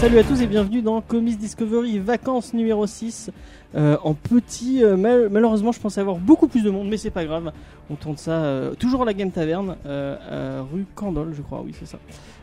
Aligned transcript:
Salut 0.00 0.18
à 0.18 0.24
tous 0.24 0.40
et 0.40 0.46
bienvenue 0.46 0.80
dans 0.80 1.02
Comics 1.02 1.36
Discovery 1.36 1.98
Vacances 1.98 2.54
numéro 2.54 2.86
6 2.86 3.30
euh, 3.74 3.98
en 4.02 4.14
petit. 4.14 4.82
euh, 4.82 4.96
mal- 4.96 5.28
malheureusement, 5.30 5.72
je 5.72 5.80
pensais 5.80 6.00
avoir 6.00 6.16
beaucoup 6.16 6.48
plus 6.48 6.62
de 6.62 6.70
monde, 6.70 6.88
mais 6.88 6.96
c'est 6.96 7.10
pas 7.10 7.26
grave. 7.26 7.52
On 7.90 7.94
tourne 7.94 8.16
ça 8.16 8.32
euh, 8.32 8.74
toujours 8.74 9.02
à 9.02 9.04
la 9.04 9.12
Game 9.12 9.30
Taverne, 9.30 9.76
rue 10.72 10.86
Candole, 10.94 11.34
je 11.36 11.42
crois. 11.42 11.60
Oui, 11.62 11.74
c'est 11.78 11.84
ça. 11.86 11.98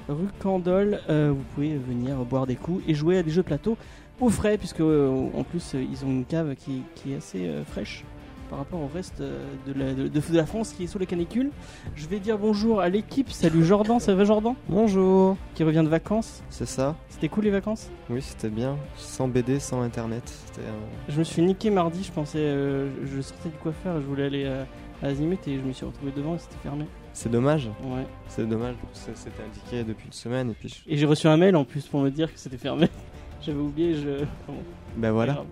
Rue 0.08 0.28
Candole. 0.38 1.00
vous 1.10 1.44
pouvez 1.56 1.76
venir 1.78 2.18
boire 2.18 2.46
des 2.46 2.56
coups 2.56 2.84
et 2.88 2.94
jouer 2.94 3.18
à 3.18 3.24
des 3.24 3.32
jeux 3.32 3.42
de 3.42 3.48
plateau 3.48 3.76
au 4.22 4.30
frais, 4.30 4.60
puisque 4.60 4.82
en 4.82 5.44
plus 5.50 5.74
ils 5.74 6.06
ont 6.06 6.10
une 6.12 6.26
cave 6.26 6.54
qui, 6.56 6.84
est 7.12 7.16
assez 7.16 7.50
fraîche 7.66 8.04
par 8.50 8.60
rapport 8.60 8.80
au 8.82 8.88
reste 8.94 9.22
euh, 9.22 9.44
de, 9.68 9.74
la, 9.74 9.94
de- 9.94 10.08
de 10.08 10.22
la 10.38 10.46
France 10.46 10.74
qui 10.74 10.84
est 10.84 10.88
sous 10.88 11.00
les 11.00 11.06
canicules. 11.06 11.50
Je 11.96 12.08
vais 12.08 12.20
dire 12.20 12.38
bonjour 12.38 12.80
à 12.82 12.90
l'équipe. 12.90 13.30
Salut 13.32 13.64
Jordan, 13.66 14.00
ça 14.00 14.14
va 14.16 14.24
Jordan 14.24 14.54
Bonjour, 14.70 15.38
Qui 15.56 15.64
revient 15.64 15.84
de 15.84 15.90
vacances. 15.90 16.44
c'est 16.50 16.68
ça 16.68 16.96
C'était 17.10 17.30
cool 17.30 17.46
les 17.46 17.50
vacances? 17.52 17.90
Oui, 18.10 18.22
c'était 18.22 18.50
bien. 18.50 18.78
Sans 18.98 19.28
BD, 19.28 19.60
sans 19.60 19.82
internet. 19.82 20.32
Un- 20.60 21.12
Je 21.12 21.18
me 21.20 21.24
suis 21.24 21.42
niqué 21.42 21.70
mardi, 21.70 22.04
je 22.04 22.12
pensais, 22.12 22.40
euh, 22.40 22.90
je 23.06 23.22
sortais 23.22 23.50
du 23.50 23.58
coiffeur, 23.58 24.00
je 24.02 24.06
voulais 24.06 24.26
aller 24.26 24.44
euh, 24.46 24.64
à 25.02 25.08
Azimut 25.08 25.40
et 25.48 25.58
je 25.58 25.62
me 25.64 25.74
suis 25.74 25.86
retrouvé 25.86 26.12
devant 26.16 26.36
et 26.36 26.40
c'était 26.40 26.58
fermé. 26.64 26.86
C'est 27.14 27.32
dommage. 27.32 27.68
Ouais. 27.84 28.06
C'est 28.28 28.48
dommage. 28.48 28.76
C'était 28.94 29.42
indiqué 29.44 29.84
depuis 29.84 30.06
une 30.08 30.14
semaine 30.14 30.52
et 30.52 30.54
puis. 30.54 30.70
je- 30.70 30.94
Et 30.94 30.98
j'ai 30.98 31.06
reçu 31.06 31.28
un 31.28 31.38
mail 31.38 31.56
en 31.56 31.64
plus 31.64 31.86
pour 31.88 32.02
me 32.02 32.10
dire 32.12 32.32
que 32.34 32.40
c'était 32.40 32.58
fermé. 32.58 32.90
J'avais 33.42 33.60
oublié, 33.60 33.94
je. 33.96 34.24
Bon, 34.48 34.56
Ben 34.98 35.12
voilà. 35.12 35.34
grave. 35.34 35.46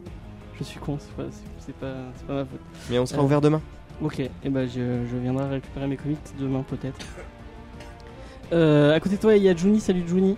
Je 0.59 0.63
suis 0.63 0.79
con, 0.79 0.97
c'est 0.99 1.11
pas, 1.15 1.23
c'est- 1.65 1.75
pas, 1.75 1.93
c'est 2.17 2.25
pas 2.27 2.33
ma 2.35 2.45
faute. 2.45 2.59
Mais 2.89 2.99
on 2.99 3.05
sera 3.05 3.21
Euh. 3.21 3.25
ouvert 3.25 3.41
demain. 3.41 3.61
Ok, 4.01 4.19
et 4.19 4.31
ben 4.49 4.67
je, 4.67 5.05
je 5.11 5.17
viendrai 5.17 5.47
récupérer 5.49 5.87
mes 5.87 5.97
comics 5.97 6.19
demain 6.39 6.63
peut-être. 6.67 6.97
Euh, 8.51 8.93
à 8.93 8.99
côté 8.99 9.15
de 9.15 9.21
toi, 9.21 9.35
il 9.35 9.41
y 9.43 9.49
a 9.49 9.55
Juni. 9.55 9.79
Salut 9.79 10.03
Juni. 10.07 10.37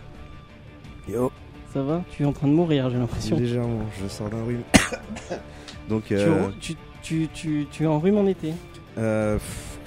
Yo, 1.09 1.31
Ça 1.73 1.81
va? 1.81 2.01
Tu 2.11 2.23
es 2.23 2.25
en 2.25 2.31
train 2.31 2.47
de 2.47 2.53
mourir, 2.53 2.89
j'ai 2.89 2.97
l'impression. 2.97 3.35
légèrement, 3.37 3.81
je 4.01 4.07
sors 4.07 4.29
d'un 4.29 4.43
rhume. 4.45 4.61
Donc, 5.89 6.05
Tu, 6.05 6.13
euh, 6.15 6.47
tu, 6.61 6.75
tu, 7.01 7.27
tu, 7.33 7.67
tu 7.69 7.83
es 7.83 7.87
en 7.87 7.99
rhume 7.99 8.17
en 8.17 8.25
été? 8.27 8.53
euh, 8.97 9.35
pff, 9.35 9.79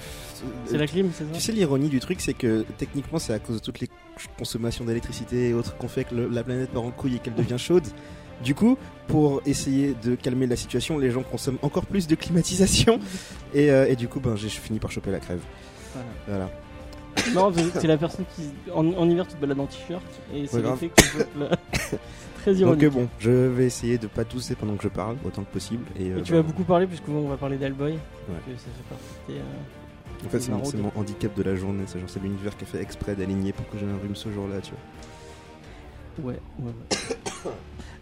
C'est 0.65 0.77
la 0.77 0.85
clim, 0.85 1.09
c'est 1.11 1.23
ça? 1.23 1.29
Tu 1.33 1.41
sais, 1.41 1.51
l'ironie 1.51 1.89
du 1.89 1.99
truc, 1.99 2.21
c'est 2.21 2.33
que 2.35 2.65
techniquement, 2.77 3.17
c'est 3.17 3.33
à 3.33 3.39
cause 3.39 3.55
de 3.55 3.61
toutes 3.61 3.79
les 3.79 3.89
consommations 4.37 4.85
d'électricité 4.85 5.49
et 5.49 5.53
autres 5.53 5.75
qu'on 5.77 5.87
fait 5.87 6.03
que 6.03 6.13
le- 6.13 6.27
la 6.27 6.43
planète 6.43 6.69
part 6.69 6.83
en 6.83 6.91
couille 6.91 7.15
et 7.15 7.19
qu'elle 7.19 7.35
devient 7.35 7.57
chaude. 7.57 7.87
Du 8.43 8.55
coup, 8.55 8.77
pour 9.07 9.41
essayer 9.45 9.95
de 10.03 10.15
calmer 10.15 10.47
la 10.47 10.55
situation, 10.55 10.97
les 10.97 11.11
gens 11.11 11.23
consomment 11.23 11.57
encore 11.61 11.85
plus 11.85 12.07
de 12.07 12.15
climatisation. 12.15 12.99
Et, 13.53 13.69
euh, 13.71 13.87
et 13.89 13.95
du 13.95 14.07
coup, 14.07 14.19
ben, 14.19 14.35
j'ai 14.35 14.49
fini 14.49 14.79
par 14.79 14.91
choper 14.91 15.11
la 15.11 15.19
crève. 15.19 15.41
Voilà. 15.93 16.07
Voilà. 16.27 16.49
Non, 17.33 17.51
c'est 17.73 17.87
la 17.87 17.97
personne 17.97 18.23
qui. 18.35 18.43
En, 18.73 18.85
en 18.93 19.09
hiver, 19.09 19.27
tu 19.27 19.35
te 19.35 19.41
balades 19.41 19.59
en 19.59 19.65
t-shirt. 19.65 20.01
Et 20.33 20.47
c'est 20.47 20.57
Ouais, 20.57 20.69
l'effet 20.69 20.89
que 20.89 21.01
tu. 21.01 21.07
C'est 21.73 21.99
Très 22.41 22.51
Donc, 22.53 22.59
ironique. 22.61 22.83
euh, 22.85 22.89
bon, 22.91 23.09
je 23.19 23.29
vais 23.31 23.65
essayer 23.65 23.97
de 23.97 24.07
pas 24.07 24.23
tousser 24.23 24.55
pendant 24.55 24.75
que 24.77 24.83
je 24.83 24.87
parle, 24.87 25.17
autant 25.25 25.43
que 25.43 25.51
possible. 25.51 25.83
Et, 25.99 26.11
euh, 26.11 26.19
Et 26.19 26.21
tu 26.21 26.31
ben, 26.31 26.37
vas 26.37 26.43
beaucoup 26.47 26.63
parler, 26.63 26.87
puisque 26.87 27.03
bon, 27.07 27.25
on 27.25 27.27
va 27.27 27.35
parler 27.35 27.57
d'Hellboy. 27.57 27.93
que 27.95 27.97
Ça 27.97 28.63
fait 28.77 28.83
partie 28.87 29.03
de 29.27 29.33
tes, 29.33 29.39
euh, 29.39 30.25
En 30.25 30.29
fait, 30.29 30.39
c'est 30.39 30.49
mon, 30.51 30.57
maraude. 30.59 30.71
c'est 30.71 30.81
mon 30.81 30.91
handicap 30.95 31.35
de 31.35 31.43
la 31.43 31.55
journée. 31.57 31.83
C'est 31.87 31.99
genre, 31.99 32.09
c'est 32.09 32.21
l'univers 32.23 32.55
qui 32.55 32.63
a 32.63 32.67
fait 32.67 32.81
exprès 32.81 33.15
d'aligner 33.15 33.51
pour 33.51 33.67
que 33.69 33.77
j'ai 33.77 33.85
un 33.85 33.97
rhume 34.01 34.15
ce 34.15 34.31
jour-là, 34.31 34.61
tu 34.61 34.71
vois. 36.21 36.31
Ouais, 36.31 36.39
ouais, 36.59 36.65
ouais. 37.45 37.51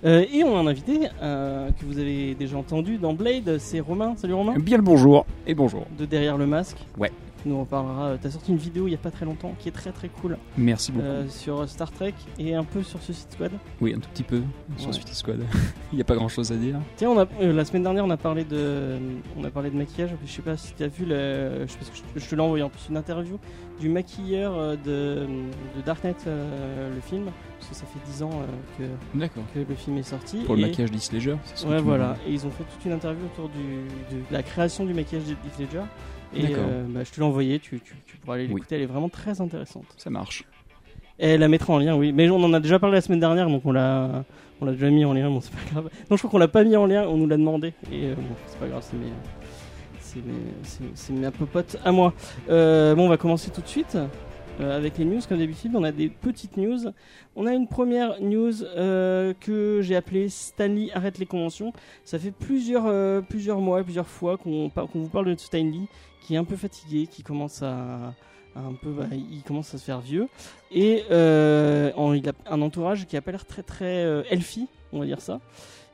Euh, 0.05 0.25
et 0.31 0.43
on 0.43 0.55
a 0.55 0.59
un 0.59 0.67
invité 0.67 1.09
euh, 1.21 1.69
que 1.71 1.85
vous 1.85 1.97
avez 1.97 2.35
déjà 2.35 2.57
entendu 2.57 2.97
dans 2.97 3.13
Blade, 3.13 3.57
c'est 3.57 3.79
Romain. 3.79 4.13
Salut 4.15 4.33
Romain. 4.35 4.53
Bien 4.59 4.77
le 4.77 4.83
bonjour 4.83 5.25
et 5.47 5.55
bonjour. 5.55 5.85
De 5.97 6.05
Derrière 6.05 6.37
le 6.37 6.45
masque. 6.45 6.77
Ouais. 6.97 7.11
Tu 7.43 7.49
nous 7.49 7.59
reparlera. 7.59 8.15
T'as 8.21 8.31
sorti 8.31 8.51
une 8.51 8.57
vidéo 8.57 8.87
il 8.87 8.91
y 8.91 8.95
a 8.95 8.99
pas 8.99 9.11
très 9.11 9.25
longtemps 9.25 9.53
qui 9.59 9.69
est 9.69 9.71
très 9.71 9.91
très 9.91 10.09
cool 10.09 10.37
Merci 10.57 10.91
beaucoup. 10.91 11.05
euh, 11.05 11.27
sur 11.29 11.67
Star 11.69 11.91
Trek 11.91 12.13
et 12.39 12.53
un 12.55 12.63
peu 12.63 12.81
sur 12.83 13.01
Suicide 13.01 13.31
Squad. 13.31 13.51
Oui, 13.81 13.93
un 13.95 13.99
tout 13.99 14.09
petit 14.09 14.23
peu 14.23 14.41
sur 14.77 14.87
Ouais. 14.87 14.93
Suicide 14.93 15.13
Squad. 15.15 15.39
Il 15.91 15.95
n'y 15.95 16.01
a 16.01 16.05
pas 16.05 16.15
grand 16.15 16.27
chose 16.29 16.51
à 16.51 16.55
dire. 16.55 16.79
Tiens, 16.95 17.09
on 17.11 17.19
a, 17.19 17.27
euh, 17.41 17.53
la 17.53 17.65
semaine 17.65 17.83
dernière, 17.83 18.05
on 18.05 18.09
a 18.09 18.17
parlé 18.17 18.43
de, 18.43 18.97
on 19.37 19.43
a 19.43 19.49
parlé 19.51 19.69
de 19.71 19.75
maquillage. 19.77 20.11
Je 20.25 20.31
sais 20.31 20.41
pas 20.43 20.57
si 20.57 20.73
tu 20.73 20.83
as 20.83 20.87
vu, 20.87 21.05
le, 21.05 21.65
je, 21.67 21.73
je, 22.15 22.19
je 22.19 22.29
te 22.29 22.35
l'ai 22.35 22.41
envoyé 22.41 22.63
en 22.63 22.69
plus 22.69 22.87
une 22.89 22.97
interview 22.97 23.37
du 23.79 23.89
maquilleur 23.89 24.53
euh, 24.55 24.75
de, 24.75 25.27
de 25.77 25.81
Darknet, 25.85 26.15
euh, 26.25 26.93
le 26.93 27.01
film, 27.01 27.25
parce 27.67 27.81
que 27.81 27.85
ça 27.85 27.91
fait 27.91 28.11
10 28.11 28.23
ans 28.23 28.29
euh, 28.79 28.85
que, 29.13 29.27
que 29.53 29.59
le 29.69 29.75
film 29.75 29.97
est 29.97 30.03
sorti. 30.03 30.43
Pour 30.45 30.55
le 30.55 30.61
maquillage 30.61 30.91
d'Heath 30.91 31.11
Ledger, 31.11 31.35
c'est 31.43 31.57
ce 31.57 31.65
que 31.65 31.69
Ouais, 31.71 31.77
tu 31.77 31.83
voilà. 31.83 32.15
Et 32.27 32.31
ils 32.31 32.45
ont 32.45 32.51
fait 32.51 32.63
toute 32.63 32.85
une 32.85 32.93
interview 32.93 33.25
autour 33.25 33.49
du, 33.49 34.15
de 34.15 34.21
la 34.31 34.43
création 34.43 34.85
du 34.85 34.93
maquillage 34.93 35.23
d'Heath 35.25 35.59
Ledger. 35.59 35.81
Et 36.35 36.55
euh, 36.55 36.85
bah, 36.89 37.03
je 37.03 37.11
te 37.11 37.19
l'ai 37.19 37.25
envoyé, 37.25 37.59
tu, 37.59 37.79
tu, 37.79 37.93
tu 38.05 38.17
pourras 38.17 38.35
aller 38.35 38.43
Oui. 38.45 38.53
l'écouter, 38.55 38.75
elle 38.75 38.81
est 38.81 38.85
vraiment 38.87 39.09
très 39.09 39.39
intéressante. 39.41 39.85
Ça 39.97 40.09
marche. 40.09 40.43
Et 41.19 41.29
elle 41.29 41.39
la 41.39 41.47
mettra 41.47 41.73
en 41.73 41.79
lien, 41.79 41.95
oui. 41.95 42.11
Mais 42.13 42.29
on 42.29 42.43
en 42.43 42.53
a 42.53 42.59
déjà 42.59 42.79
parlé 42.79 42.95
la 42.95 43.01
semaine 43.01 43.19
dernière, 43.19 43.49
donc 43.49 43.65
on 43.65 43.71
l'a, 43.71 44.23
on 44.61 44.65
l'a 44.65 44.73
déjà 44.73 44.89
mis 44.89 45.03
en 45.03 45.13
lien, 45.13 45.29
bon, 45.29 45.41
c'est 45.41 45.51
pas 45.53 45.71
grave. 45.71 45.89
Non, 46.09 46.15
je 46.15 46.21
crois 46.21 46.29
qu'on 46.29 46.37
l'a 46.37 46.47
pas 46.47 46.63
mis 46.63 46.75
en 46.75 46.85
lien, 46.85 47.05
on 47.07 47.17
nous 47.17 47.27
l'a 47.27 47.37
demandé. 47.37 47.73
Et 47.91 48.05
euh, 48.05 48.15
bon, 48.15 48.23
c'est 48.45 48.59
pas 48.59 48.67
grave, 48.67 48.83
c'est 48.87 48.97
mes, 48.97 49.11
c'est 49.99 50.25
mes, 50.25 50.33
c'est, 50.63 50.83
c'est 50.93 51.13
mes 51.13 51.29
potes 51.31 51.77
à 51.83 51.91
moi. 51.91 52.13
Euh, 52.49 52.93
bon, 52.93 53.05
on 53.05 53.09
va 53.09 53.17
commencer 53.17 53.49
tout 53.49 53.61
de 53.61 53.67
suite. 53.67 53.97
Euh, 54.59 54.75
avec 54.75 54.97
les 54.97 55.05
news, 55.05 55.19
comme 55.27 55.39
d'habitude, 55.39 55.75
on 55.75 55.83
a 55.83 55.91
des 55.91 56.09
petites 56.09 56.57
news. 56.57 56.79
On 57.35 57.45
a 57.45 57.53
une 57.53 57.67
première 57.67 58.19
news 58.21 58.63
euh, 58.63 59.33
que 59.39 59.81
j'ai 59.81 59.95
appelée 59.95 60.29
Stanley 60.29 60.89
arrête 60.93 61.19
les 61.19 61.25
conventions. 61.25 61.73
Ça 62.03 62.17
fait 62.17 62.31
plusieurs, 62.31 62.85
euh, 62.87 63.21
plusieurs 63.21 63.59
mois, 63.59 63.83
plusieurs 63.83 64.07
fois 64.07 64.37
qu'on 64.37 64.69
qu'on 64.69 64.99
vous 64.99 65.09
parle 65.09 65.27
de 65.33 65.39
Stanley, 65.39 65.87
qui 66.21 66.33
est 66.33 66.37
un 66.37 66.43
peu 66.43 66.55
fatigué, 66.55 67.07
qui 67.07 67.21
commence 67.23 67.61
à, 67.61 68.13
un 68.55 68.73
peu, 68.81 68.91
bah, 68.91 69.05
il 69.11 69.43
commence 69.43 69.73
à 69.75 69.77
se 69.77 69.83
faire 69.83 70.01
vieux, 70.01 70.27
et 70.71 71.03
euh, 71.11 71.91
il 72.15 72.27
a 72.27 72.33
un 72.49 72.61
entourage 72.61 73.05
qui 73.05 73.15
a 73.15 73.21
pas 73.21 73.31
l'air 73.31 73.45
très 73.45 73.63
très 73.63 74.23
elfie, 74.31 74.67
on 74.91 74.99
va 74.99 75.05
dire 75.05 75.21
ça. 75.21 75.39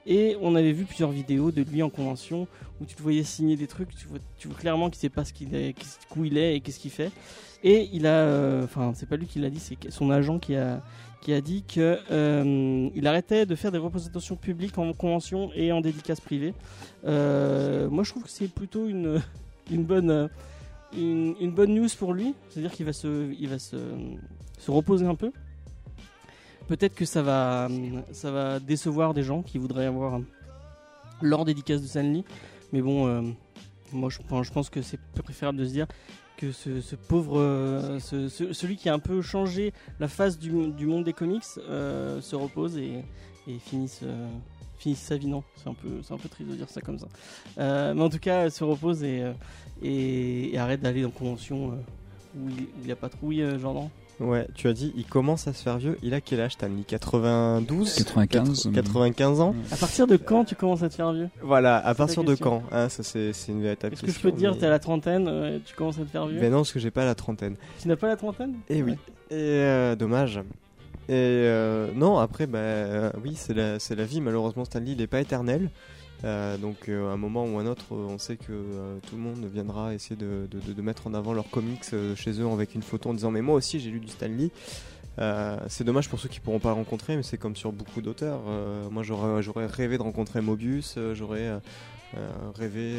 Et 0.06 0.36
on 0.42 0.56
avait 0.56 0.74
vu 0.74 0.86
plusieurs 0.86 1.12
vidéos 1.12 1.52
de 1.52 1.62
lui 1.62 1.82
en 1.82 1.90
convention 1.90 2.48
où 2.82 2.86
tu 2.86 2.96
te 2.96 3.02
voyais 3.02 3.24
signer 3.24 3.56
des 3.56 3.68
trucs, 3.68 3.90
tu 3.96 4.08
vois, 4.08 4.20
clairement 4.58 4.90
qu'il 4.90 5.00
sait 5.00 5.10
pas 5.10 5.24
ce 5.24 5.34
qu'il 5.34 5.56
est, 5.56 5.76
où 6.16 6.26
il 6.26 6.38
est 6.38 6.56
et 6.56 6.60
qu'est-ce 6.62 6.80
qu'il 6.80 6.92
fait. 6.92 7.12
Et 7.64 7.90
il 7.94 8.06
a, 8.06 8.26
euh, 8.26 8.64
enfin 8.64 8.92
c'est 8.94 9.08
pas 9.08 9.16
lui 9.16 9.26
qui 9.26 9.40
l'a 9.40 9.50
dit, 9.50 9.60
c'est 9.60 9.78
son 9.90 10.12
agent 10.12 10.40
qui 10.40 10.56
a 10.56 10.82
qui 11.22 11.32
a 11.32 11.40
dit 11.40 11.64
que 11.64 11.98
euh, 12.12 12.90
il 12.94 13.08
arrêtait 13.08 13.46
de 13.46 13.56
faire 13.56 13.72
des 13.72 13.78
représentations 13.78 14.36
publiques 14.36 14.78
en 14.78 14.92
convention 14.92 15.50
et 15.56 15.72
en 15.72 15.80
dédicace 15.80 16.20
privée. 16.20 16.54
Euh, 17.06 17.90
moi 17.90 18.04
je 18.04 18.12
trouve 18.12 18.24
que 18.24 18.30
c'est 18.30 18.50
plutôt 18.50 18.88
une 18.88 19.22
une 19.72 19.86
bonne 19.86 20.30
une, 20.96 21.52
bonne 21.52 21.74
news 21.74 21.88
pour 21.98 22.14
lui, 22.14 22.36
c'est-à-dire 22.50 22.72
qu'il 22.72 22.86
va 22.86 22.92
se 22.92 23.34
il 23.40 23.48
va 23.48 23.60
se 23.60 23.78
se 24.60 24.70
reposer 24.70 25.06
un 25.06 25.16
peu. 25.16 25.32
Peut-être 26.68 26.96
que 26.96 27.06
ça 27.06 27.22
va, 27.22 27.70
ça 28.12 28.32
va 28.32 28.60
décevoir 28.60 29.14
des 29.14 29.24
gens 29.24 29.42
qui 29.42 29.58
voudraient 29.58 29.86
avoir 29.86 30.20
leur 31.22 31.44
dédicace 31.46 31.82
de 31.82 31.88
Stanley. 31.88 32.24
Mais 32.72 32.82
bon, 32.82 33.36
moi 33.92 34.10
je, 34.10 34.20
je 34.44 34.52
pense 34.52 34.70
que 34.70 34.82
c'est 34.82 35.00
préférable 35.24 35.58
de 35.58 35.66
se 35.66 35.72
dire 35.72 35.88
que 36.38 36.52
ce, 36.52 36.96
pauvre, 36.96 37.40
euh, 37.40 38.00
ce- 38.00 38.30
ce- 38.30 38.54
celui 38.54 38.78
qui 38.78 38.90
a 38.90 38.94
un 38.94 39.00
peu 39.00 39.22
changé 39.22 39.74
la 40.00 40.08
face 40.08 40.38
du, 40.40 40.52
monde 40.52 41.04
des 41.04 41.14
comics 41.14 41.44
euh, 41.60 42.22
se 42.22 42.36
repose 42.36 42.78
et, 42.78 43.04
euh, 43.48 44.28
finisse 44.78 45.00
sa 45.00 45.18
vie. 45.18 45.32
C'est 45.56 45.70
un, 45.70 45.74
peu, 45.74 46.30
triste 46.30 46.50
de 46.50 46.56
dire 46.56 46.70
ça 46.70 46.82
comme 46.82 47.00
ça. 47.00 47.08
Mais 47.58 48.02
en 48.02 48.10
tout 48.10 48.20
cas, 48.20 48.50
se 48.50 48.64
repose 48.64 49.04
et, 49.04 50.58
arrête 50.58 50.82
d'aller 50.82 51.06
en 51.06 51.12
convention 51.12 51.78
où 52.36 52.50
il, 52.50 52.68
il 52.84 52.92
a 52.92 52.96
pas 52.96 53.10
trop. 53.10 53.28
Oui, 53.28 53.42
euh, 53.42 53.60
Jordan? 53.60 53.90
Ouais, 54.20 54.48
tu 54.56 54.68
as 54.68 54.74
dit, 54.74 54.94
il 54.96 55.06
commence 55.06 55.48
à 55.48 55.54
se 55.54 55.64
faire 55.64 55.78
vieux. 55.78 55.98
Il 56.04 56.14
a 56.14 56.22
quel 56.22 56.40
âge, 56.40 56.54
Stanley? 56.54 56.84
92 56.88 57.94
95, 57.96 58.70
95 58.74 59.40
ans? 59.42 59.56
À 59.72 59.76
partir 59.78 60.08
de 60.08 60.18
quand 60.18 60.46
tu 60.46 60.56
commences 60.56 60.84
à 60.84 60.90
te 60.90 60.94
faire 60.96 61.12
vieux? 61.12 61.30
Voilà, 61.42 61.78
à 61.86 61.94
partir 61.96 62.24
de 62.24 62.36
quand? 62.36 62.64
Hein, 62.72 62.90
Ça, 62.90 63.04
c'est 63.04 63.32
une 63.50 63.62
véritable 63.62 63.94
Est-ce 63.94 64.04
que 64.04 64.12
je 64.12 64.20
peux 64.20 64.32
te 64.32 64.38
dire, 64.38 64.52
mais- 64.52 64.58
t'es 64.60 64.66
à 64.68 64.70
la 64.70 64.80
trentaine, 64.80 65.28
euh, 65.28 65.60
tu 65.66 65.76
commences 65.76 65.98
à 65.98 66.04
te 66.04 66.10
faire 66.10 66.28
vieux? 66.28 66.40
Ben 66.40 66.52
non, 66.52 66.60
parce 66.60 66.72
que 66.72 66.80
j'ai 66.80 66.92
pas 66.92 67.06
la 67.06 67.16
trentaine. 67.16 67.56
Tu 67.82 67.88
n'as 67.88 67.96
pas 67.96 68.08
la 68.08 68.16
trentaine? 68.16 68.54
Eh 68.70 68.84
oui. 68.84 68.92
Ouais. 68.92 68.98
Et 69.32 69.36
euh, 69.40 69.96
dommage. 69.96 70.38
Et 71.10 71.12
euh, 71.12 71.88
non, 71.96 72.18
après, 72.20 72.46
bah, 72.48 72.60
euh, 72.60 73.12
oui, 73.24 73.34
c'est 73.36 73.54
la, 73.54 73.78
c'est 73.80 73.96
la 73.96 74.06
vie. 74.06 74.22
Malheureusement, 74.22 74.64
Stanley, 74.64 74.92
il 74.92 74.98
n'est 75.00 75.08
pas 75.08 75.20
éternel. 75.20 75.70
Euh, 76.24 76.58
donc, 76.58 76.88
euh, 76.88 77.10
à 77.10 77.14
un 77.14 77.18
moment 77.18 77.44
ou 77.46 77.58
un 77.60 77.66
autre, 77.66 77.94
euh, 77.94 78.08
on 78.10 78.18
sait 78.18 78.38
que 78.38 79.00
tout 79.08 79.16
le 79.16 79.22
monde 79.22 79.46
viendra 79.54 79.94
essayer 79.94 80.16
de, 80.16 80.48
de- 80.50 80.60
de- 80.60 80.74
de 80.74 80.82
mettre 80.82 81.08
en 81.08 81.14
avant 81.14 81.34
leurs 81.34 81.50
comics 81.50 81.84
chez 82.16 82.32
eux 82.42 82.48
avec 82.48 82.76
une 82.76 82.82
photo 82.82 83.10
en 83.10 83.14
disant 83.14 83.30
Mais 83.32 83.42
moi 83.42 83.56
aussi, 83.56 83.80
j'ai 83.80 83.90
lu 83.90 84.00
du 84.00 84.08
Stanley. 84.08 84.50
C'est 85.68 85.84
dommage 85.84 86.10
pour 86.10 86.20
ceux 86.20 86.30
qui 86.30 86.40
pourront 86.40 86.60
pas 86.60 86.70
le 86.70 86.76
rencontrer, 86.76 87.16
mais 87.18 87.24
c'est 87.24 87.38
comme 87.38 87.56
sur 87.56 87.72
beaucoup 87.72 88.02
d'auteurs. 88.02 88.40
Moi, 88.90 89.04
j'aurais, 89.04 89.42
rêvé 89.68 89.98
de 89.98 90.04
rencontrer 90.04 90.42
Mobius, 90.42 90.98
j'aurais, 91.14 91.60
rêvé 92.56 92.94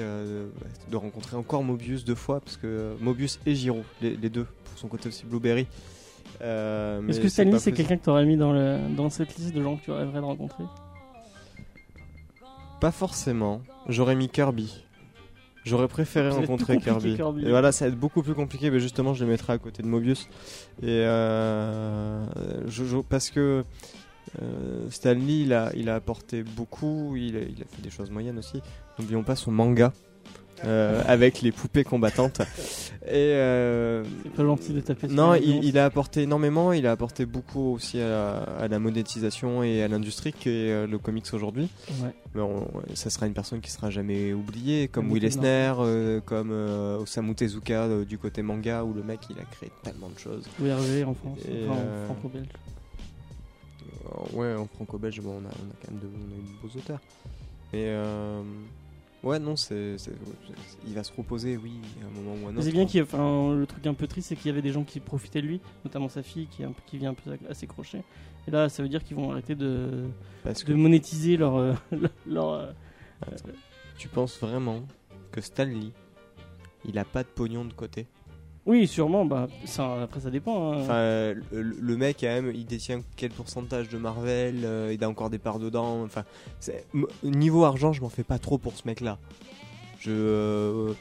de 0.90 0.96
rencontrer 0.96 1.36
encore 1.36 1.64
Mobius 1.64 2.04
deux 2.04 2.14
fois, 2.14 2.40
parce 2.40 2.56
que 2.56 2.94
Mobius 3.00 3.40
et 3.46 3.54
Giro, 3.54 3.82
les, 4.02 4.16
les 4.16 4.28
deux, 4.30 4.46
pour 4.64 4.78
son 4.78 4.86
côté 4.88 5.08
aussi 5.08 5.24
Blueberry. 5.24 5.66
Est-ce 7.08 7.18
que 7.20 7.28
Stanley 7.28 7.50
c'est 7.58 7.70
quelqu'un 7.72 7.96
que 7.96 8.04
tu 8.04 8.10
aurais 8.10 8.26
mis 8.26 8.36
dans, 8.36 8.52
le, 8.52 8.78
dans 8.96 9.08
cette 9.10 9.34
liste 9.36 9.54
de 9.54 9.62
gens 9.62 9.76
que 9.76 9.84
tu 9.84 9.90
rêverais 9.90 10.20
de 10.20 10.24
rencontrer? 10.24 10.64
Pas 12.84 12.92
forcément. 12.92 13.62
J'aurais 13.88 14.14
mis 14.14 14.28
Kirby. 14.28 14.84
J'aurais 15.64 15.88
préféré 15.88 16.30
Ça 16.30 16.36
rencontrer 16.36 16.76
Kirby. 16.76 17.16
Kirby. 17.16 17.46
Et 17.46 17.48
voilà, 17.48 17.72
ça 17.72 17.86
va 17.86 17.88
être 17.90 17.98
beaucoup 17.98 18.22
plus 18.22 18.34
compliqué, 18.34 18.70
mais 18.70 18.78
justement, 18.78 19.14
je 19.14 19.24
le 19.24 19.30
mettrai 19.30 19.54
à 19.54 19.58
côté 19.58 19.82
de 19.82 19.88
Mobius. 19.88 20.28
Et 20.82 20.88
euh, 20.88 22.26
je, 22.66 22.84
je- 22.84 22.98
parce 22.98 23.30
que 23.30 23.64
euh, 24.42 24.90
Stan 24.90 25.14
Lee, 25.14 25.44
il 25.46 25.54
a, 25.54 25.70
il 25.74 25.88
a 25.88 25.94
apporté 25.94 26.42
beaucoup. 26.42 27.16
Il 27.16 27.38
a, 27.38 27.40
il 27.40 27.62
a 27.62 27.64
fait 27.74 27.80
des 27.80 27.88
choses 27.88 28.10
moyennes 28.10 28.38
aussi. 28.38 28.60
N'oublions 28.98 29.22
pas 29.22 29.34
son 29.34 29.50
manga. 29.50 29.90
Euh, 30.64 31.02
avec 31.06 31.42
les 31.42 31.52
poupées 31.52 31.84
combattantes 31.84 32.40
et 33.06 33.34
euh, 33.34 34.04
C'est 34.22 34.32
pas 34.32 34.44
gentil 34.44 34.72
de 34.72 34.80
taper 34.80 35.08
non, 35.08 35.34
il, 35.34 35.76
a 35.78 35.84
apporté 35.84 36.22
énormément, 36.22 36.72
il 36.72 36.86
a 36.86 36.92
apporté 36.92 37.26
beaucoup 37.26 37.72
aussi 37.74 38.00
à 38.00 38.08
la, 38.08 38.36
à 38.60 38.68
la 38.68 38.78
monétisation 38.78 39.62
et 39.62 39.82
à 39.82 39.88
l'industrie 39.88 40.32
qui 40.32 40.48
est 40.48 40.70
euh, 40.72 40.86
le 40.86 40.98
comics 40.98 41.26
aujourd'hui. 41.32 41.68
Ouais. 42.02 42.14
Mais 42.34 42.40
on- 42.40 42.68
ça 42.94 43.10
sera 43.10 43.26
une 43.26 43.34
personne 43.34 43.60
qui 43.60 43.70
sera 43.70 43.90
jamais 43.90 44.32
oubliée, 44.32 44.88
comme 44.88 45.10
Will 45.10 45.24
Eisner, 45.24 45.72
euh, 45.78 46.20
comme 46.20 46.50
Osamu 46.50 47.34
Tezuka 47.34 47.88
du 48.08 48.16
côté 48.18 48.42
manga, 48.42 48.84
où 48.84 48.92
le 48.94 49.02
mec 49.02 49.20
il 49.30 49.38
a 49.38 49.44
créé 49.44 49.70
tellement 49.82 50.08
de 50.08 50.18
choses. 50.18 50.44
Ou 50.60 50.66
Hergé 50.66 51.04
en 51.04 51.14
France, 51.14 51.38
Et, 51.48 51.68
enfin, 51.68 51.80
en 51.80 52.04
franco-belge. 52.06 52.48
Ouais, 54.32 54.54
en 54.54 54.66
franco-belge, 54.66 55.20
bon, 55.20 55.40
on, 55.42 55.46
a, 55.46 55.50
on 55.50 55.70
a 55.70 55.74
quand 55.82 55.90
même 55.90 56.00
de, 56.00 56.06
on 56.06 56.32
a 56.34 56.38
eu 56.38 56.42
de 56.42 56.62
beaux 56.62 56.78
auteurs. 56.78 57.00
Mais 57.72 57.86
ouais, 59.24 59.38
non, 59.38 59.56
c'est, 59.56 59.98
c'est- 59.98 60.12
il 60.86 60.94
va 60.94 61.02
se 61.02 61.12
reposer, 61.12 61.56
oui, 61.56 61.72
à 62.02 62.06
un 62.06 62.10
moment 62.10 62.34
ou 62.42 62.46
à 62.46 62.50
un 62.50 62.54
autre. 62.54 62.62
C'est 62.64 62.72
bien 62.72 62.86
qu'il 62.86 62.96
y 62.96 62.98
ait- 63.00 63.02
enfin, 63.06 63.54
le 63.54 63.66
truc 63.66 63.86
un 63.86 63.94
peu 63.94 64.06
triste, 64.06 64.28
c'est 64.28 64.36
qu'il 64.36 64.46
y 64.46 64.50
avait 64.50 64.62
des 64.62 64.72
gens 64.72 64.84
qui 64.84 65.00
profitaient 65.00 65.42
de 65.42 65.46
lui, 65.46 65.60
notamment 65.84 66.08
sa 66.08 66.22
fille 66.22 66.46
qui, 66.46 66.62
est 66.62 66.66
un 66.66 66.72
peu- 66.72 66.82
qui 66.86 66.98
vient 66.98 67.10
un 67.10 67.14
peu 67.14 67.36
à 67.48 67.54
ses 67.54 67.66
crochets. 67.66 68.04
Et 68.46 68.50
là, 68.50 68.68
ça 68.68 68.82
veut 68.82 68.88
dire 68.88 69.02
qu'ils 69.02 69.16
vont 69.16 69.30
arrêter 69.32 69.54
de, 69.54 70.04
Parce 70.42 70.62
que 70.62 70.70
de 70.72 70.76
monétiser 70.76 71.36
leur. 71.36 71.56
euh, 71.56 71.72
leur 72.26 72.50
euh, 72.52 72.72
tu 73.98 74.08
penses 74.08 74.38
vraiment 74.38 74.82
que 75.32 75.40
Stan 75.40 75.64
Lee, 75.64 75.92
il 76.84 76.98
a 76.98 77.04
pas 77.04 77.22
de 77.22 77.28
pognon 77.28 77.64
de 77.64 77.72
côté? 77.72 78.06
Oui, 78.66 78.86
sûrement, 78.86 79.26
bah, 79.26 79.46
ça, 79.66 80.02
après 80.02 80.20
ça 80.20 80.30
dépend. 80.30 80.72
hein. 80.72 80.78
Enfin, 80.80 80.94
euh, 80.94 81.34
le, 81.52 81.62
le 81.62 81.96
mec, 81.98 82.16
quand 82.20 82.26
même, 82.28 82.50
il 82.54 82.64
détient 82.64 83.02
quel 83.16 83.30
pourcentage 83.30 83.90
de 83.90 83.98
Marvel 83.98 84.62
euh, 84.64 84.90
Il 84.94 85.04
a 85.04 85.08
encore 85.08 85.28
des 85.28 85.38
parts 85.38 85.58
dedans. 85.58 86.02
Enfin, 86.02 86.24
niveau 87.22 87.64
argent, 87.64 87.92
je 87.92 88.00
m'en 88.00 88.08
fais 88.08 88.24
pas 88.24 88.38
trop 88.38 88.56
pour 88.56 88.72
ce 88.76 88.82
mec-là. 88.86 89.18
Je. 90.00 90.10
euh, 90.12 90.92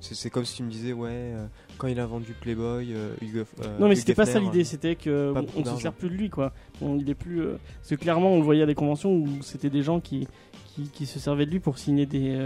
c'est 0.00 0.30
comme 0.30 0.44
si 0.44 0.56
tu 0.56 0.62
me 0.64 0.70
disais, 0.70 0.92
ouais, 0.92 1.10
euh, 1.12 1.46
quand 1.78 1.86
il 1.86 1.98
a 2.00 2.04
vendu 2.06 2.34
Playboy, 2.38 2.92
Hugo. 3.22 3.44
non, 3.78 3.88
mais 3.88 3.94
c'était 3.94 4.14
pas 4.14 4.26
ça 4.26 4.40
l'idée, 4.40 4.64
c'était 4.64 4.96
que 4.96 5.32
on- 5.56 5.64
se 5.64 5.80
sert 5.80 5.92
plus 5.92 6.10
de 6.10 6.14
lui, 6.14 6.28
quoi. 6.28 6.52
On- 6.82 6.98
il 6.98 7.08
est 7.08 7.14
plus. 7.14 7.40
Parce 7.78 7.88
que 7.90 7.94
clairement, 7.94 8.32
on 8.32 8.38
le 8.38 8.42
voyait 8.44 8.64
à 8.64 8.66
des 8.66 8.74
conventions 8.74 9.14
où 9.14 9.28
c'était 9.42 9.70
des 9.70 9.82
gens 9.82 10.00
qui, 10.00 10.26
qui, 10.74 10.88
qui 10.90 11.06
se 11.06 11.18
servaient 11.20 11.46
de 11.46 11.52
lui 11.52 11.60
pour 11.60 11.78
signer 11.78 12.04
des, 12.04 12.36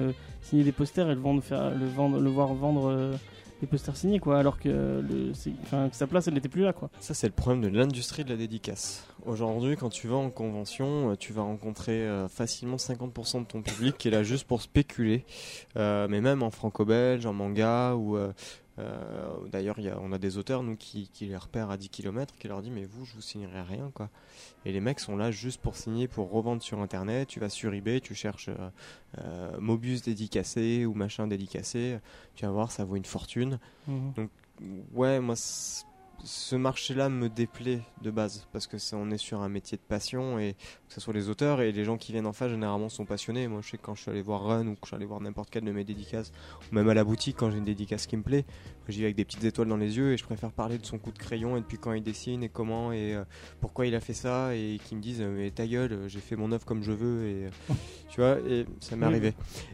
signer 0.42 0.64
des 0.64 0.72
posters 0.72 1.10
et 1.10 1.14
le, 1.14 1.20
vendre, 1.20 1.42
faire, 1.42 1.70
le, 1.74 1.86
vendre, 1.86 2.20
le 2.20 2.28
voir 2.30 2.52
vendre 2.54 3.12
des 3.60 3.66
posters 3.66 3.96
signés, 3.96 4.18
quoi. 4.18 4.38
Alors 4.38 4.58
que, 4.58 5.02
sa 5.92 6.06
place, 6.06 6.28
elle 6.28 6.34
n'était 6.34 6.48
plus 6.48 6.62
là, 6.62 6.72
quoi. 6.72 6.90
Ça, 7.00 7.14
c'est 7.14 7.26
le 7.26 7.32
problème 7.32 7.62
de 7.62 7.68
l'industrie 7.68 8.24
de 8.24 8.30
la 8.30 8.36
dédicace. 8.36 9.06
Aujourd'hui, 9.24 9.76
quand 9.76 9.88
tu 9.88 10.08
vas 10.08 10.16
en 10.16 10.30
convention, 10.30 11.10
euh, 11.10 11.16
tu 11.16 11.32
vas 11.32 11.42
rencontrer 11.42 12.06
euh, 12.06 12.28
facilement 12.28 12.76
50% 12.76 13.40
de 13.40 13.46
ton 13.46 13.62
public 13.62 13.96
qui 13.98 14.08
est 14.08 14.10
là 14.10 14.22
juste 14.22 14.46
pour 14.46 14.62
spéculer. 14.62 15.24
Euh, 15.76 16.06
mais 16.08 16.20
même 16.20 16.42
en 16.42 16.50
franco-belge, 16.50 17.26
en 17.26 17.32
manga, 17.32 17.94
ou 17.94 18.18
euh, 18.78 19.48
d'ailleurs, 19.50 19.76
on 20.00 20.12
a 20.12 20.18
des 20.18 20.36
auteurs, 20.38 20.62
nous, 20.62 20.76
qui, 20.76 21.08
qui 21.08 21.26
les 21.26 21.36
repèrent 21.36 21.70
à 21.70 21.76
10 21.76 21.88
km, 21.88 22.34
qui 22.38 22.48
leur 22.48 22.60
dit 22.62 22.70
Mais 22.70 22.84
vous, 22.84 23.04
je 23.04 23.14
vous 23.14 23.20
signerai 23.22 23.62
rien, 23.62 23.90
quoi. 23.94 24.10
Et 24.64 24.72
les 24.72 24.80
mecs 24.80 25.00
sont 25.00 25.16
là 25.16 25.30
juste 25.30 25.60
pour 25.60 25.76
signer, 25.76 26.08
pour 26.08 26.30
revendre 26.30 26.62
sur 26.62 26.80
internet. 26.80 27.28
Tu 27.28 27.40
vas 27.40 27.48
sur 27.48 27.72
eBay, 27.72 28.00
tu 28.00 28.14
cherches 28.14 28.48
euh, 28.48 28.70
euh, 29.18 29.56
Mobius 29.60 30.02
dédicacé 30.02 30.84
ou 30.86 30.94
machin 30.94 31.26
dédicacé. 31.26 31.98
Tu 32.34 32.44
vas 32.44 32.50
voir, 32.52 32.70
ça 32.70 32.84
vaut 32.84 32.96
une 32.96 33.04
fortune 33.04 33.58
Mhm. 33.88 34.28
ouais, 34.94 35.20
moi, 35.20 35.34
ce 36.24 36.56
marché-là 36.56 37.08
me 37.08 37.28
déplaît 37.28 37.80
de 38.02 38.10
base 38.10 38.46
parce 38.52 38.66
que 38.66 38.76
on 38.94 39.10
est 39.10 39.18
sur 39.18 39.40
un 39.42 39.48
métier 39.48 39.76
de 39.78 39.82
passion 39.82 40.38
et 40.38 40.54
que 40.88 40.94
ce 40.94 41.00
soit 41.00 41.14
les 41.14 41.28
auteurs 41.28 41.60
et 41.60 41.70
les 41.72 41.84
gens 41.84 41.96
qui 41.96 42.12
viennent 42.12 42.26
en 42.26 42.32
face 42.32 42.50
généralement 42.50 42.88
sont 42.88 43.04
passionnés. 43.04 43.46
Moi, 43.48 43.60
je 43.62 43.70
sais 43.70 43.76
que 43.76 43.82
quand 43.82 43.94
je 43.94 44.02
suis 44.02 44.10
allé 44.10 44.22
voir 44.22 44.42
Run 44.42 44.66
ou 44.66 44.72
que 44.74 44.80
je 44.82 44.88
suis 44.88 44.96
allé 44.96 45.06
voir 45.06 45.20
n'importe 45.20 45.50
quelle 45.50 45.64
de 45.64 45.72
mes 45.72 45.84
dédicaces 45.84 46.32
ou 46.70 46.74
même 46.74 46.88
à 46.88 46.94
la 46.94 47.04
boutique 47.04 47.36
quand 47.38 47.50
j'ai 47.50 47.58
une 47.58 47.64
dédicace 47.64 48.06
qui 48.06 48.16
me 48.16 48.22
plaît, 48.22 48.44
j'y 48.88 49.00
vais 49.00 49.06
avec 49.06 49.16
des 49.16 49.24
petites 49.24 49.44
étoiles 49.44 49.68
dans 49.68 49.76
les 49.76 49.96
yeux 49.96 50.12
et 50.12 50.16
je 50.16 50.24
préfère 50.24 50.52
parler 50.52 50.78
de 50.78 50.86
son 50.86 50.98
coup 50.98 51.12
de 51.12 51.18
crayon 51.18 51.56
et 51.56 51.60
depuis 51.60 51.78
quand 51.78 51.92
il 51.92 52.02
dessine 52.02 52.42
et 52.42 52.48
comment 52.48 52.92
et 52.92 53.14
euh, 53.14 53.24
pourquoi 53.60 53.86
il 53.86 53.94
a 53.94 54.00
fait 54.00 54.14
ça 54.14 54.54
et 54.54 54.80
qu'ils 54.84 54.96
me 54.98 55.02
disent 55.02 55.20
mais 55.22 55.50
ta 55.50 55.66
gueule, 55.66 56.04
j'ai 56.08 56.20
fait 56.20 56.36
mon 56.36 56.50
œuvre 56.52 56.64
comme 56.64 56.82
je 56.82 56.92
veux 56.92 57.26
et 57.28 57.50
tu 58.08 58.20
vois 58.20 58.38
et 58.48 58.66
ça 58.80 58.96
m'est 58.96 59.06
Oui. 59.06 59.12
arrivé. 59.12 59.28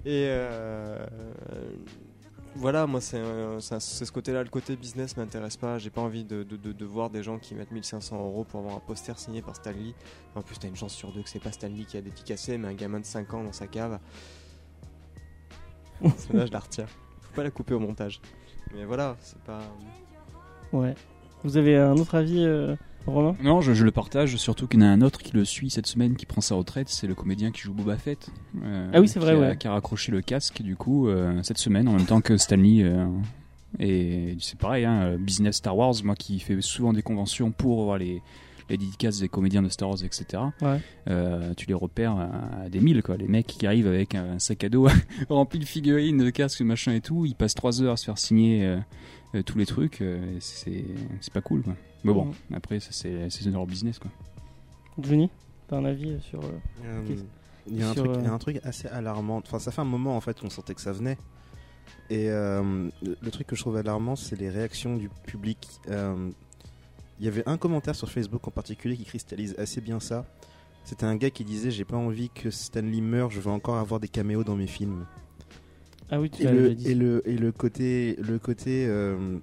Et 0.04 0.26
euh, 0.28 1.06
voilà, 2.54 2.86
moi 2.86 3.00
c'est 3.00 3.16
euh, 3.18 3.58
c'est 3.60 4.04
ce 4.04 4.12
côté-là, 4.12 4.42
le 4.42 4.48
côté 4.50 4.76
business 4.76 5.16
m'intéresse 5.16 5.56
pas. 5.56 5.78
J'ai 5.78 5.90
pas 5.90 6.00
envie 6.02 6.24
de, 6.24 6.42
de, 6.42 6.56
de- 6.56 6.72
de 6.72 6.84
voir 6.84 7.08
des 7.10 7.22
gens 7.22 7.38
qui 7.38 7.54
mettent 7.54 7.70
1500 7.70 8.16
euros 8.18 8.44
pour 8.44 8.60
avoir 8.60 8.76
un 8.76 8.80
poster 8.80 9.18
signé 9.18 9.40
par 9.42 9.56
Stanley. 9.56 9.94
En 10.34 10.42
plus, 10.42 10.58
t'as 10.58 10.68
une 10.68 10.76
chance 10.76 10.92
sur 10.94 11.12
deux 11.12 11.22
que 11.22 11.28
c'est 11.28 11.38
pas 11.42 11.52
Stanley 11.52 11.84
qui 11.84 11.96
a 11.96 12.02
dédicacé, 12.02 12.58
mais 12.58 12.68
un 12.68 12.74
gamin 12.74 13.00
de 13.00 13.04
5 13.06 13.32
ans 13.34 13.42
dans 13.44 13.52
sa 13.52 13.66
cave. 13.66 13.98
Celle-là, 16.16 16.46
je 16.46 16.52
la 16.52 16.58
retiens. 16.58 16.86
Faut 17.20 17.34
pas 17.36 17.44
la 17.44 17.50
couper 17.50 17.74
au 17.74 17.80
montage. 17.80 18.20
Mais 18.74 18.84
voilà, 18.84 19.16
c'est 19.20 19.38
pas. 19.42 19.60
Ouais. 20.72 20.94
Vous 21.44 21.56
avez 21.56 21.76
un 21.76 21.96
autre 21.96 22.14
avis, 22.14 22.44
euh, 22.44 22.76
Romain 23.06 23.36
Non, 23.42 23.60
je, 23.60 23.72
je 23.74 23.84
le 23.84 23.90
partage, 23.90 24.36
surtout 24.36 24.66
qu'il 24.66 24.80
y 24.80 24.84
en 24.84 24.86
a 24.86 24.90
un 24.90 25.02
autre 25.02 25.20
qui 25.22 25.32
le 25.34 25.44
suit 25.44 25.70
cette 25.70 25.86
semaine 25.86 26.14
qui 26.16 26.26
prend 26.26 26.40
sa 26.40 26.54
retraite, 26.54 26.88
c'est 26.88 27.06
le 27.06 27.14
comédien 27.14 27.50
qui 27.50 27.60
joue 27.62 27.72
Boba 27.74 27.96
Fett. 27.96 28.30
euh, 28.62 28.90
Ah 28.94 29.00
oui, 29.00 29.08
c'est 29.08 29.18
vrai, 29.18 29.32
qui 29.34 29.38
a, 29.42 29.48
ouais. 29.48 29.56
Qui 29.56 29.66
a 29.68 29.72
raccroché 29.72 30.12
le 30.12 30.20
casque, 30.22 30.62
du 30.62 30.76
coup, 30.76 31.08
euh, 31.08 31.42
cette 31.42 31.58
semaine, 31.58 31.88
en 31.88 31.92
même 31.94 32.06
temps 32.06 32.20
que 32.20 32.36
Stanley. 32.36 32.82
euh, 32.82 33.06
et 33.78 34.36
c'est 34.40 34.58
pareil, 34.58 34.84
hein, 34.84 35.16
business 35.18 35.56
Star 35.56 35.76
Wars, 35.76 35.94
moi 36.04 36.14
qui 36.14 36.38
fais 36.40 36.60
souvent 36.60 36.92
des 36.92 37.02
conventions 37.02 37.50
pour 37.52 37.84
voir 37.84 37.96
les, 37.98 38.20
les 38.68 38.76
dédicaces 38.76 39.18
des 39.20 39.28
comédiens 39.28 39.62
de 39.62 39.68
Star 39.70 39.88
Wars, 39.88 40.04
etc. 40.04 40.42
Ouais. 40.60 40.78
Euh, 41.08 41.54
tu 41.56 41.66
les 41.66 41.74
repères 41.74 42.12
à, 42.12 42.64
à 42.64 42.68
des 42.68 42.80
mille, 42.80 43.02
quoi. 43.02 43.16
Les 43.16 43.28
mecs 43.28 43.46
qui 43.46 43.66
arrivent 43.66 43.86
avec 43.88 44.14
un 44.14 44.38
sac 44.38 44.62
à 44.64 44.68
dos 44.68 44.88
rempli 45.30 45.58
de 45.58 45.64
figurines, 45.64 46.18
de 46.18 46.30
casques, 46.30 46.60
machin 46.60 46.92
et 46.92 47.00
tout, 47.00 47.24
ils 47.24 47.34
passent 47.34 47.54
trois 47.54 47.80
heures 47.82 47.94
à 47.94 47.96
se 47.96 48.04
faire 48.04 48.18
signer 48.18 48.64
euh, 48.66 48.78
euh, 49.34 49.42
tous 49.42 49.56
les 49.56 49.66
trucs. 49.66 50.02
c'est 50.38 50.84
pas 51.32 51.40
cool, 51.40 51.62
quoi. 51.62 51.74
Mais 52.04 52.12
bon, 52.12 52.26
Mhm. 52.26 52.56
après, 52.56 52.80
ça, 52.80 52.88
c'est 52.92 53.30
c'est 53.30 53.48
leur 53.50 53.66
business, 53.66 53.98
quoi. 53.98 54.10
Johnny, 54.98 55.30
t'as 55.68 55.76
un 55.78 55.84
avis 55.84 56.20
sur. 56.20 56.40
euh, 56.40 56.48
Euh, 56.84 57.16
Il 57.68 57.78
y, 57.78 57.82
a 57.82 57.90
un 57.90 57.94
sur, 57.94 58.02
truc, 58.04 58.16
il 58.18 58.24
y 58.24 58.26
a 58.26 58.30
euh, 58.30 58.34
un 58.34 58.38
truc 58.38 58.60
assez 58.64 58.88
alarmant. 58.88 59.36
Enfin, 59.38 59.58
ça 59.60 59.70
fait 59.70 59.80
un 59.80 59.84
moment 59.84 60.16
en 60.16 60.20
fait 60.20 60.40
qu'on 60.40 60.50
sentait 60.50 60.74
que 60.74 60.80
ça 60.80 60.90
venait. 60.92 61.16
Et 62.10 62.28
euh, 62.28 62.88
le, 63.02 63.30
truc 63.30 63.46
que 63.46 63.54
je 63.56 63.60
trouve 63.62 63.76
alarmant, 63.76 64.16
c'est 64.16 64.36
les 64.38 64.50
réactions 64.50 64.96
du 64.96 65.08
public. 65.26 65.68
Euh, 65.88 66.30
Il 67.20 67.24
y 67.24 67.28
avait 67.28 67.44
un 67.48 67.56
commentaire 67.56 67.94
sur 67.94 68.10
Facebook 68.10 68.46
en 68.48 68.50
particulier 68.50 68.96
qui 68.96 69.04
cristallise 69.04 69.54
assez 69.58 69.80
bien 69.80 70.00
ça. 70.00 70.26
C'était 70.84 71.04
un 71.06 71.14
gars 71.14 71.30
qui 71.30 71.44
disait 71.44 71.70
J'ai 71.70 71.84
pas 71.84 71.96
envie 71.96 72.30
que 72.30 72.50
Stanley 72.50 73.00
meure, 73.00 73.30
je 73.30 73.40
veux 73.40 73.50
encore 73.52 73.76
avoir 73.76 74.00
des 74.00 74.08
caméos 74.08 74.42
dans 74.42 74.56
mes 74.56 74.66
films. 74.66 75.06
Ah 76.10 76.20
oui, 76.20 76.30
tu 76.30 76.42
Et 76.42 76.46
l'as 76.46 76.52
le, 76.52 76.62
déjà 76.62 76.74
dit. 76.74 76.90
et 76.90 76.94
le, 76.96 77.22
et 77.28 77.36
le 77.38 77.52
côté. 77.52 78.16
Le 78.18 78.38
côté 78.40 78.86
euh, 78.88 79.38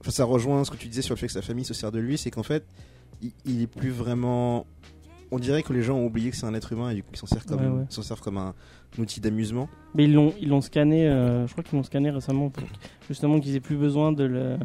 Enfin, 0.00 0.10
ça 0.10 0.24
rejoint 0.24 0.64
ce 0.64 0.70
que 0.70 0.76
tu 0.76 0.88
disais 0.88 1.02
sur 1.02 1.14
le 1.14 1.18
fait 1.18 1.26
que 1.26 1.32
sa 1.32 1.42
famille 1.42 1.64
se 1.64 1.74
sert 1.74 1.92
de 1.92 1.98
lui, 1.98 2.16
c'est 2.18 2.30
qu'en 2.30 2.42
fait, 2.42 2.64
il, 3.22 3.32
il 3.44 3.62
est 3.62 3.66
plus 3.66 3.90
vraiment. 3.90 4.66
On 5.32 5.38
dirait 5.38 5.62
que 5.62 5.72
les 5.72 5.82
gens 5.82 5.96
ont 5.96 6.06
oublié 6.06 6.30
que 6.30 6.36
c'est 6.36 6.46
un 6.46 6.54
être 6.54 6.72
humain 6.72 6.90
et 6.90 6.94
du 6.96 7.02
coup, 7.04 7.10
ils 7.12 7.18
s'en 7.18 7.26
servent 7.26 7.44
comme, 7.46 7.60
Ouais, 7.60 7.68
ouais. 7.80 7.84
ils 7.88 7.94
s'en 7.94 8.02
servent 8.02 8.20
comme 8.22 8.38
un, 8.38 8.54
un 8.98 9.02
outil 9.02 9.20
d'amusement. 9.20 9.68
Mais 9.94 10.04
ils 10.04 10.12
l'ont, 10.12 10.34
ils 10.40 10.48
l'ont 10.48 10.60
scanné, 10.60 11.06
euh, 11.08 11.46
je 11.46 11.52
crois 11.52 11.62
qu'ils 11.62 11.76
l'ont 11.76 11.84
scanné 11.84 12.10
récemment 12.10 12.48
pour 12.50 12.64
justement 13.08 13.38
qu'ils 13.38 13.54
aient 13.54 13.60
plus 13.60 13.76
besoin 13.76 14.10
de, 14.10 14.24
le, 14.24 14.56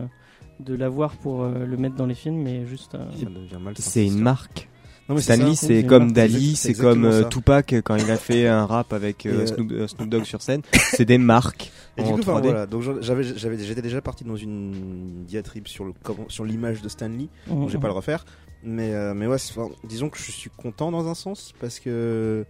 de 0.61 0.73
l'avoir 0.73 1.17
pour 1.17 1.43
euh, 1.43 1.65
le 1.65 1.77
mettre 1.77 1.95
dans 1.95 2.07
les 2.07 2.15
films, 2.15 2.41
mais 2.41 2.65
juste. 2.65 2.95
euh, 2.95 3.05
Ça 3.11 3.25
devient 3.25 3.59
malsain, 3.61 3.83
C'est 3.83 4.07
une 4.07 4.19
marque. 4.19 4.67
Non, 5.07 5.15
mais 5.15 5.21
c'est 5.21 5.35
Stanley, 5.35 5.55
c'est 5.55 5.85
comme 5.85 6.11
Dali, 6.13 6.55
c'est 6.55 6.73
comme 6.73 7.05
euh, 7.05 7.21
ça. 7.23 7.29
Tupac 7.29 7.73
quand 7.83 7.95
il 7.95 8.09
a 8.09 8.17
fait 8.17 8.47
un 8.47 8.65
rap 8.65 8.91
avec 8.91 9.25
euh, 9.27 9.41
euh, 9.41 9.45
Snoop, 9.45 9.71
euh, 9.71 9.87
Snoop 9.87 10.09
Dogg 10.09 10.23
sur 10.23 10.41
scène. 10.41 10.61
C'est 10.73 11.05
des 11.05 11.19
marques 11.19 11.71
Et 11.97 12.01
du 12.03 12.09
en 12.09 12.13
coup, 12.15 12.21
enfin, 12.21 12.39
3D. 12.39 12.43
voilà. 12.43 12.65
Donc 12.65 12.81
j'avais, 13.01 13.23
j'avais, 13.23 13.57
j'étais 13.59 13.83
déjà 13.83 14.01
parti 14.01 14.23
dans 14.23 14.35
une 14.35 15.23
diatribe 15.25 15.67
sur 15.67 15.85
le, 15.85 15.93
sur 16.29 16.43
l'image 16.43 16.81
de 16.81 16.89
Stanley. 16.89 17.27
Donc, 17.47 17.69
je 17.69 17.73
vais 17.73 17.79
pas 17.79 17.87
le 17.87 17.93
refaire. 17.93 18.25
Mais, 18.63 18.95
euh, 18.95 19.13
mais 19.13 19.27
ouais, 19.27 19.35
enfin, 19.35 19.69
disons 19.83 20.09
que 20.09 20.17
je 20.17 20.31
suis 20.31 20.49
content 20.49 20.89
dans 20.91 21.07
un 21.07 21.13
sens 21.15 21.53
parce 21.59 21.79
que. 21.79 22.43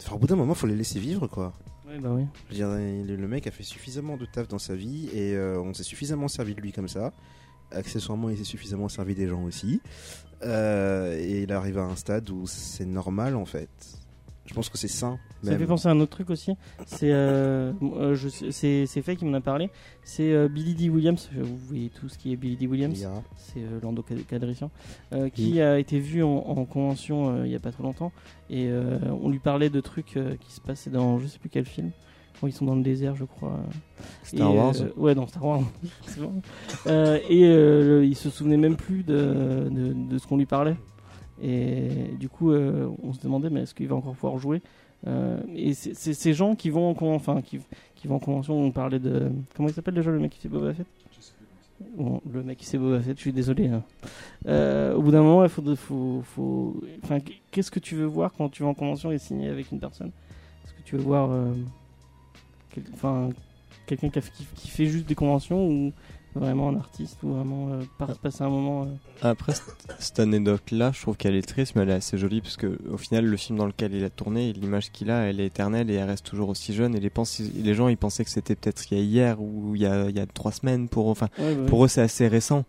Enfin, 0.00 0.14
au 0.16 0.18
bout 0.18 0.26
d'un 0.26 0.36
moment, 0.36 0.54
faut 0.54 0.66
les 0.66 0.76
laisser 0.76 0.98
vivre, 0.98 1.26
quoi. 1.26 1.52
Ouais, 1.86 1.98
bah 1.98 2.08
oui. 2.12 2.22
Je 2.48 2.54
veux 2.54 2.56
dire, 2.56 2.68
le, 2.68 3.16
le 3.16 3.28
mec 3.28 3.46
a 3.46 3.50
fait 3.50 3.62
suffisamment 3.62 4.16
de 4.16 4.24
taf 4.24 4.48
dans 4.48 4.58
sa 4.58 4.74
vie 4.74 5.08
et 5.12 5.34
euh, 5.34 5.60
on 5.60 5.74
s'est 5.74 5.82
suffisamment 5.84 6.28
servi 6.28 6.54
de 6.54 6.60
lui 6.62 6.72
comme 6.72 6.88
ça. 6.88 7.12
Accessoirement, 7.70 8.30
il 8.30 8.38
s'est 8.38 8.44
suffisamment 8.44 8.88
servi 8.88 9.14
des 9.14 9.28
gens 9.28 9.42
aussi. 9.44 9.80
Euh, 10.42 11.18
et 11.18 11.42
il 11.42 11.52
arrive 11.52 11.78
à 11.78 11.82
un 11.84 11.96
stade 11.96 12.28
où 12.30 12.46
c'est 12.46 12.86
normal, 12.86 13.36
en 13.36 13.46
fait. 13.46 13.68
Je 14.46 14.54
pense 14.54 14.68
que 14.68 14.78
c'est 14.78 14.86
sain. 14.86 15.18
Ça 15.42 15.50
même. 15.50 15.58
fait 15.58 15.66
penser 15.66 15.88
à 15.88 15.90
un 15.90 15.98
autre 16.00 16.12
truc 16.12 16.30
aussi. 16.30 16.52
C'est 16.86 17.10
euh, 17.10 17.72
euh, 17.82 18.16
c'est 18.50 19.02
Faye 19.02 19.16
qui 19.16 19.24
m'en 19.24 19.34
a 19.34 19.40
parlé. 19.40 19.70
C'est 20.04 20.32
euh, 20.32 20.48
Billy 20.48 20.74
D. 20.74 20.88
Williams. 20.88 21.28
Vous 21.36 21.56
voyez 21.56 21.90
tout 21.90 22.08
ce 22.08 22.16
qui 22.16 22.32
est 22.32 22.36
Billy 22.36 22.56
D. 22.56 22.68
Williams. 22.68 22.96
Lia. 22.96 23.10
C'est 23.36 23.58
euh, 23.58 23.80
Lando 23.82 24.04
Calrissian, 24.28 24.70
qui 25.34 25.60
a 25.60 25.80
été 25.80 25.98
vu 25.98 26.22
en, 26.22 26.28
en 26.28 26.64
convention 26.64 27.44
il 27.44 27.50
y 27.50 27.56
a 27.56 27.60
pas 27.60 27.72
trop 27.72 27.82
longtemps. 27.82 28.12
Et 28.48 28.70
on 28.70 29.28
lui 29.28 29.40
parlait 29.40 29.70
de 29.70 29.80
trucs 29.80 30.16
qui 30.40 30.52
se 30.52 30.60
passaient 30.60 30.90
dans 30.90 31.18
je 31.18 31.26
sais 31.26 31.38
plus 31.38 31.48
quel 31.50 31.66
film. 31.66 31.90
Quand 32.40 32.46
ils 32.46 32.52
sont 32.52 32.64
dans 32.66 32.74
le 32.74 32.82
désert, 32.82 33.14
je 33.16 33.24
crois. 33.24 33.58
Star 34.22 34.50
Et, 34.52 34.56
Wars. 34.56 34.74
euh, 34.80 34.90
Ouais, 34.96 35.14
dans 35.14 35.26
Star 35.26 35.44
Wars. 35.44 35.62
Bon. 36.18 36.32
Euh, 36.86 37.18
et 37.28 37.44
euh, 37.46 38.04
il 38.04 38.14
se 38.16 38.28
souvenait 38.30 38.56
même 38.56 38.76
plus 38.76 39.02
de, 39.02 39.68
de, 39.70 39.92
de 39.92 40.18
ce 40.18 40.26
qu'on 40.26 40.36
lui 40.36 40.46
parlait. 40.46 40.76
Et 41.42 41.88
du 42.18 42.28
coup, 42.28 42.50
euh, 42.52 42.88
on 43.02 43.12
se 43.12 43.20
demandait, 43.20 43.50
mais 43.50 43.62
est-ce 43.62 43.74
qu'il 43.74 43.88
va 43.88 43.96
encore 43.96 44.14
pouvoir 44.14 44.38
jouer? 44.38 44.62
Euh, 45.06 45.38
Et 45.54 45.74
c'est 45.74 46.14
ces 46.14 46.32
gens 46.32 46.54
qui 46.54 46.70
vont 46.70 46.88
en 46.90 46.94
con- 46.94 47.14
enfin 47.14 47.42
qui, 47.42 47.60
qui 47.94 48.08
vont 48.08 48.16
en 48.16 48.18
convention. 48.20 48.58
On 48.58 48.70
parlait 48.70 48.98
de 48.98 49.30
comment 49.54 49.68
il 49.68 49.74
s'appelle 49.74 49.94
déjà 49.94 50.10
le 50.10 50.18
mec 50.18 50.32
qui 50.32 50.38
fait 50.40 50.48
Boba 50.48 50.72
Fett? 50.72 50.86
Bon, 51.98 52.22
le 52.32 52.42
mec 52.42 52.56
qui 52.58 52.64
fait 52.64 52.78
Boba 52.78 53.00
Fett, 53.00 53.16
je 53.16 53.20
suis 53.20 53.32
désolé. 53.34 53.68
hein. 53.68 53.82
Euh, 54.48 54.94
au 54.94 55.02
bout 55.02 55.10
d'un 55.10 55.22
moment, 55.22 55.42
il 55.44 55.50
faut, 55.50 55.62
faut, 55.76 56.22
faut... 56.24 56.80
Enfin, 57.04 57.18
qu'est-ce 57.50 57.70
que 57.70 57.78
tu 57.80 57.94
veux 57.96 58.06
voir 58.06 58.32
quand 58.32 58.48
tu 58.48 58.62
vas 58.62 58.70
en 58.70 58.74
convention 58.74 59.12
et 59.12 59.18
signer 59.18 59.48
avec 59.50 59.70
une 59.72 59.78
personne? 59.78 60.10
Est-ce 60.64 60.72
que 60.72 60.82
tu 60.86 60.96
veux 60.96 61.02
voir 61.02 61.30
euh, 61.30 61.52
enfin, 62.94 63.30
quelqu'un 63.86 64.08
qui, 64.10 64.18
a- 64.18 64.22
qui, 64.22 64.46
qui 64.54 64.68
fait 64.68 64.86
juste 64.86 65.06
des 65.06 65.14
conventions 65.14 65.66
ou 65.68 65.92
vraiment 66.34 66.68
un 66.68 66.76
artiste 66.76 67.16
ou 67.22 67.30
vraiment 67.32 67.70
euh, 67.72 67.80
par- 67.98 68.14
passer 68.18 68.44
un 68.44 68.50
moment 68.50 68.82
euh, 68.84 68.86
Après, 69.22 69.54
cette 69.98 70.18
anecdote-là, 70.20 70.92
je 70.92 71.00
trouve 71.00 71.16
qu'elle 71.16 71.34
est 71.34 71.46
triste, 71.48 71.74
mais 71.76 71.82
elle 71.82 71.88
est 71.90 71.94
assez 71.94 72.18
jolie, 72.18 72.42
parce 72.42 72.58
que 72.58 72.78
au 72.92 72.98
final, 72.98 73.24
le 73.24 73.36
film 73.38 73.58
dans 73.58 73.64
lequel 73.66 73.94
il 73.94 74.04
a 74.04 74.10
tourné, 74.10 74.52
l'image 74.52 74.90
qu'il 74.92 75.10
a, 75.10 75.22
elle 75.22 75.40
est 75.40 75.46
éternelle 75.46 75.90
et 75.90 75.94
elle 75.94 76.08
reste 76.08 76.26
toujours 76.26 76.50
aussi 76.50 76.74
jeune. 76.74 76.94
Et 76.94 77.00
les, 77.00 77.74
gens, 77.74 77.88
ils 77.88 77.96
pensaient 77.96 78.24
que 78.24 78.30
c'était 78.30 78.54
peut-être 78.54 78.90
il 78.92 78.98
y 78.98 79.00
a 79.00 79.04
hier 79.04 79.40
ou 79.40 79.74
il 79.76 79.80
y 79.82 79.86
a, 79.86 80.10
il 80.10 80.16
y 80.16 80.20
a 80.20 80.26
trois 80.26 80.52
semaines. 80.52 80.88
Pour, 80.90 81.08
enfin, 81.08 81.28
ouais, 81.38 81.54
bah, 81.54 81.64
pour 81.68 81.84
eux, 81.84 81.88
c'est 81.88 82.02
assez 82.02 82.28
récent. 82.28 82.64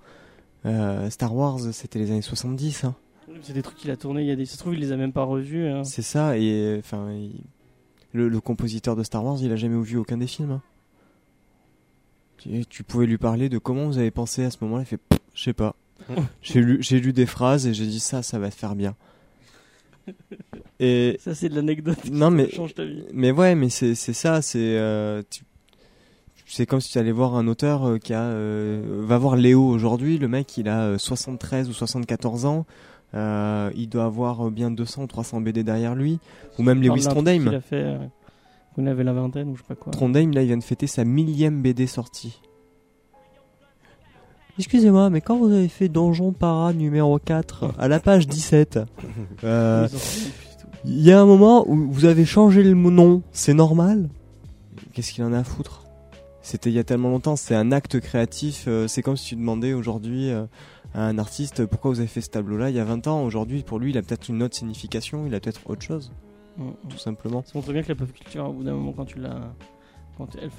Euh, 0.66 1.10
Star 1.10 1.36
Wars, 1.36 1.60
c'était 1.74 2.00
les 2.00 2.10
années 2.12 2.22
70. 2.22 2.86
Hein. 2.86 2.96
C'est 3.42 3.52
des 3.54 3.62
trucs 3.62 3.78
qu'il 3.78 3.92
a 3.92 3.98
tourné, 3.98 4.22
il 4.22 4.28
y 4.28 4.32
a 4.32 4.36
des... 4.38 4.46
ça 4.46 4.54
se 4.54 4.60
trouve, 4.60 4.76
il 4.76 4.80
les 4.80 4.94
a 4.94 4.98
même 4.98 5.12
pas 5.12 5.24
revus. 5.24 5.68
hein. 5.68 5.84
C'est 5.84 6.02
ça, 6.02 6.38
et 6.38 6.78
enfin, 6.80 7.12
il- 7.12 7.44
le, 8.17 8.27
le 8.29 8.41
compositeur 8.41 8.95
de 8.97 9.03
Star 9.03 9.24
Wars, 9.24 9.38
il 9.41 9.51
a 9.51 9.55
jamais 9.55 9.81
vu 9.81 9.97
aucun 9.97 10.17
des 10.17 10.27
films. 10.27 10.51
hein. 10.51 10.62
Tu, 12.38 12.65
tu 12.67 12.83
pouvais 12.83 13.05
lui 13.07 13.17
parler 13.17 13.50
de 13.50 13.57
comment 13.57 13.86
vous 13.86 13.97
avez 13.97 14.12
pensé 14.12 14.43
à 14.43 14.51
ce 14.51 14.57
moment-là, 14.62 14.83
il 14.83 14.86
fait, 14.86 15.00
je 15.33 15.43
sais 15.43 15.53
pas. 15.53 15.75
J'ai 16.43 16.62
lu, 16.62 16.77
j'ai 16.81 17.00
lu 17.00 17.12
des 17.12 17.25
phrases 17.25 17.65
et 17.65 17.74
j'ai 17.74 17.88
dit 17.88 18.00
ça, 18.00 18.21
ça 18.21 18.38
va 18.38 18.50
te 18.51 18.55
faire 18.55 18.75
bien. 18.75 18.95
Et 20.79 21.17
Ça, 21.19 21.33
c'est 21.33 21.50
de 21.50 21.55
l'anecdote 21.55 21.97
non 22.12 22.29
mais 22.29 22.50
change 22.51 22.75
ta 22.75 22.86
vie. 22.86 23.03
mais 23.13 23.31
ouais, 23.31 23.55
mais 23.55 23.69
c'est 23.69 23.95
ça, 23.95 24.41
c'est 24.43 24.59
euh, 24.77 25.24
c'est 26.45 26.65
comme 26.67 26.79
si 26.79 26.91
tu 26.91 27.00
allais 27.00 27.12
voir 27.12 27.36
un 27.36 27.47
auteur 27.47 27.86
euh, 27.89 27.97
qui 27.97 28.13
a 28.13 28.21
euh, 28.21 28.81
va 29.05 29.17
voir 29.17 29.36
Léo 29.36 29.67
aujourd'hui, 29.67 30.17
le 30.19 30.27
mec 30.27 30.55
il 30.57 30.69
a 30.69 30.81
euh, 30.83 30.97
73 30.97 31.67
ou 31.67 31.74
74 31.74 32.45
ans, 32.45 32.65
euh, 33.14 33.72
il 33.76 33.88
doit 33.90 34.06
avoir 34.06 34.48
euh, 34.48 34.50
bien 34.52 34.70
200 34.70 35.04
ou 35.04 35.08
300 35.08 35.42
BD 35.42 35.64
derrière 35.64 35.96
lui, 35.96 36.20
ou 36.60 36.64
même 36.64 36.84
Il 36.84 36.90
Lewis 36.90 37.04
Trondheim. 37.04 37.44
qu'il 37.44 37.56
a 37.56 37.62
fait 37.62 37.84
euh, 37.84 37.98
il 38.78 38.88
avait 38.88 39.04
la 39.04 39.14
vingtaine 39.14 39.50
ou 39.50 39.56
je 39.56 39.62
sais 39.62 39.68
pas 39.68 39.76
quoi. 39.76 39.92
Trondheim 39.92 40.32
là, 40.32 40.44
il 40.44 40.48
vient 40.48 40.58
de 40.58 40.64
fêter 40.64 40.88
sa 40.88 41.04
millième 41.04 41.62
BD 41.62 41.88
sortie. 41.88 42.42
Excusez-moi, 44.60 45.10
mais 45.10 45.22
quand 45.22 45.38
vous 45.38 45.52
avez 45.52 45.68
fait 45.68 45.88
Donjon 45.88 46.32
Para 46.32 46.74
numéro 46.74 47.18
4 47.20 47.76
à 47.78 47.88
la 47.88 48.00
page 48.00 48.28
17, 48.28 48.80
euh. 49.44 49.88
Il 50.86 51.02
y 51.02 51.12
a 51.12 51.20
un 51.20 51.26
moment 51.26 51.68
où 51.70 51.92
vous 51.92 52.06
avez 52.06 52.24
changé 52.26 52.64
le 52.64 52.74
nom, 52.74 53.22
c'est 53.32 53.54
normal? 53.54 54.10
Qu'est-ce 54.94 55.12
qu'il 55.12 55.24
en 55.24 55.34
a 55.34 55.40
à 55.40 55.44
foutre? 55.44 55.84
C'était 56.42 56.70
il 56.70 56.76
y 56.76 56.80
a 56.80 56.84
tellement 56.84 57.10
longtemps, 57.10 57.36
c'est 57.36 57.56
un 57.56 57.72
acte 57.72 58.00
créatif, 58.00 58.70
c'est 58.88 59.02
comme 59.02 59.18
si 59.18 59.26
tu 59.30 59.36
demandais 59.36 59.74
aujourd'hui 59.74 60.30
euh, 60.30 60.46
à 60.98 61.04
un 61.06 61.18
artiste 61.18 61.66
pourquoi 61.66 61.92
vous 61.92 62.00
avez 62.00 62.08
fait 62.10 62.20
ce 62.22 62.30
tableau-là 62.30 62.70
il 62.72 62.75
y 62.75 62.80
a 62.80 62.84
20 62.84 63.08
ans, 63.08 63.24
aujourd'hui 63.24 63.63
pour 63.63 63.80
lui 63.80 63.92
il 63.92 63.98
a 63.98 64.01
peut-être 64.01 64.27
une 64.27 64.44
autre 64.44 64.56
signification, 64.58 65.25
il 65.27 65.34
a 65.36 65.39
peut-être 65.39 65.62
autre 65.70 65.82
chose, 65.84 66.12
Mm, 66.58 66.63
mm. 66.70 66.74
tout 66.89 66.98
simplement. 66.98 67.44
Ça 67.46 67.51
montre 67.54 67.72
bien 67.72 67.84
que 67.84 67.89
la 67.89 67.94
pop 67.96 68.12
culture, 68.12 68.50
au 68.50 68.51
bout 68.51 68.63
d'un 68.63 68.74
moment, 68.74 68.92
quand 68.92 69.06
tu 69.06 69.20
l'as. 69.20 69.39
Quand 70.18 70.27
elle, 70.42 70.50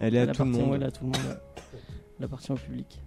Elle 0.00 0.14
est 0.14 0.18
à 0.18 0.22
elle 0.24 0.32
tout 0.32 0.42
le 0.44 0.50
appartient, 0.50 0.60
monde. 0.60 0.70
ouais, 0.70 0.76
elle 0.76 0.82
est 0.82 0.86
à 0.86 0.90
tout 0.90 1.04
le 1.04 1.06
monde. 1.06 1.38
Elle 2.18 2.24
appartient 2.26 2.52
au 2.52 2.56
public. 2.56 3.00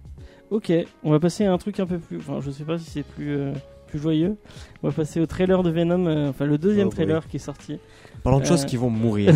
Ok, 0.50 0.72
on 1.04 1.12
va 1.12 1.20
passer 1.20 1.44
à 1.44 1.52
un 1.52 1.58
truc 1.58 1.78
un 1.78 1.86
peu 1.86 1.98
plus. 2.00 2.16
Enfin, 2.18 2.40
je 2.40 2.50
sais 2.50 2.64
pas 2.64 2.78
si 2.78 2.90
c'est 2.90 3.04
plus, 3.04 3.36
euh, 3.36 3.52
plus 3.86 4.00
joyeux. 4.00 4.36
On 4.82 4.88
va 4.88 4.92
passer 4.92 5.20
au 5.20 5.26
trailer 5.26 5.62
de 5.62 5.70
Venom, 5.70 6.04
euh, 6.06 6.30
enfin 6.30 6.44
le 6.46 6.58
deuxième 6.58 6.88
Oh, 6.88 6.90
oui. 6.90 6.96
trailer 6.96 7.28
qui 7.28 7.36
est 7.36 7.38
sorti. 7.38 7.78
Parlons 8.24 8.40
de 8.40 8.44
choses 8.44 8.62
Euh, 8.64 8.66
qui 8.66 8.76
vont 8.76 8.90
mourir. 9.04 9.32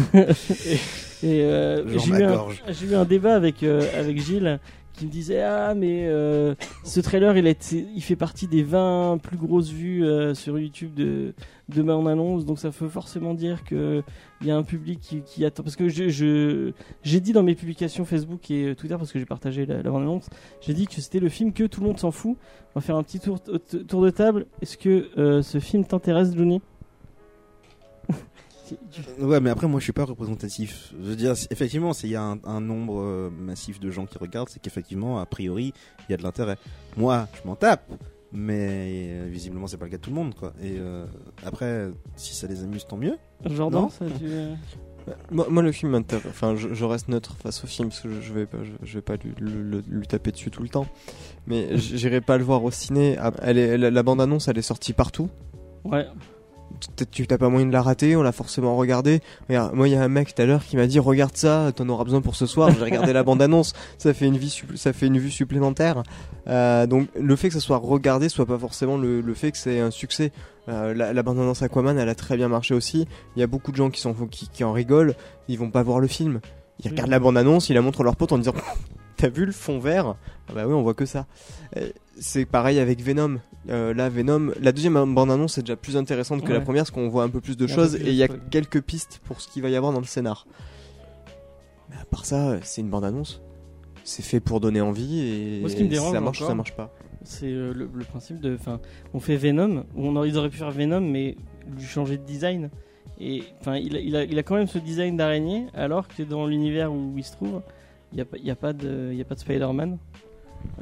Et 1.22 1.42
euh, 1.42 1.86
j'ai 1.86 2.86
eu, 2.86 2.90
eu 2.90 2.94
un 2.96 3.04
débat 3.04 3.36
avec, 3.36 3.62
euh, 3.62 3.82
avec 3.96 4.20
Gilles 4.20 4.58
qui 4.96 5.06
me 5.06 5.10
disait 5.10 5.42
Ah, 5.42 5.74
mais 5.74 6.06
euh, 6.06 6.54
ce 6.84 7.00
trailer 7.00 7.36
il, 7.36 7.46
été- 7.46 7.86
il 7.94 8.02
fait 8.02 8.16
partie 8.16 8.46
des 8.46 8.62
20 8.62 9.18
plus 9.22 9.36
grosses 9.36 9.70
vues 9.70 10.04
euh, 10.04 10.34
sur 10.34 10.58
YouTube 10.58 10.94
de, 10.94 11.34
de 11.68 11.82
ma 11.82 11.94
annonce, 12.10 12.44
donc 12.44 12.58
ça 12.58 12.70
veut 12.70 12.88
forcément 12.88 13.34
dire 13.34 13.64
qu'il 13.64 14.02
y 14.42 14.50
a 14.50 14.56
un 14.56 14.62
public 14.62 15.00
qui, 15.24 15.44
attend. 15.44 15.62
Parce 15.62 15.76
que 15.76 15.88
je, 15.88 16.72
j'ai 17.02 17.20
dit 17.20 17.32
dans 17.32 17.42
mes 17.42 17.54
publications 17.54 18.04
Facebook 18.04 18.50
et 18.50 18.68
euh, 18.68 18.74
Twitter, 18.74 18.96
parce 18.96 19.12
que 19.12 19.18
j'ai 19.18 19.26
partagé 19.26 19.66
la, 19.66 19.82
la 19.82 19.90
bande-annonce, 19.90 20.28
j'ai 20.60 20.74
dit 20.74 20.86
que 20.86 21.00
c'était 21.00 21.20
le 21.20 21.28
film 21.28 21.52
que 21.52 21.64
tout 21.64 21.80
le 21.80 21.86
monde 21.86 21.98
s'en 21.98 22.10
fout. 22.10 22.36
On 22.74 22.80
va 22.80 22.80
faire 22.80 22.96
un 22.96 23.02
petit 23.02 23.20
tour, 23.20 23.38
tour 23.42 24.02
de 24.02 24.10
table. 24.10 24.46
Est-ce 24.60 24.76
que 24.76 25.40
ce 25.42 25.58
film 25.60 25.84
t'intéresse, 25.86 26.34
Johnny? 26.36 26.60
Ouais, 29.20 29.40
mais 29.40 29.50
après, 29.50 29.66
moi, 29.68 29.80
je 29.80 29.84
suis 29.84 29.92
pas 29.92 30.04
représentatif. 30.04 30.92
Je 31.00 31.08
veux 31.08 31.16
dire, 31.16 31.36
c'est- 31.36 31.50
effectivement, 31.52 31.92
s'il 31.92 32.10
y 32.10 32.16
a 32.16 32.22
un, 32.22 32.38
un 32.44 32.60
nombre 32.60 33.00
euh, 33.00 33.30
massif 33.30 33.80
de 33.80 33.90
gens 33.90 34.06
qui 34.06 34.18
regardent, 34.18 34.48
c'est 34.48 34.60
qu'effectivement, 34.60 35.18
a 35.18 35.26
priori, 35.26 35.72
il 36.08 36.12
y 36.12 36.14
a 36.14 36.16
de 36.16 36.22
l'intérêt. 36.22 36.56
Moi, 36.96 37.28
je 37.34 37.46
m'en 37.48 37.54
tape, 37.56 37.90
mais 38.32 39.08
euh, 39.10 39.28
visiblement, 39.30 39.66
c'est 39.66 39.76
pas 39.76 39.84
le 39.86 39.90
cas 39.92 39.96
de 39.98 40.02
tout 40.02 40.10
le 40.10 40.16
monde, 40.16 40.34
quoi. 40.34 40.52
Et 40.62 40.76
euh, 40.78 41.06
après, 41.44 41.88
si 42.16 42.34
ça 42.34 42.46
les 42.46 42.62
amuse, 42.62 42.86
tant 42.86 42.96
mieux. 42.96 43.16
Jordan, 43.44 43.82
Non. 43.82 43.88
ça, 43.90 44.04
tu... 44.18 44.24
moi, 45.30 45.46
moi, 45.50 45.62
le 45.62 45.70
film 45.72 45.92
m'intéresse, 45.92 46.26
enfin 46.28 46.56
je, 46.56 46.72
je 46.74 46.84
reste 46.84 47.08
neutre 47.08 47.36
face 47.36 47.62
au 47.62 47.66
film 47.66 47.90
parce 47.90 48.00
que 48.00 48.10
je, 48.10 48.20
je 48.20 48.32
vais 48.32 48.46
pas, 48.46 48.58
je, 48.64 48.72
je 48.82 48.94
vais 48.98 49.02
pas 49.02 49.14
lui, 49.16 50.06
taper 50.08 50.32
dessus 50.32 50.50
tout 50.50 50.62
le 50.62 50.68
temps, 50.68 50.86
mais 51.46 51.76
j'irai 51.76 52.20
pas 52.20 52.38
le 52.38 52.44
voir 52.44 52.64
au 52.64 52.70
ciné. 52.70 53.16
Ah, 53.18 53.30
Elle 53.42 53.58
est, 53.58 53.78
la, 53.78 53.90
la 53.90 54.02
bande-annonce 54.02 54.48
elle 54.48 54.58
est 54.58 54.62
sortie 54.62 54.92
partout. 54.94 55.28
Ouais. 55.84 56.06
Tu 57.12 57.26
t'as 57.26 57.38
pas 57.38 57.48
moyen 57.48 57.66
de 57.66 57.72
la 57.72 57.80
rater, 57.80 58.16
on 58.16 58.22
l'a 58.22 58.32
forcément 58.32 58.76
regardé. 58.76 59.20
Regarde, 59.48 59.74
moi 59.74 59.88
il 59.88 59.92
y 59.92 59.96
a 59.96 60.02
un 60.02 60.08
mec 60.08 60.34
tout 60.34 60.42
à 60.42 60.44
l'heure 60.44 60.62
qui 60.64 60.76
m'a 60.76 60.86
dit 60.86 60.98
regarde 60.98 61.34
ça, 61.34 61.72
t'en 61.74 61.88
auras 61.88 62.04
besoin 62.04 62.20
pour 62.20 62.36
ce 62.36 62.44
soir. 62.44 62.70
J'ai 62.70 62.84
regardé 62.84 63.12
la 63.14 63.22
bande 63.22 63.40
annonce, 63.40 63.72
ça 63.98 64.12
fait 64.12 64.26
une 64.26 64.36
vie, 64.36 64.48
supplé- 64.50 64.76
ça 64.76 64.92
fait 64.92 65.06
une 65.06 65.18
vue 65.18 65.30
supplémentaire. 65.30 66.02
Euh, 66.48 66.86
donc 66.86 67.08
le 67.18 67.34
fait 67.36 67.48
que 67.48 67.54
ça 67.54 67.60
soit 67.60 67.78
regardé 67.78 68.28
soit 68.28 68.44
pas 68.46 68.58
forcément 68.58 68.98
le, 68.98 69.20
le 69.22 69.34
fait 69.34 69.52
que 69.52 69.58
c'est 69.58 69.80
un 69.80 69.90
succès. 69.90 70.32
Euh, 70.68 70.92
la, 70.94 71.12
la 71.12 71.22
bande 71.22 71.38
annonce 71.38 71.62
Aquaman, 71.62 71.96
elle 71.98 72.08
a 72.08 72.14
très 72.14 72.36
bien 72.36 72.48
marché 72.48 72.74
aussi. 72.74 73.06
Il 73.36 73.40
y 73.40 73.42
a 73.42 73.46
beaucoup 73.46 73.70
de 73.72 73.76
gens 73.76 73.88
qui 73.88 74.00
sont 74.00 74.12
qui, 74.30 74.48
qui 74.48 74.62
en 74.64 74.72
rigolent, 74.72 75.14
ils 75.48 75.58
vont 75.58 75.70
pas 75.70 75.82
voir 75.82 76.00
le 76.00 76.08
film. 76.08 76.40
Ils 76.80 76.86
Oui. 76.86 76.90
regardent 76.92 77.10
la 77.10 77.18
bande 77.18 77.36
annonce, 77.38 77.68
ils 77.70 77.74
la 77.74 77.80
montrent 77.82 78.02
à 78.02 78.04
leurs 78.04 78.16
potes 78.16 78.32
en 78.32 78.38
disant 78.38 78.52
t'as 79.16 79.28
vu 79.28 79.46
le 79.46 79.52
fond 79.52 79.78
vert? 79.78 80.16
Ah 80.48 80.52
bah 80.54 80.66
oui, 80.66 80.74
on 80.74 80.82
voit 80.82 80.94
que 80.94 81.06
ça. 81.06 81.26
Euh, 81.76 81.88
C'est 82.18 82.44
pareil 82.46 82.78
avec 82.78 83.00
Venom. 83.02 83.38
Euh, 83.68 83.92
là, 83.94 84.08
Venom, 84.08 84.52
la 84.60 84.72
deuxième 84.72 84.94
bande-annonce 85.14 85.58
est 85.58 85.62
déjà 85.62 85.76
plus 85.76 85.96
intéressante 85.96 86.44
que 86.44 86.52
la 86.52 86.60
première 86.60 86.82
parce 86.82 86.90
qu'on 86.92 87.08
voit 87.08 87.24
un 87.24 87.28
peu 87.28 87.40
plus 87.40 87.56
de 87.56 87.66
choses 87.66 87.96
plus 87.96 88.06
et 88.06 88.10
il 88.10 88.14
y 88.16 88.22
a 88.22 88.28
quelques 88.28 88.80
pistes 88.80 89.20
pour 89.24 89.40
ce 89.40 89.48
qu'il 89.48 89.62
va 89.62 89.68
y 89.70 89.76
avoir 89.76 89.92
dans 89.92 89.98
le 90.00 90.06
scénar. 90.06 90.46
Mais 91.90 91.96
à 92.00 92.04
part 92.04 92.24
ça, 92.24 92.56
c'est 92.62 92.80
une 92.80 92.90
bande-annonce. 92.90 93.42
C'est 94.04 94.22
fait 94.22 94.38
pour 94.40 94.60
donner 94.60 94.80
envie 94.80 95.20
et 95.20 95.60
Moi, 95.60 95.68
ce 95.70 95.74
qui 95.76 95.82
me 95.84 95.88
dérange 95.88 96.12
ça 96.12 96.20
marche 96.20 96.40
ou 96.40 96.46
ça 96.46 96.54
marche 96.54 96.76
pas. 96.76 96.92
C'est 97.24 97.46
euh, 97.46 97.72
le, 97.74 97.90
le 97.92 98.04
principe 98.04 98.38
de. 98.40 98.54
Enfin, 98.54 98.80
on 99.14 99.18
fait 99.20 99.36
Venom, 99.36 99.84
on 99.96 100.22
ils 100.24 100.36
auraient 100.38 100.48
pu 100.50 100.58
faire 100.58 100.70
Venom, 100.70 101.00
mais 101.00 101.36
lui 101.76 101.84
changer 101.84 102.18
de 102.18 102.22
design. 102.24 102.70
Et 103.20 103.42
enfin, 103.60 103.76
il, 103.76 103.96
a- 103.96 104.00
il, 104.00 104.14
a, 104.16 104.24
il 104.24 104.38
a 104.38 104.42
quand 104.42 104.56
même 104.56 104.66
ce 104.66 104.78
design 104.78 105.16
d'araignée, 105.16 105.66
alors 105.74 106.06
que 106.08 106.22
dans 106.22 106.46
l'univers 106.46 106.92
où 106.92 107.14
il 107.16 107.24
se 107.24 107.32
trouve, 107.32 107.62
il 108.12 108.16
n'y 108.16 108.20
a, 108.22 108.24
pas- 108.24 108.36
il 108.38 108.44
y 108.46 108.50
a 108.50 108.56
pas 108.56 108.72
de, 108.72 109.08
il 109.12 109.18
y 109.18 109.20
a 109.22 109.24
pas 109.24 109.34
de 109.34 109.40
Spider-Man. 109.40 109.98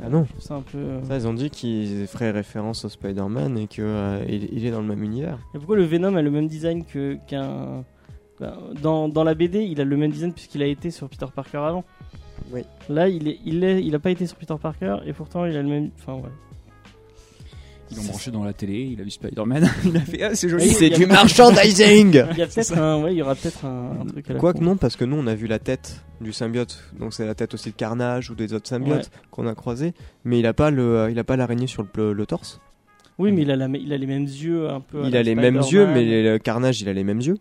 Ah 0.02 0.08
non. 0.08 0.26
Un 0.50 0.60
peu. 0.62 0.78
euh, 0.78 1.04
Ça, 1.04 1.16
ils 1.16 1.26
ont 1.28 1.34
dit 1.34 1.50
qu'ils 1.50 2.06
feraient 2.06 2.30
référence 2.30 2.84
au 2.84 2.88
Spider-Man 2.88 3.58
et 3.58 3.66
qu'il 3.66 3.84
il 4.28 4.48
il 4.52 4.66
est 4.66 4.70
dans 4.70 4.80
le 4.80 4.86
même 4.86 5.02
univers. 5.02 5.38
Et 5.54 5.58
pourquoi 5.58 5.76
le 5.76 5.84
Venom 5.84 6.14
a 6.16 6.22
le 6.22 6.30
même 6.30 6.48
design 6.48 6.84
que 6.84 7.16
qu'un. 7.26 7.84
ben, 8.40 8.54
dans, 8.82 9.08
dans 9.08 9.24
la 9.24 9.34
BD, 9.34 9.62
il 9.64 9.80
a 9.80 9.84
le 9.84 9.96
même 9.96 10.10
design 10.10 10.32
puisqu'il 10.32 10.62
a 10.62 10.66
été 10.66 10.90
sur 10.90 11.08
Peter 11.08 11.26
Parker 11.34 11.58
avant? 11.58 11.84
Oui. 12.50 12.62
Là, 12.88 13.08
il 13.08 13.28
est, 13.28 13.38
il 13.44 13.62
est, 13.62 13.84
il 13.84 13.94
a 13.94 13.98
pas 13.98 14.10
été 14.10 14.26
sur 14.26 14.36
Peter 14.36 14.54
Parker 14.60 14.96
et 15.06 15.12
pourtant 15.12 15.44
il 15.44 15.56
a 15.56 15.62
le 15.62 15.68
même. 15.68 15.90
Enfin, 15.98 16.14
ouais. 16.14 16.30
Ils 17.94 17.98
l'ont 18.04 18.10
branché 18.10 18.30
dans 18.30 18.44
la 18.44 18.52
télé, 18.52 18.80
il 18.92 19.00
a 19.00 19.04
vu 19.04 19.10
Spider-Man, 19.10 19.68
il 19.84 19.96
a 19.96 20.00
fait 20.00 20.22
Ah, 20.22 20.34
c'est 20.34 20.48
joli. 20.48 20.64
Oui, 20.64 20.70
C'est 20.70 20.86
il 20.88 20.92
y 20.92 20.94
a- 20.94 20.98
du 20.98 21.06
merchandising 21.06 22.08
Il 22.32 22.38
y 22.38 22.42
a 22.42 22.46
peut-être 22.46 22.76
un, 22.78 23.02
ouais, 23.02 23.14
il 23.14 23.18
y 23.18 23.22
aura 23.22 23.34
peut-être 23.34 23.64
un, 23.64 24.00
un 24.02 24.06
truc 24.06 24.28
à 24.30 24.34
la 24.34 24.38
Quoique 24.40 24.58
con. 24.58 24.64
non, 24.64 24.76
parce 24.76 24.96
que 24.96 25.04
nous 25.04 25.16
on 25.16 25.26
a 25.26 25.34
vu 25.34 25.46
la 25.46 25.58
tête 25.58 26.02
du 26.20 26.32
symbiote, 26.32 26.82
donc 26.98 27.12
c'est 27.14 27.26
la 27.26 27.34
tête 27.34 27.54
aussi 27.54 27.70
de 27.70 27.74
Carnage 27.76 28.30
ou 28.30 28.34
des 28.34 28.52
autres 28.54 28.68
symbiotes 28.68 29.10
qu'on 29.30 29.46
a 29.46 29.54
croisés, 29.54 29.92
mais 30.24 30.38
il 30.38 30.46
a 30.46 30.52
pas 30.54 30.70
le, 30.70 31.08
il 31.10 31.18
a 31.18 31.24
pas 31.24 31.36
l'araignée 31.36 31.66
sur 31.66 31.86
le, 31.96 32.12
le 32.12 32.26
torse. 32.26 32.60
Oui, 33.18 33.30
mais 33.30 33.42
il 33.42 33.50
a, 33.50 33.56
la, 33.56 33.66
il 33.68 33.92
a 33.92 33.96
les 33.96 34.06
mêmes 34.06 34.24
yeux 34.24 34.68
un 34.68 34.80
peu. 34.80 35.04
à 35.04 35.06
Il 35.06 35.12
la 35.12 35.20
a 35.20 35.22
les 35.22 35.34
mêmes 35.36 35.62
Spider-Man. 35.62 35.88
yeux, 35.88 35.94
mais 35.94 36.22
le 36.22 36.38
Carnage, 36.38 36.80
il 36.80 36.88
a 36.88 36.92
les 36.92 37.04
mêmes 37.04 37.20
yeux. 37.20 37.36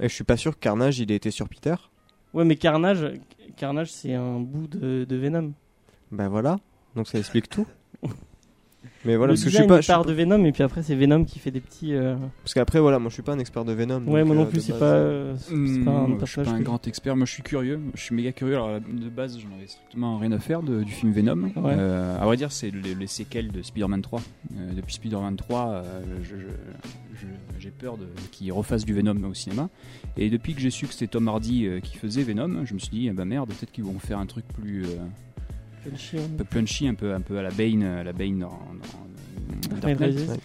Et 0.00 0.08
je 0.08 0.14
suis 0.14 0.24
pas 0.24 0.36
sûr 0.36 0.54
que 0.54 0.58
Carnage, 0.58 0.98
il 0.98 1.12
ait 1.12 1.14
été 1.16 1.30
sur 1.30 1.48
Peter. 1.48 1.74
Ouais, 2.32 2.44
mais 2.44 2.56
Carnage, 2.56 3.12
Carnage 3.56 3.92
c'est 3.92 4.14
un 4.14 4.40
bout 4.40 4.66
de, 4.66 5.04
de 5.08 5.16
Venom. 5.16 5.52
Ben 6.10 6.26
voilà, 6.28 6.56
donc 6.96 7.06
ça 7.06 7.18
explique 7.20 7.48
tout. 7.48 7.66
Mais 9.04 9.16
voilà, 9.16 9.32
le 9.32 9.36
parce 9.36 9.44
que 9.44 9.50
je 9.50 9.56
suis 9.56 9.66
pas. 9.66 9.76
je 9.76 9.82
suis 9.82 9.92
part 9.92 10.02
pas- 10.02 10.08
de 10.08 10.14
Venom 10.14 10.44
et 10.44 10.52
puis 10.52 10.62
après 10.62 10.82
c'est 10.82 10.94
Venom 10.94 11.24
qui 11.24 11.38
fait 11.38 11.50
des 11.50 11.60
petits. 11.60 11.94
euh, 11.94 12.16
Parce 12.42 12.54
qu'après, 12.54 12.80
voilà, 12.80 12.98
moi 12.98 13.10
je 13.10 13.14
suis 13.14 13.22
pas 13.22 13.32
un 13.32 13.38
expert 13.38 13.64
de 13.64 13.72
Venom. 13.72 13.98
Ouais, 14.06 14.20
donc, 14.20 14.26
moi 14.28 14.36
non 14.36 14.42
euh, 14.42 14.46
plus, 14.46 14.56
de 14.58 14.62
c'est 14.62 14.72
base, 14.72 14.80
pas, 14.80 14.86
euh, 14.86 15.32
euh, 15.32 15.36
c'est 15.38 15.52
Hmm, 15.54 15.84
pas 15.84 15.90
un 15.90 16.18
je 16.20 16.24
suis 16.26 16.42
pas 16.42 16.50
un 16.50 16.58
que- 16.58 16.62
grand 16.64 16.86
expert, 16.88 17.16
moi 17.16 17.26
je 17.26 17.32
suis 17.32 17.42
curieux, 17.42 17.80
je 17.94 18.00
suis 18.00 18.14
méga 18.14 18.32
curieux. 18.32 18.54
Alors 18.54 18.80
de 18.80 19.08
base, 19.10 19.38
j'en 19.38 19.54
avais 19.56 19.66
strictement 19.66 20.18
rien 20.18 20.32
à 20.32 20.38
faire 20.38 20.62
de- 20.62 20.82
du 20.82 20.92
film 20.92 21.12
Venom. 21.12 21.42
Ouais. 21.44 21.52
Euh, 21.76 22.18
à 22.20 22.24
vrai 22.24 22.36
dire, 22.36 22.50
c'est 22.52 22.70
les, 22.70 22.94
les 22.94 23.06
séquelles 23.06 23.50
de 23.52 23.62
Spider-Man 23.62 24.00
3. 24.02 24.20
Euh, 24.56 24.72
depuis 24.74 24.94
Spider-Man 24.94 25.36
3, 25.36 25.68
euh, 25.68 25.82
je- 26.22 26.36
je- 26.36 27.20
je- 27.20 27.26
j'ai 27.60 27.70
peur 27.70 27.96
de, 27.98 28.06
qu'ils 28.32 28.52
refassent 28.52 28.84
du 28.84 28.94
Venom 28.94 29.22
au 29.28 29.34
cinéma. 29.34 29.68
Et 30.16 30.30
depuis 30.30 30.54
que 30.54 30.60
j'ai 30.60 30.70
su 30.70 30.86
que 30.86 30.92
c'était 30.92 31.08
Tom 31.08 31.28
Hardy 31.28 31.66
euh, 31.66 31.80
qui 31.80 31.96
faisait 31.98 32.22
Venom, 32.22 32.64
je 32.64 32.74
me 32.74 32.78
suis 32.78 32.90
dit, 32.90 33.06
eh 33.08 33.12
ben 33.12 33.24
merde, 33.24 33.48
peut-être 33.50 33.70
qu'ils 33.72 33.84
vont 33.84 33.98
faire 33.98 34.18
un 34.18 34.26
truc 34.26 34.44
plus 34.48 34.84
euh, 34.84 34.96
Punchy, 35.90 36.16
un 36.18 36.36
peu 36.36 36.44
punchy, 36.44 36.88
un 36.88 36.94
peu, 36.94 37.14
un 37.14 37.20
peu 37.20 37.38
à 37.38 37.42
la 37.42 37.50
Bane, 37.50 37.82
à 37.82 38.04
la 38.04 38.12
Bane 38.12 38.38
dans, 38.38 38.48
dans- 38.48 39.68
dans 39.70 39.76
Dark 39.80 39.82
Knight 39.84 40.00
Knight. 40.00 40.16
Rises. 40.18 40.30
ouais. 40.30 40.36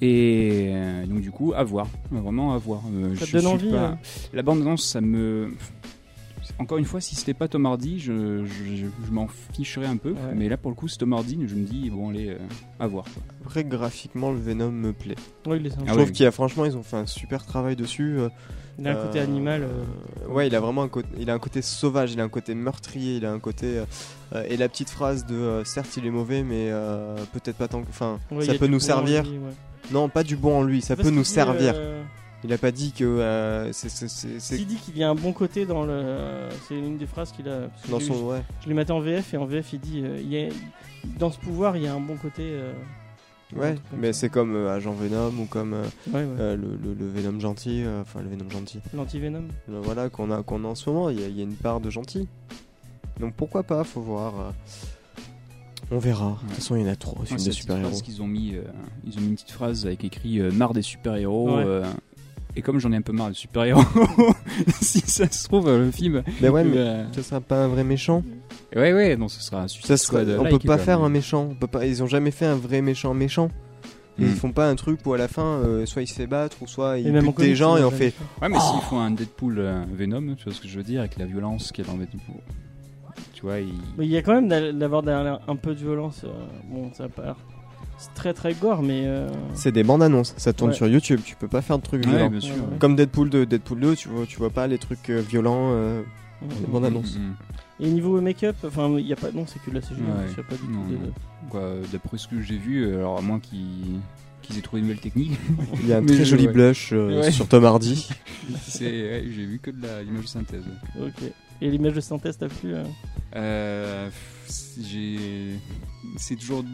Et 0.00 0.70
euh, 0.74 1.06
donc 1.06 1.20
du 1.20 1.30
coup, 1.30 1.52
à 1.54 1.62
voir, 1.62 1.86
vraiment 2.10 2.54
à 2.54 2.58
voir. 2.58 2.82
Euh, 2.92 3.14
Ça 3.16 3.20
te 3.26 3.26
je 3.26 3.32
donne 3.32 3.40
suis 3.42 3.50
envie, 3.50 3.70
pas- 3.70 3.86
hein. 3.90 3.98
La 4.32 4.42
bande 4.42 4.60
annonce, 4.62 4.84
ça 4.86 5.00
me. 5.00 5.52
Encore 6.58 6.78
une 6.78 6.84
fois, 6.84 7.00
si 7.00 7.14
c'était 7.14 7.34
pas 7.34 7.48
Tom 7.48 7.66
Hardy, 7.66 7.98
je, 8.00 8.44
je, 8.44 8.76
je- 8.76 8.86
je 9.06 9.10
m'en 9.12 9.26
ficherais 9.52 9.86
un 9.86 9.96
peu. 9.96 10.10
Ouais. 10.12 10.34
Mais 10.34 10.48
là, 10.48 10.56
pour 10.56 10.70
le 10.70 10.74
coup, 10.76 10.88
c'est 10.88 10.98
Tom 10.98 11.12
Hardy, 11.12 11.38
je 11.46 11.54
me 11.54 11.64
dis, 11.64 11.90
bon, 11.90 12.10
allez, 12.10 12.30
euh, 12.30 12.38
à 12.78 12.86
voir. 12.86 13.04
quoi. 13.04 13.22
Après, 13.44 13.64
graphiquement, 13.64 14.30
le 14.30 14.38
Venom 14.38 14.70
me 14.70 14.92
plaît. 14.92 15.16
Ouais, 15.46 15.58
il 15.58 15.66
est 15.66 15.70
sympa. 15.70 15.84
Je 15.86 15.90
Ah 15.90 15.94
trouve 15.94 16.12
qu'il 16.12 16.24
y 16.24 16.26
a, 16.26 16.30
franchement, 16.30 16.64
ils 16.64 16.76
ont 16.76 16.82
fait 16.82 16.96
un 16.96 17.06
super 17.06 17.44
travail 17.46 17.76
dessus. 17.76 18.16
euh, 18.18 18.28
Il 18.78 18.88
a 18.88 18.92
un 18.98 19.06
côté 19.06 19.20
euh, 19.20 19.24
animal. 19.24 19.62
euh, 19.62 20.28
Ouais, 20.32 20.46
il 20.48 20.54
a 20.54 20.60
vraiment 20.60 20.82
un 20.82 20.88
côté, 20.88 21.08
il 21.18 21.30
a 21.30 21.34
un 21.34 21.38
côté 21.38 21.62
sauvage, 21.62 22.12
il 22.12 22.20
a 22.20 22.24
un 22.24 22.28
côté 22.28 22.54
meurtrier, 22.54 23.16
il 23.18 23.24
a 23.26 23.32
un 23.32 23.38
côté 23.38 23.82
euh, 24.34 24.44
et 24.48 24.56
la 24.56 24.68
petite 24.68 24.90
phrase 24.90 25.24
de 25.26 25.34
euh, 25.36 25.64
certes 25.64 25.96
il 25.96 26.06
est 26.06 26.10
mauvais, 26.10 26.42
mais 26.42 26.70
euh, 26.70 27.14
peut-être 27.32 27.56
pas 27.56 27.68
tant 27.68 27.82
que, 27.82 27.88
enfin, 27.88 28.18
ouais, 28.32 28.44
ça 28.44 28.54
peut 28.54 28.66
nous 28.66 28.80
servir. 28.80 29.22
lui, 29.22 29.38
ouais. 29.38 29.52
Non, 29.92 30.08
pas 30.08 30.24
du 30.24 30.34
bon 30.36 30.58
en 30.58 30.62
lui, 30.64 30.80
ça 30.82 30.96
Parce 30.96 31.08
peut 31.08 31.14
nous 31.14 31.22
servir. 31.24 31.74
Euh, 32.44 32.46
Il 32.48 32.52
a 32.52 32.58
pas 32.58 32.70
dit 32.70 32.92
que 32.92 33.04
euh, 33.04 33.72
c'est 33.72 33.88
c'est- 33.88 34.08
c'est- 34.08 34.38
c'est 34.40 34.56
Il 34.58 34.66
dit 34.66 34.76
qu'il 34.76 34.96
y 34.98 35.02
a 35.02 35.08
un 35.10 35.14
bon 35.14 35.32
côté 35.32 35.66
dans 35.66 35.84
le. 35.84 36.48
C'est 36.68 36.76
une 36.78 36.98
des 36.98 37.06
phrases 37.06 37.32
qu'il 37.32 37.48
a. 37.48 37.68
dans 37.88 37.98
je- 37.98 38.04
son 38.06 38.22
ouais. 38.26 38.42
Je 38.62 38.68
l'ai 38.68 38.74
maté 38.74 38.92
en 38.92 39.00
VF 39.00 39.34
et 39.34 39.36
en 39.36 39.46
VF 39.46 39.72
il 39.72 39.80
dit 39.80 40.00
euh, 40.04 40.18
il 40.20 40.28
y 40.32 40.38
a- 40.44 40.48
dans 41.18 41.30
ce 41.30 41.38
pouvoir 41.38 41.76
il 41.76 41.82
y 41.84 41.86
a 41.86 41.94
un 41.94 42.00
bon 42.00 42.16
côté. 42.16 42.42
euh, 42.44 42.72
Ouais, 43.54 43.76
mais 43.96 44.12
ça. 44.12 44.20
c'est 44.20 44.28
comme 44.30 44.56
euh, 44.56 44.74
Agent 44.74 44.92
Venom 44.94 45.28
ou 45.38 45.44
comme 45.44 45.74
euh, 45.74 45.84
Ouais, 46.08 46.14
ouais. 46.14 46.26
euh, 46.40 46.56
le, 46.56 46.76
le, 46.82 46.94
le 46.94 47.08
Venom 47.08 47.38
gentil, 47.38 47.82
euh, 47.84 48.00
enfin 48.02 48.20
le 48.22 48.28
Venom 48.28 48.50
gentil. 48.50 48.80
L'anti-venom. 48.94 49.44
Euh, 49.70 49.80
Voilà 49.82 50.08
qu'on 50.08 50.30
a 50.32 50.42
qu'on 50.42 50.64
a 50.64 50.68
en 50.68 50.74
ce 50.74 50.90
moment, 50.90 51.08
il 51.10 51.20
y, 51.20 51.24
a- 51.24 51.28
il 51.28 51.36
y 51.36 51.40
a 51.40 51.44
une 51.44 51.54
part 51.54 51.80
de 51.80 51.88
gentil. 51.88 52.26
Donc 53.20 53.34
pourquoi 53.34 53.62
pas, 53.62 53.84
faut 53.84 54.00
voir. 54.00 54.34
euh, 54.40 54.50
On 55.90 55.98
verra. 55.98 56.30
De 56.42 56.48
toute 56.48 56.56
façon, 56.56 56.76
il 56.76 56.82
y 56.82 56.84
en 56.88 56.90
a 56.92 56.96
trop, 56.96 57.12
Ouais, 57.20 57.26
c'est 57.26 57.34
des 57.36 57.42
petite 57.44 57.52
super 57.52 57.76
héros. 57.76 57.88
phrase 57.88 58.02
qu'ils 58.02 58.22
ont 58.22 58.26
mis, 58.26 58.54
euh, 58.56 58.62
ils 59.06 59.18
ont 59.18 59.20
mis 59.20 59.28
une 59.28 59.34
petite 59.34 59.50
phrase 59.52 59.86
avec 59.86 60.02
écrit 60.02 60.40
euh, 60.40 60.50
marre 60.50 60.72
des 60.72 60.82
super-héros. 60.82 61.56
Ouais. 61.56 61.62
euh, 61.64 61.84
et 62.56 62.62
comme 62.62 62.78
j'en 62.78 62.92
ai 62.92 62.96
un 62.96 63.02
peu 63.02 63.12
marre 63.12 63.28
des 63.28 63.34
super-héros, 63.34 63.82
si 64.80 65.00
ça 65.00 65.30
se 65.30 65.44
trouve, 65.44 65.68
euh, 65.68 65.86
le 65.86 65.90
film. 65.90 66.22
Mais 66.40 66.48
ouais, 66.48 66.64
mais 66.64 66.76
euh, 66.78 67.04
ce 67.12 67.22
sera 67.22 67.40
pas 67.40 67.64
un 67.64 67.68
vrai 67.68 67.84
méchant. 67.84 68.22
ouais, 68.76 68.92
ouais, 68.92 69.16
non, 69.16 69.28
ce 69.28 69.40
sera 69.42 69.62
un 69.62 69.68
Suicide 69.68 69.88
Ça 69.88 69.96
sera- 69.96 70.22
Squad 70.22 70.36
on 70.38 70.42
like, 70.44 70.52
peut 70.52 70.58
pas 70.66 70.76
quoi, 70.76 70.78
faire 70.78 71.00
mais- 71.00 71.06
un 71.06 71.08
méchant. 71.10 71.48
On 71.50 71.54
peut 71.54 71.66
pas, 71.66 71.86
ils 71.86 72.02
ont 72.02 72.06
jamais 72.06 72.30
fait 72.30 72.46
un 72.46 72.56
vrai 72.56 72.80
méchant 72.82 73.14
méchant. 73.14 73.48
Ils 74.16 74.26
Hmm. 74.26 74.34
font 74.34 74.52
pas 74.52 74.68
un 74.70 74.76
truc 74.76 75.00
où 75.04 75.12
à 75.12 75.18
la 75.18 75.26
fin, 75.26 75.42
euh, 75.64 75.86
soit 75.86 76.02
il 76.02 76.06
se 76.06 76.14
fait 76.14 76.28
battre, 76.28 76.58
ou 76.62 76.68
soit 76.68 76.98
il 76.98 77.10
bute 77.12 77.36
des 77.36 77.56
gens 77.56 77.76
et 77.76 77.82
on 77.82 77.90
fait. 77.90 78.12
Ouais, 78.40 78.48
mais 78.48 78.60
s'ils 78.60 78.80
font 78.82 79.00
un 79.00 79.10
Deadpool 79.10 79.56
euh, 79.58 79.82
Venom, 79.92 80.36
tu 80.36 80.44
vois 80.44 80.52
ce 80.52 80.60
que 80.60 80.68
je 80.68 80.76
veux 80.76 80.84
dire, 80.84 81.00
avec 81.00 81.18
la 81.18 81.24
violence 81.26 81.72
qu'il 81.72 81.84
y 81.84 81.88
a 81.88 81.90
dans 81.90 81.98
Deadpool. 81.98 82.20
Tu 83.32 83.42
vois, 83.42 83.58
il... 83.58 83.72
Mais 83.98 84.06
il 84.06 84.12
y 84.12 84.16
a 84.16 84.22
quand 84.22 84.34
même 84.34 84.46
d'a- 84.48 84.72
d'avoir 84.72 85.02
derrière 85.02 85.40
un 85.48 85.56
peu 85.56 85.74
de 85.74 85.80
violence. 85.80 86.22
euh, 86.24 86.28
bon, 86.70 86.92
ça 86.94 87.08
l'air. 87.20 87.36
C'est 88.04 88.14
très 88.14 88.34
très 88.34 88.54
gore, 88.54 88.82
mais. 88.82 89.02
euh, 89.06 89.28
C'est 89.54 89.72
des 89.72 89.82
bandes 89.82 90.02
annonces, 90.02 90.34
ça 90.36 90.52
tourne 90.52 90.70
Ouais. 90.70 90.76
sur 90.76 90.86
YouTube, 90.86 91.20
tu 91.24 91.36
peux 91.36 91.48
pas 91.48 91.62
faire 91.62 91.78
de 91.78 91.82
trucs 91.84 92.04
Ouais, 92.04 92.10
violents. 92.10 92.30
bien 92.30 92.40
sûr. 92.40 92.54
Ouais, 92.54 92.60
ouais. 92.60 92.78
Comme 92.78 92.96
Deadpool 92.96 93.30
2, 93.30 93.46
Deadpool 93.46 93.80
2, 93.80 93.96
tu 93.96 94.08
vois, 94.08 94.26
tu 94.26 94.36
vois 94.38 94.50
pas 94.50 94.66
les 94.66 94.78
trucs 94.78 95.10
euh, 95.10 95.20
violents. 95.20 95.70
euh, 95.72 96.02
les 96.60 96.66
bandes 96.66 96.84
annonces. 96.84 97.16
Mm, 97.16 97.22
mm. 97.22 97.34
Et 97.80 97.88
niveau 97.90 98.20
make-up, 98.20 98.56
enfin, 98.66 98.94
il 98.98 99.06
y 99.06 99.12
a 99.12 99.16
pas. 99.16 99.30
Non, 99.32 99.46
c'est 99.46 99.60
que 99.62 99.70
de 99.70 99.76
la 99.76 99.80
CGI. 99.80 99.94
Ouais. 100.02 100.08
Il 100.30 100.36
y 100.36 100.40
a 100.40 100.42
pas 100.42 100.54
du 100.54 100.60
tout 100.60 101.58
de. 101.58 101.82
D'après 101.92 102.18
ce 102.18 102.28
que 102.28 102.40
j'ai 102.42 102.56
vu, 102.58 102.86
alors 102.94 103.18
à 103.18 103.22
moins 103.22 103.40
qu'ils 103.40 104.00
qu'ils 104.42 104.58
aient 104.58 104.60
trouvé 104.60 104.80
une 104.80 104.88
nouvelle 104.88 105.00
technique, 105.00 105.32
Il 105.80 105.88
y 105.88 105.92
a 105.94 105.98
un 105.98 106.02
très 106.06 106.24
joli 106.26 106.46
ouais. 106.46 106.52
blush 106.52 106.90
euh, 106.92 107.22
Ouais. 107.22 107.30
sur 107.30 107.48
Tom 107.48 107.64
Hardy. 107.64 108.06
c'est 108.62 108.84
ouais, 108.84 109.24
j'ai 109.34 109.46
vu 109.46 109.58
que 109.58 109.70
de 109.70 109.80
la- 109.86 110.02
l'image 110.02 110.24
de 110.24 110.28
synthèse. 110.28 110.64
Ok. 111.00 111.22
Et 111.62 111.70
l'image 111.70 111.94
de 111.94 112.00
synthèse, 112.02 112.36
t'as 112.36 112.48
plu 112.48 112.74
euh 112.74 112.82
Euh, 113.36 114.10
j'ai 114.82 115.54
c'est 116.16 116.36
toujours 116.36 116.64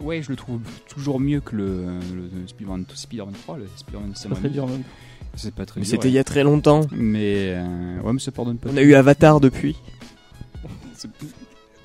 ouais 0.00 0.22
je 0.22 0.30
le 0.30 0.36
trouve 0.36 0.60
toujours 0.88 1.20
mieux 1.20 1.40
que 1.40 1.56
le, 1.56 1.84
le 2.14 2.46
Spider-Man 2.46 2.84
Spider-Man 2.94 3.34
3 3.34 3.58
le 3.58 3.66
Spider-Man 3.76 4.12
C'est 4.14 4.28
pas 4.28 4.34
très 4.34 4.42
Raimi. 4.48 4.54
dur 4.54 4.66
même. 4.66 4.82
c'est 5.34 5.54
pas 5.54 5.66
très 5.66 5.80
Mais 5.80 5.84
dur, 5.86 5.90
c'était 5.92 6.08
il 6.08 6.12
ouais. 6.12 6.16
y 6.16 6.18
a 6.18 6.24
très 6.24 6.42
longtemps. 6.44 6.80
mais 6.92 7.52
euh, 7.56 8.00
ouais 8.02 8.12
mais 8.12 8.18
ça 8.20 8.32
pardonne 8.32 8.58
pas 8.58 8.70
On 8.72 8.76
a 8.76 8.82
eu 8.82 8.94
Avatar 8.94 9.40
depuis. 9.40 9.76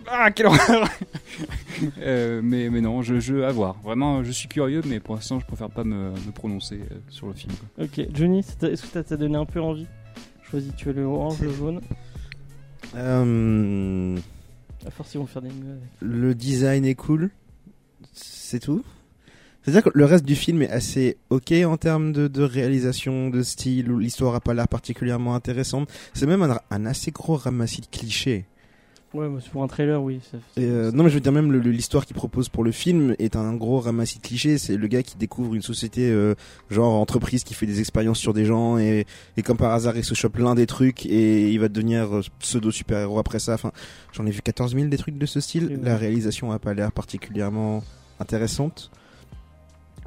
Ah, 0.08 0.32
quelle 0.32 0.48
horreur 0.48 0.88
Euh, 2.00 2.40
mais, 2.44 2.70
mais 2.70 2.82
non, 2.82 3.02
je, 3.02 3.20
je, 3.20 3.42
à 3.42 3.52
voir. 3.52 3.78
Vraiment, 3.84 4.24
je 4.24 4.32
suis 4.32 4.48
curieux, 4.48 4.82
mais 4.86 5.00
pour 5.00 5.16
l'instant, 5.16 5.40
je 5.40 5.46
préfère 5.46 5.70
pas 5.70 5.84
me, 5.84 6.12
me 6.12 6.32
prononcer 6.32 6.76
euh, 6.92 6.96
sur 7.10 7.28
le 7.28 7.34
film. 7.34 7.52
quoi. 7.76 7.86
Ok. 7.86 8.08
Johnny, 8.14 8.40
est-ce 8.40 8.56
que 8.82 8.88
ça 8.90 9.04
t'a 9.04 9.18
donné 9.18 9.36
un 9.38 9.46
peu 9.46 9.60
envie? 9.60 9.88
Choisis, 10.44 10.72
tu 10.78 10.86
veux 10.86 10.94
le 10.94 11.04
orange, 11.04 11.40
le 11.42 11.52
jaune 11.52 11.82
Euh, 12.96 14.18
Le 16.02 16.36
design 16.36 16.86
est 16.86 16.96
cool. 16.96 17.30
C'est 18.14 18.60
tout. 18.60 18.84
C'est-à-dire 19.64 19.84
que 19.84 19.98
le 19.98 20.06
reste 20.06 20.26
du 20.26 20.36
film 20.36 20.62
est 20.62 20.70
assez 20.70 21.18
ok 21.30 21.54
en 21.66 21.78
termes 21.78 22.12
de, 22.12 22.44
réalisation, 22.44 23.30
de 23.30 23.42
style, 23.44 23.92
l'histoire 23.94 24.36
a 24.36 24.42
pas 24.42 24.54
l'air 24.54 24.68
particulièrement 24.68 25.36
intéressante. 25.36 25.90
C'est 26.14 26.26
même 26.26 26.58
un 26.70 26.86
assez 26.86 27.12
gros 27.12 27.38
ramassis 27.38 27.82
de 27.82 27.88
clichés. 27.88 28.46
Ouais, 29.14 29.28
pour 29.52 29.62
un 29.64 29.68
trailer, 29.68 30.02
oui. 30.02 30.20
ça- 30.32 30.38
Et, 30.60 30.66
euh, 30.66 30.92
non, 30.92 31.04
mais 31.04 31.10
je 31.10 31.14
veux 31.16 31.20
dire 31.22 31.32
même 31.32 31.52
le- 31.52 31.60
le- 31.60 31.70
l'histoire 31.72 32.06
qu'il 32.06 32.16
propose 32.16 32.50
pour 32.50 32.64
le 32.64 32.72
film 32.72 33.16
est 33.20 33.36
un 33.36 33.54
gros 33.54 33.80
ramassis 33.80 34.18
de 34.18 34.24
clichés. 34.24 34.58
C'est 34.58 34.76
le 34.76 34.88
gars 34.88 35.04
qui 35.04 35.16
découvre 35.18 35.54
une 35.54 35.62
société 35.62 36.10
euh, 36.10 36.34
genre 36.72 36.94
entreprise 36.96 37.44
qui 37.44 37.54
fait 37.54 37.68
des 37.68 37.80
expériences 37.80 38.18
sur 38.18 38.34
des 38.34 38.46
gens 38.46 38.80
et, 38.80 39.06
et 39.38 39.42
comme 39.44 39.58
par 39.58 39.72
hasard 39.72 39.96
il 39.98 40.04
se 40.04 40.16
chope 40.16 40.38
l'un 40.38 40.56
des 40.56 40.66
trucs 40.66 41.06
et 41.06 41.52
il 41.52 41.60
va 41.60 41.70
devenir 41.70 42.16
euh, 42.18 42.22
pseudo 42.40 42.72
super 42.72 42.98
héros 43.00 43.20
après 43.20 43.38
ça. 43.40 43.54
Enfin, 43.54 43.72
j'en 44.14 44.26
ai 44.26 44.32
vu 44.32 44.42
14 44.42 44.74
000 44.74 44.88
des 44.88 44.98
trucs 44.98 45.18
de 45.18 45.26
ce 45.28 45.40
style. 45.40 45.68
Oui. 45.70 45.78
La 45.84 45.96
réalisation 45.96 46.52
a 46.52 46.58
pas 46.58 46.74
l'air 46.74 46.92
particulièrement 46.92 47.84
intéressante. 48.20 48.90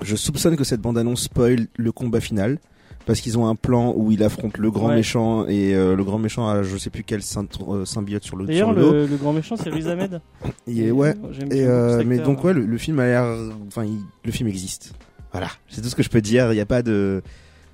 Je 0.02 0.16
soupçonne 0.16 0.56
que 0.56 0.64
cette 0.64 0.80
bande 0.80 0.98
annonce 0.98 1.22
spoil 1.22 1.68
le 1.76 1.92
combat 1.92 2.20
final. 2.20 2.58
Parce 3.06 3.20
qu'ils 3.20 3.38
ont 3.38 3.46
un 3.46 3.54
plan 3.54 3.94
où 3.96 4.10
il 4.10 4.22
affronte 4.24 4.58
le 4.58 4.70
grand 4.70 4.88
Ouais. 4.88 4.96
méchant 4.96 5.46
et 5.46 5.74
euh, 5.74 5.94
le 5.96 6.02
grand 6.04 6.18
méchant 6.18 6.48
a 6.48 6.62
je 6.64 6.76
sais 6.76 6.90
plus 6.90 7.04
quel 7.04 7.20
euh, 7.20 7.84
symbiote 7.84 8.24
sur 8.24 8.36
le, 8.36 8.46
D'ailleurs, 8.46 8.72
le 8.72 8.82
dos. 8.82 8.92
le, 8.92 9.06
le 9.06 9.16
grand 9.16 9.32
méchant, 9.32 9.56
c'est 9.56 9.70
Riz 9.70 9.86
Ahmed. 9.88 10.20
Et 10.66 10.90
ouais, 10.90 11.14
et 11.52 11.62
euh, 11.64 12.02
mais 12.04 12.18
donc 12.18 12.42
ouais, 12.42 12.52
le, 12.52 12.66
le 12.66 12.78
film 12.78 12.98
a 12.98 13.06
l'air, 13.06 13.24
enfin, 13.68 13.84
il- 13.84 14.02
le 14.24 14.32
film 14.32 14.48
existe. 14.48 14.92
Voilà, 15.30 15.48
c'est 15.68 15.80
tout 15.82 15.88
ce 15.88 15.94
que 15.94 16.02
je 16.02 16.08
peux 16.10 16.20
dire. 16.20 16.52
Il 16.52 16.56
n'y 16.56 16.60
a 16.60 16.66
pas 16.66 16.82
de, 16.82 17.22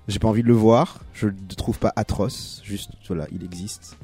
j'ai 0.06 0.18
pas 0.18 0.28
envie 0.28 0.42
de 0.42 0.48
le 0.48 0.54
voir. 0.54 1.00
Je 1.14 1.28
le 1.28 1.34
trouve 1.56 1.78
pas 1.78 1.92
atroce. 1.96 2.60
Juste, 2.64 2.90
voilà, 3.06 3.26
il 3.32 3.42
existe. 3.44 3.96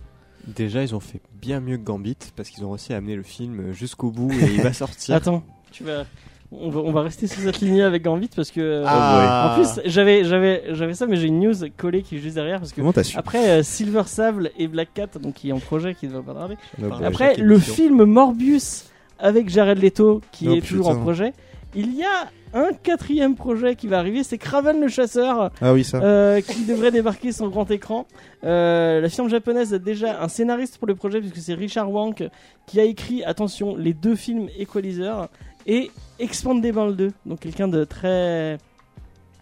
Déjà, 0.47 0.83
ils 0.83 0.95
ont 0.95 1.01
fait 1.01 1.21
bien 1.43 1.61
mieux 1.61 1.77
que 1.77 1.83
Gambit 1.85 2.17
parce 2.37 2.49
qu'ils 2.49 2.65
ont 2.65 2.71
réussi 2.71 2.95
à 2.95 2.97
amener 2.97 3.17
le 3.17 3.23
film 3.23 3.73
jusqu'au 3.75 4.11
bout 4.11 4.33
et 4.33 4.55
il 4.55 4.63
va 4.63 4.73
sortir. 4.73 5.15
Attends, 5.15 5.43
tu 5.73 5.85
vas. 5.85 6.07
On 6.51 6.71
va, 6.71 6.81
on 6.81 6.93
va 6.93 7.03
rester 7.03 7.27
sur 7.27 7.43
cette 7.43 7.61
lignée 7.61 7.83
avec 7.83 8.03
Gambit 8.05 8.31
parce 8.35 8.51
que. 8.51 8.61
euh, 8.61 8.85
Ah. 8.87 9.53
En 9.53 9.61
plus, 9.63 9.81
j'avais, 9.85 10.25
j'avais, 10.25 10.63
j'avais 10.71 10.95
ça, 10.95 11.07
mais 11.07 11.17
j'ai 11.17 11.27
une 11.27 11.41
news 11.41 11.55
collée 11.77 12.03
qui 12.03 12.17
est 12.17 12.21
juste 12.21 12.37
derrière 12.37 12.59
parce 12.59 12.73
que. 12.73 12.77
Comment 12.81 12.93
t'as 12.95 13.03
su 13.05 13.19
Après 13.19 13.51
euh, 13.51 13.63
Silver 13.63 14.05
Sable 14.07 14.51
et 14.59 14.67
Black 14.67 14.89
Cat, 14.95 15.09
donc 15.21 15.35
qui 15.35 15.51
est 15.51 15.53
en 15.53 15.59
projet, 15.61 15.95
qui 15.95 16.07
ne 16.09 16.13
va 16.13 16.23
pas 16.23 16.33
tarder. 16.35 16.57
Oh, 16.83 16.87
boy. 16.89 17.05
Après, 17.05 17.37
le 17.37 17.57
émission. 17.57 17.75
film 17.75 18.05
Morbius 18.05 18.87
avec 19.19 19.51
Jared 19.51 19.79
Leto, 19.83 20.23
qui 20.33 20.49
Oh, 20.49 20.55
est 20.55 20.61
toujours 20.63 20.89
en 20.89 20.97
projet. 20.97 21.33
Il 21.75 21.95
y 21.95 22.03
a 22.03 22.31
un 22.55 22.73
quatrième 22.73 23.35
projet 23.35 23.75
qui 23.77 23.89
va 23.89 23.99
arriver, 23.99 24.23
c'est 24.25 24.39
Craven 24.39 24.81
le 24.81 24.89
chasseur, 24.89 25.51
Ah 25.61 25.75
oui, 25.75 25.85
ça. 25.85 25.99
euh, 25.99 26.41
qui 26.41 26.65
devrait 26.65 26.91
débarquer 26.91 27.31
sur 27.31 27.45
le 27.45 27.51
grand 27.51 27.71
écran. 27.71 28.07
Euh, 28.43 29.03
la 29.03 29.09
firme 29.11 29.29
japonaise 29.29 29.75
a 29.75 29.79
déjà 29.79 30.23
un 30.23 30.29
scénariste 30.29 30.79
pour 30.79 30.89
le 30.89 30.95
projet, 30.95 31.21
puisque 31.21 31.37
c'est 31.37 31.53
Richard 31.53 31.91
Wank 31.93 32.25
qui 32.67 32.81
a 32.81 32.85
écrit, 32.85 33.23
attention, 33.23 33.77
les 33.77 33.93
deux 33.93 34.15
films 34.15 34.49
Equalizer 34.59 35.29
et 35.69 35.91
Expandable 36.19 36.97
2. 36.97 37.13
Donc 37.27 37.39
quelqu'un 37.41 37.69
de 37.69 37.85
très 37.85 38.59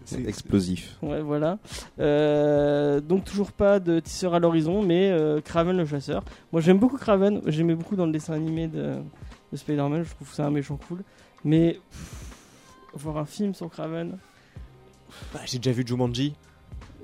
C'est 0.05 0.23
explosif. 0.27 0.95
Ouais, 1.01 1.21
voilà. 1.21 1.57
Euh, 1.99 3.01
donc 3.01 3.25
toujours 3.25 3.51
pas 3.51 3.79
de 3.79 3.99
tisseur 3.99 4.35
à 4.35 4.39
l'horizon, 4.39 4.83
mais 4.83 5.09
euh, 5.09 5.41
Kraven 5.41 5.75
le 5.75 5.85
chasseur. 5.85 6.23
Moi 6.51 6.61
j'aime 6.61 6.77
beaucoup 6.77 6.97
Kraven, 6.97 7.41
j'aimais 7.47 7.73
beaucoup 7.73 7.95
dans 7.95 8.05
le 8.05 8.11
dessin 8.11 8.33
animé 8.33 8.67
de, 8.67 8.97
de 9.51 9.57
Spider-Man, 9.57 10.03
je 10.03 10.13
trouve 10.13 10.29
que 10.29 10.35
c'est 10.35 10.43
un 10.43 10.51
méchant 10.51 10.77
cool. 10.87 11.01
Mais 11.43 11.79
pff, 11.91 12.25
voir 12.93 13.17
un 13.17 13.25
film 13.25 13.53
sur 13.55 13.69
Craven. 13.69 14.17
Bah, 15.33 15.39
J'ai 15.45 15.57
déjà 15.57 15.71
vu 15.71 15.83
Jumanji. 15.87 16.35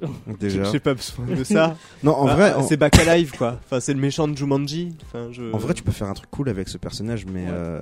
Déjà. 0.40 0.64
J'ai 0.66 0.80
pas 0.82 0.94
besoin 0.94 1.26
de 1.26 1.44
ça. 1.44 1.78
Non, 2.04 2.14
en 2.14 2.26
vrai, 2.26 2.52
ah, 2.56 2.60
en, 2.60 2.64
c'est 2.64 2.76
Back 2.78 3.00
Alive 3.00 3.32
quoi. 3.38 3.58
Enfin, 3.64 3.80
c'est 3.80 3.94
le 3.94 4.00
méchant 4.02 4.28
de 4.28 4.36
Jumanji. 4.38 4.94
Enfin, 5.06 5.30
je... 5.32 5.54
en 5.54 5.58
vrai, 5.58 5.74
tu 5.74 5.82
peux 5.84 5.92
faire 5.94 6.10
un 6.10 6.14
truc 6.14 6.30
cool 6.30 6.50
avec 6.50 6.68
ce 6.68 6.78
personnage, 6.78 7.26
mais 7.26 7.46
Ouais. 7.46 7.52
euh, 7.52 7.82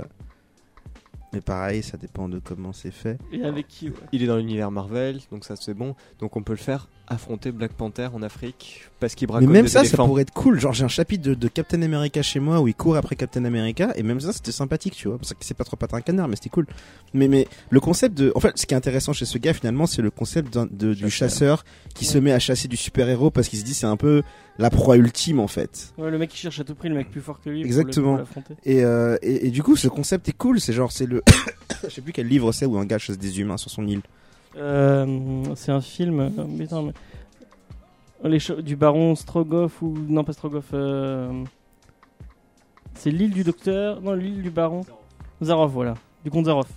mais 1.33 1.41
pareil, 1.41 1.81
ça 1.83 1.97
dépend 1.97 2.27
de 2.29 2.39
comment 2.39 2.73
c'est 2.73 2.91
fait. 2.91 3.17
Et 3.31 3.43
avec 3.43 3.67
qui, 3.67 3.89
ouais. 3.89 3.95
Il 4.11 4.23
est 4.23 4.27
dans 4.27 4.37
l'univers 4.37 4.71
Marvel, 4.71 5.19
donc 5.31 5.45
ça 5.45 5.55
c'est 5.55 5.73
bon. 5.73 5.95
Donc 6.19 6.35
on 6.35 6.43
peut 6.43 6.53
le 6.53 6.57
faire 6.57 6.87
affronter 7.07 7.51
Black 7.51 7.73
Panther 7.73 8.07
en 8.13 8.21
Afrique 8.21 8.89
parce 9.01 9.15
qu'il 9.15 9.27
Mais 9.27 9.33
bracole 9.33 9.49
même 9.49 9.63
des 9.65 9.69
ça, 9.71 9.83
ça 9.83 9.97
pourrait 9.97 10.21
être 10.21 10.31
cool. 10.33 10.59
Genre, 10.59 10.71
j'ai 10.71 10.85
un 10.85 10.89
chapitre 10.89 11.23
de, 11.23 11.33
de 11.33 11.47
Captain 11.49 11.81
America 11.81 12.21
chez 12.21 12.39
moi 12.39 12.61
où 12.61 12.67
il 12.69 12.75
court 12.75 12.95
après 12.95 13.15
Captain 13.17 13.43
America, 13.43 13.91
et 13.95 14.03
même 14.03 14.19
ça, 14.21 14.31
c'était 14.31 14.51
sympathique, 14.53 14.95
tu 14.95 15.07
vois. 15.09 15.17
Parce 15.17 15.33
que 15.33 15.39
c'est 15.41 15.53
pas 15.53 15.65
trop 15.65 15.75
patin 15.75 15.97
un 15.97 16.01
canard, 16.01 16.27
mais 16.29 16.35
c'était 16.37 16.49
cool. 16.49 16.67
Mais, 17.13 17.27
mais 17.27 17.47
le 17.69 17.79
concept 17.81 18.17
de. 18.17 18.31
En 18.35 18.39
fait, 18.39 18.57
ce 18.57 18.65
qui 18.65 18.73
est 18.73 18.77
intéressant 18.77 19.11
chez 19.13 19.25
ce 19.25 19.37
gars, 19.37 19.53
finalement, 19.53 19.87
c'est 19.87 20.01
le 20.01 20.11
concept 20.11 20.53
d'un- 20.53 20.67
de, 20.71 20.93
du 20.93 21.09
chasseur 21.09 21.65
qui 21.95 22.05
se 22.05 22.17
met 22.17 22.31
à 22.31 22.39
chasser 22.39 22.67
du 22.69 22.77
super-héros 22.77 23.29
parce 23.31 23.49
qu'il 23.49 23.59
se 23.59 23.65
dit 23.65 23.73
c'est 23.73 23.85
un 23.87 23.97
peu 23.97 24.21
la 24.57 24.69
proie 24.69 24.97
ultime, 24.97 25.39
en 25.39 25.47
fait. 25.47 25.93
Ouais, 25.97 26.11
le 26.11 26.17
mec 26.17 26.29
qui 26.29 26.37
cherche 26.37 26.59
à 26.59 26.63
tout 26.63 26.75
prix 26.75 26.89
le 26.89 26.95
mec 26.95 27.09
plus 27.09 27.21
fort 27.21 27.39
que 27.41 27.49
lui. 27.49 27.61
pour 27.61 27.63
le- 27.63 27.67
Exactement. 27.67 28.09
pour 28.11 28.17
l'affronter. 28.19 28.53
Et, 28.63 28.83
euh, 28.83 29.17
et, 29.21 29.47
et 29.47 29.51
du 29.51 29.63
coup, 29.63 29.75
ce 29.75 29.87
concept 29.87 30.29
est 30.29 30.37
cool. 30.37 30.59
C'est 30.59 30.73
genre, 30.73 30.91
c'est 30.91 31.05
le. 31.05 31.21
Je 31.83 31.89
sais 31.89 32.01
plus 32.01 32.13
quel 32.13 32.27
livre 32.27 32.51
c'est 32.51 32.65
où 32.65 32.77
un 32.77 32.85
gars 32.85 32.97
chasse 32.99 33.17
des 33.17 33.39
humains 33.39 33.57
sur 33.57 33.71
son 33.71 33.87
île. 33.87 34.01
Euh, 34.57 35.43
c'est 35.55 35.71
un 35.71 35.81
film. 35.81 36.19
euh, 36.19 36.29
putain, 36.57 36.83
mais- 36.83 38.29
Les 38.29 38.39
du 38.61 38.75
baron 38.75 39.15
Strogoff 39.15 39.81
ou. 39.81 39.95
Non, 40.09 40.23
pas 40.23 40.33
Strogoff. 40.33 40.65
euh, 40.73 41.31
C'est 42.93 43.09
l'île 43.09 43.31
du 43.31 43.43
docteur. 43.43 43.99
Non, 44.01 44.13
l'île 44.13 44.41
du 44.43 44.51
baron. 44.51 44.81
Zaroff, 45.43 45.71
voilà. 45.71 45.95
Du 46.23 46.29
comte. 46.29 46.45
Zaroff. 46.45 46.67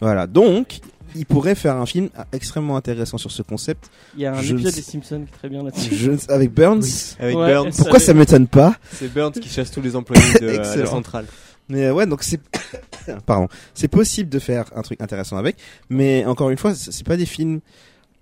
Voilà. 0.00 0.26
Donc, 0.26 0.80
il 1.18 1.26
pourrait 1.26 1.54
faire 1.54 1.76
un 1.76 1.86
film 1.86 2.08
extrêmement 2.32 2.76
intéressant 2.76 3.18
sur 3.18 3.30
ce 3.30 3.42
concept. 3.42 3.90
Il 4.16 4.22
y 4.22 4.26
a 4.26 4.32
un 4.32 4.40
Je 4.42 4.52
épisode 4.54 4.72
ne 4.72 4.76
des 4.76 4.82
sais- 4.82 4.90
Simpsons 4.92 5.24
qui 5.26 5.32
est 5.34 5.38
très 5.38 5.48
bien 5.48 5.62
là-dessus. 5.62 6.10
Avec 6.28 6.52
Burns. 6.54 6.82
Avec 7.18 7.36
Ouais, 7.36 7.52
Burns. 7.52 7.72
ça- 7.72 7.82
Pourquoi 7.82 7.98
ça 8.00 8.14
m'étonne 8.14 8.46
pas 8.46 8.74
C'est 8.92 9.12
Burns 9.12 9.32
qui 9.32 9.48
chasse 9.48 9.70
tous 9.70 9.80
les 9.82 9.94
employés 9.96 10.22
de 10.40 10.46
euh, 10.48 10.76
la 10.76 10.86
centrale. 10.86 11.26
Mais 11.68 11.84
euh, 11.86 11.92
ouais, 11.92 12.06
donc 12.06 12.22
c'est 12.22 12.40
pardon, 13.26 13.48
c'est 13.74 13.88
possible 13.88 14.30
de 14.30 14.38
faire 14.38 14.64
un 14.74 14.80
truc 14.82 15.00
intéressant 15.02 15.36
avec, 15.36 15.56
mais 15.90 16.24
encore 16.24 16.48
une 16.50 16.56
fois, 16.56 16.74
c'est 16.74 16.92
c'est 16.92 17.04
pas 17.06 17.16
des 17.18 17.26
films, 17.26 17.60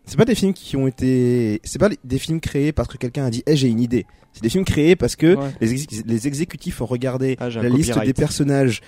c'est 0.07 0.17
pas 0.17 0.25
des 0.25 0.35
films 0.35 0.53
qui 0.55 0.77
ont 0.77 0.87
été, 0.87 1.61
c'est 1.65 1.79
pas 1.79 1.91
des 2.05 2.19
films 2.19 2.41
créés 2.41 2.73
parce 2.73 2.89
que 2.89 2.97
quelqu'un 2.97 3.27
a 3.27 3.31
dit, 3.31 3.43
eh 3.47 3.57
j'ai 3.57 3.69
une 3.69 3.81
idée. 3.81 4.07
C'est 4.33 4.43
des 4.43 4.49
films 4.51 4.65
créés 4.65 4.97
parce 4.97 5.17
que 5.17 5.35
Ouais. 5.35 5.51
les, 5.61 5.73
ex- 5.73 6.03
les 6.07 6.27
exécutifs 6.27 6.81
ont 6.81 6.87
regardé 6.87 7.37
Ah, 7.41 7.49
la 7.49 7.69
liste 7.69 7.91
copyright. 7.91 8.07
des 8.07 8.13
personnages. 8.15 8.81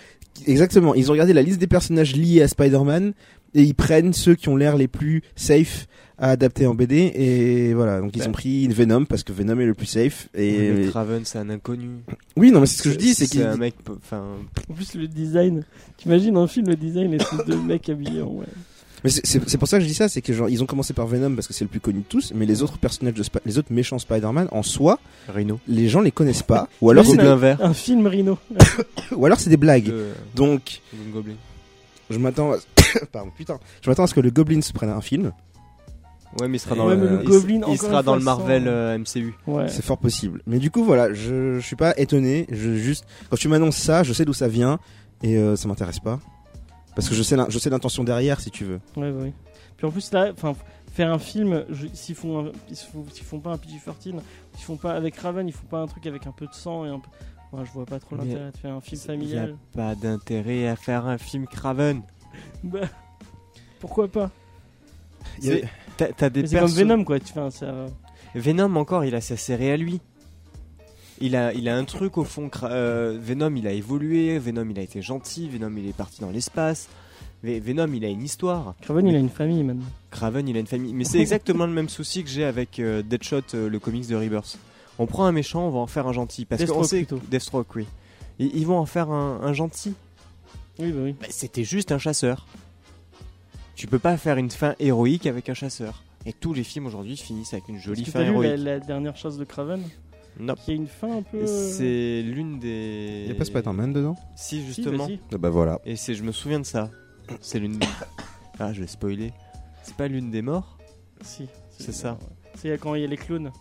Exactement, 0.47 0.95
ils 0.95 1.09
ont 1.11 1.13
regardé 1.13 1.33
la 1.33 1.43
liste 1.43 1.59
des 1.59 1.67
personnages 1.67 2.15
liés 2.15 2.43
à 2.43 2.49
Spider-Man 2.49 3.13
et 3.55 3.63
ils 3.63 3.75
prennent 3.75 4.13
ceux 4.13 4.35
qui 4.35 4.49
ont 4.51 4.57
l'air 4.57 4.77
les 4.77 4.87
plus 4.89 5.23
safe 5.37 5.87
à 6.19 6.31
adapter 6.31 6.67
en 6.67 6.75
BD 6.75 7.13
et 7.15 7.75
voilà. 7.75 8.01
Donc 8.01 8.11
ils 8.15 8.21
Ouais. 8.23 8.29
ont 8.29 8.33
pris 8.33 8.69
Venom 8.69 9.05
parce 9.07 9.23
que 9.25 9.33
Venom 9.33 9.59
est 9.59 9.67
le 9.67 9.75
plus 9.75 9.87
safe 9.87 10.29
et 10.35 10.71
Mais 10.73 10.87
Craven, 10.89 11.25
c'est 11.25 11.39
un 11.39 11.49
inconnu. 11.49 11.89
oui 12.37 12.51
non 12.53 12.61
mais 12.61 12.67
c'est 12.67 12.79
ce 12.79 12.83
que 12.83 12.91
je 12.91 12.97
dis, 12.97 13.15
c'est 13.15 13.25
c'est 13.25 13.31
qu'il 13.39 13.43
un 13.43 13.57
mec. 13.57 13.75
Enfin, 13.89 14.23
En 14.71 14.75
plus, 14.75 14.95
le 14.95 15.09
design. 15.09 15.65
T'imagines 15.97 16.37
un 16.37 16.47
film, 16.47 16.69
le 16.69 16.77
design, 16.77 17.15
et 17.15 17.19
ces 17.19 17.45
deux 17.47 17.61
mecs 17.61 17.89
habillés 17.89 18.21
en. 18.23 18.29
Ouais. 18.35 18.47
Mais 19.05 19.11
c'est- 19.11 19.59
pour 19.59 19.69
ça 19.69 19.79
que 19.79 19.83
je 19.85 19.89
dis 19.89 19.95
ça, 19.95 20.09
c'est 20.09 20.23
que 20.23 20.33
genre 20.33 20.49
ils 20.49 20.63
ont 20.63 20.67
commencé 20.67 20.93
par 20.93 21.07
Venom 21.07 21.35
parce 21.35 21.47
que 21.47 21.53
c'est 21.55 21.65
le 21.65 21.69
plus 21.71 21.81
connu 21.81 22.01
de 22.01 22.05
tous, 22.05 22.33
mais 22.35 22.47
les 22.47 22.63
autres 22.63 22.79
personnages 22.79 23.15
de 23.15 23.23
Spi- 23.23 23.39
les 23.47 23.59
autres 23.59 23.73
méchants 23.73 23.99
Spider-Man 23.99 24.49
en 24.51 24.63
soi, 24.63 24.99
Rhino. 25.29 25.61
les 25.69 25.89
gens 25.89 26.01
les 26.01 26.11
connaissent 26.11 26.43
pas, 26.43 26.69
ou 26.81 26.91
alors 26.91 27.05
c'est 27.05 27.17
vert. 27.17 27.59
Un 27.63 27.75
film 27.75 28.07
Rhino. 28.07 28.39
ou 29.17 29.25
alors 29.27 29.39
c'est 29.41 29.51
des 29.51 29.57
blagues. 29.57 29.85
de- 29.87 30.09
Donc 30.35 30.81
Green 30.95 31.13
Goblin. 31.13 31.35
je 32.11 32.19
m'attends, 32.19 32.53
à... 32.53 32.57
pardon 33.13 33.31
putain, 33.37 33.59
je 33.83 33.89
m'attends 33.91 34.05
à 34.05 34.07
ce 34.09 34.15
que 34.15 34.21
le 34.21 34.31
Goblin 34.31 34.61
se 34.63 34.73
prenne 34.73 34.91
un 34.91 35.01
film. 35.01 35.33
Ouais, 36.41 36.47
mais 36.49 36.59
il 36.59 36.61
sera 36.61 36.75
dans 36.75 36.87
Ouais, 36.87 36.95
le, 36.97 37.09
le 37.09 37.23
il- 37.23 37.29
Goblin, 37.29 37.61
il, 37.71 37.79
sera 37.79 38.03
dans 38.03 38.15
le 38.15 38.23
Marvel 38.23 38.65
euh, 38.69 38.99
MCU. 38.99 39.33
Ouais. 39.47 39.69
C'est 39.69 39.83
fort 39.85 39.97
possible. 39.99 40.43
Mais 40.47 40.59
du 40.59 40.71
coup 40.71 40.85
voilà, 40.85 41.13
je, 41.15 41.59
je 41.59 41.65
suis 41.67 41.77
pas 41.77 41.95
étonné, 41.99 42.47
je 42.51 42.75
juste 42.75 43.05
quand 43.31 43.37
tu 43.37 43.49
m'annonces 43.49 43.77
ça, 43.77 44.03
je 44.03 44.13
sais 44.13 44.25
d'où 44.27 44.35
ça 44.35 44.47
vient 44.49 44.79
et 45.23 45.37
euh, 45.39 45.57
ça 45.57 45.69
m'intéresse 45.69 46.01
pas 46.01 46.21
parce 46.99 47.09
que 47.09 47.15
je 47.15 47.23
sais 47.23 47.37
je 47.49 47.59
sais 47.61 47.71
l'intention 47.71 48.03
derrière 48.03 48.41
si 48.41 48.51
tu 48.51 48.65
veux. 48.65 48.81
Ouais, 48.97 49.13
bah 49.13 49.21
oui. 49.23 49.33
Puis 49.77 49.87
en 49.87 49.91
plus, 49.93 50.11
là, 50.13 50.31
enfin, 50.33 50.55
faire 50.93 51.13
un 51.13 51.21
film, 51.21 51.65
s'ils 51.95 52.17
font, 52.17 52.47
un- 52.47 52.53
ils 52.69 52.77
font, 52.77 53.05
font 53.23 53.39
pas 53.39 53.53
un 53.53 53.57
PG-13, 53.57 54.21
s'ils 54.57 54.65
font 54.65 54.77
pas 54.77 54.95
avec 54.95 55.17
Raven, 55.17 55.47
ils 55.47 55.53
font 55.53 55.67
pas 55.69 55.79
un 55.81 55.87
truc 55.87 56.05
avec 56.09 56.27
un 56.27 56.33
peu 56.33 56.47
de 56.49 56.53
sang 56.55 56.85
et 56.85 56.89
un 56.89 56.99
peu. 56.99 57.09
Ouais, 57.57 57.65
je 57.65 57.71
vois 57.71 57.87
pas 57.87 58.01
trop 58.01 58.17
l'intérêt 58.17 58.51
de 58.51 58.57
faire 58.57 58.75
un 58.75 58.81
film 58.81 59.01
Il 59.01 59.07
y 59.07 59.11
a 59.11 59.15
familial. 59.15 59.57
pas 59.75 59.95
d'intérêt 59.95 60.67
à 60.67 60.75
faire 60.77 61.07
un 61.07 61.17
film 61.19 61.47
Craven. 61.47 62.03
Bah, 62.65 62.81
pourquoi 63.81 64.09
pas? 64.09 64.31
T'as 65.97 66.31
des 66.31 66.47
C'est 66.47 66.59
comme 66.59 66.69
Venom, 66.71 67.05
quoi. 67.05 67.19
Tu 67.21 67.33
fais 67.33 67.41
un, 67.41 67.51
ça- 67.51 67.87
Venom 68.35 68.75
encore, 68.77 69.05
il 69.05 69.15
a 69.15 69.21
sa 69.21 69.37
série 69.37 69.71
à 69.71 69.77
lui. 69.77 70.01
Il 71.21 71.35
a, 71.37 71.53
il 71.53 71.69
a 71.69 71.77
un 71.77 71.85
truc 71.85 72.17
au 72.19 72.25
fond. 72.25 72.51
Euh, 72.63 73.19
Venom, 73.21 73.55
il 73.57 73.67
a 73.67 73.73
évolué. 73.73 74.39
Venom, 74.39 74.69
il 74.71 74.79
a 74.79 74.83
été 74.83 75.03
gentil. 75.03 75.49
Venom, 75.49 75.73
il 75.77 75.89
est 75.89 75.93
parti 75.97 76.21
dans 76.21 76.31
l'espace. 76.31 76.89
Ve- 77.45 77.61
Venom, 77.61 77.93
il 77.93 78.05
a 78.05 78.09
une 78.09 78.23
histoire. 78.23 78.75
Craven, 78.83 79.07
il 79.07 79.15
a 79.15 79.19
une 79.19 79.29
famille 79.29 79.63
maintenant. 79.65 79.85
Craven, 80.11 80.47
il 80.49 80.57
a 80.57 80.61
une 80.61 80.67
famille. 80.67 80.93
Mais 80.95 81.05
c'est 81.05 81.19
exactement 81.21 81.67
le 81.67 81.73
même 81.73 81.89
souci 81.89 82.23
que 82.25 82.31
j'ai 82.31 82.45
avec 82.45 82.79
euh, 82.79 83.03
Deadshot, 83.03 83.43
euh, 83.55 83.69
le 83.69 83.79
comics 83.79 84.07
de 84.09 84.17
Rebirth. 84.17 84.59
On 84.99 85.07
prend 85.07 85.25
un 85.27 85.33
méchant, 85.33 85.67
on 85.67 85.71
va 85.71 85.79
en 85.81 85.87
faire 85.87 86.07
un 86.09 86.13
gentil. 86.13 86.45
Parce 86.45 86.61
Deathstroke, 86.61 86.85
sait 86.87 86.97
plutôt. 86.99 87.21
Deathstroke, 87.31 87.75
oui. 87.77 87.87
Ils, 88.39 88.55
ils 88.57 88.67
vont 88.67 88.79
en 88.79 88.87
faire 88.87 89.11
un, 89.11 89.41
un 89.43 89.53
gentil. 89.53 89.95
Oui, 90.79 90.91
bah 90.93 91.01
oui. 91.05 91.15
Mais 91.21 91.29
c'était 91.31 91.65
juste 91.65 91.91
un 91.93 91.99
chasseur. 91.99 92.47
Tu 93.77 93.87
peux 93.87 93.99
pas 94.01 94.17
faire 94.17 94.37
une 94.39 94.51
fin 94.51 94.75
héroïque 94.81 95.27
avec 95.27 95.49
un 95.49 95.55
chasseur. 95.55 96.03
Et 96.27 96.33
tous 96.33 96.53
les 96.53 96.65
films 96.65 96.87
aujourd'hui 96.87 97.17
finissent 97.17 97.53
avec 97.53 97.69
une 97.69 97.79
jolie 97.79 98.05
fin 98.05 98.21
lu 98.21 98.27
la, 98.27 98.31
héroïque. 98.33 98.65
la 98.65 98.81
dernière 98.81 99.17
chasse 99.17 99.37
de 99.37 99.45
Craven? 99.45 99.83
Non. 100.39 100.55
Qui 100.55 100.71
a 100.71 100.75
une 100.75 100.87
fin 100.87 101.19
un 101.19 101.23
peu. 101.23 101.47
C'est 101.47 102.23
l'une 102.23 102.59
des. 102.61 103.25
Il 103.27 103.33
a 103.33 103.35
pas 103.35 103.45
Spider-Man 103.45 103.93
dedans 103.93 104.17
Si, 104.37 104.61
Si, 104.61 104.67
justement. 104.67 105.07
vas-y. 105.07 105.19
Ah 105.33 105.39
Bah 105.39 105.51
voilà. 105.51 105.81
Et 105.85 105.97
c'est, 105.97 106.15
je 106.15 106.23
me 106.23 106.33
souviens 106.33 106.61
de 106.61 106.67
ça. 106.67 106.91
C'est 107.41 107.59
l'une. 107.59 107.79
Ah, 108.61 108.73
je 108.73 108.81
vais 108.81 108.87
spoiler. 108.89 109.33
C'est 109.85 109.95
pas 109.95 110.09
l'une 110.09 110.31
des 110.33 110.43
morts 110.43 110.79
Si. 111.21 111.47
C'est 111.71 111.93
ça. 111.93 112.13
ouais. 112.15 112.19
C'est 112.57 112.77
quand 112.81 112.95
il 112.97 113.03
y 113.03 113.05
a 113.05 113.07
les 113.07 113.17
clones. 113.17 113.53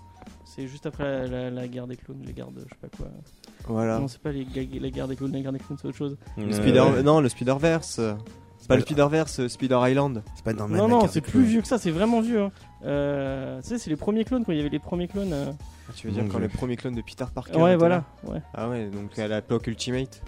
C'est 0.46 0.68
juste 0.68 0.88
après 0.88 1.04
la, 1.04 1.28
la- 1.28 1.50
la 1.52 1.68
guerre 1.68 1.86
des 1.86 1.96
clones, 1.98 2.24
les 2.26 2.34
guerres 2.34 2.50
de 2.50 2.62
je 2.62 2.70
sais 2.70 2.80
pas 2.82 2.88
quoi. 2.98 3.08
Voilà. 3.68 4.00
Non, 4.00 4.08
c'est 4.08 4.20
pas 4.20 4.32
les, 4.32 4.44
la 4.80 4.90
guerre 4.90 5.08
des 5.08 5.16
clones, 5.16 5.32
la 5.34 5.42
guerre 5.42 5.52
des 5.54 5.60
clones, 5.60 5.78
c'est 5.80 5.88
autre 5.88 5.98
chose. 5.98 6.18
Le 6.36 6.52
Spider... 6.52 6.80
Euh, 6.80 7.04
Non, 7.04 7.20
le 7.22 7.30
Spider-Verse. 7.30 8.00
C'est 8.60 8.68
pas 8.68 8.76
le 8.76 8.82
Spider-Verse, 8.82 9.40
euh, 9.42 9.48
Spider 9.50 9.78
Island. 9.84 10.24
Spider-Man. 10.38 10.72
non, 10.78 10.88
la 10.88 10.94
non, 10.96 11.00
carte 11.02 11.14
c'est 11.14 11.22
plus 11.22 11.44
vieux 11.44 11.62
que 11.62 11.68
ça, 11.68 11.78
c'est 11.78 11.92
vraiment 11.92 12.22
vieux. 12.22 12.42
Hein. 12.42 12.52
Euh, 12.86 13.62
tu 13.62 13.68
sais, 13.68 13.78
c'est 13.78 13.92
les 13.92 13.96
premiers 13.98 14.24
clones, 14.24 14.44
quand 14.44 14.52
il 14.52 14.58
y 14.58 14.62
avait 14.62 14.70
les 14.70 14.80
premiers 14.80 15.08
clones. 15.08 15.32
euh. 15.34 15.52
Ah, 15.90 15.94
Tu 15.96 16.08
veux 16.08 16.14
dire 16.14 16.24
quand 16.24 16.38
Dieu. 16.40 16.48
les 16.48 16.48
premiers 16.50 16.76
clones 16.76 16.96
de 16.96 17.02
Peter 17.02 17.26
Parker 17.34 17.58
Ouais, 17.58 17.76
voilà. 17.76 18.04
Ouais. 18.26 18.42
Ah 18.54 18.70
ouais, 18.70 18.88
donc 18.90 19.18
à 19.20 19.28
l'époque 19.28 19.68
Ultimate. 19.68 20.22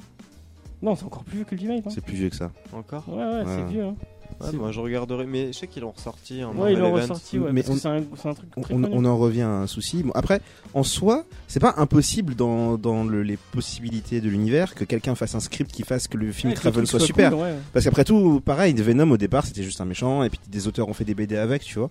Non, 0.82 0.96
c'est 0.96 1.04
encore 1.06 1.24
plus 1.26 1.38
vieux 1.38 1.46
que 1.46 1.56
Ultimate. 1.56 1.86
Hein. 1.88 1.92
C'est 1.94 2.04
plus 2.04 2.16
vieux 2.16 2.30
que 2.30 2.36
ça. 2.38 2.52
Encore 2.74 3.04
Ouais, 3.10 3.18
ouais, 3.24 3.44
c'est 3.46 3.64
vieux. 3.66 3.84
Hein. 3.84 3.96
Ouais, 4.40 4.48
C'est- 4.52 4.58
moi 4.58 4.72
je 4.72 4.80
regarderai, 4.80 5.26
mais 5.26 5.48
je 5.52 5.58
sais 5.58 5.68
qu'ils 5.68 5.82
l'ont 5.82 5.92
ressorti 5.92 6.44
en 6.46 6.56
Ouais, 6.56 6.72
ils 6.72 6.80
l'ont 6.80 6.94
ressorti, 6.94 7.38
ouais. 7.40 7.52
Mais 7.52 7.62
c'est 7.64 7.86
un, 7.88 8.02
truc 8.34 8.50
On, 8.56 8.62
très 8.62 8.74
on- 8.74 8.82
connu. 8.82 8.94
on 8.96 9.04
en 9.04 9.18
revient 9.18 9.42
à 9.42 9.50
un 9.50 9.68
souci. 9.68 10.04
Bon, 10.04 10.12
après, 10.14 10.40
en 10.74 10.84
soi, 10.84 11.26
c'est 11.48 11.60
pas 11.60 11.74
impossible 11.78 12.36
dans, 12.36 12.78
dans 12.78 13.04
le- 13.04 13.24
les 13.24 13.36
possibilités 13.36 14.22
de 14.22 14.30
l'univers 14.30 14.76
que 14.76 14.86
quelqu'un 14.86 15.16
fasse 15.16 15.36
un 15.36 15.42
script 15.42 15.72
qui 15.72 15.84
fasse 15.84 16.08
que 16.08 16.16
le 16.16 16.32
film 16.32 16.52
Ouais, 16.52 16.56
le 16.56 16.62
Travel 16.62 16.88
soit 16.88 17.02
super. 17.02 17.32
cool, 17.32 17.42
ouais. 17.42 17.56
Parce 17.74 17.84
qu'après 17.84 18.06
tout, 18.06 18.40
pareil, 18.40 18.74
Venom 18.76 19.12
au 19.12 19.18
départ 19.18 19.46
c'était 19.46 19.64
juste 19.64 19.82
un 19.82 19.86
méchant 19.86 20.24
et 20.24 20.30
puis 20.30 20.40
des 20.48 20.68
auteurs 20.70 20.88
ont 20.88 20.94
fait 20.94 21.06
des 21.06 21.16
BD 21.16 21.36
avec, 21.36 21.64
tu 21.64 21.78
vois. 21.80 21.90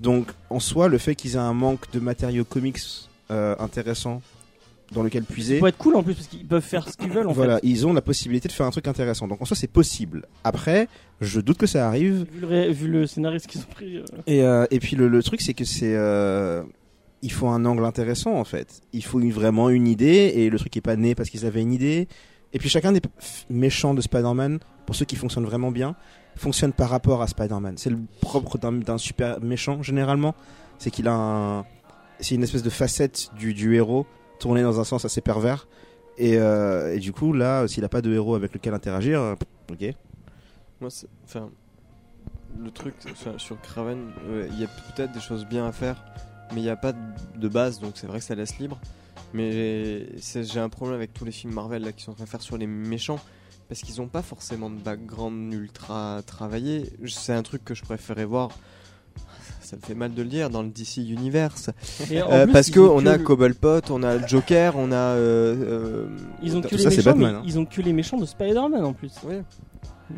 Donc 0.00 0.28
en 0.48 0.60
soi, 0.60 0.88
le 0.88 0.96
fait 0.96 1.14
qu'ils 1.16 1.34
aient 1.34 1.38
un 1.38 1.52
manque 1.52 1.90
de 1.92 2.00
matériaux 2.00 2.44
comics 2.44 2.78
euh, 3.30 3.54
intéressants 3.58 4.20
dans 4.92 5.02
lequel 5.04 5.22
Ça 5.22 5.32
puiser, 5.32 5.60
peut 5.60 5.68
être 5.68 5.78
cool 5.78 5.94
en 5.94 6.02
plus 6.02 6.14
parce 6.14 6.26
qu'ils 6.26 6.44
peuvent 6.46 6.62
faire 6.64 6.88
ce 6.88 6.96
qu'ils 6.96 7.10
veulent 7.12 7.28
en 7.28 7.32
voilà, 7.32 7.56
fait. 7.56 7.60
ils 7.66 7.86
ont 7.86 7.92
la 7.92 8.00
possibilité 8.02 8.48
de 8.48 8.52
faire 8.52 8.66
un 8.66 8.70
truc 8.72 8.88
intéressant. 8.88 9.28
Donc 9.28 9.40
en 9.40 9.44
soi, 9.44 9.56
c'est 9.56 9.68
possible. 9.70 10.26
Après, 10.42 10.88
je 11.20 11.40
doute 11.40 11.58
que 11.58 11.66
ça 11.66 11.86
arrive. 11.86 12.26
Vu 12.32 12.40
le, 12.40 12.70
vu 12.72 12.88
le 12.88 13.06
scénariste 13.06 13.46
qu'ils 13.46 13.60
ont 13.60 13.72
pris. 13.72 13.98
euh, 13.98 14.04
Et, 14.26 14.42
euh, 14.42 14.66
et 14.72 14.80
puis 14.80 14.96
le, 14.96 15.06
le 15.06 15.22
truc, 15.22 15.40
c'est 15.42 15.54
que 15.54 15.64
c'est. 15.64 15.94
euh, 15.94 16.62
il 17.22 17.30
faut 17.30 17.46
un 17.48 17.64
angle 17.66 17.84
intéressant 17.84 18.32
en 18.34 18.44
fait. 18.44 18.80
Il 18.92 19.04
faut 19.04 19.20
une- 19.20 19.30
vraiment 19.30 19.68
une 19.70 19.86
idée 19.86 20.32
et 20.34 20.50
le 20.50 20.58
truc 20.58 20.76
est 20.76 20.80
pas 20.80 20.96
né 20.96 21.14
parce 21.14 21.30
qu'ils 21.30 21.46
avaient 21.46 21.62
une 21.62 21.72
idée. 21.72 22.08
Et 22.52 22.58
puis 22.58 22.68
chacun 22.68 22.90
des 22.90 23.00
méchants 23.48 23.94
de 23.94 24.00
Spider-Man, 24.00 24.58
pour 24.86 24.96
ceux 24.96 25.04
qui 25.04 25.14
fonctionnent 25.14 25.44
vraiment 25.44 25.70
bien, 25.70 25.94
fonctionne 26.34 26.72
par 26.72 26.88
rapport 26.90 27.22
à 27.22 27.28
Spider-Man. 27.28 27.74
C'est 27.76 27.90
le 27.90 27.98
propre 28.20 28.58
d'un 28.58 28.98
super 28.98 29.40
méchant 29.40 29.84
généralement, 29.84 30.34
c'est 30.78 30.90
qu'il 30.90 31.06
a 31.06 31.12
un. 31.12 31.64
C'est 32.20 32.34
une 32.34 32.42
espèce 32.42 32.62
de 32.62 32.70
facette 32.70 33.30
du, 33.36 33.74
héros 33.74 34.06
tournée 34.38 34.62
dans 34.62 34.80
un 34.80 34.84
sens 34.84 35.04
assez 35.04 35.20
pervers. 35.20 35.68
Et, 36.18 36.36
euh, 36.38 36.98
du 36.98 37.12
coup, 37.12 37.32
là, 37.32 37.66
s'il 37.66 37.84
a 37.84 37.88
pas 37.88 38.02
de 38.02 38.12
héros 38.12 38.34
avec 38.34 38.52
lequel 38.52 38.74
interagir, 38.74 39.20
euh, 39.20 39.34
ok. 39.70 39.94
Moi, 40.80 40.90
enfin, 41.24 41.50
le 42.58 42.70
truc 42.70 42.94
sur 43.36 43.60
Craven, 43.60 44.10
euh, 44.26 44.48
il 44.50 44.60
y 44.60 44.64
a 44.64 44.68
peut-être 44.68 45.12
des 45.12 45.20
choses 45.20 45.46
bien 45.46 45.66
à 45.66 45.72
faire, 45.72 46.04
mais 46.52 46.60
il 46.60 46.64
n'y 46.64 46.70
a 46.70 46.76
pas 46.76 46.92
de 46.92 47.48
base, 47.48 47.80
donc 47.80 47.92
c'est 47.94 48.06
vrai 48.06 48.18
que 48.18 48.24
ça 48.24 48.34
laisse 48.34 48.58
libre. 48.58 48.80
Mais 49.32 49.52
j'ai- 50.16 50.60
un 50.60 50.68
problème 50.68 50.96
avec 50.96 51.14
tous 51.14 51.24
les 51.24 51.32
films 51.32 51.54
Marvel 51.54 51.82
là, 51.84 51.92
qui 51.92 52.02
sont 52.02 52.10
en 52.12 52.14
train 52.14 52.24
de 52.24 52.28
faire 52.28 52.42
sur 52.42 52.56
les 52.56 52.66
méchants. 52.66 53.20
parce 53.68 53.82
qu'ils 53.82 54.00
ont 54.00 54.08
pas 54.08 54.22
forcément 54.22 54.68
de 54.68 54.74
background 54.80 55.52
ultra 55.54 56.22
travaillé. 56.26 56.90
C'est 57.06 57.32
un 57.32 57.44
truc 57.44 57.64
que 57.64 57.72
je 57.72 57.84
préférais 57.84 58.24
voir. 58.24 58.50
Ça 59.70 59.76
me 59.76 59.82
fait 59.82 59.94
mal 59.94 60.12
de 60.12 60.22
le 60.22 60.28
dire 60.28 60.50
dans 60.50 60.62
le 60.62 60.68
DC 60.68 60.96
Universe. 60.96 61.70
Euh, 62.10 62.44
plus, 62.44 62.52
parce 62.52 62.68
ils 62.68 62.72
que 62.72 62.80
ont 62.80 62.96
on 62.96 63.02
que 63.02 63.06
a 63.08 63.16
le- 63.18 63.22
Cobblepot, 63.22 63.80
on 63.90 64.02
a 64.02 64.26
Joker, 64.26 64.74
on 64.76 64.90
a. 64.90 64.96
euh, 64.96 65.54
euh, 65.54 66.06
Ils 66.42 66.56
ont 66.56 66.60
que 66.60 66.74
les 66.74 66.78
ça, 66.82 66.88
méchants, 66.90 67.02
Batman, 67.04 67.34
hein. 67.36 67.42
ils 67.46 67.56
ont 67.56 67.64
que 67.64 67.80
les 67.80 67.92
méchants 67.92 68.16
de 68.18 68.26
Spider-Man 68.26 68.84
en 68.84 68.92
plus. 68.92 69.12
Oui. 69.24 69.36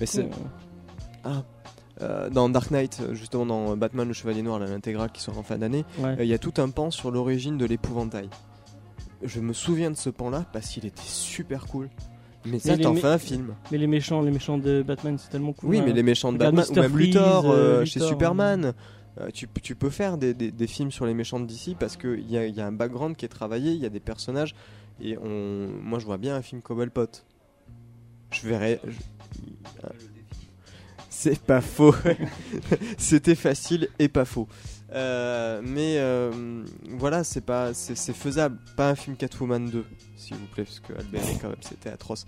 Mais 0.00 0.06
c'est- 0.06 0.26
Ah. 1.22 1.42
Euh, 2.00 2.30
dans 2.30 2.48
Dark 2.48 2.70
Knight, 2.70 3.02
justement 3.12 3.44
dans 3.44 3.76
Batman 3.76 4.08
le 4.08 4.14
Chevalier 4.14 4.40
Noir, 4.42 4.58
l'intégrale 4.58 5.10
qui 5.12 5.20
sort 5.20 5.36
en 5.38 5.42
fin 5.42 5.58
d'année, 5.58 5.84
ouais. 5.98 6.16
Euh, 6.18 6.24
Il 6.24 6.28
y 6.28 6.34
a 6.34 6.38
tout 6.38 6.54
un 6.56 6.70
pan 6.70 6.90
sur 6.90 7.10
l'origine 7.10 7.58
de 7.58 7.66
l'épouvantail. 7.66 8.28
Je 9.22 9.40
me 9.40 9.52
souviens 9.52 9.90
de 9.90 9.96
ce 9.96 10.08
pan-là 10.10 10.46
parce 10.52 10.68
qu'il 10.68 10.86
était 10.86 11.00
super 11.04 11.66
cool. 11.66 11.90
Mais 12.44 12.58
ça, 12.58 12.74
Mais 12.76 12.82
t'en 12.82 12.94
mé- 12.94 13.00
fais 13.00 13.06
un 13.06 13.18
film. 13.18 13.54
Mais 13.70 13.78
les 13.78 13.86
méchants, 13.86 14.20
les 14.22 14.32
méchants 14.32 14.58
de 14.58 14.82
Batman, 14.82 15.16
c'est 15.16 15.28
tellement 15.30 15.52
cool. 15.52 15.68
Oui, 15.70 15.78
hein. 15.78 15.82
mais 15.86 15.92
les 15.92 16.02
méchants 16.02 16.32
de 16.32 16.38
Batman, 16.38 16.64
ou 16.68 16.74
même 16.74 16.90
Freeze, 16.90 17.06
Luthor 17.06 17.44
euh, 17.50 17.84
chez 17.84 18.00
Superman, 18.00 18.72
euh, 19.20 19.28
tu, 19.32 19.46
tu 19.62 19.74
peux 19.74 19.90
faire 19.90 20.16
des, 20.18 20.34
des- 20.34 20.50
des 20.52 20.66
films 20.66 20.90
sur 20.90 21.04
les 21.06 21.14
méchants 21.14 21.40
DC 21.40 21.76
parce 21.78 21.96
qu'il 21.96 22.30
y 22.30 22.36
a, 22.38 22.46
y 22.46 22.60
a 22.60 22.66
un 22.66 22.72
background 22.72 23.16
qui 23.16 23.24
est 23.24 23.28
travaillé, 23.28 23.72
il 23.72 23.80
y 23.80 23.86
a 23.86 23.90
des 23.90 24.00
personnages. 24.00 24.54
Et 25.00 25.16
on... 25.18 25.68
moi, 25.82 25.98
je 25.98 26.06
vois 26.06 26.18
bien 26.18 26.36
un 26.36 26.42
film 26.42 26.62
Cobblepot. 26.62 27.06
Je 28.30 28.46
verrais. 28.48 28.80
je- 28.86 29.88
C'est 31.10 31.38
pas 31.40 31.60
faux. 31.60 31.94
C'était 32.98 33.34
facile 33.34 33.88
et 33.98 34.08
pas 34.08 34.24
faux. 34.24 34.48
Euh, 34.94 35.60
mais 35.64 35.96
euh, 35.98 36.64
voilà, 36.90 37.22
c'est 37.24 37.40
pas, 37.42 37.72
c'est 37.74 37.94
faisable. 38.14 38.58
Pas 38.76 38.90
un 38.90 38.94
film 38.94 39.16
Catwoman 39.16 39.70
2, 39.70 39.84
s'il 40.16 40.36
vous 40.36 40.46
plaît, 40.46 40.64
parce 40.64 40.80
que 40.80 40.92
Albert 40.94 41.22
quand 41.40 41.48
même, 41.48 41.56
c'était 41.60 41.90
atroce. 41.90 42.26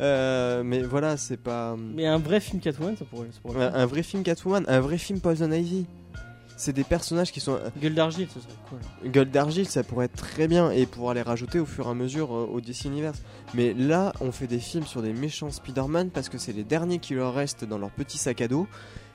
Euh, 0.00 0.62
mais 0.62 0.82
voilà, 0.82 1.16
c'est 1.16 1.36
pas 1.36 1.76
Mais 1.76 2.06
un 2.06 2.18
vrai 2.18 2.40
film 2.40 2.60
Catwoman, 2.60 2.96
ça 2.96 3.04
pourrait. 3.04 3.28
Ça 3.32 3.40
pourrait 3.42 3.64
un, 3.64 3.74
un 3.74 3.86
vrai 3.86 4.02
film 4.02 4.22
Catwoman, 4.22 4.64
un 4.68 4.80
vrai 4.80 4.98
film 4.98 5.20
Poison 5.20 5.50
Ivy. 5.50 5.86
C'est 6.60 6.72
des 6.72 6.82
personnages 6.82 7.30
qui 7.30 7.38
sont 7.38 7.58
Gueule 7.80 7.94
d'argile, 7.94 8.26
ce 8.28 8.40
serait 8.40 8.52
cool. 8.68 9.10
Gueule 9.12 9.30
d'argile, 9.30 9.68
ça 9.68 9.84
pourrait 9.84 10.06
être 10.06 10.16
très 10.16 10.48
bien 10.48 10.72
et 10.72 10.86
pouvoir 10.86 11.14
les 11.14 11.22
rajouter 11.22 11.60
au 11.60 11.64
fur 11.66 11.86
et 11.86 11.90
à 11.90 11.94
mesure 11.94 12.34
euh, 12.34 12.46
au 12.52 12.60
DC 12.60 12.86
Universe. 12.86 13.22
Mais 13.54 13.74
là, 13.74 14.12
on 14.20 14.32
fait 14.32 14.48
des 14.48 14.58
films 14.58 14.84
sur 14.84 15.00
des 15.00 15.12
méchants 15.12 15.52
Spider-Man 15.52 16.10
parce 16.10 16.28
que 16.28 16.36
c'est 16.36 16.52
les 16.52 16.64
derniers 16.64 16.98
qui 16.98 17.14
leur 17.14 17.32
restent 17.32 17.64
dans 17.64 17.78
leur 17.78 17.90
petit 17.92 18.18
sac 18.18 18.40
à 18.40 18.48
dos 18.48 18.66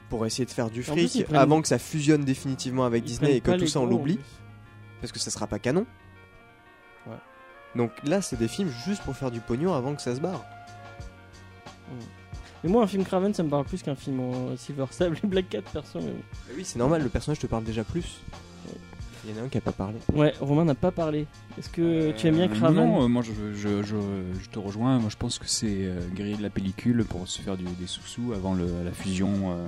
pour 0.10 0.26
essayer 0.26 0.46
de 0.46 0.52
faire 0.52 0.70
du 0.70 0.84
plus, 0.84 1.08
fric 1.08 1.26
prennent- 1.26 1.36
avant 1.38 1.62
que 1.62 1.68
ça 1.68 1.80
fusionne 1.80 2.24
définitivement 2.24 2.86
avec 2.86 3.04
Ils 3.04 3.08
Disney 3.08 3.36
et 3.36 3.42
que 3.42 3.52
tout 3.52 3.68
ça 3.68 3.82
on 3.82 3.86
l'oublie 3.88 4.20
parce 5.02 5.12
que 5.12 5.20
ça 5.20 5.30
sera 5.30 5.46
pas 5.46 5.60
canon. 5.60 5.86
Ouais. 7.08 7.18
Donc 7.76 7.92
là, 8.06 8.22
c'est 8.22 8.38
des 8.38 8.48
films 8.48 8.72
juste 8.86 9.02
pour 9.04 9.18
faire 9.18 9.32
du 9.32 9.42
pognon 9.42 9.74
avant 9.74 9.96
que 9.96 10.02
ça 10.02 10.16
se 10.16 10.22
barre. 10.22 10.46
Mais 12.64 12.70
moi, 12.70 12.84
un 12.84 12.88
film 12.88 13.04
Craven, 13.04 13.34
ça 13.34 13.44
me 13.44 13.50
parle 13.50 13.66
plus 13.66 13.82
qu'un 13.84 13.96
film 13.96 14.20
en 14.22 14.56
Silver 14.58 14.86
Sable 14.92 15.18
et 15.24 15.28
Black 15.28 15.50
Cat, 15.50 15.62
perso. 15.74 16.00
mais 16.00 16.08
bon. 16.12 16.18
oui, 16.56 16.64
c'est 16.64 16.80
normal, 16.80 17.04
le 17.04 17.10
personnage 17.10 17.40
te 17.40 17.48
parle 17.48 17.64
déjà 17.64 17.84
plus. 17.84 18.20
Il 19.26 19.34
y 19.34 19.40
en 19.40 19.42
a 19.44 19.46
un 19.46 19.48
qui 19.50 19.58
a 19.58 19.62
pas 19.62 19.72
parlé. 19.72 19.96
Ouais, 20.14 20.34
Romain 20.42 20.66
n'a 20.66 20.76
pas 20.76 20.92
parlé. 20.92 21.28
Est-ce 21.58 21.70
que 21.70 22.12
tu 22.12 22.28
aimes 22.28 22.36
bien 22.36 22.50
Euh, 22.52 22.56
Craven 22.56 22.76
Non, 22.76 23.04
euh, 23.04 23.08
moi 23.08 23.22
je, 23.24 23.32
je, 23.56 23.82
je, 23.82 23.96
je 24.42 24.50
te 24.50 24.60
rejoins. 24.60 25.00
Moi 25.00 25.10
je 25.10 25.16
pense 25.16 25.40
que 25.40 25.48
c'est 25.48 25.86
euh, 25.86 25.98
griller 26.14 26.36
de 26.36 26.42
la 26.42 26.50
pellicule 26.50 27.06
pour 27.06 27.26
se 27.26 27.42
faire 27.42 27.56
du, 27.56 27.64
des 27.64 27.88
sous-sous 27.88 28.34
avant 28.34 28.54
le, 28.54 28.66
la 28.84 28.92
fusion 28.92 29.30
euh, 29.52 29.66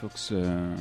Fox. 0.00 0.30
euh, 0.32 0.74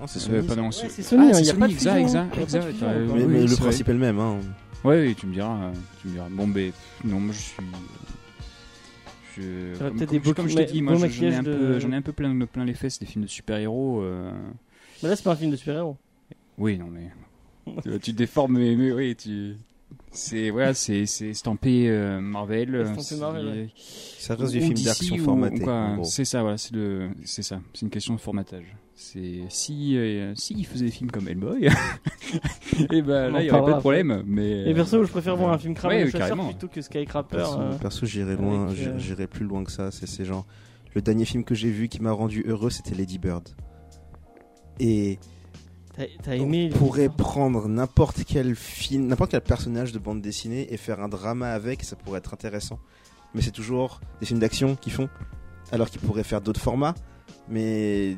Non, 0.00 0.08
c'est 0.08 0.18
euh, 0.28 0.38
Sony, 0.40 0.46
pardon, 0.48 0.64
Ouais, 0.66 0.72
c'est- 0.72 1.02
Sony, 1.02 1.26
Ah, 1.26 1.28
hein, 1.28 1.34
c'est 1.34 1.44
y 1.44 1.50
a 1.50 1.54
pas 1.54 1.68
de 1.68 1.72
exact, 1.72 1.92
fusion, 1.92 2.02
exact, 2.04 2.38
exact, 2.42 2.66
euh. 2.82 3.06
Mais, 3.06 3.12
oui, 3.22 3.24
mais 3.28 3.46
le 3.46 3.56
principe 3.56 3.88
est 3.88 3.92
le 3.92 3.98
même. 4.00 4.18
Hein. 4.18 4.38
Ouais, 4.82 5.00
oui, 5.06 5.14
tu 5.14 5.26
me 5.28 5.32
diras. 5.32 5.54
euh, 5.66 5.72
Tu 6.02 6.08
me 6.08 6.12
diras. 6.14 6.26
Bon, 6.32 6.48
ben, 6.48 6.72
non, 7.04 7.20
moi 7.20 7.32
je 7.32 7.38
suis. 7.40 7.56
Je, 9.40 9.78
comme, 9.78 9.88
comme- 9.98 10.06
des 10.06 10.18
beaux 10.20 10.34
comme 10.34 10.48
je 10.48 10.56
t'ai 10.56 10.64
dit, 10.64 10.82
moi 10.82 10.94
j'en 10.94 11.06
ai, 11.06 11.34
un 11.34 11.42
de- 11.42 11.52
peu- 11.52 11.80
j'en 11.80 11.92
ai 11.92 11.96
un 11.96 12.02
peu 12.02 12.12
plein, 12.12 12.38
plein 12.46 12.64
les 12.64 12.74
fesses 12.74 12.98
des 12.98 13.06
films 13.06 13.24
de 13.24 13.28
super-héros. 13.30 14.02
euh, 14.02 14.30
Mais 15.02 15.08
là, 15.08 15.16
c'est 15.16 15.22
pas 15.24 15.32
un 15.32 15.36
film 15.36 15.50
de 15.50 15.56
super-héros. 15.56 15.96
Oui, 16.58 16.78
non, 16.78 16.86
mais. 16.88 17.10
tu, 17.82 17.98
tu 18.00 18.12
déformes, 18.12 18.58
mais, 18.58 18.74
mais 18.76 18.92
oui, 18.92 19.16
tu. 19.16 19.54
C'est 20.12 20.50
voilà, 20.50 20.74
c'est 20.74 21.06
c'est 21.06 21.28
estampé 21.28 21.88
euh, 21.88 22.20
Marvel. 22.20 22.74
Estampé 22.74 23.02
c'est- 23.02 23.16
Marvel, 23.16 23.46
ouais. 23.46 23.68
Ça 24.18 24.34
reste 24.34 24.52
du 24.52 24.60
film 24.60 24.74
d'action 24.74 25.16
formaté. 25.18 25.64
C'est 26.04 26.24
ça, 26.24 26.42
voilà, 26.42 26.58
c'est 26.58 26.74
le, 26.74 27.10
c'est 27.24 27.42
ça, 27.42 27.60
c'est 27.74 27.82
une 27.82 27.90
question 27.90 28.14
de 28.14 28.20
formatage. 28.20 28.64
C'est 28.94 29.40
si 29.48 29.96
euh, 29.96 30.34
si 30.34 30.54
ils 30.58 30.66
faisaient 30.66 30.86
des 30.86 30.90
films 30.90 31.10
comme 31.10 31.26
Hellboy, 31.28 31.68
et 32.92 33.02
ben 33.02 33.30
On 33.30 33.32
là 33.32 33.42
il 33.42 33.46
y 33.46 33.50
aurait 33.50 33.70
pas 33.70 33.76
de 33.76 33.80
problème. 33.80 34.22
Mais 34.26 34.68
Et 34.68 34.74
perso, 34.74 35.02
je 35.04 35.10
préfère 35.10 35.36
voir 35.36 35.52
un 35.52 35.58
film 35.58 35.74
Craven 35.74 36.04
Ouais, 36.04 36.10
plutôt 36.48 36.68
que 36.68 36.82
Skycrapper. 36.82 37.36
Perso, 37.36 37.58
euh. 37.60 37.78
perso, 37.78 38.04
j'irai 38.04 38.36
loin, 38.36 38.68
j'irai- 38.74 38.90
euh, 38.90 38.98
j'irai 38.98 39.26
plus 39.26 39.46
loin 39.46 39.64
que 39.64 39.70
ça. 39.72 39.90
C'est 39.90 40.06
ces 40.06 40.24
gens. 40.24 40.44
Le 40.94 41.00
dernier 41.00 41.24
film 41.24 41.44
que 41.44 41.54
j'ai 41.54 41.70
vu 41.70 41.88
qui 41.88 42.02
m'a 42.02 42.10
rendu 42.12 42.44
heureux, 42.46 42.68
c'était 42.70 42.94
Lady 42.96 43.18
Bird. 43.18 43.48
Et 44.80 45.18
T'as 46.22 46.34
aimé 46.34 46.70
on 46.74 46.78
pourrait 46.78 47.08
prendre 47.08 47.68
n'importe 47.68 48.24
quel 48.24 48.54
film, 48.54 49.06
n'importe 49.06 49.32
quel 49.32 49.40
personnage 49.42 49.92
de 49.92 49.98
bande 49.98 50.22
dessinée 50.22 50.72
et 50.72 50.76
faire 50.76 51.00
un 51.00 51.08
drama 51.08 51.52
avec, 51.52 51.82
ça 51.82 51.96
pourrait 51.96 52.18
être 52.18 52.32
intéressant. 52.32 52.78
Mais 53.34 53.42
c'est 53.42 53.50
toujours 53.50 54.00
des 54.20 54.26
films 54.26 54.40
d'action 54.40 54.76
qu'ils 54.76 54.92
font, 54.92 55.08
alors 55.72 55.90
qu'ils 55.90 56.00
pourraient 56.00 56.24
faire 56.24 56.40
d'autres 56.40 56.60
formats. 56.60 56.94
Mais 57.48 58.16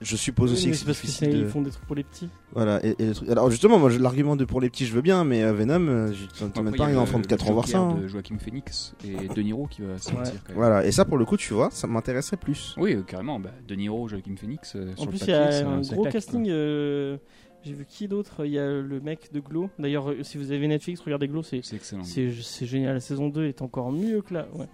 je 0.00 0.16
suppose 0.16 0.50
Oui, 0.50 0.56
aussi 0.56 0.66
mais 0.66 0.72
que 0.72 0.78
c'est 0.78 0.84
parce 0.86 1.00
que 1.00 1.06
difficile 1.06 1.28
c'est- 1.32 1.36
de... 1.38 1.42
ils 1.42 1.48
font 1.48 1.62
des 1.62 1.70
trucs 1.70 1.84
pour 1.86 1.96
les 1.96 2.04
petits. 2.04 2.28
Voilà. 2.52 2.80
Et, 2.84 2.94
Alors 3.30 3.50
justement, 3.50 3.78
moi, 3.78 3.90
l'argument 3.98 4.36
de 4.36 4.44
pour 4.44 4.60
les 4.60 4.70
petits, 4.70 4.86
je 4.86 4.92
veux 4.94 5.02
bien, 5.02 5.24
mais 5.24 5.42
euh, 5.42 5.52
Venom, 5.52 5.86
euh, 5.88 6.06
je 6.08 6.12
il 6.14 6.46
y 6.46 6.76
pas 6.76 6.84
a 6.84 6.88
un 6.88 6.96
enfant 6.96 7.18
de 7.18 7.24
le 7.24 7.28
4 7.28 7.48
ans 7.50 7.52
voir 7.52 7.68
ça. 7.68 7.92
De 8.00 8.08
Joaquin 8.08 8.38
Phoenix 8.38 8.94
et 9.04 9.28
De 9.28 9.42
Niro 9.42 9.66
qui 9.66 9.82
va 9.82 9.98
sortir. 9.98 10.22
Ouais. 10.22 10.30
même. 10.48 10.56
Voilà. 10.56 10.86
Et 10.86 10.92
ça, 10.92 11.04
pour 11.04 11.18
le 11.18 11.24
coup, 11.24 11.36
tu 11.36 11.52
vois, 11.54 11.70
ça 11.70 11.86
m'intéresserait 11.86 12.36
plus. 12.36 12.74
Oui, 12.78 12.94
euh, 12.94 13.02
carrément. 13.02 13.38
Bah, 13.40 13.50
de 13.66 13.74
Niro, 13.74 14.08
Joaquin 14.08 14.34
Phoenix. 14.36 14.74
euh, 14.76 14.92
En 14.96 15.02
sur 15.02 15.10
plus, 15.10 15.20
il 15.22 15.28
y 15.28 15.32
a 15.32 15.68
un 15.68 15.80
gros 15.80 16.04
casting. 16.04 16.46
euh, 16.48 17.16
J'ai 17.64 17.72
vu 17.74 17.84
qui 17.88 18.06
d'autre? 18.08 18.44
Il 18.46 18.52
y 18.52 18.58
a 18.58 18.66
le 18.66 19.00
mec 19.00 19.30
de 19.32 19.40
Glow. 19.40 19.68
D'ailleurs, 19.78 20.14
si 20.22 20.38
vous 20.38 20.52
avez 20.52 20.68
Netflix, 20.68 21.00
regardez 21.00 21.26
Glow, 21.28 21.42
c'est 21.42 21.58
excellent. 21.58 22.04
c'est 22.04 22.30
c'est 22.40 22.66
génial. 22.66 22.94
La 22.94 23.00
saison 23.00 23.28
2 23.28 23.46
est 23.46 23.62
encore 23.62 23.90
mieux 23.92 24.22
que 24.22 24.32
là. 24.34 24.46
Ouais. 24.54 24.66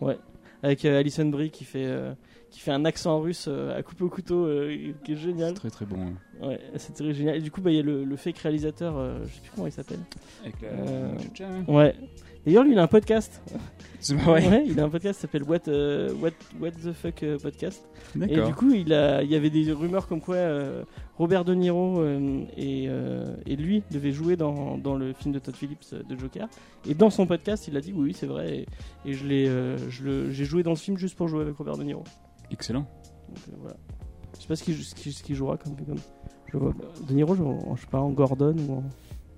ouais. 0.00 0.18
Avec 0.62 0.84
euh, 0.84 0.98
Alison 0.98 1.26
Brie 1.26 1.50
qui 1.50 1.64
fait, 1.64 1.84
euh, 1.84 2.14
qui 2.50 2.60
fait 2.60 2.70
un 2.72 2.84
accent 2.84 3.20
russe 3.20 3.46
euh, 3.48 3.76
à 3.78 3.82
couper 3.82 4.04
au 4.04 4.08
couteau 4.08 4.46
euh, 4.46 4.92
qui 5.04 5.12
est 5.12 5.16
C'est 5.16 5.22
génial. 5.22 5.54
très 5.54 5.70
très 5.70 5.84
bon. 5.86 5.96
hein. 6.00 6.46
Ouais, 6.46 6.60
c'est 6.76 6.94
très 6.94 7.12
génial. 7.12 7.36
Et 7.36 7.40
du 7.40 7.50
coup, 7.50 7.60
bah, 7.60 7.70
il 7.70 7.76
y 7.76 7.80
a 7.80 7.82
le, 7.82 8.04
le 8.04 8.16
fake 8.16 8.38
réalisateur, 8.38 8.96
euh, 8.96 9.18
je 9.24 9.34
sais 9.34 9.40
plus 9.40 9.50
comment 9.54 9.66
il 9.66 9.72
s'appelle. 9.72 9.98
Avec 10.42 10.60
la. 10.62 10.68
Euh, 10.68 11.14
hein. 11.40 11.64
Ouais. 11.72 11.94
D'ailleurs, 12.46 12.62
lui, 12.64 12.72
il 12.72 12.78
a 12.78 12.82
un 12.84 12.86
podcast. 12.86 13.42
C'est. 14.00 14.14
Ouais, 14.26 14.64
il 14.66 14.78
a 14.80 14.84
un 14.84 14.88
podcast 14.88 15.16
qui 15.18 15.22
s'appelle 15.22 15.42
What, 15.42 15.68
euh, 15.68 16.12
What, 16.22 16.30
What 16.60 16.70
the 16.70 16.92
Fuck 16.92 17.24
Podcast. 17.42 17.86
Et 18.22 18.40
du 18.40 18.54
coup, 18.54 18.72
il, 18.72 18.92
a, 18.94 19.22
il 19.22 19.30
y 19.30 19.34
avait 19.34 19.50
des 19.50 19.70
rumeurs 19.72 20.06
comme 20.06 20.20
quoi 20.20 20.36
euh, 20.36 20.84
Robert 21.18 21.44
De 21.44 21.52
Niro 21.54 22.00
euh, 22.00 22.44
et, 22.56 22.86
euh, 22.88 23.34
et 23.44 23.56
lui 23.56 23.82
devaient 23.90 24.12
jouer 24.12 24.36
dans, 24.36 24.78
dans 24.78 24.94
le 24.94 25.12
film 25.12 25.34
de 25.34 25.40
Todd 25.40 25.56
Phillips 25.56 25.92
de 26.08 26.16
Joker. 26.16 26.48
Et 26.88 26.94
dans 26.94 27.10
son 27.10 27.26
podcast, 27.26 27.66
il 27.68 27.76
a 27.76 27.80
dit 27.80 27.92
oui, 27.92 28.04
oui, 28.06 28.12
c'est 28.14 28.26
vrai. 28.26 28.58
Et, 29.04 29.10
et 29.10 29.12
je 29.14 29.26
l'ai, 29.26 29.48
euh, 29.48 29.76
je 29.90 30.04
le- 30.04 30.30
j'ai 30.30 30.44
joué 30.44 30.62
dans 30.62 30.76
ce 30.76 30.84
film 30.84 30.96
juste 30.96 31.16
pour 31.16 31.26
jouer 31.28 31.42
avec 31.42 31.56
Robert 31.56 31.76
De 31.76 31.82
Niro. 31.82 32.04
Excellent. 32.50 32.86
Donc 33.28 33.38
euh, 33.48 33.56
voilà. 33.60 33.76
Je 34.36 34.42
sais 34.42 34.48
pas 34.48 34.56
ce 34.56 34.64
qu'il, 34.64 34.76
ce 34.84 34.94
qu'il- 34.94 35.12
ce 35.12 35.22
qu'il 35.22 35.36
jouera 35.36 35.56
comme. 35.56 35.74
comme 35.76 35.96
je 36.52 36.56
vois, 36.56 36.72
de 37.06 37.12
Niro, 37.14 37.34
je, 37.34 37.42
en- 37.42 37.76
je 37.76 37.80
sais 37.82 37.86
pas, 37.88 38.00
en 38.00 38.10
Gordon 38.10 38.56
ou 38.68 38.72
en. 38.74 38.84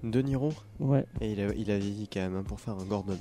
De 0.08 0.22
Niro. 0.22 0.52
Ouais, 0.78 1.04
Et 1.20 1.32
il 1.32 1.40
a, 1.40 1.52
il 1.54 1.70
a 1.70 1.78
vieilli 1.78 2.08
quand 2.08 2.20
même 2.20 2.36
hein, 2.36 2.42
pour 2.42 2.58
faire 2.60 2.74
un 2.74 2.84
Gordon. 2.84 3.18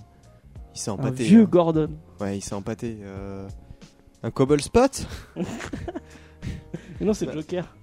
Il 0.75 0.79
s'est 0.79 0.91
un 0.91 0.93
empâté. 0.93 1.23
vieux 1.25 1.41
hein. 1.43 1.49
Gordon. 1.51 1.89
Ouais, 2.21 2.37
il 2.37 2.41
s'est 2.41 2.55
empâté. 2.55 2.97
euh, 3.01 3.47
Un 4.23 4.31
cobble 4.31 4.61
spot 4.61 5.05
Mais 6.99 7.05
non, 7.05 7.13
c'est 7.13 7.25
Bah, 7.25 7.33
Joker. 7.33 7.75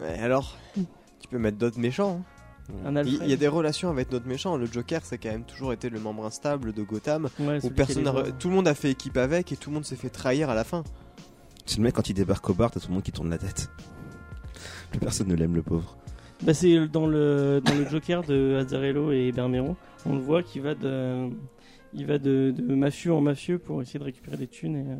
Ouais, 0.00 0.18
alors 0.18 0.56
Tu 0.76 1.28
peux 1.28 1.38
mettre 1.38 1.58
d'autres 1.58 1.78
méchants. 1.78 2.22
hein. 2.22 2.74
Un 2.86 2.92
Il 2.92 2.98
Alfred. 2.98 3.20
il 3.24 3.30
y 3.30 3.32
a 3.32 3.36
des 3.36 3.48
relations 3.48 3.90
avec 3.90 4.08
d'autres 4.10 4.28
méchants. 4.28 4.56
Le 4.56 4.66
Joker, 4.66 5.00
c'est 5.04 5.18
quand 5.18 5.30
même 5.30 5.44
toujours 5.44 5.72
été 5.72 5.88
le 5.90 5.98
membre 5.98 6.24
instable 6.24 6.72
de 6.72 6.82
Gotham. 6.82 7.28
Ouais, 7.40 7.56
Où 7.58 7.60
celui 7.62 7.74
personne 7.74 8.02
qui 8.04 8.08
a 8.08 8.12
re- 8.12 8.22
doigts. 8.24 8.32
tout 8.32 8.48
le 8.48 8.54
monde 8.54 8.68
a 8.68 8.74
fait 8.74 8.90
équipe 8.92 9.16
avec 9.16 9.50
et 9.52 9.56
tout 9.56 9.70
le 9.70 9.74
monde 9.74 9.84
s'est 9.84 9.96
fait 9.96 10.10
trahir 10.10 10.50
à 10.50 10.54
la 10.54 10.62
fin. 10.64 10.84
C'est 11.70 11.76
le 11.76 11.84
mec 11.84 11.94
quand 11.94 12.08
il 12.10 12.14
débarque 12.14 12.50
au 12.50 12.54
bar, 12.54 12.72
t'as 12.72 12.80
tout 12.80 12.88
le 12.88 12.94
monde 12.94 13.04
qui 13.04 13.12
tourne 13.12 13.30
la 13.30 13.38
tête. 13.38 13.70
Plus 14.90 14.98
personne 14.98 15.28
ne 15.28 15.36
l'aime, 15.36 15.54
le 15.54 15.62
pauvre. 15.62 15.96
Bah, 16.42 16.52
c'est 16.52 16.88
dans 16.88 17.06
le, 17.06 17.62
dans 17.64 17.74
le 17.76 17.84
Joker 17.88 18.22
de 18.24 18.56
Azzarello 18.60 19.12
et 19.12 19.30
Bermero. 19.30 19.76
On 20.04 20.14
le 20.14 20.20
voit 20.20 20.42
qu'il 20.42 20.62
va 20.62 20.74
de, 20.74 21.28
il 21.94 22.06
va 22.06 22.18
de, 22.18 22.52
de 22.56 22.74
mafieux 22.74 23.12
en 23.12 23.20
mafieux 23.20 23.58
pour 23.58 23.80
essayer 23.82 24.00
de 24.00 24.04
récupérer 24.04 24.36
des 24.36 24.48
thunes 24.48 24.76
et, 24.76 24.90
euh, 24.90 24.96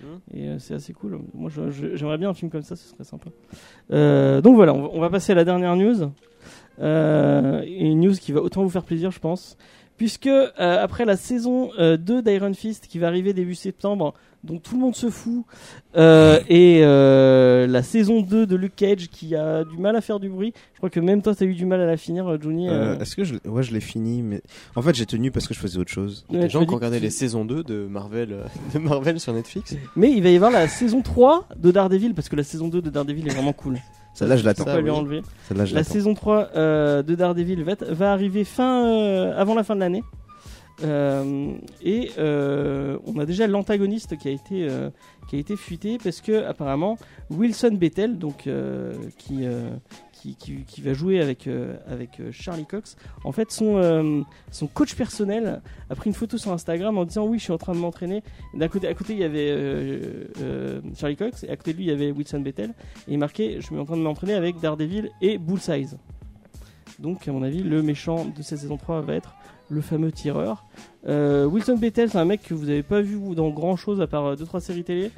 Hmm. 0.00 0.36
et 0.36 0.48
euh, 0.48 0.58
c'est 0.60 0.74
assez 0.74 0.92
cool. 0.92 1.18
Moi, 1.34 1.50
je- 1.52 1.70
je- 1.70 1.96
j'aimerais 1.96 2.18
bien 2.18 2.30
un 2.30 2.34
film 2.34 2.52
comme 2.52 2.62
ça, 2.62 2.76
ce 2.76 2.88
serait 2.88 3.02
sympa. 3.02 3.30
Euh, 3.92 4.40
donc 4.40 4.54
voilà, 4.54 4.72
on 4.72 4.82
va, 4.82 4.88
on 4.92 5.00
va 5.00 5.10
passer 5.10 5.32
à 5.32 5.34
la 5.34 5.44
dernière 5.44 5.74
news. 5.74 6.12
Euh, 6.78 7.62
une 7.66 8.00
news 8.00 8.12
qui 8.12 8.30
va 8.30 8.40
autant 8.40 8.62
vous 8.62 8.70
faire 8.70 8.84
plaisir, 8.84 9.10
je 9.10 9.18
pense, 9.18 9.56
puisque 9.98 10.26
euh, 10.28 10.48
après 10.58 11.04
la 11.04 11.16
saison 11.18 11.70
euh, 11.78 11.98
2 11.98 12.22
d'Iron 12.22 12.54
Fist 12.54 12.86
qui 12.88 12.98
va 12.98 13.08
arriver 13.08 13.34
début 13.34 13.54
septembre, 13.54 14.14
dont 14.44 14.58
tout 14.58 14.74
le 14.76 14.80
monde 14.80 14.94
se 14.94 15.10
fout, 15.10 15.44
euh, 15.96 16.38
et 16.48 16.80
euh, 16.82 17.66
la 17.66 17.82
saison 17.82 18.22
2 18.22 18.46
de 18.46 18.56
Luke 18.56 18.76
Cage 18.76 19.08
qui 19.08 19.34
a 19.34 19.64
du 19.64 19.76
mal 19.78 19.96
à 19.96 20.00
faire 20.00 20.20
du 20.20 20.28
bruit. 20.28 20.52
Je 20.74 20.78
crois 20.78 20.90
que 20.90 21.00
même 21.00 21.20
toi, 21.22 21.34
t'as 21.34 21.44
eu 21.44 21.54
du 21.54 21.66
mal 21.66 21.80
à 21.80 21.86
la 21.86 21.96
finir, 21.96 22.26
euh, 22.28 22.38
Johnny. 22.40 22.68
Euh, 22.68 22.94
euh. 22.94 22.98
Est-ce 23.00 23.16
que 23.16 23.24
je, 23.24 23.34
l'ai- 23.34 23.50
ouais, 23.50 23.62
je 23.64 23.72
l'ai 23.72 23.80
fini, 23.80 24.22
mais 24.22 24.40
en 24.76 24.82
fait, 24.82 24.94
j'ai 24.94 25.06
tenu 25.06 25.30
parce 25.32 25.48
que 25.48 25.54
je 25.54 25.58
faisais 25.58 25.78
autre 25.78 25.90
chose. 25.90 26.24
Ouais, 26.30 26.38
Les 26.38 26.46
tu 26.46 26.50
gens 26.52 26.64
qui 26.64 26.78
que- 26.78 26.94
les 27.00 27.10
saisons 27.10 27.44
2 27.44 27.64
de 27.64 27.86
Marvel, 27.88 28.32
euh, 28.32 28.44
de 28.74 28.78
Marvel 28.78 29.18
sur 29.18 29.32
Netflix. 29.32 29.74
Mais 29.96 30.12
il 30.12 30.22
va 30.22 30.30
y 30.30 30.36
avoir 30.36 30.52
la 30.52 30.68
saison 30.68 31.02
3 31.02 31.48
de 31.56 31.70
Daredevil, 31.72 32.14
parce 32.14 32.28
que 32.28 32.36
la 32.36 32.44
saison 32.44 32.68
2 32.68 32.80
de 32.80 32.90
Daredevil 32.90 33.26
est 33.26 33.34
vraiment 33.34 33.52
cool. 33.52 33.78
Celle-là, 34.18 34.36
je 34.36 34.44
l'attends. 34.44 34.64
pas 34.64 34.72
Ça, 34.72 34.80
lui 34.80 34.90
oui. 34.90 34.96
enlever. 34.96 35.22
Celle-là, 35.46 35.64
je 35.64 35.74
La 35.76 35.84
saison 35.84 36.14
3 36.14 36.50
euh, 36.56 37.02
de 37.02 37.14
Daredevil 37.14 37.62
va, 37.62 38.12
arriver 38.12 38.42
fin, 38.42 38.84
euh, 38.84 39.40
avant 39.40 39.54
la 39.54 39.62
fin 39.62 39.76
de 39.76 39.80
l'année. 39.80 40.02
Euh, 40.84 41.52
et 41.82 42.10
on 42.18 43.18
a 43.18 43.26
déjà 43.26 43.46
l'antagoniste 43.46 44.16
qui 44.16 44.28
a 44.28 44.30
été 44.30 44.68
qui 45.28 45.36
a 45.36 45.38
été 45.40 45.56
fuité 45.56 45.98
parce 46.02 46.20
que 46.22 46.44
apparemment 46.46 46.96
Wilson 47.30 47.76
Bethel 47.78 48.16
donc 48.16 48.48
qui, 49.18 49.44
qui, 50.18 50.80
va 50.82 50.92
jouer 50.92 51.20
avec 51.20 51.46
euh, 51.46 51.76
avec 51.86 52.20
euh, 52.20 52.30
Charlie 52.32 52.66
Cox. 52.66 52.96
En 53.24 53.32
fait 53.32 53.50
son 53.50 53.76
euh, 53.76 54.20
son 54.50 54.66
coach 54.66 54.94
personnel 54.94 55.60
a 55.90 55.94
pris 55.94 56.10
une 56.10 56.14
photo 56.14 56.38
sur 56.38 56.52
Instagram 56.52 56.98
en 56.98 57.04
disant 57.04 57.26
oui 57.26 57.38
je 57.38 57.44
suis 57.44 57.52
en 57.52 57.58
train 57.58 57.74
de 57.74 57.78
m'entraîner. 57.78 58.22
D'un 58.54 58.68
côté 58.68 58.88
à 58.88 58.94
côté 58.94 59.12
il 59.12 59.20
y 59.20 59.24
avait 59.24 59.56
Charlie 60.96 61.16
Cox 61.16 61.44
et 61.44 61.50
à 61.50 61.56
côté 61.56 61.72
de 61.72 61.78
lui 61.78 61.84
il 61.84 61.88
y 61.88 61.92
avait 61.92 62.10
Wilson 62.10 62.40
Bethel 62.40 62.70
et 63.06 63.12
il 63.12 63.18
marquait 63.18 63.56
je 63.60 63.66
suis 63.66 63.78
en 63.78 63.84
train 63.84 63.96
de 63.96 64.02
m'entraîner 64.02 64.34
avec 64.34 64.60
Daredevil 64.60 65.10
et 65.20 65.38
Bullseye. 65.38 65.88
Donc 66.98 67.26
à 67.28 67.32
mon 67.32 67.42
avis 67.42 67.62
le 67.62 67.82
méchant 67.82 68.24
de 68.24 68.42
cette 68.42 68.58
saison 68.58 68.76
3 68.76 69.02
va 69.02 69.14
être 69.14 69.36
le 69.70 69.80
fameux 69.80 70.12
tireur. 70.12 70.66
Wilson 71.06 71.76
Bethel 71.76 72.10
c'est 72.10 72.18
un 72.18 72.24
mec 72.24 72.42
que 72.42 72.54
vous 72.54 72.68
avez 72.68 72.82
pas 72.82 73.00
vu 73.00 73.34
dans 73.34 73.50
grand 73.50 73.76
chose 73.76 74.00
à 74.00 74.06
part 74.06 74.34
2-3 74.34 74.60
séries 74.60 74.84
télé 74.84 75.10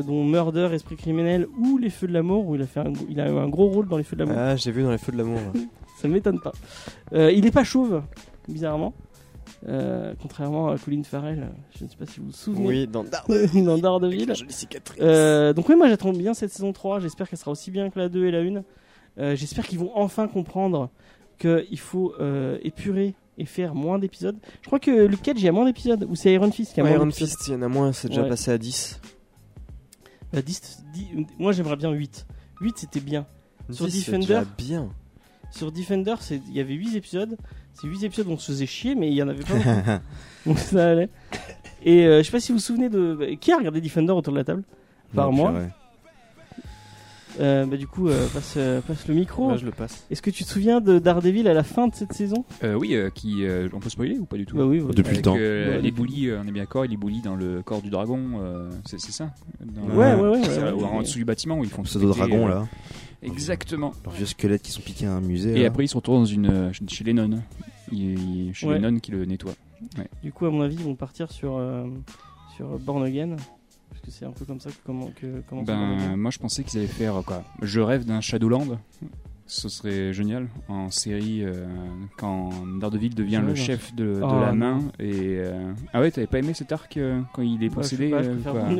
dont 0.00 0.24
Murder, 0.24 0.70
Esprit 0.72 0.96
criminel 0.96 1.46
ou 1.58 1.76
Les 1.76 1.90
Feux 1.90 2.06
de 2.06 2.12
l'amour 2.12 2.46
où 2.46 2.54
il 2.54 2.62
a 2.62 2.66
fait 2.66 2.80
un, 2.80 2.92
il 3.10 3.20
a 3.20 3.28
eu 3.28 3.36
un 3.36 3.48
gros 3.48 3.66
rôle 3.68 3.88
dans 3.88 3.98
Les 3.98 4.04
Feux 4.04 4.16
de 4.16 4.24
l'amour 4.24 4.38
Ah, 4.38 4.56
j'ai 4.56 4.70
vu 4.70 4.82
dans 4.82 4.90
les 4.92 4.98
feux 4.98 5.12
de 5.12 5.18
l'amour. 5.18 5.40
ça 6.00 6.08
m'étonne 6.08 6.40
pas. 6.40 6.52
Euh, 7.12 7.30
il 7.32 7.44
est 7.44 7.50
pas 7.50 7.64
chauve, 7.64 8.02
bizarrement. 8.48 8.94
Euh, 9.68 10.14
contrairement 10.20 10.70
à 10.70 10.78
Colin 10.78 11.02
Farrell, 11.04 11.48
je 11.78 11.84
ne 11.84 11.88
sais 11.88 11.96
pas 11.96 12.06
si 12.06 12.18
vous 12.18 12.26
vous 12.26 12.32
souvenez 12.32 12.66
Oui, 12.66 12.86
dans 12.88 13.04
Dark. 13.04 13.28
dans 13.54 13.78
Daredevil. 13.78 14.32
Euh, 15.00 15.52
donc 15.52 15.68
oui, 15.68 15.76
moi 15.76 15.88
j'attends 15.88 16.12
bien 16.12 16.34
cette 16.34 16.50
saison 16.50 16.72
3, 16.72 16.98
j'espère 17.00 17.28
qu'elle 17.28 17.38
sera 17.38 17.52
aussi 17.52 17.70
bien 17.70 17.88
que 17.90 17.98
la 17.98 18.08
2 18.08 18.26
et 18.26 18.30
la 18.32 18.40
1. 18.40 18.62
Euh, 19.18 19.36
j'espère 19.36 19.66
qu'ils 19.68 19.78
vont 19.78 19.92
enfin 19.94 20.26
comprendre 20.26 20.90
qu'il 21.38 21.78
faut 21.78 22.14
euh, 22.18 22.58
épurer 22.62 23.14
et 23.38 23.44
faire 23.44 23.74
moins 23.74 23.98
d'épisodes. 24.00 24.36
Je 24.62 24.66
crois 24.66 24.80
que 24.80 24.90
Luke 25.06 25.22
Cage, 25.22 25.36
il 25.38 25.44
y 25.44 25.48
a 25.48 25.52
moins 25.52 25.64
d'épisodes, 25.66 26.06
ou 26.08 26.14
c'est 26.16 26.32
Iron 26.32 26.50
Fist 26.50 26.74
qui 26.74 26.80
a 26.80 26.84
Ouais, 26.84 26.90
moins 26.90 26.98
Iron. 27.00 27.10
Fist, 27.10 27.46
il 27.46 27.52
y 27.52 27.56
en 27.56 27.62
a 27.62 27.68
moins, 27.68 27.92
c'est 27.92 28.08
déjà 28.08 28.22
Ouais. 28.22 28.28
passé 28.28 28.50
à 28.50 28.58
10. 28.58 29.00
Bah, 30.32 30.42
10, 30.42 30.84
10 30.94 31.26
moi 31.38 31.52
j'aimerais 31.52 31.76
bien 31.76 31.90
8. 31.90 32.26
8 32.60 32.78
c'était 32.78 33.00
bien. 33.00 33.26
Sur 33.70 33.86
10, 33.86 34.02
c'est 34.02 34.12
Defender 34.18 34.42
bien. 34.58 34.88
Sur 35.50 35.70
Defender, 35.72 36.14
c'est- 36.20 36.40
il 36.48 36.54
y 36.54 36.60
avait 36.60 36.74
8 36.74 36.96
épisodes. 36.96 37.36
C'est 37.74 37.86
8 37.86 38.04
épisodes 38.04 38.26
on 38.28 38.38
se 38.38 38.52
faisait 38.52 38.66
chier, 38.66 38.94
mais 38.94 39.08
il 39.08 39.14
y 39.14 39.22
en 39.22 39.28
avait 39.28 39.44
pas 39.44 39.54
beaucoup. 39.54 40.00
Donc 40.46 40.58
ça 40.58 40.90
allait. 40.90 41.08
Et 41.84 42.06
euh, 42.06 42.18
je 42.18 42.22
sais 42.24 42.32
pas 42.32 42.40
si 42.40 42.52
vous 42.52 42.58
vous 42.58 42.64
souvenez 42.64 42.88
de. 42.88 43.14
bah, 43.18 43.26
Qui 43.40 43.52
a 43.52 43.56
regardé 43.58 43.80
Defender 43.80 44.12
autour 44.12 44.32
de 44.32 44.38
la 44.38 44.44
table? 44.44 44.62
Par 45.14 45.30
moi. 45.32 45.50
purée. 45.52 45.68
Euh, 47.40 47.64
Bah 47.66 47.76
du 47.76 47.86
coup, 47.86 48.08
euh, 48.08 48.26
passe, 48.28 48.54
euh, 48.56 48.80
passe 48.80 49.06
le 49.08 49.14
micro. 49.14 49.50
Là, 49.50 49.56
je 49.56 49.64
le 49.64 49.70
passe. 49.70 50.06
Est-ce 50.10 50.20
que 50.22 50.30
tu 50.30 50.44
te 50.44 50.48
souviens 50.48 50.80
de 50.80 50.98
Daredevil 50.98 51.48
à 51.48 51.54
la 51.54 51.62
fin 51.62 51.88
de 51.88 51.94
cette 51.94 52.12
saison? 52.12 52.44
Euh, 52.62 52.74
oui, 52.74 52.94
euh, 52.94 53.10
qui, 53.10 53.44
euh, 53.46 53.68
on 53.72 53.80
peut 53.80 53.88
spoiler 53.88 54.18
ou 54.18 54.24
pas 54.26 54.36
du 54.36 54.44
tout? 54.46 54.56
Bah 54.56 54.64
oui. 54.66 54.80
Depuis 54.80 55.02
le 55.02 55.08
Avec, 55.10 55.22
temps. 55.22 55.36
euh, 55.38 55.76
Ouais, 55.76 55.82
les 55.82 55.90
boulis, 55.90 56.30
on 56.32 56.46
est 56.46 56.52
bien 56.52 56.62
d'accord, 56.64 56.84
il 56.84 56.92
est 56.92 56.96
boulis 56.96 57.20
dans 57.22 57.34
le 57.36 57.62
corps 57.62 57.80
du 57.82 57.90
dragon, 57.90 58.20
euh, 58.40 58.68
c'est 58.86 58.98
ça? 59.00 59.30
Dans- 59.64 59.82
Ouais, 59.96 60.14
ouais, 60.14 60.38
ouais. 60.40 60.84
En 60.84 61.00
dessous 61.00 61.18
du 61.18 61.24
bâtiment 61.24 61.58
où 61.58 61.64
ils 61.64 61.70
font 61.70 61.82
Pseudo 61.82 62.08
péter, 62.12 62.18
dragon 62.28 62.46
euh, 62.46 62.50
là, 62.50 62.68
Exactement. 63.22 63.92
leurs 64.04 64.14
vieux 64.14 64.26
squelettes 64.26 64.62
qui 64.62 64.72
sont 64.72 64.82
piqués 64.82 65.06
à 65.06 65.12
un 65.12 65.20
musée. 65.20 65.56
Et 65.58 65.62
là. 65.62 65.68
après, 65.68 65.84
il 65.84 65.88
se 65.88 65.96
retrouve 65.96 66.16
dans 66.16 66.24
une, 66.24 66.46
euh, 66.50 66.70
chez 66.88 67.04
les 67.04 67.12
nonnes. 67.14 67.42
Il, 67.90 68.18
il- 68.48 68.54
chez 68.54 68.66
Ouais. 68.66 68.74
les 68.74 68.80
nonnes 68.80 69.00
qui 69.00 69.10
le 69.10 69.24
nettoient. 69.24 69.54
Du 70.22 70.32
coup, 70.32 70.46
à 70.46 70.50
mon 70.50 70.60
avis, 70.62 70.76
ils 70.76 70.84
vont 70.84 70.94
partir 70.94 71.30
sur, 71.30 71.56
euh, 71.56 71.84
sur 72.56 72.78
Born 72.78 73.02
Again. 73.04 73.36
Que 74.04 74.10
c'est 74.10 74.24
un 74.24 74.32
peu 74.32 74.44
comme 74.44 74.58
ça 74.60 74.70
que 74.70 74.76
comment 74.84 75.10
que 75.14 75.40
commence 75.48 75.64
Born 75.66 75.96
Ben, 75.98 76.16
moi, 76.16 76.30
je 76.32 76.38
pensais 76.38 76.64
qu'ils 76.64 76.78
allaient 76.80 76.88
faire 76.88 77.14
quoi 77.24 77.44
Je 77.62 77.80
rêve 77.80 78.04
d'un 78.04 78.20
Shadowland. 78.20 78.78
Ce 79.46 79.68
serait 79.68 80.12
génial 80.14 80.48
en 80.68 80.90
série 80.90 81.44
euh, 81.44 81.66
quand 82.16 82.50
Daredevil 82.80 83.14
devient 83.14 83.36
Ouais, 83.38 83.42
le 83.48 83.54
chef 83.54 83.94
de, 83.94 84.04
de 84.14 84.20
Oh, 84.22 84.40
la 84.40 84.52
main. 84.52 84.78
Et 84.98 85.36
euh, 85.38 85.72
ah 85.92 86.00
ouais, 86.00 86.10
t'avais 86.10 86.26
pas 86.26 86.38
aimé 86.38 86.54
cet 86.54 86.72
arc 86.72 86.96
euh, 86.96 87.20
quand 87.34 87.42
il 87.42 87.56
est 87.62 87.66
Ouais, 87.66 87.68
je 87.68 87.74
possédé 87.74 88.08
pas, 88.10 88.22
je 88.22 88.30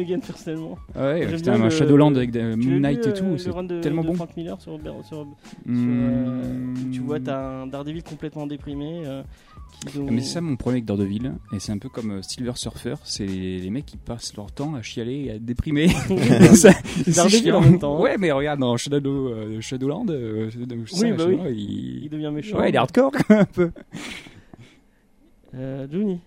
Again 0.00 0.20
personnellement. 0.20 0.78
Ah 0.94 1.10
ouais, 1.12 1.26
putain, 1.26 1.60
un 1.60 1.68
Shadowland 1.68 2.14
avec 2.16 2.30
des- 2.30 2.54
Tu 2.58 2.68
Moon 2.68 2.80
Knight 2.80 3.06
et 3.06 3.12
tout, 3.12 3.36
c'est 3.38 3.50
tellement 3.82 4.02
de 4.02 4.06
bon. 4.08 4.14
Frank 4.14 4.34
Miller 4.36 4.58
sur, 4.60 4.78
sur, 4.80 5.04
sur, 5.04 5.26
Hmm. 5.66 6.90
tu 6.92 7.00
vois, 7.00 7.20
t'as 7.20 7.62
un 7.62 7.66
Daredevil 7.66 8.02
complètement 8.02 8.46
déprimé. 8.46 9.02
Mais 9.96 10.20
c'est 10.20 10.34
ça 10.34 10.40
mon 10.40 10.54
problème 10.56 10.76
avec 10.76 10.84
Daredevil, 10.84 11.32
et 11.52 11.58
c'est 11.58 11.72
un 11.72 11.78
peu 11.78 11.88
comme 11.88 12.12
euh, 12.12 12.22
Silver 12.22 12.52
Surfer, 12.54 12.94
c'est 13.04 13.26
les, 13.26 13.58
les 13.58 13.70
mecs 13.70 13.86
qui 13.86 13.96
passent 13.96 14.36
leur 14.36 14.52
temps 14.52 14.74
à 14.76 14.82
chialer 14.82 15.24
et 15.26 15.30
à 15.32 15.38
déprimer. 15.40 15.88
Daredevil 17.08 17.52
en 17.52 17.60
même 17.60 17.78
temps, 17.80 17.96
hein. 17.98 18.00
Ouais, 18.00 18.16
mais 18.16 18.30
regarde 18.30 18.60
dans 18.60 18.76
Shadow, 18.76 19.28
euh, 19.28 19.60
Shadowland, 19.60 20.06
euh, 20.10 20.50
ça, 20.50 20.58
Oui, 21.00 21.12
bah 21.12 21.24
oui. 21.26 21.38
il... 21.56 22.04
il 22.04 22.10
devient 22.10 22.30
méchant. 22.32 22.58
Ouais, 22.58 22.68
il 22.68 22.74
est 22.74 22.78
hardcore 22.78 23.12
un 23.30 23.44
peu. 23.44 23.70
Euh, 25.54 25.86
Johnny, 25.90 26.20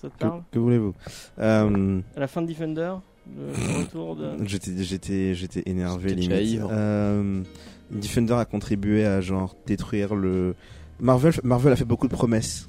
ça 0.00 0.08
te 0.08 0.14
Que, 0.14 0.18
parle? 0.18 0.42
que 0.52 0.58
voulez-vous? 0.58 0.94
Euh, 1.38 2.00
À 2.16 2.20
la 2.20 2.26
fin 2.28 2.42
de 2.42 2.46
Defender, 2.46 2.94
le, 3.36 3.78
retour 3.82 4.16
de. 4.16 4.32
J'étais, 4.46 4.70
j'étais, 4.82 5.34
j'étais 5.34 5.62
énervé 5.66 6.14
limite. 6.14 6.60
Euh, 6.60 7.42
Defender 7.90 8.34
a 8.34 8.44
contribué 8.44 9.04
à 9.04 9.20
genre 9.20 9.56
détruire 9.66 10.14
le. 10.14 10.54
Marvel, 11.00 11.32
Marvel 11.42 11.72
a 11.72 11.76
fait 11.76 11.84
beaucoup 11.84 12.08
de 12.08 12.12
promesses 12.14 12.68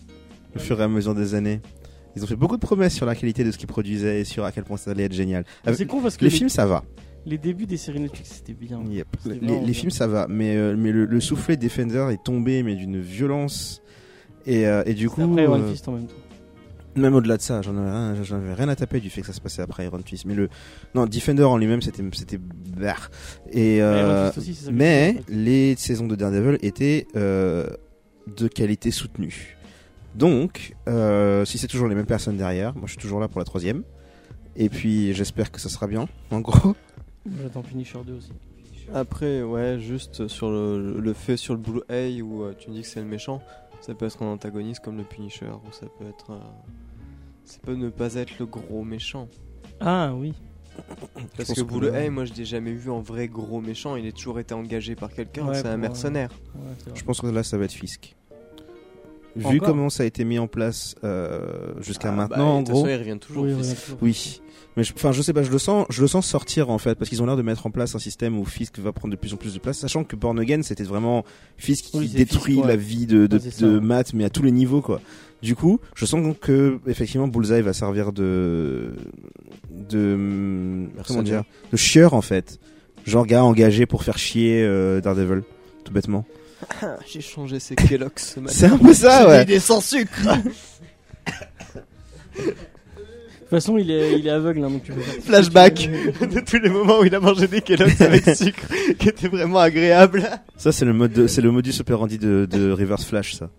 au 0.56 0.60
fur 0.60 0.80
et 0.80 0.84
à 0.84 0.88
mesure 0.88 1.16
des 1.16 1.36
années. 1.36 1.62
Ils 2.16 2.24
ont 2.24 2.28
fait 2.28 2.36
beaucoup 2.36 2.56
de 2.56 2.62
promesses 2.62 2.94
sur 2.94 3.06
la 3.06 3.14
qualité 3.16 3.44
de 3.44 3.52
ce 3.52 3.58
qu'ils 3.58 3.68
produisaient 3.68 4.22
et 4.22 4.24
sur 4.24 4.46
à 4.46 4.52
quel 4.52 4.64
point 4.64 4.78
ça 4.78 4.92
allait 4.92 5.04
être 5.04 5.14
génial. 5.14 5.44
Avec- 5.66 5.78
C'est 5.78 5.86
con 5.86 6.02
parce 6.02 6.16
que 6.18 6.24
les 6.24 6.32
les, 6.32 6.36
films, 6.38 6.50
ça 6.50 6.66
va. 6.66 6.84
les 7.26 7.38
débuts 7.38 7.66
des 7.66 7.76
séries 7.78 8.00
Netflix 8.00 8.36
c'était 8.38 8.54
bien. 8.54 8.82
Yep. 8.90 9.08
Les, 9.26 9.34
vraiment 9.40 9.54
les 9.60 9.66
bien. 9.66 9.74
films, 9.74 9.92
ça 9.92 10.08
va. 10.08 10.26
Mais, 10.30 10.56
euh, 10.56 10.76
mais 10.78 10.92
le, 10.94 11.06
le 11.06 11.20
soufflet 11.20 11.58
Defender 11.58 12.08
est 12.12 12.24
tombé, 12.24 12.64
mais 12.64 12.76
d'une 12.76 13.00
violence. 13.02 13.82
Et, 14.46 14.66
euh, 14.68 14.84
et 14.86 14.94
du 14.94 15.10
coup, 15.10 15.22
après 15.24 15.44
Iron 15.44 15.60
euh, 15.62 15.72
Fist 15.72 15.88
en 15.90 15.94
même 15.94 16.08
temps. 16.08 16.14
même 16.96 17.16
au-delà 17.16 17.36
de 17.36 17.42
ça, 17.42 17.62
j'en 17.62 17.76
avais, 17.78 17.90
rien, 17.92 18.16
j'en 18.24 18.36
avais 18.38 18.54
rien 18.54 18.70
à 18.70 18.76
taper 18.78 19.00
du 19.02 19.10
fait 19.10 19.20
que 19.22 19.28
ça 19.28 19.34
se 19.34 19.42
passait 19.42 19.62
après 19.62 19.84
Iron 19.86 20.00
Fist. 20.06 20.24
Mais 20.26 20.36
le, 20.36 20.48
non, 20.94 21.06
Defender 21.08 21.44
en 21.44 21.58
lui-même, 21.58 21.82
c'était, 21.82 22.04
c'était, 22.14 22.38
barre. 22.40 23.10
Et, 23.52 23.82
euh, 23.82 24.32
aussi, 24.38 24.58
mais 24.72 25.18
les 25.28 25.76
saisons 25.76 26.08
de 26.08 26.16
Daredevil 26.16 26.60
étaient 26.62 27.08
euh, 27.18 27.66
de 28.28 28.48
qualité 28.48 28.92
soutenue. 28.92 29.58
Donc, 30.16 30.76
euh, 30.88 31.44
si 31.46 31.58
c'est 31.58 31.68
toujours 31.68 31.88
les 31.88 31.96
mêmes 31.96 32.06
personnes 32.06 32.38
derrière, 32.38 32.74
moi 32.76 32.84
je 32.86 32.92
suis 32.92 33.02
toujours 33.02 33.20
là 33.20 33.28
pour 33.28 33.40
la 33.40 33.46
troisième. 33.46 33.84
Et 34.56 34.70
puis 34.70 35.14
j'espère 35.14 35.52
que 35.52 35.60
ça 35.60 35.68
sera 35.70 35.88
bien, 35.88 36.08
en 36.32 36.40
gros. 36.40 36.76
J'attends 37.42 37.62
Punisher 37.62 38.00
2 38.06 38.14
aussi. 38.14 38.32
Après, 38.94 39.42
ouais, 39.42 39.80
juste 39.80 40.28
sur 40.28 40.50
le, 40.52 41.00
le 41.00 41.14
fait 41.14 41.38
sur 41.38 41.54
le 41.56 41.60
Blu-ray 41.60 42.22
où 42.22 42.44
euh, 42.44 42.54
tu 42.58 42.70
me 42.70 42.76
dis 42.76 42.82
que 42.84 42.88
c'est 42.88 43.00
le 43.02 43.08
méchant, 43.08 43.42
ça 43.82 43.94
peut 43.96 44.06
être 44.06 44.22
un 44.22 44.28
antagoniste 44.28 44.84
comme 44.84 44.98
le 44.98 45.04
Punisher, 45.04 45.48
ou 45.48 45.72
ça 45.72 45.88
peut 45.98 46.06
être. 46.08 46.32
euh, 46.32 46.40
ça 47.44 47.58
peut 47.64 47.74
ne 47.76 47.90
pas 47.90 48.14
être 48.16 48.40
le 48.40 48.46
gros 48.46 48.84
méchant. 48.84 49.28
Ah 49.82 50.14
oui. 50.16 50.34
Parce 51.38 51.54
que 51.54 51.62
Blu-ray, 51.62 52.06
là- 52.06 52.10
moi 52.12 52.26
je 52.26 52.34
l'ai 52.34 52.46
jamais 52.46 52.74
vu 52.74 52.90
en 52.90 53.02
vrai 53.02 53.28
gros 53.28 53.62
méchant, 53.62 53.96
il 53.96 54.08
a 54.08 54.12
toujours 54.12 54.40
été 54.40 54.54
engagé 54.54 54.96
par 54.96 55.12
quelqu'un, 55.14 55.46
Ouais, 55.48 55.56
c'est 55.56 55.68
un 55.68 55.78
mercenaire. 55.78 56.30
Ouais. 56.56 56.94
Je 56.94 57.04
pense 57.04 57.22
que 57.22 57.28
là 57.28 57.44
ça 57.44 57.58
va 57.58 57.66
être 57.66 57.72
Fisk. 57.74 58.16
Vu 59.36 59.46
Encore 59.58 59.68
comment 59.68 59.90
ça 59.90 60.04
a 60.04 60.06
été 60.06 60.24
mis 60.24 60.40
en 60.40 60.48
place 60.48 60.96
euh, 61.04 61.74
jusqu'à 61.82 62.08
Ah, 62.08 62.12
bah, 62.12 62.18
maintenant, 62.30 62.50
en 62.58 62.62
de 62.62 62.66
toute 62.68 62.74
gros. 62.74 62.86
façon, 62.86 62.96
il 62.96 63.00
revient 63.00 63.20
toujours. 63.20 63.44
Oui, 63.44 63.54
Fisk. 63.58 63.70
ouais, 63.70 63.76
toujours. 63.84 63.98
Oui. 64.02 64.42
Mais 64.78 64.84
je- 64.84 64.94
enfin, 64.94 65.12
je, 65.12 65.22
sais 65.22 65.34
pas, 65.34 65.44
je 65.44 65.52
le 65.52 65.58
sens, 65.58 65.86
je 65.90 66.02
le 66.02 66.08
sens 66.08 66.26
sortir 66.26 66.70
en 66.70 66.78
fait, 66.78 66.96
parce 66.96 67.10
qu'ils 67.10 67.22
ont 67.22 67.26
l'air 67.26 67.36
de 67.38 67.42
mettre 67.42 67.66
en 67.66 67.72
place 67.72 67.96
un 67.96 68.00
système 68.00 68.38
où 68.40 68.46
Fisk 68.46 68.80
va 68.80 68.94
prendre 68.94 69.12
de 69.14 69.18
plus 69.20 69.34
en 69.34 69.38
plus 69.38 69.54
de 69.54 69.60
place, 69.60 69.78
sachant 69.78 70.04
que 70.06 70.16
Born 70.16 70.40
Again 70.40 70.62
c'était 70.64 70.84
vraiment 70.84 71.26
Fisk 71.58 71.86
qui 71.86 71.98
Oui, 71.98 72.08
détruit 72.10 72.56
Fisk, 72.56 72.66
la 72.68 72.76
vie 72.78 73.06
de, 73.08 73.28
de. 73.28 73.80
Matt, 73.80 74.14
mais 74.14 74.24
à 74.24 74.30
tous 74.30 74.44
les 74.44 74.52
niveaux 74.52 74.82
quoi. 74.82 75.02
Du 75.42 75.56
coup, 75.56 75.80
je 75.96 76.06
sens 76.06 76.34
que 76.42 76.80
effectivement 76.88 77.28
Bullseye 77.28 77.62
va 77.62 77.74
servir 77.74 78.12
de 78.14 78.96
de 79.90 80.88
comment 81.08 81.24
dire, 81.24 81.44
de 81.72 81.78
chieur 81.78 82.14
en 82.14 82.22
fait, 82.22 82.60
genre 83.06 83.26
gars 83.26 83.44
engagé 83.44 83.86
pour 83.86 84.04
faire 84.04 84.18
chier 84.18 84.64
euh, 84.64 85.02
Daredevil, 85.02 85.44
tout 85.84 85.92
bêtement. 85.94 86.26
Ah, 86.82 86.95
J'ai 87.08 87.22
changé 87.22 87.60
ses 87.60 87.76
Kellogg's 87.76 88.34
ce 88.36 88.39
matin. 88.39 88.54
C'est 88.56 88.66
un 88.68 88.78
peu 88.78 88.93
ça, 88.93 89.28
ouais. 89.28 89.45
des 89.45 89.60
sans 89.60 89.82
sucre 89.82 90.22
De 92.38 93.52
toute 93.52 93.62
façon, 93.62 93.78
il 93.78 93.91
est, 93.91 94.18
il 94.20 94.26
est 94.26 94.32
aveugle, 94.32 94.64
hein, 94.64 94.72
donc 94.72 94.84
tu 94.84 94.91
peux 94.91 95.02
faire- 95.02 95.22
Flashback 95.24 95.88
de 96.20 96.39
tous 96.39 96.58
les 96.60 96.70
moments 96.70 96.99
où 97.02 97.06
il 97.06 97.14
a 97.14 97.20
mangé 97.20 97.47
des 97.47 97.62
Kellogg's 97.62 98.02
avec 98.02 98.28
sucre, 98.36 98.64
qui 98.97 99.08
était 99.10 99.28
vraiment 99.28 99.60
agréable. 99.60 100.24
Ça 100.58 100.72
c'est 100.72 100.84
le 100.84 100.93
mode, 100.93 101.14
de- 101.14 101.28
c'est 101.28 101.41
le 101.41 101.52
modus 101.52 101.74
operandi 101.80 102.18
de, 102.18 102.47
de 102.49 102.72
Reverse 102.72 103.06
Flash 103.06 103.36
ça. 103.36 103.49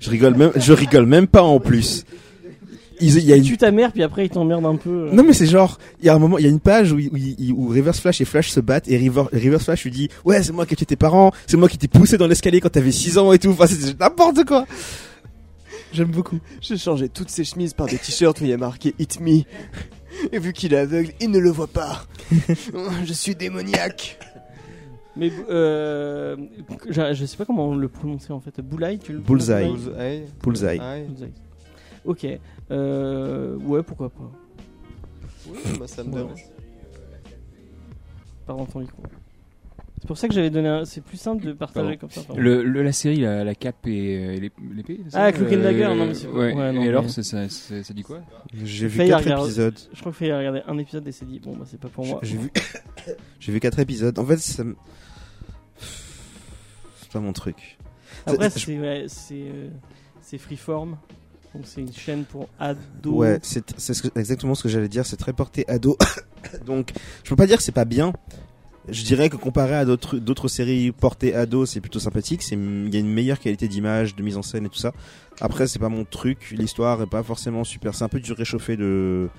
Je 0.00 0.10
rigole 0.10 0.34
même, 0.34 0.50
je 0.56 0.72
rigole 0.72 1.06
même 1.06 1.28
pas 1.28 1.42
en 1.42 1.60
plus. 1.60 2.04
Il 3.00 3.18
y 3.24 3.32
a 3.32 3.36
Il 3.36 3.42
une 3.42 3.48
tue 3.48 3.56
ta 3.58 3.70
mère, 3.70 3.92
puis 3.92 4.02
après 4.02 4.24
il 4.26 4.30
t'emmerde 4.30 4.64
un 4.64 4.76
peu. 4.76 5.08
euh. 5.08 5.12
Non 5.12 5.22
mais 5.22 5.32
c'est 5.32 5.46
genre, 5.46 5.78
il 6.00 6.06
y 6.06 6.08
a 6.08 6.14
un 6.14 6.18
moment, 6.18 6.38
il 6.38 6.44
y 6.44 6.46
a 6.46 6.50
une 6.50 6.60
page 6.60 6.92
où, 6.92 6.98
où, 6.98 7.68
Reverse 7.68 8.00
Flash 8.00 8.20
et 8.20 8.24
Flash 8.24 8.50
se 8.50 8.60
battent 8.60 8.88
et 8.88 8.96
River- 8.96 9.24
Reverse 9.32 9.64
Flash 9.64 9.84
lui 9.84 9.90
dit 9.90 10.08
ouais 10.24 10.42
c'est 10.42 10.52
moi 10.52 10.64
qui 10.66 10.74
ai 10.74 10.76
tué 10.76 10.86
tes 10.86 10.96
parents, 10.96 11.32
c'est 11.46 11.56
moi 11.56 11.68
qui 11.68 11.78
t'ai 11.78 11.88
poussé 11.88 12.16
dans 12.18 12.26
l'escalier 12.26 12.60
quand 12.60 12.70
t'avais 12.70 12.92
6 12.92 13.18
ans 13.18 13.32
et 13.32 13.38
tout, 13.38 13.50
enfin 13.50 13.66
c'est 13.66 13.98
n'importe 14.00 14.44
quoi. 14.44 14.64
J'aime 15.92 16.10
beaucoup. 16.10 16.38
J'ai 16.60 16.76
changé 16.76 17.08
toutes 17.08 17.30
ses 17.30 17.44
chemises 17.44 17.72
par 17.72 17.86
des 17.86 17.96
t-shirts 17.96 18.40
où 18.40 18.44
il 18.44 18.50
y 18.50 18.52
a 18.52 18.58
marqué 18.58 18.94
Hit 18.98 19.20
Me. 19.20 19.42
Et 20.32 20.38
vu 20.38 20.52
qu'il 20.52 20.74
est 20.74 20.78
aveugle, 20.78 21.12
il 21.20 21.30
ne 21.30 21.38
le 21.38 21.50
voit 21.50 21.66
pas. 21.68 22.04
Je 23.04 23.12
suis 23.12 23.34
démoniaque. 23.34 24.18
Mais 25.18 25.32
euh, 25.48 26.36
je, 26.90 27.24
sais 27.24 27.36
pas 27.38 27.46
comment 27.46 27.74
le 27.74 27.88
prononcer 27.88 28.32
en 28.34 28.40
fait. 28.40 28.60
Bullseye, 28.60 28.98
tu 28.98 29.12
le 29.12 29.18
Bullseye. 29.18 29.70
Bullseye. 29.70 30.24
Bullseye. 30.42 30.80
Ok. 32.06 32.26
Euh, 32.70 33.56
ouais, 33.56 33.82
pourquoi 33.82 34.10
pas. 34.10 34.30
Oui, 35.48 35.58
bah, 35.78 35.86
ça 35.86 36.02
me 36.02 36.08
Ouais. 36.10 36.14
dérange. 36.16 36.44
Pardon 38.46 38.64
ton 38.66 38.80
micro. 38.80 39.02
C'est 40.00 40.06
pour 40.06 40.18
ça 40.18 40.28
que 40.28 40.34
j'avais 40.34 40.50
donné 40.50 40.68
un... 40.68 40.84
C'est 40.84 41.00
plus 41.00 41.16
simple 41.16 41.44
de 41.44 41.52
partager 41.52 41.96
Pardon. 41.96 41.98
comme 42.00 42.10
ça. 42.10 42.20
pardon. 42.22 42.40
Le, 42.40 42.62
le- 42.62 42.82
la 42.82 42.92
série, 42.92 43.16
la, 43.20 43.42
la 43.44 43.54
cape 43.56 43.86
et 43.88 44.16
euh, 44.16 44.36
l'ép- 44.38 44.52
l'épée 44.74 45.00
c'est 45.04 45.10
ça 45.10 45.24
Ah, 45.24 45.32
Cloak 45.32 45.48
and 45.48 45.54
Euh, 45.56 45.62
Dagger, 45.62 45.88
non, 45.94 46.06
mais 46.06 46.14
c'est- 46.14 46.26
ouais. 46.28 46.54
ouais, 46.54 46.72
non, 46.72 46.82
et 46.82 46.88
alors, 46.88 47.02
mais- 47.04 47.08
ça, 47.08 47.22
ça, 47.24 47.48
ça, 47.48 47.82
ça 47.82 47.94
dit 47.94 48.02
quoi? 48.02 48.20
J'ai 48.54 48.86
vu 48.88 48.98
Faye 48.98 49.12
a 49.12 49.16
4 49.16 49.24
regardé- 49.24 49.44
épisodes. 49.46 49.78
Je 49.92 50.00
crois 50.00 50.12
qu'il 50.12 50.18
fallait 50.18 50.36
regarder 50.38 50.62
un 50.68 50.78
épisode 50.78 51.08
et 51.08 51.12
s'est 51.12 51.24
dit 51.24 51.40
bon 51.40 51.56
bah 51.56 51.64
c'est 51.66 51.80
pas 51.80 51.88
pour 51.88 52.04
moi. 52.06 52.20
J'ai 52.22 52.36
vu, 52.36 52.50
j'ai 53.40 53.52
vu 53.52 53.58
4 53.58 53.78
épisodes. 53.80 54.16
En 54.18 54.24
fait, 54.26 54.36
ça 54.36 54.62
me- 54.64 54.76
c'est 57.00 57.10
pas 57.12 57.20
mon 57.20 57.32
truc. 57.32 57.78
Après 58.26 58.50
Ça- 58.50 58.60
c'est 58.60 58.78
ouais, 58.78 59.04
c'est 59.08 59.34
euh, 59.34 59.68
c'est 60.20 60.38
Freeform. 60.38 60.98
Donc 61.56 61.64
c'est 61.66 61.80
une 61.80 61.92
chaîne 61.92 62.24
pour 62.24 62.48
ados. 62.58 63.14
Ouais, 63.14 63.38
c'est 63.42 63.64
exactement 64.14 64.54
ce 64.54 64.62
que 64.62 64.68
j'allais 64.68 64.90
dire. 64.90 65.06
C'est 65.06 65.16
très 65.16 65.32
porté 65.32 65.64
ado. 65.68 65.96
Donc, 66.66 66.92
je 67.24 67.30
peux 67.30 67.36
pas 67.36 67.46
dire 67.46 67.56
que 67.56 67.62
c'est 67.62 67.72
pas 67.72 67.86
bien. 67.86 68.12
Je 68.88 69.02
dirais 69.04 69.30
que 69.30 69.36
comparé 69.36 69.74
à 69.74 69.86
d'autres 69.86 70.18
d'autres 70.18 70.48
séries 70.48 70.92
portées 70.92 71.34
ado, 71.34 71.64
c'est 71.64 71.80
plutôt 71.80 71.98
sympathique. 71.98 72.42
C'est 72.42 72.56
il 72.56 72.92
y 72.92 72.96
a 72.96 73.00
une 73.00 73.12
meilleure 73.12 73.40
qualité 73.40 73.68
d'image, 73.68 74.14
de 74.14 74.22
mise 74.22 74.36
en 74.36 74.42
scène 74.42 74.66
et 74.66 74.68
tout 74.68 74.78
ça. 74.78 74.92
Après, 75.40 75.66
c'est 75.66 75.78
pas 75.78 75.88
mon 75.88 76.04
truc. 76.04 76.50
L'histoire 76.50 77.00
est 77.00 77.06
pas 77.06 77.22
forcément 77.22 77.64
super. 77.64 77.94
C'est 77.94 78.04
un 78.04 78.08
peu 78.08 78.20
du 78.20 78.32
réchauffé 78.32 78.76
de 78.76 79.30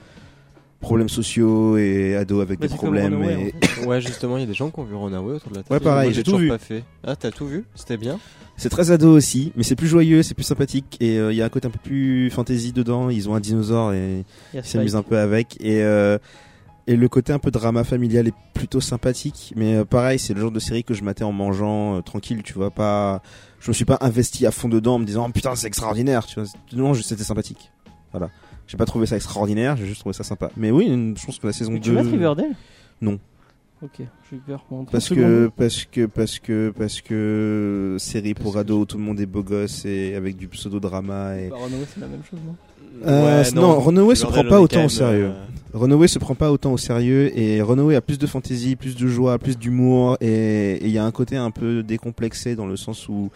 problèmes 0.80 1.10
sociaux 1.10 1.78
et 1.78 2.16
ados 2.16 2.42
avec 2.42 2.60
Bah, 2.60 2.68
des 2.68 2.76
problèmes. 2.76 3.14
Runaway, 3.16 3.34
et- 3.34 3.54
en 3.64 3.68
fait. 3.68 3.86
Ouais, 3.86 4.02
justement, 4.02 4.38
il 4.38 4.42
y 4.42 4.44
a 4.44 4.48
des 4.48 4.54
gens 4.54 4.70
qui 4.70 4.80
ont 4.80 4.84
vu 4.84 4.96
Runaway 4.96 5.34
autour 5.36 5.52
de 5.52 5.58
la 5.58 5.64
table. 5.64 5.74
Ouais, 5.74 5.80
pareil, 5.84 6.14
j'ai 6.14 6.22
tout 6.24 6.32
toujours 6.32 6.40
vu. 6.40 6.48
pas 6.50 6.58
fait. 6.58 6.84
Ah, 7.04 7.16
t'as 7.16 7.32
tout 7.32 7.48
vu? 7.48 7.66
C'était 7.76 7.98
bien? 7.98 8.20
C'est 8.58 8.70
très 8.70 8.90
ado 8.92 9.12
aussi, 9.16 9.52
mais 9.56 9.64
c'est 9.64 9.76
plus 9.76 9.88
joyeux, 9.88 10.24
c'est 10.24 10.34
plus 10.34 10.44
sympathique 10.44 10.98
et 11.00 11.20
euh, 11.20 11.32
il 11.32 11.36
y 11.36 11.44
a 11.44 11.46
un 11.46 11.50
côté 11.50 11.68
un 11.68 11.72
peu 11.72 11.80
plus 11.84 12.32
fantasy 12.32 12.72
dedans. 12.74 13.10
Ils 13.12 13.30
ont 13.30 13.36
un 13.36 13.40
dinosaure 13.40 13.94
et 13.94 14.24
ils 14.54 14.64
s'amusent 14.64 14.96
un 14.96 15.04
peu 15.04 15.18
avec 15.20 15.58
et 15.60 15.84
euh, 15.84 16.18
et 16.88 16.96
le 16.96 17.08
côté 17.10 17.34
un 17.34 17.38
peu 17.40 17.52
drama 17.52 17.84
familial 17.84 18.28
est 18.28 18.34
plutôt 18.56 18.80
sympathique. 18.82 19.54
Mais 19.56 19.76
euh, 19.76 19.86
pareil, 19.86 20.18
c'est 20.18 20.34
le 20.34 20.42
genre 20.42 20.52
de 20.52 20.60
série 20.60 20.84
que 20.84 20.96
je 20.96 21.04
matais 21.04 21.24
en 21.24 21.32
mangeant 21.34 21.98
euh, 21.98 22.02
tranquille, 22.02 22.42
tu 22.44 22.54
vois 22.54 22.72
pas. 22.72 23.22
Je 23.60 23.70
me 23.70 23.74
suis 23.74 23.86
pas 23.86 23.98
investi 24.02 24.46
à 24.48 24.52
fond 24.52 24.70
dedans 24.70 24.96
en 24.96 25.00
me 25.00 25.06
disant 25.06 25.26
oh, 25.28 25.32
putain 25.32 25.54
c'est 25.56 25.68
extraordinaire, 25.68 26.26
tu 26.26 26.40
vois. 26.40 26.50
Non, 26.74 26.94
juste, 26.96 27.10
c'était 27.10 27.24
sympathique. 27.24 27.72
Voilà. 28.12 28.30
J'ai 28.68 28.78
pas 28.78 28.86
trouvé 28.86 29.06
ça 29.06 29.16
extraordinaire, 29.16 29.78
j'ai 29.78 29.86
juste 29.86 30.02
trouvé 30.02 30.14
ça 30.14 30.24
sympa. 30.24 30.52
Mais 30.58 30.72
oui, 30.72 30.88
je 31.18 31.26
pense 31.26 31.40
que 31.40 31.48
la 31.48 31.54
saison 31.54 31.72
Mais 31.72 31.80
2 31.80 31.84
tu 31.90 31.92
mates 31.92 32.08
Riverdale? 32.08 32.56
Non. 33.02 33.18
Ok, 33.84 33.92
j'ai 34.00 34.36
eu 34.38 34.40
peur. 34.40 34.66
Bon, 34.70 34.78
30 34.86 34.92
parce 34.92 35.10
que 35.10 35.52
parce 35.56 35.86
que 35.86 36.06
parce 36.08 36.40
que 36.40 36.74
parce 36.76 37.02
que 37.02 37.96
série 38.00 38.34
pour 38.34 38.54
Parce 38.54 38.56
que 38.56 38.60
ados, 38.72 38.88
tout 38.88 38.98
le 38.98 39.04
monde 39.04 39.20
est 39.20 39.28
beau 39.28 39.44
gosse 39.44 39.86
et 39.86 40.16
avec 40.16 40.36
du 40.36 40.48
pseudo 40.48 40.80
drama 40.80 41.38
et 41.38 41.50
Bah, 41.50 41.58
Runaway 41.64 41.86
c'est 41.94 42.00
la 42.02 42.08
même 42.08 42.24
chose 42.30 42.40
non? 42.46 42.56
Euh, 43.06 43.44
non, 43.54 43.80
Runaway 43.80 44.16
se 44.16 44.26
prend 44.26 44.44
pas 44.44 44.60
autant 44.60 44.86
au 44.86 44.90
sérieux. 44.90 45.28
euh, 45.28 45.44
Runaway 45.76 46.08
se 46.08 46.18
prend 46.18 46.34
pas 46.34 46.52
autant 46.52 46.74
au 46.74 46.78
sérieux 46.78 47.38
et 47.38 47.62
Runaway 47.62 47.96
a 47.96 48.02
plus 48.02 48.18
de 48.18 48.26
fantaisie, 48.26 48.76
plus 48.76 48.96
de 48.96 49.08
joie, 49.08 49.38
plus 49.38 49.58
d'humour 49.60 50.18
et 50.20 50.78
et 50.78 50.86
il 50.86 50.92
y 50.92 50.98
a 50.98 51.06
un 51.06 51.12
côté 51.12 51.38
un 51.38 51.52
peu 51.52 51.84
décomplexé 51.84 52.56
dans 52.56 52.66
le 52.66 52.76
sens 52.78 53.08
où 53.08 53.30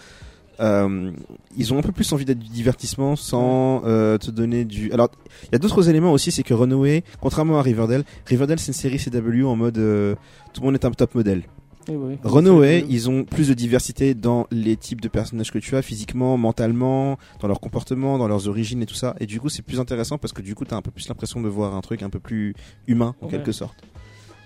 euh, 0.62 1.12
ils 1.58 1.74
ont 1.74 1.80
un 1.80 1.82
peu 1.82 1.92
plus 1.92 2.12
envie 2.14 2.26
d'être 2.26 2.40
du 2.40 2.50
divertissement 2.50 3.16
sans 3.16 3.82
euh, 3.86 4.18
te 4.18 4.32
donner 4.32 4.64
du. 4.66 4.92
Alors 4.92 5.10
il 5.44 5.50
y 5.52 5.56
a 5.56 5.60
d'autres 5.60 5.90
éléments 5.90 6.12
aussi, 6.14 6.32
c'est 6.32 6.44
que 6.44 6.54
Runaway, 6.54 7.04
contrairement 7.20 7.60
à 7.60 7.62
Riverdale, 7.62 8.04
Riverdale 8.26 8.60
c'est 8.60 8.68
une 8.68 8.74
série 8.74 8.98
CW 9.00 9.44
en 9.46 9.56
mode 9.56 9.78
euh, 9.78 10.16
tout 10.54 10.62
le 10.62 10.66
monde 10.68 10.76
est 10.76 10.86
un 10.86 10.92
top 10.92 11.16
modèle. 11.16 11.44
Oui, 11.90 11.96
oui. 11.98 12.18
Runaway, 12.24 12.86
ils 12.90 13.10
ont 13.10 13.24
plus 13.24 13.48
de 13.48 13.56
diversité 13.56 14.14
dans 14.14 14.46
les 14.52 14.78
types 14.78 15.02
de 15.02 15.08
personnages 15.08 15.52
que 15.52 15.58
tu 15.58 15.76
as, 15.76 15.82
physiquement, 15.82 16.38
mentalement, 16.38 17.18
dans 17.40 17.48
leur 17.48 17.60
comportement, 17.60 18.20
dans 18.20 18.28
leurs 18.28 18.48
origines 18.48 18.84
et 18.84 18.86
tout 18.86 18.94
ça. 18.94 19.16
Et 19.20 19.26
du 19.26 19.40
coup, 19.40 19.50
c'est 19.50 19.64
plus 19.64 19.80
intéressant 19.80 20.20
parce 20.20 20.32
que 20.32 20.44
du 20.44 20.54
coup, 20.54 20.64
t'as 20.64 20.76
un 20.76 20.84
peu 20.84 20.92
plus 20.92 21.08
l'impression 21.10 21.42
de 21.42 21.50
voir 21.50 21.74
un 21.74 21.82
truc 21.82 22.04
un 22.04 22.12
peu 22.12 22.20
plus 22.20 22.54
humain, 22.86 23.16
en 23.20 23.26
Ouais. 23.26 23.32
quelque 23.32 23.52
sorte. 23.52 23.82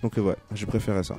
Donc 0.02 0.16
ouais, 0.16 0.38
je 0.54 0.66
préférais 0.66 1.04
ça. 1.04 1.18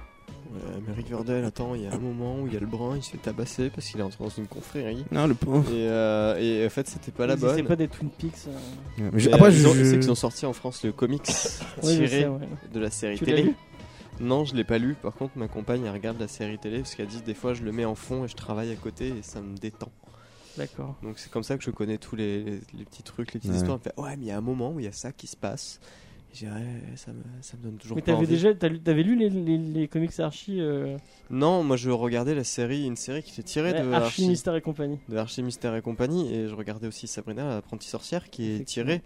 Ouais, 0.53 0.81
mais 0.87 0.93
Riverdale, 0.95 1.45
attends, 1.45 1.75
il 1.75 1.83
y 1.83 1.87
a 1.87 1.93
un 1.93 1.99
moment 1.99 2.41
où 2.41 2.47
il 2.47 2.55
y 2.55 2.57
a 2.57 2.61
le 2.61 2.67
brun, 2.67 2.97
il 2.97 3.03
se 3.03 3.11
fait 3.11 3.19
tabasser 3.19 3.69
parce 3.71 3.87
qu'il 3.89 4.01
est 4.01 4.03
entré 4.03 4.23
dans 4.23 4.31
une 4.31 4.47
confrérie. 4.47 5.05
Non, 5.11 5.27
le 5.27 5.35
pauvre. 5.35 5.69
Et, 5.71 5.89
euh, 5.89 6.37
et 6.39 6.67
en 6.67 6.71
fait, 6.71 6.89
c'était 6.89 7.11
pas 7.13 7.27
la 7.27 7.37
bonne. 7.37 7.55
essaient 7.55 7.63
pas 7.63 7.77
des 7.77 7.89
Twin 7.89 8.09
Peaks. 8.11 8.33
euh. 8.49 9.03
Ouais, 9.05 9.11
mais 9.13 9.19
je- 9.21 9.31
Après, 9.31 9.49
euh, 9.49 9.51
je, 9.51 9.59
ils 9.61 9.67
ont- 9.67 9.75
je- 9.75 9.85
c'est 9.85 9.99
qu'ils 9.99 10.11
ont 10.11 10.15
sorti 10.15 10.47
en 10.47 10.53
France 10.53 10.85
le 10.85 10.93
comics 10.93 11.23
tiré 11.23 12.09
sais, 12.09 12.27
ouais. 12.27 12.49
de 12.73 12.81
la 12.81 12.91
série 12.91 13.19
Tu 13.19 13.25
télé. 13.25 13.55
Non, 14.21 14.45
je 14.45 14.55
l'ai 14.55 14.65
pas 14.65 14.79
lu. 14.79 14.95
Par 14.95 15.13
contre, 15.15 15.37
ma 15.37 15.47
compagne 15.49 15.85
elle 15.85 15.93
regarde 15.93 16.19
la 16.19 16.29
série 16.29 16.59
télé 16.59 16.79
parce 16.79 16.95
qu'elle 16.95 17.07
dit 17.07 17.21
des 17.21 17.35
fois 17.35 17.53
je 17.53 17.63
le 17.63 17.71
mets 17.73 17.85
en 17.85 17.95
fond 17.95 18.25
et 18.25 18.29
je 18.29 18.35
travaille 18.35 18.73
à 18.73 18.77
côté 18.77 19.09
et 19.09 19.23
ça 19.23 19.41
me 19.43 19.57
détend. 19.59 19.91
D'accord. 20.57 20.97
Donc 21.03 21.19
c'est 21.19 21.31
comme 21.31 21.43
ça 21.43 21.59
que 21.59 21.63
je 21.65 21.71
connais 21.71 21.99
tous 21.99 22.17
les, 22.17 22.43
les- 22.43 22.61
les 22.79 22.85
petits 22.87 23.03
trucs, 23.03 23.35
les 23.35 23.41
petites 23.41 23.51
Ouais. 23.53 23.59
histoires. 23.59 23.79
Elle 23.85 23.91
me 23.93 23.95
fait 23.95 24.01
ouais, 24.11 24.17
mais 24.17 24.25
il 24.25 24.29
y 24.29 24.31
a 24.33 24.39
un 24.39 24.41
moment 24.43 24.73
où 24.73 24.81
il 24.81 24.87
y 24.87 24.89
a 24.89 24.93
ça 24.93 25.13
qui 25.13 25.27
se 25.27 25.37
passe. 25.37 25.81
J'ai 26.39 26.49
ouais, 26.49 26.83
ça 26.97 27.13
me, 27.15 27.23
ça 27.41 27.57
me 27.57 27.63
donne 27.63 27.77
toujours 27.79 27.97
Mais 27.97 28.03
pas 28.03 28.07
t'avais 28.13 28.19
envie. 28.19 28.27
déjà, 28.27 28.53
t'as 28.55 28.69
lu- 28.69 28.81
t'avais 28.81 29.03
lu 29.03 29.17
les, 29.17 29.31
les, 29.31 29.57
les 29.57 29.89
comics 29.89 30.21
Archie, 30.21 30.61
euh, 30.61 30.99
Non, 31.31 31.65
moi 31.65 31.77
je 31.79 31.89
regardais 31.89 32.35
la 32.35 32.45
série, 32.45 32.85
une 32.85 32.97
série 32.97 33.23
qui 33.23 33.33
était 33.33 33.43
tirée 33.43 33.73
ouais, 33.73 33.83
de 33.83 33.91
Archie 33.93 34.23
Archie, 34.23 34.29
Mystère 34.29 34.55
et 34.55 34.61
compagnie. 34.61 34.99
de 35.09 35.17
Archie 35.17 35.43
Mystère 35.43 35.75
et 35.75 35.81
compagnie 35.81 36.31
et 36.35 36.47
je 36.49 36.55
regardais 36.55 36.89
aussi 36.89 37.07
Sabrina, 37.07 37.49
l'apprentie 37.55 37.89
sorcière, 37.89 38.29
qui 38.29 38.51
est 38.53 38.65
tirée 38.65 39.01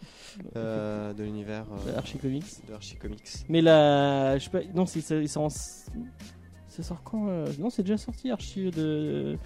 euh, 0.57 1.13
de 1.13 1.23
l'univers 1.23 1.67
euh, 1.87 1.93
De 1.93 1.97
Archie 1.97 2.19
Comics. 2.19 2.45
de 2.69 2.75
Archie 2.75 2.97
Comics. 2.97 3.23
Mais 3.49 3.61
la, 3.63 4.37
je 4.39 4.45
sais 4.45 4.51
pas, 4.51 4.63
non, 4.75 4.87
c'est, 4.87 5.01
ça, 5.01 5.15
il 5.15 5.29
sort 5.29 5.45
en- 5.45 5.49
ça 5.51 6.83
sort 6.83 7.03
quand 7.05 7.29
euh, 7.29 7.47
Non, 7.61 7.71
c'est 7.71 7.83
déjà 7.83 7.97
sorti 7.99 8.31
Archie 8.31 8.73
de, 8.73 9.37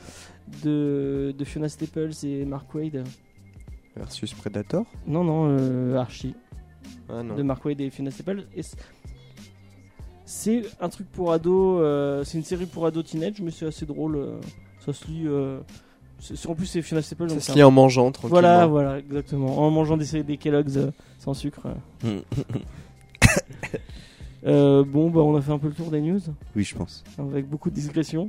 de, 0.62 1.34
de 1.36 1.44
Fiona 1.44 1.68
Staples 1.68 2.12
et 2.24 2.44
Mark 2.46 2.74
Wade. 2.74 3.04
Versus 3.96 4.32
Predator? 4.34 4.84
Non, 5.06 5.22
non, 5.22 5.46
euh, 5.56 5.96
Archie 5.96 6.34
Ah 7.08 7.22
de 7.22 7.42
Mark 7.42 7.64
Wade 7.64 7.80
et 7.80 7.90
Fiona 7.90 8.10
Staples. 8.10 8.44
C'est- 10.26 10.62
un 10.80 10.88
truc 10.88 11.10
pour 11.12 11.32
ados, 11.32 11.80
euh, 11.82 12.24
c'est 12.24 12.38
une 12.38 12.44
série 12.44 12.66
pour 12.66 12.86
ados 12.86 13.04
teenage, 13.04 13.40
mais 13.42 13.50
c'est 13.50 13.66
assez 13.66 13.84
drôle. 13.86 14.16
euh, 14.16 14.40
ça 14.84 14.92
se 14.92 15.06
lit. 15.06 15.24
euh, 15.26 15.60
en 16.48 16.54
plus, 16.54 16.66
c'est 16.66 16.80
Fiona 16.82 17.02
Staples. 17.02 17.28
Ça 17.28 17.34
donc 17.34 17.40
se 17.42 17.46
c'est 17.46 17.52
un- 17.52 17.56
lit 17.56 17.62
en 17.62 17.70
mangeant 17.70 18.10
tranquillement. 18.10 18.30
Voilà, 18.40 18.66
voilà, 18.66 18.98
exactement. 18.98 19.58
En 19.58 19.70
mangeant 19.70 19.96
des, 19.98 20.22
des 20.22 20.36
Kellogg's 20.38 20.76
euh, 20.78 20.90
sans 21.18 21.34
sucre. 21.34 21.66
euh. 22.04 22.20
Euh, 24.46 24.84
bon, 24.84 25.08
bah, 25.10 25.20
on 25.20 25.34
a 25.36 25.40
fait 25.40 25.52
un 25.52 25.58
peu 25.58 25.68
le 25.68 25.72
tour 25.72 25.90
des 25.90 26.02
news, 26.02 26.20
oui, 26.54 26.64
je 26.64 26.76
pense. 26.76 27.02
avec 27.18 27.48
beaucoup 27.48 27.70
de 27.70 27.74
discrétion. 27.74 28.28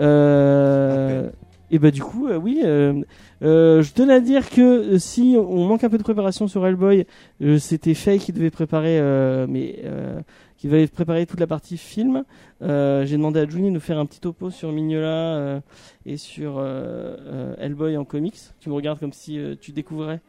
Euh, 0.00 1.28
et 1.72 1.78
bah, 1.80 1.90
du 1.90 2.02
coup, 2.02 2.28
euh, 2.28 2.36
oui, 2.36 2.60
euh, 2.64 3.02
euh, 3.42 3.82
je 3.82 3.92
tenais 3.92 4.12
à 4.14 4.20
dire 4.20 4.48
que 4.50 4.98
si 4.98 5.34
on 5.36 5.66
manque 5.66 5.82
un 5.82 5.88
peu 5.90 5.98
de 5.98 6.02
préparation 6.04 6.46
sur 6.46 6.64
Hellboy, 6.66 7.06
euh, 7.42 7.58
c'était 7.58 7.94
Faye 7.94 8.18
qui 8.20 8.32
devait 8.32 8.50
préparer, 8.50 9.00
euh, 9.00 9.46
mais 9.48 9.80
euh, 9.84 10.20
qui 10.58 10.68
devait 10.68 10.86
préparer 10.86 11.26
toute 11.26 11.40
la 11.40 11.46
partie 11.48 11.76
film. 11.78 12.22
Euh, 12.62 13.04
J'ai 13.04 13.16
demandé 13.16 13.40
à 13.40 13.48
Juni 13.48 13.68
de 13.70 13.74
nous 13.74 13.80
faire 13.80 13.98
un 13.98 14.06
petit 14.06 14.20
topo 14.20 14.50
sur 14.50 14.70
Mignola 14.70 15.06
euh, 15.08 15.60
et 16.06 16.16
sur 16.16 16.58
euh, 16.58 17.16
euh, 17.26 17.54
Hellboy 17.58 17.96
en 17.96 18.04
comics. 18.04 18.38
Tu 18.60 18.68
me 18.68 18.74
regardes 18.74 19.00
comme 19.00 19.12
si 19.12 19.38
euh, 19.38 19.56
tu 19.60 19.72
découvrais. 19.72 20.20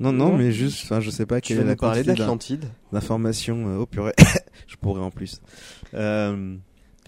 Non, 0.00 0.12
non, 0.12 0.36
mais 0.36 0.52
juste, 0.52 0.82
enfin, 0.84 1.00
je 1.00 1.10
sais 1.10 1.26
pas 1.26 1.40
Tu 1.40 1.54
quelle 1.54 1.64
est 1.64 1.68
la 1.68 1.76
parler 1.76 2.02
d'Atlantide. 2.04 2.64
d'informations. 2.92 3.66
euh, 3.68 3.78
oh 3.80 3.86
purée, 3.86 4.12
je 4.66 4.76
pourrais 4.76 5.00
en 5.02 5.10
plus. 5.10 5.40
Euh, 5.94 6.56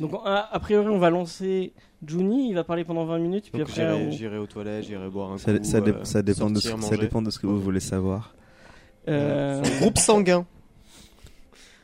Donc, 0.01 0.12
a, 0.24 0.49
a 0.55 0.59
priori, 0.61 0.88
on 0.88 0.99
va 0.99 1.11
lancer 1.11 1.72
Juni. 2.09 2.48
Il 2.50 2.55
va 2.55 2.64
parler 2.64 2.84
pendant 2.84 3.05
20 3.05 3.18
minutes, 3.18 3.44
puis 3.52 3.61
Donc 3.61 3.68
après, 3.68 4.11
j'irai 4.12 4.38
on- 4.38 4.42
aux 4.42 4.46
toilettes, 4.46 4.84
j'irai 4.84 5.09
boire 5.09 5.32
un 5.32 5.38
ça, 5.38 5.52
coup. 5.57 5.64
ça, 5.64 5.80
dé- 5.80 5.90
euh, 5.92 6.05
ça 6.05 6.22
dépend 6.22 6.50
de 6.50 6.57
ce, 6.61 6.68
sortir, 6.68 6.84
ça 6.84 6.90
manger. 6.94 7.02
dépend 7.02 7.22
de 7.22 7.30
ce 7.30 7.38
que 7.38 7.46
vous 7.46 7.61
voulez 7.61 7.80
savoir. 7.80 8.34
euh, 9.09 9.62
Son 9.62 9.80
groupe 9.80 9.98
sanguin. 9.98 10.46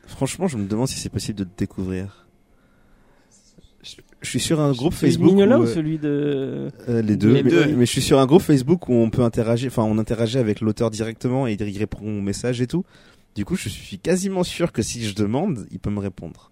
Franchement, 0.07 0.49
je 0.49 0.57
me 0.57 0.67
demande 0.67 0.89
si 0.89 0.99
c'est 0.99 1.09
possible 1.09 1.39
de 1.39 1.45
te 1.45 1.57
découvrir. 1.59 2.27
Je, 3.83 3.97
je 4.21 4.29
suis 4.29 4.41
sur 4.41 4.61
un 4.61 4.73
groupe 4.73 4.93
celui 4.93 5.13
de 5.13 5.17
Facebook. 5.19 5.31
Mignola 5.33 5.59
où, 5.59 5.63
ou 5.63 5.65
euh, 5.67 5.75
celui 5.75 5.99
de. 5.99 6.71
euh, 6.89 7.03
les 7.03 7.17
deux, 7.17 7.33
Les 7.33 7.43
mais, 7.43 7.51
deux. 7.51 7.67
mais 7.77 7.87
je 7.87 7.91
suis 7.91 8.03
sur 8.03 8.19
un 8.21 8.27
groupe 8.27 8.43
Facebook 8.43 8.89
où 8.89 8.93
on 8.93 9.09
peut 9.11 9.23
interagir, 9.23 9.69
enfin 9.71 9.83
on 9.85 9.99
interagit 9.99 10.39
avec 10.39 10.61
l'auteur 10.61 10.91
directement 10.91 11.47
et 11.47 11.55
il 11.59 11.79
répond 11.79 12.01
aux 12.05 12.21
messages 12.21 12.61
et 12.61 12.67
tout. 12.67 12.85
Du 13.37 13.45
coup, 13.45 13.55
je 13.57 13.69
suis 13.69 13.99
quasiment 13.99 14.43
sûr 14.43 14.73
que 14.73 14.83
si 14.83 15.05
je 15.05 15.15
demande, 15.15 15.67
il 15.71 15.79
peut 15.79 15.91
me 15.91 16.01
répondre. 16.01 16.51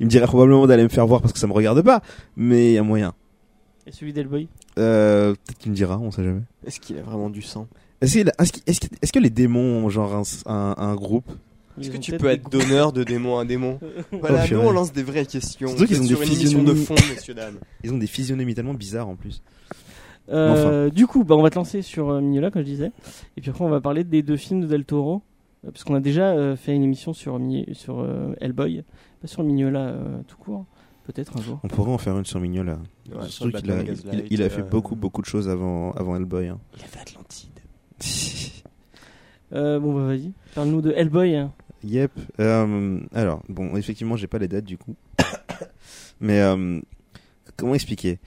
Il 0.00 0.06
me 0.06 0.10
dirait 0.10 0.26
probablement 0.26 0.66
d'aller 0.66 0.82
me 0.82 0.88
faire 0.88 1.06
voir 1.06 1.20
parce 1.22 1.32
que 1.32 1.38
ça 1.38 1.46
me 1.46 1.52
regarde 1.52 1.80
pas, 1.82 2.02
mais 2.36 2.70
il 2.72 2.74
y 2.74 2.78
a 2.78 2.82
moyen. 2.82 3.14
Et 3.86 3.92
celui 3.92 4.12
d'Hellboy 4.12 4.48
Euh, 4.78 5.32
Peut-être 5.32 5.58
qu'il 5.58 5.70
me 5.70 5.76
dira, 5.76 5.98
on 5.98 6.10
sait 6.10 6.24
jamais. 6.24 6.42
Est-ce 6.66 6.80
qu'il 6.80 6.98
a 6.98 7.02
vraiment 7.02 7.30
du 7.30 7.40
sang? 7.42 7.66
Est-ce 8.00 8.12
qu'il 8.18 8.28
a- 8.28 8.32
est-ce 8.42 8.52
qu'il- 8.52 8.62
est-ce 8.66 8.80
qu'il- 8.80 8.90
est-ce 9.00 9.12
que 9.12 9.18
les 9.18 9.30
démons 9.30 9.84
ont 9.84 9.88
genre 9.88 10.14
un, 10.14 10.22
un- 10.52 10.74
un 10.76 10.94
groupe? 10.96 11.30
Est-ce 11.78 11.86
Ils 11.88 11.92
que 11.92 11.96
ont 11.96 12.00
tu 12.00 12.10
peut-être 12.12 12.20
peux 12.22 12.28
être 12.28 12.50
donneur 12.50 12.92
de 12.92 13.04
démon 13.04 13.38
à 13.38 13.44
démon 13.44 13.78
Voilà, 14.12 14.38
Oh, 14.38 14.42
nous 14.42 14.48
purée. 14.48 14.66
on 14.66 14.72
lance 14.72 14.92
des 14.92 15.02
vraies 15.02 15.24
questions. 15.26 15.68
Surtout 15.68 15.86
qu'ils 15.86 15.96
Vous 15.96 16.02
ont 16.02 16.06
des 16.06 16.12
une 16.14 16.22
émission 16.22 16.62
de 16.62 16.74
physionomies. 16.74 16.84
fond, 16.84 16.94
messieurs 17.14 17.34
dames. 17.34 17.56
Ils 17.84 17.92
ont 17.92 17.98
des 17.98 18.06
physionomies 18.06 18.54
tellement 18.54 18.74
bizarres 18.74 19.08
en 19.08 19.14
plus. 19.16 19.42
Euh, 20.30 20.90
Du 20.90 21.06
coup, 21.06 21.22
bah, 21.24 21.36
on 21.36 21.42
va 21.42 21.50
te 21.50 21.54
lancer 21.54 21.82
sur 21.82 22.10
euh, 22.10 22.20
Mignola, 22.20 22.50
comme 22.50 22.62
je 22.62 22.66
disais. 22.66 22.90
Et 23.36 23.40
puis 23.40 23.50
après, 23.50 23.64
on 23.64 23.68
va 23.68 23.80
parler 23.80 24.04
des 24.04 24.22
deux 24.22 24.36
films 24.36 24.60
de 24.62 24.66
Del 24.66 24.84
Toro. 24.84 25.22
Euh, 25.64 25.70
Parce 25.70 25.84
qu'on 25.84 25.94
a 25.94 26.00
déjà 26.00 26.30
euh, 26.32 26.56
fait 26.56 26.74
une 26.74 26.82
émission 26.82 27.12
sur, 27.12 27.40
sur 27.72 28.00
euh, 28.00 28.34
Hellboy. 28.40 28.84
Pas 29.20 29.26
sur 29.28 29.42
Mignola 29.42 29.80
euh, 29.80 30.18
tout 30.26 30.36
court. 30.36 30.66
Peut-être 31.04 31.38
un 31.38 31.42
jour. 31.42 31.60
On 31.62 31.68
pourrait 31.68 31.92
en 31.92 31.98
faire 31.98 32.18
une 32.18 32.24
sur 32.24 32.40
Mignola. 32.40 32.78
Ouais, 33.14 33.28
sur 33.28 33.46
a, 33.46 33.50
il, 34.30 34.42
a 34.42 34.48
fait 34.50 34.62
euh, 34.62 34.64
beaucoup 34.64 34.96
beaucoup 34.96 35.22
de 35.22 35.26
choses 35.26 35.48
avant, 35.48 35.92
avant 35.92 36.16
Hellboy. 36.16 36.48
hein. 36.48 36.58
Il 36.76 36.82
a 36.82 36.86
fait 36.86 37.00
Atlantide. 37.00 37.60
Euh, 39.52 39.78
bon, 39.78 39.94
bah 39.94 40.06
vas-y. 40.06 40.32
Parle-nous 40.56 40.80
de 40.80 40.90
Hellboy. 40.90 41.36
hein. 41.36 41.52
Yep. 41.84 42.10
Euh, 42.40 42.98
alors, 43.14 43.44
bon, 43.48 43.76
effectivement, 43.76 44.16
j'ai 44.16 44.26
pas 44.26 44.38
les 44.38 44.48
dates 44.48 44.64
du 44.64 44.76
coup. 44.76 44.96
Mais 46.20 46.40
euh, 46.40 46.80
comment 47.56 47.74
expliquer? 47.74 48.18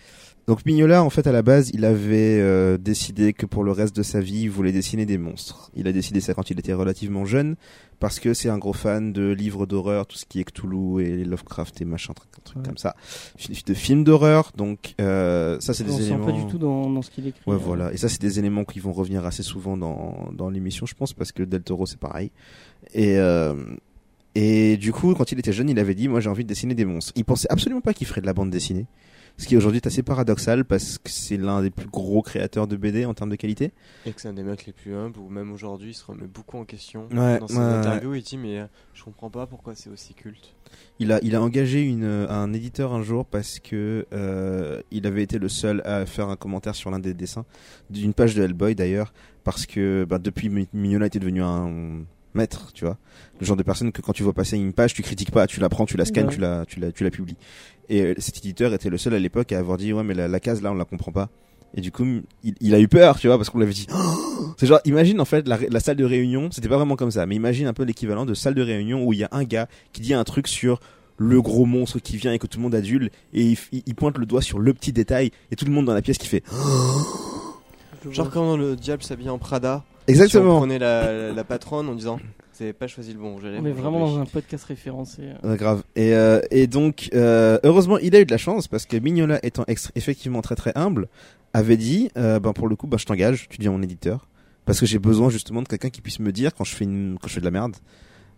Donc 0.50 0.66
Mignola, 0.66 1.04
en 1.04 1.12
fait, 1.12 1.28
à 1.28 1.32
la 1.32 1.44
base, 1.44 1.70
il 1.76 1.86
avait 1.86 2.40
euh, 2.42 2.80
décidé 2.80 3.34
que 3.34 3.46
pour 3.46 3.64
le 3.64 3.72
reste 3.72 3.96
de 3.96 4.02
sa 4.02 4.20
vie, 4.20 4.42
il 4.42 4.50
voulait 4.50 4.72
dessiner 4.72 5.06
des 5.06 5.20
monstres. 5.20 5.70
Il 5.76 5.88
a 5.88 5.92
décidé 5.92 6.22
ça 6.22 6.34
quand 6.34 6.50
il 6.50 6.58
était 6.58 6.74
relativement 6.74 7.24
jeune, 7.24 7.56
parce 8.00 8.20
que 8.20 8.34
c'est 8.34 8.50
un 8.50 8.58
gros 8.58 8.74
fan 8.74 9.14
de 9.14 9.30
livres 9.32 9.68
d'horreur, 9.68 10.08
tout 10.08 10.18
ce 10.18 10.26
qui 10.26 10.40
est 10.40 10.44
Cthulhu 10.44 11.04
et 11.06 11.24
Lovecraft 11.24 11.80
et 11.82 11.86
machin, 11.86 12.14
truc, 12.14 12.32
truc 12.44 12.58
Ouais. 12.58 12.64
comme 12.66 12.78
ça, 12.78 12.96
de 13.68 13.74
films 13.76 14.04
d'horreur. 14.04 14.52
Donc 14.58 14.96
euh, 15.00 15.60
ça, 15.60 15.76
c'est 15.76 15.84
On 15.88 15.96
des 15.96 16.08
éléments. 16.08 16.26
pas 16.26 16.32
du 16.32 16.48
tout 16.48 16.58
dans, 16.58 16.90
dans 16.90 17.04
ce 17.04 17.12
qu'il 17.12 17.28
écrit. 17.28 17.42
Ouais, 17.46 17.56
hein. 17.56 17.60
voilà. 17.64 17.94
Et 17.94 17.98
ça, 17.98 18.10
c'est 18.10 18.20
des 18.20 18.40
éléments 18.40 18.64
qui 18.66 18.80
vont 18.80 18.92
revenir 18.92 19.28
assez 19.28 19.44
souvent 19.44 19.78
dans, 19.78 20.30
dans 20.34 20.50
l'émission, 20.50 20.88
je 20.88 20.96
pense, 20.96 21.14
parce 21.14 21.32
que 21.32 21.44
Del 21.44 21.62
Toro, 21.62 21.86
c'est 21.86 22.00
pareil. 22.00 22.32
Et, 22.96 23.20
euh, 23.20 23.54
et 24.34 24.78
du 24.78 24.94
coup, 24.94 25.14
quand 25.14 25.32
il 25.32 25.38
était 25.38 25.54
jeune, 25.54 25.70
il 25.70 25.78
avait 25.78 25.94
dit, 25.94 26.08
moi, 26.08 26.22
j'ai 26.22 26.30
envie 26.32 26.44
de 26.44 26.50
dessiner 26.50 26.74
des 26.74 26.86
monstres. 26.86 27.14
Il 27.16 27.24
pensait 27.24 27.48
absolument 27.52 27.82
pas 27.82 27.94
qu'il 27.94 28.08
ferait 28.08 28.22
de 28.22 28.26
la 28.26 28.34
bande 28.34 28.50
dessinée. 28.50 28.88
Ce 29.40 29.48
qui 29.48 29.56
aujourd'hui 29.56 29.78
est 29.78 29.88
assez 29.88 30.04
paradoxal 30.04 30.66
parce 30.66 30.98
que 30.98 31.10
c'est 31.10 31.38
l'un 31.38 31.62
des 31.62 31.70
plus 31.70 31.88
gros 31.88 32.22
créateurs 32.22 32.68
de 32.68 32.76
BD 32.76 33.06
en 33.06 33.14
termes 33.14 33.30
de 33.30 33.38
qualité. 33.38 33.72
Et 34.06 34.12
que 34.12 34.20
c'est 34.20 34.28
un 34.28 34.34
des 34.34 34.44
mecs 34.44 34.66
les 34.66 34.74
plus 34.74 34.94
humbles, 34.94 35.18
ou 35.18 35.30
même 35.30 35.52
aujourd'hui, 35.54 35.92
il 35.92 35.94
se 35.94 36.04
remet 36.06 36.28
beaucoup 36.28 36.58
en 36.58 36.66
question. 36.66 37.08
Ouais, 37.14 37.40
Dans 37.40 37.48
ses 37.48 37.56
ouais, 37.58 37.64
interviews, 37.64 38.14
il 38.16 38.22
dit 38.22 38.38
Mais 38.38 38.60
euh, 38.60 38.66
je 38.94 39.04
comprends 39.04 39.30
pas 39.30 39.48
pourquoi 39.48 39.76
c'est 39.76 39.90
aussi 39.90 40.14
culte. 40.14 40.54
Il 41.00 41.12
a, 41.14 41.20
il 41.24 41.36
a 41.36 41.42
engagé 41.42 41.82
une, 41.82 42.04
un 42.04 42.52
éditeur 42.52 42.94
un 42.94 43.02
jour 43.02 43.26
parce 43.26 43.60
que 43.60 44.06
euh, 44.12 44.82
il 44.92 45.08
avait 45.08 45.24
été 45.24 45.40
le 45.40 45.48
seul 45.50 45.82
à 45.86 46.06
faire 46.06 46.28
un 46.28 46.36
commentaire 46.36 46.76
sur 46.76 46.92
l'un 46.92 47.00
des 47.00 47.14
dessins 47.14 47.46
d'une 47.90 48.14
page 48.14 48.36
de 48.36 48.44
Hellboy 48.44 48.76
d'ailleurs 48.76 49.14
parce 49.46 49.66
que 49.66 50.06
bah, 50.08 50.20
depuis 50.20 50.50
Mi- 50.50 50.68
Mignola 50.74 51.06
était 51.08 51.18
devenu 51.20 51.42
un 51.42 52.04
maître, 52.34 52.72
tu 52.74 52.86
vois, 52.86 52.98
le 53.40 53.46
genre 53.46 53.58
de 53.58 53.64
personne 53.64 53.92
que 53.92 54.02
quand 54.02 54.14
tu 54.14 54.24
vois 54.24 54.34
passer 54.34 54.58
une 54.58 54.74
page, 54.74 54.94
tu 54.94 55.02
critiques 55.02 55.32
pas, 55.32 55.48
tu 55.48 55.60
la 55.60 55.70
prends, 55.70 55.86
tu 55.86 55.98
la 55.98 56.06
scannes, 56.06 56.28
Ouais. 56.28 56.34
tu 56.34 56.40
la, 56.40 56.66
tu 56.68 56.80
la, 56.80 56.92
tu 56.92 57.04
la 57.04 57.10
publies. 57.12 57.38
Et 57.90 58.02
euh, 58.04 58.14
cet 58.20 58.38
éditeur 58.38 58.74
était 58.74 58.90
le 58.90 58.98
seul 58.98 59.14
à 59.14 59.20
l'époque 59.20 59.52
à 59.52 59.60
avoir 59.60 59.78
dit 59.78 59.92
ouais 59.94 60.04
mais 60.04 60.14
la, 60.14 60.28
la 60.28 60.40
case 60.40 60.62
là 60.62 60.72
on 60.72 60.76
la 60.76 60.86
comprend 60.86 61.12
pas. 61.12 61.30
Et 61.76 61.82
du 61.82 61.92
coup, 61.92 62.04
il, 62.44 62.56
il 62.62 62.74
a 62.74 62.80
eu 62.80 62.88
peur, 62.88 63.20
tu 63.20 63.28
vois, 63.28 63.38
parce 63.38 63.50
qu'on 63.52 63.60
l'avait 63.60 63.74
dit. 63.74 63.86
c'est 64.58 64.66
genre, 64.66 64.80
imagine 64.86 65.20
en 65.22 65.26
fait 65.26 65.48
la, 65.48 65.58
la 65.70 65.80
salle 65.80 65.98
de 65.98 66.06
réunion, 66.06 66.50
c'était 66.52 66.68
pas 66.70 66.78
vraiment 66.78 66.96
comme 66.96 67.12
ça, 67.12 67.26
mais 67.28 67.36
imagine 67.36 67.68
un 67.68 67.74
peu 67.74 67.84
l'équivalent 67.84 68.26
de 68.26 68.34
salle 68.34 68.56
de 68.56 68.62
réunion 68.64 69.04
où 69.06 69.14
il 69.14 69.20
y 69.20 69.24
a 69.24 69.30
un 69.32 69.44
gars 69.44 69.68
qui 69.94 70.02
dit 70.02 70.14
un 70.16 70.24
truc 70.24 70.48
sur 70.48 70.80
le 71.18 71.42
gros 71.42 71.66
monstre 71.66 72.00
qui 72.00 72.16
vient 72.18 72.32
et 72.34 72.40
que 72.40 72.48
tout 72.48 72.58
le 72.60 72.64
monde 72.64 72.74
adule, 72.76 73.10
et 73.34 73.44
il, 73.44 73.58
il- 73.72 73.84
il 73.86 73.94
pointe 73.96 74.18
le 74.18 74.26
doigt 74.26 74.42
sur 74.42 74.58
le 74.58 74.74
petit 74.74 74.94
détail, 74.94 75.32
et 75.52 75.56
tout 75.56 75.66
le 75.66 75.72
monde 75.72 75.86
dans 75.86 75.94
la 75.94 76.02
pièce 76.02 76.18
qui 76.18 76.28
fait. 76.28 76.44
Genre 78.12 78.30
quand 78.30 78.56
le 78.58 78.76
diable 78.76 79.04
s'habille 79.04 79.30
en 79.30 79.38
Prada. 79.38 79.84
Si 80.14 80.20
on 80.20 80.24
Exactement. 80.24 80.58
prenait 80.58 80.80
la, 80.80 81.32
la 81.32 81.44
patronne 81.44 81.90
en 81.90 81.96
disant 81.96 82.20
avez 82.64 82.74
pas 82.74 82.88
choisi 82.88 83.14
le 83.14 83.20
bon, 83.20 83.40
j'allais 83.40 83.60
On 83.60 83.66
est 83.66 83.72
vraiment 83.72 84.00
dans 84.00 84.20
un 84.20 84.26
podcast 84.26 84.66
référencé. 84.66 85.24
Ouais, 85.44 85.58
grave. 85.58 85.84
Et, 85.96 86.14
euh, 86.14 86.42
et 86.52 86.68
donc, 86.68 87.10
euh, 87.14 87.58
heureusement, 87.64 87.98
il 87.98 88.16
a 88.16 88.20
eu 88.20 88.26
de 88.26 88.32
la 88.32 88.38
chance 88.38 88.68
parce 88.68 88.86
que 88.86 88.98
Mignola, 88.98 89.40
étant 89.44 89.64
effectivement 89.68 90.42
très 90.42 90.56
très 90.56 90.72
humble, 90.76 91.08
avait 91.54 91.78
dit, 91.78 92.10
euh, 92.18 92.40
ben 92.40 92.54
pour 92.54 92.68
le 92.68 92.76
coup, 92.76 92.88
ben 92.88 92.98
je 92.98 93.06
t'engage, 93.06 93.48
tu 93.50 93.58
dis 93.58 93.68
à 93.68 93.72
mon 93.72 93.82
éditeur, 93.82 94.28
parce 94.66 94.80
que 94.80 94.86
j'ai 94.86 95.00
besoin 95.00 95.30
justement 95.30 95.62
de 95.62 95.68
quelqu'un 95.68 95.90
qui 95.90 96.02
puisse 96.02 96.20
me 96.20 96.32
dire 96.32 96.54
quand 96.54 96.64
je 96.64 96.76
fais 96.76 96.86
une, 96.86 97.18
quand 97.22 97.28
je 97.28 97.34
fais 97.36 97.40
de 97.40 97.46
la 97.46 97.52
merde, 97.52 97.76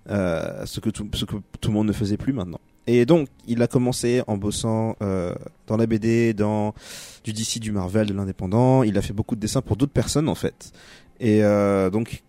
euh, 0.10 0.66
ce 0.66 0.80
que 0.80 0.90
tout, 0.90 1.08
ce 1.14 1.26
que 1.26 1.36
tout 1.60 1.70
le 1.70 1.74
monde 1.74 1.88
ne 1.88 1.94
faisait 1.94 2.18
plus 2.18 2.34
maintenant. 2.34 2.62
Et 2.88 3.06
donc, 3.06 3.28
il 3.48 3.62
a 3.62 3.68
commencé 3.68 4.24
en 4.26 4.38
bossant 4.38 4.96
euh, 5.04 5.36
dans 5.68 5.78
la 5.78 5.86
BD, 5.86 6.34
dans 6.34 6.74
du 7.24 7.32
DC, 7.32 7.60
du 7.60 7.72
Marvel, 7.72 8.08
de 8.08 8.14
l'indépendant. 8.14 8.82
Il 8.82 8.98
a 8.98 9.02
fait 9.04 9.14
beaucoup 9.14 9.36
de 9.36 9.40
dessins 9.40 9.62
pour 9.62 9.78
d'autres 9.78 9.92
personnes 9.92 10.28
en 10.28 10.36
fait. 10.36 10.72
Et 11.22 11.44
euh, 11.44 11.92
donc, 11.92 12.24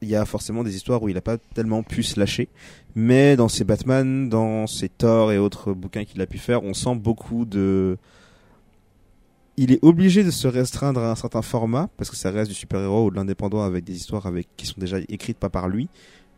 il 0.00 0.08
y 0.08 0.16
a 0.16 0.24
forcément 0.24 0.62
des 0.62 0.74
histoires 0.74 1.02
où 1.02 1.08
il 1.08 1.14
n'a 1.14 1.20
pas 1.20 1.36
tellement 1.54 1.82
pu 1.82 2.02
se 2.02 2.18
lâcher. 2.18 2.48
Mais 2.94 3.36
dans 3.36 3.48
ses 3.48 3.64
Batman, 3.64 4.28
dans 4.28 4.66
ses 4.66 4.88
Thor 4.88 5.32
et 5.32 5.38
autres 5.38 5.74
bouquins 5.74 6.04
qu'il 6.04 6.22
a 6.22 6.26
pu 6.26 6.38
faire, 6.38 6.62
on 6.62 6.72
sent 6.72 6.94
beaucoup 6.94 7.44
de. 7.44 7.98
Il 9.58 9.72
est 9.72 9.82
obligé 9.82 10.22
de 10.22 10.30
se 10.30 10.46
restreindre 10.46 11.00
à 11.00 11.10
un 11.10 11.14
certain 11.14 11.42
format 11.42 11.88
parce 11.96 12.10
que 12.10 12.16
ça 12.16 12.30
reste 12.30 12.50
du 12.50 12.54
super-héros 12.54 13.06
ou 13.06 13.10
de 13.10 13.16
l'indépendant 13.16 13.62
avec 13.62 13.84
des 13.84 13.96
histoires 13.96 14.26
avec 14.26 14.48
qui 14.56 14.66
sont 14.66 14.78
déjà 14.78 14.98
écrites 15.08 15.38
pas 15.38 15.50
par 15.50 15.68
lui. 15.68 15.88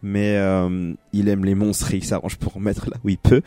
Mais 0.03 0.37
euh, 0.37 0.95
il 1.13 1.29
aime 1.29 1.45
les 1.45 1.57
monstres 1.57 1.93
et 1.93 1.99
il 1.99 2.05
s'arrange 2.05 2.37
pour 2.37 2.57
en 2.57 2.61
mettre 2.69 2.89
là 2.89 2.97
où 3.05 3.09
il 3.09 3.19
peut. 3.19 3.43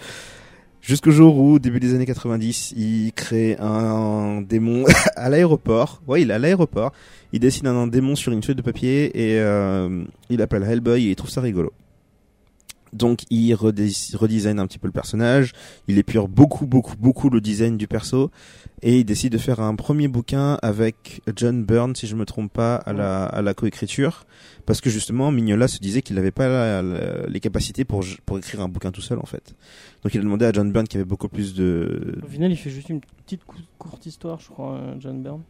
Jusqu'au 0.82 1.12
jour 1.12 1.38
où, 1.38 1.60
début 1.60 1.80
des 1.80 1.94
années 1.94 2.08
90, 2.08 2.74
il 2.76 3.14
crée 3.14 3.56
un 3.60 4.42
démon 4.42 4.84
à 5.16 5.30
l'aéroport. 5.30 6.02
Ouais, 6.08 6.24
il 6.24 6.32
est 6.32 6.34
à 6.34 6.40
l'aéroport. 6.40 6.92
Il 7.34 7.40
dessine 7.40 7.68
un 7.68 7.86
démon 7.86 8.16
sur 8.16 8.32
une 8.32 8.42
feuille 8.42 8.56
de 8.56 8.64
papier 8.64 9.06
et 9.16 9.40
euh, 9.40 10.04
il 10.32 10.40
l'appelle 10.40 10.64
Hellboy 10.64 11.08
et 11.08 11.12
il 11.12 11.16
trouve 11.16 11.30
ça 11.30 11.40
rigolo. 11.40 11.72
Donc 12.94 13.22
il 13.30 13.54
redis- 13.56 14.16
redesign 14.16 14.60
un 14.60 14.68
petit 14.68 14.80
peu 14.80 14.88
le 14.88 14.92
personnage, 14.94 15.54
il 15.88 15.98
épure 15.98 16.28
beaucoup 16.28 16.66
beaucoup 16.66 16.96
beaucoup 16.98 17.30
le 17.30 17.40
design 17.40 17.78
du 17.78 17.88
perso 17.88 18.32
et 18.82 19.00
il 19.00 19.06
décide 19.06 19.32
de 19.32 19.38
faire 19.38 19.60
un 19.62 19.76
premier 19.76 20.08
bouquin 20.08 20.58
avec 20.62 21.22
John 21.36 21.64
Byrne 21.64 21.96
si 21.96 22.08
je 22.08 22.16
me 22.16 22.26
trompe 22.26 22.52
pas 22.52 22.76
à 22.76 22.92
la 22.94 23.24
à 23.26 23.42
la 23.42 23.54
coécriture 23.54 24.26
parce 24.66 24.82
que 24.82 24.90
justement 24.90 25.32
Mignola 25.32 25.68
se 25.68 25.80
disait 25.80 26.02
qu'il 26.02 26.16
n'avait 26.18 26.32
pas 26.32 26.82
les 26.82 27.40
capacités 27.40 27.86
pour 27.86 28.04
pour 28.26 28.38
écrire 28.38 28.62
un 28.62 28.68
bouquin 28.68 28.92
tout 28.92 29.02
seul 29.02 29.20
en 29.20 29.26
fait. 29.26 29.56
Donc 30.04 30.14
il 30.14 30.20
a 30.20 30.24
demandé 30.24 30.46
à 30.46 30.52
John 30.52 30.72
Byrne 30.72 30.88
qui 30.88 30.98
avait 30.98 31.06
beaucoup 31.06 31.30
plus 31.30 31.54
de 31.54 32.18
Au 32.24 32.28
final, 32.28 32.52
il 32.52 32.58
fait 32.58 32.70
juste 32.72 32.90
une 32.90 33.02
petite 33.24 33.46
cou- 33.46 33.58
courte 33.78 34.06
histoire, 34.06 34.40
je 34.40 34.48
crois, 34.50 34.74
euh, 34.74 34.96
John 35.00 35.22
Byrne. 35.22 35.42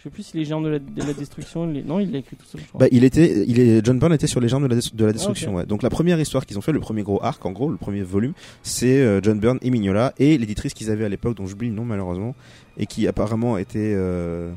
Je 0.00 0.04
sais 0.04 0.10
plus 0.10 0.22
si 0.22 0.36
les 0.38 0.46
géants 0.46 0.62
de 0.62 0.68
la, 0.70 0.78
de 0.78 1.02
la 1.02 1.12
destruction. 1.12 1.66
Non, 1.66 2.00
il 2.00 2.10
l'a 2.10 2.18
écrit 2.20 2.34
tout 2.34 2.46
seul, 2.46 2.62
je 2.62 2.66
crois. 2.68 2.78
Bah, 2.80 2.86
il 2.90 3.04
était, 3.04 3.44
il 3.46 3.60
est, 3.60 3.84
John 3.84 3.98
Byrne 3.98 4.14
était 4.14 4.26
sur 4.26 4.40
les 4.40 4.48
jambes 4.48 4.62
de 4.62 4.68
la, 4.68 4.76
des- 4.80 4.88
de 4.94 5.04
la 5.04 5.12
destruction. 5.12 5.50
Ah, 5.50 5.52
ok. 5.52 5.58
ouais. 5.58 5.66
Donc 5.66 5.82
la 5.82 5.90
première 5.90 6.18
histoire 6.18 6.46
qu'ils 6.46 6.56
ont 6.56 6.62
fait, 6.62 6.72
le 6.72 6.80
premier 6.80 7.02
gros 7.02 7.22
arc, 7.22 7.44
en 7.44 7.52
gros, 7.52 7.68
le 7.68 7.76
premier 7.76 8.00
volume, 8.00 8.32
c'est 8.62 9.02
euh, 9.02 9.20
John 9.22 9.38
Byrne 9.38 9.58
et 9.60 9.68
Mignola 9.70 10.14
et 10.18 10.38
l'éditrice 10.38 10.72
qu'ils 10.72 10.90
avaient 10.90 11.04
à 11.04 11.08
l'époque, 11.10 11.36
dont 11.36 11.46
j'oublie 11.46 11.68
le 11.68 11.74
nom 11.74 11.84
malheureusement, 11.84 12.34
et 12.78 12.86
qui 12.86 13.06
apparemment 13.06 13.58
était, 13.58 13.92
euh, 13.94 14.50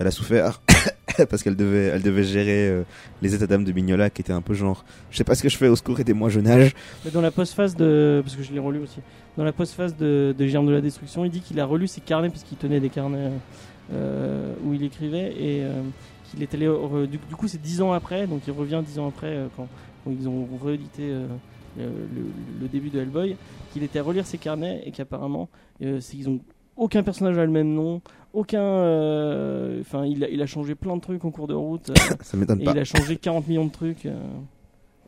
elle 0.00 0.08
a 0.08 0.10
souffert 0.10 0.60
parce 1.30 1.44
qu'elle 1.44 1.54
devait, 1.54 1.84
elle 1.94 2.02
devait 2.02 2.24
gérer 2.24 2.68
euh, 2.68 2.82
les 3.22 3.36
états 3.36 3.46
d'âme 3.46 3.62
de 3.62 3.70
Mignola, 3.70 4.10
qui 4.10 4.20
était 4.22 4.32
un 4.32 4.40
peu 4.42 4.54
genre, 4.54 4.84
je 5.12 5.16
sais 5.16 5.22
pas 5.24 5.36
ce 5.36 5.44
que 5.44 5.48
je 5.48 5.56
fais 5.56 5.68
au 5.68 5.76
secours, 5.76 6.00
aidez-moi 6.00 6.28
jeune 6.28 6.48
âge. 6.48 6.74
Mais 7.04 7.12
dans 7.12 7.20
la 7.20 7.30
postface 7.30 7.76
de. 7.76 8.20
Parce 8.24 8.34
que 8.34 8.42
je 8.42 8.52
l'ai 8.52 8.58
relu 8.58 8.80
aussi. 8.80 8.98
Dans 9.36 9.44
la 9.44 9.52
postface 9.52 9.96
de, 9.96 10.34
de 10.36 10.46
Géants 10.48 10.64
de 10.64 10.72
la 10.72 10.80
Destruction, 10.80 11.24
il 11.24 11.30
dit 11.30 11.40
qu'il 11.40 11.60
a 11.60 11.64
relu 11.66 11.86
ses 11.86 12.00
carnets, 12.00 12.30
parce 12.30 12.42
qu'il 12.42 12.58
tenait 12.58 12.80
des 12.80 12.88
carnets 12.88 13.18
euh, 13.18 13.36
où 13.90 14.74
il 14.74 14.82
écrivait, 14.82 15.32
et 15.32 15.64
euh, 15.64 15.82
qu'il 16.30 16.42
est 16.42 16.52
allé. 16.54 16.66
Du, 17.10 17.18
du 17.18 17.36
coup, 17.36 17.48
c'est 17.48 17.60
dix 17.60 17.80
ans 17.80 17.92
après, 17.92 18.26
donc 18.26 18.42
il 18.46 18.52
revient 18.52 18.82
dix 18.84 18.98
ans 18.98 19.08
après, 19.08 19.34
euh, 19.36 19.46
quand, 19.56 19.66
quand 20.04 20.10
ils 20.10 20.28
ont 20.28 20.46
réédité 20.62 21.02
euh, 21.10 21.26
le, 22.60 22.68
début 22.68 22.90
de 22.90 23.00
Hellboy, 23.00 23.36
qu'il 23.72 23.82
était 23.82 23.98
à 23.98 24.02
relire 24.02 24.26
ses 24.26 24.38
carnets, 24.38 24.82
et 24.84 24.90
qu'apparemment, 24.90 25.48
euh, 25.82 26.00
c'est 26.00 26.16
qu'ils 26.16 26.28
ont. 26.28 26.40
Aucun 26.76 27.02
personnage 27.02 27.36
a 27.38 27.44
le 27.44 27.50
même 27.50 27.74
nom, 27.74 28.00
aucun. 28.32 28.62
euh, 28.62 29.80
Enfin, 29.80 30.04
il, 30.06 30.22
a, 30.22 30.28
il 30.28 30.40
a 30.42 30.46
changé 30.46 30.74
plein 30.74 30.96
de 30.96 31.00
trucs 31.00 31.24
en 31.24 31.30
cours 31.30 31.48
de 31.48 31.54
route, 31.54 31.90
euh, 31.90 31.94
Ça 32.20 32.36
m'étonne 32.36 32.62
pas. 32.62 32.70
il 32.72 32.78
a 32.78 32.84
changé 32.84 33.16
40 33.16 33.48
millions 33.48 33.66
de 33.66 33.72
trucs. 33.72 34.06
euh. 34.06 34.16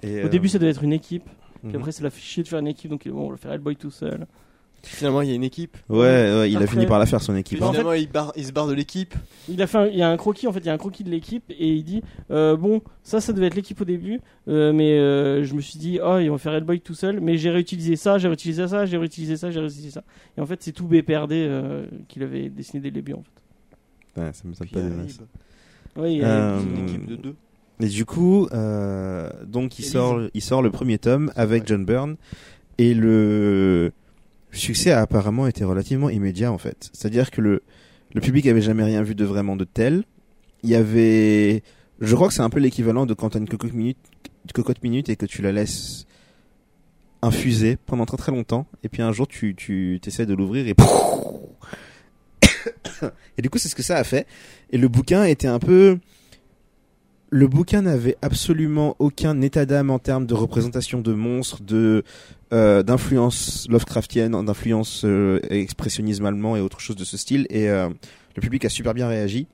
Et, 0.03 0.23
Au 0.23 0.27
euh, 0.27 0.29
début, 0.29 0.49
ça 0.49 0.59
devait 0.59 0.71
être 0.71 0.83
une 0.83 0.93
équipe. 0.93 1.29
Puis 1.63 1.69
mhm. 1.69 1.77
après, 1.77 1.93
ça 1.93 2.03
l'a 2.03 2.11
fait 2.11 2.21
chier 2.21 2.43
de 2.43 2.49
faire 2.49 2.59
une 2.59 2.67
équipe, 2.69 2.91
donc 2.91 3.07
bon, 3.07 3.27
on 3.27 3.31
va 3.31 3.37
faire 3.37 3.53
Hellboy 3.53 3.77
tout 3.77 3.91
seul. 3.91 4.27
Finalement, 4.83 5.21
il 5.23 5.29
y 5.29 5.33
a 5.33 5.35
une 5.35 5.45
équipe. 5.45 5.77
ouais, 5.89 5.99
ouais, 5.99 6.51
il 6.51 6.57
a 6.57 6.67
fini 6.67 6.87
par 6.87 6.99
la 6.99 7.07
faire 7.07 7.21
son 7.21 7.37
équipe. 7.37 7.61
en 7.63 7.71
finalement, 7.71 7.93
il, 7.93 8.09
barre- 8.11 8.33
il 8.37 8.45
se 8.47 8.53
barre 8.53 8.67
de 8.67 8.73
l'équipe. 8.73 9.15
Il 9.49 9.61
a 9.61 9.67
fait, 9.67 9.79
un- 9.79 9.87
il 9.87 9.97
y 9.97 10.03
a 10.03 10.09
un 10.09 10.17
croquis 10.17 10.47
en 10.47 10.53
fait, 10.53 10.61
il 10.61 10.67
y 10.67 10.69
a 10.71 10.73
un 10.73 10.79
croquis 10.79 11.05
de 11.05 11.11
l'équipe 11.11 11.45
et 11.51 11.69
il 11.69 11.85
dit 11.85 12.03
euh, 12.31 12.57
bon, 12.57 12.81
ça, 13.03 13.21
ça 13.21 13.33
devait 13.33 13.47
être 13.49 13.55
l'équipe 13.57 13.81
au 13.81 13.85
début, 13.85 14.21
euh, 14.49 14.73
mais 14.73 14.99
euh, 14.99 15.45
je 15.45 15.55
me 15.55 15.61
suis 15.61 15.79
dit 15.79 15.99
oh, 16.03 16.19
ils 16.19 16.29
vont 16.31 16.39
faire 16.39 16.55
Hellboy 16.55 16.81
tout 16.81 16.95
seul, 16.95 17.21
mais 17.21 17.37
j'ai 17.37 17.51
réutilisé 17.51 17.97
ça, 17.97 18.19
j'ai 18.19 18.29
réutilisé 18.29 18.67
ça, 18.69 18.87
j'ai 18.87 18.97
réutilisé 18.97 19.37
ça, 19.37 19.51
j'ai 19.51 19.61
réutilisé 19.61 19.91
ça. 19.91 20.03
Et 20.39 20.41
en 20.41 20.47
fait, 20.47 20.63
c'est 20.63 20.73
tout 20.73 20.87
BPRD 20.87 21.33
euh, 21.33 21.87
qu'il 22.09 22.23
avait 22.23 22.49
dessiné 22.49 22.81
dès 22.81 22.89
le 22.89 22.95
début 22.95 23.13
en 23.13 23.23
fait. 23.23 24.21
Ouais, 24.21 24.31
ça 24.33 24.43
m'étonne 24.45 24.67
Puis 25.07 25.15
pas. 25.19 26.01
Oui, 26.03 26.13
il 26.15 26.19
y 26.19 26.23
a- 26.25 26.27
Euh, 26.57 26.61
une 26.61 26.89
équipe 26.89 27.07
de 27.07 27.17
deux. 27.17 27.35
Et 27.83 27.87
du 27.89 28.05
coup, 28.05 28.47
euh, 28.53 29.31
donc 29.47 29.79
il 29.79 29.85
sort, 29.85 30.21
il 30.35 30.43
sort 30.43 30.63
le 30.63 30.71
premier 30.71 30.99
tome 30.99 31.31
avec 31.35 31.63
Ouais. 31.63 31.69
John 31.69 31.85
Byrne 31.85 32.17
et 32.79 32.93
le 32.95 33.93
succès 34.59 34.91
a 34.91 35.01
apparemment 35.01 35.47
été 35.47 35.65
relativement 35.65 36.11
immédiat 36.11 36.53
en 36.53 36.59
fait. 36.59 36.91
C'est-à-dire 36.93 37.31
que 37.31 37.41
le 37.41 37.63
Le 38.15 38.21
public 38.21 38.47
avait 38.47 38.61
jamais 38.61 38.83
rien 38.83 39.03
vu 39.03 39.15
de 39.15 39.25
vraiment 39.25 39.55
de 39.55 39.65
tel. 39.65 40.03
Il 40.65 40.71
y 40.71 40.75
avait, 40.75 41.63
je 42.01 42.15
crois 42.17 42.27
que 42.27 42.35
c'est 42.35 42.43
un 42.43 42.51
peu 42.51 42.59
l'équivalent 42.59 43.07
de 43.07 43.15
quand 43.15 43.31
t'as 43.31 43.39
une 43.39 43.49
cocotte 43.49 43.73
minute, 43.73 43.99
cocotte 44.53 44.83
minute 44.83 45.09
et 45.09 45.17
que 45.17 45.27
tu 45.27 45.43
la 45.43 45.53
laisses 45.53 46.07
infuser 47.23 47.77
pendant 47.87 48.07
très 48.07 48.17
très 48.17 48.33
longtemps 48.33 48.67
et 48.83 48.89
puis 48.89 49.03
un 49.03 49.13
jour 49.13 49.29
tu 49.29 49.55
tu 49.55 50.01
essaies 50.07 50.27
de 50.27 50.35
l'ouvrir 50.35 50.67
et 50.67 50.75
et 53.37 53.43
du 53.43 53.51
coup 53.51 53.59
c'est 53.59 53.69
ce 53.69 53.75
que 53.75 53.83
ça 53.83 53.99
a 53.99 54.05
fait 54.05 54.27
et 54.71 54.79
le 54.79 54.89
bouquin 54.89 55.25
était 55.25 55.47
un 55.47 55.59
peu 55.59 55.99
le 57.31 57.47
bouquin 57.47 57.83
n'avait 57.83 58.17
absolument 58.23 58.97
aucun 58.99 59.41
état 59.41 59.65
d'âme 59.65 59.91
en 59.91 59.99
termes 59.99 60.27
de 60.27 60.35
représentation 60.35 61.01
de 61.01 61.13
monstres, 61.13 61.63
de 61.63 62.05
euh, 62.53 62.83
d'influence 62.83 63.69
Lovecraftienne, 63.69 64.45
d'influence 64.45 65.05
euh, 65.05 65.41
expressionnisme 65.51 66.27
allemand 66.27 66.57
et 66.57 66.61
autre 66.61 66.81
chose 66.81 66.97
de 66.97 67.05
ce 67.05 67.17
style. 67.17 67.47
Et 67.49 67.69
euh, 67.69 67.89
le 68.35 68.41
public 68.41 68.65
a 68.65 68.69
super 68.69 68.93
bien 68.93 69.07
réagi. 69.07 69.47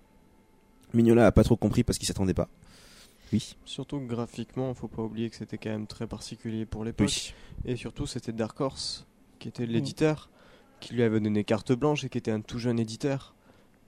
Mignola 0.95 1.27
a 1.27 1.33
pas 1.33 1.45
trop 1.45 1.57
compris 1.57 1.85
parce 1.85 1.99
qu'il 1.99 2.09
s'attendait 2.09 2.35
pas. 2.35 2.49
Oui. 3.33 3.57
Surtout 3.65 3.99
que 3.99 4.07
graphiquement, 4.07 4.73
faut 4.73 4.89
pas 4.89 5.03
oublier 5.03 5.29
que 5.29 5.37
c'était 5.37 5.59
quand 5.59 5.71
même 5.71 5.87
très 5.87 6.07
particulier 6.07 6.65
pour 6.65 6.85
l'époque. 6.85 7.09
Oui. 7.09 7.35
Et 7.65 7.77
surtout, 7.77 8.07
c'était 8.07 8.33
Dark 8.33 8.59
Horse 8.61 9.07
qui 9.39 9.49
était 9.49 9.67
l'éditeur, 9.67 10.31
qui 10.81 10.95
lui 10.95 11.03
avait 11.03 11.21
donné 11.21 11.45
carte 11.45 11.73
blanche 11.73 12.05
et 12.05 12.09
qui 12.09 12.17
était 12.17 12.31
un 12.31 12.41
tout 12.41 12.59
jeune 12.59 12.79
éditeur. 12.79 13.36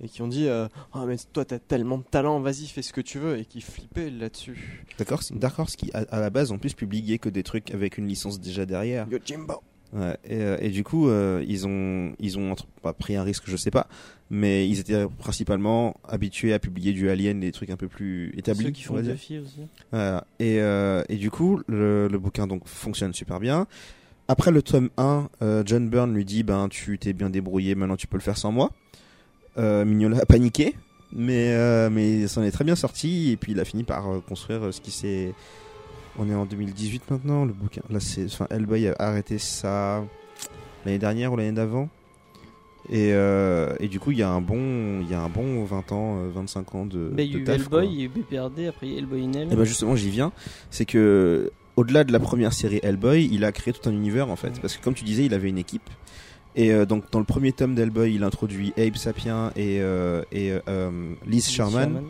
Et 0.02 0.08
qui 0.08 0.22
ont 0.22 0.28
dit 0.28 0.46
euh, 0.48 0.68
Ah, 0.92 1.04
mais 1.06 1.16
toi, 1.32 1.44
t'as 1.44 1.58
tellement 1.58 1.98
de 1.98 2.04
talent, 2.04 2.38
vas-y, 2.40 2.66
fais 2.66 2.82
ce 2.82 2.92
que 2.92 3.00
tu 3.00 3.18
veux. 3.18 3.38
Et 3.38 3.44
qui 3.44 3.60
flippaient 3.60 4.10
là-dessus. 4.10 4.84
D'accord. 4.98 5.20
Dark 5.32 5.58
Horse 5.58 5.76
qui 5.76 5.90
à, 5.92 6.04
à 6.10 6.20
la 6.20 6.30
base 6.30 6.52
en 6.52 6.58
plus 6.58 6.74
publiait 6.74 7.18
que 7.18 7.28
des 7.28 7.42
trucs 7.42 7.72
avec 7.74 7.98
une 7.98 8.06
licence 8.06 8.40
déjà 8.40 8.64
derrière. 8.66 9.06
Yo, 9.10 9.18
Jimbo 9.24 9.54
Ouais, 9.94 10.18
et, 10.22 10.42
euh, 10.42 10.58
et 10.60 10.68
du 10.68 10.84
coup, 10.84 11.08
euh, 11.08 11.42
ils 11.48 11.66
ont, 11.66 12.12
ils 12.18 12.38
ont 12.38 12.52
entre- 12.52 12.66
pas 12.82 12.92
pris 12.92 13.16
un 13.16 13.22
risque, 13.22 13.44
je 13.46 13.56
sais 13.56 13.70
pas, 13.70 13.88
mais 14.28 14.68
ils 14.68 14.78
étaient 14.80 15.06
principalement 15.18 15.96
habitués 16.06 16.52
à 16.52 16.58
publier 16.58 16.92
du 16.92 17.08
Alien, 17.08 17.40
des 17.40 17.52
trucs 17.52 17.70
un 17.70 17.78
peu 17.78 17.88
plus 17.88 18.34
établis. 18.36 18.64
Ceux 18.66 18.70
qui 18.72 18.84
on 18.90 18.96
font 18.96 19.00
aussi. 19.00 19.40
Voilà. 19.90 20.26
Et, 20.40 20.60
euh, 20.60 21.02
et 21.08 21.16
du 21.16 21.30
coup, 21.30 21.62
le, 21.68 22.06
le 22.06 22.18
bouquin 22.18 22.46
donc 22.46 22.68
fonctionne 22.68 23.14
super 23.14 23.40
bien. 23.40 23.66
Après 24.28 24.50
le 24.50 24.60
tome 24.60 24.90
1, 24.98 25.30
euh, 25.40 25.62
John 25.64 25.88
Byrne 25.88 26.12
lui 26.12 26.26
dit 26.26 26.42
ben 26.42 26.68
tu 26.68 26.98
t'es 26.98 27.14
bien 27.14 27.30
débrouillé, 27.30 27.74
maintenant 27.74 27.96
tu 27.96 28.06
peux 28.06 28.18
le 28.18 28.22
faire 28.22 28.36
sans 28.36 28.52
moi. 28.52 28.70
Euh, 29.58 29.84
Mignola 29.84 30.18
a 30.18 30.26
paniqué, 30.26 30.74
mais 31.12 31.52
euh, 31.54 31.90
mais 31.90 32.20
il 32.20 32.28
s'en 32.28 32.42
est 32.42 32.50
très 32.50 32.64
bien 32.64 32.76
sorti 32.76 33.32
et 33.32 33.36
puis 33.36 33.52
il 33.52 33.60
a 33.60 33.64
fini 33.64 33.82
par 33.82 34.08
euh, 34.10 34.20
construire 34.20 34.72
ce 34.72 34.80
qui 34.80 34.90
s'est. 34.90 35.34
On 36.18 36.28
est 36.28 36.34
en 36.34 36.46
2018 36.46 37.10
maintenant, 37.10 37.44
le 37.44 37.52
bouquin. 37.52 37.82
Là 37.90 38.00
c'est, 38.00 38.24
enfin 38.26 38.46
Hellboy 38.50 38.88
a 38.88 38.94
arrêté 38.98 39.38
ça 39.38 40.04
l'année 40.84 40.98
dernière 40.98 41.32
ou 41.32 41.36
l'année 41.36 41.52
d'avant. 41.52 41.88
Et, 42.90 43.12
euh, 43.12 43.74
et 43.80 43.88
du 43.88 44.00
coup, 44.00 44.12
il 44.12 44.18
y 44.18 44.22
a 44.22 44.30
un 44.30 44.40
bon, 44.40 45.00
il 45.02 45.10
y 45.10 45.14
a 45.14 45.20
un 45.20 45.28
bon 45.28 45.62
20 45.64 45.92
ans, 45.92 46.18
euh, 46.18 46.30
25 46.34 46.74
ans 46.74 46.86
de, 46.86 47.10
Bah, 47.12 47.22
il 47.22 47.32
y 47.32 47.36
a 47.36 47.38
eu 47.38 47.44
taf. 47.44 47.56
Hellboy, 47.56 47.86
il 47.86 47.98
y 47.98 48.02
a 48.02 48.04
eu 48.04 48.08
BPRD, 48.08 48.66
après 48.68 48.86
il 48.86 48.92
y 48.92 48.96
a 48.96 48.98
Hellboy 48.98 49.24
in 49.24 49.32
Hell. 49.32 49.52
Et 49.52 49.56
bah 49.56 49.64
justement, 49.64 49.94
j'y 49.94 50.10
viens. 50.10 50.32
C'est 50.70 50.86
que 50.86 51.52
au-delà 51.76 52.04
de 52.04 52.12
la 52.12 52.18
première 52.18 52.52
série 52.52 52.80
Hellboy, 52.82 53.28
il 53.30 53.44
a 53.44 53.52
créé 53.52 53.74
tout 53.74 53.88
un 53.88 53.92
univers 53.92 54.30
en 54.30 54.36
fait. 54.36 54.58
Parce 54.60 54.76
que 54.76 54.82
comme 54.82 54.94
tu 54.94 55.04
disais, 55.04 55.24
il 55.24 55.34
avait 55.34 55.48
une 55.48 55.58
équipe. 55.58 55.88
Et 56.58 56.72
euh, 56.72 56.84
donc 56.84 57.04
dans 57.12 57.20
le 57.20 57.24
premier 57.24 57.52
tome 57.52 57.76
d'Hellboy, 57.76 58.14
il 58.16 58.24
introduit 58.24 58.72
Abe 58.76 58.96
Sapien 58.96 59.52
et, 59.54 59.80
euh, 59.80 60.22
et 60.32 60.58
euh, 60.68 61.14
Liz 61.24 61.48
Sherman, 61.48 62.02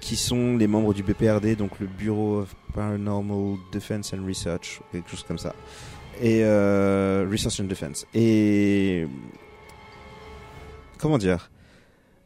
qui 0.00 0.16
sont 0.16 0.56
les 0.56 0.66
membres 0.66 0.92
du 0.92 1.04
BPRD, 1.04 1.54
donc 1.56 1.78
le 1.78 1.86
Bureau 1.86 2.40
of 2.40 2.54
Paranormal 2.74 3.58
Defense 3.72 4.12
and 4.12 4.26
Research, 4.26 4.80
quelque 4.90 5.08
chose 5.08 5.22
comme 5.22 5.38
ça. 5.38 5.54
Et 6.20 6.44
Research 6.44 7.60
and 7.60 7.64
Defense. 7.64 8.04
Et 8.12 9.06
comment 10.98 11.16
dire? 11.16 11.48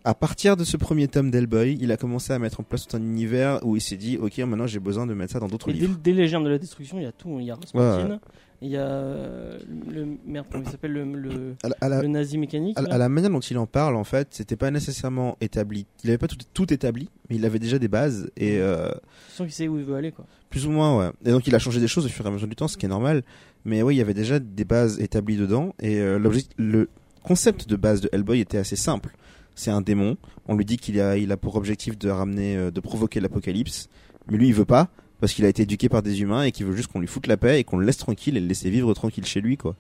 À 0.03 0.15
partir 0.15 0.57
de 0.57 0.65
ce 0.65 0.77
premier 0.77 1.09
tome 1.09 1.31
d'Hellboy, 1.33 1.77
il 1.81 1.91
a 1.93 1.97
commencé 1.97 2.33
à 2.33 2.39
mettre 2.39 2.61
en 2.61 2.63
place 2.63 2.87
tout 2.87 2.97
un 2.97 3.01
univers 3.01 3.59
où 3.67 3.75
il 3.77 3.83
s'est 3.83 3.97
dit, 3.97 4.17
ok, 4.17 4.39
maintenant 4.39 4.67
j'ai 4.69 4.79
besoin 4.79 5.05
de 5.05 5.13
mettre 5.15 5.33
ça 5.33 5.41
dans 5.41 5.49
d'autres 5.49 5.69
Et 5.69 5.73
dès, 5.73 5.81
livres. 5.81 5.99
dès 6.03 6.13
les 6.13 6.29
germes 6.29 6.45
de 6.45 6.51
la 6.51 6.59
destruction, 6.59 6.99
il 6.99 7.03
y 7.03 7.07
a 7.07 7.13
tout. 7.13 7.39
Il 7.41 7.47
y 7.47 7.51
a 7.51 7.59
Ouais, 7.75 7.81
Rasputin, 7.81 8.21
il 8.63 8.71
y 8.71 8.77
a 8.77 8.87
euh, 8.87 9.59
le 9.91 10.07
merde, 10.27 10.47
comment 10.51 10.65
il 10.65 10.71
s'appelle 10.71 10.93
le, 10.93 11.05
le, 11.05 11.55
À 11.63 11.69
la, 11.69 11.77
à 11.81 11.89
la- 11.89 12.03
le 12.03 12.09
nazi 12.09 12.39
mécanique. 12.39 12.79
à 12.79 12.83
la- 12.83 12.89
là. 12.89 12.95
à 12.95 12.99
la 12.99 13.09
manière 13.09 13.31
dont 13.31 13.41
il 13.41 13.59
en 13.59 13.67
parle, 13.67 13.97
en 13.97 14.05
fait, 14.05 14.29
c'était 14.31 14.57
pas 14.57 14.71
nécessairement 14.71 15.37
établi. 15.41 15.87
Il 16.05 16.11
avait 16.11 16.19
pas 16.19 16.29
tout, 16.29 16.37
tout 16.55 16.73
établi, 16.73 17.09
mais 17.29 17.37
il 17.37 17.45
avait 17.45 17.59
déjà 17.59 17.79
des 17.79 17.89
bases 17.89 18.31
et 18.37 18.59
euh, 18.59 18.89
Je 19.31 19.35
sens 19.35 19.47
qu'il 19.47 19.53
sait 19.53 19.69
où 19.69 19.79
il 19.79 19.85
veut 19.85 19.95
aller 19.97 20.13
quoi. 20.13 20.25
plus 20.51 20.67
ou 20.67 20.71
moins, 20.71 20.97
ouais. 20.99 21.11
Et 21.25 21.31
donc 21.31 21.47
il 21.47 21.55
a 21.55 21.59
changé 21.59 21.81
des 21.81 21.89
choses 21.89 22.07
au 22.07 22.09
fur 22.09 22.25
et 22.25 22.29
à 22.29 22.33
mesure 22.33 22.49
du 22.49 22.57
temps, 22.57 22.69
ce 22.69 22.77
qui 22.77 22.87
est 22.87 22.89
normal. 22.89 23.23
Mais 23.65 23.83
oui, 23.83 23.95
il 23.97 23.99
y 23.99 24.01
avait 24.03 24.15
déjà 24.15 24.39
des 24.39 24.65
bases 24.65 25.01
établies 25.01 25.37
dedans 25.37 25.75
et 25.81 25.99
euh, 26.01 26.19
le 26.57 26.89
concept 27.23 27.69
de 27.69 27.77
base 27.77 28.01
de 28.01 28.09
Hellboy 28.13 28.41
était 28.41 28.59
assez 28.59 28.77
simple. 28.77 29.17
C'est 29.57 29.71
un 29.71 29.81
démon. 29.81 30.17
On 30.49 30.55
lui 30.55 30.65
dit 30.65 30.77
qu'il 30.77 31.01
a, 31.01 31.17
il 31.17 31.33
a 31.33 31.37
pour 31.37 31.57
objectif 31.57 31.99
de 31.99 32.09
ramener, 32.11 32.57
euh, 32.57 32.71
de 32.71 32.79
provoquer 32.81 33.21
l'apocalypse. 33.21 33.89
Mais 34.31 34.37
lui, 34.37 34.49
il 34.49 34.55
veut 34.55 34.65
pas 34.67 34.89
parce 35.21 35.33
qu'il 35.33 35.45
a 35.45 35.49
été 35.49 35.63
éduqué 35.63 35.89
par 35.89 36.03
des 36.03 36.21
humains 36.21 36.43
et 36.43 36.53
qu'il 36.53 36.67
veut 36.67 36.77
juste 36.77 36.93
qu'on 36.93 37.01
lui 37.01 37.07
foute 37.07 37.27
la 37.27 37.37
paix 37.37 37.61
et 37.61 37.65
qu'on 37.65 37.79
le 37.79 37.87
laisse 37.87 37.97
tranquille 37.97 38.37
et 38.37 38.41
le 38.41 38.47
laisser 38.47 38.71
vivre 38.71 38.93
tranquille 38.95 39.25
chez 39.25 39.41
lui, 39.41 39.57
quoi. 39.57 39.75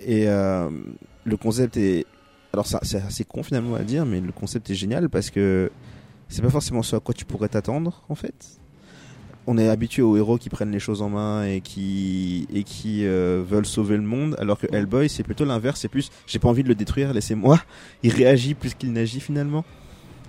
Et 0.00 0.28
euh, 0.28 0.68
le 1.24 1.36
concept 1.36 1.76
est, 1.76 2.06
alors 2.52 2.66
ça, 2.66 2.80
c'est 2.82 3.00
assez 3.00 3.24
con 3.24 3.42
finalement 3.42 3.76
à 3.76 3.82
dire, 3.82 4.04
mais 4.04 4.20
le 4.20 4.32
concept 4.32 4.70
est 4.70 4.74
génial 4.74 5.08
parce 5.08 5.30
que 5.30 5.70
c'est 6.28 6.42
pas 6.42 6.50
forcément 6.50 6.82
ce 6.82 6.96
à 6.96 7.00
quoi 7.00 7.14
tu 7.14 7.24
pourrais 7.24 7.48
t'attendre, 7.48 8.02
en 8.08 8.14
fait. 8.14 8.58
On 9.46 9.58
est 9.58 9.68
habitué 9.68 10.02
aux 10.02 10.16
héros 10.16 10.38
qui 10.38 10.48
prennent 10.48 10.70
les 10.70 10.78
choses 10.78 11.02
en 11.02 11.08
main 11.08 11.44
et 11.44 11.60
qui 11.60 12.46
et 12.54 12.62
qui 12.62 13.04
euh, 13.04 13.42
veulent 13.44 13.66
sauver 13.66 13.96
le 13.96 14.04
monde 14.04 14.36
alors 14.38 14.56
que 14.56 14.68
Hellboy 14.72 15.08
c'est 15.08 15.24
plutôt 15.24 15.44
l'inverse 15.44 15.80
c'est 15.80 15.88
plus 15.88 16.12
j'ai 16.28 16.38
pas 16.38 16.48
envie 16.48 16.62
de 16.62 16.68
le 16.68 16.76
détruire 16.76 17.12
laissez-moi. 17.12 17.60
Il 18.04 18.12
réagit 18.12 18.54
plus 18.54 18.74
qu'il 18.74 18.92
n'agit 18.92 19.18
finalement. 19.18 19.64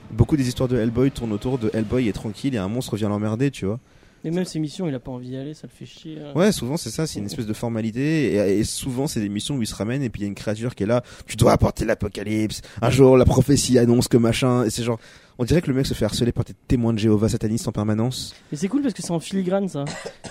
Beaucoup 0.10 0.36
des 0.36 0.48
histoires 0.48 0.68
de 0.68 0.78
Hellboy 0.78 1.12
tournent 1.12 1.32
autour 1.32 1.60
de 1.60 1.70
Hellboy 1.76 2.08
est 2.08 2.14
tranquille 2.14 2.56
et 2.56 2.58
un 2.58 2.68
monstre 2.68 2.96
vient 2.96 3.10
l'emmerder 3.10 3.52
tu 3.52 3.68
vois 3.68 3.80
Et 4.26 4.32
même 4.32 4.46
ses 4.46 4.60
missions, 4.60 4.88
il 4.88 4.96
a 4.96 5.00
pas 5.00 5.12
envie 5.12 5.30
d'y 5.30 5.36
aller, 5.38 5.54
ça 5.54 5.68
le 5.68 5.72
fait 5.72 5.86
chier. 5.86 6.18
hein. 6.20 6.32
ouais 6.38 6.52
souvent 6.52 6.78
c'est 6.78 6.90
ça 6.90 7.06
c'est 7.08 7.20
une 7.20 7.26
espèce 7.26 7.46
de 7.46 7.54
formalité 7.54 8.34
et, 8.36 8.60
et 8.60 8.64
souvent 8.64 9.06
c'est 9.08 9.20
des 9.20 9.30
missions 9.30 9.56
où 9.58 9.62
il 9.62 9.68
se 9.68 9.76
ramène 9.76 10.02
et 10.02 10.10
puis 10.10 10.22
il 10.22 10.24
y 10.24 10.26
a 10.26 10.30
une 10.30 10.36
créature 10.36 10.76
qui 10.76 10.84
est 10.84 10.86
là 10.86 11.04
tu 11.28 11.36
dois 11.36 11.52
apporter 11.52 11.84
l'apocalypse 11.86 12.62
un 12.82 12.90
jour 12.90 13.18
la 13.18 13.26
prophétie 13.26 13.78
annonce 13.78 14.08
que 14.08 14.16
machin 14.18 14.64
et 14.64 14.70
c'est 14.70 14.84
genre 14.84 15.00
on 15.40 15.44
dirait 15.46 15.62
que 15.62 15.68
le 15.68 15.74
mec 15.76 15.86
se 15.88 15.94
fait 15.94 16.06
harceler 16.06 16.32
par 16.32 16.46
des 16.46 16.54
témoins 16.68 16.94
de 16.94 17.00
Jéhovah 17.00 17.28
satanistes 17.28 17.68
en 17.68 17.72
permanence 17.72 18.34
Mais 18.52 18.58
c'est 18.58 18.68
cool 18.68 18.82
parce 18.84 18.94
que 18.94 19.02
c'est 19.02 19.12
en 19.12 19.20
filigrane 19.20 19.68
ça. 19.68 19.84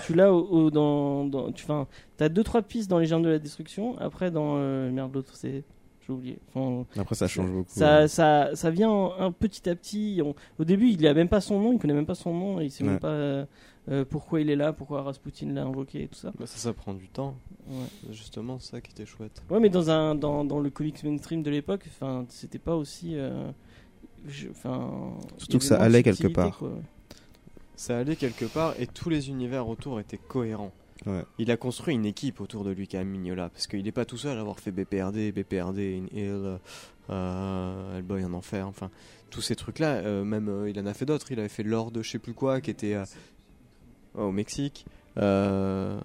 tu 0.05 0.13
l'as 0.15 0.31
au, 0.33 0.39
au- 0.47 0.71
dans, 0.71 1.25
dans 1.25 1.51
tu 1.51 1.65
t'as 2.17 2.29
deux 2.29 2.43
trois 2.43 2.61
pistes 2.61 2.89
dans 2.89 2.99
les 2.99 3.05
germes 3.05 3.23
de 3.23 3.29
la 3.29 3.37
destruction. 3.39 3.97
Après 3.99 4.31
dans 4.31 4.55
euh, 4.57 4.89
merde 4.91 5.13
l'autre 5.13 5.33
c'est 5.35 5.63
j'ai 6.07 6.11
oublié. 6.13 6.37
Enfin, 6.53 6.85
après 6.99 7.15
ça 7.15 7.27
change 7.27 7.49
beaucoup 7.49 7.69
ça, 7.69 8.07
ça, 8.09 8.49
ça 8.55 8.69
vient 8.71 9.11
un 9.19 9.31
petit 9.31 9.69
à 9.69 9.75
petit. 9.75 10.21
On- 10.23 10.35
au 10.59 10.65
début, 10.65 10.89
il 10.89 11.05
a 11.07 11.13
même 11.13 11.29
pas 11.29 11.39
son 11.41 11.59
nom, 11.61 11.71
il 11.73 11.79
connaît 11.79 11.93
même 11.93 12.05
pas 12.05 12.15
son 12.15 12.33
nom, 12.33 12.59
il 12.59 12.69
sait 12.71 12.83
Ouais. 12.83 12.89
même 12.89 12.99
pas 12.99 13.45
euh, 13.89 14.05
pourquoi 14.05 14.41
il 14.41 14.49
est 14.49 14.55
là, 14.55 14.71
pourquoi 14.73 15.01
Rasputin 15.03 15.47
l'a 15.53 15.63
invoqué 15.63 16.03
et 16.03 16.07
tout 16.07 16.15
ça. 16.15 16.31
Bah, 16.39 16.45
ça, 16.47 16.57
ça 16.57 16.73
prend 16.73 16.93
du 16.93 17.09
temps. 17.09 17.35
Ouais. 17.67 17.75
C'est 18.07 18.13
Justement, 18.13 18.59
ça 18.59 18.79
qui 18.81 18.91
était 18.91 19.05
chouette. 19.05 19.43
Ouais, 19.49 19.59
mais 19.59 19.69
dans 19.69 19.89
un 19.89 20.15
dans, 20.15 20.45
dans 20.45 20.59
le 20.59 20.69
comics 20.69 21.03
mainstream 21.03 21.43
de 21.43 21.49
l'époque, 21.51 21.85
enfin, 21.87 22.25
c'était 22.29 22.59
pas 22.59 22.75
aussi. 22.75 23.15
euh, 23.17 23.51
je- 24.27 24.49
Enfin. 24.49 25.13
Surtout 25.37 25.57
que 25.59 25.65
ça 25.65 25.81
allait 25.81 26.03
quelque 26.03 26.27
part. 26.27 26.57
quoi. 26.57 26.71
Ça 27.75 27.97
allait 27.97 28.15
quelque 28.15 28.45
part 28.45 28.75
et 28.79 28.87
tous 28.87 29.09
les 29.09 29.29
univers 29.29 29.67
autour 29.67 29.99
étaient 29.99 30.17
cohérents. 30.19 30.71
Ouais. 31.05 31.23
Il 31.37 31.51
a 31.51 31.57
construit 31.57 31.95
une 31.95 32.05
équipe 32.05 32.39
autour 32.39 32.63
de 32.63 32.69
lui, 32.71 32.87
quand 32.87 32.99
même, 32.99 33.09
Mignola, 33.09 33.49
parce 33.49 33.67
qu'il 33.67 33.83
n'est 33.83 33.91
pas 33.91 34.05
tout 34.05 34.15
seul 34.17 34.37
à 34.37 34.41
avoir 34.41 34.59
fait 34.59 34.71
BPRD, 34.71 35.33
BPRD, 35.33 35.79
In 36.01 36.17
Hill, 36.17 36.59
euh, 37.09 37.97
Hellboy 37.97 38.23
en 38.23 38.31
enfer, 38.33 38.65
enfin, 38.67 38.89
tous 39.29 39.41
ces 39.41 39.55
trucs-là. 39.55 39.95
euh, 39.95 40.23
même 40.23 40.47
euh, 40.47 40.69
il 40.69 40.79
en 40.79 40.85
a 40.85 40.93
fait 40.93 41.05
d'autres. 41.05 41.31
Il 41.31 41.39
avait 41.39 41.49
fait 41.49 41.63
Lord 41.63 41.91
de 41.91 42.01
je 42.03 42.11
sais 42.11 42.19
plus 42.19 42.33
quoi, 42.33 42.61
qui 42.61 42.71
était 42.71 42.93
euh, 42.93 43.03
au 44.15 44.31
Mexique. 44.31 44.85
Euh, 45.17 45.99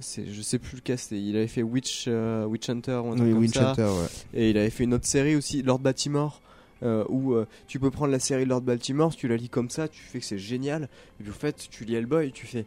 c'est, 0.00 0.26
je 0.26 0.40
sais 0.40 0.58
plus 0.58 0.76
le 0.76 0.80
cas, 0.80 0.96
il 1.10 1.36
avait 1.36 1.46
fait 1.46 1.62
Witch, 1.62 2.06
euh, 2.08 2.46
Witch 2.46 2.68
Hunter 2.70 3.00
ou 3.04 3.12
un 3.12 3.16
truc 3.16 3.26
oui 3.26 3.32
comme 3.32 3.40
Witch 3.40 3.54
ça. 3.54 3.70
Hunter, 3.70 3.82
ouais. 3.82 4.08
Et 4.34 4.50
il 4.50 4.58
avait 4.58 4.70
fait 4.70 4.84
une 4.84 4.94
autre 4.94 5.06
série 5.06 5.36
aussi, 5.36 5.62
Lord 5.62 5.80
Baltimore, 5.80 6.40
euh, 6.82 7.04
où 7.08 7.34
tu 7.66 7.78
peux 7.78 7.90
prendre 7.90 8.12
la 8.12 8.18
série 8.18 8.46
Lord 8.46 8.62
Baltimore, 8.62 9.14
tu 9.14 9.28
la 9.28 9.36
lis 9.36 9.50
comme 9.50 9.70
ça, 9.70 9.88
tu 9.88 10.00
fais 10.00 10.18
que 10.18 10.24
c'est 10.24 10.38
génial, 10.38 10.88
et 11.20 11.24
puis 11.24 11.32
en 11.32 11.34
fait, 11.34 11.68
tu 11.70 11.84
lis 11.84 11.94
Hellboy, 11.94 12.32
tu 12.32 12.46
fais. 12.46 12.64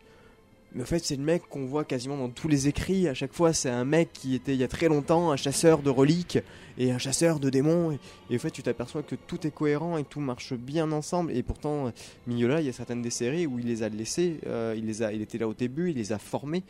Mais 0.76 0.84
en 0.84 0.86
fait, 0.86 0.99
c'est 0.99 1.15
le 1.15 1.23
mec 1.23 1.43
qu'on 1.49 1.65
voit 1.65 1.86
quasiment 1.86 2.17
dans 2.17 2.28
tous 2.28 2.49
les 2.49 2.67
écrits. 2.67 3.07
À 3.07 3.13
chaque 3.13 3.32
fois, 3.32 3.53
c'est 3.53 3.69
un 3.69 3.86
mec 3.86 4.11
qui 4.11 4.36
était 4.36 4.53
il 4.53 4.59
y 4.59 4.63
a 4.63 4.67
très 4.67 4.89
longtemps 4.89 5.32
un 5.32 5.38
chasseur 5.38 5.82
de 5.82 5.89
reliques 5.89 6.38
et 6.78 6.91
un 6.91 6.97
chasseur 6.97 7.39
de 7.39 7.49
démons. 7.49 7.97
Et, 8.30 8.36
en 8.36 8.39
fait, 8.39 8.51
tu 8.51 8.61
t'aperçois 8.61 9.01
que 9.01 9.15
tout 9.15 9.47
est 9.47 9.51
cohérent 9.51 9.95
et 9.95 10.03
tout 10.03 10.19
marche 10.19 10.53
bien 10.53 10.91
ensemble. 10.91 11.32
Et 11.32 11.43
pourtant, 11.43 11.93
Mignola, 12.28 12.59
il 12.59 12.67
y 12.67 12.69
a 12.69 12.73
certaines 12.73 13.01
des 13.01 13.09
séries 13.09 13.47
où 13.47 13.57
il 13.57 13.67
les 13.67 13.84
a 13.84 13.89
laissés, 13.89 14.41
euh, 14.47 14.76
il, 14.78 14.86
les 14.86 15.01
a, 15.01 15.13
il 15.13 15.21
était 15.21 15.38
là 15.38 15.47
au 15.47 15.53
début, 15.53 15.91
il 15.91 15.95
les 15.95 16.11
a 16.11 16.17
formés. 16.17 16.63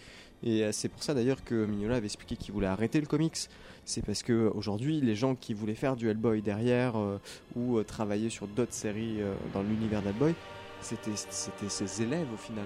Et 0.44 0.64
euh, 0.64 0.72
c'est 0.72 0.90
pour 0.90 1.02
ça 1.02 1.16
d'ailleurs 1.16 1.44
que 1.44 1.66
Mignola 1.66 1.96
avait 1.96 2.06
expliqué 2.06 2.36
qu'il 2.36 2.54
voulait 2.54 2.68
arrêter 2.68 3.02
le 3.02 3.08
comics. 3.08 3.50
C'est 3.86 4.06
parce 4.06 4.22
que 4.22 4.52
aujourd'hui, 4.54 5.02
les 5.02 5.16
gens 5.16 5.34
qui 5.34 5.56
voulaient 5.56 5.74
faire 5.74 5.96
du 5.96 6.12
Hellboy 6.12 6.44
derrière 6.44 6.96
euh, 6.96 7.20
ou 7.56 7.82
travailler 7.82 8.30
sur 8.30 8.46
d'autres 8.46 8.74
séries 8.74 9.18
dans 9.52 9.64
l'univers 9.64 10.04
d'Hellboy, 10.04 10.36
c'était 10.82 11.70
ses 11.70 12.04
élèves 12.04 12.28
au 12.32 12.38
final. 12.38 12.66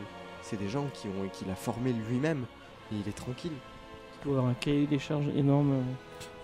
C'est 0.49 0.57
des 0.57 0.69
gens 0.69 0.87
qui 0.93 1.07
ont 1.07 1.27
qu'il 1.31 1.49
a 1.51 1.55
formé 1.55 1.93
lui-même 2.09 2.45
et 2.91 2.95
il 3.03 3.07
est 3.07 3.15
tranquille. 3.15 3.51
doit 4.25 4.37
avoir 4.37 4.49
un 4.51 4.55
cahier 4.55 4.87
des 4.87 4.97
charges 4.99 5.27
énorme. 5.35 5.83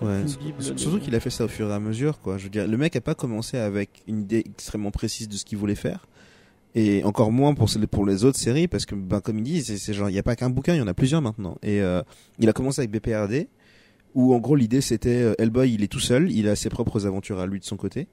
euh, 0.03 0.23
Ouais, 0.23 0.23
bible 0.39 0.61
surtout 0.61 0.99
qu'il 0.99 1.15
a 1.15 1.19
fait 1.19 1.29
ça 1.29 1.45
au 1.45 1.47
fur 1.47 1.69
et 1.69 1.73
à 1.73 1.79
mesure, 1.79 2.19
quoi. 2.19 2.37
Je 2.37 2.43
veux 2.43 2.49
dire, 2.49 2.67
le 2.67 2.77
mec 2.77 2.95
a 2.95 3.01
pas 3.01 3.15
commencé 3.15 3.57
avec 3.57 4.03
une 4.07 4.21
idée 4.21 4.43
extrêmement 4.45 4.91
précise 4.91 5.27
de 5.27 5.35
ce 5.35 5.45
qu'il 5.45 5.57
voulait 5.57 5.75
faire. 5.75 6.05
Et 6.75 7.03
encore 7.05 7.31
moins 7.31 7.53
pour, 7.55 7.69
pour 7.89 8.05
les 8.05 8.25
autres 8.25 8.37
séries, 8.37 8.67
parce 8.67 8.85
que, 8.85 8.95
ben, 8.95 9.21
comme 9.21 9.37
il 9.39 9.43
dit, 9.43 9.63
c'est 9.63 9.93
genre, 9.93 10.09
il 10.09 10.13
n'y 10.13 10.19
a 10.19 10.23
pas 10.23 10.35
qu'un 10.35 10.49
bouquin, 10.49 10.75
il 10.75 10.79
y 10.79 10.81
en 10.81 10.87
a 10.87 10.93
plusieurs 10.93 11.21
maintenant. 11.21 11.57
Et 11.63 11.81
euh, 11.81 12.03
il 12.37 12.49
a 12.49 12.53
commencé 12.53 12.81
avec 12.81 12.91
BPRD, 12.91 13.47
où 14.13 14.35
en 14.35 14.39
gros 14.39 14.55
l'idée 14.55 14.81
c'était, 14.81 15.21
euh, 15.21 15.33
Hellboy, 15.39 15.73
il 15.73 15.83
est 15.83 15.87
tout 15.87 15.99
seul, 16.01 16.31
il 16.31 16.47
a 16.49 16.55
ses 16.55 16.69
propres 16.69 17.07
aventures 17.07 17.39
à 17.39 17.47
lui 17.47 17.59
de 17.59 17.65
son 17.65 17.77
côté. 17.77 18.07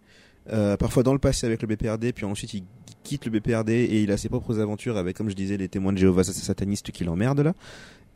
Euh, 0.52 0.76
parfois 0.76 1.02
dans 1.02 1.12
le 1.12 1.18
passé 1.18 1.46
avec 1.46 1.62
le 1.62 1.68
BPRD, 1.68 2.12
puis 2.12 2.24
ensuite 2.24 2.54
il 2.54 2.64
quitte 3.02 3.26
le 3.26 3.30
BPRD 3.30 3.70
et 3.70 4.02
il 4.02 4.12
a 4.12 4.16
ses 4.16 4.28
propres 4.28 4.60
aventures 4.60 4.96
avec, 4.96 5.16
comme 5.16 5.28
je 5.28 5.34
disais, 5.34 5.56
les 5.56 5.68
témoins 5.68 5.92
de 5.92 5.98
Jéhovah 5.98 6.24
satanistes 6.24 6.90
qui 6.90 7.04
l'emmerdent 7.04 7.40
là. 7.40 7.54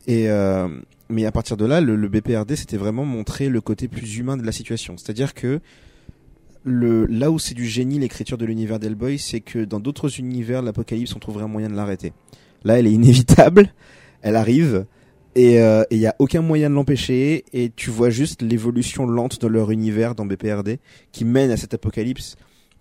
Et 0.07 0.29
euh, 0.29 0.67
mais 1.09 1.25
à 1.25 1.31
partir 1.31 1.57
de 1.57 1.65
là, 1.65 1.81
le, 1.81 2.07
BPRD 2.07 2.55
c'était 2.55 2.77
vraiment 2.77 3.05
montrer 3.05 3.49
le 3.49 3.61
côté 3.61 3.87
plus 3.87 4.17
humain 4.17 4.37
de 4.37 4.45
la 4.45 4.51
situation. 4.51 4.95
C'est-à-dire 4.97 5.33
que 5.33 5.59
le 6.63 7.05
là 7.05 7.31
où 7.31 7.39
c'est 7.39 7.53
du 7.53 7.65
génie 7.65 7.99
l'écriture 7.99 8.37
de 8.37 8.45
l'univers 8.45 8.79
d'Hellboy, 8.79 9.19
c'est 9.19 9.41
que 9.41 9.65
dans 9.65 9.79
d'autres 9.79 10.19
univers, 10.19 10.61
l'apocalypse, 10.61 11.15
on 11.15 11.19
trouverait 11.19 11.43
un 11.43 11.49
moyen 11.49 11.69
de 11.69 11.75
l'arrêter. 11.75 12.13
Là, 12.63 12.79
elle 12.79 12.87
est 12.87 12.91
inévitable, 12.91 13.73
elle 14.21 14.35
arrive. 14.35 14.85
Et 15.35 15.61
euh, 15.61 15.83
il 15.91 15.99
y 15.99 16.07
a 16.07 16.15
aucun 16.17 16.41
moyen 16.41 16.69
de 16.69 16.73
l'empêcher 16.73 17.45
et 17.53 17.69
tu 17.75 17.91
vois 17.91 18.09
juste 18.09 18.41
l'évolution 18.41 19.05
lente 19.05 19.39
de 19.39 19.47
leur 19.47 19.69
univers 19.69 20.15
dans 20.15 20.25
BPRD 20.25 20.79
qui 21.11 21.25
mène 21.25 21.51
à 21.51 21.57
cet 21.57 21.75
apocalypse 21.75 22.37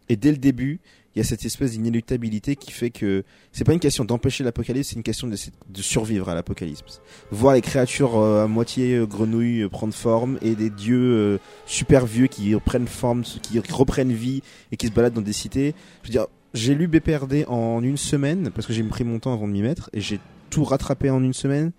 et 0.08 0.16
dès 0.16 0.30
le 0.30 0.38
début 0.38 0.80
il 1.16 1.20
y 1.20 1.22
a 1.22 1.24
cette 1.24 1.46
espèce 1.46 1.72
d'inéluctabilité 1.72 2.56
qui 2.56 2.72
fait 2.72 2.90
que 2.90 3.24
c'est 3.50 3.64
pas 3.64 3.72
une 3.72 3.80
question 3.80 4.04
d'empêcher 4.04 4.44
l'apocalypse, 4.44 4.90
c'est 4.90 4.96
une 4.96 5.02
question 5.02 5.26
de, 5.26 5.36
survivre 5.80 6.28
à 6.28 6.34
l'apocalypse. 6.34 7.00
Voir 7.30 7.54
les 7.54 7.62
créatures 7.62 8.18
euh, 8.18 8.44
à 8.44 8.46
moitié 8.46 8.94
euh, 8.94 9.06
grenouilles 9.06 9.62
euh, 9.62 9.70
prendre 9.70 9.94
forme 9.94 10.38
et 10.42 10.54
des 10.54 10.68
dieux 10.68 11.40
super 11.64 12.04
vieux 12.04 12.26
qui 12.26 12.54
reprennent 12.54 12.86
forme, 12.86 13.22
qui 13.22 13.58
reprennent 13.72 14.12
vie 14.12 14.42
et 14.72 14.76
qui 14.76 14.88
se 14.88 14.92
baladent 14.92 15.14
dans 15.14 15.22
des 15.22 15.32
cités. 15.32 15.74
Je 16.02 16.08
veux 16.08 16.12
dire, 16.12 16.26
j'ai 16.52 16.74
lu 16.74 16.86
BPRD 16.86 17.46
en 17.48 17.82
une 17.82 17.96
semaine 17.96 18.50
parce 18.54 18.66
que 18.66 18.74
j'ai 18.74 18.82
pris 18.82 19.04
mon 19.04 19.18
temps 19.18 19.32
avant 19.32 19.48
de 19.48 19.52
m'y 19.52 19.62
mettre 19.62 19.88
et 19.94 20.02
j'ai 20.02 20.20
tout 20.50 20.64
rattrapé 20.64 21.08
en 21.08 21.24
une 21.24 21.32
semaine. 21.32 21.72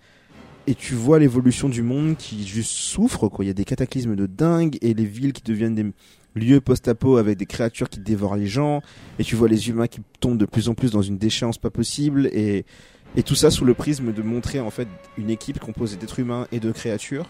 Et 0.66 0.74
tu 0.74 0.94
vois 0.94 1.18
l'évolution 1.18 1.68
du 1.68 1.82
monde 1.82 2.16
qui 2.18 2.46
juste 2.46 2.72
souffre, 2.72 3.28
quoi. 3.28 3.42
Il 3.42 3.48
y 3.48 3.50
a 3.50 3.54
des 3.54 3.64
cataclysmes 3.64 4.16
de 4.16 4.26
dingue 4.26 4.76
et 4.82 4.92
les 4.92 5.06
villes 5.06 5.32
qui 5.32 5.42
deviennent 5.42 5.74
des 5.74 5.86
lieux 6.34 6.60
post-apo 6.60 7.16
avec 7.16 7.36
des 7.38 7.46
créatures 7.46 7.88
qui 7.88 8.00
dévorent 8.00 8.36
les 8.36 8.46
gens. 8.46 8.82
Et 9.18 9.24
tu 9.24 9.36
vois 9.36 9.48
les 9.48 9.68
humains 9.68 9.86
qui 9.86 10.00
tombent 10.20 10.38
de 10.38 10.46
plus 10.46 10.68
en 10.68 10.74
plus 10.74 10.90
dans 10.90 11.02
une 11.02 11.18
déchéance 11.18 11.58
pas 11.58 11.70
possible. 11.70 12.28
Et, 12.32 12.64
et 13.16 13.22
tout 13.22 13.34
ça 13.34 13.50
sous 13.50 13.64
le 13.64 13.74
prisme 13.74 14.12
de 14.12 14.22
montrer 14.22 14.60
en 14.60 14.70
fait 14.70 14.88
une 15.16 15.30
équipe 15.30 15.58
composée 15.58 15.96
d'êtres 15.96 16.20
humains 16.20 16.46
et 16.52 16.60
de 16.60 16.70
créatures 16.72 17.26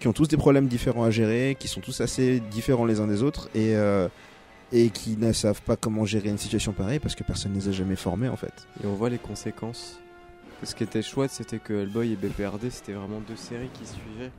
qui 0.00 0.08
ont 0.08 0.12
tous 0.12 0.28
des 0.28 0.36
problèmes 0.36 0.66
différents 0.66 1.04
à 1.04 1.10
gérer, 1.10 1.56
qui 1.58 1.68
sont 1.68 1.80
tous 1.80 2.00
assez 2.00 2.40
différents 2.50 2.84
les 2.84 3.00
uns 3.00 3.06
des 3.06 3.22
autres 3.22 3.48
et, 3.54 3.76
euh, 3.76 4.08
et 4.72 4.90
qui 4.90 5.16
ne 5.16 5.32
savent 5.32 5.62
pas 5.62 5.76
comment 5.76 6.04
gérer 6.04 6.28
une 6.28 6.38
situation 6.38 6.72
pareille 6.72 6.98
parce 6.98 7.14
que 7.14 7.24
personne 7.24 7.52
ne 7.52 7.58
les 7.58 7.68
a 7.68 7.72
jamais 7.72 7.96
formés 7.96 8.28
en 8.28 8.36
fait. 8.36 8.66
Et 8.82 8.86
on 8.86 8.94
voit 8.94 9.08
les 9.08 9.18
conséquences. 9.18 10.00
Ce 10.62 10.74
qui 10.74 10.84
était 10.84 11.02
chouette, 11.02 11.30
c'était 11.30 11.58
que 11.58 11.74
Hellboy 11.74 12.12
et 12.12 12.16
BPRD, 12.16 12.70
c'était 12.70 12.92
vraiment 12.92 13.20
deux 13.26 13.36
séries 13.36 13.70
qui 13.74 13.86
suivaient 13.86 14.30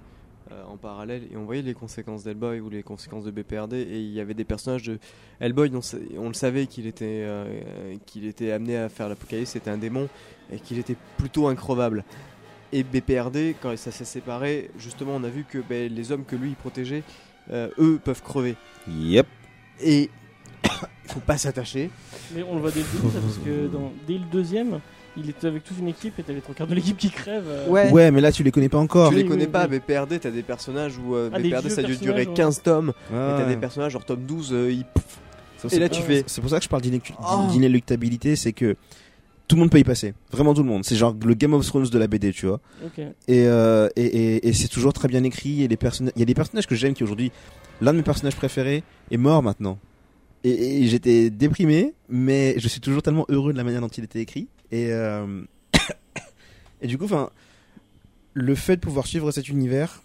en 0.68 0.78
parallèle. 0.78 1.24
Et 1.32 1.38
on 1.38 1.46
voyait 1.46 1.62
les 1.62 1.74
conséquences 1.74 2.24
d'Hellboy 2.24 2.60
ou 2.60 2.70
les 2.70 2.84
conséquences 2.84 3.24
de 3.24 3.32
BPRD. 3.32 3.74
Et 3.74 4.00
il 4.00 4.12
y 4.12 4.20
avait 4.20 4.34
des 4.34 4.44
personnages 4.44 4.84
de 4.84 5.00
Hellboy, 5.40 5.72
on, 6.18 6.28
le 6.28 6.34
savait 6.34 6.68
qu'il 6.68 6.88
était, 6.88 7.24
euh, 7.26 7.96
qu'il 8.06 8.26
était 8.26 8.52
amené 8.52 8.78
à 8.78 8.90
faire 8.90 9.10
l'apocalypse, 9.10 9.52
c'était 9.52 9.70
un 9.70 9.78
démon, 9.78 10.08
et 10.52 10.60
qu'il 10.60 10.78
était 10.78 10.96
plutôt 11.18 11.48
increvable. 11.48 12.04
Et 12.72 12.84
BPRD, 12.84 13.56
quand 13.62 13.78
ça 13.78 13.92
s'est 13.92 14.06
séparé, 14.06 14.72
justement, 14.78 15.16
on 15.16 15.24
a 15.24 15.30
vu 15.30 15.46
que 15.50 15.60
ben, 15.60 15.94
les 15.94 16.12
hommes 16.12 16.26
que 16.26 16.36
lui 16.36 16.50
il 16.50 16.56
protégeait, 16.56 17.04
euh, 17.52 17.70
eux, 17.78 18.00
peuvent 18.04 18.22
crever. 18.24 18.56
Yep. 18.88 19.28
Et 19.82 20.10
il 20.64 21.12
faut 21.12 21.20
pas 21.20 21.38
s'attacher. 21.38 21.92
Mais 22.34 22.44
on 22.44 22.56
le 22.56 22.62
voit 22.62 22.72
dès 22.72 22.80
le 22.80 22.86
début, 22.86 23.14
ça, 23.14 23.20
parce 23.20 23.38
que 23.38 23.68
dans, 23.68 23.92
dès 24.08 24.18
le 24.18 24.26
deuxième, 24.26 24.80
il 25.18 25.30
était 25.30 25.48
avec 25.48 25.64
toute 25.64 25.78
une 25.80 25.88
équipe 25.88 26.18
et 26.20 26.24
t'avais 26.24 26.42
trois 26.42 26.54
quarts 26.56 26.68
de 26.68 26.76
l'équipe 26.76 26.98
qui 26.98 27.10
crèvent. 27.10 27.44
euh, 27.48 27.68
Ouais. 27.70 28.12
mais 28.12 28.22
là 28.22 28.32
tu 28.32 28.44
les 28.44 28.52
connais 28.52 28.70
pas 28.70 28.78
encore. 28.80 29.10
Tu 29.10 29.16
Oui, 29.16 29.24
les 29.24 29.28
connais 29.30 29.46
oui, 29.46 29.52
pas, 29.52 29.68
oui. 29.70 29.80
BPRD, 29.80 30.20
t'as 30.20 30.32
des 30.32 30.44
personnages 30.44 30.98
où 30.98 31.16
euh, 31.16 31.30
Ah, 31.34 31.40
des 31.40 31.50
BPRD 31.50 31.70
ça 31.70 31.82
a 31.82 31.84
dû 31.84 31.90
personnages, 31.94 32.00
durer 32.02 32.26
ouais. 32.28 32.34
15 32.34 32.62
tomes, 32.64 32.94
et 33.12 33.14
Ouais. 33.14 33.20
t'as 33.38 33.46
des 33.48 33.58
personnages 33.58 33.92
genre 33.94 34.06
tome 34.06 34.24
12, 34.26 34.52
euh, 34.54 34.72
ils- 34.72 34.86
C'est- 35.58 35.78
Et 35.78 35.80
là, 35.80 35.88
c'est- 35.92 35.96
tu 36.00 36.02
fais- 36.04 36.24
C'est 36.28 36.42
pour 36.42 36.50
ça 36.50 36.58
que 36.60 36.64
je 36.64 36.70
parle 36.70 36.84
d'inéluct- 36.84 37.14
Oh. 37.20 37.48
d'inéluctabilité, 37.52 38.36
c'est 38.36 38.52
que 38.54 38.76
tout 39.48 39.56
le 39.56 39.62
monde 39.62 39.72
peut 39.72 39.80
y 39.80 39.84
passer. 39.84 40.14
Vraiment 40.32 40.54
tout 40.54 40.62
le 40.62 40.70
monde. 40.70 40.84
C'est 40.86 40.96
genre 40.96 41.16
le 41.26 41.34
Game 41.34 41.54
of 41.54 41.66
Thrones 41.66 41.88
de 41.88 41.98
la 41.98 42.06
BD, 42.08 42.32
tu 42.34 42.46
vois. 42.46 42.60
Ok. 42.86 43.00
Et, 43.00 43.48
euh, 43.48 43.88
et, 43.96 44.04
et, 44.06 44.48
et 44.48 44.54
c'est 44.54 44.68
toujours 44.68 44.94
très 44.94 45.08
bien 45.08 45.24
écrit. 45.24 45.64
Et 45.64 45.68
les 45.68 45.78
personnages, 45.78 46.14
il 46.16 46.20
y 46.20 46.24
a 46.24 46.26
des 46.26 46.34
personnages 46.36 46.68
que 46.68 46.76
j'aime 46.76 46.94
qui 46.94 47.04
aujourd'hui, 47.04 47.32
l'un 47.82 47.94
de 47.94 47.98
mes 47.98 48.04
personnages 48.04 48.36
préférés 48.36 48.84
est 49.10 49.18
mort 49.18 49.42
maintenant. 49.42 49.80
Et, 50.48 50.84
et 50.84 50.88
j'étais 50.88 51.32
déprimé, 51.32 51.94
mais 52.08 52.54
je 52.60 52.68
suis 52.68 52.80
toujours 52.80 53.02
tellement 53.02 53.26
heureux 53.30 53.52
de 53.52 53.58
la 53.58 53.64
manière 53.64 53.82
dont 53.82 53.88
il 53.88 54.04
était 54.04 54.20
écrit. 54.22 54.48
Et, 54.72 54.92
euh, 54.92 55.42
et 56.82 56.88
du 56.88 56.98
coup, 57.00 57.06
enfin, 57.06 57.32
le 58.34 58.54
fait 58.54 58.76
de 58.76 58.82
pouvoir 58.82 59.08
suivre 59.08 59.32
cet 59.32 59.50
univers, 59.50 60.04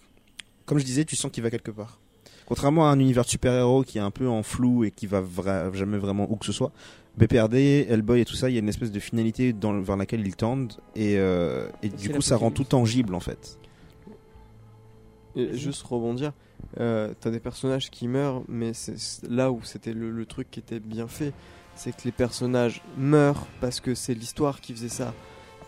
comme 0.65 0.79
je 0.79 0.85
disais, 0.85 1.05
tu 1.05 1.15
sens 1.15 1.31
qu'il 1.31 1.43
va 1.43 1.51
quelque 1.51 1.71
part. 1.71 1.99
Contrairement 2.47 2.89
à 2.89 2.91
un 2.93 2.99
univers 2.99 3.25
de 3.25 3.29
super-héros 3.29 3.83
qui 3.85 3.99
est 3.99 4.01
un 4.01 4.11
peu 4.11 4.29
en 4.29 4.43
flou 4.43 4.85
et 4.85 4.91
qui 4.91 5.07
va 5.07 5.21
vra- 5.21 5.73
jamais 5.75 5.99
vraiment 5.99 6.27
où 6.33 6.37
que 6.37 6.47
ce 6.47 6.53
soit, 6.53 6.73
BPRD, 7.17 7.87
Hellboy 7.89 8.21
et 8.21 8.25
tout 8.25 8.35
ça, 8.35 8.49
il 8.49 8.55
y 8.55 8.57
a 8.57 8.61
une 8.61 8.69
espèce 8.69 8.91
de 8.91 8.99
finalité 8.99 9.53
dans, 9.53 9.79
vers 9.81 9.97
laquelle 9.97 10.27
ils 10.27 10.37
tendent 10.37 10.73
et, 10.97 11.17
euh, 11.19 11.69
et 11.83 11.89
du 11.91 12.09
coup 12.09 12.23
ça 12.23 12.37
rend 12.37 12.51
tout 12.51 12.65
tangible 12.65 13.15
en 13.15 13.21
fait. 13.21 13.59
Et 15.37 15.47
Vas-y. 15.47 15.59
juste 15.59 15.83
rebondir, 15.83 16.33
euh, 16.81 17.13
t'as 17.21 17.31
des 17.31 17.41
personnages 17.41 17.91
qui 17.91 18.09
meurent, 18.09 18.43
mais 18.49 18.73
c'est 18.75 18.97
là 19.29 19.51
où 19.53 19.61
c'était 19.63 19.93
le, 19.93 20.11
le 20.11 20.27
truc 20.27 20.51
qui 20.51 20.59
était 20.61 20.81
bien 20.81 21.07
fait, 21.09 21.33
c'est 21.77 21.93
que 21.97 22.03
les 22.05 22.13
personnages 22.13 22.83
meurent 22.99 23.47
parce 23.61 23.81
que 23.81 23.95
c'est 23.95 24.15
l'histoire 24.15 24.61
qui 24.61 24.73
faisait 24.75 24.89
ça. 24.89 25.15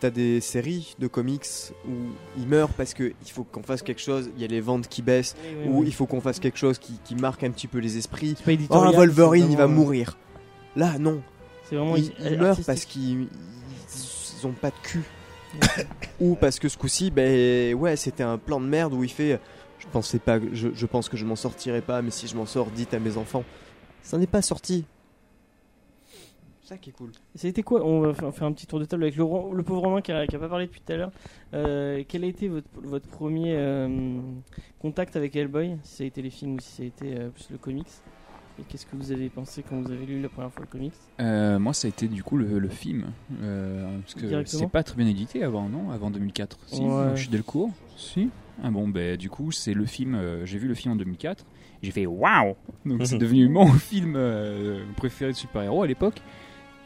T'as 0.00 0.10
des 0.10 0.40
séries 0.40 0.96
de 0.98 1.06
comics 1.06 1.46
où 1.86 1.92
ils 2.36 2.48
meurent 2.48 2.72
parce 2.72 2.92
que 2.92 3.12
il 3.24 3.30
faut 3.30 3.44
qu'on 3.44 3.62
fasse 3.62 3.82
quelque 3.82 4.00
chose, 4.00 4.30
il 4.34 4.42
y 4.42 4.44
a 4.44 4.48
les 4.48 4.60
ventes 4.60 4.88
qui 4.88 5.00
baissent, 5.00 5.36
Oui, 5.44 5.54
oui, 5.60 5.68
ou 5.68 5.78
oui. 5.82 5.84
il 5.86 5.94
faut 5.94 6.06
qu'on 6.06 6.20
fasse 6.20 6.40
quelque 6.40 6.58
chose 6.58 6.78
qui, 6.80 6.94
qui 7.04 7.14
marque 7.14 7.44
un 7.44 7.52
petit 7.52 7.68
peu 7.68 7.78
les 7.78 7.96
esprits. 7.98 8.34
Oh, 8.44 8.50
éditorial, 8.50 8.94
Wolverine, 8.96 9.46
il 9.52 9.56
va 9.56 9.64
euh, 9.64 9.68
mourir. 9.68 10.18
Là, 10.74 10.98
non. 10.98 11.22
Vraiment 11.70 11.94
euh, 11.94 12.30
meurent 12.36 12.48
artistique. 12.48 12.66
parce 12.66 12.84
qu'ils 12.84 13.28
ils 14.40 14.46
ont 14.46 14.52
pas 14.52 14.70
de 14.70 14.74
cul. 14.82 15.02
Ou 16.20 16.34
parce 16.34 16.58
que 16.58 16.68
ce 16.68 16.76
coup-ci, 16.76 17.10
ben 17.10 17.74
ouais, 17.74 17.96
c'était 17.96 18.22
un 18.22 18.38
plan 18.38 18.60
de 18.60 18.66
merde 18.66 18.94
où 18.94 19.04
il 19.04 19.10
fait. 19.10 19.40
Je 19.78 19.86
pensais 19.88 20.20
pas, 20.20 20.38
je, 20.52 20.86
pense 20.86 21.08
que 21.08 21.16
je 21.16 21.24
m'en 21.24 21.34
sortirai 21.34 21.80
pas, 21.80 22.02
mais 22.02 22.12
si 22.12 22.28
je 22.28 22.36
m'en 22.36 22.46
sors, 22.46 22.70
dites 22.70 22.94
à 22.94 23.00
mes 23.00 23.16
enfants. 23.16 23.44
Ça 24.02 24.16
n'est 24.16 24.28
pas 24.28 24.42
sorti. 24.42 24.84
Ça 26.62 26.78
qui 26.78 26.90
est 26.90 26.92
cool. 26.92 27.10
Été 27.42 27.62
quoi 27.64 27.84
On 27.84 28.00
va 28.00 28.14
faire 28.14 28.46
un 28.46 28.52
petit 28.52 28.66
tour 28.66 28.78
de 28.78 28.84
table 28.84 29.02
avec 29.02 29.16
le, 29.16 29.24
pauvre 29.24 29.82
Romain 29.82 30.00
qui 30.00 30.12
a, 30.12 30.24
pas 30.26 30.48
parlé 30.48 30.66
depuis 30.66 30.80
tout 30.80 30.92
à 30.92 30.96
l'heure. 30.96 31.10
Euh, 31.54 32.04
quel 32.06 32.22
a 32.22 32.28
été 32.28 32.46
votre, 32.46 32.68
votre 32.76 33.08
premier 33.08 33.56
euh, 33.56 34.20
contact 34.78 35.16
avec 35.16 35.34
Hellboy 35.34 35.76
Si 35.82 35.96
ça 35.96 36.04
a 36.04 36.06
été 36.06 36.22
les 36.22 36.30
films 36.30 36.54
ou 36.54 36.60
si 36.60 36.70
ça 36.70 36.82
a 36.84 36.86
été 36.86 37.18
euh, 37.18 37.30
plus 37.30 37.50
le 37.50 37.58
comics? 37.58 37.88
Et 38.62 38.64
qu'est-ce 38.70 38.86
que 38.86 38.94
vous 38.96 39.10
avez 39.12 39.28
pensé 39.28 39.64
quand 39.68 39.80
vous 39.80 39.90
avez 39.90 40.06
lu 40.06 40.20
la 40.22 40.28
première 40.28 40.52
fois 40.52 40.62
le 40.62 40.68
comics 40.68 40.92
Euh, 41.20 41.58
moi, 41.58 41.74
ça 41.74 41.86
a 41.86 41.88
été 41.88 42.06
du 42.06 42.22
coup 42.22 42.36
le, 42.36 42.58
le 42.60 42.68
film. 42.68 43.06
euh, 43.42 43.98
parce 44.00 44.14
que 44.14 44.44
c'est 44.46 44.70
pas 44.70 44.82
très 44.84 44.96
bien 44.96 45.06
édité 45.06 45.42
avant, 45.42 45.68
non 45.68 45.90
Avant 45.90 46.10
2004. 46.10 46.58
Si, 46.66 46.80
Ouais. 46.82 47.12
je 47.16 47.20
suis 47.22 47.28
Delcourt. 47.30 47.70
Si. 47.96 48.30
Ah 48.62 48.70
bon, 48.70 48.88
ben 48.88 49.16
du 49.16 49.28
coup, 49.30 49.50
c'est 49.50 49.74
le 49.74 49.84
film. 49.86 50.14
euh, 50.14 50.46
J'ai 50.46 50.58
vu 50.58 50.68
le 50.68 50.74
film 50.74 50.92
en 50.92 50.96
2004. 50.96 51.44
J'ai 51.82 51.90
fait 51.90 52.06
waouh 52.06 52.54
Donc 52.86 53.02
c'est 53.06 53.18
devenu 53.18 53.48
mon 53.48 53.66
film 53.72 54.14
euh, 54.16 54.84
préféré 54.96 55.32
de 55.32 55.36
super-héros 55.36 55.82
à 55.82 55.86
l'époque. 55.86 56.20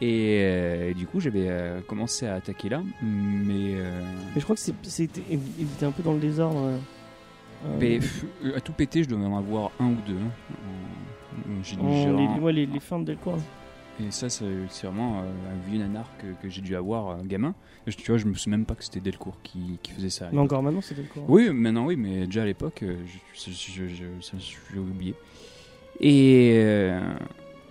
Et 0.01 0.39
euh, 0.43 0.93
du 0.93 1.05
coup, 1.07 1.19
j'avais 1.19 1.47
euh, 1.49 1.81
commencé 1.81 2.25
à 2.27 2.35
attaquer 2.35 2.69
là. 2.69 2.81
Mais. 3.01 3.73
euh, 3.75 4.01
Mais 4.33 4.39
je 4.39 4.43
crois 4.43 4.55
que 4.55 4.61
c'était 4.61 5.21
il 5.29 5.63
était 5.63 5.85
un 5.85 5.91
peu 5.91 6.01
dans 6.03 6.13
le 6.13 6.19
désordre. 6.19 6.79
mais, 7.79 7.99
euh, 8.45 8.55
à 8.55 8.61
tout 8.61 8.73
péter, 8.73 9.03
je 9.03 9.09
dois 9.09 9.19
en 9.19 9.37
avoir 9.37 9.71
un 9.79 9.87
ou 9.87 9.97
deux. 10.07 10.13
hein. 10.15 10.31
Euh, 11.37 11.41
J'ai 11.63 11.75
dû- 11.75 11.83
les, 11.83 12.39
ouais, 12.39 12.53
les, 12.53 12.65
de 12.99 13.03
Delcourt. 13.05 13.37
Et 13.99 14.11
ça, 14.11 14.29
c'est 14.29 14.45
c'est 14.69 14.85
vraiment 14.85 15.21
euh, 15.21 15.23
un 15.23 15.69
vieux 15.69 15.79
nanar 15.79 16.07
que, 16.19 16.27
que 16.41 16.49
j'ai 16.49 16.61
dû 16.61 16.75
avoir 16.75 17.09
euh, 17.09 17.17
gamin. 17.23 17.55
Je- 17.87 17.95
Tu 17.95 18.11
vois, 18.11 18.17
je 18.19 18.25
me 18.25 18.33
souviens 18.35 18.57
même 18.57 18.65
pas 18.65 18.75
que 18.75 18.83
c'était 18.83 18.99
Delcourt 18.99 19.37
qui, 19.43 19.79
qui 19.81 19.91
faisait 19.91 20.11
ça. 20.11 20.29
Mais 20.31 20.39
encore 20.39 20.61
maintenant, 20.61 20.81
c'est 20.81 20.93
Delcourt. 20.95 21.23
Oui, 21.27 21.49
maintenant 21.51 21.85
oui, 21.85 21.95
mais 21.95 22.25
déjà 22.27 22.43
à 22.43 22.45
l'époque, 22.45 22.83
euh, 22.83 22.95
j'ai 23.33 24.79
oublié. 24.79 25.15
Et, 25.99 26.53
euh, 26.57 26.99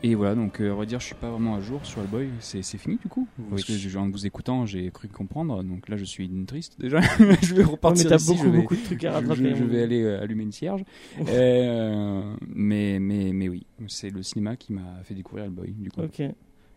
et 0.03 0.15
voilà, 0.15 0.35
donc 0.35 0.61
euh, 0.61 0.71
on 0.73 0.77
va 0.77 0.87
dire, 0.87 1.01
je 1.01 1.07
suis 1.07 1.15
pas 1.15 1.31
vraiment 1.31 1.55
à 1.57 1.61
jour 1.61 1.85
sur 1.85 2.01
Hellboy. 2.03 2.29
C'est 2.41 2.63
c'est 2.63 2.79
fini 2.79 2.97
du 2.97 3.09
coup 3.09 3.27
Parce 3.51 3.63
Oui. 3.63 3.67
que 3.67 3.73
j'ai- 3.75 3.97
en 3.99 4.09
vous 4.11 4.27
écoutant, 4.27 4.67
j'ai 4.67 4.91
cru 4.91 5.09
comprendre. 5.09 5.63
Donc 5.65 5.89
là, 5.89 5.97
je 5.97 6.05
suis 6.05 6.31
triste 6.47 6.77
déjà. 6.79 7.01
je 7.43 7.55
vais 7.55 7.65
Ouais, 7.65 7.71
repartir 7.73 8.11
mais 8.11 8.17
ici, 8.17 8.27
beaucoup, 8.29 8.45
je 8.45 8.49
vais, 8.51 8.59
beaucoup 8.59 8.77
de 8.77 8.83
trucs 8.85 9.05
à 9.05 9.13
rattraper. 9.13 9.51
je, 9.51 9.55
je 9.57 9.65
vais 9.65 9.81
hein. 9.81 9.85
aller 9.85 10.03
euh, 10.03 10.23
allumer 10.23 10.45
une 10.45 10.53
cierge. 10.53 10.85
Euh, 11.29 12.35
mais, 12.55 12.99
mais, 13.01 13.33
mais 13.33 13.49
oui, 13.49 13.67
c'est 13.89 14.11
le 14.11 14.23
cinéma 14.23 14.57
qui 14.57 14.73
m'a 14.73 15.01
fait 15.03 15.15
découvrir 15.15 15.47
Hellboy 15.47 15.73
du 15.73 15.91
coup. 15.91 16.03
Ok. 16.03 16.21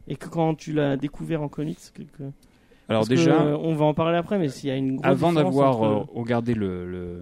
Et 0.08 0.16
que 0.16 0.28
quand 0.28 0.56
tu 0.56 0.74
l'as 0.74 0.98
découvert 0.98 1.42
en 1.42 1.50
comics, 1.50 1.78
quelque... 1.94 2.24
Alors 2.88 3.02
Parce 3.02 3.10
déjà, 3.10 3.44
euh, 3.44 3.58
on 3.62 3.76
va 3.76 3.86
en 3.86 3.94
parler 3.94 4.18
après, 4.18 4.40
mais 4.40 4.50
s'il 4.50 4.70
y 4.70 4.72
a 4.72 4.76
une 4.76 4.96
grosse 4.96 5.06
avant 5.06 5.32
d'avoir 5.34 5.80
entre- 5.80 6.12
regardé 6.16 6.56
le, 6.56 6.90
le, 6.90 7.22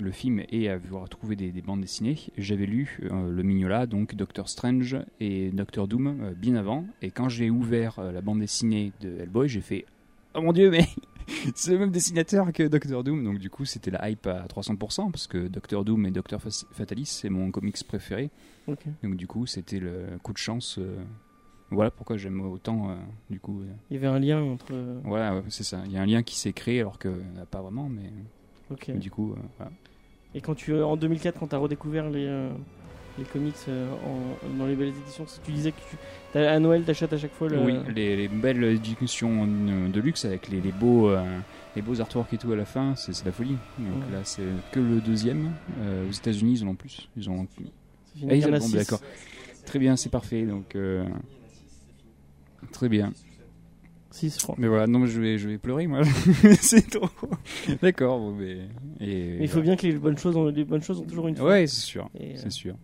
le 0.00 0.10
film 0.10 0.42
et 0.50 0.68
avoir 0.68 1.08
trouvé 1.08 1.36
des, 1.36 1.50
des 1.52 1.62
bandes 1.62 1.80
dessinées, 1.80 2.18
j'avais 2.36 2.66
lu 2.66 2.98
euh, 3.10 3.30
le 3.30 3.42
Mignola, 3.42 3.86
donc 3.86 4.14
Doctor 4.14 4.48
Strange 4.48 4.96
et 5.20 5.50
Doctor 5.50 5.88
Doom 5.88 6.06
euh, 6.22 6.32
bien 6.34 6.54
avant. 6.56 6.84
Et 7.02 7.10
quand 7.10 7.28
j'ai 7.28 7.50
ouvert 7.50 7.98
euh, 7.98 8.12
la 8.12 8.20
bande 8.20 8.40
dessinée 8.40 8.92
de 9.00 9.18
Hellboy, 9.20 9.48
j'ai 9.48 9.60
fait 9.60 9.84
Oh 10.34 10.42
mon 10.42 10.52
dieu, 10.52 10.70
mais 10.70 10.86
c'est 11.54 11.72
le 11.72 11.78
même 11.78 11.90
dessinateur 11.90 12.52
que 12.52 12.64
Doctor 12.64 13.02
Doom. 13.04 13.24
Donc 13.24 13.38
du 13.38 13.48
coup, 13.50 13.64
c'était 13.64 13.90
la 13.90 14.10
hype 14.10 14.26
à 14.26 14.46
300% 14.46 15.10
parce 15.10 15.26
que 15.26 15.48
Doctor 15.48 15.84
Doom 15.84 16.04
et 16.06 16.10
Doctor 16.10 16.40
Fa- 16.42 16.66
Fatalis, 16.72 17.06
c'est 17.06 17.30
mon 17.30 17.50
comics 17.50 17.82
préféré. 17.86 18.30
Donc 19.02 19.16
du 19.16 19.26
coup, 19.26 19.46
c'était 19.46 19.78
le 19.78 20.18
coup 20.22 20.32
de 20.32 20.38
chance. 20.38 20.78
Voilà 21.70 21.90
pourquoi 21.90 22.16
j'aime 22.16 22.40
autant. 22.42 22.96
du 23.30 23.40
coup, 23.40 23.62
Il 23.90 23.94
y 23.94 23.96
avait 23.96 24.06
un 24.06 24.18
lien 24.18 24.40
entre. 24.42 24.72
voilà, 25.04 25.42
c'est 25.48 25.64
ça. 25.64 25.82
Il 25.86 25.92
y 25.92 25.96
a 25.96 26.02
un 26.02 26.06
lien 26.06 26.22
qui 26.22 26.38
s'est 26.38 26.52
créé 26.52 26.80
alors 26.80 26.98
que 26.98 27.08
pas 27.50 27.62
vraiment, 27.62 27.88
mais 27.88 28.10
Du 28.94 29.10
coup, 29.10 29.32
euh, 29.32 29.36
voilà. 29.58 29.72
Et 30.34 30.40
quand 30.40 30.54
tu, 30.54 30.74
en 30.74 30.96
2004, 30.96 31.38
quand 31.38 31.46
tu 31.48 31.54
as 31.54 31.58
redécouvert 31.58 32.10
les, 32.10 32.26
euh, 32.26 32.50
les 33.18 33.24
comics 33.24 33.54
euh, 33.68 33.88
en- 34.04 34.56
dans 34.58 34.66
les 34.66 34.74
belles 34.74 34.92
éditions, 35.02 35.24
tu 35.44 35.52
disais 35.52 35.72
que 35.72 35.76
tu, 36.32 36.38
à 36.38 36.58
Noël, 36.58 36.82
t'achètes 36.84 37.12
à 37.12 37.18
chaque 37.18 37.32
fois 37.32 37.48
le. 37.48 37.58
Oui, 37.64 37.74
les, 37.94 38.16
les 38.16 38.28
belles 38.28 38.62
éditions 38.64 39.46
de 39.46 40.00
luxe 40.00 40.24
avec 40.24 40.48
les, 40.48 40.60
les 40.60 40.72
beaux, 40.72 41.10
les 41.74 41.82
beaux 41.82 42.00
artworks 42.00 42.32
et 42.34 42.38
tout 42.38 42.52
à 42.52 42.56
la 42.56 42.64
fin, 42.66 42.94
c'est 42.96 43.24
la 43.24 43.32
folie. 43.32 43.56
Donc 43.78 44.04
Ouais. 44.06 44.12
là, 44.12 44.20
c'est 44.24 44.42
que 44.72 44.80
le 44.80 45.00
deuxième. 45.00 45.52
Euh, 45.80 46.08
aux 46.08 46.12
États-Unis, 46.12 46.58
ils 46.60 46.64
en 46.64 46.68
ont 46.68 46.74
plus. 46.74 47.08
Ils 47.16 47.30
ont. 47.30 47.46
Ah, 48.28 48.34
ils 48.34 48.46
ont- 48.46 48.50
bon, 48.58 48.68
d'accord. 48.70 49.00
Très 49.64 49.78
bien, 49.78 49.96
c'est 49.96 50.10
parfait. 50.10 50.42
Donc 50.42 50.74
euh, 50.76 51.04
très 52.72 52.88
bien. 52.88 53.12
Six, 54.16 54.36
je 54.38 54.42
crois. 54.42 54.54
Mais 54.58 54.66
voilà, 54.68 54.86
non, 54.86 55.00
mais 55.00 55.06
je 55.08 55.20
vais, 55.20 55.36
je 55.36 55.46
vais 55.48 55.58
pleurer 55.58 55.86
moi. 55.86 56.02
c'est 56.60 56.88
trop. 56.88 57.08
D'accord, 57.82 58.18
bon, 58.18 58.32
mais. 58.32 58.60
Et, 59.00 59.36
Mais 59.38 59.42
il 59.42 59.48
faut 59.48 59.60
bien 59.60 59.76
que 59.76 59.86
les 59.86 59.92
bonnes 59.98 60.16
choses, 60.16 60.36
ont, 60.36 60.46
les 60.46 60.64
bonnes 60.64 60.82
choses 60.82 61.00
ont 61.00 61.04
toujours 61.04 61.28
une 61.28 61.36
fin. 61.36 61.44
Ouais, 61.44 61.66
c'est 61.66 61.82
sûr, 61.82 62.08
euh, 62.20 62.32
c'est 62.36 62.50
sûr. 62.50 62.76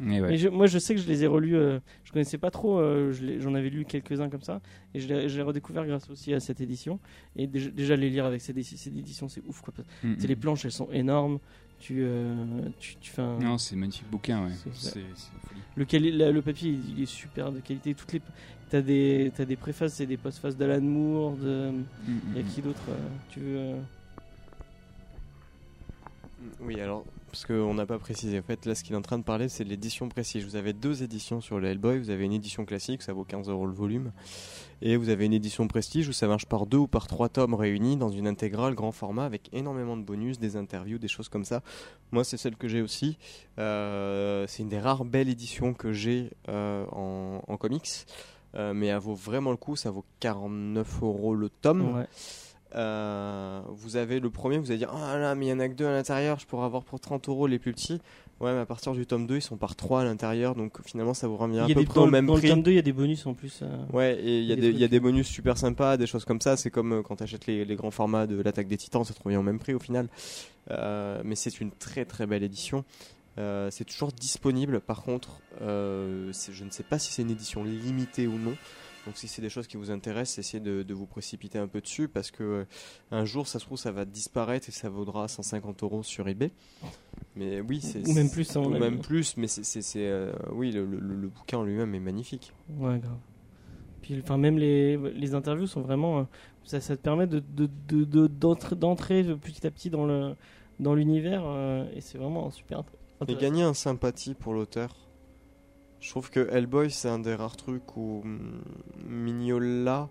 Et 0.00 0.20
ouais. 0.20 0.28
Mais 0.28 0.36
je- 0.36 0.48
moi, 0.48 0.66
je 0.66 0.78
sais 0.78 0.94
que 0.94 1.00
je 1.00 1.08
les 1.08 1.24
ai 1.24 1.26
relus. 1.26 1.56
euh, 1.56 1.78
je 2.04 2.12
connaissais 2.12 2.38
pas 2.38 2.50
trop. 2.50 2.78
euh, 2.78 3.12
je 3.12 3.40
J'en 3.40 3.54
avais 3.54 3.70
lu 3.70 3.84
quelques-uns 3.84 4.28
comme 4.28 4.42
ça, 4.42 4.60
et 4.94 5.00
je 5.00 5.08
l'ai 5.08 5.28
je 5.28 5.36
l'ai 5.36 5.42
redécouvert 5.42 5.86
grâce 5.86 6.08
aussi 6.10 6.34
à 6.34 6.40
cette 6.40 6.60
édition. 6.60 7.00
Et 7.34 7.46
déjà, 7.46 7.70
déjà, 7.70 7.96
les 7.96 8.10
lire 8.10 8.26
avec 8.26 8.40
cette, 8.42 8.56
édi- 8.56 8.76
cette 8.76 8.94
édition, 8.96 9.28
c'est 9.28 9.42
ouf. 9.48 9.60
Quoi. 9.62 9.72
Mm, 10.04 10.14
sais, 10.18 10.26
mm. 10.26 10.28
les 10.28 10.36
planches, 10.36 10.64
elles 10.66 10.70
sont 10.72 10.88
énormes. 10.92 11.38
Tu, 11.80 11.98
euh, 12.02 12.34
tu, 12.80 12.96
tu 13.00 13.10
fais 13.12 13.22
un- 13.22 13.38
Non, 13.38 13.56
c'est 13.56 13.76
magnifique 13.76 14.08
bouquin, 14.10 14.44
ouais. 14.44 14.52
Folie. 14.52 14.94
le, 16.32 16.42
papier, 16.42 16.70
il, 16.72 16.96
il 16.98 17.02
est 17.04 17.06
super 17.06 17.52
de 17.52 17.60
qualité. 17.60 17.94
Toutes 17.94 18.12
les, 18.12 18.20
t'as 18.68 18.82
des, 18.82 19.32
t'as 19.36 19.44
des 19.44 19.56
préfaces 19.56 20.00
et 20.00 20.06
des 20.06 20.16
postfaces 20.16 20.56
d'Alan 20.56 20.80
Moore. 20.80 21.36
De, 21.36 21.72
il 22.06 22.36
y 22.36 22.40
a 22.40 22.42
qui 22.42 22.62
d'autre 22.62 22.80
euh, 22.88 23.08
Tu 23.30 23.40
veux 23.40 23.58
euh, 23.58 23.80
Oui, 26.60 26.80
alors, 26.80 27.04
parce 27.30 27.44
qu'on 27.44 27.74
n'a 27.74 27.86
pas 27.86 27.98
précisé. 27.98 28.38
En 28.38 28.42
fait, 28.42 28.64
là, 28.66 28.74
ce 28.74 28.84
qu'il 28.84 28.94
est 28.94 28.98
en 28.98 29.02
train 29.02 29.18
de 29.18 29.24
parler, 29.24 29.48
c'est 29.48 29.64
de 29.64 29.68
l'édition 29.68 30.08
précise. 30.08 30.44
Vous 30.44 30.56
avez 30.56 30.72
deux 30.72 31.02
éditions 31.02 31.40
sur 31.40 31.58
le 31.58 31.68
Hellboy. 31.68 31.98
Vous 31.98 32.10
avez 32.10 32.24
une 32.24 32.32
édition 32.32 32.64
classique, 32.64 33.02
ça 33.02 33.12
vaut 33.12 33.24
15 33.24 33.48
euros 33.48 33.66
le 33.66 33.72
volume. 33.72 34.12
Et 34.80 34.96
vous 34.96 35.08
avez 35.08 35.26
une 35.26 35.32
édition 35.32 35.66
prestige 35.66 36.08
où 36.08 36.12
ça 36.12 36.28
marche 36.28 36.46
par 36.46 36.66
deux 36.66 36.78
ou 36.78 36.86
par 36.86 37.06
trois 37.08 37.28
tomes 37.28 37.54
réunis 37.54 37.96
dans 37.96 38.10
une 38.10 38.28
intégrale 38.28 38.74
grand 38.74 38.92
format 38.92 39.24
avec 39.24 39.48
énormément 39.52 39.96
de 39.96 40.02
bonus, 40.02 40.38
des 40.38 40.56
interviews, 40.56 40.98
des 40.98 41.08
choses 41.08 41.28
comme 41.28 41.44
ça. 41.44 41.62
Moi, 42.12 42.24
c'est 42.24 42.36
celle 42.36 42.56
que 42.56 42.68
j'ai 42.68 42.80
aussi. 42.80 43.18
Euh, 43.58 44.46
c'est 44.46 44.62
une 44.62 44.68
des 44.68 44.78
rares 44.78 45.04
belles 45.04 45.28
éditions 45.28 45.74
que 45.74 45.92
j'ai 45.92 46.30
euh, 46.48 46.86
en, 46.92 47.42
en 47.46 47.56
comics. 47.56 48.06
Euh, 48.54 48.72
mais 48.74 48.86
elle 48.86 48.98
vaut 48.98 49.14
vraiment 49.14 49.50
le 49.50 49.56
coup, 49.56 49.76
ça 49.76 49.90
vaut 49.90 50.04
49 50.20 51.02
euros 51.02 51.34
le 51.34 51.48
tome. 51.48 51.96
ouais. 51.96 52.06
Euh, 52.74 53.60
vous 53.68 53.96
avez 53.96 54.20
le 54.20 54.28
premier, 54.28 54.58
vous 54.58 54.70
allez 54.70 54.78
dire 54.78 54.92
Ah 54.94 55.16
là, 55.18 55.34
mais 55.34 55.46
il 55.46 55.48
y 55.48 55.52
en 55.52 55.58
a 55.58 55.68
que 55.70 55.74
deux 55.74 55.86
à 55.86 55.90
l'intérieur, 55.90 56.38
je 56.38 56.46
pourrais 56.46 56.66
avoir 56.66 56.84
pour 56.84 57.00
30 57.00 57.26
euros 57.30 57.46
les 57.46 57.58
plus 57.58 57.72
petits. 57.72 57.98
Ouais, 58.40 58.52
mais 58.52 58.60
à 58.60 58.66
partir 58.66 58.92
du 58.92 59.06
tome 59.06 59.26
2, 59.26 59.36
ils 59.36 59.42
sont 59.42 59.56
par 59.56 59.74
3 59.74 60.02
à 60.02 60.04
l'intérieur, 60.04 60.54
donc 60.54 60.74
finalement 60.84 61.14
ça 61.14 61.26
vous 61.28 61.36
revient 61.38 61.60
à 61.60 61.66
peu 61.74 61.84
près 61.86 61.94
dans, 61.94 62.02
au 62.02 62.04
le- 62.06 62.12
même 62.12 62.26
dans 62.26 62.34
prix. 62.34 62.42
le 62.42 62.48
tome 62.50 62.62
2, 62.62 62.70
il 62.72 62.74
y 62.74 62.78
a 62.78 62.82
des 62.82 62.92
bonus 62.92 63.24
en 63.26 63.32
plus. 63.32 63.60
euh. 63.62 63.68
Ouais, 63.92 64.18
et 64.20 64.40
il 64.40 64.44
y, 64.44 64.52
a 64.52 64.56
des 64.56 64.70
y 64.72 64.84
a 64.84 65.00
bonus 65.00 65.26
super 65.26 65.56
sympas, 65.56 65.96
des 65.96 66.06
choses 66.06 66.24
comme 66.26 66.40
ça. 66.42 66.56
C'est 66.58 66.70
comme 66.70 67.02
quand 67.02 67.16
tu 67.16 67.22
achètes 67.22 67.46
les, 67.46 67.64
les 67.64 67.74
grands 67.74 67.90
formats 67.90 68.26
de 68.26 68.40
l'attaque 68.40 68.68
des 68.68 68.76
titans, 68.76 69.02
ça 69.02 69.14
te 69.14 69.22
revient 69.22 69.38
au 69.38 69.42
même 69.42 69.58
prix 69.58 69.72
au 69.74 69.78
final. 69.80 70.08
Euh, 70.70 71.22
mais 71.24 71.36
c'est 71.36 71.60
une 71.60 71.70
très 71.70 72.04
très 72.04 72.26
belle 72.26 72.42
édition. 72.42 72.84
Euh, 73.38 73.70
c'est 73.70 73.84
toujours 73.84 74.10
disponible. 74.12 74.80
Par 74.80 75.02
contre, 75.02 75.40
euh, 75.62 76.32
je 76.32 76.64
ne 76.64 76.70
sais 76.70 76.82
pas 76.82 76.98
si 76.98 77.12
c'est 77.12 77.22
une 77.22 77.30
édition 77.30 77.62
limitée 77.64 78.26
ou 78.26 78.36
non. 78.38 78.54
Donc 79.06 79.16
si 79.16 79.26
c'est 79.28 79.40
des 79.40 79.48
choses 79.48 79.66
qui 79.66 79.76
vous 79.78 79.90
intéressent, 79.90 80.38
essayez 80.38 80.62
de, 80.62 80.82
de 80.82 80.94
vous 80.94 81.06
précipiter 81.06 81.58
un 81.58 81.68
peu 81.68 81.80
dessus 81.80 82.08
parce 82.08 82.30
que 82.30 82.42
euh, 82.42 82.64
un 83.10 83.24
jour, 83.24 83.46
ça 83.46 83.58
se 83.58 83.64
trouve, 83.64 83.78
ça 83.78 83.92
va 83.92 84.04
disparaître 84.04 84.68
et 84.68 84.72
ça 84.72 84.90
vaudra 84.90 85.28
150 85.28 85.82
euros 85.82 86.02
sur 86.02 86.28
eBay. 86.28 86.50
Mais 87.36 87.60
oui, 87.60 87.80
c'est 87.80 88.06
Ou 88.06 88.12
même 88.12 88.30
plus, 88.30 88.54
ou 88.56 88.68
même 88.70 88.98
plus. 89.00 89.36
Mais 89.36 89.46
c'est, 89.46 90.20
oui, 90.52 90.72
le, 90.72 90.84
le- 90.84 90.98
le 90.98 91.28
bouquin 91.28 91.58
en 91.58 91.62
lui-même 91.62 91.94
est 91.94 92.00
magnifique. 92.00 92.52
Ouais, 92.76 92.98
grave. 92.98 93.16
Puis, 94.02 94.18
enfin, 94.22 94.36
même 94.36 94.58
les, 94.58 94.96
les 95.12 95.34
interviews 95.34 95.66
sont 95.66 95.80
vraiment. 95.80 96.26
ça, 96.64 96.80
ça 96.80 96.96
te 96.96 97.02
permet 97.02 97.26
de, 97.26 97.38
de, 97.40 97.68
de- 97.88 98.04
de- 98.04 98.26
d'entrer, 98.74 99.22
petit 99.24 99.66
à 99.66 99.70
petit 99.70 99.90
dans, 99.90 100.04
le, 100.06 100.34
dans 100.80 100.94
l'univers 100.94 101.44
et 101.94 102.00
c'est 102.00 102.18
vraiment 102.18 102.50
super. 102.50 102.82
Et 103.26 103.34
gagner 103.40 103.64
en 103.64 103.74
sympathie 103.74 104.34
pour 104.34 104.52
l'auteur. 104.54 104.94
Je 106.00 106.10
trouve 106.10 106.30
que 106.30 106.48
Hellboy, 106.52 106.90
c'est 106.90 107.08
un 107.08 107.18
des 107.18 107.34
rares 107.34 107.56
trucs 107.56 107.96
où 107.96 108.20
hum, 108.24 108.62
Mignola, 109.04 110.08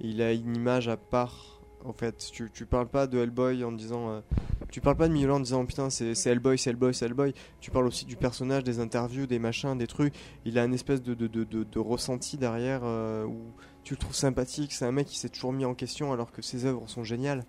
il 0.00 0.20
a 0.22 0.32
une 0.32 0.54
image 0.56 0.88
à 0.88 0.96
part. 0.96 1.60
En 1.86 1.92
fait, 1.92 2.16
tu, 2.32 2.50
tu 2.52 2.64
parles 2.66 2.88
pas 2.88 3.06
de 3.06 3.18
Hellboy 3.18 3.62
en 3.64 3.72
disant. 3.72 4.10
euh, 4.10 4.20
tu 4.70 4.80
parles 4.80 4.96
pas 4.96 5.08
de 5.08 5.12
Mignola 5.12 5.34
en 5.36 5.40
disant 5.40 5.64
putain, 5.66 5.88
c'est 5.90 6.14
c'est 6.14 6.30
Hellboy, 6.30 6.58
c'est 6.58 6.70
Hellboy, 6.70 6.94
c'est 6.94 7.06
Hellboy. 7.06 7.34
Tu 7.60 7.70
parles 7.70 7.86
aussi 7.86 8.04
du 8.04 8.16
personnage, 8.16 8.64
des 8.64 8.80
interviews, 8.80 9.26
des 9.26 9.38
machins, 9.38 9.76
des 9.76 9.86
trucs. 9.86 10.14
Il 10.44 10.58
a 10.58 10.64
une 10.64 10.74
espèce 10.74 11.02
de, 11.02 11.14
de, 11.14 11.26
de, 11.26 11.44
de- 11.44 11.64
de 11.64 11.78
ressenti 11.78 12.36
derrière 12.36 12.80
euh, 12.84 13.24
où 13.24 13.38
tu 13.82 13.94
le 13.94 13.98
trouves 13.98 14.14
sympathique. 14.14 14.72
C'est 14.72 14.84
un 14.86 14.92
mec 14.92 15.06
qui 15.06 15.18
s'est 15.18 15.28
toujours 15.30 15.52
mis 15.52 15.64
en 15.64 15.74
question 15.74 16.12
alors 16.12 16.32
que 16.32 16.42
ses 16.42 16.64
œuvres 16.66 16.88
sont 16.88 17.04
géniales. 17.04 17.44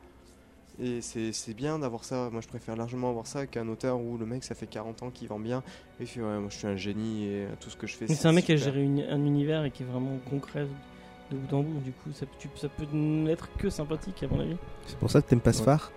Et 0.82 1.01
c'est 1.01 1.32
c'est 1.32 1.53
bien 1.53 1.80
d'avoir 1.80 2.03
ça. 2.03 2.30
Moi, 2.32 2.41
je 2.41 2.47
préfère 2.47 2.76
largement 2.76 3.09
avoir 3.09 3.28
ça 3.28 3.47
qu'un 3.47 3.67
auteur 3.69 3.99
où 3.99 4.17
le 4.17 4.26
mec, 4.26 4.43
ça 4.43 4.55
fait 4.55 4.67
40 4.67 5.03
ans 5.03 5.09
qu'il 5.09 5.28
vend 5.30 5.39
bien. 5.39 5.59
Et 5.99 6.03
il 6.03 6.07
fait, 6.07 6.19
ouais, 6.21 6.38
moi, 6.39 6.47
je 6.49 6.57
suis 6.57 6.67
un 6.67 6.76
génie 6.76 7.26
et 7.28 7.47
tout 7.61 7.69
ce 7.69 7.78
que 7.78 7.88
je 7.88 7.95
fais, 7.95 8.05
Mais 8.09 8.15
c'est 8.15 8.28
un 8.28 8.34
mec 8.34 8.45
qui 8.45 8.51
a 8.51 8.57
géré 8.57 8.84
une- 8.84 9.01
un 9.09 9.26
univers 9.26 9.63
et 9.63 9.71
qui 9.71 9.84
est 9.84 9.86
vraiment 9.86 10.17
concret 10.30 10.67
de 11.32 11.38
bout 11.38 11.55
en 11.55 11.63
bout. 11.63 11.80
Du 11.80 11.91
coup, 11.91 12.11
ça, 12.13 12.26
tu- 12.39 12.49
ça 12.55 12.67
peut 12.69 12.86
n'être 12.93 13.49
que 13.57 13.69
sympathique, 13.69 14.21
à 14.23 14.28
mon 14.28 14.39
avis. 14.41 14.57
C'est 14.86 14.97
pour 14.97 15.09
ça 15.09 15.21
que 15.21 15.30
t'aimes 15.30 15.39
pas 15.39 15.53
ce 15.53 15.59
Ouais. 15.59 15.65
phare 15.65 15.91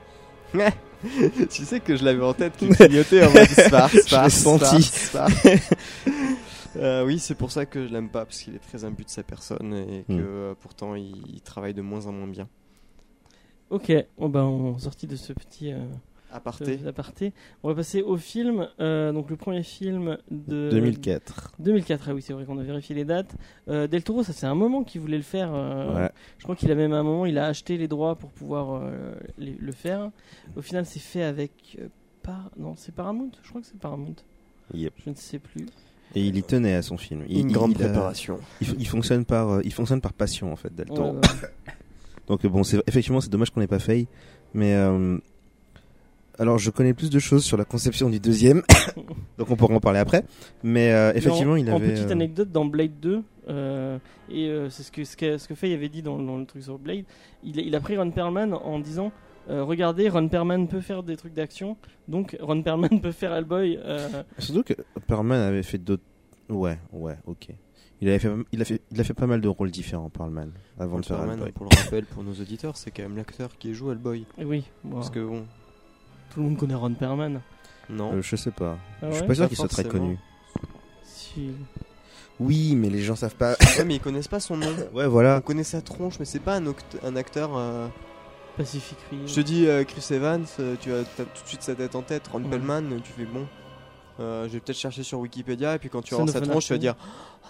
tu 1.51 1.65
sais 1.65 1.81
que 1.81 1.95
je 1.97 2.05
l'avais 2.05 2.23
en 2.25 2.33
tête 2.33 2.57
qui 2.57 2.69
clignotait 2.71 3.25
en 3.27 3.31
mode 3.31 3.47
Spar, 3.49 3.91
Spar, 3.91 4.31
senti. 4.31 4.83
Spar. 4.83 5.29
Euh, 6.77 7.05
oui, 7.05 7.19
c'est 7.19 7.35
pour 7.35 7.51
ça 7.51 7.67
que 7.67 7.87
je 7.89 7.93
l'aime 7.93 8.09
pas, 8.11 8.25
parce 8.25 8.41
qu'il 8.43 8.55
est 8.55 8.59
très 8.61 8.85
imbu 8.85 9.03
de 9.05 9.09
sa 9.11 9.23
personne 9.23 9.75
et 9.75 10.05
que 10.07 10.13
Hmm. 10.13 10.21
euh, 10.21 10.55
pourtant 10.61 10.95
il, 10.95 11.17
il 11.35 11.41
travaille 11.41 11.75
de 11.75 11.83
moins 11.83 12.07
en 12.07 12.13
moins 12.13 12.29
bien. 12.29 12.47
Ok, 13.71 13.93
bon, 14.19 14.29
ben, 14.29 14.43
on 14.45 14.79
sortit 14.79 15.07
de 15.07 15.17
ce 15.17 15.33
petit 15.33 15.73
euh, 15.73 15.79
Aparté. 16.33 16.79
ce 16.83 16.87
aparté. 16.89 17.33
On 17.63 17.69
va 17.69 17.75
passer 17.75 18.03
au 18.03 18.17
film. 18.17 18.67
Euh, 18.81 19.13
donc, 19.13 19.29
le 19.31 19.37
premier 19.37 19.63
film 19.63 20.17
de 20.31 20.69
2004. 20.71 21.53
2004, 21.59 22.09
ah 22.09 22.15
oui, 22.15 22.23
c'est 22.23 22.33
vrai 22.33 22.45
qu'on 22.45 22.59
a 22.59 22.63
vérifié 22.63 22.95
les 22.95 23.05
dates. 23.05 23.35
Euh, 23.69 23.87
Del 23.87 24.03
Toro, 24.03 24.23
ça 24.23 24.33
c'est 24.33 24.47
un 24.47 24.55
moment 24.55 24.85
qu'il 24.85 25.01
voulait 25.01 25.17
le 25.19 25.23
faire. 25.23 25.51
euh, 25.55 25.95
Ouais. 26.05 26.11
Je 26.39 26.43
crois 26.45 26.57
qu'il 26.57 26.71
a 26.71 26.75
même 26.75 26.93
à 26.93 26.99
un 26.99 27.03
moment, 27.03 27.27
il 27.27 27.37
a 27.39 27.47
acheté 27.47 27.77
les 27.79 27.89
droits 27.89 28.17
pour 28.17 28.31
pouvoir 28.31 28.75
euh, 28.83 29.15
les- 29.39 29.57
le 29.59 29.73
faire. 29.73 30.11
Au 30.57 30.63
final, 30.63 30.87
c'est 30.87 30.99
fait 31.01 31.23
avec. 31.23 31.77
euh, 31.81 31.89
par... 32.23 32.51
Non, 32.59 32.75
c'est 32.77 32.95
Paramount 32.95 33.31
Je 33.43 33.49
crois 33.49 33.61
que 33.61 33.67
c'est 33.67 33.79
Paramount. 33.79 34.17
Yep. 34.75 34.93
Je 35.05 35.11
ne 35.11 35.15
sais 35.15 35.39
plus. 35.39 35.67
Et 36.15 36.27
il 36.27 36.37
y 36.37 36.43
tenait 36.43 36.75
à 36.75 36.83
son 36.83 36.97
film. 36.97 37.25
Il, 37.29 37.41
Une 37.41 37.51
il- 37.51 37.53
grande 37.53 37.73
il 37.73 37.83
a- 37.83 37.87
préparation. 37.87 38.39
il, 38.63 38.87
fonctionne 38.87 39.25
par, 39.27 39.49
euh, 39.51 39.61
il 39.65 39.73
fonctionne 39.73 40.01
par 40.01 40.13
passion 40.15 40.53
en 40.53 40.57
fait, 40.57 40.75
Del 40.75 40.87
Toro. 40.89 41.13
Ouais, 41.13 41.17
ouais. 41.19 41.49
Donc 42.29 42.47
bon, 42.47 42.63
c'est 42.63 42.79
effectivement 42.87 43.21
c'est 43.21 43.31
dommage 43.31 43.51
qu'on 43.51 43.61
n'ait 43.61 43.67
pas 43.67 43.79
fait, 43.79 44.07
mais 44.55 44.75
euh, 44.75 45.19
alors 46.39 46.59
je 46.59 46.71
connais 46.71 46.95
plus 46.95 47.11
de 47.11 47.19
choses 47.19 47.43
sur 47.45 47.57
la 47.57 47.65
conception 47.65 48.09
du 48.11 48.21
deuxième, 48.21 48.63
donc 49.39 49.51
on 49.51 49.57
pourra 49.57 49.75
en 49.75 49.81
parler 49.81 49.99
après. 49.99 50.25
Mais 50.63 50.93
euh, 50.93 51.13
effectivement, 51.15 51.55
en, 51.55 51.57
il 51.57 51.71
en 51.71 51.77
avait. 51.77 51.95
petite 51.95 52.09
euh, 52.09 52.13
anecdote, 52.13 52.53
dans 52.53 52.65
Blade 52.67 53.01
2, 53.01 53.23
euh, 53.49 53.99
et 54.31 54.53
c'est 54.71 54.83
ce 54.83 54.93
que, 54.93 55.05
ce, 55.05 55.17
que, 55.17 55.39
ce 55.39 55.49
que 55.49 55.55
Faye 55.55 55.73
avait 55.75 55.89
dit 55.89 56.03
dans, 56.03 56.19
dans 56.19 56.37
le 56.37 56.45
truc 56.45 56.63
sur 56.63 56.79
Blade, 56.79 57.05
il, 57.43 57.59
a- 57.59 57.63
il 57.63 57.75
a 57.75 57.81
pris 57.81 57.97
Ron 57.97 58.11
Perlman 58.11 58.53
en 58.53 58.79
disant 58.79 59.11
euh, 59.51 59.65
Regardez, 59.65 60.11
Ron 60.11 60.29
Perlman 60.29 60.67
peut 60.69 60.83
faire 60.83 61.03
des 61.03 61.17
trucs 61.17 61.33
d'action, 61.33 61.77
donc 62.07 62.37
Ron 62.41 62.63
Perlman 62.63 62.89
peut 63.03 63.13
faire 63.13 63.33
Hellboy. 63.33 63.79
euh, 63.83 64.23
Surtout 64.39 64.63
que 64.63 64.75
Perlman 65.07 65.41
avait 65.41 65.63
fait 65.63 65.79
d'autres. 65.79 66.03
Ouais, 66.51 66.79
ouais, 66.93 67.17
ok. 67.27 67.49
Il 68.01 68.09
avait 68.09 68.19
fait, 68.21 68.31
il 68.53 68.63
a 68.63 68.65
fait, 68.65 68.81
il 68.93 69.01
a 69.01 69.05
fait 69.05 69.15
pas 69.15 69.27
mal 69.27 69.41
de 69.41 69.49
rôles 69.49 69.71
différents, 69.73 70.09
Perlman, 70.09 70.51
avant 70.79 71.01
de 71.01 71.05
faire 71.05 71.21
Hellboy. 71.23 71.51
pour 71.53 71.67
le 71.69 71.77
rappel 71.77 72.05
pour 72.05 72.23
nos 72.23 72.33
auditeurs, 72.33 72.77
c'est 72.77 72.91
quand 72.93 73.03
même 73.03 73.17
l'acteur 73.17 73.51
qui 73.59 73.75
joue 73.75 73.91
Hellboy. 73.91 74.25
et 74.39 74.45
oui, 74.45 74.65
bon, 74.85 74.97
Parce 74.97 75.11
que 75.11 75.19
bon, 75.19 75.45
tout 76.31 76.41
le 76.41 76.47
monde 76.47 76.57
connaît 76.59 76.75
Ron 76.75 76.95
Perlman. 76.95 77.41
non. 77.91 78.13
Euh, 78.15 78.23
je 78.23 78.37
sais 78.37 78.53
pas. 78.53 78.79
Ah 79.03 79.07
je 79.11 79.17
suis 79.17 79.27
pas 79.27 79.35
sûr 79.35 79.49
qu'il 79.49 79.57
soit 79.57 79.69
très 79.69 79.85
connu. 79.85 80.17
Si. 81.03 81.51
Oui, 82.39 82.77
mais 82.77 82.89
les 82.89 83.03
gens 83.03 83.17
savent 83.17 83.35
pas. 83.35 83.57
Ouais, 83.79 83.85
mais 83.85 83.97
ils 83.97 84.01
connaissent 84.01 84.29
pas 84.29 84.39
son 84.39 84.57
nom. 84.57 84.67
ouais, 84.95 85.07
On 85.07 85.09
voilà. 85.09 85.41
connaît 85.41 85.65
sa 85.65 85.81
tronche, 85.83 86.21
mais 86.21 86.25
c'est 86.25 86.39
pas 86.39 86.57
un, 86.57 87.17
acteur. 87.17 87.57
euh, 87.57 87.89
Pacific 88.57 88.97
Rim. 89.11 89.21
Je 89.27 89.35
te 89.35 89.41
dis 89.41 89.67
euh, 89.67 89.83
Chris 89.85 90.07
Evans, 90.15 90.45
euh, 90.61 90.77
tu 90.81 90.93
as 90.93 91.03
tout 91.05 91.23
de 91.25 91.49
suite 91.49 91.63
sa 91.63 91.75
tête 91.75 91.95
en 91.97 92.03
tête. 92.03 92.29
Ron 92.29 92.43
Ouais. 92.43 92.51
Pellman, 92.51 92.83
euh, 92.93 92.99
tu 93.03 93.13
fais 93.13 93.25
bon. 93.25 93.47
Euh, 94.21 94.49
je 94.49 94.55
vais 94.55 94.61
peut-être 94.61 94.77
chercher 94.79 95.03
sur 95.03 95.21
Wikipédia 95.21 95.75
et 95.75 95.79
puis 95.79 95.89
quand 95.89 96.03
tu 96.03 96.15
vas 96.15 96.19
voir 96.25 96.29
sa 96.29 96.41
tronche, 96.41 96.67
tu 96.67 96.73
vas 96.73 96.79
dire 96.79 96.97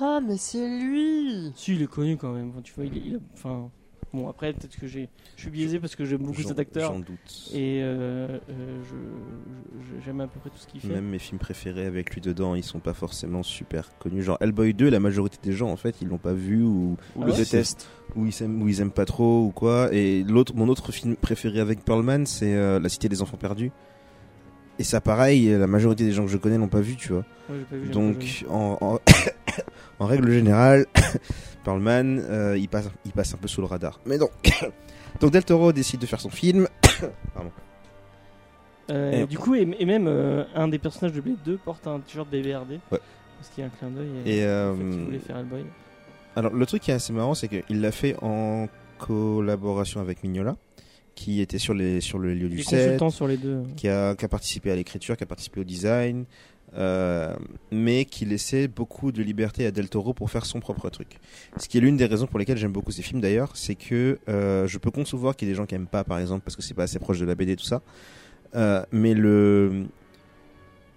Ah, 0.00 0.20
mais 0.26 0.36
c'est 0.36 0.68
lui 0.78 1.52
Si, 1.56 1.74
il 1.74 1.82
est 1.82 1.86
connu 1.86 2.16
quand 2.16 2.32
même. 2.32 2.50
Enfin, 2.50 2.60
tu 2.62 2.72
vois, 2.74 2.84
il 2.84 2.96
est, 2.96 3.02
il 3.04 3.14
a- 3.16 3.18
enfin, 3.34 3.70
bon, 4.12 4.28
après, 4.28 4.52
peut-être 4.52 4.76
que 4.78 4.86
j'ai, 4.86 5.08
je 5.36 5.42
suis 5.42 5.50
biaisé 5.50 5.78
parce 5.80 5.96
que 5.96 6.04
j'aime 6.04 6.22
beaucoup 6.22 6.40
J'en- 6.42 6.48
cet 6.48 6.58
acteur 6.58 6.92
J'en 6.92 6.98
doute. 7.00 7.50
et 7.52 7.80
euh, 7.82 8.38
euh, 8.50 8.82
je, 8.84 8.96
je- 9.98 10.04
j'aime 10.04 10.20
à 10.20 10.26
peu 10.26 10.38
près 10.40 10.50
tout 10.50 10.58
ce 10.58 10.66
qu'il 10.66 10.80
fait. 10.80 10.88
Même 10.88 11.08
mes 11.08 11.18
films 11.18 11.38
préférés 11.38 11.86
avec 11.86 12.14
lui 12.14 12.20
dedans, 12.20 12.54
ils 12.54 12.62
sont 12.64 12.80
pas 12.80 12.94
forcément 12.94 13.42
super 13.42 13.90
connus. 13.98 14.22
Genre 14.22 14.36
Hellboy 14.40 14.74
2, 14.74 14.88
la 14.90 15.00
majorité 15.00 15.38
des 15.42 15.52
gens 15.52 15.70
en 15.70 15.76
fait, 15.76 15.96
ils 16.02 16.08
l'ont 16.08 16.18
pas 16.18 16.32
vu 16.34 16.62
ou, 16.62 16.96
Ou 17.16 17.22
Ah 17.22 17.26
le 17.26 17.32
ouais 17.32 17.38
déteste. 17.38 17.88
ou 18.16 18.26
ils 18.26 18.42
aiment 18.42 18.62
ou 18.62 18.68
ils 18.68 18.80
aiment 18.80 18.90
pas 18.92 19.04
trop 19.04 19.44
ou 19.46 19.50
quoi. 19.50 19.92
Et 19.92 20.22
l'autre, 20.24 20.54
mon 20.54 20.68
autre 20.68 20.92
film 20.92 21.16
préféré 21.16 21.60
avec 21.60 21.84
Pearlman, 21.84 22.24
c'est 22.26 22.54
euh, 22.54 22.78
La 22.78 22.88
Cité 22.88 23.08
des 23.08 23.20
Enfants 23.22 23.36
Perdus. 23.36 23.72
Et 24.78 24.84
ça, 24.84 25.00
pareil, 25.00 25.48
la 25.48 25.66
majorité 25.66 26.04
des 26.04 26.12
gens 26.12 26.24
que 26.24 26.30
je 26.30 26.36
connais 26.36 26.56
l'ont 26.58 26.68
pas 26.68 26.80
vu, 26.80 26.94
tu 26.96 27.12
vois. 27.12 27.24
Ouais, 27.50 27.58
pas 27.68 27.76
vu, 27.76 27.88
Donc, 27.88 28.44
en, 28.48 28.78
en, 28.80 28.98
en 29.98 30.06
règle 30.06 30.30
générale, 30.30 30.86
Pearlman, 31.64 32.20
euh, 32.20 32.56
il, 32.56 32.68
passe, 32.68 32.88
il 33.04 33.12
passe 33.12 33.34
un 33.34 33.38
peu 33.38 33.48
sous 33.48 33.60
le 33.60 33.66
radar. 33.66 33.98
Mais 34.06 34.18
donc, 34.18 34.30
donc 35.20 35.32
Del 35.32 35.44
Toro 35.44 35.72
décide 35.72 36.00
de 36.00 36.06
faire 36.06 36.20
son 36.20 36.30
film. 36.30 36.68
Euh, 38.90 39.12
et- 39.22 39.26
du 39.26 39.36
coup, 39.38 39.54
et, 39.54 39.68
et 39.78 39.84
même 39.84 40.06
euh, 40.06 40.44
un 40.54 40.68
des 40.68 40.78
personnages 40.78 41.12
de 41.14 41.20
Blade 41.20 41.36
2 41.44 41.58
porte 41.58 41.86
un 41.86 42.00
t-shirt 42.00 42.28
BBRD. 42.30 42.80
Ouais. 42.92 43.00
Parce 43.38 43.50
qu'il 43.54 43.62
y 43.62 43.66
a 43.66 43.66
un 43.66 43.70
clin 43.70 43.90
d'œil. 43.90 44.08
Et, 44.24 44.38
en 44.40 44.40
fait, 44.40 44.42
euh, 44.44 44.74
il 44.80 45.04
voulait 45.04 45.18
faire 45.18 45.36
Hellboy. 45.38 45.64
Alors, 46.36 46.52
le 46.54 46.66
truc 46.66 46.82
qui 46.82 46.90
est 46.90 46.94
assez 46.94 47.12
marrant, 47.12 47.34
c'est 47.34 47.48
qu'il 47.48 47.80
l'a 47.80 47.92
fait 47.92 48.16
en 48.22 48.68
collaboration 48.98 50.00
avec 50.00 50.22
Mignola, 50.22 50.56
qui 51.18 51.40
était 51.40 51.58
sur, 51.58 51.74
les, 51.74 52.00
sur 52.00 52.20
le 52.20 52.32
lieu 52.32 52.48
du 52.48 52.62
set, 52.62 53.02
sur 53.10 53.26
les 53.26 53.36
deux. 53.36 53.64
qui 53.76 53.88
a, 53.88 54.14
qui 54.14 54.24
a 54.24 54.28
participé 54.28 54.70
à 54.70 54.76
l'écriture, 54.76 55.16
qui 55.16 55.24
a 55.24 55.26
participé 55.26 55.60
au 55.60 55.64
design, 55.64 56.26
euh, 56.74 57.34
mais 57.72 58.04
qui 58.04 58.24
laissait 58.24 58.68
beaucoup 58.68 59.10
de 59.10 59.20
liberté 59.20 59.66
à 59.66 59.72
Del 59.72 59.88
Toro 59.88 60.14
pour 60.14 60.30
faire 60.30 60.46
son 60.46 60.60
propre 60.60 60.90
truc. 60.90 61.18
Ce 61.56 61.66
qui 61.66 61.76
est 61.76 61.80
l'une 61.80 61.96
des 61.96 62.06
raisons 62.06 62.28
pour 62.28 62.38
lesquelles 62.38 62.56
j'aime 62.56 62.70
beaucoup 62.70 62.92
ces 62.92 63.02
films 63.02 63.20
d'ailleurs, 63.20 63.56
c'est 63.56 63.74
que 63.74 64.20
euh, 64.28 64.68
je 64.68 64.78
peux 64.78 64.92
concevoir 64.92 65.34
qu'il 65.34 65.48
y 65.48 65.50
ait 65.50 65.54
des 65.54 65.56
gens 65.56 65.66
qui 65.66 65.74
aiment 65.74 65.88
pas, 65.88 66.04
par 66.04 66.20
exemple, 66.20 66.44
parce 66.44 66.54
que 66.54 66.62
c'est 66.62 66.74
pas 66.74 66.84
assez 66.84 67.00
proche 67.00 67.18
de 67.18 67.26
la 67.26 67.34
BD 67.34 67.56
tout 67.56 67.64
ça, 67.64 67.82
Euh, 68.54 68.84
mais 68.92 69.12
le 69.12 69.86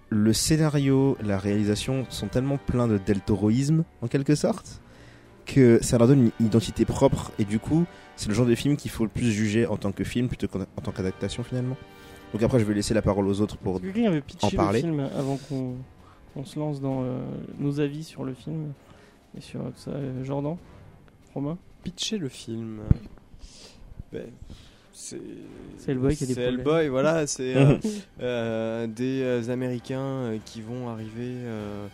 le 0.08 0.32
scénario, 0.32 1.16
la 1.22 1.36
réalisation 1.36 2.06
sont 2.10 2.28
tellement 2.28 2.58
pleins 2.58 2.86
de 2.86 2.98
Del 2.98 3.20
Toroisme 3.20 3.82
en 4.02 4.08
quelque 4.08 4.36
sorte 4.36 4.80
que 5.46 5.78
ça 5.82 5.98
leur 5.98 6.06
donne 6.06 6.30
une 6.38 6.46
identité 6.46 6.84
propre 6.84 7.32
et 7.38 7.44
du 7.44 7.58
coup 7.58 7.84
c'est 8.16 8.28
le 8.28 8.34
genre 8.34 8.46
de 8.46 8.54
film 8.54 8.76
qu'il 8.76 8.90
faut 8.90 9.04
le 9.04 9.10
plus 9.10 9.30
juger 9.30 9.66
en 9.66 9.76
tant 9.76 9.92
que 9.92 10.04
film 10.04 10.28
plutôt 10.28 10.48
qu'en 10.48 10.60
en 10.62 10.80
tant 10.82 10.92
qu'adaptation 10.92 11.42
finalement. 11.42 11.76
Donc 12.32 12.42
après 12.42 12.58
je 12.60 12.64
vais 12.64 12.74
laisser 12.74 12.94
la 12.94 13.02
parole 13.02 13.26
aux 13.26 13.40
autres 13.40 13.56
pour 13.56 13.76
Est-ce 13.76 13.82
que 13.82 13.92
Quelqu'un 13.92 14.08
avait 14.08 14.20
pitché 14.22 14.46
en 14.46 14.50
parler. 14.50 14.80
le 14.82 14.88
film 14.88 15.00
avant 15.18 15.38
qu'on 15.48 16.44
se 16.44 16.58
lance 16.58 16.80
dans 16.80 17.02
euh, 17.02 17.18
nos 17.58 17.80
avis 17.80 18.04
sur 18.04 18.24
le 18.24 18.32
film 18.34 18.72
et 19.36 19.40
sur 19.40 19.60
tout 19.60 19.72
ça. 19.76 19.90
euh, 19.90 20.24
Jordan 20.24 20.56
Romain 21.34 21.58
Pitcher 21.84 22.18
le 22.18 22.28
film. 22.28 22.80
Ben, 24.12 24.26
c'est. 24.92 25.20
C'est 25.78 25.90
Hellboy 25.92 26.14
qui 26.16 26.24
a 26.24 26.26
des 26.26 26.34
C'est. 26.34 26.42
Hellboy, 26.42 26.88
voilà. 26.88 27.26
C'est 27.26 27.56
euh, 27.56 27.76
euh, 28.20 28.86
des 28.86 29.22
euh, 29.22 29.50
Américains 29.50 30.00
euh, 30.00 30.38
qui 30.44 30.60
vont 30.60 30.88
arriver 30.88 31.32
euh, 31.34 31.86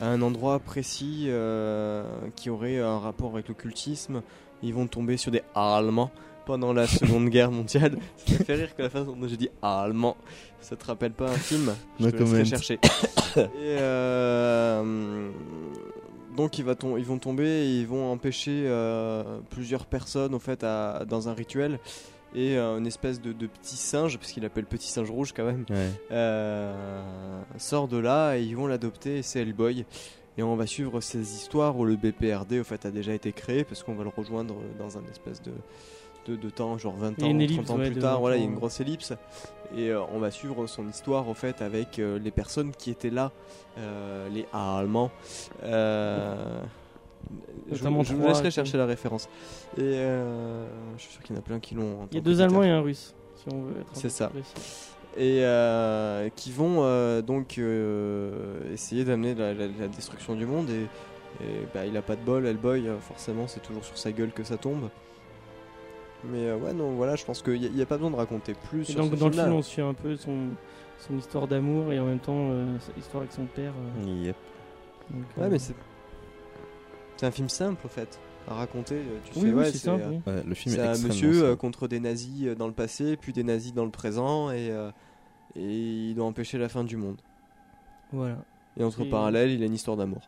à 0.00 0.08
un 0.08 0.22
endroit 0.22 0.60
précis 0.60 1.26
euh, 1.28 2.04
qui 2.36 2.48
aurait 2.48 2.78
un 2.80 2.98
rapport 2.98 3.32
avec 3.34 3.48
l'occultisme. 3.48 4.22
Ils 4.62 4.72
vont 4.74 4.86
tomber 4.86 5.16
sur 5.16 5.30
des 5.30 5.42
Allemands 5.54 6.10
pendant 6.46 6.72
la 6.72 6.86
Seconde 6.86 7.28
Guerre 7.28 7.50
mondiale. 7.50 7.96
Me 8.28 8.34
fait 8.44 8.54
rire 8.54 8.76
que 8.76 8.82
la 8.82 8.90
façon 8.90 9.16
dont 9.16 9.28
j'ai 9.28 9.36
dit 9.36 9.48
Allemand, 9.62 10.16
ça 10.60 10.76
te 10.76 10.84
rappelle 10.86 11.12
pas 11.12 11.30
un 11.30 11.36
film? 11.36 11.74
Je 12.00 12.08
te 12.10 12.16
laisserai 12.16 12.44
chercher. 12.44 12.78
Et 13.36 13.40
euh, 13.80 15.30
donc 16.36 16.58
va 16.60 16.74
ils 16.98 17.04
vont 17.04 17.18
tomber 17.18 17.46
et 17.46 17.80
ils 17.80 17.86
vont 17.86 18.10
empêcher 18.12 18.64
euh, 18.66 19.38
plusieurs 19.50 19.86
personnes 19.86 20.34
en 20.34 20.38
fait 20.38 20.62
à- 20.64 21.04
dans 21.08 21.28
un 21.28 21.34
rituel 21.34 21.78
et 22.34 22.56
euh, 22.56 22.78
une 22.78 22.86
espèce 22.86 23.20
de, 23.20 23.32
de 23.32 23.46
petit 23.46 23.76
singe 23.76 24.18
parce 24.18 24.32
qu'il 24.32 24.44
appelle 24.44 24.66
petit 24.66 24.88
singe 24.88 25.10
rouge 25.10 25.32
quand 25.32 25.44
même 25.44 25.64
Ouais. 25.70 25.90
sort 27.58 27.88
de 27.88 27.96
là 27.98 28.36
et 28.36 28.42
ils 28.42 28.56
vont 28.56 28.66
l'adopter 28.66 29.18
et 29.18 29.22
c'est 29.22 29.40
Hellboy 29.42 29.84
et 30.36 30.42
on 30.42 30.56
va 30.56 30.66
suivre 30.66 31.00
ces 31.00 31.20
histoires 31.34 31.76
où 31.76 31.84
le 31.84 31.96
BPRD 31.96 32.60
au 32.60 32.64
fait 32.64 32.84
a 32.86 32.90
déjà 32.90 33.12
été 33.14 33.32
créé 33.32 33.64
parce 33.64 33.82
qu'on 33.82 33.94
va 33.94 34.04
le 34.04 34.10
rejoindre 34.14 34.54
dans 34.78 34.98
un 34.98 35.04
espèce 35.10 35.40
de 35.42 35.52
de, 36.26 36.36
de 36.36 36.48
temps, 36.50 36.78
genre 36.78 36.96
20 36.96 37.14
Il 37.18 37.22
y 37.22 37.26
a 37.26 37.26
ans, 37.26 37.30
une 37.32 37.38
30 37.38 37.42
ellipse, 37.50 37.70
ans 37.70 37.76
ouais, 37.78 37.90
plus 37.90 38.00
tard, 38.00 38.14
20 38.14 38.20
voilà, 38.20 38.36
il 38.36 38.40
y 38.40 38.42
a 38.42 38.46
une 38.48 38.54
grosse 38.54 38.80
ellipse. 38.80 39.12
Et 39.76 39.90
euh, 39.90 40.00
on 40.12 40.18
va 40.18 40.30
suivre 40.30 40.66
son 40.66 40.88
histoire, 40.88 41.28
en 41.28 41.34
fait, 41.34 41.60
avec 41.60 41.98
euh, 41.98 42.18
les 42.18 42.30
personnes 42.30 42.72
qui 42.72 42.90
étaient 42.90 43.10
là, 43.10 43.30
euh, 43.76 44.26
les 44.30 44.46
Allemands. 44.52 45.10
Euh, 45.64 46.60
je 47.70 47.76
je 47.76 48.14
vous 48.14 48.26
laisserai 48.26 48.50
chercher 48.50 48.78
la 48.78 48.86
référence. 48.86 49.28
Et 49.76 49.82
je 50.96 51.02
suis 51.02 51.12
sûr 51.12 51.22
qu'il 51.22 51.34
y 51.34 51.38
en 51.38 51.40
a 51.40 51.44
plein 51.44 51.60
qui 51.60 51.74
l'ont. 51.74 52.08
Il 52.10 52.14
y 52.14 52.18
a 52.18 52.22
deux. 52.22 52.40
Allemands 52.40 52.62
et 52.62 52.70
un 52.70 52.80
Russe, 52.80 53.14
si 53.36 53.44
on 53.52 53.62
veut 53.62 53.80
être 53.80 53.90
C'est 53.92 54.08
ça. 54.10 54.28
précis. 54.28 54.93
Et 55.16 55.44
euh, 55.44 56.28
qui 56.34 56.50
vont 56.50 56.78
euh, 56.82 57.22
donc 57.22 57.58
euh, 57.58 58.72
essayer 58.72 59.04
d'amener 59.04 59.34
la, 59.34 59.54
la- 59.54 59.66
la 59.68 59.88
destruction 59.88 60.34
du 60.34 60.44
monde. 60.46 60.68
Et, 60.70 60.82
et, 61.44 61.66
bah, 61.72 61.86
il 61.86 61.96
a 61.96 62.02
pas 62.02 62.16
de 62.16 62.20
bol, 62.22 62.46
Hellboy, 62.46 62.88
euh, 62.88 62.98
forcément, 62.98 63.46
c'est 63.46 63.60
toujours 63.60 63.84
sur 63.84 63.96
sa 63.96 64.10
gueule 64.12 64.32
que 64.32 64.42
ça 64.44 64.56
tombe. 64.56 64.88
Mais 66.24 66.46
euh, 66.48 66.56
ouais, 66.56 66.72
non, 66.72 66.92
voilà, 66.94 67.16
je 67.16 67.24
pense 67.24 67.42
qu'il 67.42 67.60
n'y 67.60 67.66
a, 67.66 67.68
il 67.68 67.76
y 67.76 67.82
a 67.82 67.86
pas 67.86 67.96
besoin 67.96 68.10
de 68.10 68.16
raconter 68.16 68.54
plus. 68.70 68.82
Et 68.82 68.92
sur 68.92 69.02
donc 69.02 69.10
ce 69.14 69.16
dans 69.20 69.26
le 69.26 69.32
film, 69.32 69.52
on 69.52 69.62
suit 69.62 69.82
un 69.82 69.94
peu 69.94 70.16
son, 70.16 70.48
son 70.98 71.16
histoire 71.18 71.46
d'amour 71.46 71.92
et 71.92 72.00
en 72.00 72.06
même 72.06 72.18
temps 72.18 72.48
euh, 72.50 72.76
sa 72.80 72.98
histoire 72.98 73.22
avec 73.22 73.32
son 73.32 73.44
père. 73.44 73.72
euh, 73.98 74.24
Yep. 74.24 74.36
donc, 75.10 75.22
Ouais, 75.36 75.44
euh, 75.44 75.48
mais 75.50 75.58
c'est. 75.58 75.74
C'est 77.16 77.26
un 77.26 77.30
film 77.30 77.48
simple, 77.48 77.80
en 77.84 77.88
fait, 77.88 78.18
à 78.48 78.54
raconter. 78.54 78.96
euh, 78.96 79.18
Tu 79.24 79.32
oui, 79.38 79.40
sais, 79.40 79.46
oui, 79.48 79.52
ouais, 79.54 79.72
c'est 79.72 79.88
euh, 79.88 80.08
oui. 80.10 80.20
Ouais, 80.26 80.42
le 80.44 80.54
film 80.54 80.74
c'est 80.74 80.80
est 80.80 80.86
un 80.86 80.98
monsieur 80.98 81.44
euh, 81.44 81.56
contre 81.56 81.88
des 81.88 82.00
nazis 82.00 82.46
euh, 82.46 82.54
dans 82.54 82.66
le 82.66 82.72
passé, 82.72 83.16
puis 83.16 83.32
des 83.32 83.42
nazis 83.44 83.72
dans 83.74 83.84
le 83.84 83.90
présent, 83.90 84.50
et, 84.50 84.70
euh, 84.70 84.90
et 85.56 86.08
il 86.10 86.14
doit 86.14 86.26
empêcher 86.26 86.58
la 86.58 86.68
fin 86.68 86.84
du 86.84 86.96
monde. 86.96 87.20
Voilà. 88.12 88.36
Et 88.78 88.84
entre 88.84 89.02
Et- 89.02 89.10
parallèles, 89.10 89.50
il 89.50 89.62
a 89.62 89.66
une 89.66 89.74
histoire 89.74 89.96
d'amour. 89.96 90.22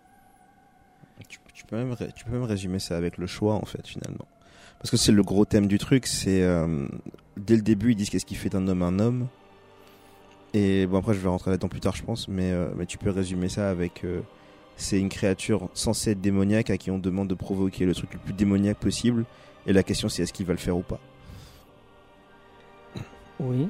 Tu, 1.29 1.39
tu 1.55 1.65
peux 1.65 1.77
même 1.77 1.93
ré- 1.93 2.11
tu 2.15 2.25
peux 2.25 2.33
même 2.33 2.45
résumer 2.45 2.79
ça 2.79 2.97
avec 2.97 3.17
le 3.17 3.27
choix 3.27 3.55
en 3.55 3.65
fait 3.65 3.87
finalement. 3.87 4.27
Parce 4.79 4.91
que 4.91 4.97
c'est 4.99 5.13
le 5.13 5.23
gros 5.23 5.45
thème 5.47 5.67
du 5.67 5.79
truc, 5.79 6.07
c'est 6.07 6.43
euh, 6.43 6.87
dès 7.39 7.57
le 7.57 7.63
début 7.63 7.93
ils 7.93 7.97
disent 7.97 8.11
qu'est-ce 8.11 8.27
qui 8.27 8.35
fait 8.35 8.51
d'un 8.51 8.69
homme 8.69 8.83
un 8.83 8.99
homme. 8.99 9.27
Et 10.53 10.87
bon 10.87 10.99
après 10.99 11.15
je 11.15 11.19
vais 11.21 11.29
rentrer 11.29 11.51
là-dedans 11.51 11.69
plus 11.69 11.81
tard 11.81 11.97
je 11.97 12.03
pense, 12.03 12.29
mais, 12.29 12.53
euh, 12.53 12.69
mais 12.77 12.85
tu 12.87 12.99
peux 12.99 13.11
résumer 13.11 13.49
ça 13.49 13.71
avec 13.71 14.05
euh, 14.05 14.21
c'est 14.77 14.99
une 14.99 15.09
créature 15.09 15.69
censée 15.75 16.13
être 16.13 16.21
démoniaque 16.21 16.71
à 16.71 16.77
qui 16.77 16.91
on 16.91 16.99
demande 16.99 17.29
de 17.29 17.35
provoquer 17.35 17.87
le 17.87 17.95
truc 17.95 18.13
le 18.15 18.19
plus 18.19 18.35
démoniaque 18.35 18.79
possible. 18.79 19.25
Et 19.67 19.73
la 19.73 19.83
question 19.83 20.09
c'est 20.09 20.23
est-ce 20.23 20.33
qu'il 20.33 20.47
va 20.47 20.53
le 20.53 20.59
faire 20.59 20.77
ou 20.77 20.83
pas? 20.83 21.01
Oui. 23.41 23.69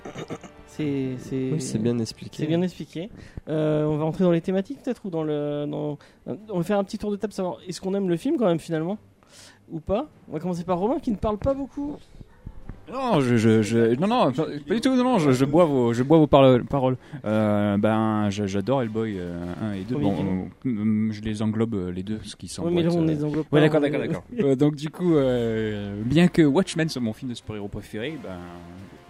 C'est 0.67 1.17
c'est 1.19 1.59
c'est 1.59 1.79
bien 1.79 1.99
expliqué. 1.99 2.37
c'est 2.39 2.47
bien 2.47 2.63
expliqué. 2.63 3.11
Euh, 3.49 3.85
on 3.85 3.97
va 3.97 4.05
rentrer 4.05 4.25
dans 4.25 4.31
les 4.31 4.41
thématiques 4.41 4.83
peut-être 4.83 5.07
ou 5.07 5.11
dans 5.11 5.23
le 5.23 5.67
dans 5.67 5.99
on 6.27 6.59
va 6.59 6.63
faire 6.65 6.79
un 6.79 6.85
petit 6.85 6.99
tour 6.99 7.11
de 7.11 7.17
table 7.17 7.33
savoir 7.33 7.59
est-ce 7.67 7.81
qu'on 7.81 7.95
aime 7.95 8.09
le 8.09 8.17
film 8.17 8.37
quand 8.37 8.47
même 8.47 8.59
finalement? 8.59 8.99
Ou 9.71 9.81
pas? 9.81 10.09
On 10.29 10.33
va 10.33 10.41
commencer 10.41 10.65
par 10.65 10.79
Romain 10.79 11.01
qui 11.01 11.11
ne 11.11 11.17
parle 11.17 11.39
pas 11.39 11.55
beaucoup. 11.55 11.97
Non, 12.93 13.21
je, 13.21 13.37
je, 13.37 13.63
je- 13.63 13.95
non, 13.99 14.07
non, 14.07 14.33
pas 14.33 14.47
du 14.75 14.81
tout. 14.81 14.95
Non, 14.95 15.03
non, 15.05 15.19
je, 15.19 15.33
je 15.33 15.45
bois 15.45 15.65
vos, 15.65 15.93
je 15.93 16.03
bois 16.05 16.19
vos 16.19 16.27
parole- 16.27 16.65
paroles. 16.65 16.97
Euh, 17.25 17.77
ben, 17.79 18.31
j'adore 18.31 18.83
Hellboy 18.83 19.17
euh, 19.19 19.45
1 19.61 19.73
et 19.73 19.81
2. 19.83 19.95
Oui, 19.97 20.03
Bon, 20.03 20.49
euh, 20.67 21.09
je 21.13 21.21
les 21.23 21.43
englobe 21.43 21.75
euh, 21.75 21.91
les 21.91 22.03
deux, 22.03 22.21
ce 22.23 22.37
qui 22.37 22.47
sont. 22.49 22.65
Oui, 22.65 22.73
mais 22.73 22.83
là 22.85 22.91
on 22.93 23.03
les 23.05 23.25
englobe. 23.25 23.45
Ouais, 23.51 23.61
d'accord, 23.61 23.81
d'accord, 23.81 24.01
d'accord. 24.01 24.25
Euh, 24.39 24.55
donc 24.55 24.77
du 24.77 24.89
coup, 24.91 25.17
euh, 25.17 26.01
bien 26.05 26.29
que 26.29 26.43
Watchmen 26.43 26.89
soit 26.89 27.03
mon 27.03 27.13
film 27.13 27.31
de 27.31 27.35
super-héros 27.35 27.69
préféré, 27.69 28.17
ben, 28.23 28.37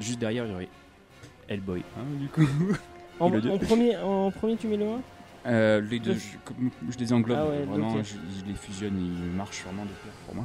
juste 0.00 0.18
derrière, 0.20 0.46
il 0.46 0.52
y 0.52 0.54
aurait 0.54 0.68
Hellboy. 1.48 1.82
hein, 1.98 2.04
du 2.20 2.28
coup, 2.28 2.48
En, 3.20 3.30
premier 3.30 3.96
en 3.96 4.30
premier 4.30 4.56
tu 4.56 4.66
mets 4.68 4.76
le 4.76 4.84
1 4.84 4.88
Euh, 5.46 5.80
les 5.90 5.98
deux, 6.00 6.14
je, 6.14 6.92
je 6.92 6.98
les 6.98 7.12
englobe. 7.12 7.38
Ah 7.40 7.46
ouais, 7.48 7.64
vraiment, 7.64 7.88
ok. 7.92 8.00
je, 8.02 8.14
je 8.40 8.44
les 8.46 8.54
fusionne, 8.54 8.94
ils 8.98 9.36
marchent 9.36 9.62
vraiment 9.64 9.84
de 9.84 9.88
pair 9.88 10.12
pour 10.26 10.34
moi. 10.34 10.44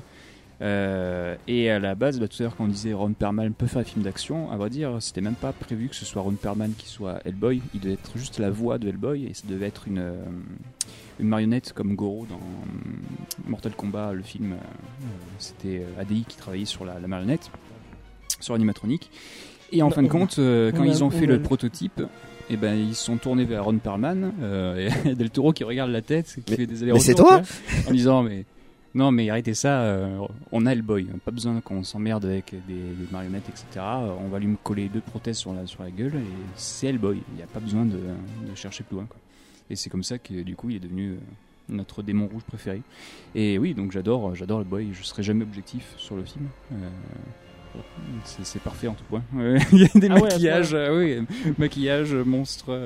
Euh, 0.62 1.36
et 1.48 1.70
à 1.72 1.80
la 1.80 1.96
base, 1.96 2.20
bah, 2.20 2.28
tout 2.28 2.36
à 2.40 2.44
l'heure 2.44 2.56
quand 2.56 2.66
on 2.66 2.68
disait 2.68 2.94
Ron 2.94 3.14
Perlman 3.14 3.52
peut 3.54 3.66
faire 3.66 3.82
des 3.82 3.88
films 3.90 4.04
d'action, 4.04 4.52
à 4.52 4.58
vrai 4.58 4.70
dire, 4.70 4.98
c'était 5.00 5.22
même 5.22 5.34
pas 5.36 5.54
prévu 5.54 5.90
que 5.90 5.96
ce 5.96 6.06
soit 6.06 6.22
Ron 6.22 6.34
Perlman 6.34 6.70
qui 6.78 6.88
soit 6.88 7.20
Hellboy. 7.26 7.62
Il 7.74 7.80
devait 7.80 7.94
être 7.96 8.12
juste 8.16 8.38
la 8.40 8.50
voix 8.52 8.78
de 8.78 8.88
Hellboy 8.88 9.26
et 9.26 9.34
ça 9.34 9.44
devait 9.48 9.66
être 9.68 9.88
une, 9.88 9.98
euh, 10.00 10.14
une 11.20 11.28
marionnette 11.28 11.74
comme 11.74 11.96
Goro 11.96 12.28
dans 12.30 12.36
euh, 12.36 13.50
Mortal 13.50 13.74
Kombat, 13.74 14.14
le 14.14 14.22
film. 14.22 14.56
C'était 15.40 15.84
ADI 16.00 16.26
qui 16.28 16.38
travaillait 16.38 16.66
sur 16.66 16.86
la, 16.86 17.00
la 17.00 17.08
marionnette, 17.08 17.50
sur 18.40 18.54
l'animatronique. 18.54 19.10
Et 19.72 19.82
en 19.82 19.88
On 19.88 19.90
a- 19.90 19.94
fin 19.94 20.04
de 20.04 20.08
compte, 20.10 20.38
euh, 20.38 20.72
quand 20.72 20.84
ils 20.84 21.04
ont 21.04 21.08
on 21.08 21.12
fait 21.12 21.26
le 21.26 21.42
prototype, 21.42 22.04
et 22.50 22.58
ben 22.58 22.76
ils 22.76 22.94
se 22.96 23.06
sont 23.06 23.16
tournés 23.18 23.46
vers 23.46 23.64
Ron 23.64 23.78
Perlman 23.78 24.32
euh, 24.42 24.90
et 25.06 25.16
Del 25.16 25.30
Toro 25.30 25.54
qui 25.54 25.64
regarde 25.64 25.90
la 25.92 26.02
tête, 26.02 26.28
qui 26.46 26.52
Mais- 26.52 26.56
fait 26.58 26.66
des 26.68 26.74
mais 26.76 26.82
allers-retours 26.84 27.02
c'est 27.06 27.16
toi 27.16 27.42
en 27.88 27.92
disant 27.92 28.24
mais 28.24 28.44
non 28.94 29.12
mais 29.12 29.30
arrêtez 29.30 29.54
ça, 29.54 29.82
euh, 29.84 30.20
on 30.52 30.66
a 30.66 30.72
Hellboy, 30.74 31.06
pas 31.24 31.32
besoin 31.32 31.62
qu'on 31.62 31.84
s'emmerde 31.84 32.26
avec 32.26 32.54
des, 32.68 32.74
des 32.74 33.08
marionnettes 33.12 33.48
etc. 33.50 33.66
Euh, 33.78 34.12
On 34.20 34.28
va 34.28 34.40
lui 34.40 34.56
coller 34.64 34.90
deux 34.90 35.00
prothèses 35.02 35.38
sur 35.38 35.54
la 35.54 35.66
sur 35.66 35.84
la 35.84 35.92
gueule 35.92 36.16
et 36.16 36.28
c'est 36.56 36.88
Hellboy, 36.88 37.22
il 37.32 37.36
n'y 37.38 37.44
a 37.44 37.48
pas 37.48 37.60
besoin 37.62 37.86
de, 37.86 37.98
de 37.98 38.56
chercher 38.56 38.84
plus 38.84 38.96
loin 38.96 39.06
quoi. 39.06 39.18
Et 39.70 39.76
c'est 39.76 39.90
comme 39.90 40.04
ça 40.04 40.18
que 40.18 40.42
du 40.44 40.56
coup 40.56 40.70
il 40.70 40.76
est 40.76 40.80
devenu 40.80 41.12
euh, 41.12 41.18
notre 41.70 42.04
démon 42.04 42.28
rouge 42.28 42.44
préféré. 42.44 42.82
Et 43.34 43.58
oui 43.58 43.74
donc 43.74 43.92
j'adore 43.94 44.36
j'adore 44.36 44.60
Hellboy, 44.62 44.90
je 44.94 45.04
serai 45.04 45.24
jamais 45.24 45.44
objectif 45.44 45.94
sur 45.98 46.16
le 46.16 46.24
film. 46.24 46.48
Euh, 46.74 46.90
c'est 48.44 48.62
parfait 48.62 48.88
en 48.88 48.94
tout 48.94 49.06
point. 49.06 49.24
Il 49.72 49.80
y 49.80 49.86
a 49.86 50.00
des 50.00 50.10
Ah 50.10 50.16
ouais, 50.16 50.22
maquillages, 50.24 50.74
euh, 50.74 50.98
oui, 51.22 51.54
maquillage, 51.58 52.14
monstre, 52.14 52.78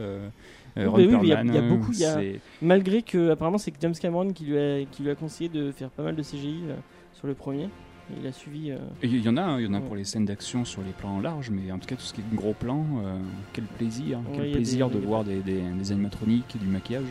Ron 0.78 0.92
bah 0.92 0.92
oui, 0.98 1.04
il 1.24 1.28
y 1.30 1.32
a- 1.32 1.36
Perlman, 1.38 1.54
il 1.54 1.56
y 1.56 1.58
a 1.58 1.62
euh, 1.62 1.70
beaucoup, 1.70 1.92
il 1.94 2.00
y 2.00 2.06
a- 2.06 2.14
c'est- 2.16 2.40
Malgré 2.62 3.02
que, 3.02 3.30
apparemment, 3.32 3.58
c'est 3.58 3.74
James 3.82 3.94
Cameron 4.00 4.30
qui 4.32 4.46
lui, 4.46 4.58
a, 4.58 4.86
qui 4.86 5.04
lui 5.04 5.10
a 5.10 5.16
conseillé 5.16 5.50
de 5.50 5.72
faire 5.72 5.90
pas 5.90 6.04
mal 6.04 6.16
de 6.16 6.22
CGI 6.24 6.64
euh, 6.70 6.76
sur 7.14 7.28
le 7.28 7.34
premier. 7.34 7.64
Et 8.12 8.20
il 8.22 8.28
a 8.28 8.32
suivi. 8.32 8.70
euh, 8.72 8.78
Et 9.02 9.08
Il 9.08 9.24
y 9.26 9.30
en 9.30 9.36
a, 9.38 9.42
hein, 9.42 9.60
il 9.60 9.66
y 9.66 9.68
en 9.68 9.74
a 9.74 9.80
Ouais. 9.80 9.86
pour 9.88 9.96
les 9.96 10.04
scènes 10.04 10.26
d'action 10.26 10.64
sur 10.64 10.82
les 10.84 10.92
plans 10.92 11.20
larges, 11.22 11.50
mais 11.50 11.72
en 11.72 11.80
tout 11.80 11.88
cas 11.88 11.96
tout 11.96 12.04
ce 12.04 12.14
qui 12.14 12.22
est 12.22 12.36
gros 12.36 12.54
plan, 12.54 12.86
euh, 13.04 13.18
quel 13.54 13.64
plaisir, 13.64 14.20
Ouais, 14.20 14.26
quel 14.38 14.52
plaisir 14.52 14.90
des- 14.90 15.00
de 15.00 15.06
voir 15.06 15.24
des, 15.24 15.38
des, 15.40 15.62
des 15.62 15.92
animatroniques, 15.92 16.56
du 16.62 16.68
maquillage, 16.68 17.04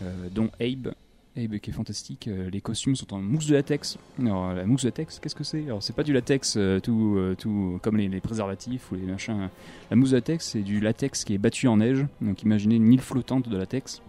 euh, 0.00 0.28
dont 0.32 0.48
Abe. 0.60 0.92
Abe 1.36 1.58
qui 1.58 1.70
est 1.70 1.72
fantastique, 1.72 2.28
euh, 2.28 2.50
les 2.50 2.60
costumes 2.60 2.94
sont 2.94 3.14
en 3.14 3.22
mousse 3.22 3.46
de 3.46 3.54
latex. 3.54 3.96
Alors 4.20 4.52
la 4.52 4.66
mousse 4.66 4.82
de 4.82 4.88
latex, 4.88 5.18
qu'est-ce 5.18 5.34
que 5.34 5.44
c'est? 5.44 5.64
Alors 5.64 5.82
c'est 5.82 5.94
pas 5.96 6.02
du 6.02 6.12
latex 6.12 6.54
euh, 6.58 6.78
tout, 6.78 7.14
euh, 7.16 7.34
tout 7.38 7.78
comme 7.82 7.96
les, 7.96 8.20
préservatifs 8.20 8.92
ou 8.92 8.96
les 8.96 9.02
machins. 9.02 9.48
La 9.90 9.96
mousse 9.96 10.10
de 10.10 10.16
latex 10.16 10.46
c'est 10.50 10.60
du 10.60 10.80
latex 10.80 11.24
qui 11.24 11.32
est 11.32 11.38
battu 11.38 11.68
en 11.68 11.78
neige. 11.78 12.04
Donc 12.20 12.42
imaginez 12.42 12.76
une 12.76 12.92
île 12.92 13.00
flottante 13.00 13.48
de 13.48 13.56
latex. 13.56 14.02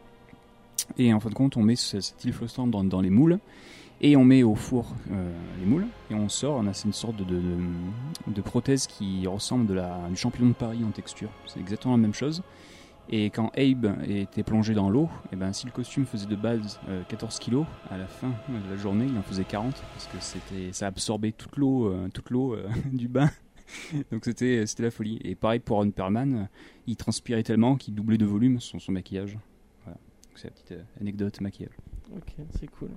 Et 0.97 1.13
en 1.13 1.21
fin 1.21 1.29
de 1.29 1.33
compte 1.33 1.55
on 1.55 1.63
met 1.63 1.77
ce- 1.77 2.01
cette 2.01 2.25
île 2.25 2.33
flottante 2.33 2.71
dans, 2.89 2.99
les 3.01 3.09
moules 3.09 3.39
et 4.01 4.17
on 4.17 4.25
met 4.25 4.43
au 4.43 4.55
four 4.55 4.93
les 5.09 5.65
moules 5.65 5.87
et 6.11 6.15
on 6.15 6.27
sort. 6.27 6.57
On 6.57 6.67
a 6.67 6.73
c'est 6.73 6.85
une 6.87 6.93
sorte 6.93 7.15
de, 7.15 7.23
de- 7.23 8.33
de 8.33 8.41
prothèse 8.41 8.85
qui 8.85 9.25
ressemble 9.27 9.65
de 9.65 9.73
la, 9.75 9.97
du 10.09 10.17
champignon 10.17 10.49
de 10.49 10.53
Paris 10.53 10.83
en 10.85 10.91
texture. 10.91 11.29
C'est 11.47 11.61
exactement 11.61 11.93
la 11.95 12.01
même 12.01 12.13
chose. 12.13 12.43
Et 13.09 13.25
quand 13.29 13.51
Abe 13.57 13.97
était 14.07 14.43
plongé 14.43 14.73
dans 14.73 14.89
l'eau, 14.89 15.09
et 15.31 15.35
ben 15.35 15.51
si 15.51 15.65
le 15.65 15.71
costume 15.71 16.05
faisait 16.05 16.25
de 16.25 16.35
base 16.35 16.79
euh, 16.87 17.03
14 17.09 17.37
kilos, 17.37 17.65
à 17.91 17.97
la 17.97 18.07
fin 18.07 18.29
de 18.47 18.69
la 18.69 18.77
journée 18.77 19.05
il 19.05 19.17
en 19.17 19.21
faisait 19.23 19.43
40 19.43 19.73
parce 19.93 20.07
que 20.07 20.17
c'était 20.21 20.71
ça 20.71 20.87
absorbait 20.87 21.33
toute 21.33 21.57
l'eau 21.57 21.87
euh, 21.87 22.07
toute 22.13 22.29
l'eau 22.29 22.53
euh, 22.53 22.67
du 22.93 23.09
bain. 23.09 23.29
Donc 24.11 24.25
c'était 24.25 24.65
c'était 24.65 24.83
la 24.83 24.91
folie. 24.91 25.19
Et 25.23 25.35
pareil 25.35 25.59
pour 25.59 25.77
Ron 25.77 25.91
Perlman, 25.91 26.33
euh, 26.33 26.43
il 26.87 26.95
transpirait 26.95 27.43
tellement 27.43 27.75
qu'il 27.75 27.95
doublait 27.95 28.17
de 28.17 28.25
volume 28.25 28.59
son, 28.59 28.79
son 28.79 28.91
maquillage. 28.91 29.37
Voilà. 29.83 29.97
C'est 30.35 30.45
la 30.45 30.51
petite 30.51 30.71
euh, 30.73 30.83
anecdote 31.01 31.41
maquillage. 31.41 31.75
Ok, 32.15 32.35
c'est 32.59 32.67
cool. 32.67 32.89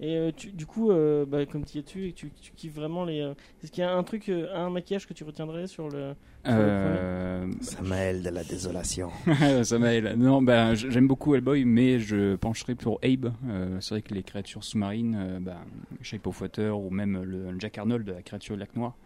Et 0.00 0.16
euh, 0.16 0.32
tu- 0.36 0.50
du 0.50 0.66
coup, 0.66 0.90
euh, 0.90 1.24
bah, 1.24 1.46
comme 1.46 1.64
tu 1.64 1.76
y 1.76 1.80
es 1.80 1.82
dessus 1.82 2.08
et 2.08 2.12
tu, 2.12 2.30
tu 2.40 2.52
kiffes 2.52 2.74
vraiment 2.74 3.04
les. 3.04 3.20
euh, 3.20 3.34
Est-ce 3.62 3.70
qu'il 3.70 3.82
y 3.82 3.86
a 3.86 3.94
un 3.94 4.02
truc, 4.02 4.28
euh, 4.28 4.48
un 4.54 4.68
maquillage 4.70 5.06
que 5.06 5.12
tu 5.14 5.22
retiendrais 5.24 5.66
sur 5.68 5.84
le. 5.88 6.14
Sur 6.44 6.54
le 6.54 6.58
Euh, 6.58 7.46
Samael 7.60 8.22
de 8.24 8.30
la 8.30 8.42
désolation. 8.42 9.10
m'aide. 9.78 10.16
Non, 10.18 10.42
ben, 10.42 10.74
j- 10.74 10.88
j'aime 10.90 11.06
beaucoup 11.06 11.34
Hellboy, 11.36 11.64
mais 11.64 12.00
je 12.00 12.34
pencherai 12.34 12.74
pour 12.74 12.98
Abe. 13.04 13.32
Euh, 13.48 13.80
c'est 13.80 13.94
vrai 13.94 14.02
que 14.02 14.12
les 14.12 14.24
créatures 14.24 14.64
sous-marines, 14.64 15.14
euh, 15.16 15.38
ben, 15.40 15.58
Shape 16.00 16.26
of 16.26 16.40
Water 16.40 16.76
ou 16.76 16.90
même 16.90 17.22
le 17.22 17.54
Jack 17.60 17.78
Arnold, 17.78 18.08
la 18.08 18.22
créature 18.22 18.56
du 18.56 18.60
lac 18.60 18.74
noir, 18.74 18.96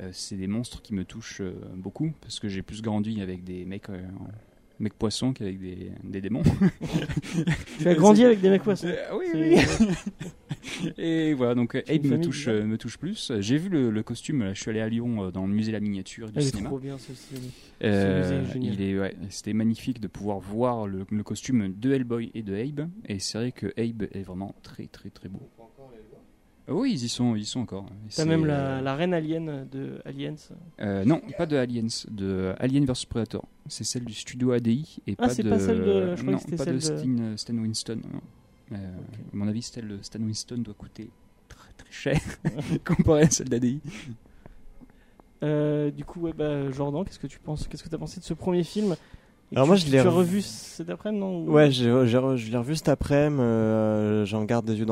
euh, 0.00 0.08
c'est 0.12 0.34
des 0.36 0.48
monstres 0.48 0.82
qui 0.82 0.94
me 0.94 1.04
touchent 1.04 1.42
euh, 1.42 1.54
beaucoup 1.76 2.12
parce 2.20 2.40
que 2.40 2.48
j'ai 2.48 2.62
plus 2.62 2.82
grandi 2.82 3.22
avec 3.22 3.44
des 3.44 3.64
mecs, 3.64 3.88
euh, 3.90 4.02
mecs 4.80 4.94
poissons 4.94 5.32
qu'avec 5.32 5.58
des, 5.60 5.92
des 6.02 6.20
démons. 6.20 6.42
Tu 7.78 7.88
as 7.88 7.94
grandi 7.94 8.24
avec 8.24 8.40
des 8.40 8.50
mecs 8.50 8.62
poissons. 8.62 8.88
Euh, 8.88 9.16
oui, 9.18 9.26
oui. 9.34 9.56
Et 10.98 11.34
voilà, 11.34 11.54
donc 11.54 11.74
Abe 11.74 12.04
me 12.06 12.20
touche, 12.20 12.46
bizarre. 12.46 12.54
euh, 12.54 12.64
me 12.64 12.78
touche 12.78 12.98
plus. 12.98 13.32
J'ai 13.40 13.58
vu 13.58 13.68
le, 13.68 13.90
le 13.90 14.02
costume, 14.02 14.42
là, 14.44 14.54
je 14.54 14.60
suis 14.60 14.70
allé 14.70 14.80
à 14.80 14.88
Lyon 14.88 15.24
euh, 15.26 15.30
dans 15.30 15.46
le 15.46 15.52
musée 15.52 15.70
de 15.72 15.76
la 15.76 15.80
miniature 15.80 16.30
du 16.30 16.40
cinéma. 16.42 16.68
trop 16.68 16.78
bien. 16.78 16.96
Euh, 17.82 18.42
Ce 18.42 18.56
musée 18.56 18.68
il 18.72 18.82
est, 18.82 18.98
ouais, 18.98 19.14
c'était 19.30 19.52
magnifique 19.52 20.00
de 20.00 20.08
pouvoir 20.08 20.38
voir 20.40 20.86
le, 20.86 21.04
le 21.10 21.22
costume 21.22 21.74
de 21.76 21.92
Hellboy 21.92 22.30
et 22.34 22.42
de 22.42 22.54
Abe. 22.54 22.88
Et 23.08 23.18
c'est 23.18 23.38
vrai 23.38 23.52
que 23.52 23.66
Abe 23.78 24.04
est 24.12 24.22
vraiment 24.22 24.54
très 24.62 24.86
très 24.86 25.10
très 25.10 25.28
beau. 25.28 25.40
Euh, 26.68 26.72
Oui, 26.72 26.92
ils 26.92 27.04
y 27.04 27.08
sont, 27.08 27.36
ils 27.36 27.42
y 27.42 27.46
sont 27.46 27.60
encore. 27.60 27.86
T'as 28.14 28.24
même 28.24 28.46
la, 28.46 28.78
euh, 28.78 28.80
la 28.80 28.94
reine 28.94 29.12
alien 29.14 29.66
de 29.70 30.00
Aliens. 30.04 30.34
euh, 30.80 31.04
non, 31.04 31.20
pas 31.36 31.46
de 31.46 31.56
Aliens, 31.56 31.86
de 32.10 32.54
Alien 32.58 32.84
vs 32.86 33.04
Predator. 33.08 33.46
C'est 33.68 33.84
celle 33.84 34.04
du 34.04 34.14
studio 34.14 34.52
ADI 34.52 34.98
et 35.06 35.14
Ah, 35.18 35.22
pas 35.24 35.28
c'est 35.28 35.42
de. 35.42 35.50
pas 35.50 35.58
celle 35.58 35.78
de- 35.84 36.16
je 36.16 36.22
non, 36.24 36.38
que 36.38 36.50
pas 36.56 36.64
celle 36.64 36.74
de 36.74 36.78
de- 36.78 36.80
Stan, 36.80 37.36
Stan 37.36 37.54
Winston. 37.54 38.00
Euh, 38.72 38.76
À 38.76 39.36
mon 39.36 39.46
avis, 39.48 39.62
Stan, 39.62 39.82
Stan 40.02 40.20
Winston 40.20 40.56
doit 40.58 40.74
coûter 40.74 41.10
très 41.48 41.70
très 41.76 41.90
cher 41.92 42.20
comparé 42.84 43.22
à 43.24 43.30
celle 43.30 43.48
d'ADI. 43.50 43.80
Euh, 45.42 45.90
du 45.90 46.04
coup, 46.04 46.20
ouais, 46.22 46.32
bah, 46.32 46.70
Jordan, 46.70 47.04
qu'est-ce 47.04 47.18
que 47.18 47.26
tu 47.26 47.38
penses 47.38 47.68
Qu'est-ce 47.68 47.82
que 47.84 47.88
t'as 47.90 47.98
pensé 47.98 48.20
de 48.20 48.24
ce 48.24 48.32
premier 48.34 48.64
film? 48.64 48.96
Alors 49.52 49.64
tu- 49.64 49.68
moi, 49.68 49.76
je 49.76 49.86
l'ai 49.86 50.00
revu- 50.00 50.40
cet 50.42 50.90
après-midi, 50.90 51.20
non 51.20 51.38
ou- 51.44 51.50
Ouais, 51.52 51.70
j'ai, 51.70 51.84
je 51.84 52.50
l'ai 52.50 52.56
revu 52.58 52.76
cet 52.76 52.88
après-midi. 52.88 53.40
euh, 53.42 54.24
j'en 54.26 54.44
garde 54.44 54.64
des 54.66 54.74
yeux 54.76 54.86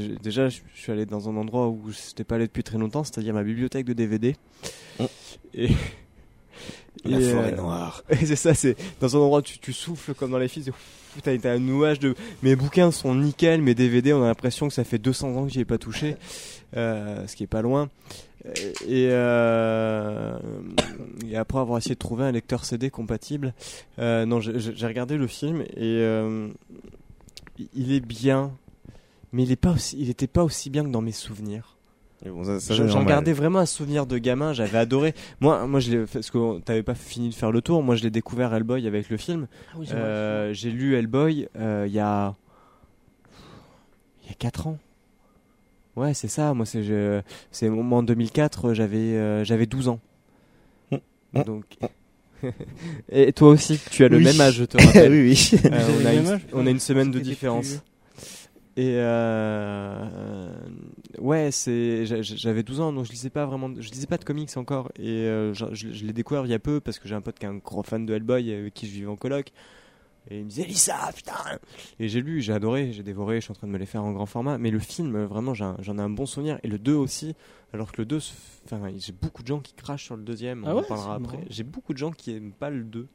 j'ai- 0.00 0.16
déjà, 0.22 0.48
je 0.48 0.60
suis 0.74 0.92
allé 0.92 1.06
dans 1.06 1.28
un 1.28 1.36
endroit 1.36 1.68
où 1.68 1.80
je 1.90 1.96
n'étais 2.08 2.24
pas 2.24 2.36
allé 2.36 2.46
depuis 2.46 2.62
très 2.62 2.78
longtemps, 2.78 3.02
c'est-à-dire 3.04 3.34
ma 3.34 3.42
bibliothèque 3.42 3.86
de 3.86 3.92
DVD. 3.92 4.36
Mm. 5.00 5.04
Et, 5.54 5.68
La 7.04 7.18
et, 7.20 7.30
forêt 7.32 7.52
euh, 7.52 7.56
noire. 7.56 8.02
c'est 8.24 8.36
ça, 8.36 8.54
c'est 8.54 8.76
dans 9.00 9.16
un 9.16 9.20
endroit 9.20 9.38
où 9.40 9.42
tu, 9.42 9.58
tu 9.58 9.72
souffles 9.72 10.14
comme 10.14 10.30
dans 10.30 10.38
les 10.38 10.48
films. 10.48 10.66
t'as 11.22 11.32
un 11.52 11.58
nuage 11.58 11.98
de. 11.98 12.14
Mes 12.42 12.56
bouquins 12.56 12.90
sont 12.92 13.14
nickel, 13.14 13.60
mes 13.62 13.74
DVD, 13.74 14.12
on 14.12 14.22
a 14.22 14.26
l'impression 14.28 14.68
que 14.68 14.74
ça 14.74 14.84
fait 14.84 14.98
200 14.98 15.34
ans 15.36 15.44
que 15.46 15.52
j'y 15.52 15.60
ai 15.60 15.64
pas 15.64 15.78
touché, 15.78 16.16
euh, 16.76 17.26
ce 17.26 17.36
qui 17.36 17.42
est 17.42 17.48
pas 17.48 17.62
loin. 17.62 17.88
Et, 18.86 19.08
euh, 19.10 20.36
et 21.30 21.36
après 21.36 21.58
avoir 21.58 21.78
essayé 21.78 21.94
de 21.94 21.98
trouver 21.98 22.24
un 22.24 22.32
lecteur 22.32 22.64
CD 22.64 22.90
compatible, 22.90 23.54
euh, 23.98 24.26
non, 24.26 24.40
j'ai- 24.40 24.86
regardé 24.86 25.16
le 25.16 25.26
film 25.26 25.62
et 25.62 25.68
euh, 26.02 26.48
il 27.74 27.92
est 27.92 28.00
bien, 28.04 28.52
mais 29.32 29.44
il 29.44 29.52
est 29.52 29.56
pas 29.56 29.70
aussi, 29.70 29.96
il 29.98 30.10
était 30.10 30.26
pas 30.26 30.44
aussi 30.44 30.68
bien 30.68 30.84
que 30.84 30.90
dans 30.90 31.00
mes 31.00 31.12
souvenirs. 31.12 31.70
Bon, 32.26 32.42
J'en 32.88 33.00
gardais 33.04 33.32
vraiment 33.34 33.58
un 33.58 33.66
souvenir 33.66 34.06
de 34.06 34.16
gamin, 34.18 34.52
j'avais 34.54 34.78
adoré. 34.78 35.14
Moi, 35.40 35.66
moi, 35.66 35.78
je 35.80 35.90
l'ai, 35.90 36.06
parce 36.06 36.30
que 36.30 36.58
t'avais 36.60 36.82
pas 36.82 36.94
fini 36.94 37.28
de 37.28 37.34
faire 37.34 37.52
le 37.52 37.60
tour. 37.60 37.82
Moi, 37.82 37.96
je 37.96 38.02
l'ai 38.02 38.10
découvert 38.10 38.54
Hellboy 38.54 38.86
avec 38.86 39.10
le 39.10 39.18
film. 39.18 39.46
Ah 39.72 39.76
oui. 39.78 39.86
Euh, 39.92 40.52
j'ai 40.54 40.70
lu 40.70 40.96
Hellboy 40.96 41.48
euh, 41.58 41.84
il 41.86 41.92
y 41.92 41.98
a 41.98 42.34
il 44.22 44.28
y 44.28 44.32
a 44.32 44.34
4 44.38 44.66
ans. 44.68 44.78
Ouais, 45.96 46.14
c'est 46.14 46.28
ça. 46.28 46.54
Moi, 46.54 46.66
c'est 46.66 46.82
je- 46.82 47.20
c'est 47.50 47.68
en 47.68 48.02
2004, 48.02 48.74
j'avais 48.74 48.96
euh, 48.98 49.44
j'avais 49.44 49.66
12 49.66 49.88
ans. 49.88 50.00
Hum, 50.90 51.00
hum, 51.34 51.44
Donc 51.44 51.64
et 53.10 53.32
toi 53.32 53.48
aussi, 53.50 53.78
tu 53.90 54.04
as 54.04 54.08
le 54.08 54.18
Oui. 54.18 54.24
même 54.24 54.40
âge, 54.40 54.54
je 54.56 54.64
te 54.64 54.76
rappelle. 54.84 55.12
oui, 55.12 55.20
oui. 55.54 55.60
Euh, 55.72 55.88
on, 56.02 56.06
a 56.06 56.14
une, 56.14 56.26
âge 56.26 56.40
on 56.52 56.66
a 56.66 56.70
une 56.70 56.80
semaine 56.80 57.10
de 57.10 57.18
différence. 57.20 57.68
plus- 57.68 57.80
Et 58.76 58.96
euh, 58.96 60.04
euh, 60.12 60.52
ouais, 61.20 61.50
c'est 61.52 62.06
j'a- 62.06 62.22
j'avais 62.22 62.62
12 62.64 62.80
ans, 62.80 62.92
donc 62.92 63.06
je 63.06 63.12
lisais 63.12 63.30
pas 63.30 63.46
vraiment, 63.46 63.70
je 63.78 63.88
lisais 63.90 64.06
pas 64.08 64.16
de 64.18 64.24
comics 64.24 64.50
encore. 64.56 64.90
Et 64.98 65.08
euh, 65.08 65.54
je, 65.54 65.66
je- 65.72 65.92
je 65.92 66.04
l'ai 66.04 66.12
découvert 66.12 66.44
il 66.44 66.50
y 66.50 66.54
a 66.54 66.58
peu 66.58 66.80
parce 66.80 66.98
que 66.98 67.06
j'ai 67.08 67.14
un 67.14 67.20
pote 67.20 67.38
qui 67.38 67.46
est 67.46 67.48
un 67.48 67.54
gros 67.56 67.82
fan 67.84 68.04
de 68.04 68.12
Hellboy 68.14 68.52
avec 68.52 68.74
qui 68.74 68.86
je 68.88 68.92
vivais 68.92 69.06
en 69.06 69.16
coloc. 69.16 69.52
Et 70.30 70.38
il 70.38 70.44
me 70.44 70.48
disait 70.48 70.64
lis 70.64 70.74
ça, 70.80 71.10
putain. 71.14 71.34
Et 72.00 72.08
j'ai 72.08 72.20
lu, 72.22 72.40
j'ai 72.40 72.52
adoré, 72.54 72.92
j'ai 72.92 73.02
dévoré, 73.02 73.36
je 73.36 73.40
suis 73.44 73.52
en 73.52 73.54
train 73.54 73.66
de 73.66 73.72
me 73.72 73.78
les 73.78 73.84
faire 73.86 74.02
en 74.04 74.12
grand 74.12 74.26
format. 74.26 74.56
Mais 74.58 74.70
le 74.70 74.78
film, 74.78 75.22
vraiment, 75.24 75.52
j'en 75.54 75.76
ai 75.78 76.00
un 76.00 76.08
bon 76.10 76.24
souvenir. 76.26 76.58
Et 76.62 76.68
le 76.68 76.78
2 76.78 76.94
aussi, 76.94 77.34
alors 77.74 77.92
que 77.92 78.00
le 78.00 78.06
2, 78.06 78.20
se- 78.20 78.32
enfin, 78.64 78.80
j'ai 78.96 79.12
beaucoup 79.12 79.42
de 79.42 79.48
gens 79.48 79.60
qui 79.60 79.74
crachent 79.74 80.04
sur 80.04 80.16
le 80.16 80.22
deuxième. 80.22 80.64
On 80.64 80.68
Ah 80.68 80.76
en 80.76 80.82
parlera 80.82 81.14
après. 81.16 81.40
J'ai 81.50 81.62
beaucoup 81.64 81.92
de 81.92 81.98
gens 81.98 82.10
qui 82.10 82.34
aiment 82.34 82.52
pas 82.52 82.70
le 82.70 82.84
2. 82.84 83.06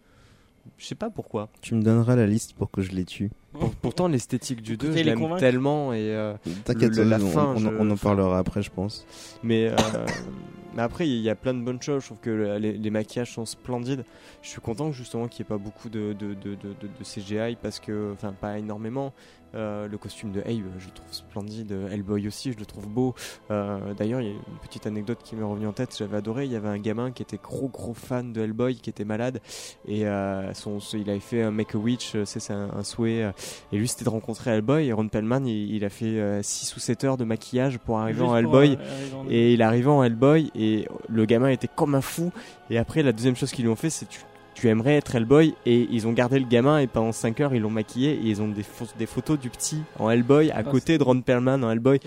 Je 0.78 0.86
sais 0.86 0.93
pas 0.93 1.09
pourquoi. 1.09 1.50
Tu 1.62 1.74
me 1.74 1.82
donneras 1.82 2.16
la 2.16 2.28
liste 2.28 2.54
pour 2.54 2.70
que 2.70 2.82
je 2.84 2.92
les 2.92 3.05
tue. 3.05 3.32
Pour- 3.54 3.71
pourtant, 3.71 4.08
l'esthétique 4.08 4.62
du 4.62 4.78
2, 4.78 4.88
Écoutez, 4.88 5.00
je 5.04 5.09
l'aime 5.09 5.38
tellement. 5.39 5.93
Et, 5.93 5.97
euh, 6.13 6.36
Le- 6.67 7.04
la 7.05 7.17
on, 7.20 7.28
fin, 7.28 7.46
on- 7.55 7.58
je- 7.58 7.67
on 7.70 7.89
en 7.89 7.97
parlera 7.97 8.38
après, 8.38 8.62
je 8.62 8.70
pense. 8.70 9.08
Mais, 9.42 9.70
euh, 9.70 9.75
mais 10.74 10.82
après, 10.82 11.08
il 11.08 11.21
y 11.21 11.29
a 11.29 11.36
plein 11.36 11.54
de 11.54 11.62
bonnes 11.62 11.82
choses. 11.82 12.01
Je 12.01 12.08
trouve 12.08 12.20
que 12.20 12.29
le- 12.29 12.58
les, 12.58 12.89
maquillages 12.89 13.33
sont 13.33 13.46
splendides. 13.46 14.04
Je 14.41 14.50
suis 14.50 14.62
content 14.62 14.91
justement 14.91 15.28
qu'il 15.28 15.43
n'y 15.43 15.47
ait 15.47 15.58
pas 15.58 15.63
beaucoup 15.63 15.89
de- 15.89 16.13
de 16.13 17.04
CGI 17.04 17.58
parce 17.62 17.79
que, 17.79 18.12
enfin, 18.13 18.33
pas 18.33 18.58
énormément. 18.59 19.13
Euh, 19.55 19.88
le 19.88 19.97
costume 19.97 20.32
de 20.32 20.42
Abe, 20.42 20.66
je 20.78 20.86
le 20.88 20.93
trouve 20.93 21.12
splendide. 21.12 21.71
Hellboy 21.92 22.28
aussi, 22.28 22.51
je 22.54 22.58
le 22.59 22.66
trouve 22.66 22.88
beau. 22.88 23.16
Euh, 23.50 23.93
D'ailleurs, 23.96 24.21
il 24.21 24.28
y 24.28 24.30
a 24.30 24.34
une 24.34 24.58
petite 24.62 24.86
anecdote 24.86 25.20
qui 25.24 25.36
m'est 25.36 25.43
revenue 25.43 25.66
en 25.67 25.71
tête. 25.74 25.96
J'avais 25.97 26.17
adoré. 26.17 26.46
Il 26.46 26.51
y 26.51 26.55
avait 26.55 26.67
un 26.70 26.78
gamin 26.78 27.12
qui 27.12 27.24
était 27.24 27.39
gros 27.42 27.67
gros 27.67 27.93
fan 27.96 28.32
de 28.32 28.42
Hellboy, 28.42 28.76
qui 28.76 28.89
était 28.92 29.05
malade 29.05 29.42
et 29.88 30.05
euh, 30.08 30.54
son, 30.54 30.80
son- 30.80 30.97
il 30.97 31.09
avait 31.09 31.20
fait 31.20 31.42
un 31.42 31.51
Make 31.51 31.74
a 31.74 31.78
Witch. 31.80 32.13
euh, 32.16 32.26
C'est 32.26 32.51
un, 32.54 32.70
un 32.76 32.84
souhait. 32.84 33.24
euh, 33.24 33.32
et 33.71 33.78
lui, 33.78 33.88
c'était 33.88 34.05
de 34.05 34.09
rencontrer 34.09 34.51
Hellboy. 34.51 34.88
Et 34.88 34.93
Ron 34.93 35.08
Perlman, 35.08 35.46
il, 35.47 35.74
il 35.76 35.84
a 35.86 35.89
fait 35.89 36.42
6 36.43 36.76
ou 36.76 36.80
7 36.80 37.04
heures 37.05 37.17
de 37.17 37.24
maquillage 37.24 37.80
pour 37.80 37.97
arriver 38.00 38.20
Juste 38.20 38.30
en 38.30 38.43
pour, 38.43 38.62
Hellboy. 38.62 38.78
euh, 38.80 39.16
en- 39.16 39.30
Et 39.30 39.54
il 39.54 39.62
est 39.62 39.63
arrivé 39.63 39.88
en 39.89 40.04
Hellboy 40.04 40.51
et 40.54 40.88
le 41.08 41.26
gamin 41.26 41.50
était 41.50 41.67
comme 41.74 41.96
un 41.96 42.01
fou. 42.01 42.32
Et 42.70 42.78
après, 42.78 43.01
la 43.01 43.12
deuxième 43.13 43.36
chose 43.36 43.51
qu'ils 43.51 43.66
lui 43.66 43.71
ont 43.71 43.76
fait, 43.76 43.89
c'est 43.89 44.05
tu, 44.08 44.20
tu 44.60 44.68
aimerais 44.68 44.96
être 44.96 45.16
Hellboy 45.16 45.54
et 45.66 45.88
ils 45.92 46.08
ont 46.08 46.12
gardé 46.14 46.40
le 46.40 46.46
gamin 46.46 46.80
et 46.80 46.88
pendant 46.88 47.12
5 47.12 47.40
heures 47.42 47.56
ils 47.56 47.62
l'ont 47.62 47.70
maquillé 47.70 48.12
et 48.14 48.22
ils 48.26 48.42
ont 48.42 48.48
des, 48.50 48.64
pho- 48.64 48.92
des 48.98 49.06
photos 49.06 49.40
du 49.40 49.50
petit 49.50 49.82
en 49.98 50.10
Hellboy 50.10 50.52
à 50.52 50.58
Ah, 50.58 50.64
côté 50.64 50.98
de 50.98 51.04
Ron 51.04 51.22
Perlman 51.22 51.64
en 51.64 51.72
Hellboy 51.72 52.00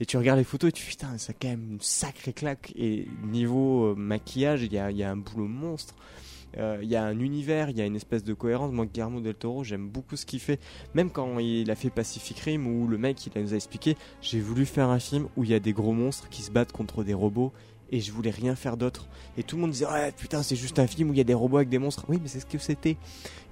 et 0.00 0.06
tu 0.06 0.16
regardes 0.16 0.38
les 0.38 0.44
photos 0.44 0.68
et 0.70 0.72
tu 0.72 0.84
putain 0.86 1.08
c'est 1.18 1.34
quand 1.40 1.48
même 1.48 1.66
une 1.72 1.80
sacrée 1.80 2.32
claque 2.32 2.72
et 2.76 3.06
niveau 3.24 3.92
euh, 3.92 3.94
maquillage 3.96 4.62
il 4.62 4.72
y 4.72 4.78
a, 4.78 4.90
il 4.90 4.96
y 4.96 5.02
a 5.04 5.10
un 5.10 5.16
boulot 5.16 5.46
monstre 5.48 5.94
Euh, 6.58 6.80
il 6.82 6.88
y 6.90 6.96
a 6.96 7.04
un 7.04 7.20
univers, 7.20 7.70
il 7.70 7.78
y 7.78 7.80
a 7.80 7.86
une 7.86 7.94
espèce 7.94 8.24
de 8.24 8.34
cohérence. 8.34 8.72
Moi, 8.72 8.84
Guillermo 8.86 9.20
del 9.20 9.36
Toro, 9.36 9.62
j'aime 9.62 9.88
beaucoup 9.88 10.16
ce 10.16 10.26
qu'il 10.26 10.40
fait. 10.40 10.58
Même 10.94 11.10
quand 11.12 11.38
il 11.38 11.70
a 11.70 11.76
fait 11.76 11.90
Pacific 11.90 12.36
Rim, 12.40 12.66
où 12.66 12.88
le 12.88 12.98
mec, 12.98 13.24
il 13.24 13.40
nous 13.40 13.52
a 13.52 13.56
expliqué, 13.56 13.94
j'ai 14.20 14.40
voulu 14.40 14.66
faire 14.66 14.88
un 14.88 14.98
film 14.98 15.28
où 15.36 15.44
il 15.44 15.50
y 15.50 15.54
a 15.54 15.60
des 15.60 15.72
gros 15.72 15.92
monstres 15.92 16.28
qui 16.28 16.42
se 16.42 16.50
battent 16.50 16.72
contre 16.72 17.04
des 17.04 17.14
robots 17.14 17.52
et 17.90 18.00
je 18.00 18.12
voulais 18.12 18.30
rien 18.30 18.54
faire 18.54 18.76
d'autre. 18.76 19.06
Et 19.36 19.42
tout 19.42 19.56
le 19.56 19.62
monde 19.62 19.72
disait, 19.72 19.86
ouais, 19.86 20.12
putain, 20.12 20.42
c'est 20.42 20.56
juste 20.56 20.78
un 20.78 20.86
film 20.86 21.10
où 21.10 21.12
il 21.12 21.18
y 21.18 21.20
a 21.20 21.24
des 21.24 21.34
robots 21.34 21.56
avec 21.58 21.68
des 21.68 21.78
monstres. 21.78 22.04
Oui, 22.08 22.18
mais 22.22 22.28
c'est 22.28 22.40
ce 22.40 22.46
que 22.46 22.58
c'était. 22.58 22.96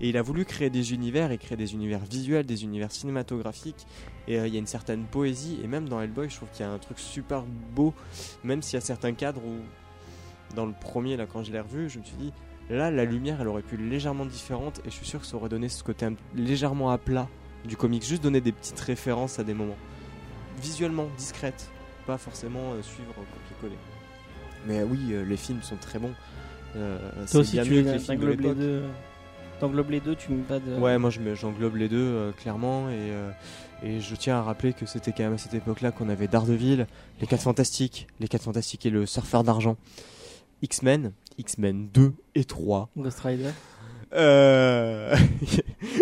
Et 0.00 0.08
il 0.08 0.16
a 0.16 0.22
voulu 0.22 0.44
créer 0.44 0.70
des 0.70 0.92
univers 0.92 1.32
et 1.32 1.38
créer 1.38 1.56
des 1.56 1.74
univers 1.74 2.00
visuels, 2.04 2.46
des 2.46 2.62
univers 2.62 2.92
cinématographiques. 2.92 3.86
Et 4.28 4.38
euh, 4.38 4.46
il 4.46 4.54
y 4.54 4.56
a 4.56 4.60
une 4.60 4.66
certaine 4.66 5.04
poésie. 5.04 5.58
Et 5.62 5.66
même 5.66 5.88
dans 5.88 6.00
Hellboy, 6.00 6.30
je 6.30 6.36
trouve 6.36 6.48
qu'il 6.50 6.64
y 6.64 6.68
a 6.68 6.72
un 6.72 6.78
truc 6.78 6.98
super 6.98 7.42
beau, 7.74 7.92
même 8.44 8.62
s'il 8.62 8.74
y 8.74 8.82
a 8.82 8.84
certains 8.84 9.12
cadres 9.12 9.42
où, 9.44 9.56
dans 10.54 10.66
le 10.66 10.72
premier, 10.72 11.16
là, 11.16 11.26
quand 11.26 11.42
je 11.42 11.52
l'ai 11.52 11.60
revu, 11.60 11.90
je 11.90 11.98
me 11.98 12.04
suis 12.04 12.16
dit, 12.16 12.32
là, 12.70 12.90
la 12.90 13.04
lumière, 13.04 13.40
elle 13.40 13.48
aurait 13.48 13.62
pu 13.62 13.74
être 13.74 13.80
légèrement 13.80 14.24
différente. 14.24 14.80
Et 14.84 14.90
je 14.90 14.94
suis 14.94 15.06
sûr 15.06 15.20
que 15.20 15.26
ça 15.26 15.36
aurait 15.36 15.48
donné 15.48 15.68
ce 15.68 15.82
côté 15.82 16.06
légèrement 16.34 16.90
à 16.90 16.98
plat 16.98 17.28
du 17.64 17.76
comics. 17.76 18.04
Juste 18.04 18.22
donner 18.22 18.40
des 18.40 18.52
petites 18.52 18.80
références 18.80 19.40
à 19.40 19.44
des 19.44 19.54
moments. 19.54 19.76
Visuellement, 20.62 21.08
discrètes. 21.16 21.70
Pas 22.06 22.18
forcément 22.18 22.72
euh, 22.72 22.82
suivre 22.82 23.10
euh, 23.10 23.22
copier-coller. 23.34 23.76
Mais 24.68 24.82
oui, 24.84 24.98
euh, 25.10 25.24
les 25.24 25.36
films 25.36 25.62
sont 25.62 25.76
très 25.76 25.98
bons. 25.98 26.12
Euh, 26.76 26.98
Toi 27.30 27.40
aussi, 27.40 27.52
bien 27.52 27.64
tu 27.64 27.70
mieux 27.72 27.82
que 27.82 27.88
les 27.88 27.98
films 27.98 28.18
de 28.18 28.20
t'englobes 28.26 28.40
les 28.40 28.48
l'époque. 28.48 28.58
deux. 28.58 28.82
T'englobes 29.60 29.90
les 29.90 30.00
deux, 30.00 30.14
tu 30.14 30.30
mets 30.30 30.42
pas 30.44 30.60
de. 30.60 30.74
Ouais, 30.76 30.98
moi 30.98 31.10
je 31.10 31.18
me- 31.18 31.34
j'englobe 31.34 31.74
les 31.76 31.88
deux 31.88 31.96
euh, 31.98 32.30
clairement 32.32 32.88
et, 32.90 32.92
euh, 32.94 33.30
et 33.82 34.00
je 34.00 34.14
tiens 34.14 34.36
à 34.36 34.42
rappeler 34.42 34.72
que 34.72 34.86
c'était 34.86 35.10
quand 35.10 35.24
même 35.24 35.32
à 35.32 35.38
cette 35.38 35.54
époque-là 35.54 35.90
qu'on 35.90 36.08
avait 36.08 36.28
Daredevil, 36.28 36.86
les 37.20 37.26
4 37.26 37.40
Fantastiques, 37.42 38.06
les 38.20 38.28
4 38.28 38.42
Fantastiques 38.44 38.86
et 38.86 38.90
le 38.90 39.04
Surfeur 39.06 39.42
d'argent, 39.42 39.76
X-Men, 40.62 41.12
X-Men 41.38 41.88
2 41.92 42.12
et 42.36 42.44
3. 42.44 42.90
Ghost 42.96 43.18
Rider. 43.20 43.50
Euh... 44.14 45.16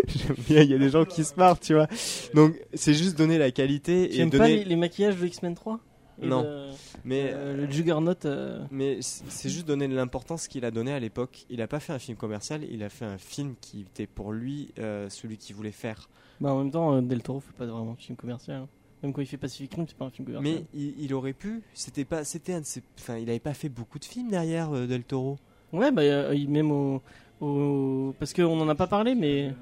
J'aime 0.09 0.37
bien, 0.49 0.63
il 0.63 0.71
y 0.71 0.75
a 0.75 0.79
des 0.79 0.91
gens 0.91 1.05
qui 1.05 1.25
se 1.25 1.35
marrent, 1.37 1.59
tu 1.61 1.75
vois. 1.75 1.87
Donc 2.35 2.55
c'est 2.75 2.95
juste 2.95 3.17
donner 3.17 3.39
la 3.39 3.51
qualité 3.51 4.09
Tu 4.11 4.17
et 4.19 4.21
aimes 4.21 4.31
pas 4.31 4.39
donner. 4.39 4.57
les, 4.59 4.65
les 4.65 4.77
maquillages 4.77 5.17
de 5.17 5.27
X-Men 5.27 5.55
3 5.55 5.81
Et 6.23 6.27
Non. 6.27 6.43
de- 6.43 6.69
Mais 7.05 7.31
euh, 7.33 7.57
le 7.67 7.71
Juggernaut. 7.71 8.15
euh, 8.25 8.65
Mais 8.71 8.99
c'est 9.03 9.49
juste 9.51 9.67
donner 9.67 9.87
de 9.89 9.95
l'importance 9.95 10.49
qu'il 10.49 10.65
a 10.65 10.71
donné 10.71 10.93
à 10.93 10.99
l'époque. 11.01 11.45
Il 11.51 11.61
a 11.61 11.67
pas 11.69 11.79
fait 11.81 11.93
un 11.93 11.99
film 11.99 12.17
commercial, 12.17 12.63
il 12.71 12.83
a 12.83 12.89
fait 12.89 13.05
un 13.05 13.19
film 13.19 13.55
qui 13.61 13.83
était 13.83 14.07
pour 14.07 14.33
lui 14.33 14.71
euh, 14.79 15.09
celui 15.11 15.37
qu'il 15.37 15.55
voulait 15.57 15.73
faire. 15.73 16.09
Bah, 16.41 16.53
en 16.53 16.59
même 16.63 16.71
temps, 16.71 16.95
euh, 16.95 17.01
Del 17.03 17.23
Toro 17.23 17.41
fait 17.41 17.53
pas 17.53 17.67
vraiment 17.67 17.93
un 17.93 17.97
film 17.97 18.17
commercial. 18.17 18.63
hein. 18.63 18.69
Même 19.03 19.13
quand 19.13 19.21
il 19.21 19.27
fait 19.27 19.37
Pacific 19.37 19.75
Rim, 19.75 19.85
c'est 19.87 19.97
pas 19.97 20.07
un 20.07 20.11
film 20.11 20.27
commercial. 20.27 20.55
Mais 20.61 20.65
il, 20.75 20.95
il 21.05 21.13
aurait 21.15 21.35
pu. 21.35 21.63
C'était 21.75 22.07
pas. 22.07 22.25
C'était 22.25 22.55
un 22.55 22.61
de 22.61 22.67
ses- 22.67 22.83
Enfin, 22.99 23.19
il 23.19 23.29
avait 23.29 23.39
pas 23.39 23.53
fait 23.55 23.69
beaucoup 23.69 23.99
de 23.99 24.05
films 24.07 24.31
derrière 24.31 24.75
euh, 24.75 24.87
Del 24.87 25.05
Toro. 25.05 25.39
Ouais, 25.73 25.93
bah, 25.93 26.01
euh, 26.03 26.35
il- 26.35 26.49
même 26.49 26.71
au. 26.73 27.03
au... 27.43 28.15
Parce 28.19 28.33
qu'on 28.33 28.59
en 28.59 28.69
a 28.71 28.75
pas 28.75 28.87
parlé, 28.87 29.15
mais. 29.15 29.53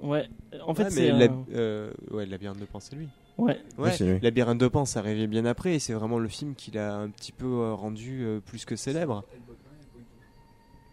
Ouais, 0.00 0.28
en 0.66 0.74
fait, 0.74 0.84
Ouais, 0.84 0.90
c'est. 0.90 1.10
un- 1.10 1.18
la- 1.18 1.28
euh, 1.52 1.92
ouais, 2.10 2.24
Labyrinthe 2.24 2.58
de 2.60 2.66
c'est 2.78 2.96
lui. 2.96 3.08
Ouais, 3.40 3.58
Ouais, 3.78 3.96
lui. 4.00 4.20
Labyrinthe 4.20 4.58
de 4.58 4.68
Pan, 4.68 4.84
ça 4.84 5.00
arrivait 5.00 5.26
bien 5.26 5.44
après, 5.44 5.74
et 5.74 5.78
c'est 5.78 5.92
vraiment 5.92 6.18
le 6.18 6.28
film 6.28 6.54
qu'il 6.54 6.78
a 6.78 6.94
un 6.96 7.08
petit 7.10 7.32
peu 7.32 7.46
euh, 7.46 7.74
rendu 7.74 8.22
euh, 8.24 8.40
plus 8.40 8.64
que 8.64 8.76
célèbre. 8.76 9.24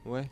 Ouais. 0.06 0.30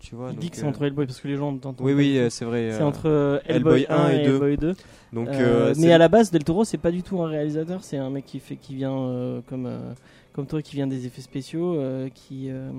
Tu 0.00 0.16
vois. 0.16 0.30
il 0.32 0.38
dit 0.38 0.46
donc, 0.46 0.50
que 0.50 0.56
c'est 0.56 0.64
euh, 0.64 0.68
entre 0.68 0.82
Hellboy 0.84 1.06
parce 1.06 1.20
que 1.20 1.28
les 1.28 1.36
gens 1.36 1.50
entendent. 1.52 1.76
Oui, 1.80 1.92
oui, 1.92 2.18
c'est 2.28 2.44
vrai. 2.44 2.70
C'est 2.72 2.82
euh, 2.82 2.86
entre 2.86 3.08
euh, 3.08 3.38
Hellboy, 3.46 3.86
1 3.88 4.08
et, 4.08 4.24
2. 4.24 4.32
Hellboy 4.32 4.56
2. 4.56 4.74
Donc, 5.12 5.28
Euh, 5.28 5.70
euh, 5.70 5.74
mais 5.78 5.92
à 5.92 5.98
la 5.98 6.08
base, 6.08 6.30
Del 6.32 6.42
Toro, 6.42 6.64
c'est 6.64 6.78
pas 6.78 6.90
du 6.90 7.02
tout 7.04 7.22
un 7.22 7.28
réalisateur, 7.28 7.84
c'est 7.84 7.98
un 7.98 8.10
mec 8.10 8.24
qui 8.24 8.40
fait, 8.40 8.56
qui 8.56 8.74
vient 8.74 8.96
euh, 8.96 9.40
comme 9.46 9.66
euh, 9.66 9.92
comme 10.32 10.46
toi, 10.46 10.60
qui 10.62 10.74
vient 10.74 10.86
des 10.88 11.06
effets 11.06 11.20
spéciaux, 11.20 11.76
euh, 11.76 12.08
qui 12.12 12.50
euh, 12.50 12.70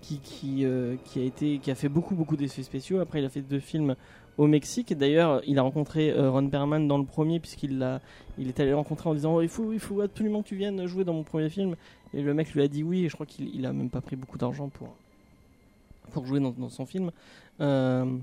qui 0.00 0.18
qui, 0.18 0.64
euh, 0.64 0.96
qui 1.04 1.20
a 1.20 1.24
été, 1.24 1.58
qui 1.58 1.70
a 1.70 1.74
fait 1.76 1.88
beaucoup 1.88 2.16
beaucoup 2.16 2.36
d'effets 2.36 2.62
spéciaux. 2.64 2.98
Après, 2.98 3.20
il 3.20 3.24
a 3.24 3.28
fait 3.28 3.42
deux 3.42 3.60
films 3.60 3.94
au 4.38 4.46
Mexique. 4.46 4.92
Et 4.92 4.94
D'ailleurs, 4.94 5.40
il 5.46 5.58
a 5.58 5.62
rencontré 5.62 6.10
euh, 6.10 6.30
Ron 6.30 6.48
Perlman 6.48 6.86
dans 6.88 6.98
le 6.98 7.04
premier, 7.04 7.40
puisqu'il 7.40 7.78
l'a, 7.78 8.00
il 8.38 8.48
est 8.48 8.60
allé 8.60 8.70
le 8.70 8.76
rencontrer 8.76 9.08
en 9.08 9.14
disant, 9.14 9.40
il 9.40 9.48
faut, 9.48 9.72
il 9.72 9.80
faut 9.80 10.00
absolument 10.00 10.42
que 10.42 10.48
tu 10.48 10.56
viennes 10.56 10.86
jouer 10.86 11.04
dans 11.04 11.14
mon 11.14 11.22
premier 11.24 11.48
film. 11.48 11.76
Et 12.14 12.22
le 12.22 12.34
mec 12.34 12.52
lui 12.54 12.62
a 12.62 12.68
dit 12.68 12.82
oui. 12.82 13.04
Et 13.04 13.08
je 13.08 13.14
crois 13.14 13.26
qu'il, 13.26 13.54
il 13.54 13.66
a 13.66 13.72
même 13.72 13.90
pas 13.90 14.00
pris 14.00 14.16
beaucoup 14.16 14.38
d'argent 14.38 14.68
pour 14.68 14.88
pour 16.12 16.24
jouer 16.24 16.38
dans, 16.40 16.52
dans 16.52 16.68
son 16.68 16.86
film. 16.86 17.10
Euh, 17.60 18.16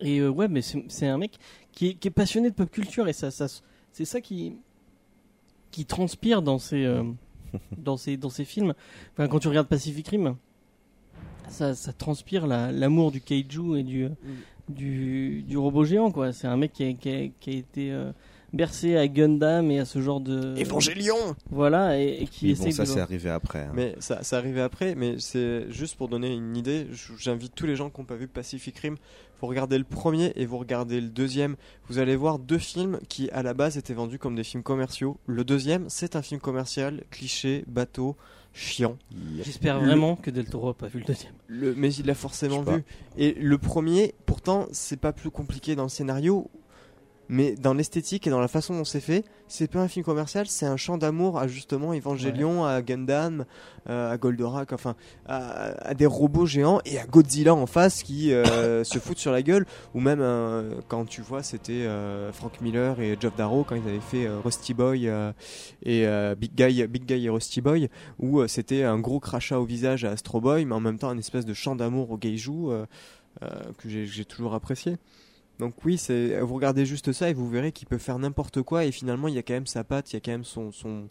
et 0.00 0.18
euh, 0.20 0.28
ouais, 0.28 0.46
mais 0.48 0.60
c'est 0.62 1.06
un 1.06 1.18
mec 1.18 1.38
qui 1.72 1.88
est, 1.88 1.94
qui 1.94 2.08
est 2.08 2.12
passionné 2.12 2.50
de 2.50 2.54
pop 2.54 2.70
culture 2.70 3.08
et 3.08 3.12
ça, 3.12 3.30
ça 3.30 3.46
c'est 3.92 4.04
ça 4.04 4.20
qui 4.20 4.54
qui 5.70 5.84
transpire 5.86 6.40
dans 6.42 6.58
ses 6.58 6.84
euh, 6.84 7.02
dans 7.76 7.96
ses 7.96 8.16
dans 8.16 8.30
ses 8.30 8.44
films. 8.44 8.74
Enfin, 9.12 9.26
quand 9.28 9.38
tu 9.40 9.48
regardes 9.48 9.66
Pacific 9.66 10.06
Rim, 10.08 10.36
ça, 11.48 11.74
ça 11.74 11.92
transpire 11.92 12.46
la- 12.46 12.70
l'amour 12.70 13.10
du 13.10 13.20
kaiju 13.20 13.76
et 13.78 13.82
du 13.82 14.08
du, 14.68 15.42
du 15.42 15.56
robot 15.56 15.84
géant 15.84 16.10
quoi. 16.10 16.32
C'est 16.32 16.46
un 16.46 16.56
mec 16.56 16.72
qui 16.72 16.84
a, 16.84 16.92
qui 16.92 17.08
a- 17.10 17.28
qui 17.40 17.50
a 17.50 17.52
été 17.54 17.92
euh, 17.92 18.12
bercé 18.52 18.96
à 18.96 19.06
Gundam 19.08 19.70
et 19.70 19.78
à 19.80 19.84
ce 19.84 20.00
genre 20.00 20.20
de 20.20 20.54
Évangélion 20.56 21.16
voilà 21.50 22.00
et, 22.00 22.18
et 22.22 22.26
qui 22.26 22.46
Mais 22.46 22.52
essaie 22.52 22.64
bon, 22.66 22.70
ça 22.72 22.82
de 22.84 22.88
c'est 22.88 23.00
arrivé 23.00 23.30
après. 23.30 23.60
hein. 23.64 23.72
Mais 23.74 23.94
ça, 23.98 24.22
ça 24.22 24.38
arrivait 24.38 24.60
après, 24.62 24.94
mais 24.94 25.16
c'est 25.18 25.70
juste 25.70 25.96
pour 25.96 26.08
donner 26.08 26.32
une 26.34 26.56
idée. 26.56 26.86
J'invite 27.18 27.54
tous 27.54 27.66
les 27.66 27.76
gens 27.76 27.90
qui 27.90 28.00
n'ont 28.00 28.06
pas 28.06 28.16
vu 28.16 28.28
Pacific 28.28 28.78
Rim. 28.78 28.96
Vous 29.40 29.46
regardez 29.46 29.78
le 29.78 29.84
premier 29.84 30.32
et 30.34 30.46
vous 30.46 30.58
regardez 30.58 31.00
le 31.00 31.08
deuxième. 31.08 31.54
Vous 31.88 31.98
allez 31.98 32.16
voir 32.16 32.38
deux 32.40 32.58
films 32.58 32.98
qui, 33.08 33.30
à 33.30 33.42
la 33.44 33.54
base, 33.54 33.76
étaient 33.78 33.94
vendus 33.94 34.18
comme 34.18 34.34
des 34.34 34.42
films 34.42 34.64
commerciaux. 34.64 35.16
Le 35.26 35.44
deuxième, 35.44 35.84
c'est 35.88 36.16
un 36.16 36.22
film 36.22 36.40
commercial, 36.40 37.04
cliché, 37.10 37.64
bateau, 37.68 38.16
chiant. 38.52 38.96
J'espère 39.42 39.80
vraiment 39.80 40.16
que 40.16 40.30
Del 40.30 40.46
Toro 40.46 40.70
a 40.70 40.74
pas 40.74 40.88
vu 40.88 41.00
le 41.00 41.04
deuxième. 41.04 41.32
Le, 41.46 41.74
mais 41.74 41.92
il 41.94 42.06
l'a 42.06 42.14
forcément 42.14 42.62
vu. 42.62 42.84
Et 43.16 43.32
le 43.34 43.58
premier, 43.58 44.14
pourtant, 44.26 44.66
c'est 44.72 45.00
pas 45.00 45.12
plus 45.12 45.30
compliqué 45.30 45.76
dans 45.76 45.84
le 45.84 45.88
scénario, 45.88 46.50
mais 47.28 47.54
dans 47.54 47.74
l'esthétique 47.74 48.26
et 48.26 48.30
dans 48.30 48.40
la 48.40 48.48
façon 48.48 48.74
dont 48.76 48.84
c'est 48.84 49.00
fait, 49.00 49.24
c'est 49.48 49.70
pas 49.70 49.80
un 49.80 49.88
film 49.88 50.04
commercial, 50.04 50.46
c'est 50.46 50.66
un 50.66 50.76
chant 50.76 50.98
d'amour 50.98 51.38
à 51.38 51.46
justement 51.46 51.94
Evangelion, 51.94 52.64
à 52.64 52.82
Gundam, 52.82 53.44
euh, 53.88 54.10
à 54.12 54.16
Goldorak, 54.16 54.72
enfin, 54.72 54.94
à, 55.26 55.88
à 55.88 55.94
des 55.94 56.06
robots 56.06 56.46
géants 56.46 56.80
et 56.84 56.98
à 56.98 57.06
Godzilla 57.06 57.54
en 57.54 57.66
face 57.66 58.02
qui 58.02 58.32
euh, 58.32 58.84
se 58.84 58.98
foutent 58.98 59.18
sur 59.18 59.32
la 59.32 59.42
gueule. 59.42 59.66
Ou 59.94 60.00
même 60.00 60.20
euh, 60.20 60.80
quand 60.88 61.04
tu 61.04 61.22
vois, 61.22 61.42
c'était 61.42 61.72
euh, 61.72 62.32
Frank 62.32 62.60
Miller 62.60 63.00
et 63.00 63.16
Geoff 63.18 63.36
Darrow 63.36 63.64
quand 63.64 63.74
ils 63.74 63.88
avaient 63.88 64.00
fait 64.00 64.26
euh, 64.26 64.38
Rusty 64.42 64.74
Boy 64.74 65.08
euh, 65.08 65.32
et 65.82 66.06
euh, 66.06 66.34
Big 66.34 66.54
Guy, 66.54 66.86
Big 66.86 67.06
Guy 67.06 67.26
et 67.26 67.30
Rusty 67.30 67.60
Boy 67.60 67.88
où 68.18 68.40
euh, 68.40 68.48
c'était 68.48 68.84
un 68.84 68.98
gros 68.98 69.20
crachat 69.20 69.58
au 69.60 69.64
visage 69.64 70.04
à 70.04 70.10
Astro 70.12 70.40
Boy, 70.40 70.64
mais 70.64 70.74
en 70.74 70.80
même 70.80 70.98
temps 70.98 71.08
un 71.08 71.18
espèce 71.18 71.44
de 71.44 71.54
chant 71.54 71.76
d'amour 71.76 72.10
au 72.10 72.18
Geiju 72.20 72.68
que 73.40 73.88
j'ai 73.88 74.06
j'ai 74.06 74.24
toujours 74.24 74.54
apprécié. 74.54 74.96
Donc 75.58 75.84
oui, 75.84 75.98
c'est 75.98 76.38
vous 76.40 76.54
regardez 76.54 76.86
juste 76.86 77.12
ça 77.12 77.30
et 77.30 77.34
vous 77.34 77.48
verrez 77.48 77.72
qu'il 77.72 77.88
peut 77.88 77.98
faire 77.98 78.18
n'importe 78.18 78.62
quoi 78.62 78.84
et 78.84 78.92
finalement 78.92 79.28
il 79.28 79.34
y 79.34 79.38
a 79.38 79.42
quand 79.42 79.54
même 79.54 79.66
sa 79.66 79.82
patte, 79.84 80.12
il 80.12 80.14
y 80.14 80.16
a 80.16 80.20
quand 80.20 80.30
même 80.30 80.44
son 80.44 80.70
son 80.72 81.08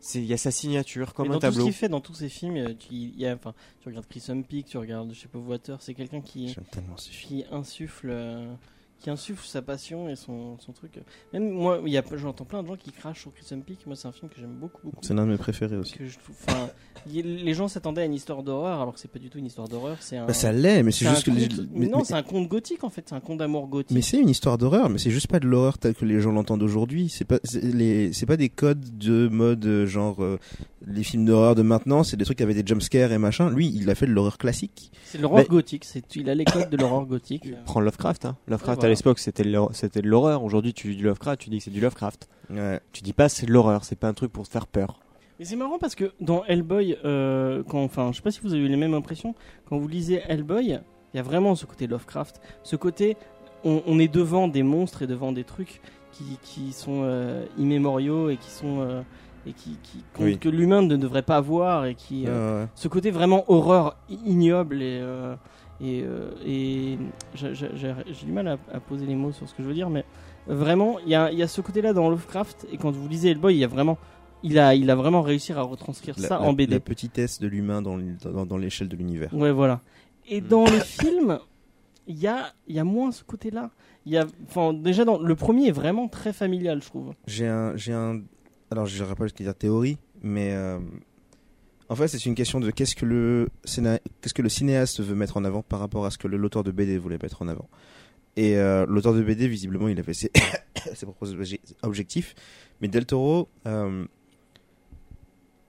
c'est 0.00 0.18
il 0.18 0.26
y 0.26 0.34
a 0.34 0.36
sa 0.36 0.50
signature 0.50 1.14
comme 1.14 1.28
Mais 1.28 1.34
un 1.34 1.38
dans 1.38 1.40
tout 1.40 1.46
ce 1.46 1.50
tableau. 1.52 1.64
qu'il 1.64 1.74
fait 1.74 1.88
dans 1.88 2.00
tous 2.02 2.14
ses 2.14 2.28
films, 2.28 2.56
euh, 2.56 2.74
tu, 2.78 2.88
il 2.92 3.18
y 3.18 3.26
a, 3.26 3.34
enfin, 3.34 3.54
tu 3.80 3.88
regardes 3.88 4.06
Crimson 4.06 4.42
Peak, 4.42 4.66
tu 4.66 4.76
regardes 4.76 5.12
Shape 5.14 5.34
of 5.34 5.46
Water, 5.48 5.80
c'est 5.80 5.94
quelqu'un 5.94 6.20
qui, 6.20 6.48
J'aime 6.48 6.64
tellement 6.70 6.96
ce 6.98 7.08
film. 7.10 7.42
qui 7.42 7.44
insuffle, 7.50 8.08
euh, 8.10 8.52
qui 9.00 9.10
insuffle 9.10 9.46
sa 9.46 9.60
passion 9.62 10.08
et 10.08 10.16
son, 10.16 10.58
son 10.58 10.72
truc. 10.72 10.92
Même 11.32 11.50
moi, 11.50 11.80
il 11.86 11.92
y 11.92 11.98
a, 11.98 12.02
j'entends 12.16 12.44
plein 12.44 12.62
de 12.62 12.68
gens 12.68 12.76
qui 12.76 12.90
crachent 12.92 13.20
sur 13.20 13.32
Crimson 13.34 13.60
Peak. 13.64 13.86
Moi, 13.86 13.94
c'est 13.94 14.08
un 14.08 14.12
film 14.12 14.28
que 14.30 14.40
j'aime 14.40 14.54
beaucoup, 14.54 14.80
beaucoup. 14.84 14.98
C'est 15.02 15.12
l'un 15.14 15.26
de 15.26 15.30
mes 15.32 15.36
préférés 15.36 15.76
aussi. 15.76 15.92
Que 15.94 16.06
je 16.06 16.18
trouve, 16.18 16.34
enfin, 16.48 16.68
y- 17.10 17.22
les 17.22 17.54
gens 17.54 17.68
s'attendaient 17.68 18.00
à 18.02 18.04
une 18.06 18.14
histoire 18.14 18.42
d'horreur, 18.42 18.80
alors 18.80 18.94
que 18.94 19.00
c'est 19.00 19.10
pas 19.10 19.18
du 19.18 19.28
tout 19.30 19.38
une 19.38 19.46
histoire 19.46 19.68
d'horreur. 19.68 19.98
C'est 20.00 20.16
un. 20.16 20.26
Bah, 20.26 20.32
ça 20.32 20.50
l'est, 20.50 20.82
mais 20.82 20.92
c'est 20.92 21.06
juste 21.08 21.24
que 21.26 21.30
les- 21.30 21.48
mais- 21.72 21.86
non, 21.88 22.04
c'est 22.04 22.14
un 22.14 22.22
conte 22.22 22.48
gothique 22.48 22.84
en 22.84 22.90
fait. 22.90 23.04
C'est 23.08 23.14
un 23.14 23.20
conte 23.20 23.38
d'amour 23.38 23.68
gothique. 23.68 23.94
Mais 23.94 24.02
c'est 24.02 24.18
une 24.18 24.30
histoire 24.30 24.56
d'horreur, 24.58 24.88
mais 24.88 24.98
c'est 24.98 25.10
juste 25.10 25.28
pas 25.28 25.40
de 25.40 25.46
l'horreur 25.46 25.78
telle 25.78 25.94
que 25.94 26.04
les 26.04 26.20
gens 26.20 26.32
l'entendent 26.32 26.62
aujourd'hui. 26.62 27.08
C'est 27.10 27.24
pas 27.26 27.38
c'est 27.44 27.62
les 27.62 28.12
c'est 28.14 28.26
pas 28.26 28.36
des 28.38 28.48
codes 28.48 28.96
de 28.98 29.28
mode 29.28 29.64
euh, 29.66 29.86
genre 29.86 30.22
euh, 30.22 30.38
les 30.86 31.02
films 31.04 31.26
d'horreur 31.26 31.54
de 31.54 31.62
maintenant, 31.62 32.02
c'est 32.02 32.16
des 32.16 32.24
trucs 32.24 32.40
avec 32.40 32.56
des 32.56 32.66
jumpscares 32.66 33.12
et 33.12 33.18
machin. 33.18 33.50
Lui, 33.50 33.70
il 33.74 33.90
a 33.90 33.94
fait 33.94 34.06
de 34.06 34.12
l'horreur 34.12 34.38
classique. 34.38 34.90
C'est 35.04 35.18
l'horreur 35.18 35.38
Mais- 35.40 35.44
gothique. 35.44 35.84
C'est, 35.84 36.16
il 36.16 36.30
a 36.30 36.34
les 36.34 36.44
codes 36.44 36.70
de 36.70 36.76
l'horreur 36.76 37.04
gothique. 37.06 37.44
Prends 37.66 37.80
Lovecraft 37.80 38.24
hein. 38.24 38.36
Lovecraft. 38.48 38.85
À 38.86 38.88
l'époque 38.94 39.18
c'était 39.18 39.42
de 39.44 39.50
l'hor- 39.50 39.70
c'était 39.74 40.02
de 40.02 40.08
l'horreur, 40.08 40.42
aujourd'hui 40.44 40.72
tu 40.74 40.88
dis 40.90 40.96
du 40.96 41.04
Lovecraft, 41.04 41.40
tu 41.40 41.50
dis 41.50 41.58
que 41.58 41.64
c'est 41.64 41.70
du 41.70 41.80
Lovecraft. 41.80 42.28
Ouais. 42.50 42.80
Tu 42.92 43.02
dis 43.02 43.12
pas 43.12 43.28
c'est 43.28 43.46
de 43.46 43.52
l'horreur, 43.52 43.84
c'est 43.84 43.96
pas 43.98 44.08
un 44.08 44.14
truc 44.14 44.32
pour 44.32 44.44
te 44.46 44.50
faire 44.50 44.66
peur. 44.66 45.00
Mais 45.38 45.44
c'est 45.44 45.56
marrant 45.56 45.78
parce 45.78 45.94
que 45.94 46.12
dans 46.20 46.44
Hellboy, 46.44 46.96
euh, 47.04 47.62
quand, 47.68 47.82
enfin, 47.82 48.10
je 48.12 48.16
sais 48.16 48.22
pas 48.22 48.30
si 48.30 48.40
vous 48.40 48.54
avez 48.54 48.62
eu 48.62 48.68
les 48.68 48.76
mêmes 48.76 48.94
impressions, 48.94 49.34
quand 49.68 49.76
vous 49.76 49.86
lisez 49.88 50.22
Hellboy, 50.26 50.78
il 51.12 51.16
y 51.16 51.20
a 51.20 51.22
vraiment 51.22 51.54
ce 51.54 51.66
côté 51.66 51.86
Lovecraft, 51.86 52.40
ce 52.62 52.74
côté, 52.76 53.16
on, 53.64 53.82
on 53.86 53.98
est 53.98 54.08
devant 54.08 54.48
des 54.48 54.62
monstres 54.62 55.02
et 55.02 55.06
devant 55.06 55.32
des 55.32 55.44
trucs 55.44 55.80
qui, 56.12 56.38
qui 56.42 56.72
sont 56.72 57.02
euh, 57.04 57.44
immémoriaux 57.58 58.30
et 58.30 58.38
qui 58.38 58.48
sont, 58.50 58.80
euh, 58.80 59.02
et 59.46 59.52
qui, 59.52 59.76
qui 59.82 60.02
Oui. 60.18 60.38
que 60.38 60.48
l'humain 60.48 60.80
ne 60.80 60.96
devrait 60.96 61.20
pas 61.22 61.40
voir 61.42 61.84
et 61.84 61.94
qui 61.94 62.24
euh, 62.26 62.30
Ouais, 62.58 62.62
ouais. 62.62 62.68
ce 62.74 62.88
côté 62.88 63.10
vraiment 63.10 63.44
horreur 63.48 63.96
ignoble 64.08 64.82
et 64.82 64.98
euh, 65.02 65.34
et, 65.80 66.02
euh, 66.04 66.30
et 66.44 66.98
j'ai 67.34 68.24
du 68.24 68.32
mal 68.32 68.48
à, 68.48 68.58
à 68.72 68.80
poser 68.80 69.06
les 69.06 69.14
mots 69.14 69.32
sur 69.32 69.48
ce 69.48 69.54
que 69.54 69.62
je 69.62 69.68
veux 69.68 69.74
dire 69.74 69.90
mais 69.90 70.04
vraiment 70.46 70.98
il 71.00 71.08
y 71.08 71.14
a, 71.14 71.30
y 71.32 71.42
a 71.42 71.48
ce 71.48 71.60
côté 71.60 71.82
là 71.82 71.92
dans 71.92 72.08
Lovecraft 72.08 72.66
et 72.72 72.78
quand 72.78 72.90
vous 72.90 73.08
lisez 73.08 73.30
Hellboy 73.30 73.54
il 73.54 73.58
y 73.58 73.64
a 73.64 73.68
vraiment 73.68 73.98
il 74.42 74.58
a 74.58 74.74
il 74.74 74.90
a 74.90 74.94
vraiment 74.94 75.22
réussi 75.22 75.52
à 75.52 75.62
retranscrire 75.62 76.14
La, 76.18 76.28
ça 76.28 76.38
la- 76.38 76.42
en 76.42 76.52
BD 76.52 76.74
la 76.74 76.80
petitesse 76.80 77.40
de 77.40 77.48
l'humain 77.48 77.82
dans, 77.82 77.98
l- 77.98 78.16
dans, 78.22 78.46
dans 78.46 78.56
l'échelle 78.58 78.88
de 78.88 78.96
l'univers. 78.96 79.32
Ouais, 79.34 79.50
voilà. 79.50 79.80
Et 80.28 80.40
Mm. 80.40 80.48
dans 80.48 80.64
les 80.64 80.80
films, 80.80 81.38
il 82.06 82.18
y 82.18 82.26
a, 82.26 82.52
y 82.68 82.78
a 82.78 82.84
moins 82.84 83.10
ce 83.12 83.24
côté-là. 83.24 83.70
Y 84.04 84.18
a, 84.18 84.26
enfin, 84.46 84.72
déjà, 84.72 85.04
dans, 85.04 85.18
le 85.18 85.34
premier 85.34 85.68
est 85.68 85.72
vraiment 85.72 86.06
très 86.08 86.32
familial, 86.32 86.80
je 86.82 86.86
trouve. 86.86 87.14
J'ai 87.26 87.46
un, 87.48 87.76
j'ai 87.76 87.92
un, 87.92 88.20
alors 88.70 88.86
je 88.86 89.02
ne 89.02 89.14
pas 89.14 89.24
jusqu'à 89.24 89.42
dire 89.44 89.54
théorie, 89.54 89.98
mais 90.22 90.52
euh, 90.52 90.78
en 91.88 91.96
fait 91.96 92.08
c'est 92.08 92.24
une 92.26 92.34
question 92.34 92.60
de 92.60 92.70
qu'est-ce 92.70 92.94
que 92.96 93.06
le 93.06 93.48
scéna- 93.64 94.00
qu'est-ce 94.20 94.34
que 94.34 94.42
le 94.42 94.48
cinéaste 94.48 95.00
veut 95.00 95.14
mettre 95.14 95.36
en 95.36 95.44
avant 95.44 95.62
par 95.62 95.80
rapport 95.80 96.04
à 96.06 96.10
ce 96.10 96.18
que 96.18 96.28
l'auteur 96.28 96.64
de 96.64 96.70
BD 96.70 96.98
voulait 96.98 97.18
mettre 97.22 97.42
en 97.42 97.48
avant. 97.48 97.68
Et 98.36 98.56
euh, 98.58 98.84
l'auteur 98.88 99.14
de 99.14 99.22
BD 99.22 99.48
visiblement 99.48 99.88
il 99.88 99.98
avait 99.98 100.12
ses, 100.14 100.30
ses 100.94 101.06
propres 101.06 101.26
obje- 101.32 101.58
objectifs, 101.82 102.34
mais 102.80 102.88
Del 102.88 103.06
Toro, 103.06 103.48
euh, 103.66 104.04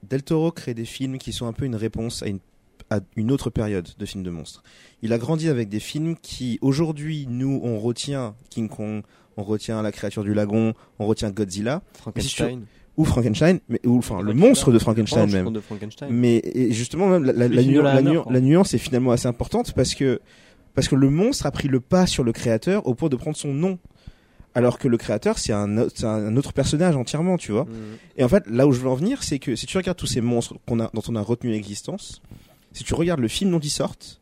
Del 0.02 0.22
Toro 0.22 0.52
crée 0.52 0.74
des 0.74 0.84
films 0.84 1.18
qui 1.18 1.32
sont 1.32 1.46
un 1.46 1.52
peu 1.52 1.64
une 1.64 1.76
réponse 1.76 2.22
à 2.22 2.26
une 2.28 2.40
à 2.90 3.00
une 3.16 3.30
autre 3.32 3.50
période 3.50 3.86
de 3.98 4.06
films 4.06 4.22
de 4.24 4.30
monstres. 4.30 4.62
Il 5.02 5.12
a 5.12 5.18
grandi 5.18 5.48
avec 5.50 5.68
des 5.68 5.80
films 5.80 6.16
qui 6.16 6.58
aujourd'hui 6.62 7.26
nous 7.28 7.60
on 7.62 7.78
retient 7.78 8.34
King 8.48 8.68
Kong, 8.70 9.02
on 9.36 9.42
retient 9.44 9.82
la 9.82 9.92
créature 9.92 10.24
du 10.24 10.32
lagon, 10.32 10.72
on 10.98 11.06
retient 11.06 11.30
Godzilla 11.30 11.82
Frankenstein. 11.92 12.64
Ou 12.98 13.04
Frankenstein, 13.04 13.60
mais 13.68 13.80
ou 13.86 13.96
enfin 13.96 14.20
le 14.20 14.34
monstre 14.34 14.72
de 14.72 14.78
Frankenstein 14.78 15.30
même. 15.30 15.44
prends 15.44 15.52
de 15.52 15.60
Frankenstein. 15.60 16.08
Mais 16.10 16.42
et 16.44 16.72
justement 16.72 17.06
même 17.06 17.24
la, 17.24 18.40
nuance 18.40 18.74
est 18.74 18.78
finalement 18.78 19.12
assez 19.12 19.28
importante 19.28 19.72
parce 19.72 19.94
que 19.94 20.20
parce 20.74 20.88
que 20.88 20.96
le 20.96 21.08
monstre 21.08 21.46
a 21.46 21.52
pris 21.52 21.68
le 21.68 21.78
pas 21.78 22.06
sur 22.06 22.24
le 22.24 22.32
créateur 22.32 22.86
au 22.86 22.94
point 22.94 23.08
de 23.08 23.16
prendre 23.16 23.36
son 23.36 23.54
nom. 23.54 23.78
Alors 24.54 24.78
que 24.78 24.88
le 24.88 24.96
créateur, 24.96 25.38
c'est 25.38 25.52
un, 25.52 25.76
autre 26.36 26.52
personnage 26.52 26.96
entièrement, 26.96 27.36
tu 27.36 27.52
vois. 27.52 27.64
Mm. 27.64 27.68
Et 28.16 28.24
en 28.24 28.28
fait, 28.28 28.44
là 28.48 28.66
où 28.66 28.72
je 28.72 28.80
veux 28.80 28.88
en 28.88 28.94
venir, 28.94 29.22
c'est 29.22 29.38
que 29.38 29.54
si 29.54 29.66
tu 29.66 29.76
regardes 29.76 29.98
tous 29.98 30.06
ces 30.06 30.20
monstres 30.20 30.56
qu'on 30.66 30.80
a, 30.80 30.90
dont 30.94 31.02
on 31.08 31.14
a 31.14 31.20
retenu 31.20 31.50
l'existence, 31.52 32.22
si 32.72 32.82
tu 32.82 32.94
regardes 32.94 33.20
le 33.20 33.28
film 33.28 33.52
dont 33.52 33.60
ils 33.60 33.70
sortent, 33.70 34.20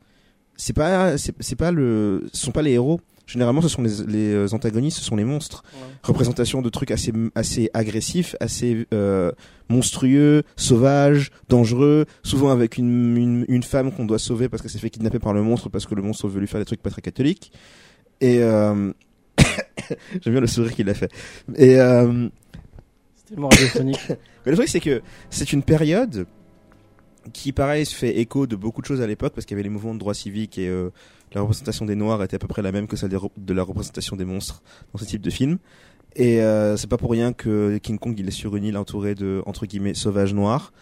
c'est 0.56 0.74
pas, 0.74 1.16
c'est 1.16 1.34
c'est 1.40 1.56
pas 1.56 1.70
le, 1.70 2.28
ce 2.34 2.44
sont 2.44 2.52
pas 2.52 2.62
les 2.62 2.72
héros. 2.72 3.00
Généralement, 3.26 3.60
ce 3.60 3.68
sont 3.68 3.82
les, 3.82 4.06
les 4.06 4.54
antagonistes, 4.54 4.98
ce 4.98 5.04
sont 5.04 5.16
les 5.16 5.24
monstres. 5.24 5.64
Représentation 6.04 6.62
de 6.62 6.68
trucs 6.68 6.92
assez, 6.92 7.12
assez 7.34 7.70
agressifs, 7.74 8.36
assez 8.38 8.86
euh, 8.94 9.32
monstrueux, 9.68 10.44
sauvages, 10.54 11.32
dangereux, 11.48 12.06
souvent 12.22 12.50
avec 12.50 12.78
une, 12.78 13.16
une, 13.16 13.44
une 13.48 13.62
femme 13.64 13.90
qu'on 13.90 14.04
doit 14.04 14.20
sauver 14.20 14.48
parce 14.48 14.62
qu'elle 14.62 14.70
s'est 14.70 14.78
fait 14.78 14.90
kidnapper 14.90 15.18
par 15.18 15.32
le 15.32 15.42
monstre 15.42 15.68
parce 15.68 15.86
que 15.86 15.96
le 15.96 16.02
monstre 16.02 16.28
veut 16.28 16.38
lui 16.38 16.46
faire 16.46 16.60
des 16.60 16.64
trucs 16.64 16.82
pas 16.82 16.90
très 16.90 17.02
catholiques. 17.02 17.50
Et 18.20 18.38
euh... 18.42 18.92
j'aime 20.20 20.32
bien 20.32 20.40
le 20.40 20.46
sourire 20.46 20.72
qu'il 20.72 20.88
a 20.88 20.94
fait. 20.94 21.10
Et 21.56 21.80
euh... 21.80 22.28
C'est 23.16 23.30
tellement 23.30 23.48
radiophonique. 23.48 24.08
Mais 24.46 24.52
le 24.52 24.56
truc, 24.56 24.68
c'est 24.68 24.80
que 24.80 25.02
c'est 25.30 25.52
une 25.52 25.64
période 25.64 26.26
qui, 27.32 27.50
pareil, 27.50 27.84
se 27.84 27.94
fait 27.94 28.18
écho 28.18 28.46
de 28.46 28.54
beaucoup 28.54 28.82
de 28.82 28.86
choses 28.86 29.00
à 29.00 29.06
l'époque, 29.08 29.32
parce 29.34 29.44
qu'il 29.46 29.56
y 29.56 29.58
avait 29.58 29.64
les 29.64 29.72
mouvements 29.72 29.94
de 29.94 29.98
droits 29.98 30.14
civiques 30.14 30.58
et 30.58 30.68
euh, 30.68 30.90
la 31.36 31.42
représentation 31.42 31.84
des 31.84 31.96
Noirs 31.96 32.22
était 32.22 32.36
à 32.36 32.38
peu 32.38 32.48
près 32.48 32.62
la 32.62 32.72
même 32.72 32.86
que 32.86 32.96
celle 32.96 33.10
de 33.10 33.52
la 33.54 33.62
représentation 33.62 34.16
des 34.16 34.24
monstres 34.24 34.62
dans 34.92 34.98
ce 34.98 35.04
type 35.04 35.20
de 35.20 35.28
film. 35.28 35.58
Et 36.14 36.40
euh, 36.40 36.78
c'est 36.78 36.86
pas 36.86 36.96
pour 36.96 37.10
rien 37.10 37.34
que 37.34 37.76
King 37.76 37.98
Kong, 37.98 38.14
il 38.18 38.26
est 38.26 38.30
sur 38.30 38.56
une 38.56 38.64
île 38.64 38.78
entourée 38.78 39.14
de, 39.14 39.42
entre 39.44 39.66
guillemets, 39.66 39.92
sauvages 39.92 40.32
noirs. 40.32 40.72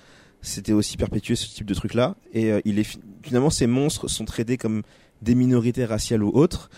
C'était 0.42 0.72
aussi 0.72 0.96
perpétué 0.96 1.34
ce 1.34 1.52
type 1.52 1.66
de 1.66 1.74
truc-là. 1.74 2.14
Et 2.32 2.52
euh, 2.52 2.60
il 2.64 2.78
est 2.78 2.84
fi- 2.84 3.00
finalement, 3.24 3.50
ces 3.50 3.66
monstres 3.66 4.06
sont 4.06 4.24
traités 4.24 4.56
comme 4.56 4.82
des 5.22 5.34
minorités 5.34 5.84
raciales 5.84 6.22
ou 6.22 6.28
autres, 6.28 6.70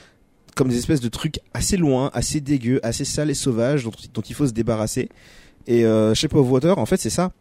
comme 0.55 0.69
des 0.69 0.79
espèces 0.79 1.03
de 1.03 1.09
trucs 1.11 1.41
assez 1.53 1.77
loin, 1.77 2.11
assez 2.15 2.41
dégueux, 2.41 2.81
assez 2.83 3.05
sales 3.05 3.29
et 3.29 3.35
sauvages 3.35 3.85
dont, 3.85 3.93
dont 4.15 4.23
il 4.23 4.35
faut 4.35 4.47
se 4.47 4.53
débarrasser. 4.53 5.11
Et 5.67 5.85
euh, 5.85 6.15
Shape 6.15 6.35
of 6.35 6.49
Water, 6.51 6.79
en 6.79 6.87
fait, 6.87 6.97
c'est 6.97 7.11
ça. 7.11 7.33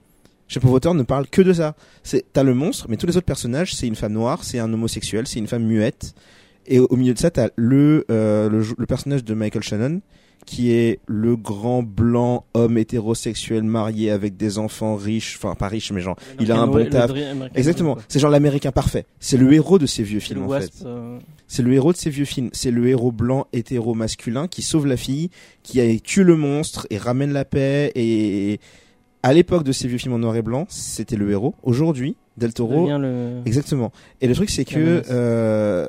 Shape 0.48 0.66
of 0.66 0.72
Water 0.72 0.94
ne 0.94 1.04
parle 1.04 1.28
que 1.28 1.42
de 1.42 1.54
ça. 1.54 1.76
C'est 2.04 2.26
t'as 2.34 2.44
le 2.44 2.54
monstre, 2.54 2.86
mais 2.90 2.98
tous 2.98 3.08
les 3.08 3.18
autres 3.18 3.26
personnages, 3.26 3.74
c'est 3.76 3.88
une 3.88 3.96
femme 3.96 4.14
noire, 4.14 4.44
c'est 4.44 4.60
un 4.60 4.72
homosexuel, 4.72 5.28
c'est 5.28 5.40
une 5.40 5.48
femme 5.48 5.64
muette. 5.64 6.14
Et 6.68 6.80
au, 6.80 6.88
au 6.90 6.96
milieu 6.96 7.14
de 7.14 7.20
ça, 7.20 7.32
t'as 7.32 7.50
le, 7.56 8.06
euh, 8.12 8.50
le 8.50 8.64
le 8.78 8.86
personnage 8.86 9.24
de 9.24 9.34
Michael 9.34 9.64
Shannon, 9.64 10.02
qui 10.46 10.72
est 10.72 11.00
le 11.08 11.36
grand 11.36 11.82
blanc 11.82 12.46
homme 12.54 12.78
hétérosexuel 12.78 13.64
marié 13.64 14.12
avec 14.12 14.38
des 14.38 14.58
enfants 14.60 14.96
riches, 14.96 15.38
enfin 15.42 15.56
pas 15.56 15.68
riches, 15.68 15.92
mais 15.92 16.02
genre 16.02 16.16
Il 16.40 16.52
a 16.52 16.58
un 16.60 16.68
bon 16.68 16.88
taf. 16.90 17.12
Exactement. 17.56 17.98
C'est 18.08 18.20
genre 18.20 18.30
l'américain 18.32 18.72
parfait. 18.72 19.06
C'est 19.20 19.38
le 19.38 19.52
héros 19.54 19.80
de 19.80 19.86
ces 19.88 20.04
vieux 20.04 20.20
films 20.20 20.44
en 20.44 20.60
fait. 20.60 20.72
Euh, 20.86 21.18
C'est 21.48 21.64
le 21.64 21.74
héros 21.74 21.92
de 21.92 21.98
ces 21.98 22.10
vieux 22.12 22.26
films. 22.26 22.50
C'est 22.54 22.72
le 22.72 22.88
héros 22.88 23.12
blanc 23.12 23.48
hétéro 23.54 23.94
masculin 23.96 24.48
qui 24.48 24.62
sauve 24.62 24.86
la 24.86 24.98
fille, 24.98 25.30
qui 25.64 26.02
tue 26.02 26.24
le 26.24 26.36
monstre 26.36 26.86
et 26.92 26.98
ramène 27.00 27.34
la 27.34 27.46
paix. 27.46 27.92
Et 27.96 28.60
à 29.26 29.34
l'époque 29.34 29.64
de 29.64 29.72
ces 29.72 29.88
vieux 29.88 29.98
films 29.98 30.14
en 30.14 30.20
noir 30.20 30.36
et 30.36 30.42
blanc, 30.42 30.66
c'était 30.70 31.16
le 31.16 31.30
héros. 31.32 31.56
Aujourd'hui, 31.64 32.16
Del 32.38 32.54
Toro, 32.54 32.88
le. 33.00 33.42
exactement. 33.46 33.92
Et 34.22 34.28
le 34.28 34.36
truc 34.36 34.50
c'est 34.50 34.66
que 34.66 35.02
euh, 35.10 35.88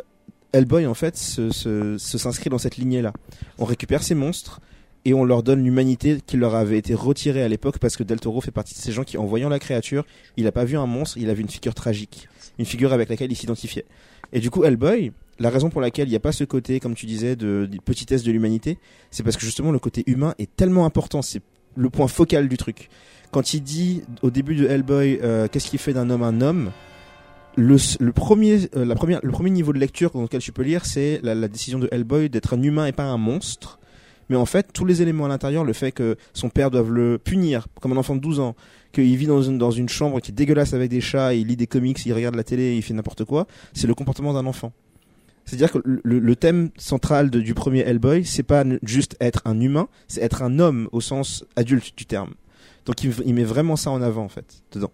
Hellboy 0.52 0.86
en 0.86 0.94
fait 0.94 1.16
se 1.16 1.50
se- 1.50 1.98
se 1.98 2.18
s'inscrit 2.18 2.50
dans 2.50 2.58
cette 2.58 2.76
lignée 2.76 3.02
là. 3.02 3.12
On 3.58 3.64
récupère 3.64 4.02
ces 4.02 4.14
monstres. 4.14 4.60
Et 5.08 5.14
on 5.14 5.22
leur 5.24 5.44
donne 5.44 5.62
l'humanité 5.62 6.18
qui 6.26 6.36
leur 6.36 6.56
avait 6.56 6.78
été 6.78 6.92
retirée 6.92 7.40
à 7.40 7.46
l'époque 7.46 7.78
parce 7.78 7.96
que 7.96 8.02
Del 8.02 8.18
Toro 8.18 8.40
fait 8.40 8.50
partie 8.50 8.74
de 8.74 8.80
ces 8.80 8.90
gens 8.90 9.04
qui, 9.04 9.16
en 9.18 9.24
voyant 9.24 9.48
la 9.48 9.60
créature, 9.60 10.04
il 10.36 10.48
a 10.48 10.50
pas 10.50 10.64
vu 10.64 10.76
un 10.76 10.86
monstre, 10.86 11.16
il 11.16 11.30
a 11.30 11.34
vu 11.34 11.42
une 11.42 11.48
figure 11.48 11.74
tragique, 11.76 12.28
une 12.58 12.64
figure 12.64 12.92
avec 12.92 13.08
laquelle 13.08 13.30
il 13.30 13.36
s'identifiait. 13.36 13.84
Et 14.32 14.40
du 14.40 14.50
coup, 14.50 14.64
Hellboy, 14.64 15.12
la 15.38 15.50
raison 15.50 15.70
pour 15.70 15.80
laquelle 15.80 16.08
il 16.08 16.10
n'y 16.10 16.16
a 16.16 16.20
pas 16.20 16.32
ce 16.32 16.42
côté, 16.42 16.80
comme 16.80 16.96
tu 16.96 17.06
disais, 17.06 17.36
de, 17.36 17.68
de 17.70 17.78
petitesse 17.78 18.24
de 18.24 18.32
l'humanité, 18.32 18.78
c'est 19.12 19.22
parce 19.22 19.36
que 19.36 19.44
justement 19.44 19.70
le 19.70 19.78
côté 19.78 20.02
humain 20.08 20.34
est 20.40 20.50
tellement 20.56 20.86
important. 20.86 21.22
C'est 21.22 21.40
le 21.76 21.88
point 21.88 22.08
focal 22.08 22.48
du 22.48 22.56
truc. 22.56 22.88
Quand 23.36 23.52
il 23.52 23.60
dit 23.60 24.00
au 24.22 24.30
début 24.30 24.54
de 24.54 24.66
Hellboy, 24.66 25.18
euh, 25.22 25.46
qu'est-ce 25.46 25.68
qui 25.68 25.76
fait 25.76 25.92
d'un 25.92 26.08
homme 26.08 26.22
un 26.22 26.40
homme 26.40 26.70
le, 27.56 27.76
premier, 28.10 28.60
euh, 28.74 28.86
la 28.86 28.94
première, 28.94 29.20
le 29.22 29.30
premier 29.30 29.50
niveau 29.50 29.74
de 29.74 29.78
lecture 29.78 30.10
dans 30.12 30.22
lequel 30.22 30.40
tu 30.40 30.52
peux 30.52 30.62
lire, 30.62 30.86
c'est 30.86 31.20
la, 31.22 31.46
décision 31.46 31.78
de 31.78 31.86
Hellboy 31.92 32.30
d'être 32.30 32.54
un 32.54 32.62
humain 32.62 32.86
et 32.86 32.92
pas 32.92 33.02
un 33.02 33.18
monstre. 33.18 33.78
Mais 34.30 34.36
en 34.36 34.46
fait, 34.46 34.72
tous 34.72 34.86
les 34.86 35.02
éléments 35.02 35.26
à 35.26 35.28
l'intérieur, 35.28 35.64
le 35.64 35.74
fait 35.74 35.92
que 35.92 36.16
son 36.32 36.48
père 36.48 36.70
doive 36.70 36.90
le 36.90 37.18
punir 37.18 37.66
comme 37.82 37.92
un 37.92 37.98
enfant 37.98 38.16
de 38.16 38.22
12 38.22 38.40
ans, 38.40 38.56
qu'il 38.92 39.14
vit 39.18 39.26
dans 39.26 39.42
une, 39.42 39.58
dans 39.58 39.70
une 39.70 39.90
chambre 39.90 40.18
qui 40.20 40.30
est 40.30 40.34
dégueulasse 40.34 40.72
avec 40.72 40.88
des 40.88 41.02
chats, 41.02 41.34
il 41.34 41.48
lit 41.48 41.56
des 41.56 41.66
comics, 41.66 42.06
il 42.06 42.14
regarde 42.14 42.36
la 42.36 42.44
télé, 42.44 42.74
il 42.74 42.80
fait 42.80 42.94
n'importe 42.94 43.26
quoi, 43.26 43.46
c'est 43.74 43.86
le 43.86 43.94
comportement 43.94 44.32
d'un 44.32 44.46
enfant. 44.46 44.72
C'est-à-dire 45.44 45.70
que 45.70 45.80
le, 45.84 46.36
thème 46.36 46.70
central 46.78 47.28
du 47.28 47.52
premier 47.52 47.80
Hellboy, 47.80 48.24
c'est 48.24 48.42
pas 48.42 48.64
juste 48.82 49.14
être 49.20 49.42
un 49.44 49.60
humain, 49.60 49.88
c'est 50.08 50.22
être 50.22 50.42
un 50.42 50.58
homme 50.58 50.88
au 50.92 51.02
sens 51.02 51.44
adulte 51.54 51.92
du 51.98 52.06
terme. 52.06 52.32
Donc 52.86 53.02
il, 53.04 53.12
il 53.26 53.34
met 53.34 53.44
vraiment 53.44 53.76
ça 53.76 53.90
en 53.90 54.00
avant 54.00 54.24
en 54.24 54.28
fait, 54.28 54.62
dedans. 54.72 54.92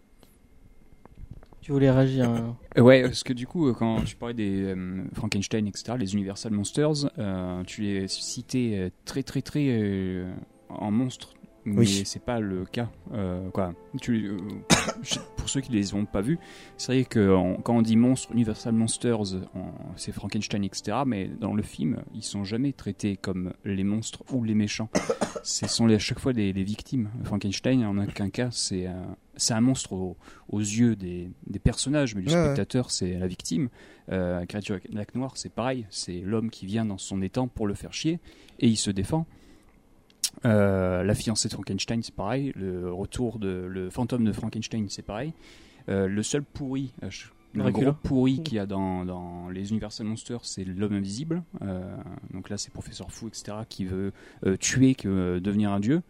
Tu 1.60 1.70
voulais 1.70 1.90
réagir. 1.90 2.28
hein. 2.28 2.56
Euh, 2.76 2.80
Ouais, 2.82 3.02
parce 3.02 3.22
que 3.22 3.32
du 3.32 3.46
coup, 3.46 3.68
euh, 3.68 3.72
quand 3.72 4.02
tu 4.02 4.16
parlais 4.16 4.34
des 4.34 4.62
euh, 4.62 5.04
Frankenstein, 5.14 5.66
etc., 5.68 5.94
les 5.96 6.14
Universal 6.14 6.52
Monsters, 6.52 7.08
euh, 7.18 7.62
tu 7.64 7.82
les 7.82 8.08
citais 8.08 8.90
très 9.04 9.22
très 9.22 9.42
très 9.42 9.66
euh, 9.68 10.32
en 10.68 10.90
monstres, 10.90 11.34
mais 11.64 11.78
Oui. 11.80 12.02
c'est 12.04 12.22
pas 12.24 12.40
le 12.40 12.64
cas. 12.64 12.90
Euh, 13.12 13.48
quoi. 13.50 13.74
Tu, 14.00 14.26
euh, 14.28 14.36
pour 15.36 15.48
ceux 15.48 15.60
qui 15.60 15.72
les 15.72 15.94
ont 15.94 16.04
pas 16.04 16.20
vus, 16.20 16.38
c'est 16.76 16.92
vrai 16.92 17.04
que 17.04 17.36
quand 17.62 17.76
on 17.76 17.82
dit 17.82 17.96
monstres, 17.96 18.32
Universal 18.32 18.72
Monsters, 18.74 19.36
c'est 19.96 20.12
Frankenstein, 20.12 20.64
etc., 20.64 20.98
mais 21.06 21.28
dans 21.28 21.54
le 21.54 21.62
film, 21.62 22.02
ils 22.14 22.22
sont 22.22 22.44
jamais 22.44 22.72
traités 22.72 23.16
comme 23.16 23.52
les 23.64 23.84
monstres 23.84 24.22
ou 24.32 24.44
les 24.44 24.54
méchants. 24.54 24.88
Ce 25.44 25.66
sont 25.66 25.88
à 25.88 25.98
chaque 25.98 26.20
fois 26.20 26.32
des, 26.32 26.52
des 26.52 26.62
victimes. 26.62 27.10
Frankenstein, 27.24 27.84
en 27.84 27.98
aucun 27.98 28.30
cas, 28.30 28.50
c'est 28.52 28.86
un, 28.86 29.60
monstre 29.60 29.92
au- 29.92 30.16
aux 30.48 30.60
yeux 30.60 30.94
des, 30.94 31.30
des 31.48 31.58
personnages, 31.58 32.14
mais 32.14 32.22
du 32.22 32.28
Ouais, 32.28 32.34
ouais. 32.36 32.44
spectateur, 32.44 32.92
c'est 32.92 33.18
la 33.18 33.26
victime. 33.26 33.68
Euh, 34.10 34.38
la 34.40 34.46
créature 34.46 34.76
avec 34.76 34.92
lac 34.92 35.14
noir, 35.16 35.32
c'est 35.36 35.52
pareil. 35.52 35.86
C'est 35.90 36.20
l'homme 36.20 36.48
qui 36.50 36.66
vient 36.66 36.84
dans 36.84 36.98
son 36.98 37.22
étang 37.22 37.48
pour 37.48 37.66
le 37.66 37.74
faire 37.74 37.92
chier 37.92 38.20
et 38.60 38.68
il 38.68 38.76
se 38.76 38.90
défend. 38.92 39.26
Euh, 40.44 41.02
la 41.04 41.14
fiancée 41.14 41.48
de 41.48 41.52
Frankenstein, 41.54 42.02
c'est 42.02 42.14
pareil. 42.14 42.52
Le 42.56 42.92
retour 42.92 43.38
de 43.38 43.48
le 43.68 43.90
fantôme 43.90 44.24
de 44.24 44.32
Frankenstein, 44.32 44.86
c'est 44.88 45.02
pareil. 45.02 45.32
Euh, 45.88 46.06
le 46.06 46.22
seul 46.22 46.42
pourri, 46.42 46.92
euh, 47.02 47.10
je- 47.10 47.26
le 47.54 47.64
gros 47.70 47.82
pourri 47.92 48.42
qu'il 48.42 48.54
y 48.54 48.58
a 48.58 48.66
dans, 48.66 49.04
dans 49.04 49.50
les 49.50 49.70
Universal 49.70 50.06
Monsters, 50.06 50.44
c'est 50.44 50.64
l'homme 50.64 50.94
invisible. 50.94 51.42
Euh, 51.60 51.94
donc 52.32 52.48
là, 52.48 52.56
c'est 52.56 52.72
Professeur 52.72 53.12
Fou, 53.12 53.28
etc., 53.28 53.58
qui 53.68 53.84
veut 53.84 54.12
euh, 54.46 54.56
tuer 54.56 54.94
que 54.94 55.38
devenir 55.38 55.70
un 55.70 55.80
dieu. 55.80 56.02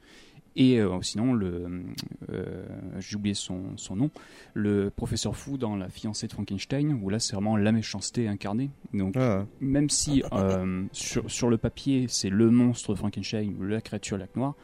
Et 0.54 0.78
euh, 0.80 1.00
sinon, 1.00 1.32
le, 1.32 1.82
euh, 2.30 2.66
j'ai 2.98 3.16
oublié 3.16 3.34
son, 3.34 3.76
son 3.76 3.96
nom, 3.96 4.10
le 4.54 4.90
professeur 4.90 5.34
fou 5.36 5.56
dans 5.56 5.76
La 5.76 5.88
fiancée 5.88 6.26
de 6.26 6.32
Frankenstein, 6.32 7.00
où 7.02 7.08
là 7.08 7.18
c'est 7.18 7.34
vraiment 7.34 7.56
la 7.56 7.72
méchanceté 7.72 8.28
incarnée. 8.28 8.70
Donc 8.92 9.14
Ah, 9.16 9.46
même 9.60 9.88
si 9.88 10.22
euh, 10.32 10.84
sur, 10.92 11.30
sur 11.30 11.48
le 11.48 11.56
papier 11.56 12.06
c'est 12.08 12.28
le 12.28 12.50
monstre 12.50 12.92
de 12.92 12.98
Frankenstein 12.98 13.54
ou 13.58 13.62
la 13.64 13.80
créature 13.80 14.18
lac 14.18 14.36
noir, 14.36 14.54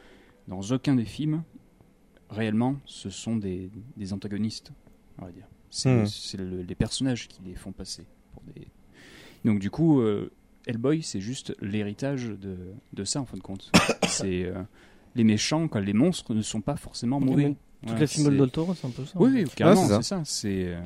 dans 0.47 0.61
aucun 0.61 0.95
des 0.95 1.05
films 1.05 1.43
réellement, 2.29 2.75
ce 2.85 3.09
sont 3.09 3.35
des, 3.37 3.71
des 3.97 4.13
antagonistes, 4.13 4.71
on 5.17 5.25
va 5.25 5.31
dire. 5.31 5.47
C'est 5.71 5.89
Hmm. 5.89 6.37
le- 6.43 6.61
les 6.61 6.75
personnages 6.75 7.27
qui 7.27 7.41
les 7.43 7.55
font 7.55 7.71
passer. 7.71 8.05
Pour 8.33 8.43
des... 8.43 8.67
Donc 9.45 9.59
du 9.59 9.71
coup, 9.71 10.01
Hellboy, 10.67 11.01
c'est 11.01 11.21
juste 11.21 11.55
l'héritage 11.61 12.25
de, 12.29 12.57
de 12.93 13.03
ça, 13.03 13.21
en 13.21 13.25
fin 13.25 13.37
de 13.37 13.41
compte. 13.41 13.71
c'est 14.07 14.51
les 15.15 15.23
méchants, 15.23 15.67
les 15.75 15.93
monstres 15.93 16.33
ne 16.33 16.41
sont 16.41 16.61
pas 16.61 16.75
forcément 16.75 17.19
mauvais. 17.19 17.43
Même 17.43 17.55
Toutes 17.81 17.93
Ouais, 17.93 17.99
les 18.01 18.07
films 18.07 18.25
de 18.27 18.31
c'est- 18.31 18.37
Del 18.37 18.49
Toro, 18.51 18.75
c'est 18.75 18.87
un 18.87 18.89
peu 18.89 19.05
ça. 19.05 19.13
Oui, 19.15 19.29
oui, 19.33 19.45
carrément, 19.55 19.81
Ouais, 19.83 19.87
c'est 19.87 19.93
ça. 19.93 20.01
c'est 20.01 20.09
ça. 20.15 20.21
C'est 20.25 20.65
euh, 20.65 20.79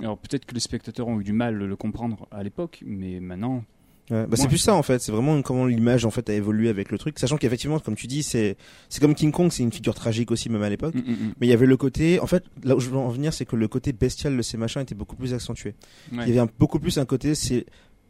alors 0.00 0.16
peut-être 0.16 0.46
que 0.46 0.54
les 0.54 0.60
spectateurs 0.60 1.06
ont 1.06 1.20
eu 1.20 1.24
du 1.24 1.32
mal 1.34 1.54
à 1.62 1.66
le 1.66 1.76
comprendre 1.76 2.26
à 2.30 2.42
l'époque, 2.42 2.82
mais 2.86 3.20
maintenant, 3.20 3.62
Ouais, 4.10 4.26
bah 4.26 4.36
c'est 4.36 4.48
plus 4.48 4.58
ça 4.58 4.74
en 4.74 4.82
fait, 4.82 5.00
c'est 5.00 5.12
vraiment 5.12 5.40
comment 5.42 5.66
l'image 5.66 6.04
en 6.04 6.10
fait 6.10 6.28
a 6.30 6.34
évolué 6.34 6.68
avec 6.68 6.90
le 6.90 6.98
truc, 6.98 7.16
sachant 7.20 7.36
qu'effectivement 7.36 7.78
comme 7.78 7.94
tu 7.94 8.08
dis 8.08 8.24
c'est 8.24 8.56
c'est 8.88 9.00
comme 9.00 9.14
King 9.14 9.30
Kong, 9.30 9.52
c'est 9.52 9.62
une 9.62 9.70
figure 9.70 9.94
tragique 9.94 10.32
aussi 10.32 10.48
même 10.48 10.62
à 10.62 10.68
l'époque, 10.68 10.96
mm, 10.96 10.98
mm, 10.98 11.10
mm. 11.12 11.32
mais 11.40 11.46
il 11.46 11.50
y 11.50 11.52
avait 11.52 11.66
le 11.66 11.76
côté 11.76 12.18
en 12.18 12.26
fait 12.26 12.42
là 12.64 12.74
où 12.74 12.80
je 12.80 12.90
veux 12.90 12.96
en 12.96 13.08
venir 13.10 13.32
c'est 13.32 13.44
que 13.46 13.54
le 13.54 13.68
côté 13.68 13.92
bestial 13.92 14.36
de 14.36 14.42
ces 14.42 14.56
machins 14.56 14.82
était 14.82 14.96
beaucoup 14.96 15.14
plus 15.14 15.32
accentué. 15.32 15.74
Ouais. 16.10 16.24
Il 16.24 16.28
y 16.28 16.30
avait 16.32 16.40
un, 16.40 16.48
beaucoup 16.58 16.80
plus 16.80 16.98
un 16.98 17.04
côté 17.04 17.36
c'est 17.36 17.66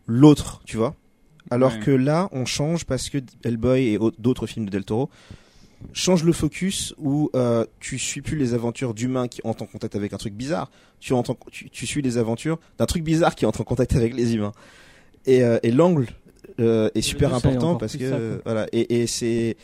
l'autre, 0.07 0.63
tu 0.65 0.79
vois. 0.79 0.95
Alors 1.51 1.73
Ouais. 1.75 1.81
que 1.81 1.91
là 1.91 2.31
on 2.33 2.47
change 2.47 2.87
parce 2.87 3.11
que 3.11 3.19
Hellboy 3.45 3.89
et 3.89 3.99
au- 3.99 4.11
d'autres 4.13 4.47
films 4.47 4.65
de 4.67 4.71
Del 4.71 4.85
Toro 4.87 5.11
changent 5.93 6.25
le 6.25 6.33
focus 6.33 6.95
où 6.99 7.31
euh, 7.35 7.65
tu 7.81 7.99
suis 7.99 8.21
plus 8.23 8.37
les 8.37 8.55
aventures 8.55 8.95
d'humains 8.95 9.29
qui 9.29 9.41
entrent 9.45 9.63
en 9.63 9.67
contact 9.67 9.97
avec 9.97 10.13
un 10.13 10.19
truc 10.19 10.35
bizarre, 10.35 10.71
tu, 11.01 11.13
entends, 11.15 11.37
tu, 11.51 11.71
tu 11.71 11.87
suis 11.87 12.03
les 12.03 12.19
aventures 12.19 12.59
d'un 12.79 12.87
truc 12.87 13.03
bizarre 13.03 13.35
qui 13.35 13.47
entre 13.47 13.61
en 13.63 13.65
contact 13.65 13.95
avec 13.97 14.15
les 14.15 14.35
humains. 14.35 14.53
Et, 15.27 15.43
euh, 15.45 15.59
et 15.63 15.71
l'angle 15.71 16.09
euh, 16.61 16.91
est 16.95 17.01
super 17.03 17.35
important 17.35 17.77
parce 17.77 17.97
que 17.97 18.11
ça, 18.11 18.19
voilà. 18.45 18.67
Et, 18.73 19.01
et 19.03 19.07
c'est 19.07 19.57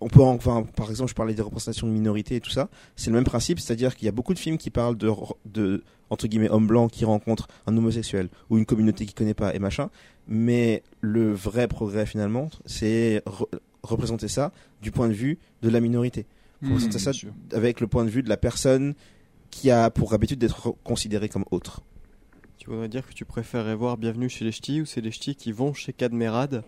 on 0.00 0.08
peut 0.08 0.20
en- 0.20 0.34
enfin 0.34 0.64
par 0.76 0.90
exemple 0.90 1.10
je 1.10 1.14
parlais 1.14 1.32
des 1.34 1.42
représentations 1.42 1.86
de 1.86 1.92
minorités 1.92 2.36
et 2.36 2.40
tout 2.40 2.50
ça. 2.50 2.68
C'est 2.96 3.10
le 3.10 3.14
même 3.16 3.24
principe 3.24 3.60
c'est-à-dire 3.60 3.94
qu'il 3.94 4.06
y 4.06 4.08
a 4.08 4.12
beaucoup 4.12 4.34
de 4.34 4.38
films 4.38 4.58
qui 4.58 4.70
parlent 4.70 4.96
de 4.96 5.10
de 5.46 5.84
entre 6.10 6.26
guillemets 6.26 6.50
hommes 6.50 6.66
blancs 6.66 6.90
qui 6.90 7.04
rencontrent 7.04 7.46
un 7.66 7.76
homosexuel 7.76 8.28
ou 8.50 8.58
une 8.58 8.66
communauté 8.66 9.04
qu'il 9.06 9.14
connaît 9.14 9.32
pas 9.34 9.54
et 9.54 9.58
machin. 9.58 9.90
Mais 10.28 10.82
le 11.00 11.32
vrai 11.32 11.68
progrès 11.68 12.04
finalement 12.06 12.50
c'est 12.66 13.22
représenter 13.82 14.28
ça 14.28 14.52
du 14.80 14.90
point 14.90 15.08
de 15.08 15.14
vue 15.14 15.38
de 15.62 15.68
la 15.68 15.80
minorité 15.80 16.26
Mm, 16.60 16.68
représenter 16.68 16.98
ça 17.00 17.12
sûr. 17.12 17.32
avec 17.52 17.80
le 17.80 17.88
point 17.88 18.04
de 18.04 18.10
vue 18.10 18.22
de 18.22 18.28
la 18.28 18.36
personne 18.36 18.94
qui 19.50 19.70
a 19.72 19.90
pour 19.90 20.14
habitude 20.14 20.38
d'être 20.38 20.76
considérée 20.84 21.28
comme 21.28 21.44
autre 21.50 21.82
Tu 22.56 22.70
voudrais 22.70 22.88
dire 22.88 23.04
que 23.06 23.12
tu 23.12 23.24
préférerais 23.24 23.74
voir 23.74 23.96
Bienvenue 23.96 24.28
chez 24.28 24.44
les 24.44 24.52
Ch'tis 24.52 24.80
ou 24.80 24.86
c'est 24.86 25.00
les 25.00 25.10
Ch'tis 25.10 25.34
qui 25.34 25.50
vont 25.50 25.74
chez 25.74 25.92
Cadmerade 25.92 26.62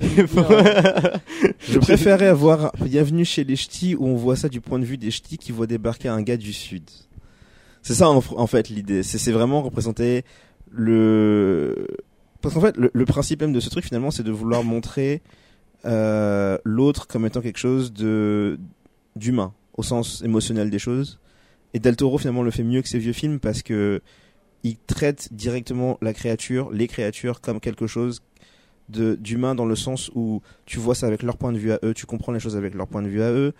Je 0.02 1.78
préférais 1.78 2.26
avoir 2.26 2.72
Bienvenue 2.84 3.24
chez 3.24 3.44
les 3.44 3.56
ch'tis 3.56 3.94
où 3.94 4.06
on 4.06 4.16
voit 4.16 4.36
ça 4.36 4.48
du 4.48 4.60
point 4.60 4.78
de 4.78 4.84
vue 4.84 4.98
des 4.98 5.10
ch'tis 5.10 5.38
qui 5.38 5.52
voient 5.52 5.66
débarquer 5.66 6.08
un 6.08 6.22
gars 6.22 6.36
du 6.36 6.52
sud. 6.52 6.82
C'est 7.82 7.94
ça 7.94 8.08
en, 8.10 8.16
en 8.36 8.46
fait 8.46 8.68
l'idée. 8.68 9.02
C'est 9.02 9.18
c'est 9.18 9.32
vraiment 9.32 9.62
représenter 9.62 10.24
le. 10.70 11.86
Parce 12.42 12.54
qu'en 12.54 12.60
fait, 12.60 12.76
le, 12.76 12.90
le 12.92 13.04
principe 13.04 13.42
même 13.42 13.52
de 13.52 13.60
ce 13.60 13.70
truc 13.70 13.84
finalement, 13.84 14.10
c'est 14.10 14.22
de 14.22 14.32
vouloir 14.32 14.64
montrer 14.64 15.22
euh, 15.84 16.58
l'autre 16.64 17.06
comme 17.06 17.26
étant 17.26 17.40
quelque 17.40 17.58
chose 17.58 17.92
de 17.92 18.58
d'humain 19.16 19.52
au 19.74 19.82
sens 19.82 20.22
émotionnel 20.22 20.70
des 20.70 20.78
choses. 20.78 21.18
Et 21.74 21.78
Del 21.78 21.96
Toro 21.96 22.18
finalement 22.18 22.42
le 22.42 22.50
fait 22.50 22.64
mieux 22.64 22.82
que 22.82 22.88
ses 22.88 22.98
vieux 22.98 23.12
films 23.12 23.40
parce 23.40 23.62
que 23.62 24.00
il 24.62 24.76
traite 24.76 25.32
directement 25.32 25.98
la 26.02 26.12
créature, 26.12 26.70
les 26.70 26.86
créatures 26.86 27.40
comme 27.40 27.60
quelque 27.60 27.86
chose 27.86 28.22
de 28.88 29.14
d'humain 29.14 29.54
dans 29.54 29.64
le 29.64 29.76
sens 29.76 30.10
où 30.14 30.42
tu 30.66 30.78
vois 30.78 30.94
ça 30.94 31.06
avec 31.06 31.22
leur 31.22 31.36
point 31.36 31.52
de 31.52 31.58
vue 31.58 31.72
à 31.72 31.78
eux, 31.82 31.94
tu 31.94 32.06
comprends 32.06 32.32
les 32.32 32.40
choses 32.40 32.56
avec 32.56 32.74
leur 32.74 32.88
point 32.88 33.02
de 33.02 33.08
vue 33.08 33.22
à 33.22 33.30
eux, 33.30 33.54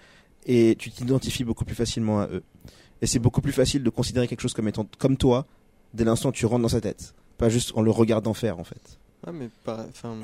et 0.46 0.76
tu 0.78 0.90
t'identifies 0.90 1.44
beaucoup 1.44 1.64
plus 1.64 1.74
facilement 1.74 2.20
à 2.20 2.26
eux. 2.28 2.42
Et 3.00 3.06
c'est 3.06 3.18
beaucoup 3.18 3.40
plus 3.40 3.52
facile 3.52 3.82
de 3.82 3.90
considérer 3.90 4.28
quelque 4.28 4.40
chose 4.40 4.54
comme 4.54 4.68
étant 4.68 4.86
comme 4.98 5.16
toi 5.16 5.46
dès 5.94 6.04
l'instant 6.04 6.30
où 6.30 6.32
tu 6.32 6.46
rentres 6.46 6.62
dans 6.62 6.68
sa 6.68 6.80
tête, 6.80 7.14
pas 7.38 7.48
juste 7.48 7.72
en 7.76 7.82
le 7.82 7.90
regardant 7.90 8.34
faire 8.34 8.58
en 8.58 8.64
fait. 8.64 8.98
Ah 9.26 9.32
mais 9.32 9.50
enfin, 9.66 10.16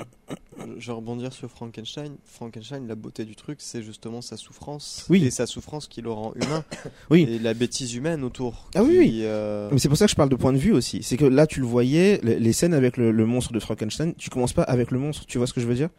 je 0.78 0.86
vais 0.86 0.92
rebondir 0.92 1.30
sur 1.32 1.50
Frankenstein. 1.50 2.16
Frankenstein, 2.24 2.86
la 2.88 2.94
beauté 2.94 3.26
du 3.26 3.36
truc, 3.36 3.58
c'est 3.60 3.82
justement 3.82 4.22
sa 4.22 4.38
souffrance. 4.38 5.04
Oui. 5.10 5.22
Et 5.26 5.30
sa 5.30 5.46
souffrance 5.46 5.86
qui 5.86 6.00
le 6.00 6.10
rend 6.10 6.32
humain. 6.34 6.64
Oui. 7.10 7.26
Et 7.28 7.38
la 7.38 7.52
bêtise 7.52 7.94
humaine 7.94 8.24
autour. 8.24 8.70
Ah 8.74 8.82
oui, 8.82 8.92
qui, 8.92 8.98
oui. 8.98 9.20
euh, 9.24 9.68
Mais 9.70 9.78
c'est 9.78 9.88
pour 9.88 9.98
ça 9.98 10.06
que 10.06 10.10
je 10.12 10.16
parle 10.16 10.30
de 10.30 10.36
point 10.36 10.52
de 10.54 10.58
vue 10.58 10.72
aussi. 10.72 11.02
C'est 11.02 11.18
que 11.18 11.26
là, 11.26 11.46
tu 11.46 11.60
le 11.60 11.66
voyais, 11.66 12.20
les, 12.22 12.38
les 12.38 12.52
scènes 12.54 12.72
avec 12.72 12.96
le, 12.96 13.10
le 13.10 13.26
monstre 13.26 13.52
de 13.52 13.60
Frankenstein, 13.60 14.14
tu 14.14 14.30
commences 14.30 14.54
pas 14.54 14.62
avec 14.62 14.90
le 14.90 14.98
monstre, 14.98 15.26
tu 15.26 15.36
vois 15.36 15.46
ce 15.46 15.52
que 15.52 15.60
je 15.60 15.66
veux 15.66 15.74
dire? 15.74 15.90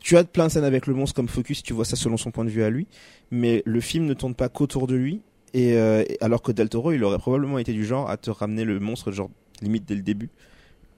Tu 0.00 0.16
as 0.16 0.24
plein 0.24 0.46
de 0.46 0.52
scènes 0.52 0.64
avec 0.64 0.86
le 0.86 0.94
monstre 0.94 1.14
comme 1.16 1.28
focus, 1.28 1.62
tu 1.62 1.72
vois 1.72 1.84
ça 1.84 1.96
selon 1.96 2.16
son 2.16 2.30
point 2.30 2.44
de 2.44 2.50
vue 2.50 2.62
à 2.62 2.70
lui, 2.70 2.86
mais 3.30 3.62
le 3.66 3.80
film 3.80 4.04
ne 4.06 4.14
tourne 4.14 4.34
pas 4.34 4.48
qu'autour 4.48 4.86
de 4.86 4.94
lui, 4.94 5.20
et 5.52 5.74
euh, 5.74 6.02
alors 6.20 6.40
que 6.42 6.50
Del 6.52 6.68
Toro, 6.70 6.92
il 6.92 7.02
aurait 7.04 7.18
probablement 7.18 7.58
été 7.58 7.72
du 7.74 7.84
genre 7.84 8.08
à 8.08 8.16
te 8.16 8.30
ramener 8.30 8.64
le 8.64 8.78
monstre, 8.80 9.12
genre 9.12 9.30
limite 9.60 9.84
dès 9.86 9.94
le 9.94 10.00
début, 10.02 10.30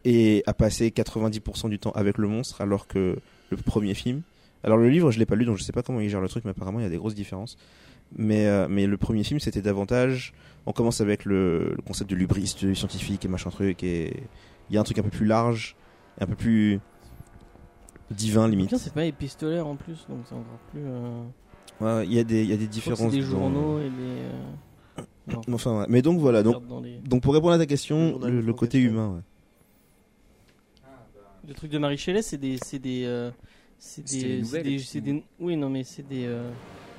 et 0.05 0.43
à 0.47 0.55
passer 0.55 0.89
90% 0.91 1.69
du 1.69 1.79
temps 1.79 1.91
avec 1.93 2.19
le 2.19 2.29
monstre, 2.29 2.61
alors 2.61 2.87
que 2.87 3.19
le 3.51 3.57
premier 3.57 3.95
film... 3.95 4.23
Alors 4.65 4.77
le 4.77 4.89
livre, 4.89 5.13
je 5.13 5.21
l'ai 5.21 5.27
pas 5.27 5.37
lu, 5.37 5.45
donc 5.45 5.57
je 5.57 5.63
sais 5.63 5.73
pas 5.73 5.83
comment 5.83 6.01
il 6.01 6.09
gère 6.11 6.21
le 6.21 6.29
truc, 6.29 6.45
mais 6.45 6.51
apparemment 6.51 6.81
il 6.81 6.83
y 6.83 6.87
a 6.87 6.89
des 6.89 6.97
grosses 6.97 7.15
différences. 7.15 7.57
Mais, 8.17 8.47
euh, 8.47 8.67
mais 8.69 8.87
le 8.89 8.97
premier 8.97 9.23
film, 9.23 9.39
c'était 9.41 9.63
davantage 9.63 10.33
on 10.67 10.73
commence 10.73 11.01
avec 11.01 11.25
le, 11.25 11.75
le 11.77 11.83
concept 11.83 12.11
de 12.11 12.17
lubris, 12.17 12.55
de 12.61 12.75
scientifique 12.75 13.25
et 13.25 13.29
machin 13.29 13.49
truc, 13.51 13.83
et 13.85 14.13
il 14.69 14.75
y 14.75 14.77
a 14.77 14.81
un 14.81 14.85
truc 14.85 14.99
un 14.99 15.03
peu 15.03 15.09
plus 15.11 15.25
large, 15.25 15.77
un 16.21 16.27
peu 16.27 16.35
plus 16.35 16.79
divin 18.11 18.49
limite. 18.49 18.77
c'est 18.77 18.93
pas 18.93 19.05
épistolaire 19.05 19.67
en 19.67 19.77
plus, 19.77 20.07
donc 20.09 20.21
c'est 20.29 20.35
encore 20.35 20.59
plus. 20.73 20.81
euh, 20.85 21.23
Ouais, 21.81 22.07
il 22.07 22.13
y 22.13 22.19
a 22.19 22.25
des, 22.25 22.43
il 22.43 22.51
y 22.51 22.53
a 22.53 22.57
des 22.57 22.67
différences. 22.67 23.13
Des 23.13 23.21
dans- 23.21 23.27
journaux 23.27 23.79
et 23.79 23.85
des. 23.89 25.01
euh, 25.01 25.03
non, 25.47 25.55
Enfin, 25.55 25.81
ouais. 25.81 25.87
mais 25.89 26.03
donc 26.03 26.19
voilà, 26.19 26.43
donc, 26.43 26.63
les... 26.83 26.99
donc 26.99 27.23
pour 27.23 27.33
répondre 27.35 27.53
à 27.53 27.59
ta 27.59 27.67
question, 27.67 28.19
le, 28.19 28.41
le 28.41 28.53
côté 28.53 28.79
humain, 28.79 29.15
ouais. 29.15 29.21
Le 31.49 31.55
truc 31.55 31.71
de 31.71 31.79
Marie 31.79 31.99
Shelley, 31.99 32.23
c'est 32.23 32.37
des, 32.39 32.59
c'est 32.63 32.79
des, 32.79 33.05
euh, 33.07 33.31
c'est 33.79 34.05
des, 34.05 34.43
des 34.63 35.01
des, 35.01 35.25
oui 35.41 35.57
non 35.57 35.71
mais 35.71 35.83
c'est 35.83 36.07
des, 36.07 36.27
euh, 36.27 36.51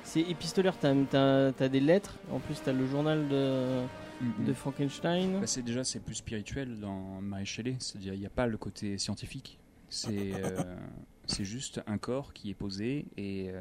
c'est 0.02 0.20
épistolaire. 0.20 0.76
T'as, 0.78 0.94
t'as, 1.08 1.52
t'as 1.52 1.68
des 1.68 1.80
lettres. 1.80 2.18
En 2.32 2.40
plus, 2.40 2.60
t'as 2.62 2.72
le 2.72 2.86
journal 2.86 3.28
de, 3.28 3.82
Mm, 4.20 4.44
de. 4.44 4.52
Frankenstein. 4.52 5.40
Bah, 5.40 5.46
c'est 5.46 5.62
déjà 5.62 5.82
c'est 5.82 6.00
plus 6.00 6.16
spirituel 6.16 6.78
dans 6.78 7.20
Marie 7.22 7.46
Shelley, 7.46 7.76
c'est-à-dire 7.78 8.12
il 8.14 8.20
n'y 8.20 8.26
a 8.26 8.30
pas 8.30 8.46
le 8.46 8.58
côté 8.58 8.98
scientifique. 8.98 9.58
C'est 9.88 10.34
euh, 10.34 10.62
c'est 11.26 11.44
juste 11.44 11.80
un 11.86 11.96
corps 11.98 12.32
qui 12.32 12.50
est 12.50 12.54
posé 12.54 13.06
et 13.16 13.50
euh, 13.50 13.60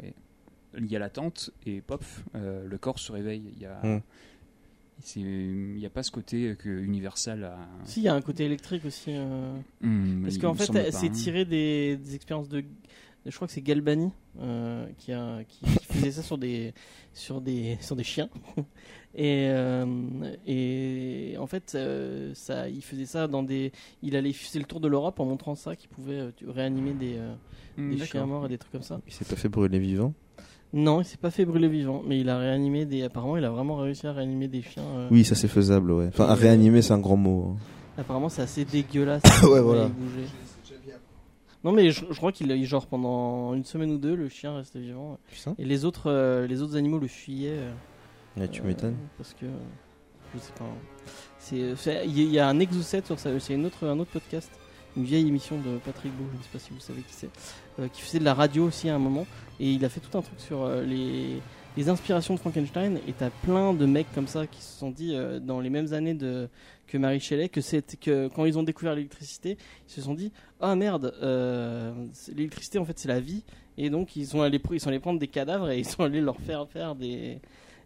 il 0.78 0.86
y 0.88 0.96
a 0.96 1.00
l'attente 1.00 1.52
et 1.66 1.82
pop, 1.82 2.04
euh, 2.36 2.68
le 2.68 2.78
corps 2.78 3.00
se 3.00 3.12
réveille. 3.12 3.52
Il 3.56 3.62
y 3.62 3.66
a 3.66 3.80
Mm. 3.84 4.02
Il 5.16 5.76
n'y 5.76 5.86
a 5.86 5.90
pas 5.90 6.04
ce 6.04 6.12
côté 6.12 6.56
que 6.58 6.70
Universal 6.70 7.44
a. 7.44 7.58
Si, 7.86 8.02
il 8.02 8.04
y 8.04 8.08
a 8.08 8.14
un 8.16 8.22
côté 8.22 8.46
électrique 8.46 8.86
aussi. 8.86 9.12
euh, 9.12 9.54
Hmm, 9.82 10.24
Parce 10.24 10.38
qu'en 10.38 10.54
fait, 10.54 10.92
c'est 10.92 11.08
hein. 11.08 11.12
tiré 11.12 11.46
des, 11.46 11.98
des 11.98 12.16
expériences 12.16 12.50
de. 12.50 12.64
Je 13.26 13.36
crois 13.36 13.48
que 13.48 13.54
c'est 13.54 13.62
Galbani 13.62 14.12
euh, 14.40 14.88
qui, 14.98 15.12
a, 15.12 15.44
qui, 15.44 15.60
qui 15.66 15.86
faisait 15.86 16.12
ça 16.12 16.24
sur 16.24 16.38
des, 16.38 16.74
sur 17.14 17.42
des, 17.42 17.78
sur 17.82 17.96
des 17.96 18.04
chiens. 18.04 18.30
Et, 19.16 19.48
euh, 19.50 19.86
et 20.46 21.36
en 21.40 21.48
fait, 21.48 21.74
euh, 21.74 22.32
ça, 22.36 22.70
il 22.70 22.82
faisait 22.84 23.08
ça 23.08 23.28
dans 23.28 23.42
des. 23.42 23.72
Il 24.04 24.16
allait 24.16 24.32
faire 24.34 24.62
le 24.62 24.68
tour 24.68 24.80
de 24.80 24.88
l'Europe 24.88 25.20
en 25.20 25.26
montrant 25.26 25.56
ça, 25.56 25.76
qu'il 25.76 25.90
pouvait 25.90 26.20
euh, 26.20 26.32
réanimer 26.48 26.94
des, 26.94 27.16
euh, 27.18 27.34
Hmm, 27.76 27.96
des 27.96 28.06
chiens 28.06 28.26
morts 28.28 28.46
et 28.46 28.50
des 28.50 28.58
trucs 28.60 28.72
comme 28.72 28.84
ça. 28.84 29.02
Il 29.08 29.12
s'est 29.14 29.26
pas 29.26 29.36
fait 29.36 29.50
brûler 29.50 29.80
vivant? 29.80 30.14
Non, 30.72 31.02
il 31.02 31.06
s'est 31.06 31.18
pas 31.18 31.32
fait 31.32 31.46
brûler 31.46 31.68
vivant, 31.68 32.04
mais 32.06 32.20
il 32.20 32.30
a 32.30 32.38
réanimé 32.38 32.86
des. 32.86 33.02
Apparemment, 33.04 33.38
il 33.38 33.44
a 33.46 33.50
vraiment 33.50 33.78
réussi 33.78 34.06
à 34.06 34.12
réanimer 34.14 34.48
des 34.48 34.62
chiens. 34.62 34.84
euh, 34.84 35.08
Oui, 35.10 35.24
ça 35.24 35.34
c'est 35.36 35.48
faisable, 35.48 35.92
ouais. 35.92 36.08
Enfin, 36.10 36.26
à 36.26 36.36
réanimer, 36.36 36.82
c'est 36.84 36.94
un 36.94 37.00
grand 37.00 37.18
mot. 37.18 37.56
hein. 37.56 37.58
Apparemment, 37.98 38.30
c'est 38.30 38.44
assez 38.44 38.66
dégueulasse. 38.66 39.24
Ouais, 39.44 39.62
voilà. 39.62 39.86
il 39.86 39.94
bougeait. 39.94 40.28
Non, 41.64 41.74
mais 41.74 41.92
je, 41.92 42.06
je 42.10 42.16
crois 42.16 42.32
qu'il 42.32 42.50
a 42.52 42.64
genre 42.64 42.88
pendant 42.88 43.54
une 43.54 43.66
semaine 43.66 43.92
ou 43.92 43.98
deux, 43.98 44.16
le 44.16 44.30
chien 44.30 44.56
restait 44.56 44.80
vivant. 44.80 45.18
Putain. 45.30 45.56
Et 45.60 45.66
les 45.66 45.84
autres, 45.84 46.10
euh, 46.10 46.48
les 46.48 46.62
autres 46.62 46.78
animaux 46.78 47.00
le 47.00 47.08
fuyaient. 47.08 47.50
euh, 47.58 47.72
Ouais, 48.38 48.48
tu 48.48 48.62
euh, 48.62 48.66
m'étonnes. 48.66 48.96
Parce 49.18 49.34
que. 49.34 49.46
euh, 49.46 49.50
Je 50.36 50.40
sais 50.40 50.54
pas. 50.58 50.66
C'est, 51.40 51.76
c'est- 51.76 52.06
Il 52.06 52.18
y 52.18 52.22
a- 52.22 52.26
il 52.26 52.32
y 52.32 52.40
a 52.40 52.48
un 52.48 52.60
Exocet 52.60 53.02
sur 53.04 53.20
ça, 53.20 53.32
c'est 53.40 53.56
une 53.56 53.66
autre, 53.66 53.86
un 53.88 53.98
autre 54.00 54.12
podcast, 54.12 54.50
une 54.98 55.04
vieille 55.04 55.28
émission 55.28 55.58
de 55.58 55.78
Patrick 55.78 56.12
Beau, 56.14 56.26
je 56.32 56.38
ne 56.38 56.44
sais 56.44 56.50
pas 56.52 56.60
si 56.60 56.72
vous 56.72 56.80
savez 56.80 57.02
qui 57.02 57.14
c'est, 57.14 57.30
euh, 57.80 57.88
qui 57.88 58.02
faisait 58.02 58.20
de 58.20 58.24
la 58.24 58.34
radio 58.34 58.66
aussi 58.66 58.90
à 58.90 58.96
un 58.96 59.00
moment. 59.00 59.26
Et 59.60 59.72
il 59.72 59.84
a 59.86 59.90
fait 59.90 60.00
tout 60.00 60.18
un 60.18 60.22
truc 60.22 60.40
sur 60.40 60.64
euh, 60.64 60.84
les, 60.84 61.42
inspirations 61.88 62.34
de 62.34 62.40
Frankenstein. 62.40 63.00
Et 63.08 63.14
t'as 63.14 63.30
plein 63.30 63.74
de 63.74 63.86
mecs 63.86 64.12
comme 64.14 64.28
ça 64.28 64.48
qui 64.48 64.62
se 64.62 64.78
sont 64.80 64.92
dit 64.92 65.16
euh, 65.16 65.40
dans 65.40 65.62
les 65.62 65.70
mêmes 65.70 65.94
années 65.94 66.18
que 66.88 66.98
Marie 66.98 67.22
Shelley 67.22 67.48
que, 67.50 68.28
quand 68.28 68.46
ils 68.46 68.58
ont 68.58 68.64
découvert 68.64 68.96
l'électricité, 68.96 69.58
ils 69.88 69.92
se 69.92 70.02
sont 70.02 70.14
dit 70.14 70.32
Ah 70.60 70.76
merde, 70.76 71.14
l'électricité 72.36 72.80
en 72.80 72.86
fait 72.86 73.00
c'est 73.00 73.08
la 73.08 73.20
vie. 73.20 73.44
Et 73.78 73.90
donc 73.90 74.18
ils 74.18 74.28
sont 74.28 74.42
allés 74.42 74.60
prendre 74.60 75.20
des 75.20 75.28
cadavres 75.28 75.70
et 75.70 75.80
ils 75.80 75.88
sont 75.88 76.04
allés 76.04 76.20
leur 76.22 76.38
faire 76.42 76.68
faire 76.68 76.96
des. 76.96 77.40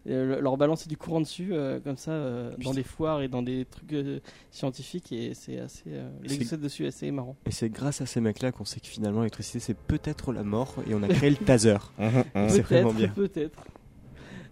Euh, 0.10 0.42
leur 0.42 0.58
balancer 0.58 0.90
du 0.90 0.98
courant 0.98 1.22
dessus 1.22 1.50
euh, 1.54 1.80
comme 1.80 1.96
ça 1.98 2.12
euh, 2.12 2.52
dans 2.64 2.74
des 2.74 2.84
foires 2.84 3.22
et 3.22 3.28
dans 3.30 3.42
des 3.42 3.66
trucs 3.66 3.94
euh, 3.94 4.20
scientifiques 4.52 5.12
et 5.12 5.34
c'est 5.34 5.60
assez 5.60 5.84
euh, 5.88 6.10
C'est- 6.26 6.38
l'excès 6.38 6.58
dessus 6.58 6.86
assez 6.86 7.10
marrant 7.12 7.36
Et 7.46 7.52
c'est 7.52 7.70
grâce 7.70 8.02
à 8.02 8.06
ces 8.06 8.20
mecs-là 8.22 8.52
qu'on 8.52 8.66
sait 8.66 8.80
que 8.80 8.88
finalement 8.88 9.20
l'électricité 9.22 9.60
c'est 9.60 9.78
peut-être 9.78 10.34
la 10.34 10.44
mort 10.44 10.76
et 10.90 10.94
on 10.94 11.04
a 11.04 11.08
créé 11.08 11.30
le 11.30 11.38
taser. 11.38 11.78
C'est 12.00 12.34
peut-être 12.34 12.68
vraiment 12.68 12.94
bien. 12.94 13.08
peut-être 13.10 13.64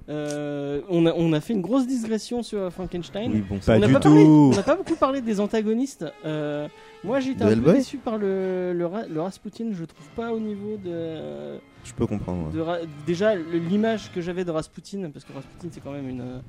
Euh, 0.10 0.82
on, 0.90 1.06
a, 1.06 1.14
on 1.14 1.32
a 1.34 1.40
fait 1.42 1.54
une 1.54 1.62
grosse 1.62 1.86
digression 1.88 2.44
sur 2.44 2.72
Frankenstein. 2.72 3.32
Oui, 3.32 3.42
bon, 3.48 3.60
Pas 3.60 3.76
on 3.78 3.80
n'a 3.80 3.88
pas 3.88 4.00
tout. 4.00 4.10
parlé- 4.10 4.26
on 4.26 4.50
n'a 4.50 4.64
pas 4.64 4.76
beaucoup 4.76 4.96
parlé 4.96 5.22
des 5.22 5.40
antagonistes. 5.40 6.06
Euh, 6.26 6.68
moi, 7.04 7.20
j'ai 7.20 7.32
été 7.32 7.44
De 7.46 7.52
un 7.54 7.58
peu 7.60 7.74
déçu 7.74 7.98
par 7.98 8.18
le, 8.18 8.74
le, 8.74 8.86
Ra- 8.86 9.06
le 9.08 9.22
Rasputin. 9.22 9.70
Je 9.72 9.86
trouve 9.86 10.08
pas 10.16 10.32
au 10.32 10.40
niveau 10.40 10.78
de. 10.78 11.60
je 11.84 11.94
peux 11.96 12.08
comprendre. 12.08 12.48
ouais. 12.48 12.82
de 12.82 12.88
déjà, 13.06 13.36
l'image 13.36 14.12
que 14.12 14.22
j'avais 14.22 14.44
de 14.44 14.52
Rasputin, 14.52 15.10
parce 15.14 15.24
que 15.26 15.34
Rasputin, 15.34 15.68
c'est 15.72 15.82
quand 15.84 15.92
même 15.94 16.10
une, 16.10 16.42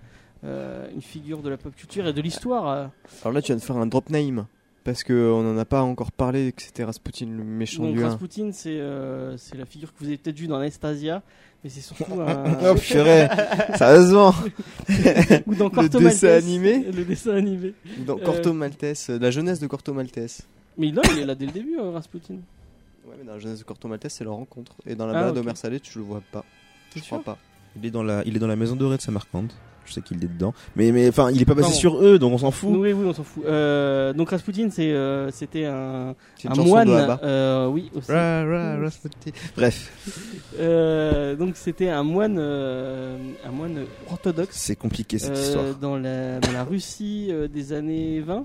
euh, 0.45 0.89
une 0.95 1.03
figure 1.03 1.43
de 1.43 1.51
la 1.51 1.57
pop 1.57 1.75
culture 1.77 2.07
et 2.07 2.13
de 2.13 2.21
l'histoire. 2.21 2.69
euh. 2.69 2.87
Alors 3.23 3.35
là, 3.35 3.43
tu 3.43 3.49
viens 3.49 3.57
de 3.57 3.61
faire 3.63 3.77
un 3.77 3.87
drop 3.87 4.09
name. 4.11 4.47
Parce 4.85 5.05
qu'on 5.05 5.43
n'en 5.45 5.57
a 5.59 5.65
pas 5.65 5.83
encore 5.83 6.11
parlé 6.11 6.51
que 6.53 6.61
c'était 6.63 6.83
Rasputin, 6.83 7.27
le 7.27 7.45
méchant 7.45 7.85
Donc, 7.85 7.95
du 7.95 8.03
1. 8.03 8.09
Rasputin, 8.09 8.51
c'est 8.53 8.81
euh, 8.81 9.37
c'est 9.37 9.57
la 9.57 9.65
figure 9.65 9.93
que 9.93 9.99
vous 10.01 10.07
avez 10.07 10.17
peut-être 10.19 10.37
vue 10.39 10.49
dans 10.49 10.57
Anastasia, 10.57 11.23
mais 11.63 11.71
c'est 11.71 11.81
surtout 11.83 12.21
un. 12.21 12.59
Oh 12.69 12.75
purée, 12.75 13.29
sérieusement 13.77 14.35
ou 15.47 15.55
dans 15.55 15.67
le 15.67 15.71
Corto 15.71 15.99
dessin 16.01 16.27
Maltese. 16.29 16.45
animé 16.45 16.85
Le 16.93 17.05
dessin 17.05 17.37
animé. 17.37 17.75
Dans 18.05 18.19
Euh, 18.19 18.25
Corto 18.25 18.53
Maltese, 18.53 19.11
euh, 19.11 19.19
la 19.21 19.31
jeunesse 19.31 19.61
de 19.61 19.69
Corto 19.69 19.93
Maltese. 19.95 20.43
Mais 20.77 20.91
là, 20.91 21.03
il 21.13 21.21
est 21.21 21.27
là 21.27 21.35
dès 21.37 21.47
le 21.47 21.53
début, 21.53 21.79
euh, 21.79 21.91
Rasputin. 21.91 22.35
Ouais, 23.07 23.15
mais 23.19 23.25
dans 23.25 23.35
la 23.35 23.39
jeunesse 23.39 23.61
de 23.61 23.65
Corto 23.65 23.87
Maltese, 23.87 24.15
c'est 24.15 24.25
leur 24.25 24.35
rencontre. 24.35 24.75
Et 24.87 24.97
dans 24.97 25.07
la 25.07 25.13
Ah, 25.13 25.21
balade 25.21 25.37
ok. 25.37 25.43
au 25.43 25.47
Mersalé, 25.47 25.79
tu 25.79 25.99
le 25.99 26.05
vois 26.05 26.23
pas. 26.33 26.45
Je 26.97 27.01
crois 27.03 27.23
pas. 27.23 27.39
Il 27.77 27.87
est 27.87 27.91
dans 27.91 28.03
la, 28.03 28.23
il 28.27 28.37
est 28.37 28.39
dans 28.39 28.47
la 28.47 28.57
maison 28.57 28.77
dorée 28.77 28.97
de 28.97 29.03
Samarcande. 29.03 29.51
Je 29.85 29.95
sais 29.95 30.01
qu'il 30.01 30.19
est 30.23 30.29
dedans. 30.29 30.55
Mais, 30.77 30.93
mais, 30.93 31.09
enfin, 31.09 31.33
il 31.33 31.43
est 31.43 31.45
pas 31.45 31.55
basé 31.55 31.63
Pardon. 31.67 31.77
sur 31.77 32.05
eux, 32.05 32.17
donc 32.17 32.33
on 32.33 32.39
s'en 32.39 32.53
fout. 32.53 32.71
Oui, 32.73 32.93
oui, 32.93 33.05
on 33.05 33.13
s'en 33.13 33.25
fout. 33.25 33.43
Euh, 33.45 34.13
donc 34.13 34.31
Rasputin, 34.31 34.69
c'est, 34.71 34.93
euh, 34.93 35.29
c'était 35.33 35.65
un, 35.65 36.15
un 36.45 36.55
moine. 36.55 36.89
euh, 37.25 37.67
oui, 37.67 37.91
aussi. 37.97 38.13
Ra, 38.13 38.45
ra, 38.45 38.77
Rasputin. 38.79 39.33
Bref, 39.57 39.91
Euh, 40.61 41.35
donc 41.35 41.57
c'était 41.57 41.89
un 41.89 42.05
moine, 42.05 42.37
euh, 42.39 43.17
un 43.45 43.51
moine 43.51 43.85
orthodoxe 44.09 44.55
C'est 44.57 44.77
compliqué 44.77 45.19
cette 45.19 45.37
euh, 45.37 45.43
histoire. 45.43 45.75
dans, 45.81 45.97
la, 45.97 46.39
dans 46.39 46.53
la 46.53 46.63
Russie 46.63 47.29
euh, 47.31 47.49
des 47.49 47.73
années 47.73 48.21
20, 48.21 48.35
euh, 48.37 48.41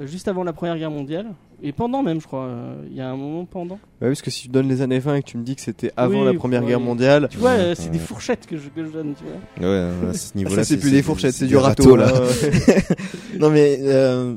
juste 0.00 0.28
avant 0.28 0.44
la 0.44 0.52
Première 0.52 0.76
Guerre 0.76 0.90
mondiale 0.90 1.26
et 1.62 1.72
pendant 1.72 2.02
même, 2.02 2.20
je 2.20 2.26
crois. 2.26 2.44
euh, 2.44 2.74
Il 2.90 2.96
y 2.96 3.00
a 3.00 3.08
un 3.08 3.16
moment 3.16 3.44
pendant. 3.46 3.76
bah, 4.00 4.08
parce 4.08 4.20
que 4.22 4.30
si 4.30 4.42
tu 4.42 4.48
donnes 4.48 4.68
les 4.68 4.82
années 4.82 4.98
20 4.98 5.14
et 5.16 5.22
que 5.22 5.28
tu 5.28 5.38
me 5.38 5.42
dis 5.42 5.56
que 5.56 5.62
c'était 5.62 5.90
avant 5.96 6.20
Oui, 6.20 6.24
la 6.26 6.34
Première 6.34 6.60
oui. 6.62 6.68
Guerre 6.68 6.80
mondiale, 6.80 7.28
Tu 7.30 7.38
vois, 7.38 7.50
euh, 7.52 7.74
c'est 7.74 7.84
Ouais. 7.84 7.90
des 7.90 7.98
fourchettes 7.98 8.46
que 8.46 8.56
je, 8.58 8.68
que 8.68 8.84
je 8.84 8.90
donne. 8.90 9.14
Tu 9.14 9.24
vois. 9.60 9.68
Ouais, 9.70 9.90
à 10.10 10.12
ce 10.14 10.32
niveau-là. 10.36 10.56
ça 10.56 10.64
c'est 10.68 10.76
plus 10.78 10.90
des 10.90 11.02
fourchettes, 11.02 11.32
c'est 11.34 11.46
du 11.46 11.56
râteau 11.56 11.96
là. 11.96 12.12
non 13.38 13.50
mais, 13.50 13.78
euh, 13.82 14.34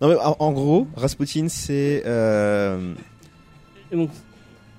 non 0.00 0.08
mais 0.08 0.16
en, 0.16 0.36
en 0.38 0.52
gros, 0.52 0.86
Rasputin, 0.96 1.46
c'est 1.48 2.02
euh, 2.06 2.92
donc, 3.92 4.10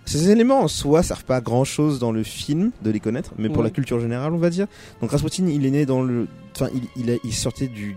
ces 0.05 0.29
éléments 0.29 0.61
en 0.61 0.67
soi 0.67 1.03
servent 1.03 1.25
pas 1.25 1.37
à 1.37 1.41
grand 1.41 1.63
chose 1.63 1.99
dans 1.99 2.11
le 2.11 2.23
film 2.23 2.71
de 2.83 2.91
les 2.91 2.99
connaître, 2.99 3.33
mais 3.37 3.47
pour 3.49 3.59
Ouais. 3.59 3.63
la 3.65 3.69
culture 3.69 3.99
générale, 3.99 4.33
on 4.33 4.37
va 4.37 4.49
dire. 4.49 4.67
Donc 5.01 5.11
Rasputin, 5.11 5.47
il 5.47 5.65
est 5.65 5.69
né 5.71 5.85
dans 5.85 6.01
le, 6.01 6.27
enfin, 6.55 6.69
il, 6.73 6.83
il, 7.03 7.11
a- 7.11 7.17
il 7.23 7.33
sortait 7.33 7.67
du, 7.67 7.93
du 7.93 7.95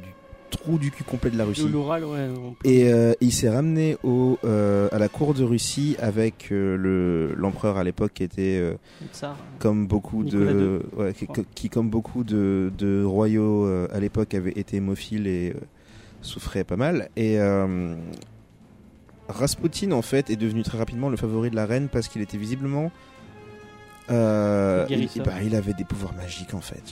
trou 0.57 0.79
du 0.79 0.91
cul 0.91 1.05
complet 1.05 1.31
de 1.31 1.39
la 1.39 1.45
Russie. 1.45 1.63
ouais. 1.65 2.29
Et 2.65 2.93
euh, 2.93 3.13
il 3.21 3.33
s'est 3.33 3.51
ramené 3.51 3.97
au, 4.03 4.39
euh, 4.45 4.89
à 4.93 4.99
la 4.99 5.09
cour 5.09 5.35
de 5.35 5.43
Russie 5.43 5.97
avec 5.99 6.49
euh, 6.53 6.77
le 6.77 7.35
l'empereur 7.37 7.77
à 7.77 7.85
l'époque 7.85 8.13
qui 8.15 8.23
était 8.23 8.59
euh, 8.61 8.75
tsar. 9.13 9.37
comme 9.59 9.87
beaucoup 9.87 10.23
Nicolas 10.23 10.53
de 10.53 10.83
ouais, 10.97 11.15
qui, 11.55 11.69
comme 11.69 11.91
beaucoup 11.91 12.25
de, 12.25 12.73
de 12.79 13.05
royaux 13.05 13.67
à 13.93 14.01
l'époque 14.01 14.35
avait 14.35 14.53
été 14.53 14.77
hémophile 14.77 15.27
et 15.27 15.55
souffrait 16.23 16.65
pas 16.65 16.77
mal 16.77 17.09
et 17.17 17.39
Rasputin 19.29 19.93
en 19.93 20.03
fait 20.03 20.31
est 20.31 20.37
devenu 20.37 20.63
très 20.63 20.79
rapidement 20.79 21.09
le 21.09 21.17
favori 21.17 21.51
de 21.51 21.57
la 21.57 21.67
reine 21.67 21.89
parce 21.91 22.09
qu'il 22.09 22.21
était 22.23 22.37
visiblement 22.37 22.91
euh, 24.11 24.87
il, 24.91 25.23
bah, 25.23 25.33
il 25.43 25.55
avait 25.57 25.73
des 25.73 25.85
pouvoirs 25.85 26.13
magiques 26.15 26.53
en 26.55 26.61
fait. 26.61 26.83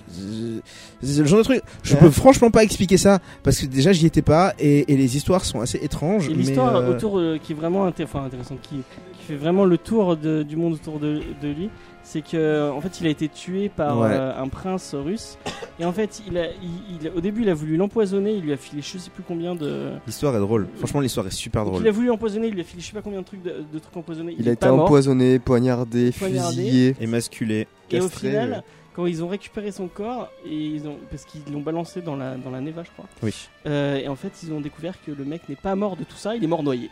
C'est 1.03 1.19
le 1.21 1.27
genre 1.27 1.39
de 1.39 1.45
truc. 1.45 1.63
Je 1.83 1.95
Ouais. 1.95 2.01
peux 2.01 2.11
franchement 2.11 2.51
pas 2.51 2.63
expliquer 2.65 2.97
ça 2.97 3.19
parce 3.43 3.59
que 3.59 3.67
déjà 3.67 3.93
j'y 3.93 4.07
étais 4.07 4.23
pas 4.23 4.55
et, 4.59 4.91
et 4.93 4.97
les 4.97 5.17
histoires 5.17 5.45
sont 5.45 5.61
assez 5.61 5.79
étranges. 5.83 6.29
Et 6.29 6.35
l'histoire 6.35 6.77
euh, 6.77 6.91
autour 6.95 7.19
euh, 7.19 7.39
qui 7.43 7.53
est 7.53 7.57
vraiment 7.57 7.87
inté- 7.89 8.05
enfin, 8.05 8.25
intéressante, 8.25 8.61
qui, 8.63 8.77
qui 8.77 9.23
fait 9.29 9.37
vraiment 9.37 9.65
le 9.65 9.77
tour 9.79 10.17
de- 10.17 10.43
du 10.43 10.57
monde 10.57 10.75
autour 10.75 10.99
de, 11.01 11.21
de 11.43 11.49
lui, 11.49 11.71
c'est 12.05 12.23
que 12.23 12.71
en 12.71 12.81
fait 12.81 13.01
il 13.01 13.07
a 13.07 13.11
été 13.11 13.29
tué 13.29 13.69
par 13.69 13.99
Ouais. 14.01 14.09
euh, 14.11 14.37
un 14.43 14.49
prince 14.49 14.95
russe. 14.95 15.39
Et 15.79 15.85
en 15.85 15.93
fait, 15.93 16.23
il 16.29 16.37
a, 16.37 16.47
il, 16.63 17.01
il- 17.03 17.09
au 17.17 17.21
début, 17.21 17.43
il 17.43 17.49
a 17.49 17.55
voulu 17.55 17.77
l'empoisonner. 17.77 18.33
Il 18.35 18.43
lui 18.43 18.53
a 18.53 18.57
filé 18.57 18.83
je 18.83 18.99
sais 18.99 19.11
plus 19.11 19.23
combien 19.27 19.55
de. 19.55 19.91
L'histoire 20.07 20.37
est 20.37 20.41
drôle. 20.41 20.69
Franchement, 20.77 21.01
l'histoire 21.01 21.27
est 21.27 21.31
super 21.31 21.63
Donc, 21.65 21.73
drôle. 21.75 21.85
il 21.85 21.89
a 21.89 21.93
voulu 21.93 22.07
l'empoisonner. 22.09 22.49
Il 22.49 22.55
lui 22.55 22.61
a 22.61 22.65
filé 22.65 22.83
je 22.83 22.87
sais 22.89 22.93
pas 22.93 23.03
combien 23.03 23.21
de 23.21 23.25
trucs 23.25 23.43
de, 23.43 23.65
de 23.73 23.79
trucs 23.79 23.97
empoisonnés. 23.97 24.37
Il 24.39 24.49
a 24.49 24.53
été 24.53 24.69
mort. 24.69 24.83
empoisonné, 24.85 25.39
poignardé, 25.39 26.13
fusillé. 26.13 26.95
Émasculé. 27.01 27.67
Et 27.91 28.01
au 28.01 28.09
final, 28.09 28.51
ouais. 28.51 28.61
quand 28.95 29.07
ils 29.07 29.25
ont 29.25 29.29
récupéré 29.29 29.73
son 29.73 29.89
corps, 29.89 30.29
et 30.47 30.55
ils 30.55 30.87
ont, 30.87 30.97
parce 31.11 31.25
qu'ils 31.25 31.41
l'ont 31.53 31.61
balancé 31.63 32.01
dans 32.03 32.17
la, 32.17 32.37
dans 32.37 32.51
la 32.51 32.61
Neva, 32.61 32.83
je 32.85 32.91
crois. 32.91 33.07
Oui. 33.23 33.35
Euh, 33.67 33.97
et 33.97 34.09
en 34.09 34.17
fait, 34.17 34.33
ils 34.43 34.53
ont 34.53 34.61
découvert 34.61 34.95
que 35.05 35.11
le 35.11 35.25
mec 35.25 35.49
n'est 35.49 35.57
pas 35.57 35.75
mort 35.75 35.97
de 35.97 36.05
tout 36.05 36.17
ça, 36.17 36.37
il 36.37 36.45
est 36.45 36.49
mort 36.49 36.63
noyé. 36.63 36.91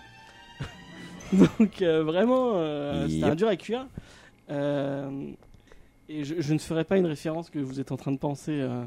Donc 1.32 1.82
euh, 1.82 2.03
vraiment, 2.03 2.53
euh, 2.57 3.07
c'était 3.09 3.24
un 3.24 3.35
dur 3.35 3.49
à 3.49 3.57
cuire. 3.57 3.87
Euh, 4.51 5.11
et 6.09 6.25
je, 6.25 6.35
je 6.39 6.53
ne 6.55 6.59
ferai 6.59 6.85
pas 6.85 6.97
une 6.97 7.07
référence 7.07 7.51
que 7.51 7.59
vous 7.59 7.79
êtes 7.81 7.93
en 7.93 7.97
train 7.97 8.13
de 8.13 8.19
penser. 8.19 8.53
euh, 8.53 8.83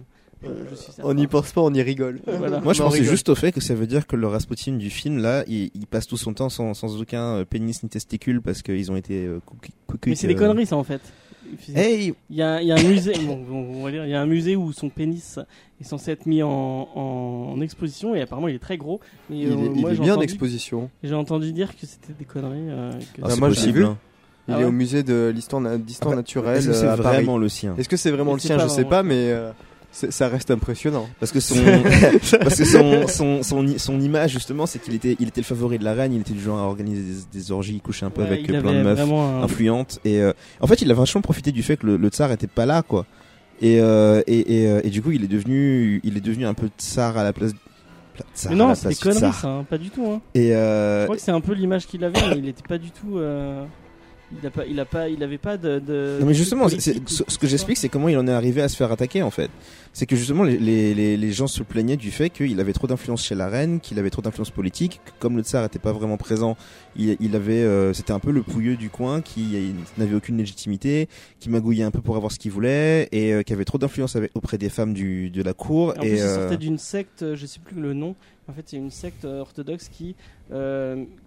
euh, 0.45 0.65
je 0.69 0.75
suis 0.75 0.91
certain. 0.91 1.09
On 1.09 1.13
n'y 1.13 1.27
pense 1.27 1.51
pas, 1.53 1.61
on 1.61 1.73
y 1.73 1.81
rigole. 1.81 2.19
Voilà. 2.27 2.59
Moi, 2.59 2.73
je 2.73 2.81
on 2.81 2.85
pensais 2.85 2.99
rigole. 2.99 3.11
juste 3.11 3.29
au 3.29 3.35
fait 3.35 3.51
que 3.53 3.61
ça 3.61 3.73
veut 3.75 3.87
dire 3.87 4.05
que 4.07 4.15
le 4.17 4.27
Rasputin 4.27 4.73
du 4.73 4.89
film, 4.89 5.19
là, 5.19 5.43
il, 5.47 5.71
il 5.73 5.87
passe 5.87 6.05
tout 6.05 6.17
son 6.17 6.33
temps 6.33 6.49
sans, 6.49 6.73
sans 6.73 6.99
aucun 7.01 7.37
euh, 7.37 7.45
pénis 7.45 7.81
ni 7.81 7.89
testicule 7.89 8.41
parce 8.41 8.61
qu'ils 8.61 8.91
ont 8.91 8.97
été 8.97 9.25
euh, 9.25 9.39
Mais 10.05 10.15
c'est 10.15 10.27
des 10.27 10.35
conneries, 10.35 10.65
ça 10.65 10.75
en 10.75 10.83
fait. 10.83 11.01
Hey, 11.75 12.13
Il 12.29 12.35
y 12.37 12.41
a, 12.41 12.61
y 12.63 12.71
a 12.71 12.75
un 12.75 12.83
musée, 12.83 13.13
bon, 13.25 13.37
bon, 13.37 13.75
on 13.75 13.83
va 13.83 13.91
dire, 13.91 14.05
il 14.05 14.09
y 14.09 14.13
a 14.15 14.21
un 14.21 14.25
musée 14.25 14.55
où 14.55 14.71
son 14.73 14.89
pénis 14.89 15.39
est 15.79 15.83
censé 15.83 16.11
être 16.11 16.25
mis 16.25 16.41
en, 16.41 16.49
en, 16.49 17.53
en 17.53 17.61
exposition 17.61 18.15
et 18.15 18.21
apparemment 18.21 18.47
il 18.47 18.55
est 18.55 18.59
très 18.59 18.77
gros. 18.77 18.99
Mais, 19.29 19.39
Il 19.39 19.47
euh, 19.47 19.51
est, 19.51 19.65
il 19.75 19.81
moi, 19.81 19.91
est 19.91 19.95
j'ai 19.95 20.01
bien 20.01 20.13
en 20.13 20.15
entendu- 20.15 20.23
exposition. 20.25 20.89
J'ai 21.03 21.13
entendu 21.13 21.51
dire 21.53 21.75
que 21.75 21.85
c'était 21.85 22.13
des 22.13 22.25
conneries. 22.25 22.69
euh, 22.69 22.91
que- 23.13 23.21
Ah, 23.21 23.27
Ah, 23.31 23.35
moi, 23.35 23.49
je 23.49 23.55
l'ai 23.55 23.59
possible. 23.61 23.79
vu. 23.79 23.85
hein. 23.85 23.97
Il 24.47 24.53
Ah 24.55 24.61
est 24.61 24.63
au 24.65 24.71
musée 24.71 25.03
de 25.03 25.31
l'histoire 25.33 25.61
d'histoire 25.77 26.11
Ah 26.11 26.15
bah, 26.15 26.21
naturelle 26.21 26.57
Est-ce 26.57 26.67
que 26.67 26.73
c'est 26.73 26.85
euh, 26.85 26.93
à 26.93 26.97
Paris. 26.97 27.17
vraiment 27.17 27.37
le 27.37 27.47
sien 27.47 27.75
Est-ce 27.77 27.87
que 27.87 27.95
c'est 27.97 28.11
vraiment 28.11 28.33
le 28.33 28.39
c'est 28.39 28.47
sien? 28.49 28.57
Je 28.59 28.67
sais 28.67 28.83
pas, 28.83 29.01
mais 29.01 29.31
euh, 29.31 29.51
c'est- 29.91 30.11
ça 30.11 30.27
reste 30.27 30.51
impressionnant. 30.51 31.07
Parce 31.21 31.31
que 31.31 31.39
son, 31.39 31.55
parce 32.41 32.55
que 32.57 32.65
son, 32.65 33.07
son, 33.07 33.41
son, 33.41 33.65
i- 33.65 33.79
son 33.79 34.01
image 34.01 34.31
justement, 34.31 34.65
c'est 34.65 34.79
qu'il 34.79 34.95
était, 34.95 35.15
il 35.19 35.29
était 35.29 35.39
le 35.39 35.45
favori 35.45 35.79
de 35.79 35.85
la 35.85 35.93
reine. 35.93 36.11
Il 36.13 36.19
était 36.21 36.33
du 36.33 36.41
genre 36.41 36.59
à 36.59 36.63
organiser 36.63 37.01
des, 37.01 37.39
des 37.39 37.51
orgies, 37.53 37.79
coucher 37.79 38.05
un 38.05 38.09
peu 38.09 38.21
Ouais, 38.21 38.27
avec 38.27 38.41
il 38.41 38.47
plein 38.47 38.61
de 38.73 38.81
meufs 38.81 38.99
un- 38.99 39.43
influentes. 39.43 39.99
Et 40.03 40.19
euh, 40.21 40.33
en 40.59 40.67
fait, 40.67 40.81
il 40.81 40.91
a 40.91 40.93
vachement 40.93 41.21
profité 41.21 41.53
du 41.53 41.63
fait 41.63 41.77
que 41.77 41.85
le, 41.85 41.95
le 41.97 42.07
tsar 42.09 42.29
était 42.33 42.47
pas 42.47 42.65
là, 42.65 42.81
quoi. 42.81 43.05
Et, 43.61 43.79
euh, 43.79 44.21
et, 44.27 44.39
et, 44.65 44.87
et 44.87 44.89
du 44.89 45.01
coup, 45.01 45.11
il 45.11 45.23
est 45.23 45.27
devenu, 45.29 46.01
il 46.03 46.17
est 46.17 46.21
devenu 46.21 46.45
un 46.45 46.53
peu 46.53 46.67
tsar 46.77 47.17
à 47.17 47.23
la 47.23 47.31
place. 47.31 47.51
tsar 48.35 48.51
Mais 48.51 48.57
non, 48.57 48.75
c'est 48.75 48.93
conneries, 48.99 49.19
tsar. 49.19 49.35
ça, 49.39 49.47
hein, 49.47 49.65
pas 49.69 49.77
du 49.77 49.89
tout. 49.89 50.05
Hein. 50.05 50.19
Et 50.35 50.49
Je 50.49 51.03
crois 51.05 51.15
que 51.15 51.21
c'est 51.21 51.31
un 51.31 51.39
peu 51.39 51.53
l'image 51.53 51.87
qu'il 51.87 52.03
avait, 52.03 52.19
mais 52.31 52.39
il 52.39 52.49
était 52.49 52.67
pas 52.67 52.77
du 52.77 52.91
tout. 52.91 53.19
Il 54.41 54.47
a 54.47 54.51
pas, 54.51 54.65
il 54.65 54.79
a 54.79 54.85
pas, 54.85 55.09
il 55.09 55.23
avait 55.23 55.37
pas 55.37 55.57
de. 55.57 55.79
de 55.79 56.17
Non 56.19 56.25
mais 56.25 56.33
justement, 56.33 56.67
ce, 56.69 57.37
que 57.37 57.47
j'explique, 57.47 57.77
c'est 57.77 57.89
comment 57.89 58.09
il 58.09 58.17
en 58.17 58.27
est 58.27 58.31
arrivé 58.31 58.61
à 58.61 58.69
se 58.69 58.75
faire 58.75 58.91
attaquer 58.91 59.21
en 59.21 59.31
fait. 59.31 59.51
C'est 59.93 60.05
que 60.05 60.15
justement 60.15 60.43
les, 60.43 60.57
les, 60.57 60.93
les, 60.93 61.17
les 61.17 61.31
gens 61.31 61.47
se 61.47 61.61
plaignaient 61.61 61.97
du 61.97 62.09
fait 62.09 62.29
qu'il 62.29 62.59
avait 62.59 62.73
trop 62.73 62.87
d'influence 62.87 63.23
chez 63.23 63.35
la 63.35 63.47
reine, 63.47 63.79
qu'il 63.79 63.99
avait 63.99 64.09
trop 64.09 64.21
d'influence 64.21 64.49
politique, 64.49 65.01
que 65.05 65.11
comme 65.19 65.37
le 65.37 65.43
tsar 65.43 65.63
était 65.65 65.79
pas 65.79 65.91
vraiment 65.91 66.17
présent, 66.17 66.57
il, 66.95 67.15
il 67.19 67.35
avait, 67.35 67.61
euh, 67.61 67.93
c'était 67.93 68.13
un 68.13 68.19
peu 68.19 68.31
le 68.31 68.41
pouilleux 68.41 68.75
du 68.75 68.89
coin 68.89 69.21
qui 69.21 69.73
n'avait 69.97 70.15
aucune 70.15 70.37
légitimité, 70.37 71.07
qui 71.39 71.49
magouillait 71.49 71.83
un 71.83 71.91
peu 71.91 72.01
pour 72.01 72.15
avoir 72.15 72.31
ce 72.31 72.39
qu'il 72.39 72.51
voulait 72.51 73.07
et 73.11 73.33
euh, 73.33 73.43
qui 73.43 73.53
avait 73.53 73.65
trop 73.65 73.77
d'influence 73.77 74.17
auprès 74.33 74.57
des 74.57 74.69
femmes 74.69 74.93
du, 74.93 75.29
de 75.29 75.43
la 75.43 75.53
cour. 75.53 75.89
En 75.89 76.01
et 76.01 76.09
plus, 76.09 76.17
il 76.17 76.21
euh, 76.21 76.35
sortait 76.35 76.57
d'une 76.57 76.77
secte, 76.77 77.35
je 77.35 77.45
sais 77.45 77.59
plus 77.59 77.79
le 77.79 77.93
nom. 77.93 78.15
En 78.47 78.53
fait, 78.53 78.63
c'est 78.65 78.77
une 78.77 78.91
secte 78.91 79.25
orthodoxe 79.25 79.89
qui, 79.89 80.15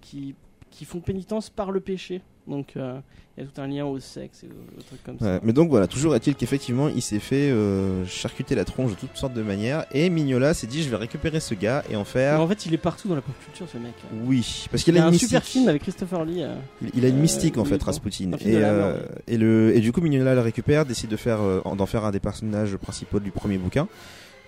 qui, 0.00 0.34
qui 0.70 0.84
font 0.84 1.00
pénitence 1.00 1.50
par 1.50 1.70
le 1.70 1.80
péché. 1.80 2.20
Donc, 2.48 2.74
euh, 2.76 2.98
il 3.36 3.42
y 3.44 3.46
a 3.46 3.50
tout 3.50 3.60
un 3.60 3.66
lien 3.66 3.84
au 3.84 3.98
sexe 3.98 4.44
et 4.44 4.46
aux, 4.46 4.78
aux 4.78 4.82
trucs 4.82 5.02
comme 5.02 5.16
Ouais, 5.16 5.36
ça. 5.36 5.40
mais 5.42 5.52
donc 5.52 5.68
voilà, 5.68 5.86
toujours 5.88 6.14
est-il 6.14 6.36
qu'effectivement 6.36 6.88
il 6.88 7.02
s'est 7.02 7.18
fait 7.18 7.50
euh, 7.50 8.06
charcuter 8.06 8.54
la 8.54 8.64
tronche 8.64 8.92
de 8.92 8.96
toutes 8.96 9.16
sortes 9.16 9.34
de 9.34 9.42
manières 9.42 9.84
et 9.92 10.08
Mignola 10.08 10.54
s'est 10.54 10.66
dit 10.68 10.82
je 10.82 10.88
vais 10.88 10.96
récupérer 10.96 11.40
ce 11.40 11.54
gars 11.54 11.82
et 11.90 11.96
en 11.96 12.00
Mais 12.00 12.04
faire 12.04 12.40
en 12.40 12.48
fait, 12.48 12.64
il 12.64 12.72
est 12.72 12.78
partout 12.78 13.08
dans 13.08 13.14
la 13.16 13.20
pop 13.20 13.34
culture, 13.44 13.66
ce 13.70 13.76
mec. 13.78 13.92
oui 14.24 14.66
parce 14.70 14.82
Il 14.82 14.84
qu'il 14.84 14.96
a, 14.96 15.00
a 15.00 15.02
une 15.02 15.08
un 15.08 15.10
mystique. 15.10 15.28
super 15.28 15.42
film 15.44 15.68
avec 15.68 15.82
Christopher 15.82 16.24
Lee. 16.24 16.42
euh, 16.44 16.54
Il, 16.80 16.90
il 16.94 17.04
a 17.04 17.08
une 17.08 17.18
Euh, 17.18 17.20
mystique 17.20 17.58
en 17.58 17.64
fait. 17.64 17.82
Rasputin. 17.82 18.30
Et, 18.40 18.56
euh, 18.56 19.00
et, 19.26 19.36
le, 19.36 19.76
et 19.76 19.80
du 19.80 19.92
coup, 19.92 20.00
Mignola 20.00 20.34
le 20.34 20.40
récupère, 20.40 20.86
décide 20.86 21.10
de 21.10 21.16
faire, 21.16 21.40
euh, 21.42 21.60
d'en 21.76 21.86
faire 21.86 22.04
un 22.06 22.12
des 22.12 22.20
personnages 22.20 22.76
principaux 22.76 23.20
du 23.20 23.32
premier 23.32 23.58
bouquin 23.58 23.86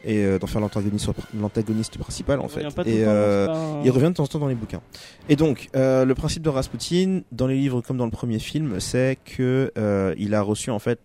et 0.04 0.24
euh, 0.24 0.38
d'en 0.38 0.46
faire 0.46 0.60
l'antagoniste, 0.60 1.08
l'antagoniste 1.38 1.98
principal 1.98 2.40
en 2.40 2.48
fait. 2.48 2.62
Et 2.86 3.04
euh, 3.04 3.46
pas 3.46 3.80
il 3.84 3.90
revient 3.90 4.08
de 4.08 4.14
temps 4.14 4.24
en 4.24 4.26
temps 4.26 4.38
dans 4.38 4.48
les 4.48 4.54
bouquins. 4.54 4.80
Et 5.28 5.36
donc, 5.36 5.68
euh, 5.76 6.04
le 6.04 6.14
principe 6.14 6.42
de 6.42 6.48
Rasputin, 6.48 7.20
dans 7.32 7.46
les 7.46 7.56
livres 7.56 7.80
comme 7.80 7.96
dans 7.96 8.04
le 8.04 8.10
premier 8.10 8.38
film, 8.38 8.80
c'est 8.80 9.18
que 9.24 9.72
euh, 9.76 10.14
il 10.18 10.34
a 10.34 10.42
reçu 10.42 10.70
en 10.70 10.78
fait, 10.78 11.00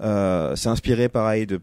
euh, 0.00 0.56
c'est 0.56 0.68
inspiré 0.68 1.08
pareil 1.08 1.46
de 1.46 1.60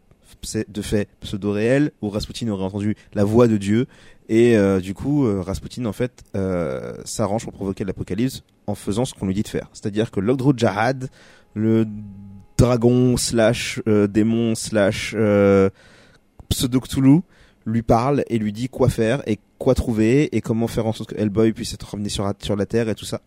de 0.70 0.82
faits 0.82 1.08
pseudo-réels 1.20 1.92
où 2.02 2.10
Rasputin 2.10 2.48
aurait 2.48 2.64
entendu 2.64 2.96
la 3.14 3.24
voix 3.26 3.48
de 3.48 3.58
Dieu 3.58 3.86
et 4.28 4.58
euh, 4.58 4.80
du 4.80 4.96
coup 4.96 5.28
Rasputin 5.42 5.86
en 5.86 5.94
fait 5.94 6.24
euh, 6.36 6.96
s'arrange 7.06 7.44
pour 7.44 7.54
provoquer 7.54 7.84
l'apocalypse 7.84 8.42
en 8.66 8.74
faisant 8.74 9.06
ce 9.06 9.14
qu'on 9.14 9.28
lui 9.28 9.36
dit 9.36 9.44
de 9.44 9.48
faire. 9.50 9.68
C'est-à-dire 9.74 10.10
que 10.10 10.20
Logdro 10.20 10.54
Jahad, 10.56 11.10
le 11.54 11.86
dragon 12.58 13.18
slash 13.18 13.82
euh, 13.88 14.08
démon 14.08 14.56
slash 14.56 15.14
euh, 15.18 15.70
pseudo 16.52 16.80
Cthulhu 16.80 17.22
lui 17.66 17.82
parle 17.82 18.24
et 18.28 18.38
lui 18.40 18.52
dit 18.54 18.70
quoi 18.70 18.90
faire 18.90 19.22
et 19.28 19.40
quoi 19.58 19.76
trouver 19.76 20.36
et 20.36 20.42
comment 20.42 20.68
faire 20.68 20.86
en 20.88 20.94
sorte 20.94 21.12
que 21.14 21.20
Hellboy 21.20 21.54
puisse 21.54 21.74
être 21.74 21.84
ramené 21.90 22.10
sur, 22.10 22.32
sur 22.40 22.56
la 22.56 22.66
terre 22.66 22.88
et 22.90 22.96
tout 22.96 23.06
ça. 23.06 23.22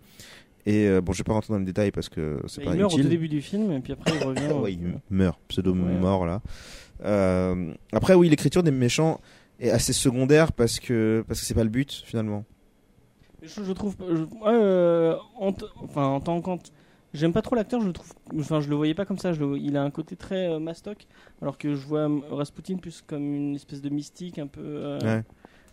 Et 0.66 0.86
euh, 0.88 1.00
bon, 1.02 1.12
je 1.12 1.18
vais 1.18 1.24
pas 1.24 1.34
rentrer 1.34 1.52
dans 1.52 1.58
le 1.58 1.64
détail 1.66 1.90
parce 1.90 2.08
que 2.08 2.40
c'est 2.46 2.64
pas 2.64 2.72
il 2.72 2.78
meurt 2.78 2.92
au 2.94 2.96
utile. 2.96 3.10
début 3.10 3.28
du 3.28 3.42
film, 3.42 3.70
et 3.72 3.80
puis 3.80 3.92
après 3.92 4.12
il 4.16 4.24
revient. 4.24 4.52
Ouais, 4.62 4.72
il 4.72 4.80
meurt, 5.10 5.38
pseudo 5.48 5.72
Ouais. 5.72 5.78
mort 6.00 6.24
là. 6.26 6.40
Euh, 7.04 7.72
après, 7.92 8.14
oui, 8.14 8.28
l'écriture 8.28 8.62
des 8.62 8.70
méchants 8.70 9.20
est 9.60 9.70
assez 9.70 9.92
secondaire 9.92 10.52
parce 10.52 10.80
que 10.80 11.22
parce 11.28 11.40
que 11.40 11.46
c'est 11.46 11.54
pas 11.54 11.64
le 11.64 11.70
but 11.70 12.02
finalement. 12.06 12.44
Je, 13.42 13.62
je 13.62 13.72
trouve, 13.72 13.94
je- 14.00 14.24
euh, 14.46 15.16
en, 15.38 15.52
enfin, 15.82 16.06
en 16.06 16.20
tant 16.20 16.40
qu'en- 16.40 16.58
j'aime 17.14 17.32
pas 17.32 17.40
trop 17.42 17.54
l'acteur. 17.56 17.80
Je 17.80 17.86
le 17.86 17.92
trouve, 17.94 18.12
enfin, 18.38 18.60
je 18.60 18.68
le 18.68 18.74
voyais 18.76 18.94
pas 18.94 19.06
comme 19.06 19.18
ça. 19.18 19.32
Je 19.32 19.40
le- 19.42 19.56
il 19.58 19.76
a 19.76 19.82
un 19.82 19.90
côté 19.90 20.16
très 20.16 20.48
euh, 20.50 20.58
mastoc, 20.58 21.06
alors 21.40 21.56
que 21.56 21.74
je 21.74 21.86
vois 21.86 22.08
Rasputin 22.30 22.76
plus 22.76 23.02
comme 23.06 23.34
une 23.34 23.54
espèce 23.54 23.80
de 23.80 23.88
mystique, 23.88 24.38
un 24.38 24.46
peu. 24.46 24.60
euh, 24.62 24.98
Ouais. 25.00 25.22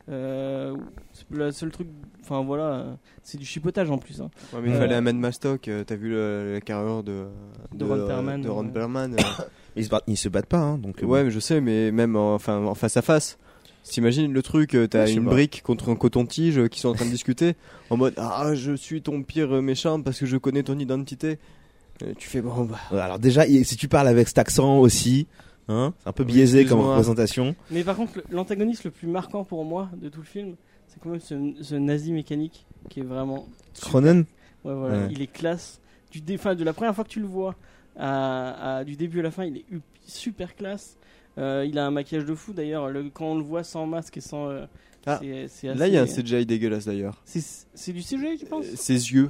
euh, 0.10 0.76
c'est 1.14 1.30
le 1.32 1.52
seul 1.52 1.72
truc, 1.72 1.88
enfin 2.22 2.44
voilà, 2.44 2.64
euh, 2.64 2.94
c'est 3.24 3.38
du 3.38 3.46
chipotage 3.46 3.90
en 3.92 3.98
plus. 3.98 4.20
hein. 4.22 4.30
Ouais, 4.54 4.60
mais 4.62 4.70
il 4.70 4.76
Euh, 4.76 4.80
fallait 4.80 4.96
un 4.96 5.02
Mastoc. 5.02 5.68
euh, 5.68 5.84
T'as 5.84 5.96
vu 5.96 6.10
le- 6.10 6.54
la 6.54 6.62
carrière 6.62 7.04
de, 7.04 7.28
De 7.74 7.86
Ron 7.86 8.08
Perlman, 8.08 8.42
de 8.42 8.50
Ron. 8.50 8.70
Perlman, 8.70 9.14
euh, 9.14 9.18
Ils 9.78 9.86
se 9.86 9.90
battent, 9.90 10.04
ils 10.08 10.18
se 10.18 10.28
battent 10.28 10.48
pas, 10.48 10.58
hein, 10.60 10.78
donc. 10.78 10.98
ouais, 10.98 11.06
bon. 11.06 11.24
mais 11.26 11.32
je 11.32 11.40
sais, 11.40 11.62
mais 11.62 11.92
même 11.92 12.16
en, 12.18 12.34
enfin, 12.36 12.58
en 12.66 12.76
face 12.76 12.98
à 12.98 13.02
face. 13.02 13.38
T'imagines 13.84 14.32
le 14.32 14.42
truc, 14.44 14.76
euh, 14.76 14.88
t'as 14.88 15.06
Ouais, 15.06 15.14
une 15.14 15.26
pas. 15.26 15.32
brique 15.32 15.62
contre 15.64 15.90
un 15.90 15.96
coton-tige 15.96 16.58
euh, 16.60 16.68
qui 16.68 16.80
sont 16.80 16.90
en 16.90 16.94
train 16.94 17.06
de 17.06 17.10
discuter 17.12 17.56
en 17.90 17.98
mode 17.98 18.14
Ah, 18.18 18.52
je 18.54 18.74
suis 18.76 19.02
ton 19.02 19.22
pire 19.24 19.56
euh, 19.56 19.62
méchant 19.62 20.02
parce 20.02 20.20
que 20.20 20.26
je 20.26 20.38
connais 20.38 20.64
ton 20.64 20.78
identité. 20.78 21.40
Tu 22.18 22.30
fais 22.30 22.42
bon, 22.42 22.66
bah. 22.66 22.80
Alors 22.92 23.20
déjà, 23.20 23.46
si 23.46 23.76
tu 23.76 23.88
parles 23.88 24.08
avec 24.08 24.28
cet 24.28 24.38
accent 24.40 24.80
aussi, 24.80 25.28
hein, 25.68 25.94
c'est 26.02 26.10
un 26.10 26.14
peu 26.14 26.24
Oui, 26.24 26.34
biaisé 26.34 26.66
comme 26.66 26.80
représentation. 26.80 27.56
Mais 27.70 27.84
par 27.84 27.96
contre, 27.96 28.22
l'antagoniste 28.32 28.84
le 28.86 28.92
plus 28.92 29.08
marquant 29.08 29.44
pour 29.44 29.66
moi 29.66 29.90
de 30.02 30.10
tout 30.10 30.20
le 30.22 30.26
film, 30.26 30.56
c'est 30.88 31.00
quand 31.00 31.10
même 31.10 31.20
ce, 31.20 31.36
ce 31.62 31.76
nazi 31.76 32.12
mécanique 32.12 32.66
qui 32.90 33.02
est 33.02 33.04
vraiment. 33.04 33.48
Cronen, 33.82 34.26
Ouais, 34.64 34.74
voilà, 34.76 34.98
Ouais. 35.00 35.08
il 35.12 35.22
est 35.22 35.32
classe. 35.32 35.80
Du 36.12 36.22
dé- 36.22 36.36
enfin, 36.36 36.54
de 36.56 36.64
la 36.64 36.74
première 36.74 36.94
fois 36.96 37.04
que 37.04 37.10
tu 37.10 37.20
le 37.20 37.26
vois, 37.28 37.56
à, 37.98 38.78
à- 38.78 38.84
du 38.84 38.96
début 38.96 39.20
à 39.20 39.24
la 39.24 39.32
fin, 39.32 39.44
il 39.46 39.58
est 39.58 39.66
super 40.08 40.56
classe. 40.56 40.98
Euh, 41.38 41.66
il 41.68 41.78
a 41.80 41.86
un 41.86 41.92
maquillage 41.92 42.26
de 42.26 42.36
fou 42.36 42.54
d'ailleurs. 42.54 42.90
Le- 42.90 43.10
Quand 43.10 43.26
on 43.32 43.36
le 43.38 43.44
voit 43.44 43.64
sans 43.64 43.86
masque 43.86 44.18
et 44.18 44.22
sans. 44.22 44.50
euh, 44.50 44.66
Ah, 45.06 45.18
c'est- 45.22 45.48
c'est 45.48 45.74
Là, 45.74 45.88
il 45.88 45.94
y 45.94 45.98
a 45.98 46.02
un 46.04 46.06
CGI 46.08 46.46
dégueulasse 46.46 46.86
d'ailleurs. 46.86 47.22
C'est 47.26 47.42
c'est 47.74 47.94
du 47.94 48.02
CGI, 48.02 48.38
tu 48.38 48.46
penses? 48.46 48.66
Euh, 48.66 48.76
Ses 48.76 49.12
yeux. 49.14 49.30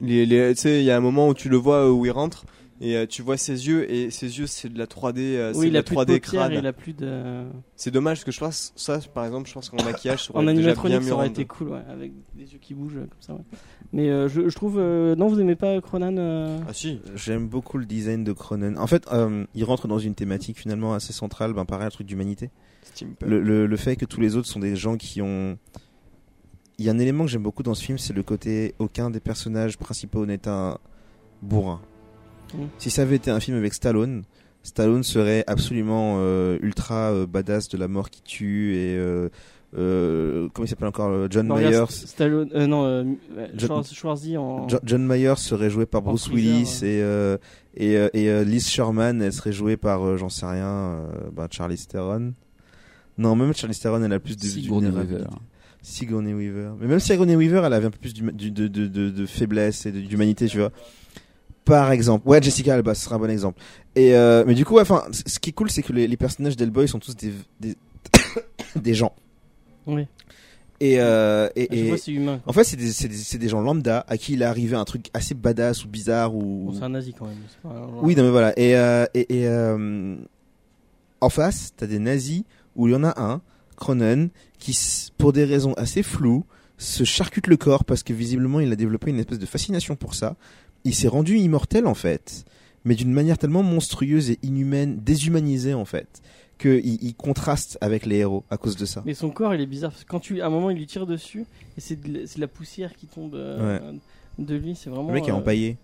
Les, 0.00 0.24
les- 0.24 0.54
tu 0.54 0.60
sais, 0.62 0.80
il 0.80 0.84
y 0.84 0.90
a 0.90 0.96
un 0.96 1.00
moment 1.00 1.28
où 1.28 1.34
tu 1.34 1.48
le 1.48 1.56
vois 1.56 1.90
où 1.92 2.06
il 2.06 2.10
rentre 2.10 2.44
et 2.82 2.96
euh, 2.96 3.06
tu 3.06 3.20
vois 3.22 3.36
ses 3.36 3.68
yeux 3.68 3.90
et 3.92 4.10
ses 4.10 4.38
yeux 4.38 4.46
c'est 4.46 4.68
de 4.72 4.78
la 4.78 4.86
3D, 4.86 5.18
euh, 5.18 5.52
c'est 5.52 5.58
Oui, 5.58 5.66
il 5.66 5.70
de 5.70 5.74
la 5.74 5.80
a 5.80 5.82
plus 5.82 5.96
de 5.96 6.00
3D 6.00 6.04
paupières, 6.06 6.20
crâne. 6.20 6.52
il 6.54 6.66
a 6.66 6.72
plus 6.72 6.92
de. 6.94 7.42
C'est 7.76 7.90
dommage 7.90 8.18
parce 8.18 8.24
que 8.24 8.32
je 8.32 8.40
pense 8.40 8.72
ça 8.76 8.98
par 9.14 9.24
exemple, 9.26 9.48
je 9.48 9.54
pense 9.54 9.68
qu'en 9.68 9.82
maquillage 9.84 10.24
ça 10.26 10.30
aurait 10.34 10.38
En 10.42 10.46
déjà 10.46 10.52
bien 10.52 10.62
animatronique, 10.68 11.00
mieux 11.02 11.08
ça 11.08 11.14
aurait 11.14 11.28
été 11.28 11.44
cool, 11.44 11.68
ouais, 11.70 11.82
avec 11.90 12.12
des 12.34 12.52
yeux 12.52 12.58
qui 12.60 12.74
bougent 12.74 12.94
comme 12.94 13.08
ça. 13.20 13.34
ouais. 13.34 13.40
Mais 13.92 14.08
euh, 14.08 14.28
je, 14.28 14.48
je 14.48 14.54
trouve. 14.54 14.78
euh, 14.78 15.14
non, 15.16 15.26
vous 15.28 15.40
aimez 15.40 15.56
pas 15.56 15.80
Cronan 15.80 16.16
euh, 16.16 16.58
Ah 16.68 16.72
si. 16.72 17.00
j'aime 17.16 17.48
beaucoup 17.48 17.76
le 17.76 17.84
design 17.86 18.22
de 18.24 18.32
Cronen. 18.32 18.78
En 18.78 18.86
fait, 18.86 19.06
euh, 19.12 19.44
il 19.54 19.64
rentre 19.64 19.88
dans 19.88 19.98
une 19.98 20.14
thématique 20.14 20.58
finalement 20.58 20.94
assez 20.94 21.12
centrale, 21.12 21.52
ben 21.52 21.64
pareil, 21.64 21.86
un 21.86 21.90
truc 21.90 22.06
d'humanité. 22.06 22.50
Le, 23.20 23.66
le 23.66 23.76
fait 23.76 23.96
que 23.96 24.04
tous 24.04 24.20
les 24.20 24.36
autres 24.36 24.48
sont 24.48 24.60
des 24.60 24.76
gens 24.76 24.96
qui 24.96 25.20
ont. 25.22 25.58
Il 26.78 26.86
y 26.86 26.88
a 26.88 26.92
un 26.92 26.98
élément 26.98 27.24
que 27.24 27.30
j'aime 27.30 27.42
beaucoup 27.42 27.62
dans 27.62 27.74
ce 27.74 27.84
film, 27.84 27.98
c'est 27.98 28.14
le 28.14 28.22
côté 28.22 28.74
aucun 28.78 29.10
des 29.10 29.20
personnages 29.20 29.76
principaux 29.76 30.24
n'est 30.24 30.48
un 30.48 30.78
bourrin. 31.42 31.80
Mm. 32.54 32.64
Si 32.78 32.90
ça 32.90 33.02
avait 33.02 33.16
été 33.16 33.30
un 33.30 33.40
film 33.40 33.56
avec 33.56 33.74
Stallone, 33.74 34.22
Stallone 34.62 35.02
serait 35.02 35.44
absolument 35.46 36.16
euh, 36.18 36.58
ultra 36.62 37.12
euh, 37.12 37.26
badass 37.26 37.68
de 37.68 37.78
la 37.78 37.88
mort 37.88 38.10
qui 38.10 38.22
tue 38.22 38.74
et 38.74 38.96
euh, 38.96 39.28
euh, 39.76 40.48
comment 40.52 40.66
il 40.66 40.68
s'appelle 40.68 40.88
encore 40.88 41.10
euh, 41.10 41.28
John 41.30 41.46
non, 41.46 41.56
Myers. 41.56 41.84
Stallone, 41.88 42.50
euh, 42.54 42.66
non, 42.66 42.84
euh, 42.84 43.04
ouais, 43.36 43.50
John- 43.54 43.68
Schwarz- 43.82 43.94
Schwarzy 43.94 44.36
en. 44.36 44.68
Jo- 44.68 44.80
John 44.84 45.06
Myers 45.06 45.36
serait 45.36 45.70
joué 45.70 45.86
par 45.86 46.02
Bruce 46.02 46.28
Freezer, 46.28 46.52
Willis 46.56 46.80
et 46.82 47.00
euh, 47.02 47.38
et, 47.76 47.96
euh, 47.96 48.08
et 48.12 48.28
euh, 48.28 48.42
Liz 48.44 48.66
Sherman 48.68 49.22
elle 49.22 49.32
serait 49.32 49.52
jouée 49.52 49.76
par 49.76 50.04
euh, 50.04 50.16
j'en 50.16 50.28
sais 50.28 50.44
rien 50.46 50.66
euh, 50.66 51.06
bah, 51.32 51.46
Charlize 51.50 51.86
Theron. 51.86 52.32
Non 53.16 53.36
même 53.36 53.54
Charlize 53.54 53.78
Theron 53.78 54.02
elle 54.02 54.12
a 54.12 54.18
plus 54.20 54.36
de 54.36 54.42
Sigourney 54.44 54.86
vulnérabilité. 54.88 55.22
Weaver. 55.22 55.36
Sigourney 55.82 56.34
Weaver. 56.34 56.72
Mais 56.80 56.86
même 56.86 57.00
Sigourney 57.00 57.36
Weaver, 57.36 57.62
elle 57.64 57.72
avait 57.72 57.86
un 57.86 57.90
peu 57.90 57.98
plus 57.98 58.12
de, 58.12 58.28
de, 58.30 58.66
de, 58.68 59.08
de 59.10 59.26
faiblesse 59.26 59.86
et 59.86 59.92
d'humanité, 59.92 60.46
tu 60.46 60.58
vois. 60.58 60.72
Par 61.70 61.92
exemple. 61.92 62.28
Ouais, 62.28 62.42
Jessica 62.42 62.74
Alba, 62.74 62.94
ce 62.94 63.04
sera 63.04 63.16
un 63.16 63.18
bon 63.18 63.30
exemple. 63.30 63.60
Et 63.96 64.14
euh, 64.14 64.44
mais 64.46 64.54
du 64.54 64.64
coup, 64.64 64.78
enfin, 64.78 65.04
ce 65.12 65.38
qui 65.38 65.50
est 65.50 65.52
cool, 65.52 65.70
c'est 65.70 65.82
que 65.82 65.92
les, 65.92 66.06
les 66.06 66.16
personnages 66.16 66.56
d'Hellboy 66.56 66.88
sont 66.88 66.98
tous 66.98 67.16
des, 67.16 67.32
des, 67.60 67.76
des 68.76 68.94
gens. 68.94 69.12
Oui. 69.86 70.06
Et, 70.82 70.98
euh, 70.98 71.48
et, 71.56 71.90
chaque 71.90 72.08
et- 72.08 72.12
humain. 72.12 72.40
en 72.46 72.52
fait, 72.54 72.64
c'est 72.64 72.76
des, 72.76 73.38
des, 73.38 73.48
gens 73.48 73.60
lambda 73.60 74.04
à 74.08 74.16
qui 74.16 74.32
il 74.32 74.40
est 74.40 74.46
arrivé 74.46 74.76
un 74.76 74.84
truc 74.84 75.10
assez 75.12 75.34
badass 75.34 75.84
ou 75.84 75.88
bizarre 75.88 76.34
ou. 76.34 76.66
Bon, 76.66 76.72
c'est 76.72 76.84
un 76.84 76.88
nazi 76.88 77.12
quand 77.12 77.26
même. 77.26 77.36
Oui, 78.02 78.16
non, 78.16 78.22
mais 78.24 78.30
voilà. 78.30 78.58
Et, 78.58 78.76
euh, 78.76 79.04
et, 79.12 79.40
et, 79.40 79.46
euh, 79.46 80.16
en 81.20 81.28
face, 81.28 81.72
t'as 81.76 81.86
des 81.86 81.98
nazis 81.98 82.44
où 82.76 82.88
il 82.88 82.92
y 82.92 82.96
en 82.96 83.04
a 83.04 83.20
un, 83.20 83.42
Cronen, 83.76 84.30
qui, 84.58 84.76
pour 85.18 85.32
des 85.34 85.44
raisons 85.44 85.74
assez 85.74 86.02
floues, 86.02 86.44
se 86.78 87.04
charcute 87.04 87.46
le 87.46 87.58
corps 87.58 87.84
parce 87.84 88.02
que 88.02 88.14
visiblement 88.14 88.58
il 88.60 88.72
a 88.72 88.76
développé 88.76 89.10
une 89.10 89.18
espèce 89.18 89.38
de 89.38 89.46
fascination 89.46 89.96
pour 89.96 90.14
ça. 90.14 90.36
Il 90.84 90.94
s'est 90.94 91.08
rendu 91.08 91.36
immortel 91.36 91.86
en 91.86 91.94
fait, 91.94 92.44
mais 92.84 92.94
d'une 92.94 93.12
manière 93.12 93.36
tellement 93.38 93.62
monstrueuse 93.62 94.30
et 94.30 94.38
inhumaine, 94.42 94.98
déshumanisée 95.00 95.74
en 95.74 95.84
fait, 95.84 96.22
qu'il 96.58 96.80
il 97.02 97.14
contraste 97.14 97.76
avec 97.80 98.06
les 98.06 98.16
héros 98.16 98.44
à 98.50 98.56
cause 98.56 98.76
de 98.76 98.86
ça. 98.86 99.02
Mais 99.04 99.14
son 99.14 99.30
corps, 99.30 99.54
il 99.54 99.60
est 99.60 99.66
bizarre. 99.66 99.90
Parce 99.92 100.04
que 100.04 100.08
quand 100.10 100.20
tu, 100.20 100.40
à 100.40 100.46
un 100.46 100.50
moment, 100.50 100.70
il 100.70 100.78
lui 100.78 100.86
tire 100.86 101.06
dessus 101.06 101.44
et 101.76 101.80
c'est 101.80 102.00
de, 102.00 102.20
la- 102.20 102.26
c'est 102.26 102.36
de 102.36 102.40
la 102.40 102.48
poussière 102.48 102.94
qui 102.96 103.06
tombe 103.06 103.34
euh, 103.34 103.92
de 104.38 104.54
lui. 104.54 104.74
C'est 104.74 104.90
vraiment. 104.90 105.08
Le 105.08 105.14
mec 105.14 105.28
est 105.28 105.32
euh, 105.32 105.34
empaillé. 105.34 105.76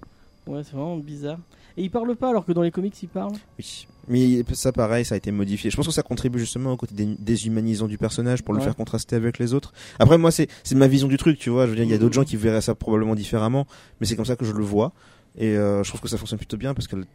Ouais, 0.46 0.62
c'est 0.64 0.72
vraiment 0.72 0.96
bizarre. 0.96 1.38
Et 1.78 1.82
il 1.82 1.90
parle 1.90 2.16
pas 2.16 2.30
alors 2.30 2.44
que 2.46 2.52
dans 2.52 2.62
les 2.62 2.70
comics, 2.70 2.94
il 3.02 3.08
parle. 3.08 3.32
Oui. 3.58 3.86
Mais 4.08 4.42
ça, 4.54 4.72
pareil, 4.72 5.04
ça 5.04 5.14
a 5.14 5.18
été 5.18 5.30
modifié. 5.30 5.68
Je 5.70 5.76
pense 5.76 5.86
que 5.86 5.92
ça 5.92 6.02
contribue 6.02 6.38
justement 6.38 6.72
au 6.72 6.76
côté 6.76 6.94
dé- 6.94 7.16
déshumanisant 7.18 7.86
du 7.86 7.98
personnage 7.98 8.42
pour 8.42 8.54
le 8.54 8.60
Ouais. 8.60 8.64
faire 8.64 8.76
contraster 8.76 9.16
avec 9.16 9.38
les 9.38 9.52
autres. 9.52 9.72
Après, 9.98 10.16
moi, 10.16 10.30
c'est 10.30 10.48
c'est 10.62 10.74
ma 10.74 10.86
vision 10.88 11.08
du 11.08 11.16
truc, 11.18 11.38
tu 11.38 11.50
vois. 11.50 11.64
Je 11.66 11.70
veux 11.70 11.76
dire, 11.76 11.84
il 11.84 11.90
y 11.90 11.94
a 11.94 11.98
d'autres 11.98 12.14
gens 12.14 12.24
qui 12.24 12.36
verraient 12.36 12.60
ça 12.62 12.74
probablement 12.74 13.14
différemment, 13.14 13.66
mais 14.00 14.06
c'est 14.06 14.16
comme 14.16 14.24
ça 14.24 14.36
que 14.36 14.44
je 14.44 14.52
le 14.52 14.64
vois. 14.64 14.92
Et 15.36 15.56
euh, 15.56 15.82
je 15.84 15.88
trouve 15.90 16.00
que 16.00 16.08
ça 16.08 16.16
fonctionne 16.16 16.38
plutôt 16.38 16.56
bien 16.56 16.72
parce 16.72 16.86
que 16.88 16.96
le- 16.96 17.06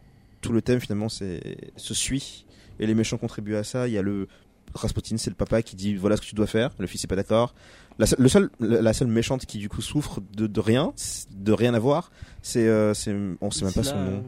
tout 0.42 0.52
le 0.52 0.62
thème, 0.62 0.80
finalement, 0.80 1.08
c'est 1.08 1.56
se 1.76 1.94
suit. 1.94 2.44
Et 2.78 2.86
les 2.86 2.94
méchants 2.94 3.18
contribuent 3.18 3.56
à 3.56 3.64
ça. 3.64 3.88
Il 3.88 3.94
y 3.94 3.98
a 3.98 4.02
le 4.02 4.28
Rasputin, 4.74 5.16
c'est 5.18 5.30
le 5.30 5.36
papa 5.36 5.62
qui 5.62 5.74
dit 5.76 5.94
voilà 5.96 6.16
ce 6.16 6.20
que 6.22 6.26
tu 6.26 6.34
dois 6.34 6.46
faire. 6.46 6.70
Le 6.78 6.86
fils 6.86 7.02
est 7.04 7.08
pas 7.08 7.16
d'accord. 7.16 7.54
La, 7.98 8.06
seule- 8.06 8.20
le 8.20 8.28
seul, 8.28 8.50
la 8.60 8.92
seule 8.92 9.08
méchante 9.08 9.44
qui 9.44 9.58
du 9.58 9.68
coup 9.68 9.82
souffre 9.82 10.20
de, 10.36 10.46
de 10.46 10.60
rien, 10.60 10.92
de 11.36 11.52
rien 11.52 11.74
avoir, 11.74 12.10
c'est, 12.42 12.66
euh, 12.68 12.94
c'est, 12.94 13.14
on 13.40 13.50
sait 13.50 13.64
même 13.64 13.74
pas 13.74 13.82
son 13.82 13.96
nom. 14.02 14.24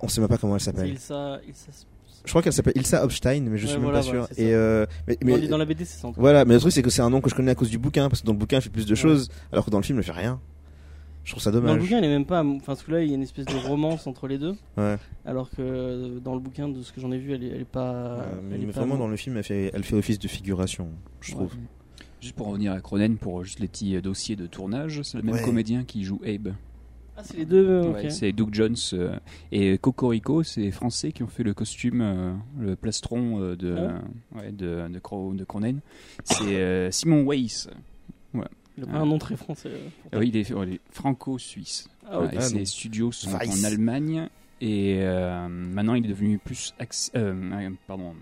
Euh, 0.00 0.04
On 0.04 0.08
sait 0.08 0.20
même 0.20 0.28
pas 0.28 0.38
comment 0.38 0.54
elle 0.54 0.60
s'appelle. 0.60 0.88
Ilsa, 0.90 1.38
Ilsa- 1.48 1.84
Je 2.24 2.30
crois 2.30 2.42
qu'elle 2.42 2.52
s'appelle 2.52 2.74
Ilsa 2.76 3.04
Hopstein, 3.04 3.42
mais 3.42 3.56
je 3.58 3.64
Ouais, 3.66 3.72
suis 3.72 3.80
voilà, 3.80 3.98
même 3.98 4.06
pas 4.06 4.10
voilà, 4.12 4.26
sûr. 4.26 4.38
et 4.44 4.54
euh, 4.54 4.86
mais, 5.06 5.18
mais- 5.24 5.40
Dans, 5.42 5.48
dans 5.50 5.58
la 5.58 5.64
BD, 5.64 5.84
c'est 5.84 6.00
ça. 6.00 6.10
voilà, 6.16 6.44
mais 6.44 6.54
le 6.54 6.60
truc 6.60 6.72
c'est 6.72 6.82
que 6.82 6.90
c'est 6.90 7.02
un 7.02 7.10
nom 7.10 7.20
que 7.20 7.30
je 7.30 7.34
connais 7.34 7.50
à 7.50 7.54
cause 7.54 7.70
du 7.70 7.78
bouquin, 7.78 8.08
parce 8.08 8.20
que 8.22 8.26
dans 8.26 8.32
le 8.32 8.38
bouquin 8.38 8.56
elle 8.56 8.62
fait 8.62 8.70
plus 8.70 8.86
de 8.86 8.90
Ouais. 8.92 8.96
choses, 8.96 9.28
alors 9.52 9.64
que 9.64 9.70
dans 9.70 9.78
le 9.78 9.84
film 9.84 9.98
elle 9.98 10.04
fait 10.04 10.12
rien. 10.12 10.40
Je 11.24 11.32
trouve 11.32 11.42
ça 11.42 11.50
Dans 11.50 11.58
le 11.60 11.66
dommage. 11.66 11.82
bouquin, 11.82 11.98
il 11.98 12.04
est 12.04 12.08
même 12.08 12.24
pas. 12.24 12.42
Enfin, 12.42 12.62
parce 12.68 12.82
que 12.82 12.90
là, 12.90 13.02
il 13.02 13.08
y 13.08 13.12
a 13.12 13.14
une 13.14 13.22
espèce 13.22 13.44
de 13.44 13.56
romance 13.68 14.06
entre 14.06 14.26
les 14.28 14.38
deux. 14.38 14.54
Ouais. 14.78 14.96
Alors 15.26 15.50
que 15.50 15.56
euh, 15.60 16.20
dans 16.20 16.32
le 16.32 16.40
bouquin, 16.40 16.68
de 16.70 16.80
ce 16.80 16.90
que 16.90 17.02
j'en 17.02 17.12
ai 17.12 17.18
vu, 17.18 17.34
elle 17.34 17.44
est, 17.44 17.48
elle 17.48 17.60
est 17.60 17.64
pas. 17.66 17.92
Euh, 17.92 18.22
mais 18.48 18.54
elle 18.54 18.62
est 18.62 18.66
mais 18.66 18.72
pas 18.72 18.80
vraiment 18.80 18.96
dans 18.96 19.08
le 19.08 19.16
film 19.16 19.36
elle 19.36 19.44
fait, 19.44 19.70
elle 19.74 19.84
fait 19.84 19.94
office 19.96 20.18
de 20.18 20.26
figuration, 20.26 20.88
je 21.20 21.32
trouve. 21.32 21.52
Ouais. 21.52 21.60
Juste 22.22 22.34
pour 22.34 22.46
revenir 22.46 22.72
à 22.72 22.80
Cronen, 22.80 23.16
pour 23.18 23.44
juste 23.44 23.60
les 23.60 23.68
petits 23.68 23.94
euh, 23.96 24.00
dossiers 24.00 24.36
de 24.36 24.46
tournage, 24.46 25.02
c'est 25.02 25.18
le 25.18 25.22
même 25.22 25.34
Ouais. 25.34 25.42
comédien 25.42 25.84
qui 25.84 26.02
joue 26.02 26.18
Abe. 26.24 26.48
Ah, 27.18 27.22
c'est 27.24 27.36
les 27.36 27.44
deux. 27.46 27.66
euh, 27.68 27.92
Ouais, 27.92 28.10
c'est 28.10 28.30
Doug 28.32 28.50
Jones 28.54 28.76
euh, 28.92 29.16
et 29.50 29.76
Cocorico, 29.78 30.44
c'est 30.44 30.60
les 30.60 30.70
Français 30.70 31.10
qui 31.10 31.24
ont 31.24 31.26
fait 31.28 31.42
le 31.42 31.52
costume, 31.52 32.00
euh, 32.00 32.32
le 32.60 32.76
plastron 32.76 33.42
euh, 33.42 33.56
de, 33.56 33.76
Ah 33.76 34.38
ouais, 34.38 34.52
de, 34.52 34.86
de, 34.88 34.98
Cro- 35.00 35.34
de 35.34 35.44
Cronen. 35.44 35.80
C'est 36.22 36.44
euh, 36.44 36.90
Simon 36.92 37.24
Weiss. 37.24 37.68
Il 38.34 38.84
a 38.84 38.86
pas 38.86 38.98
un 38.98 39.06
nom 39.06 39.18
très 39.18 39.36
français. 39.36 39.70
oui, 40.14 40.28
il 40.28 40.36
est, 40.36 40.80
franco-suisse. 40.92 41.88
Ah, 42.08 42.20
ok. 42.20 42.26
Ouais, 42.28 42.34
et 42.34 42.38
Ah, 42.38 42.42
ses 42.42 42.64
studios 42.64 43.10
sont 43.10 43.30
Weiss. 43.36 43.60
en 43.60 43.64
Allemagne 43.64 44.28
et 44.60 44.98
euh, 45.00 45.48
maintenant 45.48 45.94
il 45.94 46.04
est 46.04 46.08
devenu 46.08 46.38
plus 46.38 46.72
pardon, 47.88 48.14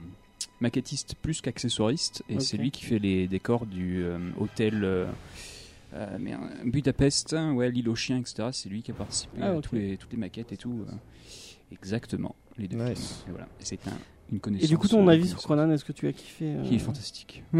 maquettiste 0.60 1.14
plus 1.20 1.40
qu'accessoiriste 1.42 2.22
et 2.30 2.40
c'est 2.40 2.56
lui 2.56 2.70
qui 2.70 2.84
fait 2.84 2.98
les 2.98 3.26
décors 3.28 3.66
du 3.66 4.02
euh, 4.04 4.18
hôtel 4.38 4.82
euh, 5.94 6.18
euh, 6.18 6.36
Budapest, 6.64 7.34
ouais, 7.54 7.70
l'île 7.70 7.88
aux 7.88 7.94
chiens, 7.94 8.18
etc. 8.18 8.48
C'est 8.52 8.68
lui 8.68 8.82
qui 8.82 8.90
a 8.90 8.94
participé 8.94 9.38
Ah, 9.40 9.52
à 9.52 9.60
tous 9.60 9.74
les, 9.74 9.96
toutes 9.96 10.12
les 10.12 10.18
maquettes 10.18 10.52
et 10.52 10.56
tout. 10.56 10.84
euh, 10.88 10.92
exactement, 11.72 12.34
les 12.58 12.68
deux 12.68 12.76
Nice. 12.78 12.98
films. 12.98 13.28
Et 13.28 13.30
voilà, 13.30 13.48
c'est 13.60 13.86
un, 13.88 13.92
une 14.32 14.40
connaissance. 14.40 14.64
Et 14.64 14.68
du 14.68 14.78
coup, 14.78 14.88
ton 14.88 15.06
euh, 15.06 15.12
avis 15.12 15.28
sur. 15.28 15.42
Conan, 15.42 15.70
est-ce 15.70 15.84
que 15.84 15.92
tu 15.92 16.06
as 16.08 16.12
kiffé 16.12 16.46
euh, 16.56 16.62
Il 16.64 16.74
est 16.74 16.78
fantastique. 16.78 17.42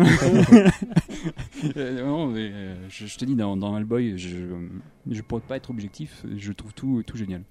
Euh, 1.76 2.04
non, 2.04 2.26
mais, 2.26 2.50
euh, 2.52 2.74
je, 2.88 3.06
je 3.06 3.16
te 3.18 3.24
dis, 3.24 3.34
dans, 3.34 3.56
dans 3.56 3.76
Hellboy, 3.76 4.18
je 4.18 4.36
ne 5.06 5.20
pourrais 5.22 5.40
pas 5.40 5.56
être 5.56 5.70
objectif, 5.70 6.24
je 6.36 6.52
trouve 6.52 6.74
tout, 6.74 7.02
tout 7.06 7.16
génial. 7.16 7.42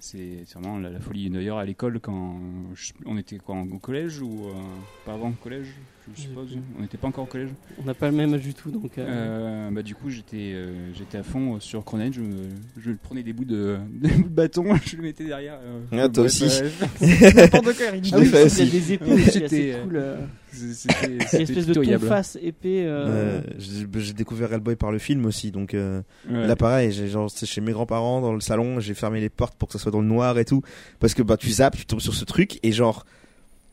C'est 0.00 0.42
c'est 0.46 0.58
vraiment 0.58 0.78
la, 0.78 0.90
la 0.90 1.00
folie. 1.00 1.30
D'ailleurs, 1.30 1.58
à 1.58 1.64
l'école, 1.64 2.00
quand 2.00 2.38
je- 2.74 2.92
on 3.06 3.16
était 3.16 3.38
quoi, 3.38 3.54
en- 3.54 3.70
au 3.70 3.78
collège 3.78 4.20
ou 4.20 4.48
euh, 4.48 4.52
pas 5.06 5.14
avant 5.14 5.28
le 5.28 5.34
collège, 5.34 5.68
je 6.16 6.20
suppose. 6.22 6.58
On 6.78 6.82
n'était 6.82 6.98
pas 6.98 7.08
encore 7.08 7.24
au 7.24 7.26
collège. 7.26 7.48
On 7.80 7.84
n'a 7.84 7.94
pas 7.94 8.10
le 8.10 8.16
même 8.16 8.34
âge 8.34 8.42
du 8.42 8.52
tout, 8.54 8.70
donc. 8.70 8.98
euh, 8.98 9.06
Euh, 9.08 9.70
bah, 9.70 9.82
du 9.82 9.94
coup, 9.94 10.10
j'étais 10.10 10.52
euh, 10.54 10.92
j'étais 10.94 11.18
à 11.18 11.22
fond 11.22 11.58
sur 11.60 11.84
Cronenberg. 11.84 12.14
Je, 12.78 12.90
prenais 13.02 13.22
des 13.22 13.32
bouts 13.32 13.44
de, 13.44 13.78
des 13.90 14.08
bouts 14.10 14.28
de 14.28 14.34
bâton, 14.34 14.64
je 14.86 14.96
le 14.96 15.02
mettais 15.02 15.24
derrière. 15.24 15.58
euh, 15.64 15.80
Ah, 16.04 16.08
toi 16.08 16.24
aussi. 16.24 16.44
euh, 16.44 16.68
N'importe 17.34 17.64
quoi. 17.76 17.84
Ah 17.90 17.96
il 17.96 18.08
y 18.08 18.14
a 18.14 18.66
des 18.66 18.92
épées 18.92 19.74
euh, 19.74 19.82
cool. 19.84 19.96
euh, 19.96 20.16
C'est- 20.52 20.72
C'était 20.74 21.06
une 21.12 21.20
c'était 21.22 21.42
espèce 21.42 21.66
de 21.66 21.98
face 21.98 22.38
épée. 22.40 22.84
euh, 22.86 23.40
Euh, 23.40 23.40
j'ai 23.96 24.12
découvert 24.12 24.52
Hellboy 24.52 24.76
par 24.76 24.92
le 24.92 24.98
film 24.98 25.26
aussi, 25.26 25.50
donc 25.50 25.74
euh, 25.74 26.00
Ouais. 26.30 26.46
là 26.46 26.54
pareil, 26.54 26.92
genre 27.08 27.28
c'est 27.30 27.46
chez 27.46 27.60
mes 27.60 27.72
grands-parents 27.72 28.20
dans 28.20 28.32
le 28.32 28.40
salon, 28.40 28.78
j'ai 28.78 28.94
fermé 28.94 29.20
les 29.20 29.30
portes 29.30 29.56
pour 29.56 29.68
que 29.68 29.72
ça 29.72 29.78
soit 29.80 29.90
dans 29.90 30.00
le 30.00 30.06
noir 30.06 30.38
et 30.38 30.44
tout, 30.44 30.62
parce 31.00 31.14
que 31.14 31.22
bah 31.22 31.36
tu 31.36 31.50
zappes, 31.50 31.76
tu 31.76 31.86
tombes 31.86 32.00
sur 32.00 32.14
ce 32.14 32.24
truc 32.24 32.60
et 32.62 32.70
genre 32.70 33.04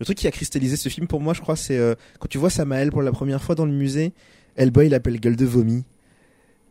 le 0.01 0.05
truc 0.05 0.17
qui 0.17 0.25
a 0.27 0.31
cristallisé 0.31 0.77
ce 0.77 0.89
film 0.89 1.05
pour 1.05 1.21
moi, 1.21 1.35
je 1.35 1.41
crois, 1.41 1.55
c'est 1.55 1.77
euh, 1.77 1.93
quand 2.19 2.25
tu 2.27 2.39
vois 2.39 2.49
Samael 2.49 2.89
pour 2.89 3.03
la 3.03 3.11
première 3.11 3.43
fois 3.43 3.53
dans 3.53 3.67
le 3.67 3.71
musée, 3.71 4.13
Hellboy 4.55 4.89
l'appelle 4.89 5.19
gueule 5.19 5.35
de 5.35 5.45
vomi, 5.45 5.83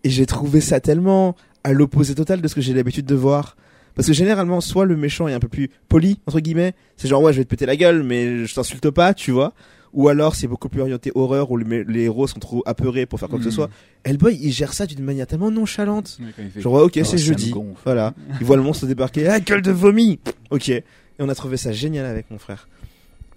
et 0.02 0.10
j'ai 0.10 0.26
trouvé 0.26 0.60
ça 0.60 0.80
tellement 0.80 1.36
à 1.62 1.72
l'opposé 1.72 2.16
total 2.16 2.40
de 2.40 2.48
ce 2.48 2.56
que 2.56 2.60
j'ai 2.60 2.74
l'habitude 2.74 3.06
de 3.06 3.14
voir. 3.14 3.56
Parce 3.94 4.08
que 4.08 4.12
généralement, 4.14 4.60
soit 4.60 4.84
le 4.84 4.96
méchant 4.96 5.28
est 5.28 5.32
un 5.32 5.38
peu 5.38 5.46
plus 5.46 5.70
poli, 5.88 6.18
entre 6.26 6.40
guillemets, 6.40 6.74
c'est 6.96 7.06
genre 7.06 7.22
ouais, 7.22 7.32
je 7.32 7.38
vais 7.38 7.44
te 7.44 7.50
péter 7.50 7.66
la 7.66 7.76
gueule, 7.76 8.02
mais 8.02 8.46
je 8.46 8.52
t'insulte 8.54 8.90
pas, 8.90 9.14
tu 9.14 9.30
vois. 9.30 9.52
Ou 9.92 10.08
alors 10.08 10.34
c'est 10.34 10.48
beaucoup 10.48 10.68
plus 10.68 10.80
orienté 10.80 11.12
horreur 11.14 11.52
où 11.52 11.56
les 11.56 12.02
héros 12.02 12.26
sont 12.26 12.38
trop 12.40 12.62
apeurés 12.66 13.06
pour 13.06 13.20
faire 13.20 13.28
quoi 13.28 13.38
que 13.38 13.44
ce 13.44 13.50
Mm. 13.50 13.52
soit. 13.52 13.70
Hellboy, 14.04 14.38
il 14.42 14.50
gère 14.52 14.72
ça 14.72 14.86
d'une 14.86 15.04
manière 15.04 15.26
tellement 15.28 15.50
nonchalante. 15.52 16.18
Genre 16.56 16.72
ouais, 16.72 16.82
ok, 16.82 16.98
c'est 17.04 17.18
jeudi. 17.18 17.52
Voilà. 17.84 18.12
Il 18.40 18.46
voit 18.46 18.56
le 18.56 18.62
monstre 18.62 18.86
débarquer. 18.86 19.28
Ah, 19.28 19.38
gueule 19.38 19.62
de 19.62 19.70
vomi. 19.72 20.18
Ok. 20.50 20.68
Et 20.68 20.84
on 21.18 21.28
a 21.28 21.34
trouvé 21.34 21.56
ça 21.56 21.70
génial 21.72 22.06
avec 22.06 22.30
mon 22.30 22.38
frère. 22.38 22.68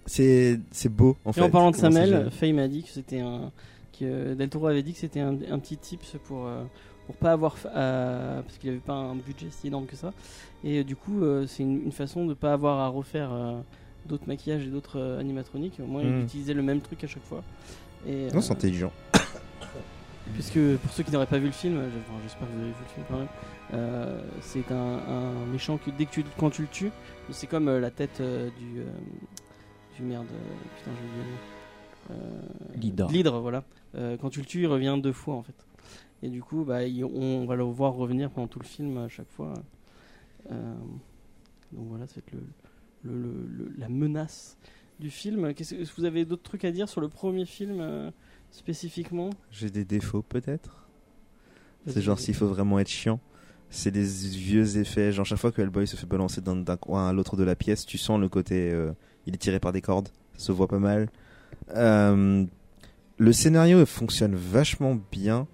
C'est 0.06 0.58
beau 0.90 1.16
en 1.24 1.30
Et 1.30 1.34
fait. 1.34 1.40
en 1.42 1.50
parlant 1.50 1.70
de 1.70 1.76
Samuel. 1.76 2.30
Faye 2.30 2.52
m'a 2.52 2.68
dit 2.68 2.82
que 2.82 2.90
c'était 2.90 3.20
un. 3.20 3.50
que 3.98 4.34
Del 4.34 4.48
Toro 4.48 4.66
avait 4.66 4.82
dit 4.82 4.92
que 4.92 4.98
c'était 4.98 5.20
un, 5.20 5.34
un 5.50 5.58
petit 5.58 5.76
tips 5.76 6.16
pour. 6.24 6.46
euh, 6.46 6.62
pour 7.06 7.16
pas 7.16 7.32
avoir. 7.32 7.56
euh, 7.74 8.40
parce 8.42 8.56
qu'il 8.58 8.70
avait 8.70 8.78
pas 8.78 8.94
un 8.94 9.14
budget 9.14 9.48
si 9.50 9.66
énorme 9.68 9.86
que 9.86 9.96
ça. 9.96 10.12
Et 10.64 10.84
du 10.84 10.96
coup, 10.96 11.22
euh, 11.22 11.46
c'est 11.46 11.62
une, 11.62 11.82
une 11.84 11.92
façon 11.92 12.24
de 12.26 12.32
pas 12.34 12.52
avoir 12.54 12.78
à 12.80 12.88
refaire 12.88 13.30
euh, 13.32 13.60
d'autres 14.06 14.26
maquillages 14.26 14.62
et 14.64 14.70
d'autres 14.70 14.98
euh, 14.98 15.20
animatroniques. 15.20 15.78
Au 15.80 15.86
moins, 15.86 16.02
il 16.02 16.08
Mm. 16.08 16.22
utilisait 16.22 16.54
le 16.54 16.62
même 16.62 16.80
truc 16.80 17.04
à 17.04 17.06
chaque 17.06 17.24
fois. 17.24 17.42
Et, 18.06 18.28
Non, 18.32 18.36
euh, 18.38 18.40
c'est 18.40 18.52
intelligent. 18.52 18.90
Puisque 20.34 20.58
pour 20.78 20.90
ceux 20.92 21.02
qui 21.02 21.10
n'auraient 21.12 21.26
pas 21.26 21.36
vu 21.38 21.46
le 21.46 21.52
film, 21.52 21.74
je- 21.74 21.98
enfin, 21.98 22.18
j'espère 22.22 22.48
que 22.48 22.52
vous 22.54 22.60
avez 22.60 22.68
vu 22.70 22.74
le 22.80 22.94
film 22.94 23.06
quand 23.10 23.18
même, 23.18 23.28
euh, 23.74 24.20
c'est 24.40 24.72
un, 24.72 24.74
un 25.06 25.46
méchant 25.52 25.76
que 25.76 25.90
dès 25.90 26.06
que 26.06 26.10
tu, 26.12 26.24
quand 26.38 26.48
tu 26.48 26.62
le 26.62 26.68
tues, 26.68 26.90
c'est 27.30 27.46
comme 27.46 27.68
euh, 27.68 27.78
la 27.78 27.90
tête 27.90 28.18
euh, 28.20 28.48
du, 28.58 28.80
euh, 28.80 28.84
du 29.96 30.02
merde, 30.02 30.26
euh, 30.32 30.78
putain 30.78 30.90
j'ai 30.96 31.08
oublié 31.08 31.24
le 31.24 31.30
nom. 31.30 32.20
Euh, 32.22 32.42
L'hydre. 32.76 33.10
L'hydre, 33.10 33.40
voilà. 33.40 33.64
Euh, 33.94 34.16
quand 34.16 34.30
tu 34.30 34.40
le 34.40 34.46
tues, 34.46 34.62
il 34.62 34.66
revient 34.66 34.98
deux 35.02 35.12
fois 35.12 35.34
en 35.34 35.42
fait. 35.42 35.54
Et 36.22 36.28
du 36.28 36.42
coup, 36.42 36.64
bah, 36.64 36.84
il- 36.84 37.04
on 37.04 37.44
va 37.46 37.54
le 37.56 37.64
voir 37.64 37.92
revenir 37.94 38.30
pendant 38.30 38.46
tout 38.48 38.58
le 38.58 38.64
film 38.66 38.96
à 38.98 39.08
chaque 39.08 39.28
fois. 39.30 39.54
Euh, 40.50 40.74
donc 41.72 41.86
voilà, 41.88 42.06
c'est 42.06 42.22
le, 42.32 42.40
le- 43.04 43.20
le- 43.22 43.46
le- 43.66 43.72
la 43.78 43.88
menace 43.88 44.56
du 45.00 45.10
film. 45.10 45.54
Qu'est-ce 45.54 45.74
est-ce 45.74 45.90
que 45.92 46.00
vous 46.00 46.06
avez 46.06 46.24
d'autres 46.24 46.42
trucs 46.42 46.64
à 46.64 46.70
dire 46.72 46.88
sur 46.88 47.00
le 47.00 47.08
premier 47.08 47.44
film 47.46 47.78
euh, 47.80 48.10
spécifiquement? 48.50 49.30
J'ai 49.50 49.70
des 49.70 49.84
défauts 49.84 50.22
peut-être. 50.22 50.86
C'est 51.86 52.00
genre 52.00 52.18
s'il 52.18 52.34
faut 52.34 52.46
vraiment 52.48 52.78
être 52.78 52.88
chiant. 52.88 53.20
C'est 53.68 53.90
des 53.90 54.04
vieux 54.04 54.78
effets. 54.78 55.12
Genre 55.12 55.26
chaque 55.26 55.38
fois 55.38 55.52
que 55.52 55.60
Hellboy 55.60 55.86
se 55.86 55.96
fait 55.96 56.06
balancer 56.06 56.40
d'un 56.40 56.56
d'un 56.56 56.76
coin 56.76 57.08
à 57.08 57.12
l'autre 57.12 57.36
de 57.36 57.42
la 57.44 57.56
pièce, 57.56 57.84
tu 57.84 57.98
sens 57.98 58.18
le 58.20 58.28
côté. 58.28 58.70
euh, 58.72 58.92
il 59.26 59.34
est 59.34 59.38
tiré 59.38 59.60
par 59.60 59.72
des 59.72 59.80
cordes. 59.80 60.08
Ça 60.36 60.46
se 60.46 60.52
voit 60.52 60.68
pas 60.68 60.78
mal. 60.78 61.08
Euh, 61.76 62.44
le 63.18 63.32
scénario 63.32 63.84
fonctionne 63.86 64.34
vachement 64.34 64.98
bien. 65.12 65.46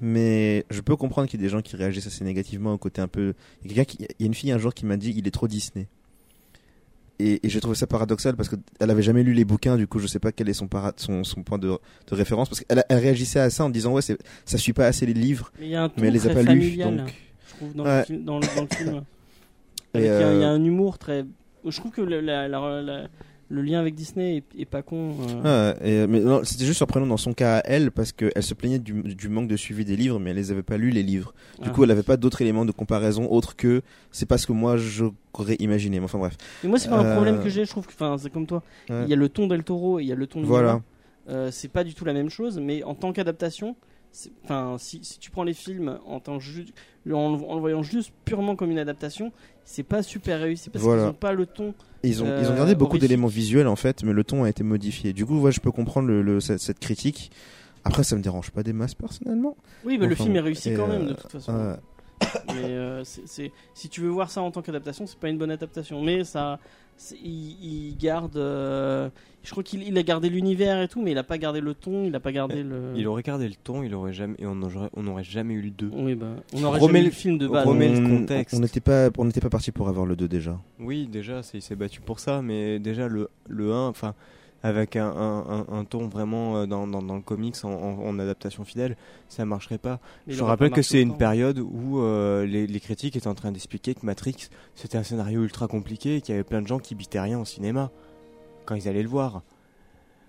Mais 0.00 0.66
je 0.70 0.80
peux 0.80 0.96
comprendre 0.96 1.28
qu'il 1.28 1.40
y 1.40 1.42
ait 1.42 1.46
des 1.46 1.50
gens 1.50 1.62
qui 1.62 1.76
réagissent 1.76 2.06
assez 2.08 2.24
négativement 2.24 2.72
au 2.74 2.78
côté 2.78 3.00
un 3.00 3.08
peu. 3.08 3.34
Il 3.64 3.72
y 3.72 3.80
a, 3.80 3.84
quelqu'un 3.84 4.04
qui- 4.04 4.14
il 4.18 4.22
y 4.22 4.24
a 4.24 4.26
une 4.26 4.34
fille 4.34 4.50
un 4.52 4.58
jour 4.58 4.74
qui 4.74 4.86
m'a 4.86 4.96
dit 4.96 5.14
il 5.16 5.26
est 5.26 5.30
trop 5.30 5.48
Disney. 5.48 5.86
Et, 7.20 7.46
et 7.46 7.48
j'ai 7.48 7.60
trouvé 7.60 7.76
ça 7.76 7.86
paradoxal 7.86 8.34
parce 8.34 8.48
qu'elle 8.48 8.90
avait 8.90 9.02
jamais 9.02 9.22
lu 9.22 9.34
les 9.34 9.44
bouquins, 9.44 9.76
du 9.76 9.86
coup 9.86 10.00
je 10.00 10.08
sais 10.08 10.18
pas 10.18 10.32
quel 10.32 10.48
est 10.48 10.52
son, 10.52 10.66
para- 10.66 10.92
son, 10.96 11.22
son 11.22 11.44
point 11.44 11.58
de, 11.58 11.68
de 11.68 12.14
référence. 12.14 12.48
Parce 12.48 12.60
qu'elle 12.62 12.84
elle 12.88 12.98
réagissait 12.98 13.38
à 13.38 13.50
ça 13.50 13.64
en 13.64 13.70
disant 13.70 13.92
ouais, 13.92 14.02
ça 14.02 14.58
suit 14.58 14.72
pas 14.72 14.86
assez 14.88 15.06
les 15.06 15.14
livres, 15.14 15.52
Mais 15.60 15.68
y 15.68 15.76
a 15.76 15.84
un 15.84 15.88
ton 15.88 16.00
mais 16.02 16.08
elle 16.08 16.14
les 16.14 16.26
a 16.26 16.34
pas 16.34 16.42
lus. 16.42 16.76
Donc... 16.76 17.00
je 17.46 17.54
trouve, 17.54 17.74
dans, 17.74 17.84
Ouais. 17.84 18.04
le, 18.08 18.16
dans, 18.18 18.40
le, 18.40 18.46
dans 18.56 18.62
le 18.62 18.76
film. 18.76 19.02
Et, 19.94 19.98
Avec- 19.98 20.06
il, 20.06 20.06
y 20.06 20.08
a, 20.08 20.34
il 20.34 20.40
y 20.40 20.42
a 20.42 20.48
euh, 20.50 20.56
un 20.56 20.64
humour 20.64 20.98
très. 20.98 21.24
Je 21.66 21.76
trouve 21.78 21.92
que 21.92 22.00
le, 22.02 22.20
la- 22.20 22.48
la- 22.48 22.82
la- 22.82 23.06
le 23.50 23.60
lien 23.62 23.78
avec 23.78 23.94
Disney 23.94 24.38
est, 24.38 24.60
est 24.60 24.64
pas 24.64 24.82
con. 24.82 25.12
euh. 25.44 25.74
Et- 25.84 26.06
mais 26.06 26.20
c'était 26.44 26.64
juste 26.64 26.78
surprenant 26.78 27.06
dans 27.06 27.18
son 27.18 27.34
cas 27.34 27.58
à 27.58 27.62
elle 27.66 27.90
parce 27.90 28.10
qu'elle 28.12 28.42
se 28.42 28.54
plaignait 28.54 28.78
du, 28.78 29.02
du 29.02 29.28
manque 29.28 29.48
de 29.48 29.56
suivi 29.56 29.84
des 29.84 29.96
livres, 29.96 30.18
mais 30.18 30.30
elle 30.30 30.36
les 30.36 30.50
avait 30.50 30.62
pas 30.62 30.76
lus 30.78 30.90
les 30.90 31.02
livres. 31.02 31.34
Du 31.62 31.68
Ah. 31.68 31.72
coup, 31.72 31.84
elle 31.84 31.90
avait 31.90 32.02
pas 32.02 32.16
d'autres 32.16 32.40
éléments 32.42 32.64
de 32.64 32.72
comparaison 32.72 33.30
autres 33.30 33.54
que 33.54 33.82
c'est 34.12 34.26
pas 34.26 34.38
ce 34.38 34.46
que 34.46 34.52
moi 34.52 34.76
j'aurais 34.78 35.56
imaginé. 35.58 35.98
Mais 35.98 36.04
enfin 36.06 36.18
bref. 36.18 36.36
Mais 36.62 36.70
moi, 36.70 36.78
c'est 36.78 36.88
pas 36.88 36.96
un 36.98 37.04
euh, 37.04 37.14
problème 37.14 37.42
que 37.42 37.48
j'ai. 37.50 37.64
Je 37.64 37.70
trouve 37.70 37.86
que, 37.86 37.92
enfin, 37.92 38.16
c'est 38.18 38.30
comme 38.30 38.46
toi. 38.46 38.62
Ouais. 38.88 39.02
Il 39.04 39.10
y 39.10 39.12
a 39.12 39.16
le 39.16 39.28
ton 39.28 39.46
Del 39.46 39.62
Toro 39.62 40.00
et 40.00 40.02
il 40.04 40.08
y 40.08 40.12
a 40.12 40.16
le 40.16 40.26
ton 40.26 40.40
de 40.40 40.46
Voilà. 40.46 40.80
Euh, 41.28 41.50
c'est 41.50 41.68
pas 41.68 41.84
du 41.84 41.94
tout 41.94 42.04
la 42.04 42.12
même 42.14 42.30
chose, 42.30 42.58
mais 42.60 42.82
en 42.82 42.94
tant 42.94 43.12
qu'adaptation, 43.12 43.76
enfin, 44.44 44.76
si, 44.78 45.00
si 45.02 45.18
tu 45.18 45.30
prends 45.30 45.44
les 45.44 45.54
films 45.54 45.98
en 46.06 46.20
tant 46.20 46.38
en, 47.14 47.34
en 47.34 47.54
le 47.54 47.60
voyant 47.60 47.82
juste 47.82 48.12
purement 48.24 48.56
comme 48.56 48.70
une 48.70 48.78
adaptation, 48.78 49.32
c'est 49.64 49.82
pas 49.82 50.02
super 50.02 50.40
réussi 50.40 50.70
parce 50.70 50.84
Voilà. 50.84 51.02
qu'ils 51.02 51.10
ont 51.10 51.14
pas 51.14 51.32
le 51.32 51.46
ton. 51.46 51.74
Ils 52.02 52.22
ont, 52.22 52.26
ils 52.26 52.46
ont 52.48 52.52
Euh, 52.52 52.56
gardé 52.56 52.74
beaucoup 52.74 52.98
d'éléments 52.98 53.26
visuels 53.28 53.66
en 53.66 53.76
fait, 53.76 54.02
mais 54.04 54.12
le 54.12 54.24
ton 54.24 54.44
a 54.44 54.48
été 54.50 54.62
modifié. 54.62 55.12
Du 55.12 55.24
coup, 55.26 55.38
ouais, 55.40 55.52
je 55.52 55.60
peux 55.60 55.72
comprendre 55.72 56.08
le, 56.08 56.22
le- 56.22 56.40
cette, 56.40 56.60
cette 56.60 56.78
critique. 56.78 57.30
Après, 57.84 58.02
ça 58.04 58.16
me 58.16 58.22
dérange 58.22 58.50
pas 58.50 58.62
des 58.62 58.72
masses 58.72 58.94
personnellement. 58.94 59.56
Oui, 59.84 59.98
mais 59.98 60.06
le 60.06 60.14
Enfin, 60.14 60.24
film 60.24 60.36
est 60.36 60.40
réussi 60.40 60.74
quand 60.74 60.86
même 60.86 61.02
euh, 61.02 61.08
de 61.08 61.12
toute 61.14 61.30
façon. 61.32 61.52
Ouais. 61.54 61.74
Mais 62.48 62.62
euh, 62.64 63.04
c'est- 63.04 63.26
c'est- 63.26 63.52
si 63.74 63.88
tu 63.88 64.00
veux 64.00 64.08
voir 64.10 64.30
ça 64.30 64.42
en 64.42 64.50
tant 64.50 64.62
qu'adaptation, 64.62 65.06
c'est 65.06 65.18
pas 65.18 65.28
une 65.28 65.38
bonne 65.38 65.50
adaptation. 65.50 66.02
Mais 66.02 66.24
ça, 66.24 66.58
c'est- 66.96 67.16
il, 67.22 67.56
il 67.90 67.96
garde. 67.96 68.36
euh, 68.36 69.08
je 69.42 69.50
crois 69.50 69.62
qu'il 69.62 69.82
il 69.82 69.98
a 69.98 70.02
gardé 70.02 70.30
l'univers 70.30 70.80
et 70.80 70.88
tout, 70.88 71.02
mais 71.02 71.10
il 71.12 71.18
a 71.18 71.22
pas 71.22 71.36
gardé 71.38 71.60
le 71.60 71.74
ton, 71.74 72.04
il 72.04 72.14
a 72.14 72.20
pas 72.20 72.32
gardé 72.32 72.62
le. 72.62 72.92
Il 72.96 73.06
aurait 73.06 73.22
gardé 73.22 73.46
le 73.48 73.54
ton, 73.54 73.82
il 73.82 73.94
aurait 73.94 74.12
jamais, 74.14 74.36
et 74.38 74.46
on 74.46 74.54
n'aurait 74.54 74.88
on 74.94 75.02
n'aurait 75.02 75.24
jamais 75.24 75.54
eu 75.54 75.60
le 75.62 75.70
2. 75.70 75.90
Oui, 75.92 76.14
bah, 76.14 76.28
on 76.54 76.64
aurait 76.64 76.78
Remets 76.80 76.86
jamais 76.86 76.98
eu 77.00 77.02
le- 77.02 77.08
le 77.08 77.14
film 77.14 77.38
de 77.38 77.48
base. 77.48 77.66
remets 77.66 77.88
le 77.90 77.98
on 78.06 78.18
contexte. 78.20 78.54
on 78.56 78.60
n'était 78.60 78.80
pas, 78.80 79.10
on 79.18 79.24
n'était 79.26 79.40
pas 79.40 79.50
parti 79.50 79.70
pour 79.70 79.88
avoir 79.88 80.06
le 80.06 80.16
2 80.16 80.28
déjà. 80.28 80.58
Oui, 80.80 81.06
déjà, 81.06 81.42
c'est- 81.42 81.58
il 81.58 81.62
s'est 81.62 81.76
battu 81.76 82.00
pour 82.00 82.20
ça, 82.20 82.40
mais 82.42 82.78
déjà 82.78 83.06
le, 83.08 83.28
le 83.48 83.72
1, 83.72 83.88
enfin, 83.88 84.14
avec 84.64 84.96
un, 84.96 85.06
un, 85.06 85.44
un- 85.46 85.66
un 85.80 85.84
ton 85.84 86.08
vraiment 86.08 86.56
euh, 86.56 86.66
dans, 86.66 86.86
dans, 86.88 87.02
dans 87.02 87.14
le 87.16 87.20
comics 87.20 87.54
en, 87.64 87.68
en- 87.70 87.98
en 88.08 88.18
adaptation 88.18 88.64
fidèle, 88.64 88.96
ça 89.28 89.44
marcherait 89.44 89.78
pas. 89.78 90.00
Mais 90.26 90.32
Je 90.32 90.38
rappelle 90.48 90.70
que 90.76 90.82
c'est 90.82 91.02
une 91.02 91.10
période 91.18 91.58
où 91.60 92.00
euh, 92.00 92.46
les, 92.46 92.66
les 92.66 92.80
critiques 92.80 93.14
étaient 93.14 93.28
en 93.28 93.34
train 93.34 93.52
d'expliquer 93.52 93.94
que 93.94 94.04
Matrix, 94.06 94.48
c'était 94.74 94.96
un 94.98 95.02
scénario 95.02 95.42
ultra 95.44 95.68
compliqué 95.68 96.16
et 96.16 96.20
qu'il 96.22 96.32
y 96.32 96.34
avait 96.34 96.44
plein 96.44 96.62
de 96.62 96.66
gens 96.66 96.78
qui 96.78 96.94
bitaient 96.94 97.20
rien 97.20 97.38
au 97.38 97.44
cinéma 97.44 97.90
quand 98.64 98.74
ils 98.74 98.88
allaient 98.88 99.02
le 99.02 99.08
voir. 99.08 99.42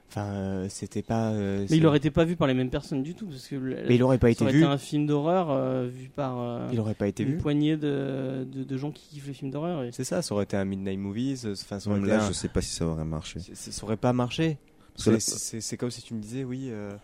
Enfin, 0.10 0.28
euh, 0.28 0.68
c'était 0.70 1.02
pas. 1.02 1.32
euh, 1.32 1.66
Mais 1.70 1.78
il 1.78 1.86
aurait 1.86 1.98
été 1.98 2.10
pas 2.12 2.24
vu 2.24 2.36
par 2.38 2.48
les 2.48 2.54
mêmes 2.54 2.70
personnes 2.70 3.04
du 3.04 3.16
tout, 3.16 3.26
parce 3.28 3.48
que 3.48 3.56
le- 3.56 3.76
Mais 3.88 3.96
il 3.96 4.04
aurait 4.04 4.18
pas 4.18 4.28
ça 4.28 4.32
été 4.32 4.44
aurait 4.44 4.54
vu. 4.54 4.60
été 4.60 4.68
un 4.68 4.78
film 4.78 5.08
d'horreur 5.08 5.50
euh, 5.50 5.88
vu 5.92 6.08
par 6.10 6.40
euh, 6.40 6.70
Il 6.72 6.80
aurait 6.80 6.94
pas 6.94 7.08
été 7.08 7.24
une 7.24 7.32
vu. 7.32 7.38
poignée 7.38 7.76
de, 7.76 8.48
de, 8.50 8.64
de 8.64 8.78
gens 8.78 8.92
qui 8.92 9.08
kiffent 9.10 9.28
les 9.28 9.34
films 9.34 9.52
d'horreur. 9.52 9.84
et- 9.84 9.92
C'est 9.92 10.04
ça, 10.06 10.22
ça 10.22 10.34
aurait 10.34 10.46
été 10.46 10.56
un 10.56 10.64
Midnight 10.64 11.00
Movies. 11.00 11.46
Enfin, 11.52 11.80
ça 11.82 11.90
aurait 11.90 12.00
Même 12.00 12.08
été 12.10 12.18
là, 12.18 12.24
un- 12.24 12.28
je 12.28 12.34
sais 12.34 12.48
pas 12.48 12.62
si 12.62 12.70
ça 12.74 12.86
aurait 12.86 13.04
marché. 13.04 13.40
ça 13.40 13.84
aurait 13.84 13.98
pas 13.98 14.14
marché. 14.14 14.58
C'est- 14.96 15.76
comme 15.78 15.92
si 15.92 16.02
tu 16.02 16.14
me 16.14 16.22
disais, 16.22 16.46
oui. 16.46 16.70
euh, 16.70 16.96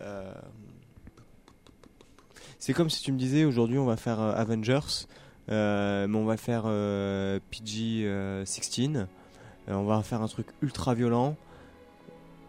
euh, 0.00 0.32
c'est 2.58 2.72
comme 2.72 2.90
si 2.90 3.02
tu 3.02 3.12
me 3.12 3.18
disais, 3.18 3.44
aujourd'hui, 3.44 3.78
on 3.78 3.84
va 3.86 3.96
faire 3.96 4.20
euh, 4.20 4.32
Avengers, 4.34 4.80
euh, 5.50 6.06
mais 6.08 6.16
on 6.18 6.24
va 6.24 6.36
faire 6.36 6.62
euh, 6.66 7.38
PG-16. 7.50 8.96
euh, 8.96 9.04
on 9.68 9.84
va 9.84 10.02
faire 10.02 10.22
un 10.22 10.28
truc 10.28 10.46
ultra 10.62 10.94
violent. 10.94 11.36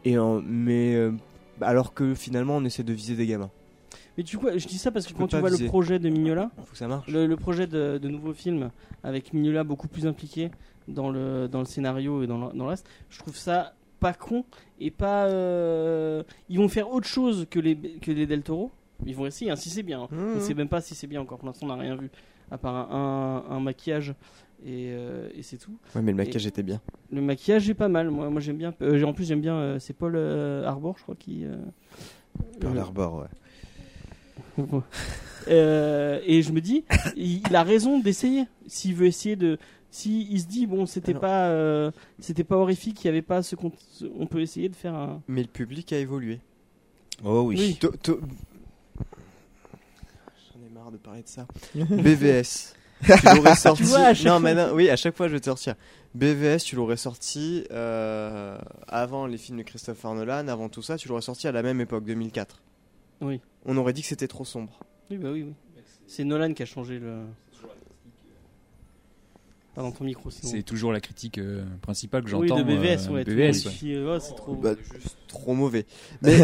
Et 0.05 0.17
en- 0.17 0.41
mais 0.41 0.95
euh, 0.95 1.11
alors 1.61 1.93
que 1.93 2.13
finalement, 2.15 2.57
on 2.57 2.65
essaie 2.65 2.83
de 2.83 2.93
viser 2.93 3.15
des 3.15 3.27
gamins. 3.27 3.49
Mais 4.17 4.23
tu 4.23 4.37
vois, 4.37 4.57
je 4.57 4.67
dis 4.67 4.77
ça 4.77 4.91
parce 4.91 5.05
que 5.05 5.11
Tu 5.13 5.17
quand 5.17 5.27
tu 5.27 5.37
vois 5.37 5.49
viser. 5.49 5.63
le 5.63 5.69
projet 5.69 5.99
de 5.99 6.09
Mignola, 6.09 6.51
Faut 6.57 6.71
que 6.71 6.77
ça 6.77 6.87
marche. 6.87 7.07
le, 7.07 7.25
le 7.25 7.35
projet 7.37 7.67
de, 7.67 7.97
de 8.01 8.09
nouveau 8.09 8.33
film 8.33 8.69
avec 9.03 9.33
Mignola 9.33 9.63
beaucoup 9.63 9.87
plus 9.87 10.05
impliqué 10.07 10.51
dans 10.87 11.09
le, 11.09 11.47
dans 11.47 11.59
le 11.59 11.65
scénario 11.65 12.23
et 12.23 12.27
dans 12.27 12.37
le, 12.47 12.53
dans 12.57 12.65
le 12.65 12.69
reste, 12.71 12.87
je 13.09 13.19
trouve 13.19 13.35
ça 13.35 13.73
pas 13.99 14.13
con 14.13 14.43
et 14.79 14.91
pas. 14.91 15.25
euh, 15.27 16.23
Ils 16.49 16.57
vont 16.59 16.69
faire 16.69 16.89
autre 16.91 17.07
chose 17.07 17.45
que 17.49 17.59
les, 17.59 17.75
que 17.75 18.11
les 18.11 18.25
Del 18.25 18.41
Toro. 18.41 18.71
Ils 19.05 19.15
vont 19.15 19.25
essayer, 19.25 19.51
hein, 19.51 19.55
si 19.55 19.69
c'est 19.69 19.83
bien. 19.83 20.07
On 20.11 20.15
Mmh. 20.15 20.39
sait 20.41 20.53
même 20.53 20.67
pas 20.67 20.81
si 20.81 20.95
c'est 20.95 21.07
bien 21.07 21.21
encore. 21.21 21.37
Pour 21.37 21.47
l'instant, 21.47 21.67
on 21.67 21.69
n'a 21.69 21.81
rien 21.81 21.95
vu 21.95 22.09
à 22.51 22.57
part 22.57 22.75
un, 22.93 23.43
un- 23.49 23.55
un 23.55 23.59
maquillage 23.61 24.13
et, 24.65 24.89
euh, 24.91 25.29
et 25.35 25.41
c'est 25.43 25.57
tout. 25.57 25.77
Ouais, 25.95 26.01
mais 26.01 26.11
le 26.11 26.17
maquillage 26.17 26.45
était 26.47 26.63
bien. 26.63 26.81
Le 27.11 27.21
maquillage 27.21 27.69
est 27.69 27.73
pas 27.73 27.87
mal. 27.87 28.09
Moi, 28.09 28.29
moi 28.29 28.41
j'aime 28.41 28.57
bien. 28.57 28.73
euh, 28.81 29.03
en 29.03 29.13
plus, 29.13 29.25
j'aime 29.25 29.41
bien. 29.41 29.55
euh, 29.55 29.79
c'est 29.79 29.93
Paul 29.93 30.13
euh, 30.15 30.65
Arbor, 30.65 30.95
je 30.97 31.03
crois, 31.03 31.15
qui. 31.15 31.45
euh, 31.45 31.55
euh, 32.63 32.77
Harbor, 32.77 33.25
ouais. 34.57 34.65
Euh, 35.47 36.19
et 36.25 36.41
je 36.43 36.51
me 36.51 36.59
dis, 36.61 36.83
il, 37.15 37.41
il 37.47 37.55
a 37.55 37.63
raison 37.63 37.97
d'essayer. 37.99 38.43
S'il 38.67 38.93
veut 38.93 39.07
essayer 39.07 39.35
de, 39.37 39.57
si 39.89 40.27
il 40.29 40.39
se 40.41 40.47
dit 40.47 40.67
bon, 40.67 40.85
c'était 40.85 41.11
Alors- 41.13 41.21
pas, 41.21 41.47
euh, 41.47 41.91
c'était 42.19 42.43
pas 42.43 42.57
horrifique, 42.57 43.03
il 43.03 43.07
y 43.07 43.09
avait 43.09 43.21
pas 43.23 43.41
ce 43.41 43.55
qu'on, 43.55 43.71
on 44.19 44.27
peut 44.27 44.41
essayer 44.41 44.67
de 44.69 44.75
faire 44.75 44.93
un. 44.93 45.21
Mais 45.27 45.41
le 45.41 45.47
public 45.47 45.91
a 45.93 45.97
évolué. 45.97 46.39
Oh 47.23 47.41
oui. 47.47 47.79
J'en 47.81 47.87
ai 50.65 50.69
marre 50.73 50.91
de 50.91 50.97
parler 50.97 51.23
de 51.23 51.27
ça. 51.27 51.47
BVS. 51.75 52.75
Tu 53.03 53.35
l'aurais 53.35 53.55
sorti. 53.55 53.83
vois, 53.83 53.99
à 53.99 54.13
chaque 54.13 54.25
non, 54.25 54.31
fois. 54.33 54.39
mais 54.39 54.55
non, 54.55 54.71
oui, 54.73 54.89
à 54.89 54.95
chaque 54.95 55.15
fois 55.15 55.27
je 55.27 55.33
vais 55.33 55.39
te 55.39 55.45
sortir. 55.45 55.75
BVS, 56.15 56.59
tu 56.63 56.75
l'aurais 56.75 56.97
sorti 56.97 57.65
euh, 57.71 58.57
avant 58.87 59.27
les 59.27 59.37
films 59.37 59.57
de 59.59 59.63
Christopher 59.63 60.13
Nolan, 60.13 60.47
avant 60.47 60.69
tout 60.69 60.81
ça, 60.81 60.97
tu 60.97 61.07
l'aurais 61.07 61.21
sorti 61.21 61.47
à 61.47 61.51
la 61.51 61.61
même 61.61 61.79
époque, 61.81 62.03
2004. 62.05 62.61
Oui. 63.21 63.41
On 63.65 63.77
aurait 63.77 63.93
dit 63.93 64.01
que 64.01 64.07
c'était 64.07 64.27
trop 64.27 64.45
sombre. 64.45 64.79
Oui, 65.11 65.17
bah 65.17 65.29
oui, 65.31 65.43
oui. 65.43 65.53
C'est 66.07 66.23
Nolan 66.23 66.53
qui 66.53 66.63
a 66.63 66.65
changé 66.65 66.97
le. 66.99 67.21
Pas 69.79 69.85
dans 69.85 69.91
ton 69.93 70.03
micro, 70.03 70.29
sinon. 70.29 70.51
C'est 70.51 70.61
toujours 70.63 70.91
la 70.91 70.99
critique 70.99 71.37
euh, 71.37 71.63
principale 71.81 72.23
que 72.25 72.35
oui, 72.35 72.49
j'entends. 72.49 72.61
de 72.61 72.65
BVS, 72.65 73.07
euh, 73.07 73.11
ouais. 73.13 73.23
BVS, 73.23 73.65
euh, 73.85 74.13
oh, 74.17 74.19
c'est 74.19 74.35
trop. 74.35 74.53
Bah, 74.55 74.73
Trop 75.29 75.53
mauvais. 75.53 75.85
Mais, 76.21 76.35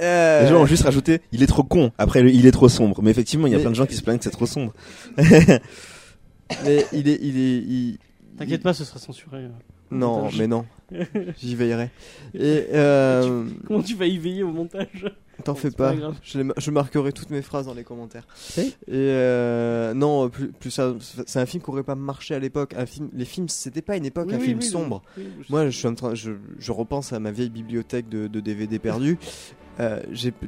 euh, 0.00 0.42
Les 0.42 0.48
gens 0.48 0.60
ont 0.60 0.66
juste 0.66 0.82
rajouté, 0.82 1.22
il 1.32 1.42
est 1.42 1.46
trop 1.46 1.62
con. 1.62 1.92
Après, 1.96 2.22
le, 2.22 2.30
il 2.30 2.44
est 2.44 2.50
trop 2.52 2.68
sombre. 2.68 3.00
Mais 3.02 3.10
effectivement, 3.10 3.46
il 3.46 3.52
y 3.52 3.54
a 3.54 3.56
Mais- 3.56 3.62
plein 3.62 3.70
de 3.70 3.76
gens 3.76 3.86
qui 3.86 3.94
se 3.94 4.02
plaignent 4.02 4.18
que 4.18 4.24
c'est 4.24 4.30
trop 4.30 4.44
sombre. 4.44 4.74
mais 5.16 6.84
il 6.92 7.08
est, 7.08 7.18
il 7.22 7.38
est, 7.38 7.56
il- 7.58 7.98
T'inquiète 8.36 8.62
pas, 8.62 8.74
ce 8.74 8.84
sera 8.84 8.98
censuré. 8.98 9.38
euh. 9.38 9.48
Non, 9.90 10.28
mais 10.36 10.46
non. 10.46 10.66
J'y 11.38 11.54
veillerai. 11.54 11.88
Et 12.34 12.66
euh, 12.74 13.46
Comment 13.66 13.82
tu 13.82 13.94
vas 13.94 14.04
y 14.06 14.18
veiller 14.18 14.42
au 14.42 14.52
montage? 14.52 15.06
T'en 15.44 15.54
fais 15.54 15.70
pas. 15.70 15.94
Je, 16.22 16.38
les- 16.40 16.52
je 16.58 16.70
marquerai 16.70 17.12
toutes 17.12 17.30
mes 17.30 17.42
phrases 17.42 17.66
dans 17.66 17.74
les 17.74 17.84
commentaires. 17.84 18.26
Et 18.58 18.66
euh, 18.92 19.94
non, 19.94 20.28
plus, 20.28 20.48
plus 20.52 20.70
ça, 20.70 20.94
c'est 21.26 21.38
un 21.38 21.46
film 21.46 21.62
qui 21.62 21.70
aurait 21.70 21.84
pas 21.84 21.94
marché 21.94 22.34
à 22.34 22.38
l'époque. 22.38 22.74
Un 22.76 22.86
film, 22.86 23.08
les 23.12 23.24
films, 23.24 23.48
c'était 23.48 23.82
pas 23.82 23.96
une 23.96 24.04
époque, 24.04 24.26
Oui, 24.28 24.34
un 24.34 24.38
oui, 24.38 24.44
film 24.46 24.58
oui, 24.58 24.64
sombre. 24.66 25.02
je- 25.16 25.22
Moi, 25.50 25.70
je 25.70 25.78
suis 25.78 25.86
en 25.86 25.94
train, 25.94 26.14
je, 26.14 26.32
je 26.58 26.72
repense 26.72 27.12
à 27.12 27.20
ma 27.20 27.30
vieille 27.30 27.50
bibliothèque 27.50 28.08
de, 28.08 28.26
de 28.26 28.40
DVD 28.40 28.78
perdus. 28.78 29.18
Euh, 29.80 30.00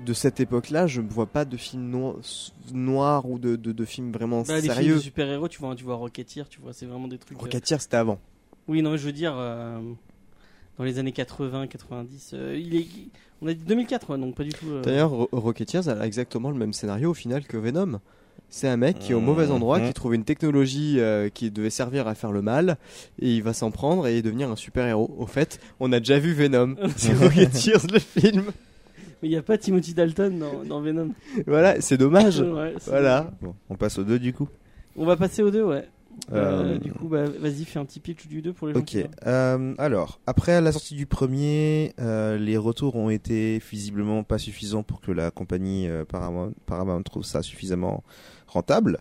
de 0.05 0.13
cette 0.13 0.41
époque-là, 0.41 0.89
je 0.89 1.01
ne 1.01 1.09
vois 1.09 1.27
pas 1.27 1.45
de 1.45 1.57
films 1.57 1.89
no- 1.89 2.19
noirs 2.73 3.31
ou 3.31 3.39
de, 3.39 3.55
de, 3.55 3.71
de 3.71 3.85
films 3.85 4.11
vraiment 4.11 4.43
Bah, 4.43 4.57
les 4.57 4.63
films 4.63 4.75
sérieux. 4.75 4.95
de 4.97 5.01
super-héros, 5.01 5.47
tu 5.49 5.61
vois, 5.61 5.75
tu 5.77 5.85
vois 5.85 5.95
Rocketeer, 5.95 6.49
tu 6.49 6.61
vois, 6.61 6.73
c'est 6.73 6.87
vraiment 6.87 7.07
des 7.07 7.19
trucs. 7.19 7.39
euh, 7.39 7.43
Rocketeer, 7.43 7.81
c'était 7.81 7.97
avant. 7.97 8.19
Oui, 8.67 8.83
non, 8.83 8.97
je 8.97 9.07
veux 9.07 9.13
dire, 9.13 9.35
euh, 9.37 9.79
dans 10.81 10.87
les 10.87 10.99
années 10.99 11.13
80, 11.13 11.67
90, 11.67 12.31
euh, 12.33 12.59
il 12.59 12.75
est, 12.75 12.87
on 13.43 13.47
a 13.49 13.53
dit 13.53 13.63
2004, 13.67 14.09
ouais, 14.09 14.19
donc 14.19 14.35
pas 14.35 14.45
du 14.45 14.49
tout. 14.49 14.65
euh, 14.71 14.81
D'ailleurs, 14.81 15.11
Ro- 15.11 15.29
Rocketeers 15.31 15.91
a 15.91 16.07
exactement 16.07 16.49
le 16.51 16.57
même 16.57 16.73
scénario 16.73 17.11
au 17.11 17.15
final 17.15 17.45
que 17.45 17.59
Venom. 17.59 18.01
C'est 18.49 18.67
un 18.67 18.79
mec 18.79 18.99
qui 18.99 19.13
est 19.13 19.15
au 19.15 19.21
mauvais 19.21 19.51
endroit, 19.51 19.79
Mhm. 19.79 19.89
qui 19.89 19.93
trouve 19.93 20.15
une 20.15 20.25
technologie 20.25 20.97
euh, 20.99 21.29
qui 21.29 21.51
devait 21.51 21.69
servir 21.69 22.09
à 22.09 22.15
faire 22.15 22.33
le 22.33 22.41
mal, 22.41 22.79
et 23.21 23.31
il 23.37 23.43
va 23.43 23.53
s'en 23.53 23.71
prendre 23.71 24.07
et 24.07 24.23
devenir 24.23 24.51
un 24.51 24.57
super-héros. 24.57 25.15
Au 25.19 25.27
fait, 25.27 25.61
on 25.81 25.93
a 25.93 25.99
déjà 25.99 26.19
vu 26.19 26.33
Venom. 26.33 26.77
C'est 26.97 27.13
Rocketeers 27.13 27.87
le 27.93 27.99
film. 27.99 28.45
Mais 29.23 29.29
il 29.29 29.31
n'y 29.33 29.37
a 29.37 29.43
pas 29.43 29.59
Timothy 29.59 29.93
Dalton 29.93 30.39
dans, 30.39 30.65
dans 30.65 30.81
Venom. 30.81 31.11
Voilà, 31.47 31.79
c'est 31.83 31.99
dommage. 31.99 32.41
Ouais, 32.41 32.73
Voilà. 32.87 33.31
Bon, 33.43 33.55
on 33.69 33.75
passe 33.77 33.99
au 33.99 34.03
2 34.05 34.19
du 34.19 34.33
coup. 34.33 34.49
On 34.97 35.05
va 35.05 35.19
passer 35.19 35.43
au 35.43 35.51
2, 35.51 35.63
ouais. 35.63 35.87
Euh, 36.33 36.75
Euh, 36.75 36.79
du 36.79 36.93
coup, 36.93 37.09
bah, 37.09 37.25
vas-y, 37.25 37.65
fais 37.65 37.79
un 37.79 37.85
petit 37.85 38.01
pitch 38.01 38.27
du 38.27 38.43
2 38.43 38.53
pour 38.53 38.69
les 38.69 38.75
gens. 38.75 38.81
Ok. 38.81 38.97
Euh, 39.27 39.75
alors, 39.79 40.21
après 40.27 40.61
la 40.61 40.73
sortie 40.73 40.95
du 40.95 41.07
premier, 41.07 41.93
euh, 42.01 42.39
les 42.39 42.57
retours 42.57 42.97
ont 42.97 43.11
été 43.11 43.59
visiblement 43.71 44.23
pas 44.23 44.39
suffisants 44.39 44.83
pour 44.83 45.01
que 45.01 45.13
la 45.13 45.31
compagnie 45.31 45.89
Paramount, 46.09 46.53
Paramount 46.67 47.03
trouve 47.03 47.25
ça 47.25 47.43
suffisamment 47.43 48.05
rentable. 48.47 48.99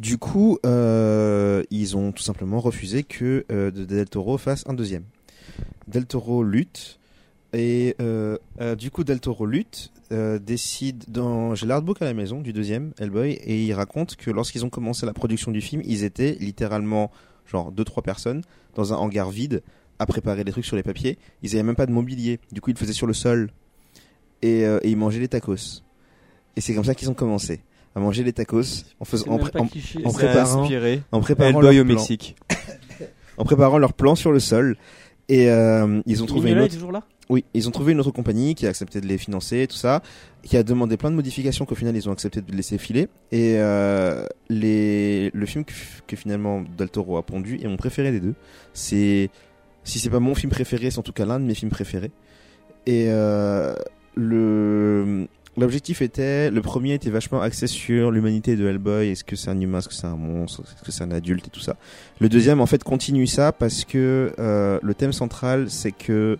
Du 0.00 0.18
coup, 0.18 0.58
ils 0.64 1.96
ont 1.96 2.12
tout 2.12 2.22
simplement 2.22 2.60
refusé 2.60 3.02
que 3.02 3.44
de 3.48 3.84
Del 3.84 4.08
Toro 4.08 4.38
fasse 4.38 4.64
un 4.66 4.74
deuxième. 4.74 5.04
Del 5.88 6.06
Toro 6.06 6.42
lutte 6.42 6.98
et 7.58 7.96
euh, 8.02 8.36
euh, 8.60 8.74
du 8.76 8.90
coup 8.90 9.02
Del 9.02 9.18
Toro 9.20 9.46
lutte 9.46 9.90
euh, 10.12 10.38
décide 10.38 11.04
dans 11.08 11.54
j'ai 11.54 11.66
l'artbook 11.66 12.02
à 12.02 12.04
la 12.04 12.12
maison 12.14 12.40
du 12.40 12.52
deuxième 12.52 12.92
Hellboy 12.98 13.32
et 13.32 13.64
il 13.64 13.72
raconte 13.72 14.14
que 14.16 14.30
lorsqu'ils 14.30 14.64
ont 14.64 14.68
commencé 14.70 15.06
la 15.06 15.12
production 15.14 15.50
du 15.52 15.60
film, 15.62 15.80
ils 15.84 16.04
étaient 16.04 16.36
littéralement 16.38 17.10
genre 17.46 17.72
deux 17.72 17.84
trois 17.84 18.02
personnes 18.02 18.42
dans 18.74 18.92
un 18.92 18.96
hangar 18.96 19.30
vide 19.30 19.62
à 19.98 20.04
préparer 20.06 20.44
des 20.44 20.52
trucs 20.52 20.66
sur 20.66 20.76
les 20.76 20.82
papiers. 20.82 21.16
Ils 21.42 21.54
avaient 21.54 21.62
même 21.62 21.76
pas 21.76 21.86
de 21.86 21.92
mobilier. 21.92 22.38
Du 22.52 22.60
coup, 22.60 22.68
ils 22.70 22.74
le 22.74 22.78
faisaient 22.78 22.92
sur 22.92 23.06
le 23.06 23.14
sol 23.14 23.50
et, 24.42 24.66
euh, 24.66 24.78
et 24.82 24.90
ils 24.90 24.96
mangeaient 24.96 25.20
les 25.20 25.28
tacos. 25.28 25.82
Et 26.56 26.60
c'est 26.60 26.74
comme 26.74 26.84
ça 26.84 26.94
qu'ils 26.94 27.08
ont 27.10 27.14
commencé 27.14 27.60
à 27.94 28.00
manger 28.00 28.22
les 28.22 28.34
tacos 28.34 28.84
en 29.00 29.04
faisant 29.06 29.26
en, 29.32 29.38
pré- 29.38 29.58
en- 29.58 29.64
en 30.04 30.12
préparant- 30.12 30.62
inspiré. 30.64 31.00
en 31.12 31.20
préparant 31.20 31.48
Hellboy 31.62 31.76
leur 31.76 31.82
au 31.84 31.86
plan, 31.86 31.94
Mexique. 31.94 32.36
en 33.38 33.44
préparant 33.44 33.78
leur 33.78 33.94
plan 33.94 34.14
sur 34.14 34.32
le 34.32 34.40
sol. 34.40 34.76
Et 35.28 35.50
euh, 35.50 36.00
ils 36.06 36.22
ont 36.22 36.26
trouvé 36.26 36.50
une 36.50 36.56
Mignola 36.58 36.62
est 36.62 36.66
autre 36.66 36.74
toujours 36.74 36.92
là? 36.92 37.02
Oui, 37.28 37.44
ils 37.54 37.66
ont 37.68 37.72
trouvé 37.72 37.92
une 37.92 38.00
autre 38.00 38.12
compagnie 38.12 38.54
qui 38.54 38.66
a 38.66 38.68
accepté 38.68 39.00
de 39.00 39.06
les 39.06 39.18
financer, 39.18 39.66
tout 39.66 39.76
ça, 39.76 40.00
qui 40.42 40.56
a 40.56 40.62
demandé 40.62 40.96
plein 40.96 41.10
de 41.10 41.16
modifications 41.16 41.64
qu'au 41.64 41.74
final 41.74 41.96
ils 41.96 42.08
ont 42.08 42.12
accepté 42.12 42.40
de 42.40 42.52
laisser 42.52 42.78
filer. 42.78 43.08
Et 43.32 43.54
euh, 43.56 44.24
les, 44.48 45.30
le 45.34 45.46
film 45.46 45.64
que, 45.64 46.16
finalement 46.16 46.62
Del 46.78 46.88
Toro 46.88 47.16
a 47.16 47.24
pondu 47.24 47.58
est 47.60 47.66
mon 47.66 47.76
préféré 47.76 48.12
des 48.12 48.20
deux. 48.20 48.34
C'est, 48.74 49.30
si 49.82 49.98
c'est 49.98 50.10
pas 50.10 50.20
mon 50.20 50.36
film 50.36 50.52
préféré, 50.52 50.90
c'est 50.90 51.00
en 51.00 51.02
tout 51.02 51.12
cas 51.12 51.24
l'un 51.24 51.40
de 51.40 51.44
mes 51.44 51.54
films 51.54 51.70
préférés. 51.70 52.12
Et 52.86 53.06
euh, 53.08 53.74
le 54.14 55.26
l'objectif 55.56 56.02
était, 56.02 56.50
le 56.50 56.60
premier 56.60 56.94
était 56.94 57.10
vachement 57.10 57.40
axé 57.40 57.66
sur 57.66 58.10
l'humanité 58.10 58.56
de 58.56 58.66
Hellboy. 58.68 59.08
Est-ce 59.08 59.24
que 59.24 59.36
c'est 59.36 59.50
un 59.50 59.58
humain, 59.58 59.78
est-ce 59.78 59.88
que 59.88 59.94
c'est 59.94 60.06
un 60.06 60.16
monstre, 60.16 60.62
est-ce 60.62 60.82
que 60.84 60.92
c'est 60.92 61.02
un 61.02 61.10
adulte? 61.10 61.46
Et 61.46 61.50
tout 61.50 61.60
ça. 61.60 61.76
Le 62.20 62.28
deuxième 62.28 62.60
en 62.60 62.66
fait 62.66 62.84
continue 62.84 63.26
ça 63.26 63.52
parce 63.52 63.84
que 63.84 64.32
euh, 64.38 64.78
le 64.82 64.94
thème 64.94 65.12
central 65.12 65.70
c'est 65.70 65.92
que 65.92 66.38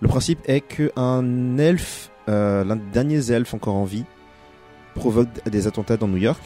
le 0.00 0.08
principe 0.08 0.40
est 0.46 0.60
que 0.60 0.92
un 0.96 1.58
elfe, 1.58 2.10
euh, 2.28 2.64
l'un 2.64 2.76
des 2.76 2.90
derniers 2.92 3.30
elfes 3.30 3.54
encore 3.54 3.76
en 3.76 3.84
vie, 3.84 4.04
provoque 4.94 5.28
des 5.48 5.66
attentats 5.66 5.96
dans 5.96 6.08
New 6.08 6.18
York. 6.18 6.42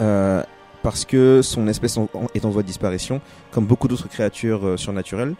Euh, 0.00 0.42
parce 0.82 1.04
que 1.04 1.42
son 1.42 1.68
espèce 1.68 1.98
est 2.34 2.44
en 2.46 2.50
voie 2.50 2.62
de 2.62 2.66
disparition, 2.66 3.20
comme 3.50 3.66
beaucoup 3.66 3.86
d'autres 3.86 4.08
créatures 4.08 4.66
euh, 4.66 4.76
surnaturelles, 4.78 5.34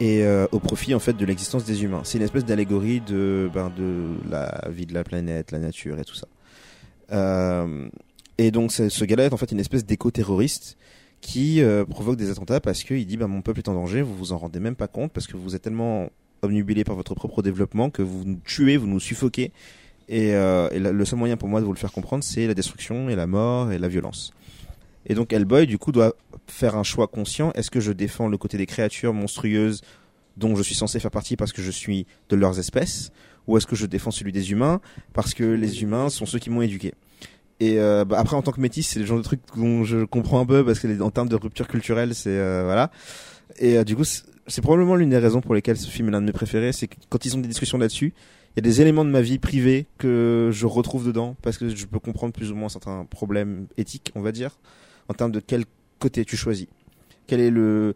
et 0.00 0.24
au 0.52 0.60
profit 0.60 0.94
en 0.94 1.00
fait 1.00 1.14
de 1.14 1.26
l'existence 1.26 1.64
des 1.64 1.82
humains. 1.82 2.02
C'est 2.04 2.18
une 2.18 2.24
espèce 2.24 2.44
d'allégorie 2.44 3.00
de, 3.00 3.50
ben, 3.52 3.72
la 4.30 4.68
vie 4.70 4.86
de 4.86 4.94
la 4.94 5.02
planète, 5.02 5.50
la 5.50 5.58
nature 5.58 5.98
et 5.98 6.04
tout 6.04 6.14
ça. 6.14 7.66
Et 8.38 8.52
donc 8.52 8.70
ce 8.70 9.04
gars-là 9.04 9.24
est 9.24 9.32
en 9.32 9.36
fait 9.36 9.50
une 9.50 9.58
espèce 9.58 9.84
d'éco-terroriste 9.84 10.78
qui 11.20 11.62
euh, 11.62 11.84
provoque 11.84 12.16
des 12.16 12.30
attentats 12.30 12.60
parce 12.60 12.84
qu'il 12.84 13.06
dit 13.06 13.16
bah, 13.16 13.26
mon 13.26 13.42
peuple 13.42 13.60
est 13.60 13.68
en 13.68 13.74
danger, 13.74 14.02
vous 14.02 14.16
vous 14.16 14.32
en 14.32 14.38
rendez 14.38 14.60
même 14.60 14.76
pas 14.76 14.88
compte 14.88 15.12
parce 15.12 15.26
que 15.26 15.36
vous 15.36 15.54
êtes 15.54 15.62
tellement 15.62 16.10
obnubilé 16.42 16.84
par 16.84 16.94
votre 16.94 17.14
propre 17.14 17.42
développement 17.42 17.90
que 17.90 18.02
vous 18.02 18.24
nous 18.24 18.40
tuez, 18.44 18.76
vous 18.76 18.86
nous 18.86 19.00
suffoquez. 19.00 19.52
Et, 20.08 20.34
euh, 20.34 20.68
le 20.70 21.04
seul 21.04 21.18
moyen 21.18 21.36
pour 21.36 21.48
moi 21.48 21.60
de 21.60 21.66
vous 21.66 21.72
le 21.72 21.78
faire 21.78 21.92
comprendre, 21.92 22.24
c'est 22.24 22.46
la 22.46 22.54
destruction 22.54 23.10
et 23.10 23.16
la 23.16 23.26
mort 23.26 23.72
et 23.72 23.78
la 23.78 23.88
violence. 23.88 24.32
Et 25.06 25.14
donc 25.14 25.32
Hellboy, 25.32 25.66
du 25.66 25.78
coup, 25.78 25.92
doit 25.92 26.14
faire 26.46 26.76
un 26.76 26.82
choix 26.82 27.08
conscient. 27.08 27.52
Est-ce 27.52 27.70
que 27.70 27.80
je 27.80 27.92
défends 27.92 28.28
le 28.28 28.38
côté 28.38 28.56
des 28.56 28.66
créatures 28.66 29.12
monstrueuses 29.12 29.82
dont 30.36 30.54
je 30.54 30.62
suis 30.62 30.74
censé 30.74 31.00
faire 31.00 31.10
partie 31.10 31.36
parce 31.36 31.52
que 31.52 31.62
je 31.62 31.70
suis 31.70 32.06
de 32.28 32.36
leurs 32.36 32.58
espèces 32.58 33.10
Ou 33.46 33.56
est-ce 33.56 33.66
que 33.66 33.76
je 33.76 33.86
défends 33.86 34.10
celui 34.10 34.32
des 34.32 34.52
humains 34.52 34.80
parce 35.12 35.34
que 35.34 35.44
les 35.44 35.82
humains 35.82 36.08
sont 36.10 36.26
ceux 36.26 36.38
qui 36.38 36.50
m'ont 36.50 36.62
éduqué? 36.62 36.94
Et 37.60 37.78
euh, 37.78 38.04
bah, 38.04 38.18
après 38.18 38.36
en 38.36 38.42
tant 38.42 38.52
que 38.52 38.60
métis 38.60 38.86
c'est 38.88 39.00
le 39.00 39.06
genre 39.06 39.18
de 39.18 39.22
truc 39.22 39.40
dont 39.56 39.84
je 39.84 40.04
comprends 40.04 40.40
un 40.40 40.46
peu 40.46 40.64
parce 40.64 40.78
que 40.78 41.00
en 41.00 41.10
termes 41.10 41.28
de 41.28 41.36
rupture 41.36 41.66
culturelle 41.68 42.14
c'est 42.14 42.30
euh, 42.30 42.62
voilà. 42.64 42.90
Et 43.58 43.78
euh, 43.78 43.84
du 43.84 43.96
coup 43.96 44.04
c'est 44.04 44.62
probablement 44.62 44.94
l'une 44.96 45.10
des 45.10 45.18
raisons 45.18 45.40
pour 45.40 45.54
lesquelles 45.54 45.76
ce 45.76 45.90
film 45.90 46.08
est 46.08 46.12
l'un 46.12 46.20
de 46.20 46.26
mes 46.26 46.32
préférés 46.32 46.72
c'est 46.72 46.86
que 46.88 46.96
quand 47.08 47.24
ils 47.24 47.36
ont 47.36 47.40
des 47.40 47.48
discussions 47.48 47.78
là-dessus 47.78 48.14
il 48.56 48.56
y 48.56 48.60
a 48.60 48.62
des 48.62 48.80
éléments 48.80 49.04
de 49.04 49.10
ma 49.10 49.20
vie 49.20 49.38
privée 49.38 49.86
que 49.98 50.50
je 50.52 50.66
retrouve 50.66 51.06
dedans 51.06 51.36
parce 51.42 51.58
que 51.58 51.68
je 51.68 51.86
peux 51.86 51.98
comprendre 51.98 52.32
plus 52.32 52.50
ou 52.50 52.54
moins 52.56 52.68
certains 52.68 53.04
problèmes 53.04 53.66
éthiques 53.76 54.10
on 54.14 54.20
va 54.20 54.32
dire 54.32 54.58
en 55.08 55.14
termes 55.14 55.32
de 55.32 55.40
quel 55.40 55.64
côté 55.98 56.24
tu 56.24 56.36
choisis. 56.36 56.66
Quel 57.26 57.40
est 57.40 57.50
le- 57.50 57.94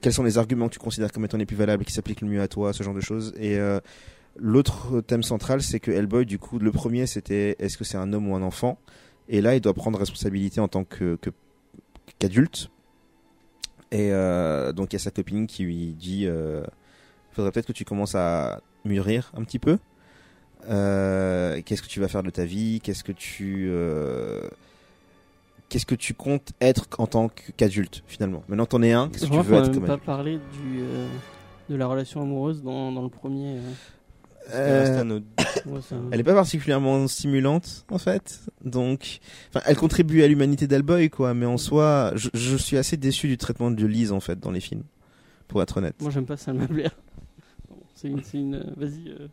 quels 0.00 0.12
sont 0.12 0.22
les 0.22 0.38
arguments 0.38 0.68
que 0.68 0.74
tu 0.74 0.78
considères 0.78 1.10
comme 1.12 1.24
étant 1.24 1.36
les 1.36 1.44
plus 1.46 1.56
valables 1.56 1.84
qui 1.84 1.92
s'appliquent 1.92 2.20
le 2.20 2.28
mieux 2.28 2.40
à 2.40 2.46
toi 2.48 2.72
ce 2.72 2.82
genre 2.82 2.94
de 2.94 3.00
choses. 3.00 3.34
Et 3.38 3.58
euh, 3.58 3.80
L'autre 4.36 5.00
thème 5.02 5.22
central, 5.22 5.62
c'est 5.62 5.78
que 5.80 5.90
Hellboy, 5.90 6.24
du 6.26 6.38
coup, 6.38 6.58
le 6.58 6.72
premier, 6.72 7.06
c'était 7.06 7.56
est-ce 7.58 7.76
que 7.76 7.84
c'est 7.84 7.98
un 7.98 8.12
homme 8.12 8.28
ou 8.30 8.34
un 8.34 8.42
enfant? 8.42 8.78
Et 9.28 9.40
là, 9.40 9.54
il 9.54 9.60
doit 9.60 9.74
prendre 9.74 9.98
responsabilité 9.98 10.60
en 10.60 10.68
tant 10.68 10.84
que 10.84 11.16
que- 11.16 11.30
qu'adulte. 12.18 12.70
Et 13.90 14.10
euh, 14.12 14.72
donc, 14.72 14.92
il 14.92 14.96
y 14.96 14.96
a 14.96 15.00
sa 15.00 15.10
copine 15.10 15.46
qui 15.46 15.64
lui 15.64 15.92
dit 15.92 16.26
euh, 16.26 16.62
faudrait 17.32 17.52
peut-être 17.52 17.66
que 17.66 17.72
tu 17.72 17.84
commences 17.84 18.14
à 18.14 18.60
mûrir 18.84 19.30
un 19.36 19.44
petit 19.44 19.58
peu. 19.58 19.78
Euh, 20.68 21.60
Qu'est-ce 21.64 21.82
que 21.82 21.88
tu 21.88 22.00
vas 22.00 22.08
faire 22.08 22.22
de 22.22 22.30
ta 22.30 22.44
vie? 22.44 22.80
Qu'est-ce 22.82 23.04
que 23.04 23.12
tu 23.12 23.66
euh, 23.68 24.48
Qu'est-ce 25.68 25.86
que 25.86 25.94
tu 25.94 26.14
comptes 26.14 26.52
être 26.60 26.86
en 26.98 27.06
tant 27.06 27.30
qu'adulte 27.56 28.02
finalement? 28.06 28.42
Maintenant, 28.48 28.66
t'en 28.66 28.82
es 28.82 28.92
un. 28.92 29.08
Qu'est-ce 29.08 29.26
que 29.26 29.30
tu 29.30 29.42
veux 29.42 29.56
on 29.56 29.64
être 29.64 29.72
comme 29.74 29.84
pas 29.84 30.22
du, 30.24 30.80
euh, 30.80 31.06
de 31.68 31.76
la 31.76 31.86
relation 31.86 32.22
amoureuse 32.22 32.62
dans, 32.62 32.92
dans 32.92 33.02
le 33.02 33.08
premier. 33.08 33.56
Euh. 34.50 35.04
Euh, 35.04 35.20
Elle 36.12 36.20
est 36.20 36.24
pas 36.24 36.34
particulièrement 36.34 37.06
stimulante 37.08 37.84
en 37.90 37.98
fait, 37.98 38.40
donc 38.64 39.20
enfin 39.50 39.60
elle 39.66 39.76
contribue 39.76 40.22
à 40.22 40.28
l'humanité 40.28 40.66
d'Alboy 40.66 41.10
quoi, 41.10 41.34
mais 41.34 41.46
en 41.46 41.58
soi 41.58 42.12
je, 42.16 42.28
je 42.34 42.56
suis 42.56 42.76
assez 42.76 42.96
déçu 42.96 43.28
du 43.28 43.36
traitement 43.38 43.70
de 43.70 43.86
Lise 43.86 44.12
en 44.12 44.20
fait 44.20 44.38
dans 44.40 44.50
les 44.50 44.60
films, 44.60 44.82
pour 45.48 45.62
être 45.62 45.76
honnête. 45.78 45.94
Moi, 46.00 46.10
j'aime 46.10 46.26
pas 46.26 46.36
Salma 46.36 46.66
Blair. 46.66 46.90
Bon, 47.68 47.76
C'est 47.94 48.08
une. 48.08 48.22
une- 48.34 48.72
Vas-y. 48.76 49.08
euh, 49.10 49.28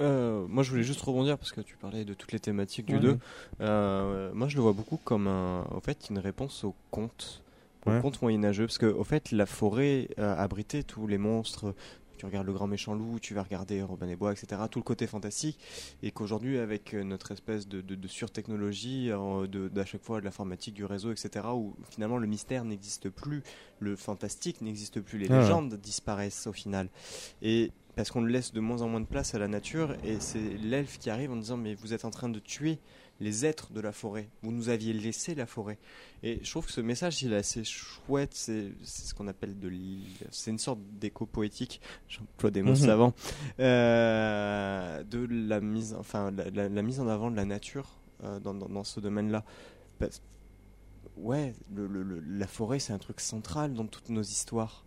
Euh, 0.00 0.46
moi, 0.48 0.62
je 0.64 0.70
voulais 0.70 0.82
juste 0.82 1.00
rebondir 1.02 1.38
parce 1.38 1.52
que 1.52 1.60
tu 1.60 1.76
parlais 1.76 2.04
de 2.04 2.12
toutes 2.14 2.32
les 2.32 2.40
thématiques 2.40 2.86
du 2.86 2.94
Ouais. 2.94 3.00
2. 3.00 3.18
Euh, 3.60 4.30
moi, 4.34 4.48
je 4.48 4.56
le 4.56 4.62
vois 4.62 4.72
beaucoup 4.72 4.98
comme 5.04 5.28
un, 5.28 5.64
en 5.70 5.80
fait, 5.80 6.08
une 6.10 6.18
réponse 6.18 6.64
au 6.64 6.74
conte, 6.90 7.42
au 7.86 7.90
Ouais. 7.90 8.00
conte 8.00 8.20
moyenâgeux, 8.20 8.66
parce 8.66 8.78
que, 8.78 8.86
au 8.86 9.04
fait, 9.04 9.30
la 9.30 9.46
forêt 9.46 10.08
euh, 10.18 10.34
abritait 10.36 10.82
tous 10.82 11.06
les 11.06 11.18
monstres. 11.18 11.72
Tu 12.22 12.26
regardes 12.26 12.46
le 12.46 12.52
grand 12.52 12.68
méchant 12.68 12.94
loup, 12.94 13.18
tu 13.18 13.34
vas 13.34 13.42
regarder 13.42 13.82
Robin 13.82 14.06
des 14.06 14.14
Bois, 14.14 14.30
etc. 14.30 14.62
Tout 14.70 14.78
le 14.78 14.84
côté 14.84 15.08
fantastique, 15.08 15.58
et 16.04 16.12
qu'aujourd'hui, 16.12 16.58
avec 16.58 16.94
euh, 16.94 17.02
notre 17.02 17.32
espèce 17.32 17.66
de, 17.66 17.80
de, 17.80 17.96
de 17.96 18.06
surtechnologie, 18.06 19.10
euh, 19.10 19.48
d'à 19.48 19.84
chaque 19.84 20.04
fois 20.04 20.20
de 20.20 20.24
l'informatique, 20.24 20.74
du 20.74 20.84
réseau, 20.84 21.10
etc., 21.10 21.46
où 21.52 21.74
finalement 21.90 22.18
le 22.18 22.28
mystère 22.28 22.64
n'existe 22.64 23.08
plus, 23.10 23.42
le 23.80 23.96
fantastique 23.96 24.60
n'existe 24.60 25.00
plus, 25.00 25.18
les 25.18 25.26
Ah 25.30 25.32
ouais. 25.34 25.40
légendes 25.40 25.74
disparaissent 25.74 26.46
au 26.46 26.52
final. 26.52 26.90
Et 27.42 27.72
parce 27.96 28.12
qu'on 28.12 28.22
laisse 28.22 28.52
de 28.52 28.60
moins 28.60 28.82
en 28.82 28.88
moins 28.88 29.00
de 29.00 29.06
place 29.06 29.34
à 29.34 29.40
la 29.40 29.48
nature 29.48 29.96
et 30.04 30.20
c'est 30.20 30.38
l'elfe 30.62 30.98
qui 31.00 31.10
arrive 31.10 31.32
en 31.32 31.36
disant 31.36 31.56
mais 31.56 31.74
vous 31.74 31.92
êtes 31.92 32.04
en 32.04 32.10
train 32.10 32.28
de 32.28 32.38
tuer 32.38 32.78
les 33.20 33.46
êtres 33.46 33.72
de 33.72 33.80
la 33.80 33.92
forêt, 33.92 34.28
vous 34.42 34.50
nous 34.50 34.68
aviez 34.68 34.92
laissé 34.92 35.34
la 35.36 35.46
forêt. 35.46 35.78
Et 36.24 36.40
je 36.42 36.50
trouve 36.50 36.66
que 36.66 36.72
ce 36.72 36.80
message 36.80 37.22
il 37.22 37.32
est 37.32 37.36
assez 37.36 37.62
chouette, 37.64 38.34
c'est 38.34 38.72
ce 38.82 39.14
qu'on 39.14 39.28
appelle 39.28 39.58
de 39.58 39.70
c'est 40.30 40.50
une 40.50 40.58
sorte 40.58 40.80
d'écho 40.98 41.24
poétique, 41.26 41.80
j'emploie 42.08 42.50
des 42.50 42.62
mots 42.62 42.70
Mhm. 42.70 42.76
savants, 42.76 43.14
euh, 43.60 45.02
de 45.04 45.26
la 45.30 45.60
mise 45.60 45.94
enfin 45.98 46.30
la, 46.32 46.50
la- 46.50 46.68
la 46.68 46.82
mise 46.82 46.98
en 47.00 47.08
avant 47.08 47.30
de 47.30 47.36
la 47.36 47.44
nature 47.44 47.88
euh, 48.24 48.40
dans, 48.40 48.54
dans, 48.54 48.68
dans 48.68 48.84
ce 48.84 48.98
domaine-là. 49.00 49.44
Ouais, 51.16 51.54
le- 51.74 51.86
le- 51.86 52.02
le- 52.02 52.20
la 52.20 52.46
forêt 52.46 52.78
c'est 52.78 52.92
un 52.92 52.98
truc 52.98 53.20
central 53.20 53.74
dans 53.74 53.86
toutes 53.86 54.08
nos 54.08 54.22
histoires. 54.22 54.84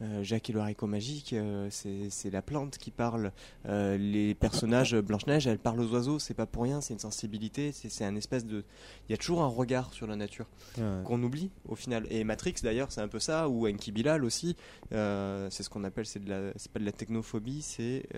Euh, 0.00 0.24
Jacques 0.24 0.50
et 0.50 0.52
le 0.52 0.58
haricot 0.60 0.86
magique, 0.88 1.32
euh, 1.32 1.68
c'est 1.70 2.30
la 2.30 2.42
plante 2.42 2.76
qui 2.78 2.90
parle. 2.90 3.30
Euh, 3.66 3.96
les 3.96 4.34
personnages, 4.34 4.96
Blanche-Neige, 4.96 5.46
elle 5.46 5.58
parle 5.60 5.78
aux 5.80 5.92
oiseaux, 5.92 6.18
c'est 6.18 6.34
pas 6.34 6.46
pour 6.46 6.64
rien, 6.64 6.80
c'est 6.80 6.92
une 6.94 6.98
sensibilité, 6.98 7.70
c'est 7.72 8.04
un 8.04 8.16
espèce 8.16 8.44
de. 8.44 8.64
Il 9.08 9.12
y 9.12 9.14
a 9.14 9.16
toujours 9.16 9.42
un 9.42 9.46
regard 9.48 9.92
sur 9.92 10.06
la 10.08 10.16
nature 10.16 10.46
Ouais. 10.78 11.02
qu'on 11.04 11.22
oublie 11.22 11.50
au 11.68 11.76
final. 11.76 12.06
Et 12.10 12.24
Matrix 12.24 12.54
d'ailleurs, 12.62 12.90
c'est 12.90 13.00
un 13.00 13.08
peu 13.08 13.20
ça, 13.20 13.48
ou 13.48 13.68
Enki 13.68 13.92
Bilal 13.92 14.24
aussi, 14.24 14.56
c'est 14.90 15.62
ce 15.62 15.68
qu'on 15.70 15.84
appelle, 15.84 16.06
c'est 16.06 16.24
de 16.24 16.30
la, 16.30 16.52
c'est 16.56 16.72
pas 16.72 16.80
de 16.80 16.84
la 16.84 16.92
technophobie, 16.92 17.62
c'est 17.62 18.08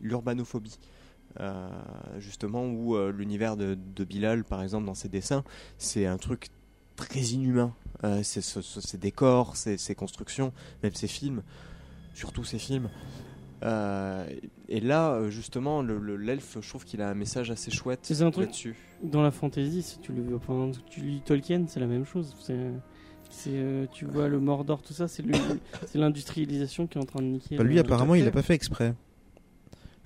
l'urbanophobie. 0.00 0.78
Justement, 2.18 2.64
où 2.66 2.96
l'univers 3.10 3.56
de, 3.56 3.76
de 3.76 4.04
Bilal, 4.04 4.44
par 4.44 4.62
exemple, 4.62 4.86
dans 4.86 4.94
ses 4.94 5.08
dessins, 5.08 5.44
c'est 5.76 6.06
un 6.06 6.16
truc 6.18 6.48
très 7.06 7.20
inhumain. 7.20 7.72
Euh, 8.04 8.20
c'est 8.22 8.40
ce- 8.40 8.60
ce- 8.62 8.80
ses 8.80 8.98
décors, 8.98 9.56
ses, 9.56 9.76
ses 9.78 9.94
constructions, 9.94 10.52
même 10.82 10.94
ses 10.94 11.08
films, 11.08 11.42
surtout 12.14 12.44
ses 12.44 12.58
films. 12.58 12.88
Euh, 13.64 14.24
et 14.68 14.80
là, 14.80 15.14
euh, 15.14 15.30
justement, 15.30 15.82
le- 15.82 15.98
le- 15.98 16.16
l'elfe, 16.16 16.58
je 16.60 16.68
trouve 16.68 16.84
qu'il 16.84 17.02
a 17.02 17.08
un 17.10 17.14
message 17.14 17.50
assez 17.50 17.72
chouette 17.72 18.00
C'est 18.02 18.22
un 18.22 18.30
truc- 18.30 18.46
là-dessus. 18.46 18.76
Dans 19.02 19.22
la 19.22 19.32
fantasy, 19.32 19.82
si 19.82 19.98
tu, 19.98 20.12
le, 20.12 20.36
enfin, 20.36 20.70
tu 20.90 21.00
lis 21.00 21.22
Tolkien, 21.24 21.64
c'est 21.66 21.80
la 21.80 21.86
même 21.86 22.04
chose. 22.04 22.36
C'est, 23.30 23.50
euh, 23.50 23.86
tu 23.92 24.04
vois 24.04 24.28
le 24.28 24.38
Mordor, 24.38 24.80
tout 24.82 24.92
ça, 24.92 25.08
c'est, 25.08 25.22
le- 25.24 25.34
l'industrialisation 25.94 26.86
qui 26.86 26.98
est 26.98 27.00
en 27.00 27.04
train 27.04 27.20
de 27.20 27.26
niquer. 27.26 27.56
Bah, 27.56 27.64
lui 27.64 27.74
le- 27.74 27.80
apparemment 27.80 28.14
il 28.14 28.26
a 28.26 28.30
pas 28.30 28.42
fait 28.42 28.54
exprès. 28.54 28.94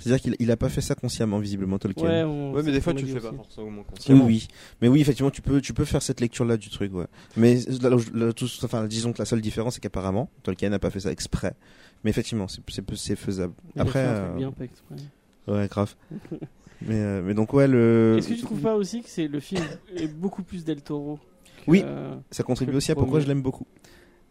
C'est-à-dire 0.03 0.21
qu'il 0.23 0.37
il 0.39 0.51
a 0.51 0.57
pas 0.57 0.69
fait 0.69 0.81
ça 0.81 0.95
consciemment 0.95 1.39
visiblement 1.39 1.79
Tolkien. 1.79 2.05
Ouais, 2.05 2.23
on- 2.25 2.53
Ouais, 2.53 2.63
mais 2.63 2.73
des 2.73 2.81
fois, 2.81 2.93
tu 2.95 3.05
le 3.07 3.13
fais 3.13 3.21
pas 3.21 3.29
aussi. 3.29 3.37
forcément 3.37 3.69
Oui, 3.69 3.85
consciemment. 3.89 4.25
oui. 4.27 4.49
Mais 4.81 4.89
oui, 4.89 5.01
effectivement, 5.01 5.31
tu 5.31 5.43
peux, 5.43 5.61
tu 5.61 5.73
peux 5.73 5.85
faire 5.85 6.03
cette 6.03 6.21
lecture-là 6.21 6.57
du 6.57 6.69
truc, 6.71 6.93
ouais. 6.95 7.07
Mais 7.37 7.57
là, 7.81 7.91
là, 7.91 7.97
là, 8.15 8.33
tout- 8.33 8.47
enfin, 8.65 8.87
disons 8.87 9.13
que 9.13 9.19
la 9.19 9.25
seule 9.25 9.41
différence, 9.41 9.75
c'est 9.75 9.81
qu'apparemment, 9.81 10.29
Tolkien 10.43 10.69
n'a 10.71 10.79
pas 10.79 10.91
fait 10.91 11.01
ça 11.01 11.13
exprès. 11.13 11.55
Mais 12.05 12.11
effectivement, 12.11 12.49
c'est, 12.49 12.61
c'est, 12.69 12.95
c'est 12.97 13.17
faisable. 13.17 13.55
Il 13.75 13.79
a 13.81 13.83
Après, 13.83 14.03
fait 14.03 14.09
un 14.09 14.15
truc 14.15 14.31
euh, 14.35 14.37
bien, 14.39 14.53
pas 14.53 14.65
exprès. 14.65 14.97
ouais, 15.49 15.69
grave. 15.69 15.95
mais, 16.83 16.95
euh, 17.01 17.23
mais 17.25 17.35
donc, 17.35 17.53
ouais, 17.55 17.69
le. 17.69 18.17
Est-ce 18.19 18.29
que 18.29 18.35
tu 18.35 18.41
trouves 18.43 18.61
pas 18.61 18.75
aussi 18.75 19.03
que 19.03 19.09
c'est 19.09 19.29
le 19.29 19.39
film 19.41 19.63
est 19.97 20.09
beaucoup 20.09 20.43
plus 20.43 20.65
Del 20.65 20.83
Toro 20.83 21.19
Oui. 21.69 21.83
euh, 21.85 22.17
Ça 22.31 22.43
contribue 22.43 22.75
aussi 22.77 22.91
à 22.91 22.95
pourquoi 22.97 23.21
je 23.21 23.27
l'aime 23.29 23.43
beaucoup. 23.43 23.67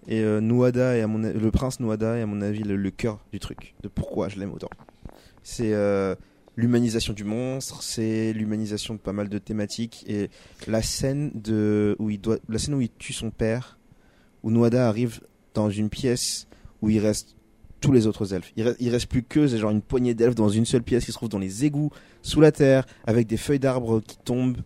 Et 0.07 0.22
euh, 0.22 0.41
est 0.41 1.02
à 1.02 1.07
mon, 1.07 1.23
a- 1.23 1.31
le 1.31 1.52
prince 1.52 1.80
Nuada 1.80 2.18
est 2.18 2.22
à 2.22 2.26
mon 2.26 2.41
avis 2.41 2.64
le, 2.64 2.76
le 2.76 2.89
cœur 2.89 3.23
du 3.31 3.39
truc, 3.39 3.76
de 3.84 3.88
pourquoi 3.88 4.30
je 4.30 4.39
l'aime 4.39 4.52
autant. 4.52 4.69
C'est 5.44 5.74
euh, 5.74 6.16
l'humanisation 6.56 7.14
du 7.14 7.24
monstre, 7.24 7.82
c'est 7.82 8.34
l'humanisation 8.34 8.94
de 8.94 9.00
pas 9.00 9.14
mal 9.14 9.30
de 9.30 9.38
thématiques 9.38 10.04
et 10.08 10.30
la 10.68 10.82
scène 10.82 11.32
de 11.36 11.96
où 12.00 12.10
il 12.10 12.20
doit, 12.20 12.38
la 12.50 12.60
scène 12.60 12.76
où 12.76 12.82
il 12.82 12.90
tue 12.98 13.14
son 13.14 13.32
père, 13.32 13.78
où 14.44 14.52
Nuada 14.52 14.88
arrive 14.88 15.22
dans 15.54 15.70
une 15.70 15.90
pièce 15.90 16.48
où 16.82 16.90
il 16.90 17.00
reste 17.00 17.36
tous 17.80 17.92
les 17.92 18.06
autres 18.06 18.34
elfes. 18.34 18.52
Il 18.58 18.64
reste, 18.64 18.78
reste 18.82 19.08
plus 19.08 19.24
que 19.24 19.48
c'est 19.48 19.58
genre 19.58 19.72
une 19.72 19.82
poignée 19.82 20.14
d'elfes 20.14 20.36
dans 20.36 20.50
une 20.50 20.66
seule 20.66 20.84
pièce 20.84 21.06
qui 21.06 21.12
se 21.12 21.18
trouve 21.18 21.30
dans 21.30 21.40
les 21.40 21.66
égouts 21.66 21.90
sous 22.22 22.40
la 22.42 22.52
terre 22.52 22.86
avec 23.06 23.26
des 23.28 23.38
feuilles 23.38 23.60
d'arbres 23.60 24.02
qui 24.02 24.18
tombent 24.24 24.58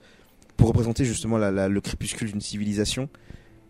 pour 0.58 0.68
représenter 0.70 1.06
justement 1.06 1.38
le 1.38 1.80
crépuscule 1.82 2.30
d'une 2.32 2.42
civilisation. 2.42 3.10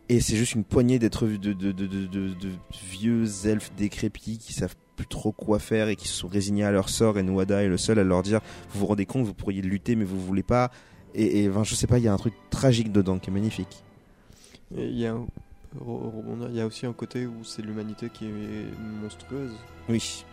Et 0.09 0.19
c'est 0.19 0.35
juste 0.35 0.53
une 0.53 0.63
poignée 0.63 0.99
d'êtres 0.99 1.27
de, 1.27 1.53
de- 1.53 1.71
de 1.71 2.49
vieux 2.91 3.25
elfes 3.45 3.71
décrépits 3.75 4.37
qui 4.37 4.53
savent 4.53 4.75
plus 4.95 5.07
trop 5.07 5.31
quoi 5.31 5.59
faire 5.59 5.89
et 5.89 5.95
qui 5.95 6.07
se 6.07 6.13
sont 6.13 6.27
résignés 6.27 6.63
à 6.63 6.71
leur 6.71 6.89
sort. 6.89 7.17
Et 7.17 7.23
Nuada 7.23 7.63
est 7.63 7.67
le 7.67 7.77
seul 7.77 7.99
à 7.99 8.03
leur 8.03 8.23
dire 8.23 8.39
Vous 8.71 8.79
vous 8.79 8.85
rendez 8.85 9.05
compte, 9.05 9.25
vous 9.25 9.33
pourriez 9.33 9.61
lutter, 9.61 9.95
mais 9.95 10.05
vous 10.05 10.19
voulez 10.19 10.43
pas. 10.43 10.71
Et, 11.13 11.49
je 11.63 11.75
sais 11.75 11.87
pas, 11.87 11.97
il 11.97 12.03
y 12.03 12.07
a 12.07 12.13
un 12.13 12.17
truc 12.17 12.33
tragique 12.49 12.91
dedans 12.91 13.19
qui 13.19 13.29
est 13.29 13.33
magnifique. 13.33 13.83
Il 14.75 14.97
y, 14.97 15.05
a 15.05 15.13
un- 15.13 15.27
re- 15.79 16.15
rebondir, 16.17 16.49
il 16.49 16.55
y 16.57 16.61
a 16.61 16.65
aussi 16.65 16.85
un 16.85 16.91
côté 16.93 17.25
où 17.25 17.43
c'est 17.43 17.61
l'humanité 17.61 18.09
qui 18.09 18.25
est 18.25 18.65
monstrueuse. 19.01 19.53
Oui. 19.87 20.25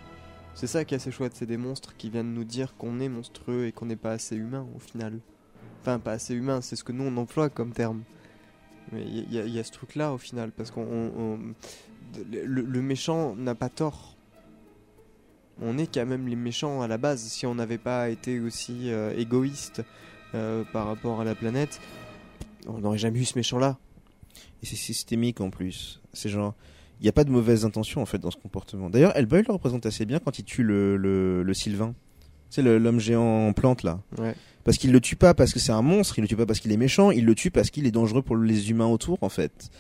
C'est 0.54 0.66
ça 0.66 0.84
qui 0.84 0.94
est 0.94 0.96
assez 0.96 1.10
chouette, 1.12 1.32
c'est 1.36 1.46
des 1.46 1.56
monstres 1.56 1.94
qui 1.96 2.10
viennent 2.10 2.34
nous 2.34 2.44
dire 2.44 2.74
qu'on 2.76 2.98
est 3.00 3.08
monstrueux 3.08 3.66
et 3.66 3.72
qu'on 3.72 3.86
n'est 3.86 3.96
pas 3.96 4.10
assez 4.12 4.34
humain 4.36 4.66
au 4.74 4.78
final. 4.80 5.18
Enfin, 5.82 5.98
pas 5.98 6.12
assez 6.12 6.34
humain, 6.34 6.60
c'est 6.60 6.76
ce 6.76 6.84
que 6.84 6.92
nous 6.92 7.04
on 7.04 7.16
emploie 7.16 7.48
comme 7.48 7.72
terme. 7.72 8.02
Mais 8.92 9.02
il 9.06 9.32
y, 9.32 9.38
a- 9.38 9.44
il 9.44 9.54
y 9.54 9.58
a 9.60 9.64
ce 9.64 9.70
truc-là 9.72 10.12
au 10.12 10.18
final, 10.18 10.50
parce 10.50 10.70
qu'on. 10.70 10.82
on- 10.82 11.12
on- 11.16 11.38
le, 12.30 12.62
le 12.62 12.82
méchant 12.82 13.34
n'a 13.36 13.54
pas 13.54 13.68
tort. 13.70 14.16
On 15.60 15.78
est 15.78 15.92
quand 15.92 16.06
même 16.06 16.28
les 16.28 16.36
méchants 16.36 16.82
à 16.82 16.88
la 16.88 16.98
base. 16.98 17.20
Si 17.20 17.46
on 17.46 17.54
n'avait 17.54 17.78
pas 17.78 18.08
été 18.08 18.40
aussi 18.40 18.90
euh, 18.90 19.14
égoïste 19.16 19.82
euh, 20.34 20.64
par 20.72 20.86
rapport 20.86 21.20
à 21.20 21.24
la 21.24 21.34
planète, 21.34 21.80
on 22.66 22.78
n'aurait 22.78 22.98
jamais 22.98 23.20
eu 23.20 23.24
ce 23.24 23.36
méchant-là. 23.38 23.78
Et 24.62 24.66
c'est 24.66 24.76
systémique 24.76 25.40
en 25.40 25.50
plus. 25.50 26.00
C'est 26.12 26.28
genre. 26.28 26.54
Il 27.00 27.04
n'y 27.04 27.08
a 27.08 27.12
pas 27.12 27.24
de 27.24 27.30
mauvaise 27.30 27.64
intention 27.64 28.00
en 28.00 28.06
fait 28.06 28.18
dans 28.18 28.30
ce 28.30 28.36
comportement. 28.36 28.88
D'ailleurs, 28.88 29.16
Hellboy 29.16 29.42
le 29.46 29.52
représente 29.52 29.86
assez 29.86 30.04
bien 30.06 30.20
quand 30.20 30.38
il 30.38 30.44
tue 30.44 30.62
le, 30.62 30.96
le, 30.96 31.42
le 31.42 31.54
Sylvain. 31.54 31.94
C'est 32.48 32.62
l'homme 32.62 33.00
géant 33.00 33.48
en 33.48 33.52
plante 33.52 33.82
là. 33.82 34.00
Ouais. 34.18 34.36
Parce 34.62 34.78
qu'il 34.78 34.92
le 34.92 35.00
tue 35.00 35.16
pas 35.16 35.34
parce 35.34 35.52
que 35.52 35.58
c'est 35.58 35.72
un 35.72 35.82
monstre, 35.82 36.18
il 36.18 36.22
le 36.22 36.28
tue 36.28 36.36
pas 36.36 36.46
parce 36.46 36.60
qu'il 36.60 36.70
est 36.70 36.76
méchant, 36.76 37.10
il 37.10 37.24
le 37.24 37.34
tue 37.34 37.50
parce 37.50 37.70
qu'il 37.70 37.86
est 37.86 37.90
dangereux 37.90 38.22
pour 38.22 38.36
les 38.36 38.70
humains 38.70 38.86
autour 38.86 39.18
en 39.22 39.28
fait. 39.28 39.70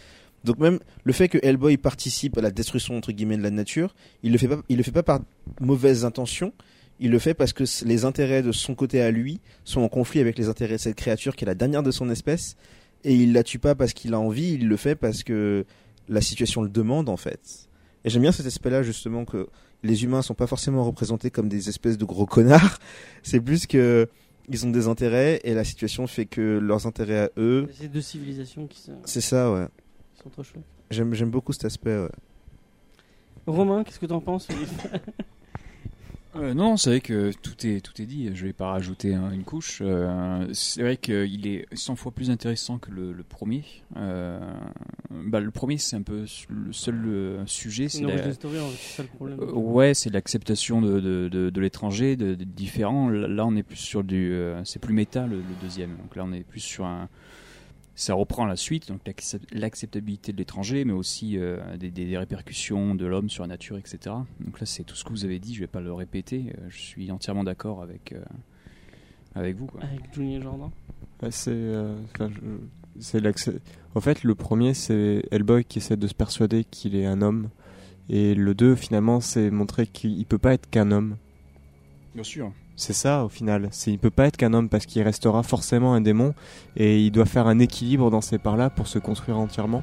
Donc 0.44 0.58
même 0.58 0.78
le 1.04 1.12
fait 1.12 1.28
que 1.28 1.38
Hellboy 1.42 1.76
participe 1.76 2.36
à 2.38 2.40
la 2.40 2.50
destruction 2.50 2.96
entre 2.96 3.12
guillemets 3.12 3.36
de 3.36 3.42
la 3.42 3.50
nature, 3.50 3.94
il 4.22 4.32
le 4.32 4.38
fait 4.38 4.48
pas, 4.48 4.60
il 4.68 4.76
le 4.76 4.82
fait 4.82 4.90
pas 4.92 5.02
par 5.02 5.20
mauvaise 5.60 6.04
intention, 6.04 6.52
il 7.00 7.10
le 7.10 7.18
fait 7.18 7.34
parce 7.34 7.52
que 7.52 7.64
les 7.84 8.04
intérêts 8.04 8.42
de 8.42 8.52
son 8.52 8.74
côté 8.74 9.00
à 9.00 9.10
lui 9.10 9.40
sont 9.64 9.80
en 9.82 9.88
conflit 9.88 10.20
avec 10.20 10.38
les 10.38 10.48
intérêts 10.48 10.74
de 10.74 10.80
cette 10.80 10.96
créature 10.96 11.36
qui 11.36 11.44
est 11.44 11.46
la 11.46 11.54
dernière 11.54 11.82
de 11.82 11.90
son 11.90 12.10
espèce, 12.10 12.56
et 13.04 13.14
il 13.14 13.32
la 13.32 13.42
tue 13.42 13.58
pas 13.58 13.74
parce 13.74 13.92
qu'il 13.92 14.14
a 14.14 14.20
envie, 14.20 14.52
il 14.54 14.68
le 14.68 14.76
fait 14.76 14.94
parce 14.94 15.22
que 15.22 15.64
la 16.08 16.20
situation 16.20 16.62
le 16.62 16.68
demande 16.68 17.08
en 17.08 17.16
fait. 17.16 17.68
Et 18.04 18.10
j'aime 18.10 18.22
bien 18.22 18.32
cet 18.32 18.46
aspect-là 18.46 18.82
justement 18.82 19.24
que 19.24 19.48
les 19.84 20.04
humains 20.04 20.22
sont 20.22 20.34
pas 20.34 20.46
forcément 20.48 20.84
représentés 20.84 21.30
comme 21.30 21.48
des 21.48 21.68
espèces 21.68 21.98
de 21.98 22.04
gros 22.04 22.26
connards, 22.26 22.78
c'est 23.22 23.40
plus 23.40 23.66
que 23.66 24.08
ils 24.48 24.66
ont 24.66 24.70
des 24.70 24.88
intérêts 24.88 25.40
et 25.44 25.54
la 25.54 25.62
situation 25.62 26.08
fait 26.08 26.26
que 26.26 26.58
leurs 26.58 26.86
intérêts 26.86 27.20
à 27.20 27.30
eux, 27.38 27.68
C'est 27.78 27.86
deux 27.86 28.00
civilisations 28.00 28.66
qui, 28.66 28.80
se- 28.80 28.90
c'est 29.04 29.20
ça 29.20 29.52
ouais. 29.52 29.66
Qui 30.22 30.28
sont 30.28 30.30
trop 30.30 30.42
chouettes. 30.42 30.62
J'aime 30.90 31.14
j'aime 31.14 31.30
beaucoup 31.30 31.52
cet 31.52 31.64
aspect 31.64 31.96
ouais. 31.98 32.10
Romain, 33.46 33.82
qu'est-ce 33.84 33.98
que 33.98 34.06
t'en 34.06 34.20
penses 34.20 34.48
Euh, 36.34 36.54
non, 36.54 36.78
c'est 36.78 36.88
vrai 36.88 37.00
que 37.02 37.30
tout 37.42 37.66
est 37.66 37.82
tout 37.82 38.00
est 38.00 38.06
dit. 38.06 38.30
Je 38.34 38.46
vais 38.46 38.54
pas 38.54 38.68
rajouter 38.70 39.12
hein, 39.14 39.30
une 39.34 39.44
couche. 39.44 39.82
Euh, 39.84 40.48
c'est 40.54 40.80
vrai 40.80 40.96
qu'il 40.96 41.46
est 41.46 41.66
100 41.74 41.94
fois 41.94 42.10
plus 42.10 42.30
intéressant 42.30 42.78
que 42.78 42.90
le, 42.90 43.12
le 43.12 43.22
premier. 43.22 43.64
Euh, 43.98 44.40
bah, 45.10 45.40
le 45.40 45.50
premier, 45.50 45.76
c'est 45.76 45.94
un 45.94 46.00
peu 46.00 46.24
le 46.48 46.72
seul 46.72 47.02
euh, 47.04 47.44
sujet. 47.44 47.90
C'est 47.90 47.98
une 47.98 48.06
la- 48.06 48.14
origin 48.14 48.32
story, 48.32 48.56
hein, 48.56 48.62
c'est 48.78 48.96
ça 48.96 49.02
le 49.02 49.08
problème. 49.10 49.40
Euh, 49.42 49.52
ouais, 49.52 49.92
c'est 49.92 50.08
l'acceptation 50.08 50.80
de, 50.80 51.00
de, 51.00 51.28
de, 51.30 51.50
de 51.50 51.60
l'étranger, 51.60 52.16
de, 52.16 52.34
de 52.34 52.44
différents. 52.44 53.10
Là, 53.10 53.28
là, 53.28 53.44
on 53.44 53.54
est 53.54 53.62
plus 53.62 53.76
sur 53.76 54.02
du, 54.02 54.32
euh, 54.32 54.64
c'est 54.64 54.78
plus 54.78 54.94
méta 54.94 55.26
le, 55.26 55.36
le 55.36 55.42
deuxième. 55.60 55.98
Donc 55.98 56.16
là, 56.16 56.24
on 56.26 56.32
est 56.32 56.44
plus 56.44 56.60
sur 56.60 56.86
un 56.86 57.10
ça 57.94 58.14
reprend 58.14 58.46
la 58.46 58.56
suite, 58.56 58.88
donc 58.88 59.00
l'accep- 59.06 59.42
l'acceptabilité 59.52 60.32
de 60.32 60.38
l'étranger, 60.38 60.84
mais 60.84 60.92
aussi 60.94 61.36
euh, 61.38 61.76
des, 61.76 61.90
des- 61.90 62.06
des 62.06 62.16
répercussions 62.18 62.94
de 62.94 63.04
l'homme 63.06 63.28
sur 63.30 63.42
la 63.44 63.48
nature, 63.48 63.76
etc. 63.78 63.98
Donc 64.40 64.60
là, 64.60 64.66
c'est 64.66 64.84
tout 64.84 64.94
ce 64.96 65.04
que 65.04 65.10
vous 65.10 65.24
avez 65.24 65.38
dit, 65.38 65.54
je 65.54 65.60
vais 65.60 65.66
pas 65.66 65.80
le 65.80 65.92
répéter, 65.92 66.52
euh, 66.58 66.66
je 66.70 66.78
suis 66.78 67.10
entièrement 67.10 67.44
d'accord 67.44 67.82
avec, 67.82 68.12
euh, 68.12 68.22
avec 69.34 69.56
vous. 69.56 69.66
Quoi. 69.66 69.82
Avec 69.82 70.00
Johnny 70.14 70.36
et 70.36 70.40
Jordan. 70.42 70.70
Ouais, 71.22 71.30
c'est 71.30 71.50
euh, 71.52 71.94
En 73.94 74.00
fait, 74.00 74.24
le 74.24 74.34
premier, 74.34 74.74
c'est 74.74 75.24
Hellboy 75.30 75.64
qui 75.64 75.78
essaie 75.78 75.96
de 75.96 76.06
se 76.06 76.14
persuader 76.14 76.64
qu'il 76.64 76.96
est 76.96 77.06
un 77.06 77.22
homme. 77.22 77.48
Et 78.08 78.34
le 78.34 78.54
2, 78.54 78.74
finalement, 78.74 79.20
c'est 79.20 79.50
montrer 79.50 79.86
qu'il 79.86 80.18
il 80.18 80.26
peut 80.26 80.38
pas 80.38 80.54
être 80.54 80.68
qu'un 80.68 80.90
homme. 80.90 81.16
Bien 82.14 82.24
sûr. 82.24 82.52
C'est 82.76 82.92
ça, 82.94 83.24
au 83.24 83.28
final. 83.28 83.68
C'est, 83.70 83.92
il 83.92 83.98
peut 83.98 84.10
pas 84.10 84.26
être 84.26 84.36
qu'un 84.36 84.54
homme 84.54 84.68
parce 84.68 84.86
qu'il 84.86 85.02
restera 85.02 85.42
forcément 85.42 85.94
un 85.94 86.00
démon. 86.00 86.34
Et 86.76 87.00
il 87.00 87.10
doit 87.10 87.26
faire 87.26 87.46
un 87.46 87.58
équilibre 87.58 88.10
dans 88.10 88.20
ces 88.20 88.38
parts-là 88.38 88.70
pour 88.70 88.86
se 88.86 88.98
construire 88.98 89.38
entièrement. 89.38 89.82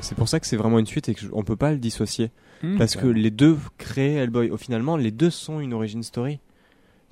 C'est 0.00 0.14
pour 0.16 0.28
ça 0.28 0.38
que 0.38 0.46
c'est 0.46 0.56
vraiment 0.56 0.78
une 0.78 0.86
suite 0.86 1.08
et 1.08 1.14
qu'on 1.14 1.42
peut 1.42 1.56
pas 1.56 1.72
le 1.72 1.78
dissocier. 1.78 2.30
Parce 2.76 2.96
que 2.96 3.06
les 3.06 3.30
deux 3.30 3.56
créent 3.78 4.14
Hellboy. 4.14 4.50
Au 4.50 4.56
finalement, 4.56 4.96
les 4.96 5.10
deux 5.12 5.30
sont 5.30 5.60
une 5.60 5.72
origin 5.74 6.02
story. 6.02 6.40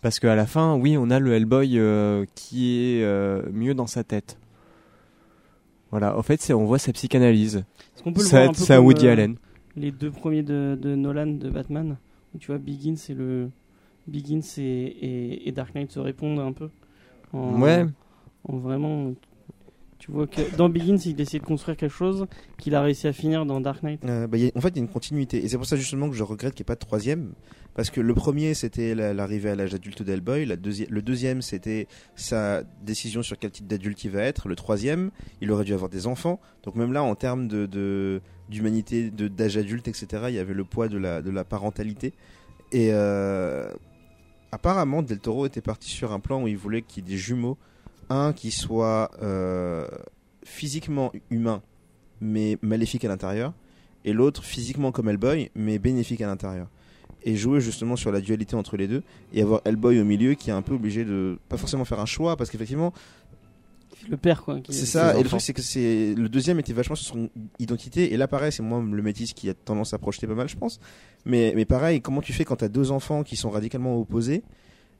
Parce 0.02 0.18
qu'à 0.20 0.34
la 0.34 0.46
fin, 0.46 0.74
oui, 0.76 0.96
on 0.98 1.10
a 1.10 1.18
le 1.18 1.34
Hellboy 1.34 1.78
euh, 1.78 2.24
qui 2.34 2.78
est 2.80 3.02
euh, 3.04 3.42
mieux 3.52 3.74
dans 3.74 3.86
sa 3.86 4.02
tête. 4.04 4.38
Voilà, 5.90 6.18
en 6.18 6.22
fait, 6.22 6.40
c'est, 6.42 6.52
on 6.52 6.64
voit 6.64 6.78
sa 6.78 6.92
psychanalyse. 6.92 7.56
Est-ce 7.94 8.02
qu'on 8.02 8.12
peut 8.12 8.22
le 8.22 8.26
Ça- 8.26 8.38
voir 8.38 8.50
un 8.50 8.52
peu 8.52 8.58
C'est 8.60 8.72
un 8.72 8.76
comme, 8.76 8.86
Woody 8.86 9.06
euh, 9.06 9.12
Allen. 9.12 9.36
Les 9.76 9.90
deux 9.92 10.10
premiers 10.10 10.42
de, 10.42 10.76
de 10.80 10.94
Nolan 10.94 11.26
de 11.26 11.48
Batman, 11.50 11.96
où 12.34 12.38
tu 12.38 12.48
vois 12.48 12.58
Begins 12.58 12.96
et 13.08 13.14
le 13.14 13.50
Begins 14.08 14.40
et, 14.58 14.62
et, 14.62 15.48
et 15.48 15.52
Dark 15.52 15.74
Knight 15.74 15.90
se 15.90 15.98
répondent 16.00 16.38
un 16.40 16.52
peu. 16.52 16.70
En, 17.32 17.60
Ouais. 17.60 17.84
En 18.48 18.58
vraiment, 18.58 19.12
tu 19.98 20.12
vois 20.12 20.26
que 20.28 20.40
dans 20.56 20.68
Begins 20.68 20.98
il 21.04 21.20
essaie 21.20 21.38
de 21.40 21.44
construire 21.44 21.76
quelque 21.76 21.92
chose 21.92 22.26
qu'il 22.58 22.74
a 22.76 22.82
réussi 22.82 23.08
à 23.08 23.12
finir 23.12 23.44
dans 23.46 23.60
Dark 23.60 23.82
Knight. 23.82 24.04
Euh, 24.04 24.26
bah, 24.28 24.38
a- 24.38 24.56
en 24.56 24.60
fait, 24.60 24.68
il 24.68 24.76
y 24.76 24.78
a 24.78 24.82
une 24.82 24.88
continuité. 24.88 25.44
Et 25.44 25.48
c'est 25.48 25.56
pour 25.56 25.66
ça 25.66 25.76
justement 25.76 26.08
que 26.08 26.14
je 26.14 26.22
regrette 26.22 26.54
qu'il 26.54 26.62
n'y 26.62 26.66
ait 26.66 26.72
pas 26.72 26.74
de 26.76 26.80
troisième. 26.86 27.32
Parce 27.74 27.90
que 27.90 28.00
le 28.00 28.14
premier, 28.14 28.54
c'était 28.54 28.94
la- 28.94 29.12
l'arrivée 29.12 29.50
à 29.50 29.54
l'âge 29.56 29.74
adulte 29.74 30.02
d'Hellboy. 30.02 30.46
Deuxi- 30.56 30.86
le 30.88 31.02
deuxième, 31.02 31.42
c'était 31.42 31.88
sa 32.14 32.62
décision 32.82 33.22
sur 33.22 33.36
quel 33.38 33.50
type 33.50 33.66
d'adulte 33.66 34.02
il 34.04 34.10
va 34.12 34.22
être. 34.22 34.48
Le 34.48 34.54
troisième, 34.56 35.10
il 35.40 35.50
aurait 35.50 35.64
dû 35.64 35.74
avoir 35.74 35.90
des 35.90 36.06
enfants. 36.06 36.40
Donc 36.62 36.76
même 36.76 36.92
là, 36.92 37.02
en 37.02 37.14
termes 37.16 37.48
d'humanité, 38.48 39.10
de, 39.10 39.28
d'âge 39.28 39.56
adulte, 39.56 39.88
etc., 39.88 40.06
il 40.28 40.34
y 40.34 40.38
avait 40.38 40.54
le 40.54 40.64
poids 40.64 40.88
de 40.88 40.98
la, 40.98 41.20
de 41.20 41.30
la 41.30 41.44
parentalité. 41.44 42.14
Et 42.72 42.88
euh, 42.92 43.68
apparemment, 44.56 45.02
Del 45.02 45.18
Toro 45.18 45.44
était 45.44 45.60
parti 45.60 45.90
sur 45.90 46.12
un 46.12 46.20
plan 46.20 46.42
où 46.42 46.48
il 46.48 46.56
voulait 46.56 46.82
qu'il 46.82 47.04
y 47.04 47.06
ait 47.06 47.10
des 47.10 47.18
jumeaux. 47.18 47.58
Un 48.08 48.32
qui 48.32 48.50
soit 48.50 49.10
euh, 49.22 49.86
physiquement 50.44 51.12
humain, 51.28 51.60
mais 52.20 52.56
maléfique 52.62 53.04
à 53.04 53.08
l'intérieur 53.08 53.52
et 54.06 54.12
l'autre 54.12 54.44
physiquement 54.44 54.92
comme 54.92 55.08
Hellboy, 55.08 55.50
mais 55.54 55.78
bénéfique 55.78 56.20
à 56.22 56.26
l'intérieur. 56.26 56.68
Et 57.24 57.34
jouer 57.34 57.60
justement 57.60 57.96
sur 57.96 58.12
la 58.12 58.20
dualité 58.20 58.54
entre 58.54 58.76
les 58.76 58.86
deux, 58.86 59.02
et 59.32 59.42
avoir 59.42 59.60
Hellboy 59.64 60.00
au 60.00 60.04
milieu 60.04 60.34
qui 60.34 60.50
est 60.50 60.52
un 60.52 60.62
peu 60.62 60.74
obligé 60.74 61.04
de 61.04 61.38
pas 61.48 61.56
forcément 61.56 61.84
faire 61.84 61.98
un 61.98 62.06
choix, 62.06 62.36
parce 62.36 62.48
qu'effectivement, 62.48 62.92
Le 64.08 64.16
père 64.16 64.42
quoi. 64.42 64.60
c'est 64.68 64.86
ça. 64.86 65.18
Et 65.18 65.22
le 65.22 65.28
truc, 65.28 65.40
c'est 65.40 65.52
que 65.52 65.62
c'est 65.62 66.14
le 66.16 66.28
deuxième 66.28 66.58
était 66.58 66.72
vachement 66.72 66.96
sur 66.96 67.14
son 67.14 67.30
identité, 67.58 68.12
et 68.12 68.16
là, 68.16 68.28
pareil, 68.28 68.52
c'est 68.52 68.62
moi 68.62 68.82
le 68.82 69.02
métis 69.02 69.32
qui 69.32 69.48
a 69.48 69.54
tendance 69.54 69.94
à 69.94 69.98
projeter 69.98 70.26
pas 70.26 70.34
mal, 70.34 70.48
je 70.48 70.56
pense. 70.56 70.80
Mais, 71.24 71.52
mais 71.56 71.64
pareil, 71.64 72.00
comment 72.00 72.20
tu 72.20 72.32
fais 72.32 72.44
quand 72.44 72.56
t'as 72.56 72.68
deux 72.68 72.90
enfants 72.90 73.22
qui 73.22 73.36
sont 73.36 73.50
radicalement 73.50 73.98
opposés 73.98 74.42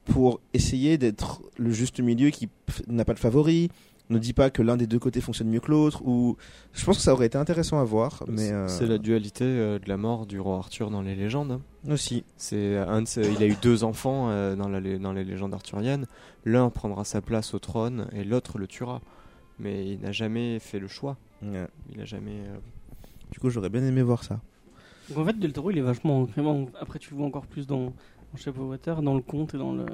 pour 0.05 0.40
essayer 0.55 0.98
d'être 0.98 1.43
le 1.56 1.70
juste 1.70 2.01
milieu 2.01 2.31
qui 2.31 2.48
n'a 2.86 3.05
pas 3.05 3.14
de 3.14 3.18
favori, 3.18 3.70
ne 4.11 4.19
dit 4.19 4.33
pas 4.33 4.51
que 4.51 4.62
l'un 4.62 4.77
des 4.77 4.87
deux 4.87 4.99
côtés 4.99 5.20
fonctionne 5.20 5.49
mieux 5.49 5.61
que 5.61 5.70
l'autre, 5.70 6.03
ou 6.07 6.37
je 6.73 6.85
pense 6.85 6.97
que 6.99 7.03
ça 7.03 7.12
aurait 7.12 7.27
été 7.27 7.37
intéressant 7.39 7.81
à 7.81 7.85
voir, 7.85 8.23
mais 8.28 8.53
euh, 8.53 8.69
C'est 8.69 8.87
la 8.87 8.99
dualité 8.99 9.45
euh, 9.45 9.78
de 9.81 9.89
la 9.89 9.97
mort 9.97 10.27
du 10.27 10.39
roi 10.39 10.59
Arthur 10.59 10.91
dans 10.91 11.03
les 11.03 11.15
légendes. 11.16 11.53
hein. 11.87 11.93
aussi. 11.93 12.24
C'est 12.37 12.77
un 12.77 13.03
de 13.03 13.07
ses- 13.09 13.28
il 13.33 13.43
a 13.43 13.47
eu 13.47 13.57
deux 13.61 13.83
enfants 13.85 14.28
euh, 14.31 14.55
dans, 14.57 14.69
la 14.69 14.81
dans 14.99 15.12
les 15.12 15.24
légendes 15.24 15.55
arthuriennes. 15.55 16.07
L'un 16.45 16.70
prendra 16.70 17.05
sa 17.05 17.20
place 17.20 17.53
au 17.55 17.59
trône 17.59 18.09
et 18.12 18.23
l'autre 18.24 18.59
le 18.59 18.66
tuera. 18.66 19.01
Mais 19.59 19.87
il 19.91 20.01
n'a 20.01 20.12
jamais 20.12 20.59
fait 20.61 20.78
le 20.78 20.87
choix. 20.89 21.16
Ouais. 21.43 21.66
Il 21.91 21.99
n'a 21.99 22.05
jamais. 22.05 22.31
euh, 22.47 22.57
Du 23.33 23.39
coup, 23.41 23.51
j'aurais 23.51 23.70
bien 23.70 23.83
aimé 23.85 24.03
voir 24.03 24.23
ça. 24.23 24.39
Donc 25.09 25.19
en 25.19 25.24
fait 25.24 25.39
Del 25.39 25.53
Toro 25.53 25.70
il 25.70 25.78
est 25.78 25.83
vachement 25.83 26.24
vraiment. 26.24 26.66
Après 26.81 26.99
tu 26.99 27.11
le 27.11 27.16
vois 27.16 27.27
encore 27.27 27.47
plus 27.47 27.66
dans, 27.66 27.87
dans 27.87 28.37
Shape 28.37 28.59
of 28.59 28.69
Water, 28.69 29.03
dans 29.03 29.15
le 29.15 29.23
conte 29.23 29.55
et 29.55 29.59
dans 29.59 29.73
le 29.73 29.87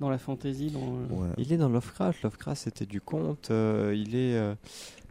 dans 0.00 0.10
la 0.10 0.18
fantasy, 0.18 0.70
dans. 0.70 0.80
le- 0.80 1.14
Ouais. 1.14 1.28
Il 1.38 1.52
est 1.52 1.56
dans 1.58 1.68
Lovecraft. 1.68 2.22
Lovecraft 2.22 2.62
c'était 2.64 2.86
du 2.86 3.00
conte. 3.00 3.50
euh, 3.50 3.94
il 3.96 4.14
est 4.16 4.34
euh, 4.34 4.54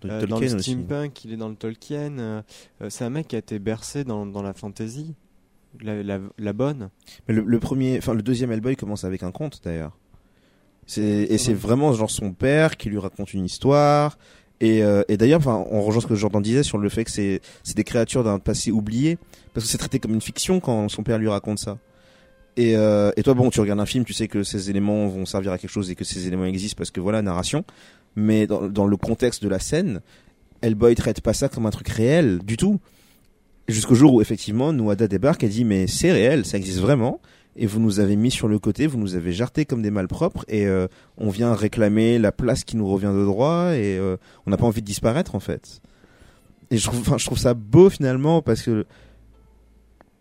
Donc, 0.02 0.11
euh, 0.11 0.22
dans 0.22 0.38
Tolkien 0.40 0.49
le 0.53 0.60
aussi. 0.60 0.72
steampunk. 0.72 1.26
Il 1.26 1.34
est 1.34 1.38
dans 1.38 1.49
le 1.49 1.56
Tolkien. 1.56 2.18
euh, 2.20 2.41
euh, 2.82 2.90
c'est 2.90 3.03
un 3.06 3.10
mec 3.10 3.28
qui 3.28 3.36
a 3.36 3.40
été 3.40 3.60
bercé 3.60 4.03
dans, 4.03 4.26
dans 4.26 4.41
la 4.41 4.53
fantasy. 4.53 5.14
La, 5.82 6.02
la, 6.02 6.20
la 6.40 6.53
bonne. 6.53 6.90
Mais 7.28 7.36
le, 7.36 7.44
le 7.45 7.60
premier, 7.60 7.99
enfin 7.99 8.16
le 8.16 8.24
deuxième 8.24 8.52
Hellboy 8.52 8.76
commence 8.76 9.03
avec 9.03 9.22
un 9.22 9.32
conte 9.32 9.61
d'ailleurs. 9.64 9.95
C'est 10.88 11.02
et 11.03 11.38
c'est 11.38 11.53
vraiment 11.53 11.94
genre 11.94 12.10
son 12.10 12.34
père 12.34 12.76
qui 12.76 12.90
lui 12.90 12.98
raconte 12.98 13.34
une 13.34 13.45
histoire. 13.45 14.18
Et, 14.61 14.84
euh, 14.84 15.03
et 15.07 15.16
d'ailleurs, 15.18 15.40
enfin, 15.40 15.64
on 15.70 15.82
rejoint 15.84 16.02
ce 16.02 16.07
que 16.07 16.16
Jordan 16.16 16.41
disait 16.41 16.64
sur 16.64 16.80
le 16.80 16.90
fait 16.90 17.06
que 17.06 17.11
c'est 17.11 17.40
c'est 17.64 17.78
des 17.78 17.84
créatures 17.84 18.24
d'un 18.24 18.40
passé 18.40 18.72
oublié 18.72 19.18
parce 19.53 19.66
que 19.66 19.72
c'est 19.72 19.78
traité 19.78 19.99
comme 19.99 20.14
une 20.16 20.22
fiction 20.22 20.60
quand 20.60 20.90
son 20.90 21.03
père 21.03 21.20
lui 21.20 21.30
raconte 21.30 21.60
ça. 21.60 21.78
Et, 22.60 22.76
euh, 22.76 23.11
et 23.15 23.23
toi, 23.23 23.36
bon, 23.36 23.49
tu 23.49 23.61
regardes 23.61 23.80
un 23.80 23.86
film, 23.86 24.03
tu 24.03 24.11
sais 24.11 24.27
que 24.27 24.44
ces 24.44 24.69
éléments 24.69 25.07
vont 25.07 25.26
servir 25.26 25.53
à 25.53 25.57
quelque 25.57 25.69
chose 25.69 25.90
et 25.90 25.95
que 25.95 26.03
ces 26.03 26.27
éléments 26.27 26.44
existent 26.44 26.76
parce 26.77 26.91
que 26.91 26.99
voilà, 26.99 27.22
narration. 27.22 27.64
Mais 28.18 28.48
dans, 28.48 28.86
le 28.86 28.98
contexte 28.98 29.41
de 29.41 29.48
la 29.48 29.60
scène, 29.60 30.02
Hellboy 30.61 30.94
traite 30.95 31.22
pas 31.22 31.31
ça 31.31 31.48
comme 31.48 31.65
un 31.68 31.69
truc 31.69 31.88
réel 31.88 32.40
du 32.40 32.57
tout. 32.57 32.81
Jusqu'au 33.69 33.95
jour 33.95 34.14
où 34.14 34.19
effectivement 34.19 34.73
Nouada 34.73 35.07
débarque 35.07 35.45
et 35.45 35.48
dit 35.48 35.64
mais 35.64 35.88
c'est 35.88 36.11
réel, 36.11 36.45
ça 36.45 36.57
existe 36.57 36.80
vraiment. 36.80 37.22
Et 37.56 37.65
vous 37.65 37.80
nous 37.80 38.02
avez 38.02 38.18
mis 38.18 38.30
sur 38.30 38.49
le 38.49 38.60
côté, 38.60 38.88
vous 38.88 38.98
nous 38.98 39.15
avez 39.15 39.31
jarté 39.31 39.64
comme 39.64 39.81
des 39.81 39.91
malpropres 39.91 40.44
et 40.49 40.68
euh, 40.68 40.88
on 41.18 41.30
vient 41.30 41.53
réclamer 41.53 42.19
la 42.19 42.34
place 42.34 42.65
qui 42.65 42.76
nous 42.76 42.90
revient 42.90 43.14
de 43.15 43.23
droit 43.23 43.72
et 43.73 43.98
euh, 43.98 44.18
on 44.45 44.52
n'a 44.52 44.57
pas 44.57 44.65
envie 44.65 44.81
de 44.81 44.86
disparaître 44.86 45.34
en 45.34 45.40
fait. 45.40 45.80
Et 46.72 46.77
je 46.77 46.84
trouve, 46.84 47.18
je 47.18 47.26
trouve 47.26 47.40
ça 47.40 47.53
beau 47.53 47.90
finalement 47.90 48.41
parce 48.41 48.64
que 48.64 48.86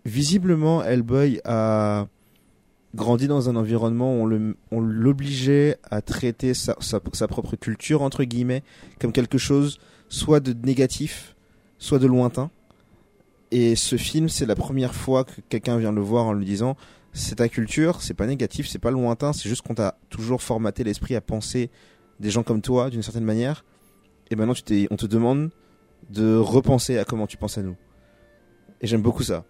visiblement 0.05 0.85
Hellboy 0.85 1.41
a 1.45 2.07
grandi 2.95 3.29
dans 3.29 3.49
un 3.49 3.57
environnement 3.57 4.21
où 4.21 4.55
on 4.71 4.81
l'obligeait 4.81 5.77
à 5.91 6.01
traiter 6.01 6.55
sa, 6.55 6.75
propre 7.29 7.57
culture 7.57 8.03
entre 8.03 8.25
guillemets 8.25 8.63
comme 9.01 9.13
quelque 9.13 9.39
chose 9.39 9.79
soit 10.09 10.41
de 10.41 10.55
négatif, 10.67 11.37
soit 11.79 11.99
de 11.99 12.07
lointain. 12.07 12.51
Et 13.51 13.77
ce 13.77 13.97
film, 13.97 14.29
c'est 14.29 14.47
la 14.47 14.55
première 14.55 14.95
fois 14.95 15.25
que 15.25 15.41
quelqu'un 15.49 15.79
vient 15.79 15.93
le 15.93 16.01
voir 16.01 16.27
en 16.27 16.33
lui 16.33 16.45
disant 16.45 16.77
c'est 17.13 17.37
ta 17.37 17.49
culture, 17.49 18.03
c'est 18.03 18.15
pas 18.15 18.27
négatif, 18.27 18.69
c'est 18.69 18.79
pas 18.79 18.91
lointain, 18.91 19.33
c'est 19.33 19.49
juste 19.49 19.63
qu'on 19.63 19.75
t'a 19.75 19.99
toujours 20.11 20.43
formaté 20.43 20.85
l'esprit 20.85 21.15
à 21.15 21.21
penser 21.21 21.71
des 22.21 22.31
gens 22.31 22.43
comme 22.43 22.61
toi 22.61 22.91
d'une 22.91 23.03
certaine 23.03 23.25
manière. 23.25 23.65
Et 24.31 24.37
maintenant, 24.37 24.55
on 24.91 24.97
te 24.97 25.07
demande 25.07 25.51
de 26.11 26.37
repenser 26.37 26.99
à 26.99 27.05
comment 27.05 27.27
tu 27.27 27.37
penses 27.37 27.59
à 27.59 27.63
nous. 27.63 27.77
Et 28.81 28.87
j'aime 28.87 29.03
beaucoup 29.03 29.23
ça. 29.23 29.45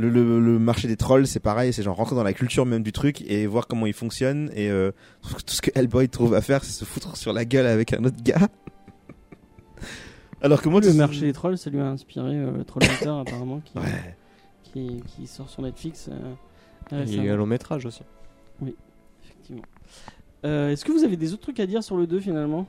Le, 0.00 0.08
le, 0.10 0.38
le 0.40 0.58
marché 0.60 0.86
des 0.86 0.96
trolls, 0.96 1.26
c'est 1.26 1.40
pareil, 1.40 1.72
c'est 1.72 1.82
genre 1.82 1.96
rentrer 1.96 2.14
dans 2.14 2.22
la 2.22 2.32
culture 2.32 2.64
même 2.64 2.84
du 2.84 2.92
truc 2.92 3.20
et 3.28 3.46
voir 3.48 3.66
comment 3.66 3.84
il 3.84 3.92
fonctionne. 3.92 4.48
Et 4.54 4.70
euh, 4.70 4.92
tout 5.22 5.52
ce 5.54 5.60
que 5.60 5.70
Hellboy 5.74 6.08
trouve 6.08 6.34
à 6.34 6.40
faire, 6.40 6.62
c'est 6.62 6.70
se 6.72 6.84
foutre 6.84 7.16
sur 7.16 7.32
la 7.32 7.44
gueule 7.44 7.66
avec 7.66 7.92
un 7.92 8.04
autre 8.04 8.22
gars. 8.22 8.48
Alors 10.40 10.62
que 10.62 10.68
moi, 10.68 10.80
le 10.80 10.90
tu- 10.90 10.96
marché 10.96 11.20
des 11.22 11.32
trolls, 11.32 11.58
ça 11.58 11.68
lui 11.70 11.80
a 11.80 11.86
inspiré 11.88 12.36
euh, 12.36 12.62
Trollhunter 12.62 13.08
apparemment 13.28 13.60
qui, 13.64 13.76
Ouais. 13.76 14.14
qui, 14.62 15.02
qui 15.06 15.26
sort 15.26 15.50
sur 15.50 15.62
Netflix. 15.62 16.08
euh, 16.12 16.34
Il 17.04 17.14
y 17.16 17.18
a 17.20 17.24
eu 17.24 17.30
un 17.30 17.36
long 17.36 17.46
métrage 17.46 17.84
aussi. 17.86 18.02
Effectivement. 19.24 19.62
Euh, 20.44 20.70
Est-ce 20.70 20.84
que 20.84 20.92
vous 20.92 21.02
avez 21.02 21.16
des 21.16 21.32
autres 21.32 21.42
trucs 21.42 21.58
à 21.58 21.66
dire 21.66 21.82
sur 21.82 21.96
le 21.96 22.06
2 22.06 22.20
finalement? 22.20 22.66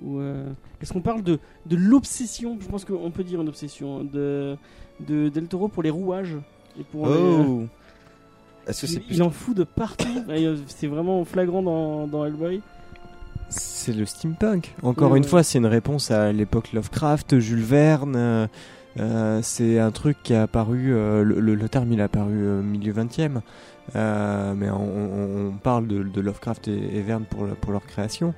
Ou 0.00 0.20
euh, 0.20 0.48
est-ce 0.80 0.92
qu'on 0.92 1.00
parle 1.02 1.22
de, 1.24 1.40
de 1.66 1.74
l'obsession? 1.74 2.56
Je 2.60 2.68
pense 2.68 2.84
qu'on 2.84 3.10
peut 3.10 3.24
dire 3.24 3.40
une 3.42 3.48
obsession 3.48 4.04
de, 4.04 4.56
de 5.06 5.28
Del 5.28 5.46
Toro 5.46 5.68
pour 5.68 5.82
les 5.82 5.90
rouages 5.90 6.36
et 6.78 6.84
pour 6.84 7.06
les- 7.08 7.14
Oh 7.14 7.62
Est-ce 8.66 8.82
que 8.82 8.86
il, 8.86 8.94
c'est 8.94 9.02
il 9.10 9.22
en 9.22 9.30
fout 9.30 9.56
de 9.56 9.64
partout. 9.64 10.06
Euh, 10.28 10.56
C'est 10.66 10.86
vraiment 10.88 11.24
flagrant 11.24 11.62
dans, 11.62 12.06
dans 12.06 12.24
Hellboy. 12.24 12.60
C'est 13.48 13.92
le 13.94 14.04
steampunk. 14.04 14.74
Encore 14.82 15.10
Ouais, 15.12 15.18
une 15.18 15.24
ouais. 15.24 15.28
fois, 15.30 15.42
c'est 15.42 15.58
une 15.58 15.66
réponse 15.66 16.10
à 16.10 16.32
l'époque 16.32 16.72
Lovecraft, 16.72 17.38
Jules 17.38 17.62
Verne. 17.62 18.14
euh, 18.16 18.46
euh, 18.98 19.40
c'est 19.42 19.78
un 19.78 19.90
truc 19.90 20.18
qui 20.22 20.34
a 20.34 20.42
apparu, 20.42 20.92
euh, 20.92 21.22
le, 21.22 21.40
le- 21.40 21.54
le 21.54 21.68
terme 21.68 21.92
il 21.92 22.00
a 22.00 22.04
apparu 22.04 22.58
au 22.58 22.62
milieu 22.62 22.92
20e, 22.92 23.40
euh, 23.96 24.54
mais 24.56 24.68
on, 24.70 25.52
parle 25.62 25.86
de, 25.86 26.02
de 26.02 26.20
Lovecraft 26.20 26.68
et, 26.68 26.96
et 26.96 27.00
Verne 27.02 27.24
pour, 27.24 27.46
pour 27.46 27.72
leur 27.72 27.86
création. 27.86 28.34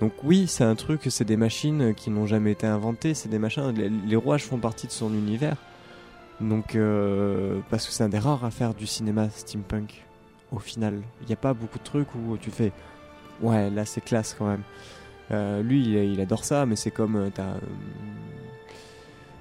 Donc 0.00 0.12
oui, 0.22 0.44
c'est 0.46 0.64
un 0.64 0.74
truc, 0.74 1.00
c'est 1.08 1.24
des 1.24 1.36
machines 1.38 1.94
qui 1.94 2.10
n'ont 2.10 2.26
jamais 2.26 2.52
été 2.52 2.66
inventées, 2.66 3.14
c'est 3.14 3.28
des 3.30 3.38
machins, 3.38 3.72
les, 3.74 3.88
les 3.88 4.16
rouages 4.16 4.44
font 4.44 4.58
partie 4.58 4.86
de 4.86 4.92
son 4.92 5.12
univers. 5.14 5.56
Donc, 6.40 6.74
euh, 6.74 7.60
parce 7.70 7.86
que 7.86 7.92
c'est 7.92 8.04
un 8.04 8.08
des 8.08 8.18
rares 8.18 8.44
à 8.44 8.50
faire 8.50 8.74
du 8.74 8.86
cinéma 8.86 9.30
steampunk, 9.30 10.04
au 10.52 10.58
final. 10.58 11.00
Il 11.22 11.26
n'y 11.28 11.32
a 11.32 11.36
pas 11.36 11.54
beaucoup 11.54 11.78
de 11.78 11.84
trucs 11.84 12.14
où 12.14 12.36
tu 12.36 12.50
fais, 12.50 12.72
ouais, 13.40 13.70
là 13.70 13.84
c'est 13.84 14.00
classe 14.02 14.34
quand 14.38 14.46
même. 14.46 14.62
Euh, 15.30 15.62
lui, 15.62 15.82
il, 15.82 15.94
il 16.12 16.20
adore 16.20 16.44
ça, 16.44 16.66
mais 16.66 16.76
c'est 16.76 16.90
comme 16.90 17.16
euh, 17.16 17.30
euh, 17.38 17.54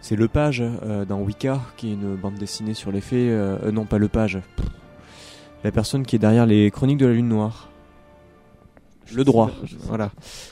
c'est 0.02 0.16
Le 0.16 0.28
Page 0.28 0.62
euh, 0.62 1.06
dans 1.06 1.20
Wicca, 1.20 1.62
qui 1.78 1.90
est 1.90 1.94
une 1.94 2.16
bande 2.16 2.36
dessinée 2.36 2.74
sur 2.74 2.92
les 2.92 3.02
faits. 3.02 3.20
euh, 3.20 3.72
non, 3.72 3.86
pas 3.86 3.98
Le 3.98 4.08
Page. 4.08 4.40
Pff. 4.56 4.66
La 5.64 5.72
personne 5.72 6.06
qui 6.06 6.18
est 6.18 6.20
derrière 6.20 6.46
les 6.46 6.70
Chroniques 6.72 6.98
de 6.98 7.06
la 7.06 7.14
Lune 7.14 7.30
Noire. 7.30 7.70
Le 9.14 9.24
droit. 9.24 9.48
Pas, 9.48 9.54
je 9.66 9.76
Voilà. 9.80 10.12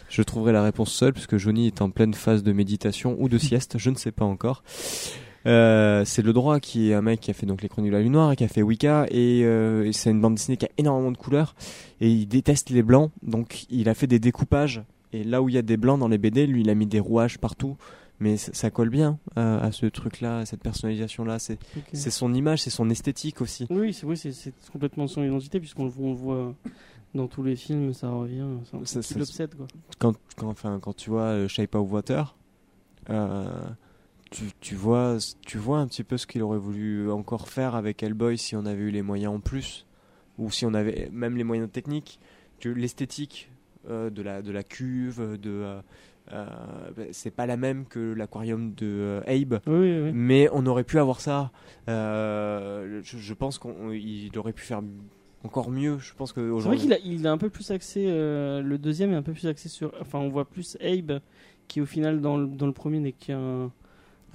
Je 0.10 0.22
trouverai 0.22 0.54
la 0.54 0.64
réponse 0.64 0.92
seule 0.92 1.14
puisque 1.14 1.38
Johnny 1.38 1.68
est 1.68 1.82
en 1.82 1.90
pleine 1.90 2.14
phase 2.14 2.44
de 2.44 2.52
méditation 2.54 3.16
ou 3.20 3.28
de 3.28 3.38
sieste, 3.38 3.78
je 3.78 3.90
ne 3.90 3.96
sais 3.96 4.12
pas 4.12 4.26
encore. 4.26 4.64
Euh, 5.48 6.06
c'est 6.06 6.22
le 6.22 6.34
droit 6.34 6.60
qui 6.60 6.92
est 6.92 6.94
un 6.94 7.02
mec 7.02 7.20
qui 7.20 7.32
a 7.32 7.34
fait 7.34 7.46
donc 7.48 7.62
les 7.64 7.70
Chroniques 7.70 7.92
de 7.92 7.98
la 7.98 8.04
Lune 8.04 8.12
Noire 8.12 8.32
et 8.32 8.36
qui 8.36 8.44
a 8.44 8.48
fait 8.48 8.62
Wicca 8.62 9.08
et, 9.10 9.42
euh, 9.44 9.86
et 9.88 9.92
c'est 9.94 10.12
une 10.12 10.22
bande 10.22 10.36
dessinée 10.36 10.56
qui 10.58 10.66
a 10.66 10.70
énormément 10.78 11.12
de 11.12 11.18
couleurs 11.18 11.56
et 12.00 12.12
il 12.12 12.28
déteste 12.28 12.70
les 12.70 12.84
blancs. 12.84 13.12
Donc 13.24 13.66
il 13.72 13.90
a 13.90 13.96
fait 13.96 14.06
des 14.08 14.20
découpages 14.20 14.84
et 15.14 15.24
là 15.24 15.42
où 15.42 15.50
il 15.50 15.56
y 15.56 15.58
a 15.58 15.64
des 15.64 15.78
blancs 15.78 16.00
dans 16.00 16.08
les 16.08 16.20
BD 16.20 16.46
lui 16.46 16.62
il 16.62 16.70
a 16.70 16.76
mis 16.76 16.86
des 16.86 17.00
rouages 17.00 17.40
partout. 17.40 17.76
Mais 18.20 18.38
ça, 18.38 18.52
ça 18.54 18.70
colle 18.70 18.92
bien 18.92 19.18
euh, 19.40 19.60
à 19.60 19.72
ce 19.72 19.88
truc 19.88 20.22
là 20.22 20.40
à 20.40 20.46
cette 20.46 20.62
personnalisation 20.62 21.26
là 21.26 21.40
c'est 21.40 21.58
son 22.12 22.36
image 22.36 22.62
c'est 22.62 22.70
son 22.70 22.88
esthétique 22.92 23.42
aussi. 23.42 23.66
Oui, 23.72 23.94
c'est 23.94 24.06
oui, 24.06 24.16
c'est- 24.18 24.54
complètement 24.72 25.08
son 25.08 25.24
identité 25.24 25.60
puisqu'on 25.60 25.86
le 25.86 25.90
voit, 25.90 26.54
dans 27.16 27.26
tous 27.28 27.42
les 27.42 27.56
films, 27.56 27.94
ça 27.96 28.10
revient, 28.12 28.46
Ça- 28.86 29.00
qui 29.02 29.08
ça- 29.10 29.18
l'obsède 29.20 29.56
quoi. 29.56 29.66
quand, 29.98 30.14
quand, 30.38 30.50
enfin, 30.50 30.78
quand 30.80 30.96
tu 30.96 31.10
vois 31.10 31.48
Shape 31.48 31.74
of 31.74 31.92
Water, 31.92 32.36
euh, 33.10 33.44
tu, 34.32 34.46
tu, 34.62 34.76
vois, 34.76 35.18
tu 35.46 35.58
vois 35.58 35.80
un 35.80 35.88
petit 35.88 36.04
peu 36.04 36.18
ce 36.18 36.26
qu'il 36.26 36.42
aurait 36.42 36.58
voulu 36.58 37.12
encore 37.12 37.50
faire 37.50 37.76
avec 37.76 38.02
Hellboy 38.02 38.38
si 38.38 38.56
on 38.56 38.66
avait 38.66 38.82
eu 38.82 38.90
les 38.90 39.02
moyens 39.02 39.36
en 39.36 39.40
plus, 39.40 39.86
ou 40.38 40.50
si 40.50 40.66
on 40.66 40.74
avait 40.74 41.10
même 41.12 41.38
les 41.38 41.44
moyens 41.44 41.70
techniques, 41.70 42.20
que 42.60 42.70
l'esthétique 42.70 43.52
euh, 43.90 44.10
de, 44.10 44.22
la, 44.22 44.42
de 44.42 44.52
la 44.52 44.64
cuve, 44.64 45.38
de, 45.38 45.50
euh, 45.50 45.82
euh, 46.32 46.46
bah, 46.96 47.04
c'est 47.12 47.32
pas 47.32 47.46
la 47.46 47.58
même 47.58 47.86
que 47.86 48.14
l'aquarium 48.14 48.74
de 48.74 48.86
euh, 48.88 49.22
Abe. 49.28 49.60
Oui, 49.68 49.74
oui, 49.74 50.00
oui. 50.00 50.12
Mais 50.14 50.48
on 50.54 50.66
aurait 50.66 50.86
pu 50.86 50.98
avoir 50.98 51.20
ça. 51.20 51.52
Je, 51.88 53.02
je 53.04 53.34
pense 53.34 53.60
qu'il 53.60 54.38
aurait 54.38 54.54
pu 54.54 54.64
faire 54.64 54.82
encore 55.44 55.72
mieux. 55.72 55.98
Je 56.00 56.14
pense 56.14 56.32
que 56.32 56.58
C'est 56.60 56.68
vrai 56.68 56.78
qu'il 56.78 56.94
a, 56.94 57.00
il 57.00 57.28
a 57.28 57.32
un 57.32 57.38
peu 57.38 57.50
plus 57.50 57.70
axé, 57.72 58.06
le 58.06 58.78
deuxième 58.78 59.12
est 59.12 59.18
un 59.18 59.24
peu 59.24 59.34
plus 59.34 59.48
axé 59.48 59.68
sur, 59.68 59.92
enfin 60.00 60.20
on 60.20 60.30
voit 60.30 60.46
plus 60.46 60.78
Abe 60.80 61.20
qui 61.68 61.82
au 61.82 61.86
final 61.86 62.22
dans 62.22 62.38
le, 62.38 62.48
dans 62.48 62.68
le 62.68 62.74
premier 62.74 63.00
n'est 63.00 63.14
qu'un 63.14 63.72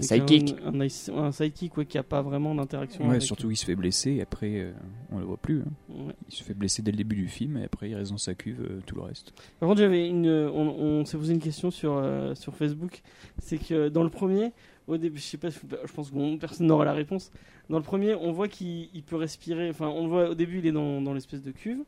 Sidekick. 0.05 0.57
qu'un- 0.57 0.81
un, 0.81 1.25
un 1.25 1.33
sidekick 1.33 1.77
ouais, 1.77 1.87
qui 1.87 1.97
a 1.99 2.03
pas 2.03 2.23
vraiment 2.23 2.55
d'interaction. 2.55 3.05
Ouais, 3.05 3.11
avec- 3.11 3.23
surtout 3.23 3.51
il 3.51 3.57
se 3.57 3.65
fait 3.65 3.77
blesser 3.77 4.13
et 4.13 4.23
après 4.23 4.61
euh, 4.61 4.73
on 5.11 5.19
le 5.19 5.25
voit 5.25 5.37
plus. 5.39 5.61
hein. 5.63 5.73
Ouais. 5.89 6.15
Il 6.29 6.35
se 6.35 6.43
fait 6.43 6.55
blesser 6.55 6.83
dès 6.83 6.91
le 6.91 6.97
début 6.99 7.17
du 7.17 7.29
film 7.29 7.57
et 7.57 7.65
après 7.65 7.89
il 7.91 7.95
reste 7.95 8.11
dans 8.11 8.19
sa 8.19 8.35
cuve 8.35 8.61
euh, 8.61 8.81
tout 8.87 8.95
le 8.97 9.03
reste. 9.03 9.33
Par 9.59 9.69
contre, 9.69 9.81
j'avais 9.81 10.07
une, 10.09 10.29
on, 10.29 10.69
on 10.69 11.05
s'est 11.05 11.17
posé 11.17 11.33
une 11.35 11.41
question 11.41 11.71
sur 11.71 11.95
euh, 11.97 12.35
sur 12.35 12.55
Facebook, 12.55 13.03
c'est 13.39 13.59
que 13.59 13.89
dans 13.89 14.03
le 14.05 14.11
premier, 14.11 14.53
au 14.87 14.97
début, 14.99 15.19
je 15.19 15.25
sais 15.25 15.39
pas, 15.39 15.49
je 15.51 15.93
pense 15.93 16.11
que 16.11 16.37
personne 16.37 16.67
n'aura 16.67 16.85
la 16.85 16.93
réponse. 16.93 17.31
Dans 17.71 17.79
le 17.79 17.83
premier, 17.85 18.15
on 18.15 18.31
voit 18.33 18.49
qu'il 18.49 18.89
il 18.95 19.03
peut 19.03 19.17
respirer. 19.17 19.69
Enfin, 19.71 19.89
on 19.89 20.05
le 20.05 20.09
voit 20.09 20.29
au 20.31 20.35
début, 20.35 20.59
il 20.61 20.67
est 20.67 20.73
dans, 20.73 21.01
dans 21.01 21.13
l'espèce 21.15 21.43
de 21.43 21.51
cuve. 21.51 21.81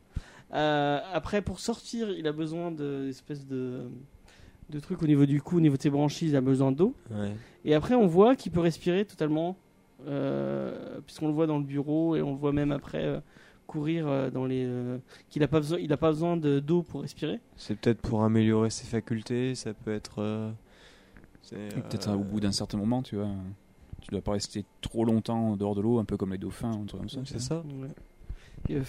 Euh, 0.53 0.99
après, 1.13 1.41
pour 1.41 1.59
sortir, 1.59 2.09
il 2.09 2.25
a 2.27 2.31
besoin 2.31 2.71
d'espèce 2.71 3.45
de 3.45 3.83
de 4.69 4.79
trucs 4.79 5.01
au 5.01 5.07
niveau 5.07 5.25
du 5.25 5.41
cou, 5.41 5.57
au 5.57 5.61
niveau 5.61 5.77
de 5.77 5.81
ses 5.81 5.89
branchies, 5.89 6.27
il 6.27 6.35
a 6.35 6.41
besoin 6.41 6.71
d'eau. 6.71 6.93
Ouais. 7.11 7.31
Et 7.65 7.73
après, 7.73 7.95
on 7.95 8.05
voit 8.07 8.35
qu'il 8.35 8.51
peut 8.51 8.59
respirer 8.59 9.05
totalement, 9.05 9.55
euh, 10.07 10.99
puisqu'on 11.05 11.27
le 11.27 11.33
voit 11.33 11.47
dans 11.47 11.57
le 11.57 11.63
bureau 11.63 12.15
et 12.15 12.21
on 12.21 12.31
le 12.31 12.37
voit 12.37 12.53
même 12.53 12.71
après 12.71 13.03
euh, 13.03 13.19
courir 13.67 14.07
euh, 14.07 14.29
dans 14.29 14.45
les. 14.45 14.63
euh, 14.65 14.97
qu'il 15.29 15.43
a 15.43 15.47
pas 15.47 15.59
besoin, 15.59 15.79
il 15.79 15.91
a 15.93 15.97
pas 15.97 16.09
besoin 16.11 16.37
de- 16.37 16.59
d'eau 16.59 16.83
pour 16.83 17.01
respirer. 17.01 17.39
C'est 17.55 17.75
peut-être 17.77 18.01
pour 18.01 18.23
améliorer 18.23 18.69
ses 18.69 18.85
facultés, 18.85 19.55
ça 19.55 19.73
peut 19.73 19.93
être. 19.93 20.19
euh, 20.21 20.51
c'est, 21.41 21.69
Peut-être 21.69 22.09
euh, 22.09 22.15
au 22.15 22.23
bout 22.23 22.39
d'un 22.39 22.51
certain 22.51 22.77
moment, 22.77 23.01
tu 23.01 23.15
vois. 23.15 23.29
Tu 24.01 24.11
dois 24.11 24.21
pas 24.21 24.31
rester 24.33 24.65
trop 24.81 25.03
longtemps 25.03 25.49
en 25.49 25.57
dehors 25.57 25.75
de 25.75 25.81
l'eau, 25.81 25.99
un 25.99 26.05
peu 26.05 26.15
comme 26.17 26.31
les 26.31 26.37
dauphins, 26.37 26.71
un 26.71 26.85
truc 26.85 27.01
comme 27.01 27.09
ça. 27.09 27.19
C'est 27.25 27.39
ça. 27.41 27.57
Ouais. 27.81 27.87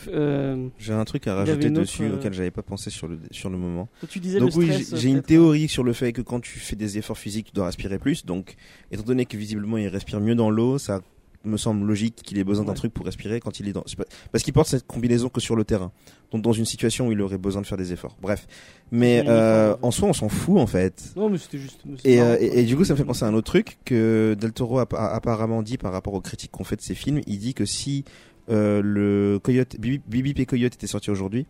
Euh, 0.08 0.68
J'ai 0.78 0.92
un 0.92 1.04
truc 1.04 1.26
à 1.26 1.34
rajouter 1.34 1.70
dessus 1.70 2.04
euh, 2.04 2.14
auquel 2.16 2.32
j'avais 2.34 2.50
pas 2.50 2.62
pensé 2.62 2.90
sur 2.90 3.08
le, 3.08 3.18
sur 3.30 3.50
le 3.50 3.58
moment. 3.58 3.88
toi, 4.00 4.08
tu 4.10 4.18
disais 4.20 4.38
Donc 4.38 4.52
le 4.52 4.58
oui, 4.58 4.70
j'ai- 4.92 5.08
une 5.08 5.14
peut-être. 5.16 5.26
théorie 5.26 5.68
sur 5.68 5.84
le 5.84 5.92
fait 5.92 6.12
que 6.12 6.22
quand 6.22 6.40
tu 6.40 6.58
fais 6.58 6.76
des 6.76 6.98
efforts 6.98 7.18
physiques, 7.18 7.46
tu 7.46 7.52
dois 7.52 7.66
respirer 7.66 7.98
plus. 7.98 8.24
Donc, 8.26 8.56
étant 8.90 9.02
donné 9.04 9.26
que 9.26 9.36
visiblement 9.36 9.78
il 9.78 9.88
respire 9.88 10.20
mieux 10.20 10.34
dans 10.34 10.50
l'eau, 10.50 10.78
ça 10.78 11.00
me 11.42 11.56
semble 11.56 11.86
logique 11.86 12.16
qu'il 12.16 12.36
ait 12.36 12.44
besoin 12.44 12.66
d'un 12.66 12.72
Ouais. 12.72 12.76
truc 12.76 12.92
pour 12.92 13.06
respirer 13.06 13.40
quand 13.40 13.60
il 13.60 13.66
est 13.68 13.72
dans. 13.72 13.82
Parce 14.30 14.44
qu'il 14.44 14.52
porte 14.52 14.68
cette 14.68 14.86
combinaison 14.86 15.30
que 15.30 15.40
sur 15.40 15.56
le 15.56 15.64
terrain. 15.64 15.90
Donc 16.32 16.42
dans 16.42 16.52
une 16.52 16.66
situation 16.66 17.06
où 17.08 17.12
il 17.12 17.20
aurait 17.22 17.38
besoin 17.38 17.62
de 17.62 17.66
faire 17.66 17.78
des 17.78 17.94
efforts. 17.94 18.14
Bref. 18.20 18.46
Mais 18.92 19.24
euh, 19.26 19.74
en 19.80 19.90
soi, 19.90 20.08
on 20.08 20.12
s'en 20.12 20.28
fout 20.28 20.58
en 20.58 20.66
fait. 20.66 21.02
Non, 21.16 21.30
mais 21.30 21.38
c'était 21.38 21.56
juste. 21.56 21.80
Et, 22.04 22.20
euh, 22.20 22.62
du 22.64 22.76
coup, 22.76 22.84
ça 22.84 22.92
me 22.92 22.98
fait 22.98 23.04
penser 23.06 23.24
à 23.24 23.28
un 23.28 23.34
autre 23.34 23.46
truc 23.46 23.78
que 23.86 24.36
Del 24.38 24.52
Toro 24.52 24.80
a, 24.80 24.86
a 24.92 25.14
apparemment 25.14 25.62
dit 25.62 25.78
par 25.78 25.92
rapport 25.92 26.12
aux 26.12 26.20
critiques 26.20 26.50
qu'on 26.50 26.62
fait 26.64 26.76
de 26.76 26.82
ses 26.82 26.94
films. 26.94 27.22
Il 27.26 27.38
dit 27.38 27.54
que 27.54 27.64
si 27.64 28.04
euh, 28.50 28.80
le 28.82 29.38
Coyote, 29.42 29.76
Bibi, 29.78 30.00
Bibi 30.06 30.42
et 30.42 30.46
Coyote 30.46 30.74
était 30.74 30.86
sorti 30.86 31.10
aujourd'hui, 31.10 31.46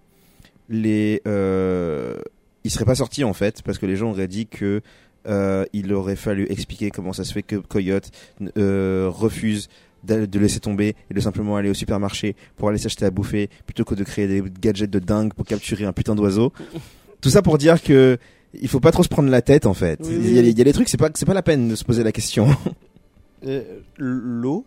les, 0.69 1.21
euh, 1.27 2.17
il 2.65 2.71
serait 2.71 2.85
pas 2.85 2.95
sorti 2.95 3.25
en 3.25 3.33
fait 3.33 3.63
parce 3.63 3.79
que 3.79 3.87
les 3.87 3.97
gens 3.97 4.11
auraient 4.11 4.29
dit 4.29 4.47
que 4.47 4.81
euh, 5.27 5.65
il 5.73 5.93
aurait 5.93 6.17
fallu 6.17 6.47
expliquer 6.49 6.91
comment 6.91 7.13
ça 7.13 7.25
se 7.25 7.33
fait 7.33 7.43
que 7.43 7.57
Coyote 7.57 8.11
euh, 8.57 9.09
refuse 9.11 9.69
de 10.03 10.39
laisser 10.39 10.61
tomber 10.61 10.97
et 11.11 11.15
de 11.15 11.21
simplement 11.21 11.57
aller 11.57 11.69
au 11.69 11.75
supermarché 11.75 12.35
pour 12.57 12.71
aller 12.71 12.79
s'acheter 12.79 13.05
à 13.05 13.11
bouffer 13.11 13.51
plutôt 13.67 13.85
que 13.85 13.95
de 13.95 14.03
créer 14.03 14.27
des 14.27 14.43
gadgets 14.61 14.89
de 14.89 14.99
dingue 14.99 15.35
pour 15.35 15.45
capturer 15.45 15.85
un 15.85 15.93
putain 15.93 16.15
d'oiseau. 16.15 16.55
Tout 17.21 17.29
ça 17.29 17.43
pour 17.43 17.59
dire 17.59 17.83
que 17.83 18.17
il 18.55 18.69
faut 18.69 18.81
pas 18.81 18.93
trop 18.93 19.03
se 19.03 19.09
prendre 19.09 19.29
la 19.29 19.43
tête 19.43 19.67
en 19.67 19.75
fait. 19.75 20.01
Oui, 20.03 20.17
il, 20.19 20.35
y 20.35 20.39
a, 20.39 20.43
il 20.43 20.57
y 20.59 20.61
a 20.61 20.65
des 20.65 20.73
trucs, 20.73 20.89
c'est 20.89 20.97
pas 20.97 21.11
c'est 21.15 21.27
pas 21.27 21.35
la 21.35 21.43
peine 21.43 21.69
de 21.69 21.75
se 21.75 21.85
poser 21.85 22.03
la 22.03 22.13
question. 22.13 22.49
Et 23.47 23.63
l'eau, 23.99 24.65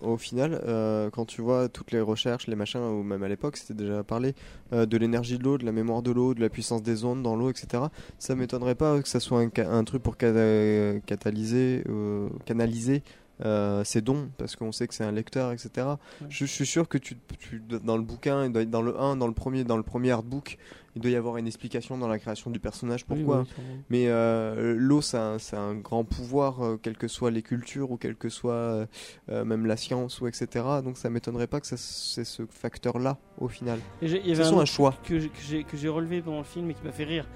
au 0.00 0.16
final, 0.16 0.60
euh, 0.66 1.10
quand 1.10 1.24
tu 1.24 1.42
vois 1.42 1.68
toutes 1.68 1.92
les 1.92 2.00
recherches, 2.00 2.46
les 2.46 2.56
machins, 2.56 2.80
ou 2.80 3.02
même 3.02 3.22
à 3.22 3.28
l'époque, 3.28 3.56
c'était 3.56 3.74
déjà 3.74 4.04
parlé 4.04 4.34
euh, 4.72 4.86
de 4.86 4.96
l'énergie 4.96 5.38
de 5.38 5.44
l'eau, 5.44 5.58
de 5.58 5.64
la 5.64 5.72
mémoire 5.72 6.02
de 6.02 6.10
l'eau, 6.10 6.34
de 6.34 6.40
la 6.40 6.48
puissance 6.48 6.82
des 6.82 7.04
ondes 7.04 7.22
dans 7.22 7.36
l'eau, 7.36 7.50
etc. 7.50 7.84
Ça 8.18 8.34
m'étonnerait 8.34 8.74
pas 8.74 9.00
que 9.00 9.08
ça 9.08 9.20
soit 9.20 9.40
un, 9.40 9.50
un 9.70 9.84
truc 9.84 10.02
pour 10.02 10.16
cata- 10.16 11.00
catalyser, 11.06 11.82
euh, 11.88 12.28
canaliser 12.44 13.02
euh, 13.44 13.84
ses 13.84 14.00
dons, 14.00 14.30
parce 14.38 14.56
qu'on 14.56 14.72
sait 14.72 14.88
que 14.88 14.94
c'est 14.94 15.04
un 15.04 15.12
lecteur, 15.12 15.52
etc. 15.52 15.86
Je, 16.28 16.44
je 16.44 16.50
suis 16.52 16.66
sûr 16.66 16.88
que 16.88 16.98
tu, 16.98 17.16
tu- 17.38 17.60
dans 17.60 17.96
le 17.96 18.02
bouquin, 18.02 18.50
dans 18.50 18.82
le 18.82 18.98
1, 19.00 19.16
dans 19.16 19.26
le 19.26 19.32
premier, 19.34 19.64
dans 19.64 19.76
le 19.76 19.82
premier 19.82 20.10
artbook, 20.10 20.58
il 20.96 21.02
doit 21.02 21.10
y 21.12 21.16
avoir 21.16 21.36
une 21.36 21.46
explication 21.46 21.96
dans 21.96 22.08
la 22.08 22.18
création 22.18 22.50
du 22.50 22.58
personnage. 22.58 23.04
Pourquoi 23.04 23.42
oui, 23.42 23.64
mais 23.90 24.08
euh, 24.08 24.74
l'eau, 24.76 25.00
c'est 25.00 25.16
un, 25.18 25.38
c'est 25.38 25.56
un 25.56 25.74
grand 25.74 26.02
pouvoir, 26.02 26.64
euh, 26.64 26.76
quelles 26.82 26.96
que 26.96 27.06
soient 27.06 27.30
les 27.30 27.42
cultures 27.42 27.90
ou 27.92 27.96
quelle 27.96 28.16
que 28.16 28.28
soit 28.28 28.52
euh, 28.52 29.44
même 29.44 29.66
la 29.66 29.76
science 29.76 30.20
ou 30.20 30.26
etc. 30.26 30.64
Donc 30.82 30.96
ça 30.98 31.08
m'étonnerait 31.10 31.46
pas 31.46 31.60
que 31.60 31.66
ça- 31.68 31.76
c'est 31.76 32.24
ce 32.24 32.44
facteur-là 32.46 33.18
au 33.40 33.46
final. 33.48 33.78
Et 34.02 34.08
j'ai- 34.08 34.20
il 34.20 34.28
y 34.28 34.32
avait 34.32 34.42
C'est 34.44 34.54
un 34.54 34.58
un 34.58 34.64
choix. 34.64 34.94
que 35.04 35.18
j'ai- 35.20 35.88
relevé 35.88 36.20
pendant 36.22 36.38
le 36.38 36.44
film 36.44 36.68
et 36.70 36.74
qui 36.74 36.82
m'a 36.84 36.90
fait 36.92 37.04
rire. 37.04 37.26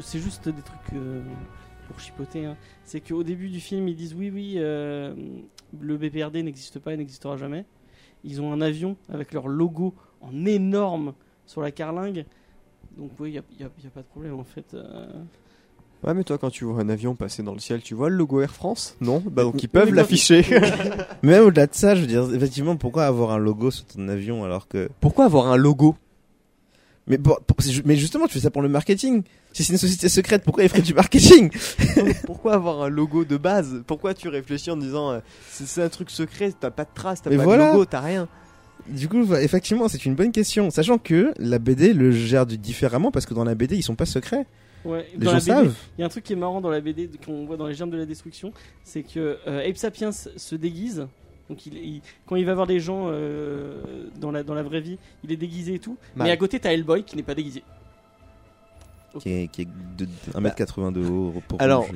C'est 0.00 0.18
juste 0.18 0.48
des 0.48 0.62
trucs 0.62 1.00
pour 1.86 2.00
chipoter. 2.00 2.44
hein. 2.44 2.56
C'est 2.84 3.00
qu'au 3.00 3.22
début 3.22 3.48
du 3.48 3.60
film, 3.60 3.88
ils 3.88 3.96
disent 3.96 4.14
oui, 4.14 4.30
oui, 4.32 4.54
euh, 4.56 5.14
le 5.80 5.96
BPRD 5.96 6.42
n'existe 6.42 6.78
pas 6.78 6.92
et 6.92 6.96
n'existera 6.96 7.36
jamais. 7.36 7.64
Ils 8.24 8.40
ont 8.42 8.52
un 8.52 8.60
avion 8.60 8.96
avec 9.12 9.32
leur 9.32 9.48
logo 9.48 9.94
en 10.20 10.44
énorme 10.46 11.12
sur 11.46 11.60
la 11.62 11.70
carlingue. 11.70 12.24
Donc 12.96 13.10
oui, 13.20 13.30
il 13.30 13.32
n'y 13.32 13.38
a, 13.38 13.42
y 13.60 13.62
a- 13.64 13.70
y 13.84 13.86
a 13.86 13.90
pas 13.90 14.00
de 14.00 14.06
problème 14.06 14.34
en 14.38 14.44
fait. 14.44 14.74
euh. 14.74 15.06
Ouais, 16.04 16.12
mais 16.14 16.24
toi, 16.24 16.36
quand 16.38 16.50
tu 16.50 16.64
vois 16.64 16.80
un 16.82 16.88
avion 16.90 17.14
passer 17.14 17.42
dans 17.42 17.54
le 17.54 17.58
ciel, 17.58 17.80
tu 17.82 17.94
vois 17.94 18.10
le 18.10 18.16
logo 18.16 18.40
Air 18.40 18.52
France? 18.52 18.96
Non? 19.00 19.22
Bah 19.26 19.42
donc 19.44 19.62
ils 19.62 19.68
peuvent 19.68 19.90
mais 19.90 19.96
l'afficher. 19.96 20.44
Mais 21.22 21.32
même 21.32 21.44
au-delà 21.46 21.66
de 21.66 21.74
ça, 21.74 21.94
je 21.94 22.02
veux 22.02 22.06
dire, 22.06 22.32
effectivement, 22.34 22.76
pourquoi 22.76 23.06
avoir 23.06 23.30
un 23.32 23.38
logo 23.38 23.70
sur 23.70 23.86
ton 23.86 24.06
avion 24.08 24.44
alors 24.44 24.68
que 24.68 24.88
Pourquoi 25.00 25.24
avoir 25.24 25.46
un 25.48 25.56
logo? 25.56 25.96
Mais, 27.06 27.18
pour- 27.18 27.40
pour- 27.40 27.56
mais 27.84 27.96
justement, 27.96 28.26
tu 28.26 28.34
fais 28.34 28.40
ça 28.40 28.50
pour 28.50 28.62
le 28.62 28.68
marketing. 28.68 29.22
Si 29.56 29.64
c'est 29.64 29.72
une 29.72 29.78
société 29.78 30.10
secrète, 30.10 30.42
pourquoi 30.44 30.64
ils 30.64 30.68
feraient 30.68 30.82
du 30.82 30.92
marketing 30.92 31.50
Pourquoi 32.26 32.52
avoir 32.52 32.82
un 32.82 32.88
logo 32.90 33.24
de 33.24 33.38
base? 33.38 33.82
Pourquoi 33.86 34.12
tu 34.12 34.28
réfléchis 34.28 34.70
en 34.70 34.76
disant 34.76 35.12
euh, 35.12 35.20
c'est 35.48 35.82
un 35.82 35.88
truc 35.88 36.10
secret, 36.10 36.52
t'as 36.60 36.70
pas 36.70 36.84
de 36.84 36.90
trace, 36.94 37.22
t'as 37.22 37.30
pas 37.30 37.42
voilà. 37.42 37.68
de 37.68 37.72
logo, 37.72 37.84
t'as 37.86 38.00
rien? 38.02 38.28
Du 38.86 39.08
coup, 39.08 39.34
effectivement, 39.34 39.88
c'est 39.88 40.04
une 40.04 40.14
bonne 40.14 40.30
question. 40.30 40.68
Sachant 40.70 40.98
que 40.98 41.32
la 41.38 41.58
BD 41.58 41.94
le 41.94 42.10
gère 42.12 42.44
différemment 42.44 43.10
parce 43.10 43.24
que 43.24 43.32
dans 43.32 43.44
la 43.44 43.54
BD, 43.54 43.76
ils 43.76 43.82
sont 43.82 43.94
pas 43.94 44.04
secrets. 44.04 44.46
Ouais, 44.84 45.06
Les 45.18 45.24
dans 45.24 45.30
gens 45.30 45.32
la 45.32 45.40
BD, 45.62 45.68
savent. 45.68 45.74
Il 45.96 46.00
y 46.00 46.04
a 46.04 46.06
un 46.06 46.10
truc 46.10 46.24
qui 46.24 46.34
est 46.34 46.36
marrant 46.36 46.60
dans 46.60 46.68
la 46.70 46.80
BD 46.82 47.08
qu'on 47.24 47.46
voit 47.46 47.56
dans 47.56 47.66
les 47.66 47.72
germes 47.74 47.90
de 47.90 47.96
la 47.96 48.04
destruction, 48.04 48.52
c'est 48.84 49.02
que 49.04 49.38
euh, 49.48 49.66
Abe 49.66 49.76
Sapiens 49.76 50.12
se 50.12 50.54
déguise. 50.54 51.06
Donc 51.48 51.64
il, 51.64 51.78
il- 51.78 52.02
quand 52.26 52.36
il 52.36 52.44
va 52.44 52.54
voir 52.54 52.66
des 52.66 52.78
gens 52.78 53.06
euh, 53.08 53.80
dans, 54.20 54.30
la, 54.30 54.42
dans 54.42 54.54
la 54.54 54.62
vraie 54.62 54.82
vie, 54.82 54.98
il 55.24 55.32
est 55.32 55.36
déguisé 55.36 55.74
et 55.74 55.78
tout. 55.78 55.96
Mal. 56.14 56.26
Mais 56.26 56.30
à 56.32 56.36
côté, 56.36 56.60
t'as 56.60 56.72
Hellboy 56.74 57.04
qui 57.04 57.16
n'est 57.16 57.22
pas 57.22 57.34
déguisé. 57.34 57.62
Qui 59.20 59.32
est, 59.32 59.48
qui 59.48 59.62
est 59.62 59.68
de 59.96 60.06
1m80 60.34 60.92
de 60.92 61.00
haut. 61.06 61.34
Pour 61.48 61.60
Alors. 61.60 61.86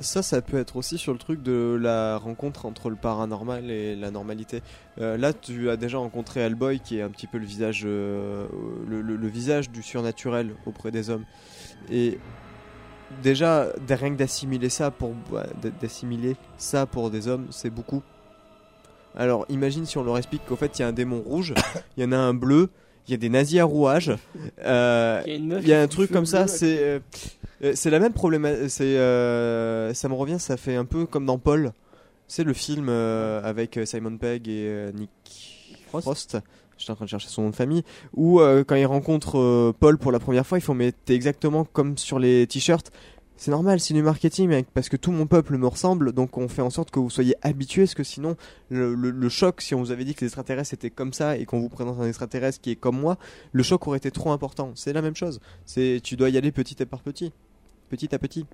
Ça, 0.00 0.22
ça 0.22 0.40
peut 0.40 0.58
être 0.58 0.76
aussi 0.76 0.96
sur 0.96 1.12
le 1.12 1.18
truc 1.18 1.42
de 1.42 1.76
la 1.82 2.18
rencontre 2.18 2.66
entre 2.66 2.88
le 2.88 2.94
paranormal 2.94 3.68
et 3.68 3.96
la 3.96 4.12
normalité. 4.12 4.62
Euh, 5.00 5.16
là, 5.16 5.32
tu 5.32 5.70
as 5.70 5.76
déjà 5.76 5.98
rencontré 5.98 6.38
Hellboy, 6.38 6.78
qui 6.78 6.98
est 6.98 7.02
un 7.02 7.08
petit 7.08 7.26
peu 7.26 7.36
le 7.38 7.44
visage, 7.44 7.82
euh, 7.84 8.46
le, 8.88 9.02
le- 9.02 9.16
le 9.16 9.26
visage 9.26 9.70
du 9.70 9.82
surnaturel 9.82 10.52
auprès 10.66 10.92
des 10.92 11.10
hommes. 11.10 11.24
Et 11.90 12.20
déjà, 13.24 13.72
rien 13.88 14.10
que 14.12 14.18
d'assimiler 14.18 14.68
ça 14.68 14.92
pour 14.92 15.14
bah, 15.32 15.48
d'assimiler 15.80 16.36
ça 16.58 16.86
pour 16.86 17.10
des 17.10 17.26
hommes, 17.26 17.46
c'est 17.50 17.70
beaucoup. 17.70 18.04
Alors, 19.16 19.46
imagine 19.48 19.84
si 19.84 19.98
on 19.98 20.04
leur 20.04 20.16
explique 20.16 20.44
qu'au 20.46 20.54
fait, 20.54 20.78
il 20.78 20.82
y 20.82 20.84
a 20.84 20.88
un 20.88 20.92
démon 20.92 21.20
rouge, 21.22 21.54
il 21.96 22.04
y 22.04 22.06
en 22.06 22.12
a 22.12 22.16
un 22.18 22.34
bleu, 22.34 22.70
il 23.08 23.12
y 23.12 23.14
a 23.14 23.16
des 23.16 23.28
nazis 23.30 23.58
à 23.60 23.64
rouage, 23.64 24.12
euh, 24.64 25.22
Il 25.26 25.30
y 25.30 25.34
a 25.34 25.36
une 25.38 25.46
meuf 25.48 25.62
il 25.62 25.68
y 25.68 25.72
a 25.72 25.80
un 25.80 25.88
truc 25.88 26.10
comme 26.12 26.26
ça, 26.26 26.46
c'est 26.46 26.78
euh, 26.80 26.98
euh, 27.64 27.72
c'est 27.74 27.90
la 27.90 27.98
même 27.98 28.12
problématique. 28.12 28.70
C'est 28.70 28.98
euh, 28.98 29.92
ça 29.94 30.08
me 30.08 30.14
revient, 30.14 30.38
ça 30.38 30.56
fait 30.56 30.76
un 30.76 30.84
peu 30.84 31.06
comme 31.06 31.26
dans 31.26 31.38
Paul. 31.38 31.72
C'est 32.28 32.44
le 32.44 32.52
film 32.52 32.88
euh, 32.90 33.40
avec 33.42 33.80
Simon 33.84 34.16
Pegg 34.18 34.48
et 34.48 34.66
euh, 34.68 34.92
Nick 34.92 35.10
Frost. 35.88 36.36
J'étais 36.76 36.92
en 36.92 36.94
train 36.94 37.06
de 37.06 37.10
chercher 37.10 37.28
son 37.28 37.42
nom 37.42 37.50
de 37.50 37.56
famille. 37.56 37.82
Où 38.14 38.40
euh, 38.40 38.62
quand 38.62 38.76
ils 38.76 38.86
rencontrent 38.86 39.38
euh, 39.38 39.74
Paul 39.78 39.98
pour 39.98 40.12
la 40.12 40.20
première 40.20 40.46
fois, 40.46 40.58
ils 40.58 40.60
font 40.60 40.74
mais 40.74 40.92
t'es 40.92 41.14
exactement 41.14 41.64
comme 41.64 41.98
sur 41.98 42.18
les 42.18 42.46
t-shirts. 42.46 42.92
C'est 43.40 43.52
normal, 43.52 43.78
c'est 43.78 43.94
du 43.94 44.02
marketing, 44.02 44.48
mec, 44.48 44.66
parce 44.74 44.88
que 44.88 44.96
tout 44.96 45.12
mon 45.12 45.26
peuple 45.28 45.56
me 45.58 45.66
ressemble, 45.68 46.12
donc 46.12 46.36
on 46.38 46.48
fait 46.48 46.60
en 46.60 46.70
sorte 46.70 46.90
que 46.90 46.98
vous 46.98 47.08
soyez 47.08 47.36
habitués, 47.42 47.82
parce 47.84 47.94
que 47.94 48.02
sinon, 48.02 48.36
le, 48.68 48.94
le- 48.96 49.10
le 49.12 49.28
choc, 49.28 49.60
si 49.60 49.76
on 49.76 49.78
vous 49.78 49.92
avait 49.92 50.04
dit 50.04 50.14
que 50.16 50.22
les 50.22 50.26
extraterrestres 50.26 50.74
étaient 50.74 50.90
comme 50.90 51.12
ça 51.12 51.36
et 51.36 51.44
qu'on 51.46 51.60
vous 51.60 51.68
présente 51.68 52.00
un 52.00 52.06
extraterrestre 52.08 52.60
qui 52.60 52.72
est 52.72 52.76
comme 52.76 52.98
moi, 52.98 53.16
le 53.52 53.62
choc 53.62 53.86
aurait 53.86 53.98
été 53.98 54.10
trop 54.10 54.32
important. 54.32 54.72
C'est 54.74 54.92
la 54.92 55.02
même 55.02 55.14
chose. 55.14 55.40
C'est 55.66 56.00
tu 56.02 56.16
dois 56.16 56.30
y 56.30 56.36
aller 56.36 56.50
petit 56.50 56.82
à 56.82 56.86
par 56.86 57.00
petit, 57.00 57.32
petit 57.88 58.12
à 58.12 58.18
petit. 58.18 58.44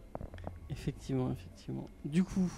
Effectivement, 0.70 1.32
effectivement. 1.32 1.88
Du 2.04 2.22
coup, 2.22 2.50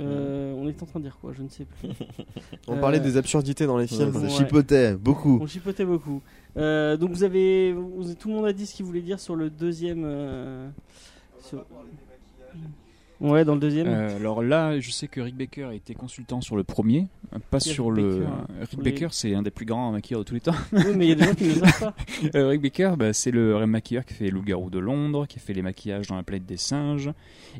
euh, 0.00 0.52
on 0.58 0.68
est 0.68 0.82
en 0.82 0.86
train 0.86 0.98
de 0.98 1.04
dire 1.04 1.16
quoi? 1.20 1.32
Je 1.32 1.42
ne 1.42 1.48
sais 1.48 1.64
plus. 1.64 1.90
On 2.68 2.76
Euh, 2.76 2.80
parlait 2.80 2.98
des 3.00 3.16
absurdités 3.16 3.66
dans 3.66 3.78
les 3.78 3.86
films. 3.86 4.14
Ouais. 4.16 4.28
Ça 4.28 4.36
chipotait 4.36 4.94
beaucoup. 4.96 5.38
On 5.40 5.46
chipotait 5.46 5.84
beaucoup. 5.84 6.20
Euh, 6.56 6.96
donc 6.96 7.10
vous 7.12 7.22
avez, 7.22 7.72
vous- 7.72 8.14
tout 8.14 8.28
le 8.28 8.34
monde 8.34 8.46
a 8.46 8.52
dit 8.52 8.66
ce 8.66 8.74
qu'il 8.74 8.84
voulait 8.84 9.00
dire 9.00 9.20
sur 9.20 9.36
le 9.36 9.48
deuxième. 9.48 10.02
Sur- 11.46 11.64
Ouais, 13.18 13.46
dans 13.46 13.54
le 13.54 13.60
deuxième. 13.60 13.86
Euh, 13.88 14.14
alors 14.16 14.42
là, 14.42 14.78
je 14.78 14.90
sais 14.90 15.08
que 15.08 15.22
Rick 15.22 15.36
Baker 15.36 15.64
a 15.64 15.74
été 15.74 15.94
consultant 15.94 16.42
sur 16.42 16.54
le 16.54 16.64
premier, 16.64 17.06
euh, 17.34 17.38
pas 17.50 17.60
sur 17.60 17.86
Rick 17.86 17.96
le. 17.96 18.18
Baker 18.20 18.30
Rick 18.60 18.80
Baker, 18.82 19.00
les- 19.06 19.08
c'est 19.12 19.34
un 19.34 19.40
des 19.42 19.50
plus 19.50 19.64
grands 19.64 19.90
maquilleurs 19.90 20.20
de 20.20 20.24
tous 20.26 20.34
les 20.34 20.40
temps. 20.40 20.52
Oui, 20.74 20.82
mais 20.94 21.06
il 21.06 21.08
y 21.08 21.12
a 21.12 21.14
des 21.14 21.24
gens 21.24 21.34
qui 21.34 21.44
ne 21.44 21.48
le 21.48 21.54
savent 21.54 21.80
pas. 21.80 21.94
Euh, 22.34 22.48
Rick 22.48 22.60
Baker, 22.60 22.92
bah, 22.98 23.14
c'est 23.14 23.30
le 23.30 23.64
maquilleur 23.66 24.04
qui 24.04 24.12
fait 24.12 24.28
Loup-garou 24.28 24.68
de 24.68 24.78
Londres, 24.78 25.24
qui 25.26 25.38
a 25.38 25.40
fait 25.40 25.54
les 25.54 25.62
maquillages 25.62 26.08
dans 26.08 26.16
la 26.16 26.24
planète 26.24 26.44
des 26.44 26.58
singes. 26.58 27.10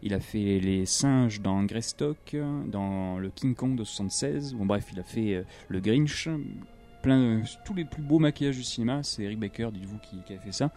Il 0.02 0.12
a 0.12 0.20
fait 0.20 0.60
les 0.60 0.84
singes 0.84 1.40
dans 1.40 1.62
Greystock, 1.64 2.36
dans 2.66 3.18
le 3.18 3.30
King 3.30 3.54
Kong 3.54 3.76
de 3.78 3.84
76. 3.84 4.52
Bon, 4.52 4.66
bref, 4.66 4.88
il 4.92 5.00
a 5.00 5.04
fait 5.04 5.36
euh, 5.36 5.42
le 5.68 5.80
Grinch. 5.80 6.28
Plein, 7.02 7.40
tous 7.64 7.72
les 7.72 7.86
plus 7.86 8.02
beaux 8.02 8.18
maquillages 8.18 8.56
du 8.56 8.62
cinéma, 8.64 9.02
c'est 9.02 9.26
Rick 9.26 9.38
Baker, 9.40 9.68
dites-vous, 9.72 9.98
qui, 9.98 10.16
qui 10.26 10.34
a 10.34 10.38
fait 10.38 10.52
ça. 10.52 10.70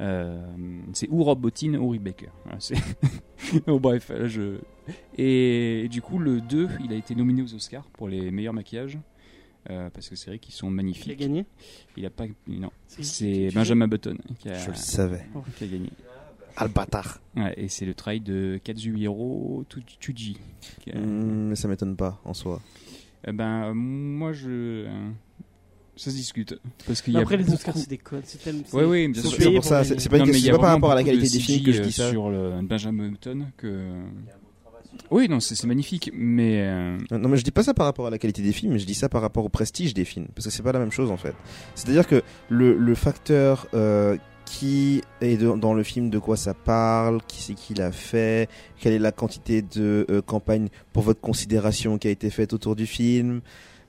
Euh, 0.00 0.42
c'est 0.92 1.08
ou 1.10 1.22
Rob 1.22 1.40
Bottin 1.40 1.74
ou 1.74 1.90
Rick 1.90 2.02
Baker. 2.02 2.28
Voilà, 2.44 2.58
c'est- 2.60 2.74
bon, 3.66 3.78
bref, 3.78 4.08
là, 4.10 4.26
je... 4.26 4.58
Et, 5.16 5.88
du 5.90 6.02
coup, 6.02 6.18
le 6.18 6.40
2, 6.40 6.68
il 6.84 6.92
a 6.92 6.96
été 6.96 7.14
nominé 7.14 7.42
aux 7.42 7.54
Oscars 7.54 7.84
pour 7.92 8.08
les 8.08 8.30
meilleurs 8.30 8.52
maquillages. 8.54 8.98
euh, 9.70 9.88
parce 9.90 10.08
que 10.08 10.16
c'est 10.16 10.30
vrai 10.30 10.38
qu'ils 10.38 10.52
sont 10.54 10.66
Qui 10.66 10.72
a 10.72 10.76
magnifiques. 10.76 11.18
gagné? 11.18 11.46
Il 11.96 12.04
a 12.04 12.10
pas, 12.10 12.24
non, 12.48 12.70
C'est- 12.88 13.54
Benjamin 13.54 13.88
Button 13.88 14.18
qui 14.38 14.48
a, 14.50 14.54
Je 14.54 14.70
le 14.70 14.74
savais. 14.76 15.24
qui 15.56 15.64
a 15.64 15.66
gagné. 15.68 15.90
Ah, 16.56 16.66
le 16.66 16.70
bâtard. 16.72 17.20
Ouais, 17.36 17.52
et 17.56 17.68
c'est 17.68 17.84
le 17.86 17.94
travail 17.94 18.20
de 18.20 18.60
Kazuhiro 18.62 19.64
Tu- 19.68 19.80
Tsuji. 20.00 20.36
a- 20.92 20.98
Hmm, 20.98 21.48
mais 21.48 21.56
ça 21.56 21.66
m'étonne 21.68 21.96
pas 21.96 22.20
en 22.24 22.34
soi. 22.34 22.60
Eh 23.26 23.32
ben, 23.32 23.70
euh, 23.70 23.74
moi, 23.74 24.32
je. 24.32 24.86
Ça 25.96 26.10
se 26.10 26.16
discute. 26.16 26.58
Parce 26.86 27.02
qu'il 27.02 27.14
y 27.14 27.16
a 27.16 27.20
Après, 27.20 27.36
les 27.36 27.44
beaucoup- 27.44 27.54
Oscars, 27.56 27.76
c'est 27.76 27.88
des 27.88 27.98
codes. 27.98 28.22
C'est 28.24 28.42
tellement. 28.42 28.62
Ouais, 28.72 28.84
oui, 28.84 29.08
bien 29.08 29.22
c'est 29.22 29.28
sûr. 29.28 29.38
C'est 29.42 29.50
pour 29.52 29.64
ça, 29.64 29.84
c'est 29.84 30.08
pas, 30.08 30.18
pas 30.18 30.58
par 30.58 30.70
rapport 30.70 30.90
à 30.92 30.94
la 30.96 31.04
qualité 31.04 31.26
de 31.28 31.32
des 31.32 31.38
films 31.38 31.64
que 31.64 31.72
je 31.72 31.82
dis 31.82 31.92
ça. 31.92 32.10
Sur 32.10 32.30
le 32.30 32.60
Benjamin 32.62 33.10
Button 33.10 33.46
que. 33.56 33.90
Oui, 35.10 35.28
non, 35.28 35.40
c'est 35.40 35.54
c'est 35.54 35.66
magnifique, 35.66 36.10
mais. 36.14 36.60
euh, 36.62 36.98
Non, 37.10 37.28
mais 37.28 37.36
je 37.36 37.44
dis 37.44 37.50
pas 37.50 37.62
ça 37.62 37.74
par 37.74 37.86
rapport 37.86 38.06
à 38.06 38.10
la 38.10 38.18
qualité 38.18 38.42
des 38.42 38.52
films, 38.52 38.72
mais 38.72 38.78
je 38.78 38.86
dis 38.86 38.94
ça 38.94 39.08
par 39.08 39.22
rapport 39.22 39.44
au 39.44 39.48
prestige 39.48 39.92
des 39.94 40.04
films, 40.04 40.26
parce 40.34 40.46
que 40.46 40.52
c'est 40.52 40.62
pas 40.62 40.72
la 40.72 40.78
même 40.78 40.92
chose 40.92 41.10
en 41.10 41.16
fait. 41.16 41.34
C'est-à-dire 41.74 42.06
que 42.06 42.22
le, 42.48 42.76
le 42.76 42.94
facteur 42.94 43.66
euh, 43.74 44.16
qui 44.46 45.02
est 45.20 45.36
de- 45.36 45.56
dans 45.56 45.74
le 45.74 45.82
film, 45.82 46.10
de 46.10 46.18
quoi 46.18 46.36
ça 46.36 46.54
parle, 46.54 47.20
qui 47.26 47.42
c'est 47.42 47.54
qui 47.54 47.74
l'a 47.74 47.92
fait, 47.92 48.48
quelle 48.78 48.92
est 48.94 48.98
la 48.98 49.12
quantité 49.12 49.62
de 49.62 50.06
euh, 50.10 50.22
campagne 50.22 50.68
pour 50.92 51.02
votre 51.02 51.20
considération 51.20 51.98
qui 51.98 52.08
a 52.08 52.10
été 52.10 52.30
faite 52.30 52.52
autour 52.52 52.76
du 52.76 52.86
film. 52.86 53.40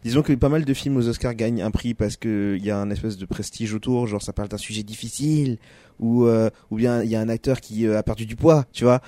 Disons 0.06 0.22
que 0.22 0.32
pas 0.34 0.50
mal 0.50 0.66
de 0.66 0.74
films 0.76 0.98
aux 0.98 1.08
Oscars 1.10 1.34
gagnent 1.34 1.64
un 1.64 1.72
prix 1.72 1.96
parce 1.96 2.16
que 2.16 2.56
il 2.60 2.64
y 2.64 2.70
a 2.70 2.78
un 2.78 2.92
espèce 2.92 3.18
de 3.18 3.26
prestige 3.26 3.74
autour, 3.74 4.06
genre 4.06 4.22
ça 4.22 4.34
parle 4.34 4.50
d'un 4.50 4.58
sujet 4.58 4.84
difficile, 4.84 5.58
ou 6.00 6.26
euh, 6.26 6.52
ou 6.70 6.76
bien 6.76 7.02
il 7.02 7.10
y 7.10 7.16
a 7.16 7.20
un 7.20 7.28
acteur 7.28 7.60
qui 7.60 7.88
euh, 7.88 7.98
a 7.98 8.04
perdu 8.04 8.28
du 8.28 8.36
poids, 8.36 8.66
tu 8.72 8.84
vois. 8.84 9.02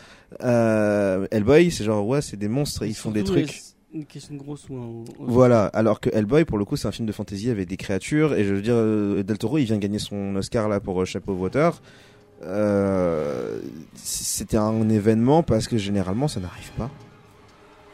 Euh, 0.44 1.28
Hellboy, 1.30 1.70
c'est 1.70 1.84
genre 1.84 2.04
ouais, 2.08 2.24
c'est 2.24 2.36
des 2.36 2.48
monstres, 2.48 2.84
ils 2.84 2.96
font 2.96 3.12
des 3.12 3.24
trucs. 3.24 3.62
Une 3.94 4.06
question 4.08 4.34
de 4.34 4.40
grosse 4.40 4.68
ou 4.70 4.76
un. 4.78 5.04
Voilà, 5.20 5.68
alors 5.68 6.00
que 6.00 6.10
Hellboy, 6.10 6.46
pour 6.46 6.58
le 6.58 6.66
coup, 6.66 6.76
c'est 6.78 6.88
un 6.88 6.92
film 6.92 7.08
de 7.08 7.12
fantasy 7.12 7.52
avec 7.52 7.68
des 7.68 7.78
créatures, 7.78 8.34
et 8.34 8.44
je 8.44 8.56
veux 8.56 8.62
dire, 8.64 8.74
euh, 8.76 9.22
Del 9.22 9.38
Toro, 9.38 9.60
il 9.60 9.66
vient 9.66 9.78
gagner 9.78 10.00
son 10.00 10.36
Oscar 10.36 10.68
là 10.68 10.80
pour 10.80 11.00
euh, 11.00 11.06
of 11.16 11.24
Water. 11.28 11.80
Euh, 12.42 13.60
C'était 13.94 14.58
un 14.58 14.90
événement 14.90 15.44
parce 15.44 15.68
que 15.68 15.78
généralement, 15.78 16.28
ça 16.28 16.40
n'arrive 16.40 16.72
pas. 16.72 16.90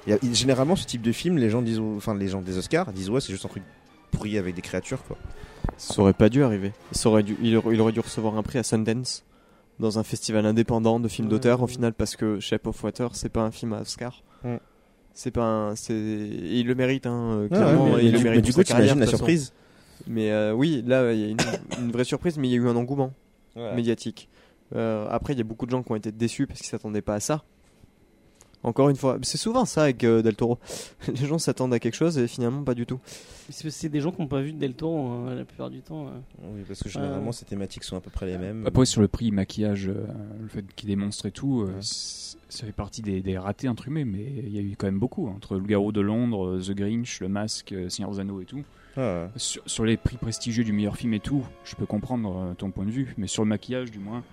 Il 0.08 0.12
y 0.12 0.14
a- 0.14 0.34
généralement, 0.34 0.76
ce 0.76 0.86
type 0.86 1.02
de 1.02 1.12
film, 1.12 1.38
les 1.38 1.50
gens 1.50 1.62
disent, 1.62 1.80
enfin, 1.80 2.16
les 2.16 2.28
gens 2.28 2.42
des 2.42 2.58
Oscars 2.58 2.92
disent 2.94 3.10
ouais, 3.10 3.22
c'est 3.22 3.32
juste 3.32 3.46
un 3.46 3.50
truc 3.50 3.64
pourri 4.12 4.38
avec 4.38 4.54
des 4.56 4.62
créatures, 4.62 5.04
quoi. 5.06 5.18
Ça 5.78 6.02
aurait 6.02 6.14
pas 6.14 6.30
dû 6.30 6.44
arriver. 6.44 6.72
Ça 6.92 7.10
aurait 7.10 7.24
dû, 7.24 7.38
il, 7.42 7.56
aurait, 7.58 7.74
il 7.74 7.82
aurait 7.82 7.92
dû 7.94 8.00
recevoir 8.02 8.38
un 8.38 8.44
prix 8.44 8.60
à 8.60 8.64
Sundance 8.64 9.24
dans 9.80 9.98
un 9.98 10.04
festival 10.04 10.46
indépendant 10.46 11.00
de 11.00 11.08
films 11.08 11.28
Ouais. 11.28 11.32
d'auteur. 11.32 11.62
Au 11.64 11.68
final, 11.68 11.94
parce 11.94 12.16
que 12.16 12.40
Shape 12.40 12.68
of 12.68 12.84
Water, 12.84 13.16
c'est 13.16 13.30
pas 13.30 13.42
un 13.42 13.52
film 13.52 13.74
à 13.74 13.82
Oscar. 13.82 14.22
Mm. 14.44 14.56
C'est 15.16 15.32
pas 15.32 15.44
un, 15.46 15.76
c'est, 15.76 15.94
et 15.94 16.60
il 16.60 16.68
le 16.68 16.76
mérite, 16.76 17.06
hein, 17.08 17.14
euh, 17.14 17.42
Ouais, 17.44 17.50
clairement. 17.50 17.84
ouais, 17.86 17.92
mais, 17.98 18.06
il 18.06 18.12
le 18.12 18.18
du- 18.18 18.24
mérite 18.24 18.38
mais 18.38 18.42
du 18.42 18.54
coup, 18.54 18.64
t'imagines 18.64 19.00
la 19.00 19.06
surprise 19.08 19.54
Mais 20.08 20.32
euh, 20.32 20.54
oui, 20.54 20.84
là, 20.86 21.14
il 21.14 21.20
y 21.20 21.24
a 21.24 21.28
une, 21.28 21.38
une 21.80 21.92
vraie 21.92 22.04
surprise, 22.04 22.38
mais 22.38 22.48
il 22.50 22.52
y 22.52 22.56
a 22.56 22.58
eu 22.58 22.68
un 22.68 22.76
engouement 22.76 23.14
médiatique. 23.56 24.28
Euh, 24.76 25.08
après, 25.10 25.34
il 25.34 25.38
y 25.38 25.42
a 25.42 25.44
beaucoup 25.46 25.66
de 25.66 25.72
gens 25.72 25.84
qui 25.84 25.92
ont 25.92 25.96
été 25.96 26.12
déçus 26.12 26.48
parce 26.48 26.60
qu'ils 26.60 26.70
s'attendaient 26.70 27.02
pas 27.04 27.16
à 27.16 27.20
ça. 27.20 27.44
Encore 28.64 28.90
une 28.90 28.95
fois, 28.95 29.18
c'est 29.23 29.38
souvent 29.38 29.65
ça 29.65 29.84
avec 29.84 30.03
euh, 30.06 30.22
Del 30.22 30.35
Toro. 30.35 30.57
Les 31.07 31.26
gens 31.27 31.38
s'attendent 31.38 31.73
à 31.73 31.80
quelque 31.80 31.95
chose 31.95 32.18
et 32.18 32.27
finalement 32.27 32.64
pas 32.64 32.73
du 32.73 32.85
tout. 32.85 32.99
C'est 33.49 33.69
c'est 33.69 33.90
des 33.90 33.99
gens 33.99 34.11
qui 34.11 34.22
n'ont 34.22 34.27
pas 34.27 34.41
vu 34.41 34.53
Del 34.53 34.73
Toro 34.73 35.10
hein, 35.10 35.35
la 35.35 35.44
plupart 35.44 35.69
du 35.69 35.81
temps. 35.81 36.07
euh. 36.07 36.11
Oui, 36.56 36.61
parce 36.68 36.81
que 36.81 36.88
généralement, 36.90 37.31
ces 37.34 37.44
thématiques 37.45 37.84
sont 37.84 37.98
à 37.98 38.02
peu 38.02 38.10
près 38.10 38.26
les 38.26 38.38
mêmes. 38.38 38.65
Après, 38.65 38.85
sur 38.85 39.02
le 39.02 39.07
prix 39.10 39.31
maquillage, 39.31 39.90
euh, 39.90 40.06
le 40.41 40.48
fait 40.48 40.64
qu'il 40.76 40.88
démonstre 40.88 41.26
et 41.26 41.31
tout, 41.31 41.61
euh, 41.64 41.65
Ouais. 41.76 41.81
ça 41.81 42.65
fait 42.65 42.72
partie 42.72 43.02
des, 43.02 43.22
des 43.22 43.38
ratés 43.38 43.68
entre 43.68 43.84
guillemets, 43.84 44.06
mais 44.06 44.23
il 44.45 44.56
y 44.56 44.60
a 44.60 44.61
eu 44.61 44.76
quand 44.77 44.88
même 44.88 44.99
beaucoup. 44.99 45.27
hein, 45.27 45.34
entre 45.35 45.56
Le 45.56 45.64
Garou 45.65 45.91
de 45.91 45.99
Londres, 46.02 46.48
euh, 46.48 46.61
The 46.61 46.72
Grinch, 46.72 47.19
Le 47.19 47.27
Masque, 47.27 47.73
euh, 47.73 47.90
Seigneur 47.90 48.11
des 48.11 48.19
Anneaux 48.22 48.40
et 48.40 48.45
tout. 48.45 48.64
Ah, 48.95 49.23
ouais. 49.23 49.30
Sur, 49.35 49.61
sur 49.65 49.84
les 49.84 49.98
prix 49.98 50.15
prestigieux 50.18 50.64
du 50.64 50.72
meilleur 50.72 50.95
film 50.95 51.14
et 51.15 51.19
tout, 51.19 51.44
je 51.65 51.76
peux 51.76 51.85
comprendre 51.88 52.38
euh, 52.38 52.53
ton 52.53 52.72
point 52.72 52.85
de 52.85 52.91
vue, 52.91 53.14
mais 53.18 53.27
sur 53.27 53.44
le 53.44 53.49
maquillage, 53.49 53.91
du 53.91 53.99
moins. 53.99 54.23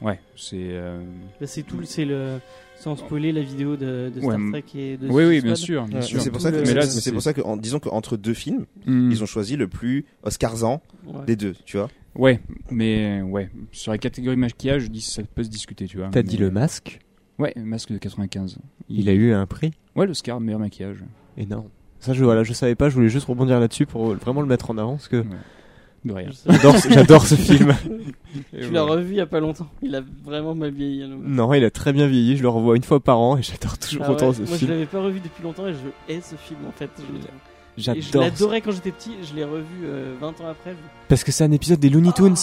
Ouais, 0.00 0.18
c'est. 0.36 0.56
euh, 0.58 1.00
Là, 1.40 1.46
c'est 1.46 1.62
tout, 1.64 1.82
c'est 1.84 2.04
le. 2.04 2.38
Sans 2.80 2.96
spoiler 2.96 3.32
la 3.32 3.40
vidéo 3.42 3.76
de, 3.76 4.10
de 4.14 4.20
Ouais, 4.20 4.34
Star 4.36 4.50
Trek 4.52 4.64
et 4.74 4.96
de 4.96 5.08
Oui, 5.08 5.24
oui, 5.24 5.40
bien 5.40 5.54
sûr. 5.56 5.84
Bien 5.86 5.96
Ouais, 5.98 6.02
sûr. 6.02 6.18
mais 6.18 6.22
C'est 6.24 6.30
pour 6.30 6.40
ça 6.40 6.52
que, 6.52 6.56
Mais 6.64 6.74
là, 6.74 6.82
c'est 6.82 7.12
pour 7.12 7.22
ça 7.22 7.32
que, 7.34 7.40
en- 7.40 7.56
disons 7.56 7.80
qu'entre 7.80 8.16
deux 8.16 8.34
films, 8.34 8.66
Hmm. 8.86 9.10
ils 9.10 9.22
ont 9.22 9.26
choisi 9.26 9.56
le 9.56 9.66
plus 9.68 10.04
Oscarsant 10.22 10.80
Ouais. 11.06 11.24
des 11.26 11.36
deux, 11.36 11.54
tu 11.64 11.76
vois. 11.76 11.88
Ouais, 12.14 12.40
mais 12.70 13.20
ouais, 13.22 13.50
sur 13.72 13.92
la 13.92 13.98
catégorie 13.98 14.36
maquillage, 14.36 14.82
je 14.82 14.88
dis 14.88 15.00
ça 15.00 15.22
peut 15.34 15.42
se 15.44 15.48
discuter, 15.48 15.86
tu 15.86 15.96
vois. 15.98 16.08
T'as 16.10 16.20
mais- 16.22 16.28
dit 16.28 16.36
le 16.36 16.50
masque 16.50 17.00
Ouais, 17.38 17.52
masque 17.56 17.92
de 17.92 17.98
95. 17.98 18.58
Il 18.88 19.08
a 19.08 19.12
eu 19.12 19.32
un 19.32 19.46
prix 19.46 19.72
Ouais, 19.94 20.06
l'Oscar 20.06 20.40
meilleur 20.40 20.58
maquillage. 20.60 20.98
énorme. 21.36 21.68
Ça, 22.00 22.12
je, 22.12 22.22
voilà, 22.24 22.42
je 22.44 22.52
savais 22.52 22.74
pas, 22.76 22.88
je 22.88 22.94
voulais 22.94 23.08
juste 23.08 23.26
rebondir 23.26 23.58
là-dessus 23.60 23.86
pour 23.86 24.14
vraiment 24.14 24.40
le 24.40 24.46
mettre 24.46 24.70
en 24.70 24.78
avant 24.78 24.92
parce 24.92 25.08
que 25.08 25.24
De 26.04 26.12
rien. 26.12 26.28
J'adore, 26.48 26.76
ce- 26.78 26.88
j'adore 26.90 27.26
ce 27.26 27.34
film. 27.34 27.74
Tu 28.52 28.70
l'as 28.70 28.82
revu 28.84 29.14
il 29.14 29.16
y 29.16 29.20
a 29.20 29.26
pas 29.26 29.40
longtemps. 29.40 29.68
Il 29.82 29.94
a 29.96 30.00
vraiment 30.24 30.54
mal 30.54 30.70
vieilli. 30.70 31.02
hein, 31.02 31.10
Non, 31.22 31.52
il 31.54 31.64
a 31.64 31.70
très 31.70 31.92
bien 31.92 32.06
vieilli, 32.06 32.36
je 32.36 32.42
le 32.42 32.48
revois 32.48 32.76
une 32.76 32.84
fois 32.84 33.00
par 33.00 33.18
an 33.18 33.36
et 33.36 33.42
j'adore 33.42 33.76
toujours 33.78 34.02
Ah 34.04 34.08
ouais, 34.10 34.14
autant 34.14 34.32
ce 34.32 34.38
Moi, 34.42 34.48
je 34.52 34.56
film. 34.56 34.70
l'avais 34.70 34.86
pas 34.86 35.00
revu 35.02 35.20
depuis 35.20 35.42
longtemps 35.42 35.66
et 35.66 35.72
je 35.74 36.12
hais 36.12 36.20
ce 36.20 36.36
film 36.36 36.60
en 36.68 36.72
fait. 36.72 36.90
Je, 36.98 37.02
et 37.02 38.00
je 38.00 38.00
J'adore. 38.00 38.22
l'adorais 38.22 38.60
quand 38.60 38.70
j'étais 38.72 38.90
petit. 38.92 39.12
Je 39.28 39.34
l'ai 39.34 39.44
revu 39.44 39.64
euh, 39.84 40.14
20 40.20 40.28
ans 40.40 40.48
après. 40.50 40.70
je- 40.72 40.76
Parce 41.08 41.24
que 41.24 41.32
c'est 41.32 41.44
un 41.44 41.52
épisode 41.52 41.80
des 41.80 41.90
Looney 41.90 42.12
Tunes. 42.12 42.34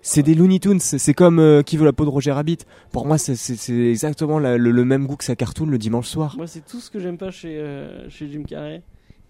C'est 0.00 0.22
des 0.22 0.34
Looney 0.34 0.58
Tunes, 0.60 0.78
c'est 0.80 1.14
comme 1.14 1.38
euh, 1.40 1.62
Qui 1.62 1.76
veut 1.76 1.84
la 1.84 1.92
peau 1.92 2.04
de 2.04 2.10
Roger 2.10 2.32
Rabbit. 2.32 2.58
Pour 2.92 3.04
moi, 3.06 3.18
c'est- 3.18 3.70
exactement 3.90 4.38
la- 4.38 4.56
le, 4.56 4.70
le 4.70 4.84
même 4.84 5.06
goût 5.06 5.16
que 5.16 5.24
sa 5.24 5.36
cartoon 5.36 5.66
le 5.66 5.78
dimanche 5.78 6.06
soir. 6.08 6.34
Moi, 6.36 6.46
c'est 6.46 6.64
tout 6.64 6.80
ce 6.80 6.90
que 6.90 6.98
j'aime 7.00 7.18
pas 7.18 7.30
chez, 7.30 7.56
euh, 7.58 8.08
chez 8.10 8.28
Jim 8.30 8.42
Carrey. 8.46 8.82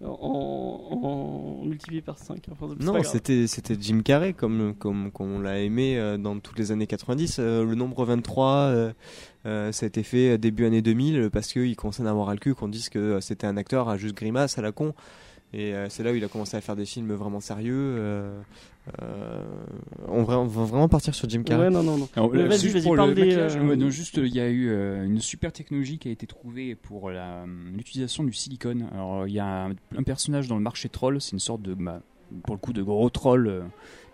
En, 0.04 1.58
en 1.60 1.64
multiplié 1.64 2.02
par 2.02 2.18
5. 2.18 2.46
Enfin, 2.52 2.68
Non, 2.78 3.02
c'était 3.02 3.48
c'était 3.48 3.76
Jim 3.80 4.02
Carrey 4.04 4.32
comme 4.32 4.74
comme 4.78 5.10
comme 5.10 5.32
on 5.32 5.40
l'a 5.40 5.58
aimé 5.60 5.98
euh, 5.98 6.16
dans 6.16 6.38
toutes 6.38 6.58
les 6.58 6.70
années 6.70 6.86
90. 6.86 7.38
Euh, 7.40 7.64
le 7.64 7.74
nombre 7.74 8.04
23, 8.04 8.46
euh, 8.46 8.92
euh, 9.46 9.72
ça 9.72 9.86
a 9.86 9.88
été 9.88 10.04
fait 10.04 10.38
début 10.38 10.66
année 10.66 10.82
2000 10.82 11.30
parce 11.32 11.52
qu'il 11.52 11.74
commençait 11.74 12.04
à 12.06 12.10
avoir 12.10 12.28
à 12.28 12.34
le 12.34 12.38
cul 12.38 12.54
qu'on 12.54 12.68
dise 12.68 12.88
que 12.90 13.18
c'était 13.20 13.46
un 13.48 13.56
acteur 13.56 13.88
à 13.88 13.96
juste 13.96 14.14
grimace 14.14 14.56
à 14.56 14.62
la 14.62 14.70
con. 14.70 14.94
Et 15.54 15.74
euh, 15.74 15.88
c'est 15.88 16.02
là 16.02 16.12
où 16.12 16.14
il 16.14 16.22
a 16.24 16.28
commencé 16.28 16.56
à 16.56 16.60
faire 16.60 16.76
des 16.76 16.84
films 16.84 17.12
vraiment 17.14 17.40
sérieux. 17.40 17.74
euh, 17.74 18.38
euh, 19.02 19.42
on, 20.06 20.22
va, 20.22 20.38
on 20.38 20.46
va 20.46 20.64
vraiment 20.64 20.88
partir 20.88 21.14
sur 21.14 21.28
Jim 21.28 21.42
Carrey. 21.42 21.64
Ouais, 21.64 21.70
non, 21.70 21.82
non, 21.82 21.98
non. 21.98 22.08
Alors, 22.16 22.30
vas-y, 22.30 22.58
juste 22.58 22.74
vas-y, 22.74 22.82
pour 22.82 22.96
le 22.96 23.14
des, 23.14 23.22
maquillage, 23.22 23.56
euh, 23.56 23.66
ouais, 23.68 23.76
non, 23.76 23.90
juste 23.90 24.16
il 24.16 24.34
y 24.34 24.40
a 24.40 24.48
eu 24.48 24.68
euh, 24.70 25.04
une 25.04 25.20
super 25.20 25.52
technologie 25.52 25.98
qui 25.98 26.08
a 26.08 26.10
été 26.10 26.26
trouvée 26.26 26.74
pour 26.74 27.10
la, 27.10 27.44
l'utilisation 27.74 28.24
du 28.24 28.32
silicone. 28.32 28.88
Alors 28.92 29.26
il 29.26 29.34
y 29.34 29.40
a 29.40 29.66
un, 29.66 29.70
un 29.96 30.02
personnage 30.04 30.48
dans 30.48 30.56
le 30.56 30.62
marché 30.62 30.88
troll, 30.88 31.20
c'est 31.20 31.32
une 31.32 31.38
sorte 31.38 31.62
de, 31.62 31.74
bah, 31.74 32.00
pour 32.44 32.54
le 32.54 32.60
coup, 32.60 32.72
de 32.72 32.82
gros 32.82 33.10
troll 33.10 33.46
euh, 33.48 33.62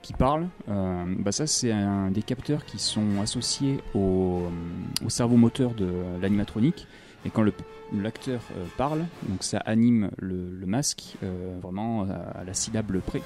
qui 0.02 0.12
parle. 0.12 0.48
Euh, 0.69 1.05
bah 1.19 1.32
ça 1.32 1.47
c'est 1.47 1.73
un 1.73 2.11
des 2.11 2.23
capteurs 2.23 2.65
qui 2.65 2.78
sont 2.78 3.20
associés 3.23 3.78
au, 3.94 4.43
euh, 4.43 5.06
au 5.06 5.09
cerveau 5.09 5.36
moteur 5.36 5.74
de 5.74 5.89
l'animatronique. 6.20 6.86
Et 7.25 7.31
quand 7.31 7.45
l'acteur 7.93 8.41
euh, 8.57 8.65
parle, 8.77 9.07
donc 9.29 9.43
ça 9.43 9.59
anime 9.59 10.11
le, 10.19 10.67
masque 10.67 11.17
euh, 11.23 11.59
vraiment 11.63 12.03
à, 12.03 12.45
la 12.45 12.55
syllabe 12.55 12.99
près. 13.01 13.23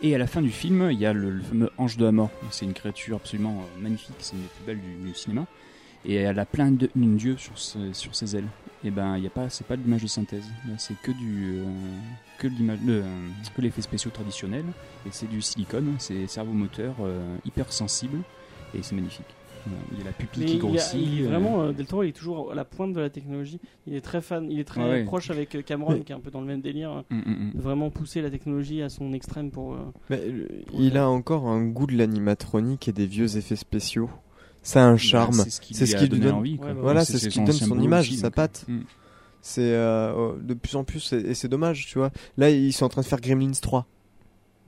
Et 0.00 0.14
à 0.14 0.18
la 0.18 0.26
fin 0.26 0.42
du 0.42 0.50
film, 0.50 0.88
il 0.90 0.98
y 0.98 1.06
a 1.06 1.12
le, 1.12 1.40
fameux 1.40 1.70
ange 1.78 1.96
de 1.96 2.04
la 2.04 2.12
mort. 2.12 2.30
C'est 2.50 2.64
une 2.64 2.72
créature 2.72 3.16
absolument 3.16 3.60
euh, 3.60 3.82
magnifique, 3.82 4.14
c'est 4.18 4.34
une 4.34 4.42
des 4.42 4.48
plus 4.48 4.64
belles 4.64 4.80
du, 4.80 5.14
cinéma. 5.14 5.46
Et 6.04 6.16
elle 6.16 6.38
a 6.40 6.46
plein 6.46 6.72
de 6.72 6.90
une 6.96 7.16
dieu 7.16 7.36
sur, 7.36 7.56
ses- 7.58 7.92
sur 7.92 8.14
ses 8.14 8.36
ailes. 8.36 8.48
Et 8.84 8.90
ben, 8.90 9.16
il 9.16 9.22
y 9.22 9.26
a 9.28 9.30
pas, 9.30 9.48
c'est 9.48 9.66
pas 9.66 9.76
de 9.76 9.82
l'image 9.82 10.02
de 10.02 10.08
synthèse. 10.08 10.44
C'est 10.76 11.00
que 11.00 11.12
du, 11.12 11.62
que 12.38 12.48
l'image, 12.48 12.80
que 13.54 13.60
l'effet 13.60 13.82
spéciaux 13.82 14.10
traditionnel. 14.10 14.64
Et 15.06 15.10
c'est 15.12 15.28
du 15.28 15.40
silicone, 15.40 15.94
c'est 16.00 16.26
cerveau 16.26 16.52
moteur 16.52 16.96
hyper 17.44 17.72
sensible 17.72 18.18
et 18.74 18.82
c'est 18.82 18.96
magnifique. 18.96 19.32
Il 19.92 19.98
y 19.98 20.00
a 20.00 20.04
la 20.04 20.12
pupille 20.12 20.42
Mais 20.44 20.50
qui 20.50 20.58
grossit. 20.58 20.94
il 21.00 21.20
est 21.20 21.24
euh, 21.24 21.28
vraiment, 21.28 21.62
euh, 21.62 21.72
Del 21.72 21.86
Toro, 21.86 22.02
il 22.02 22.08
est 22.08 22.12
toujours 22.12 22.50
à 22.50 22.54
la 22.54 22.64
pointe 22.64 22.92
de 22.92 23.00
la 23.00 23.10
technologie. 23.10 23.60
Il 23.86 23.94
est 23.94 24.00
très 24.00 24.20
fan, 24.20 24.50
il 24.50 24.58
est 24.58 24.64
très 24.64 24.82
Ouais, 24.82 24.90
ouais. 24.90 25.04
proche 25.04 25.30
avec 25.30 25.54
euh, 25.54 25.62
Cameron, 25.62 25.92
Mais- 25.92 26.00
qui 26.00 26.10
est 26.12 26.14
un 26.14 26.20
peu 26.20 26.30
dans 26.32 26.40
le 26.40 26.46
même 26.46 26.60
délire. 26.60 26.90
hein, 26.90 27.04
hum, 27.10 27.22
hum. 27.26 27.50
de 27.54 27.60
Vraiment 27.60 27.90
pousser 27.90 28.20
la 28.22 28.30
technologie 28.30 28.82
à 28.82 28.88
son 28.88 29.12
extrême 29.12 29.50
pour. 29.50 29.74
euh, 29.74 29.78
Mais, 30.10 30.18
euh, 30.26 30.48
il 30.78 30.96
a 30.96 31.08
encore 31.08 31.46
un 31.46 31.64
goût 31.64 31.86
de 31.86 31.96
l'animatronique 31.96 32.88
et 32.88 32.92
des 32.92 33.06
vieux 33.06 33.36
effets 33.36 33.56
spéciaux. 33.56 34.10
Ça 34.64 34.84
a 34.84 34.88
un 34.88 34.96
charme. 34.96 35.36
Bah, 35.36 35.42
c'est 35.44 35.50
ce 35.50 35.60
qui 35.60 35.74
c'est 35.74 35.84
lui 35.84 35.90
ce 35.92 35.96
a 35.96 35.98
qui 36.00 36.08
lui 36.08 36.20
donne- 36.20 36.34
envie. 36.34 36.56
quoi. 36.56 36.68
Ouais, 36.68 36.74
bah 36.74 36.80
Voilà, 36.82 37.04
c'est 37.04 37.18
ce 37.18 37.28
qui 37.28 37.38
donne 37.42 37.52
son 37.52 37.80
image, 37.80 38.08
aussi, 38.08 38.16
sa 38.18 38.30
patte. 38.30 38.66
C'est 39.40 39.72
euh, 39.74 40.12
oh, 40.16 40.34
de 40.40 40.54
plus 40.54 40.76
en 40.76 40.84
plus, 40.84 41.12
et 41.12 41.16
et 41.30 41.34
c'est 41.34 41.48
dommage, 41.48 41.86
tu 41.86 41.98
vois. 41.98 42.10
Là, 42.36 42.50
ils 42.50 42.72
sont 42.72 42.84
en 42.84 42.88
train 42.88 43.00
de 43.02 43.06
faire 43.06 43.20
Gremlins 43.20 43.50
3. 43.60 43.86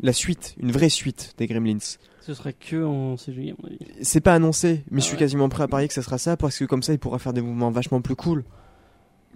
La 0.01 0.13
suite, 0.13 0.57
une 0.61 0.73
vraie 0.73 0.89
suite 0.89 1.35
des 1.39 1.47
Gremlins. 1.47 1.79
Ce 2.27 2.33
serait 2.35 2.55
que 2.55 2.83
en 2.85 3.17
CGI, 3.17 3.51
à 3.51 3.55
mon 3.63 3.69
avis. 3.69 3.79
C'est 4.03 4.21
pas 4.21 4.35
annoncé, 4.35 4.83
mais 4.91 4.97
Ah 4.97 5.01
je 5.01 5.05
suis 5.05 5.13
ouais. 5.13 5.19
quasiment 5.19 5.49
prêt 5.49 5.63
à 5.65 5.69
parier 5.69 5.89
que 5.89 5.95
ça 5.95 6.03
sera 6.03 6.17
ça 6.19 6.37
parce 6.37 6.59
que 6.59 6.65
comme 6.65 6.83
ça, 6.83 6.93
il 6.95 6.99
pourra 6.99 7.19
faire 7.19 7.33
des 7.35 7.43
mouvements 7.43 7.71
vachement 7.71 8.01
plus 8.01 8.17
cool. 8.17 8.45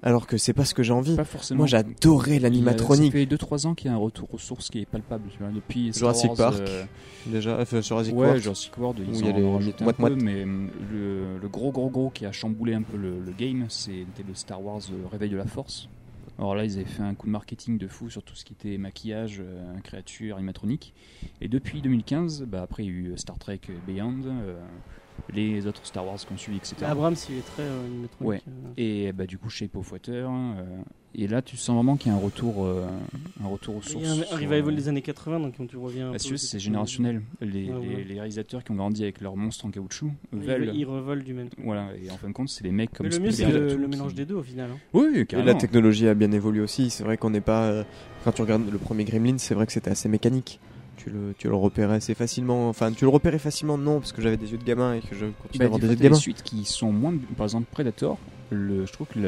Alors 0.00 0.28
que 0.28 0.36
c'est 0.38 0.52
pas 0.52 0.64
ce 0.64 0.74
que 0.74 0.82
j'ai 0.84 0.92
envie. 0.92 1.16
Pas 1.16 1.24
forcément. 1.24 1.58
Moi, 1.58 1.66
j'adorais 1.66 2.30
Il 2.30 2.34
y 2.34 2.36
a- 2.36 2.40
l'animatronique. 2.40 3.12
Ça 3.12 3.18
fait 3.18 3.26
2-3 3.26 3.66
ans 3.66 3.74
qu'il 3.74 3.90
y 3.90 3.90
a 3.90 3.94
un 3.94 3.98
retour 3.98 4.32
aux 4.32 4.38
sources 4.38 4.70
qui 4.70 4.78
est 4.80 4.86
palpable. 4.86 5.24
Tu 5.30 5.38
vois, 5.40 5.48
depuis 5.52 5.92
Star 5.92 6.14
Jurassic 6.14 6.38
Wars, 6.38 6.52
Park, 6.52 6.62
euh, 6.68 6.84
Déjà, 7.26 7.58
enfin, 7.60 7.82
sur 7.82 7.96
Jurassic 7.96 8.14
ouais, 8.14 8.26
World. 8.26 8.42
Jurassic 8.42 8.78
World, 8.78 8.98
ils 9.00 9.10
où 9.10 9.18
il 9.18 9.24
en 9.24 9.26
y 9.26 9.30
a 9.30 9.36
les- 9.36 9.42
ont 9.44 9.58
un 9.58 9.60
moite, 9.60 9.76
peu, 9.96 10.02
moite. 10.02 10.22
mais 10.22 10.44
hum, 10.44 10.70
le, 10.92 11.38
le 11.42 11.48
gros 11.48 11.72
gros 11.72 11.90
gros 11.90 12.10
qui 12.10 12.24
a 12.26 12.32
chamboulé 12.32 12.74
un 12.74 12.82
peu 12.82 12.96
le, 12.96 13.18
le 13.20 13.32
game, 13.36 13.66
c'était 13.68 14.22
le 14.26 14.34
Star 14.34 14.64
Wars 14.64 14.80
euh, 14.92 15.06
Réveil 15.10 15.30
de 15.30 15.36
la 15.36 15.46
Force. 15.46 15.88
Alors 16.38 16.54
là, 16.54 16.64
ils 16.64 16.76
avaient 16.76 16.84
fait 16.84 17.02
un 17.02 17.16
coup 17.16 17.26
de 17.26 17.32
marketing 17.32 17.78
de 17.78 17.88
fou 17.88 18.08
sur 18.10 18.22
tout 18.22 18.36
ce 18.36 18.44
qui 18.44 18.52
était 18.52 18.78
maquillage, 18.78 19.40
euh, 19.40 19.76
créature, 19.80 20.36
animatronique. 20.36 20.94
Et 21.40 21.48
depuis 21.48 21.82
2015, 21.82 22.44
bah, 22.44 22.62
après 22.62 22.84
il 22.84 22.86
y 22.86 22.88
a 22.90 22.92
eu 22.92 23.18
Star 23.18 23.38
Trek 23.38 23.60
Beyond, 23.86 24.22
euh, 24.24 24.60
les 25.32 25.66
autres 25.66 25.84
Star 25.84 26.06
Wars 26.06 26.18
qu'on 26.26 26.36
suit, 26.36 26.56
etc. 26.56 26.76
Abrams, 26.86 27.14
il 27.30 27.38
est 27.38 27.46
très 27.46 27.62
euh, 27.62 28.06
Ouais. 28.20 28.40
euh. 28.48 28.50
Et 28.76 29.12
bah, 29.12 29.26
du 29.26 29.38
coup, 29.38 29.50
Shape 29.50 29.76
of 29.76 29.92
Water. 29.92 30.28
euh, 30.30 30.62
et 31.14 31.26
là, 31.26 31.40
tu 31.42 31.56
sens 31.56 31.74
vraiment 31.74 31.96
qu'il 31.96 32.12
y 32.12 32.14
a 32.14 32.18
un 32.18 32.20
retour, 32.20 32.64
euh, 32.66 32.86
un 33.42 33.48
retour 33.48 33.76
aux 33.76 33.80
Il 33.80 33.88
sources. 33.88 34.04
y 34.04 34.06
a 34.06 34.10
un, 34.12 34.20
un 34.32 34.36
revival 34.36 34.72
euh, 34.74 34.76
des 34.76 34.88
années 34.88 35.02
80, 35.02 35.40
donc 35.40 35.54
quand 35.56 35.66
tu 35.66 35.76
reviens. 35.76 36.12
bah, 36.12 36.18
c'est 36.18 36.58
générationnel. 36.58 37.22
Les, 37.40 37.46
Ouais, 37.46 37.80
les- 37.80 37.94
ouais. 37.96 38.04
les 38.04 38.14
réalisateurs 38.14 38.62
qui 38.62 38.70
ont 38.72 38.76
grandi 38.76 39.02
avec 39.02 39.20
leurs 39.20 39.36
monstres 39.36 39.64
en 39.66 39.70
caoutchouc 39.70 40.10
Ils, 40.32 40.38
veulent. 40.40 40.72
ils 40.74 40.84
revolent 40.84 41.24
du 41.24 41.34
même. 41.34 41.48
Voilà, 41.64 41.88
et 42.02 42.10
en 42.10 42.16
fin 42.16 42.28
de 42.28 42.32
compte, 42.34 42.48
c'est 42.50 42.62
les 42.64 42.72
mecs 42.72 42.92
comme 42.92 43.06
Mais 43.08 43.12
le 43.16 43.20
mieux, 43.20 43.30
c'est 43.30 43.50
le, 43.50 43.70
et 43.70 43.74
qui- 43.74 43.78
mélange 43.88 44.14
des 44.14 44.26
deux 44.26 44.34
au 44.36 44.42
final. 44.42 44.70
hein. 44.72 44.78
Oui, 44.92 45.06
Et 45.14 45.26
carrément. 45.26 45.46
la 45.46 45.54
technologie 45.54 46.08
a 46.08 46.14
bien 46.14 46.30
évolué 46.32 46.60
aussi. 46.60 46.90
C'est 46.90 47.04
vrai 47.04 47.16
qu'on 47.16 47.30
n'est 47.30 47.40
pas. 47.40 47.64
euh, 47.68 47.84
quand 48.24 48.32
tu 48.32 48.42
regardes 48.42 48.70
le 48.70 48.78
premier 48.78 49.04
Gremlin, 49.04 49.38
c'est 49.38 49.54
vrai 49.54 49.66
que 49.66 49.72
c'était 49.72 49.90
assez 49.90 50.08
mécanique. 50.08 50.60
Tu 50.98 51.08
le, 51.10 51.34
tu 51.38 51.48
le 51.48 51.54
repérais 51.54 51.94
assez 51.96 52.14
facilement. 52.14 52.68
Enfin, 52.68 52.92
tu 52.92 53.04
le 53.04 53.08
repérais 53.10 53.38
facilement, 53.38 53.78
non, 53.78 54.00
parce 54.00 54.12
que 54.12 54.20
j'avais 54.20 54.36
des 54.36 54.52
yeux 54.52 54.58
de 54.58 54.64
gamin 54.64 54.94
et 54.94 55.00
que 55.00 55.14
je 55.14 55.26
continue 55.26 55.58
Bah, 55.58 55.64
d'avoir 55.64 55.78
des 55.80 55.86
des 55.86 55.92
yeux 55.92 55.96
de 55.96 55.98
t'as 55.98 56.02
des 56.02 56.08
gamin. 56.10 56.18
suites 56.18 56.42
qui 56.42 56.64
sont 56.64 56.92
moins. 56.92 57.14
Par 57.36 57.44
exemple, 57.46 57.66
Predator, 57.70 58.18
le, 58.50 58.84
je 58.84 58.92
trouve 58.92 59.06
que 59.06 59.18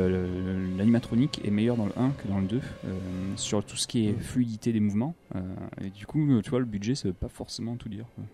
l'animatronique 0.77 1.41
est 1.45 1.51
meilleur 1.51 1.77
dans 1.77 1.87
le 1.87 1.93
1 1.97 2.11
que 2.11 2.29
dans 2.29 2.39
le 2.41 2.47
2 2.47 2.57
euh, 2.57 2.91
sur 3.37 3.65
tout 3.65 3.77
ce 3.77 3.87
qui 3.87 4.09
est 4.09 4.13
fluidité 4.21 4.73
des 4.73 4.81
mouvements. 4.81 5.15
euh, 5.37 5.41
et 5.85 5.91
du 5.91 6.07
coup, 6.07 6.41
tu 6.43 6.51
vois, 6.51 6.59
le 6.59 6.65
budget, 6.65 6.95
ça 6.95 7.09
veut 7.09 7.15
pas 7.15 7.29
forcément 7.29 7.77
tout 7.77 7.89
dire. 7.89 8.05
Ouais, 8.19 8.25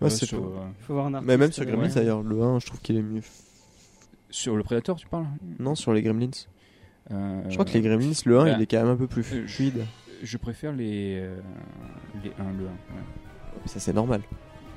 vois, 0.00 0.10
c'est 0.10 0.26
sur, 0.26 0.38
euh, 0.38 0.50
Il 0.80 0.84
faut 0.84 0.92
avoir 0.92 1.06
un 1.06 1.14
artiste. 1.14 1.28
Mais 1.28 1.36
même 1.36 1.52
sur 1.52 1.64
Gremlins 1.64 1.88
ouais. 1.88 1.94
d'ailleurs, 1.94 2.22
le 2.22 2.40
1, 2.42 2.58
je 2.60 2.66
trouve 2.66 2.80
qu'il 2.80 2.96
est 2.96 3.02
mieux. 3.02 3.22
sur 4.30 4.56
le 4.56 4.62
Predator, 4.62 4.96
tu 4.96 5.06
parles? 5.06 5.26
Non, 5.58 5.74
sur 5.74 5.92
les 5.92 6.02
Gremlins. 6.02 6.30
Euh, 7.10 7.42
Je 7.48 7.54
crois 7.54 7.64
que 7.64 7.72
les 7.72 7.80
Gremlins, 7.82 8.12
le 8.24 8.38
1, 8.38 8.44
bah, 8.44 8.54
il 8.56 8.62
est 8.62 8.66
quand 8.66 8.78
même 8.78 8.88
un 8.92 8.96
peu 8.96 9.06
plus 9.06 9.22
fluide. 9.22 9.84
Je 10.03 10.03
préfère 10.38 10.72
les, 10.72 11.18
euh, 11.20 11.36
les 12.22 12.30
1, 12.38 12.52
le 12.52 12.64
1. 12.66 12.68
ouais. 12.68 12.70
Ça, 13.66 13.80
c'est 13.80 13.92
normal. 13.92 14.20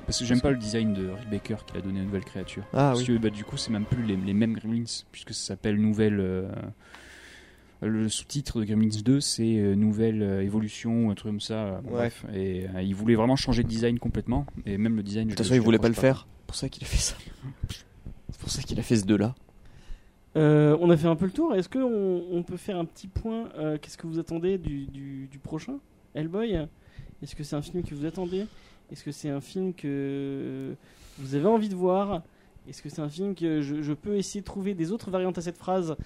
Parce 0.06 0.18
que 0.20 0.24
j'aime 0.24 0.40
pas 0.40 0.50
le 0.50 0.56
design 0.56 0.94
de 0.94 1.08
Rick 1.10 1.28
Baker 1.30 1.56
qui 1.66 1.76
a 1.76 1.80
donné 1.82 1.98
une 2.00 2.06
nouvelle 2.06 2.24
créature. 2.24 2.62
Ah 2.72 2.92
Parce 2.94 3.00
oui. 3.00 3.06
que 3.06 3.18
bah, 3.18 3.28
du 3.30 3.44
coup, 3.44 3.56
c'est 3.58 3.70
même 3.70 3.84
plus 3.84 4.02
les, 4.02 4.16
les 4.16 4.32
mêmes 4.32 4.54
Gremlins, 4.54 4.84
puisque 5.12 5.34
ça 5.34 5.48
s'appelle 5.48 5.76
Nouvelle. 5.76 6.18
euh, 6.20 6.50
le 7.82 8.08
sous-titre 8.08 8.58
de 8.60 8.64
Gremlins 8.64 9.02
2, 9.04 9.20
c'est 9.20 9.58
euh, 9.58 9.74
Nouvelle 9.74 10.22
euh, 10.22 10.42
Évolution, 10.42 11.06
ou 11.06 11.10
un 11.10 11.14
truc 11.14 11.30
comme 11.32 11.40
ça. 11.40 11.80
bon, 11.84 11.90
Ouais. 11.90 11.96
Bref. 11.96 12.24
Et 12.34 12.66
euh, 12.74 12.82
il 12.82 12.94
voulait 12.94 13.14
vraiment 13.14 13.36
changer 13.36 13.62
de 13.62 13.68
design 13.68 13.98
complètement. 13.98 14.46
Et 14.66 14.78
même 14.78 14.96
le 14.96 15.02
design. 15.02 15.26
De 15.26 15.32
je 15.32 15.36
toute 15.36 15.44
façon, 15.44 15.54
je 15.54 15.60
il 15.60 15.64
voulait 15.64 15.78
pas 15.78 15.88
le 15.88 15.94
faire. 15.94 16.26
C'est 16.40 16.46
pour 16.46 16.56
ça 16.56 16.68
qu'il 16.70 16.82
a 16.84 16.86
fait 16.86 16.96
ça. 16.96 17.14
C'est 18.30 18.40
pour 18.40 18.50
ça 18.50 18.62
qu'il 18.62 18.78
a 18.80 18.82
fait 18.82 18.96
ce 18.96 19.04
2-là. 19.04 19.34
Euh, 20.36 20.76
on 20.80 20.90
a 20.90 20.96
fait 20.96 21.06
un 21.08 21.16
peu 21.16 21.24
le 21.24 21.32
tour. 21.32 21.54
Est-ce 21.54 21.68
qu'on 21.68 22.22
on 22.30 22.42
peut 22.42 22.56
faire 22.56 22.78
un 22.78 22.84
petit 22.84 23.08
point 23.08 23.48
euh, 23.58 23.78
Qu'est-ce 23.80 23.96
que 23.96 24.06
vous 24.06 24.18
attendez 24.18 24.58
du, 24.58 24.86
du, 24.86 25.26
du 25.26 25.38
prochain 25.38 25.78
Hellboy? 26.14 26.66
Est-ce 27.22 27.34
que 27.34 27.42
c'est 27.42 27.56
un 27.56 27.62
film 27.62 27.82
que 27.82 27.94
vous 27.94 28.04
attendez? 28.04 28.46
Est-ce 28.92 29.04
que 29.04 29.12
c'est 29.12 29.30
un 29.30 29.40
film 29.40 29.74
que 29.74 30.74
vous 31.18 31.34
avez 31.34 31.46
envie 31.46 31.68
de 31.68 31.74
voir? 31.74 32.22
Est-ce 32.68 32.82
que 32.82 32.88
c'est 32.88 33.00
un 33.00 33.08
film 33.08 33.34
que 33.34 33.60
je, 33.60 33.82
je 33.82 33.92
peux 33.92 34.16
essayer 34.16 34.40
de 34.40 34.46
trouver 34.46 34.74
des 34.74 34.92
autres 34.92 35.10
variantes 35.10 35.38
à 35.38 35.40
cette 35.40 35.56
phrase, 35.56 35.96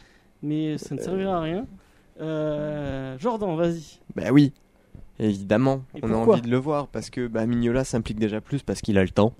mais 0.42 0.78
ça 0.78 0.94
ne 0.94 1.00
servira 1.00 1.38
à 1.38 1.40
rien? 1.40 1.66
Euh, 2.20 3.18
Jordan, 3.18 3.56
vas-y. 3.56 3.98
Bah 4.14 4.30
oui, 4.32 4.52
évidemment, 5.18 5.82
Et 5.94 6.00
on 6.02 6.12
a 6.12 6.16
envie 6.16 6.40
de 6.42 6.48
le 6.48 6.56
voir 6.56 6.88
parce 6.88 7.10
que 7.10 7.26
bah, 7.26 7.46
Mignola 7.46 7.84
s'implique 7.84 8.18
déjà 8.18 8.40
plus 8.40 8.62
parce 8.62 8.80
qu'il 8.80 8.96
a 8.98 9.02
le 9.02 9.10
temps. 9.10 9.34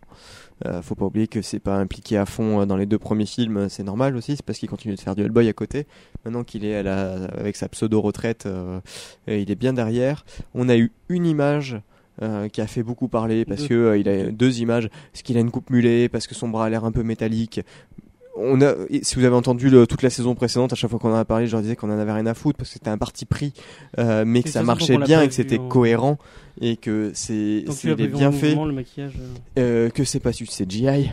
Euh, 0.66 0.82
faut 0.82 0.94
pas 0.94 1.06
oublier 1.06 1.26
que 1.26 1.42
c'est 1.42 1.58
pas 1.58 1.76
impliqué 1.76 2.16
à 2.16 2.26
fond 2.26 2.60
euh, 2.60 2.66
dans 2.66 2.76
les 2.76 2.86
deux 2.86 2.98
premiers 2.98 3.26
films, 3.26 3.56
euh, 3.56 3.68
c'est 3.68 3.82
normal 3.82 4.16
aussi, 4.16 4.36
c'est 4.36 4.44
parce 4.44 4.58
qu'il 4.58 4.68
continue 4.68 4.94
de 4.94 5.00
faire 5.00 5.14
du 5.14 5.22
Hellboy 5.22 5.48
à 5.48 5.52
côté. 5.52 5.86
Maintenant 6.24 6.44
qu'il 6.44 6.64
est 6.64 6.76
à 6.76 6.82
la, 6.82 7.12
avec 7.36 7.56
sa 7.56 7.68
pseudo 7.68 8.00
retraite, 8.00 8.48
il 9.26 9.50
est 9.50 9.54
bien 9.56 9.72
derrière. 9.72 10.24
On 10.54 10.68
a 10.68 10.76
eu 10.76 10.92
une 11.08 11.26
image. 11.26 11.80
euh, 12.20 12.48
qui 12.48 12.60
a 12.60 12.66
fait 12.66 12.82
beaucoup 12.82 13.08
parler 13.08 13.46
parce 13.46 13.66
que 13.66 13.74
euh, 13.74 13.98
il 13.98 14.06
a 14.06 14.30
deux 14.30 14.60
images, 14.60 14.90
parce 15.12 15.22
qu'il 15.22 15.36
a 15.38 15.40
une 15.40 15.50
coupe 15.50 15.70
mulet, 15.70 16.10
parce 16.10 16.26
que 16.26 16.34
son 16.34 16.48
bras 16.48 16.66
a 16.66 16.68
l'air 16.68 16.84
un 16.84 16.92
peu 16.92 17.02
métallique. 17.02 17.62
On 18.34 18.62
a, 18.62 18.74
si 19.02 19.16
vous 19.16 19.24
avez 19.24 19.34
entendu 19.36 19.68
le- 19.68 19.86
toute 19.86 20.00
la 20.02 20.08
saison 20.08 20.34
précédente, 20.34 20.72
à 20.72 20.76
chaque 20.76 20.88
fois 20.90 20.98
qu'on 20.98 21.12
en 21.12 21.16
a 21.16 21.24
parlé, 21.24 21.46
je 21.46 21.52
leur 21.52 21.60
disais 21.60 21.76
qu'on 21.76 21.90
en 21.90 21.98
avait 21.98 22.12
rien 22.12 22.24
à 22.26 22.32
foutre 22.34 22.56
parce 22.56 22.70
que 22.70 22.74
c'était 22.74 22.88
un 22.88 22.96
parti 22.96 23.26
pris, 23.26 23.52
euh, 23.98 24.24
mais 24.26 24.42
que 24.42 24.48
ça 24.52 24.60
marchait 24.66 24.94
bien 25.06 25.20
et 25.22 25.28
que 25.28 25.34
c'était 25.34 25.58
cohérent 25.68 26.18
et 26.60 26.76
que 26.78 27.10
c'est 27.14 27.62
bien 28.08 28.32
fait, 28.32 28.54
le 28.54 28.72
maquillage. 28.72 29.14
euh, 29.58 29.86
euh, 29.86 29.90
que 29.90 30.04
c'est 30.04 30.20
pas 30.20 30.30
du 30.32 30.46
CGI. 30.46 31.10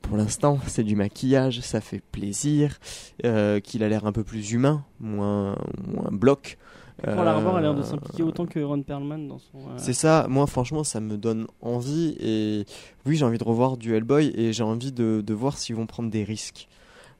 Pour 0.00 0.16
l'instant, 0.16 0.58
c'est 0.66 0.84
du 0.84 0.96
maquillage, 0.96 1.60
ça 1.60 1.82
fait 1.82 2.00
plaisir, 2.12 2.78
euh, 3.26 3.60
qu'il 3.60 3.82
a 3.82 3.88
l'air 3.90 4.06
un 4.06 4.12
peu 4.12 4.24
plus 4.24 4.52
humain, 4.52 4.84
moins 5.00 5.54
moins 5.86 6.08
bloc. 6.10 6.56
Paul 7.02 7.28
Harbour 7.28 7.56
a 7.56 7.60
l'air 7.60 7.74
de 7.74 7.80
Euh, 7.80 7.84
s'impliquer 7.84 8.22
autant 8.24 8.44
que 8.46 8.58
Ron 8.58 8.82
Perlman 8.82 9.28
dans 9.28 9.38
son. 9.38 9.58
euh, 9.58 9.74
c'est 9.76 9.92
ça, 9.92 10.26
moi 10.28 10.46
franchement 10.48 10.82
ça 10.82 10.98
me 11.00 11.16
donne 11.16 11.46
envie 11.62 12.16
et 12.18 12.64
oui 13.06 13.16
j'ai 13.16 13.24
envie 13.24 13.38
de 13.38 13.44
revoir 13.44 13.76
du 13.76 13.94
Hellboy 13.94 14.32
et 14.34 14.52
j'ai 14.52 14.64
envie 14.64 14.90
de, 14.90 15.22
de 15.24 15.34
voir 15.34 15.56
s'ils 15.58 15.76
vont 15.76 15.86
prendre 15.86 16.10
des 16.10 16.24
risques. 16.24 16.66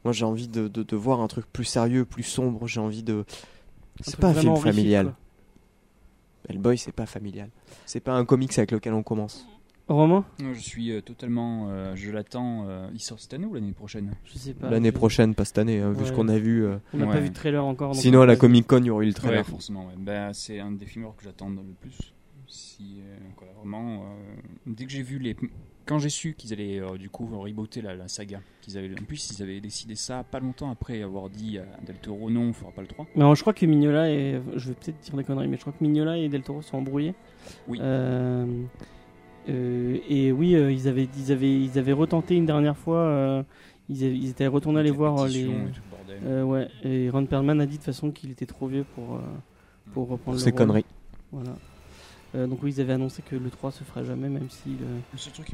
Moi 0.05 0.13
j'ai 0.13 0.25
envie 0.25 0.49
de, 0.49 0.67
de, 0.69 0.83
de 0.83 0.97
voir 0.97 1.21
un 1.21 1.29
truc 1.29 1.47
plus 1.53 1.65
sérieux, 1.65 2.05
plus 2.05 2.23
sombre, 2.25 2.67
j'ai 2.67 2.81
envie 2.81 3.03
de... 3.05 3.25
C'est 4.01 4.19
pas 4.19 4.29
un 4.29 4.35
film 4.35 4.57
familial. 4.57 5.15
Hellboy 6.49 6.79
c'est 6.79 6.93
pas 6.93 7.07
familial. 7.07 7.51
C'est 7.87 8.01
pas 8.01 8.15
un 8.15 8.25
comics 8.25 8.57
avec 8.59 8.73
lequel 8.73 8.95
on 8.95 9.03
commence. 9.03 9.47
Romain 9.89 10.25
Non, 10.41 10.53
je 10.55 10.61
suis 10.61 10.93
euh, 10.93 11.01
totalement. 11.01 11.69
euh, 11.71 11.95
je 11.97 12.11
l'attends. 12.11 12.67
euh, 12.69 12.89
il 12.93 13.01
sort 13.01 13.19
cette 13.19 13.33
année 13.35 13.47
ou 13.47 13.55
l'année 13.55 13.73
prochaine? 13.73 14.13
Je 14.25 14.39
sais 14.39 14.53
pas. 14.55 14.69
L'année 14.71 14.91
je- 14.91 14.95
prochaine, 14.95 15.35
pas 15.35 15.45
cette 15.47 15.59
année, 15.59 15.81
hein, 15.81 15.93
vu 15.93 16.01
Ouais. 16.03 16.07
ce 16.07 16.13
qu'on 16.13 16.29
a 16.29 16.39
vu. 16.39 16.65
euh. 16.65 16.77
On 16.93 16.99
n'a 16.99 17.07
pas 17.07 17.15
Ouais. 17.15 17.21
vu 17.23 17.31
de 17.31 17.35
trailer 17.35 17.65
encore. 17.65 17.93
donc 17.93 18.01
Sinon 18.03 18.19
on 18.21 18.23
à 18.23 18.27
la 18.27 18.37
Comic 18.37 18.67
Con 18.67 18.79
il 18.79 18.87
y 18.87 18.91
aurait 18.91 19.07
eu 19.07 19.09
le 19.09 19.15
Ouais, 19.15 19.19
trailer. 19.21 19.47
forcément. 19.47 19.87
ouais. 19.87 19.95
Ben, 19.99 20.33
c'est 20.35 20.61
un 20.61 20.73
des 20.73 20.85
films 20.87 21.07
que 21.17 21.25
j'attends 21.25 21.49
le 21.49 21.63
plus. 21.81 22.13
Si, 22.51 23.01
euh, 23.01 23.17
quoi, 23.37 23.47
vraiment, 23.59 24.03
euh, 24.05 24.37
dès 24.67 24.85
que 24.87 24.91
j'ai 24.91 25.03
vu 25.03 25.19
les 25.19 25.37
quand 25.85 25.99
j'ai 25.99 26.09
su 26.11 26.35
qu'ils 26.35 26.53
allaient 26.53 26.81
euh, 26.81 26.97
du 26.99 27.09
coup 27.11 27.27
rebooter 27.27 27.81
la, 27.83 27.95
la 27.95 28.09
saga, 28.09 28.41
qu'ils 28.61 28.77
avaient, 28.77 28.91
en 28.99 29.05
plus 29.05 29.31
ils 29.33 29.43
avaient 29.43 29.61
décidé 29.61 29.95
ça 29.95 30.23
pas 30.23 30.39
longtemps 30.41 30.71
après 30.71 31.03
avoir 31.03 31.29
dit 31.31 31.59
à 31.59 31.65
Del 31.87 31.97
Toro 31.97 32.29
non, 32.31 32.43
on 32.49 32.53
fera 32.53 32.71
pas 32.73 32.83
le 32.83 32.87
3. 32.89 33.07
Mais 33.17 33.23
alors, 33.23 33.35
je 33.35 33.41
crois 33.43 33.53
que 33.55 33.65
Mignola 33.67 34.11
et. 34.11 34.41
Je 34.57 34.69
vais 34.69 34.75
peut-être 34.75 34.99
dire 35.01 35.17
des 35.17 35.25
conneries, 35.25 35.49
mais 35.49 35.57
je 35.57 35.63
crois 35.63 35.73
que 35.73 35.83
Mignola 35.83 36.17
et 36.19 36.29
Del 36.29 36.43
Toro 36.43 36.61
sont 36.63 36.77
embrouillés. 36.79 37.15
Oui. 37.69 37.79
Euh, 37.83 38.47
et 39.49 40.33
oui, 40.33 40.55
euh, 40.55 40.71
ils, 40.73 40.89
avaient, 40.89 41.09
ils, 41.19 41.33
avaient, 41.33 41.61
ils 41.61 41.79
avaient 41.79 41.93
retenté 41.93 42.37
une 42.37 42.47
dernière 42.47 42.77
fois. 42.77 42.99
euh, 42.99 43.43
ils, 43.89 44.05
avaient- 44.05 44.17
ils 44.17 44.29
étaient 44.31 44.47
retournés 44.47 44.81
aller 44.81 44.91
voir 44.91 45.19
euh, 45.23 45.29
les. 45.29 45.41
et. 45.45 45.49
Euh, 46.27 46.43
ouais, 46.43 46.69
et 46.83 47.09
Ron 47.11 47.27
Perlman 47.27 47.61
a 47.61 47.67
dit 47.67 47.73
de 47.73 47.77
toute 47.77 47.85
façon 47.87 48.11
qu'il 48.11 48.31
était 48.31 48.47
trop 48.47 48.67
vieux 48.67 48.85
pour, 48.95 49.15
euh, 49.17 49.21
pour 49.95 50.09
reprendre 50.09 50.37
le 50.37 50.43
C'est 50.43 50.53
conneries. 50.53 50.85
Voilà. 51.33 51.55
Euh, 52.35 52.47
donc 52.47 52.63
oui, 52.63 52.73
ils 52.77 52.81
avaient 52.81 52.93
annoncé 52.95 53.23
que 53.23 53.37
le 53.37 53.49
3 53.51 53.71
se 53.71 53.85
ferait 53.85 54.05
jamais, 54.05 54.29
même 54.29 54.51
si... 54.51 54.71
euh, 54.83 54.99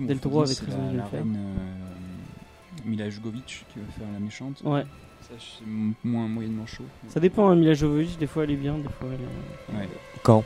Le 0.00 0.06
Del 0.06 0.18
Toro 0.18 0.40
avait 0.42 0.54
c'est 0.54 0.64
très 0.66 0.74
envie 0.74 0.92
de 0.92 0.96
le 0.96 1.02
faire. 1.02 1.20
reine 1.20 1.36
euh, 1.36 2.88
Mila 2.88 3.10
Jovovich 3.10 3.64
qui 3.72 3.78
va 3.78 3.84
faire 3.92 4.06
la 4.12 4.18
méchante. 4.18 4.60
Ouais, 4.64 4.82
Ça, 5.20 5.34
c'est 5.38 5.64
m- 5.64 5.94
moins 6.02 6.26
moyennement 6.26 6.66
chaud. 6.66 6.84
ça 7.08 7.20
dépend, 7.20 7.48
hein, 7.48 7.54
Mila 7.56 7.74
Jovovich, 7.74 8.16
des 8.18 8.26
fois 8.26 8.42
elle 8.44 8.50
est 8.52 8.56
bien, 8.56 8.76
des 8.78 8.88
fois 8.88 9.08
elle 9.12 9.76
est... 9.76 9.78
Ouais. 9.80 9.88
Quand? 10.24 10.42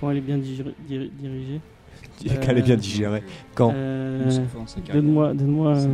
Quand 0.00 0.10
elle 0.10 0.18
est 0.18 0.22
bien 0.22 0.36
diri- 0.38 0.74
diri- 0.86 1.10
dirigée. 1.18 1.60
Qu'elle 2.42 2.58
est 2.58 2.62
bien 2.62 2.74
Euh, 2.74 2.78
digérée. 2.78 3.22
Quand 3.54 3.72
Euh. 3.74 4.30
Donne-moi... 4.92 5.32
Donne-moi 5.34 5.76
euh. 5.76 5.86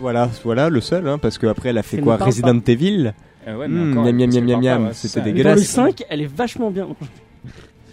Voilà, 0.00 0.30
voilà 0.44 0.68
le 0.68 0.80
seul, 0.80 1.08
hein, 1.08 1.18
parce 1.18 1.36
qu'après 1.38 1.70
elle 1.70 1.78
a 1.78 1.82
fait 1.82 1.98
quoi 1.98 2.16
Resident 2.16 2.60
Evil 2.66 3.12
Euh, 3.46 3.56
ouais, 3.56 3.66
Hmm, 3.68 3.94
miam, 3.94 4.16
miam, 4.16 4.44
miam, 4.44 4.60
miam, 4.60 4.88
c'était 4.92 5.14
ça. 5.14 5.20
dégueulasse. 5.20 5.54
Dans 5.76 5.84
le 5.84 5.90
5, 5.90 6.04
elle 6.10 6.22
est 6.22 6.32
vachement 6.32 6.70
bien. 6.70 6.86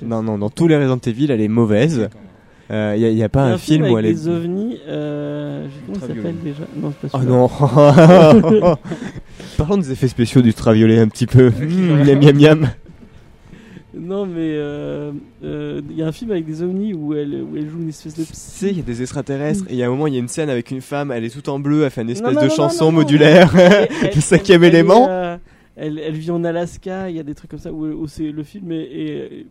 Non, 0.02 0.22
non, 0.22 0.38
dans 0.38 0.50
tous 0.50 0.68
les 0.68 0.76
Resident 0.76 0.98
Evil, 1.08 1.32
elle 1.32 1.40
est 1.42 1.48
mauvaise. 1.48 2.10
Il 2.70 2.76
n'y 2.76 3.06
a, 3.06 3.10
y 3.12 3.24
a 3.24 3.30
pas 3.30 3.44
un, 3.46 3.58
film 3.58 3.86
où 3.86 3.98
elle 3.98 4.08
est. 4.08 4.14
des 4.14 4.28
ovnis, 4.28 4.78
euh, 4.88 5.68
comment 5.86 5.98
il 5.98 6.02
s'appelle 6.16 6.36
déjà 6.44 6.64
Non, 6.76 6.92
c'est 7.02 7.10
pas 7.12 7.18
Oh 7.18 7.22
celui-là. 7.22 8.60
non 8.60 8.76
Parlons 9.58 9.78
des 9.78 9.92
effets 9.92 10.08
spéciaux 10.10 10.42
du 10.42 10.50
ultraviolet 10.50 11.00
un 11.00 11.08
petit 11.08 11.28
peu. 11.28 11.50
Hmm, 11.50 12.04
miam 12.04 12.20
miam 12.20 12.36
miam. 12.38 12.70
Non, 14.06 14.26
mais 14.26 14.34
euh, 14.56 15.12
euh, 15.44 15.82
il 15.90 15.98
y 15.98 16.02
a 16.04 16.08
un 16.08 16.12
film 16.12 16.32
avec 16.32 16.46
des 16.46 16.62
ovnis 16.62 16.94
où 16.94 17.14
elle, 17.14 17.34
où 17.44 17.58
elle 17.58 17.70
joue 17.70 17.80
une 17.82 17.90
espèce 17.90 18.16
de 18.16 18.24
Tu 18.24 18.30
sais, 18.34 18.70
il 18.70 18.78
y 18.78 18.80
a 18.80 18.84
des 18.84 19.02
extraterrestres 19.02 19.66
et 19.70 19.74
il 19.74 19.78
y 19.78 19.84
a 19.84 19.88
un 19.88 19.90
moment, 19.90 20.08
il 20.08 20.14
y 20.14 20.18
a 20.18 20.20
une 20.20 20.28
scène 20.28 20.50
avec 20.50 20.72
une 20.72 20.82
femme, 20.82 21.12
elle 21.12 21.24
est 21.24 21.30
toute 21.30 21.50
en 21.50 21.60
bleu, 21.60 21.84
elle 21.84 21.92
fait 21.92 22.02
une 22.04 22.10
espèce 22.10 22.34
non, 22.34 22.42
de 22.42 22.48
non, 22.48 22.54
chanson 22.56 22.86
non, 22.86 22.92
non. 22.92 22.98
modulaire. 23.00 23.52
Le 24.16 24.22
cinquième 24.22 24.64
elle 24.64 24.76
élément. 24.76 25.08
euh, 25.10 25.38
elle, 25.76 26.00
elle 26.00 26.14
vit 26.16 26.32
en 26.32 26.44
Alaska, 26.44 27.10
il 27.10 27.16
y 27.16 27.20
a 27.20 27.24
des 27.24 27.36
trucs 27.36 27.50
comme 27.52 27.60
ça 27.60 27.74
où, 27.74 27.86
où 27.86 28.08
c'est 28.08 28.32
le 28.32 28.44
film 28.44 28.72
est. 28.72 28.78
Et 28.78 29.46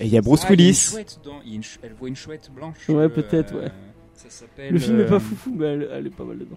il 0.00 0.08
y 0.08 0.16
a 0.16 0.22
Bruce 0.22 0.42
Ah, 0.46 0.50
Willis. 0.50 0.90
chouette 0.92 1.20
dans- 1.24 1.40
il 1.44 1.50
y 1.50 1.52
a 1.52 1.56
une 1.56 1.62
ch- 1.62 1.78
Elle 1.82 1.92
voit 1.98 2.08
une 2.08 2.16
chouette 2.16 2.50
blanche. 2.54 2.88
Ouais, 2.88 2.94
euh, 3.04 3.08
peut-être, 3.08 3.54
ouais. 3.54 3.68
Ça 4.14 4.30
s'appelle. 4.30 4.72
le 4.72 4.78
film 4.78 5.00
est 5.00 5.02
euh, 5.04 5.08
pas 5.08 5.20
foufou, 5.20 5.52
mais 5.56 5.66
elle, 5.66 5.88
elle 5.92 6.06
est 6.06 6.10
pas 6.16 6.24
mal 6.24 6.38
dedans. 6.38 6.56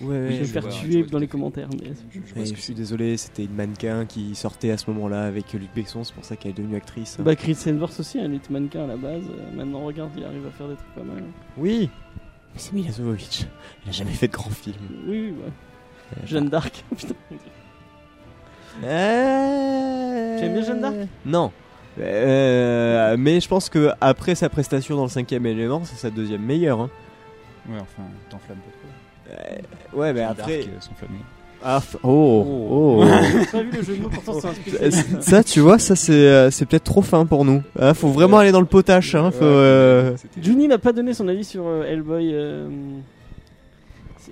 Ouais, 0.00 0.26
je 0.30 0.34
vais 0.34 0.40
me 0.40 0.44
faire 0.44 0.68
tuer 0.68 1.02
dans 1.04 1.18
les 1.18 1.28
commentaires. 1.28 1.68
Mais... 1.80 2.44
Je, 2.44 2.54
suis 2.54 2.74
désolé, 2.74 3.16
c'était 3.16 3.44
une 3.44 3.54
mannequin 3.54 4.06
qui 4.06 4.34
sortait 4.34 4.70
à 4.72 4.76
ce 4.76 4.90
moment-là 4.90 5.24
avec 5.24 5.52
Luc 5.52 5.68
Besson, 5.74 6.02
c'est 6.04 6.14
pour 6.14 6.24
ça 6.24 6.36
qu'elle 6.36 6.50
est 6.50 6.54
devenue 6.58 6.76
actrice. 6.76 7.16
Bah, 7.20 7.36
Chris 7.36 7.56
Hemsworth 7.66 8.00
aussi, 8.00 8.18
elle 8.18 8.34
était 8.34 8.52
mannequin 8.52 8.84
à 8.84 8.86
la 8.88 8.96
base. 8.96 9.22
euh, 9.30 9.56
Maintenant, 9.56 9.84
regarde, 9.84 10.10
il 10.16 10.24
arrive 10.24 10.46
à 10.46 10.50
faire 10.50 10.68
des 10.68 10.74
trucs 10.76 10.94
pas 10.94 11.02
mal. 11.04 11.22
Oui 11.56 11.88
C'est 12.56 12.72
Mila 12.72 12.90
Jovovich. 12.90 13.46
Elle 13.84 13.90
a 13.90 13.92
jamais 13.92 14.12
fait 14.12 14.26
de 14.28 14.32
grands 14.32 14.50
films. 14.50 14.74
Oui, 15.06 15.20
oui, 15.20 15.30
ouais. 15.30 15.52
Jeanne 16.26 16.48
d'Arc. 16.48 16.84
Putain. 16.96 17.14
Tu 18.80 18.86
aimes 18.86 20.52
bien 20.54 20.62
Jeanne 20.62 20.80
d'Arc? 20.80 20.94
Non. 21.24 21.52
Euh, 22.00 23.16
mais 23.16 23.40
je 23.40 23.46
pense 23.48 23.68
que 23.68 23.90
après 24.00 24.34
sa 24.34 24.48
prestation 24.48 24.96
dans 24.96 25.04
le 25.04 25.08
cinquième 25.08 25.46
élément, 25.46 25.82
c'est 25.84 25.94
sa 25.96 26.10
deuxième 26.10 26.42
meilleure. 26.42 26.80
hein. 26.80 26.90
Ouais, 27.68 27.78
enfin, 27.80 28.02
t'enflammes 28.28 28.58
pas. 28.58 28.64
Euh, 28.70 28.73
ouais, 29.94 30.12
mais 30.12 30.22
après. 30.22 30.58
d'Arc, 30.58 30.68
euh, 30.68 30.80
s'enflammer. 30.80 31.18
Ah, 31.66 31.78
f- 31.80 31.96
oh. 32.02 33.02
J'ai 33.40 33.46
pas 33.46 33.62
vu 33.62 33.70
le 33.72 33.82
jeu 33.82 33.96
de 33.96 34.02
mots, 34.02 34.10
pourtant 34.12 34.38
c'est 34.38 34.48
un 34.48 34.52
spécialiste. 34.92 35.22
ça, 35.22 35.42
tu 35.42 35.60
vois, 35.60 35.78
ça 35.78 35.96
c'est 35.96 36.12
euh, 36.12 36.50
c'est 36.50 36.66
peut-être 36.66 36.84
trop 36.84 37.00
fin 37.00 37.24
pour 37.24 37.44
nous. 37.46 37.62
Hein, 37.78 37.94
faut 37.94 38.08
vraiment 38.10 38.38
aller 38.38 38.52
dans 38.52 38.60
le 38.60 38.66
potache. 38.66 39.14
Hein, 39.14 39.30
faut, 39.30 39.42
euh, 39.44 40.14
Juni 40.42 40.68
n'a 40.68 40.76
pas 40.78 40.92
donné 40.92 41.14
son 41.14 41.26
avis 41.28 41.44
sur 41.44 41.66
euh, 41.66 41.84
Hellboy. 41.84 42.30
euh, 42.34 42.68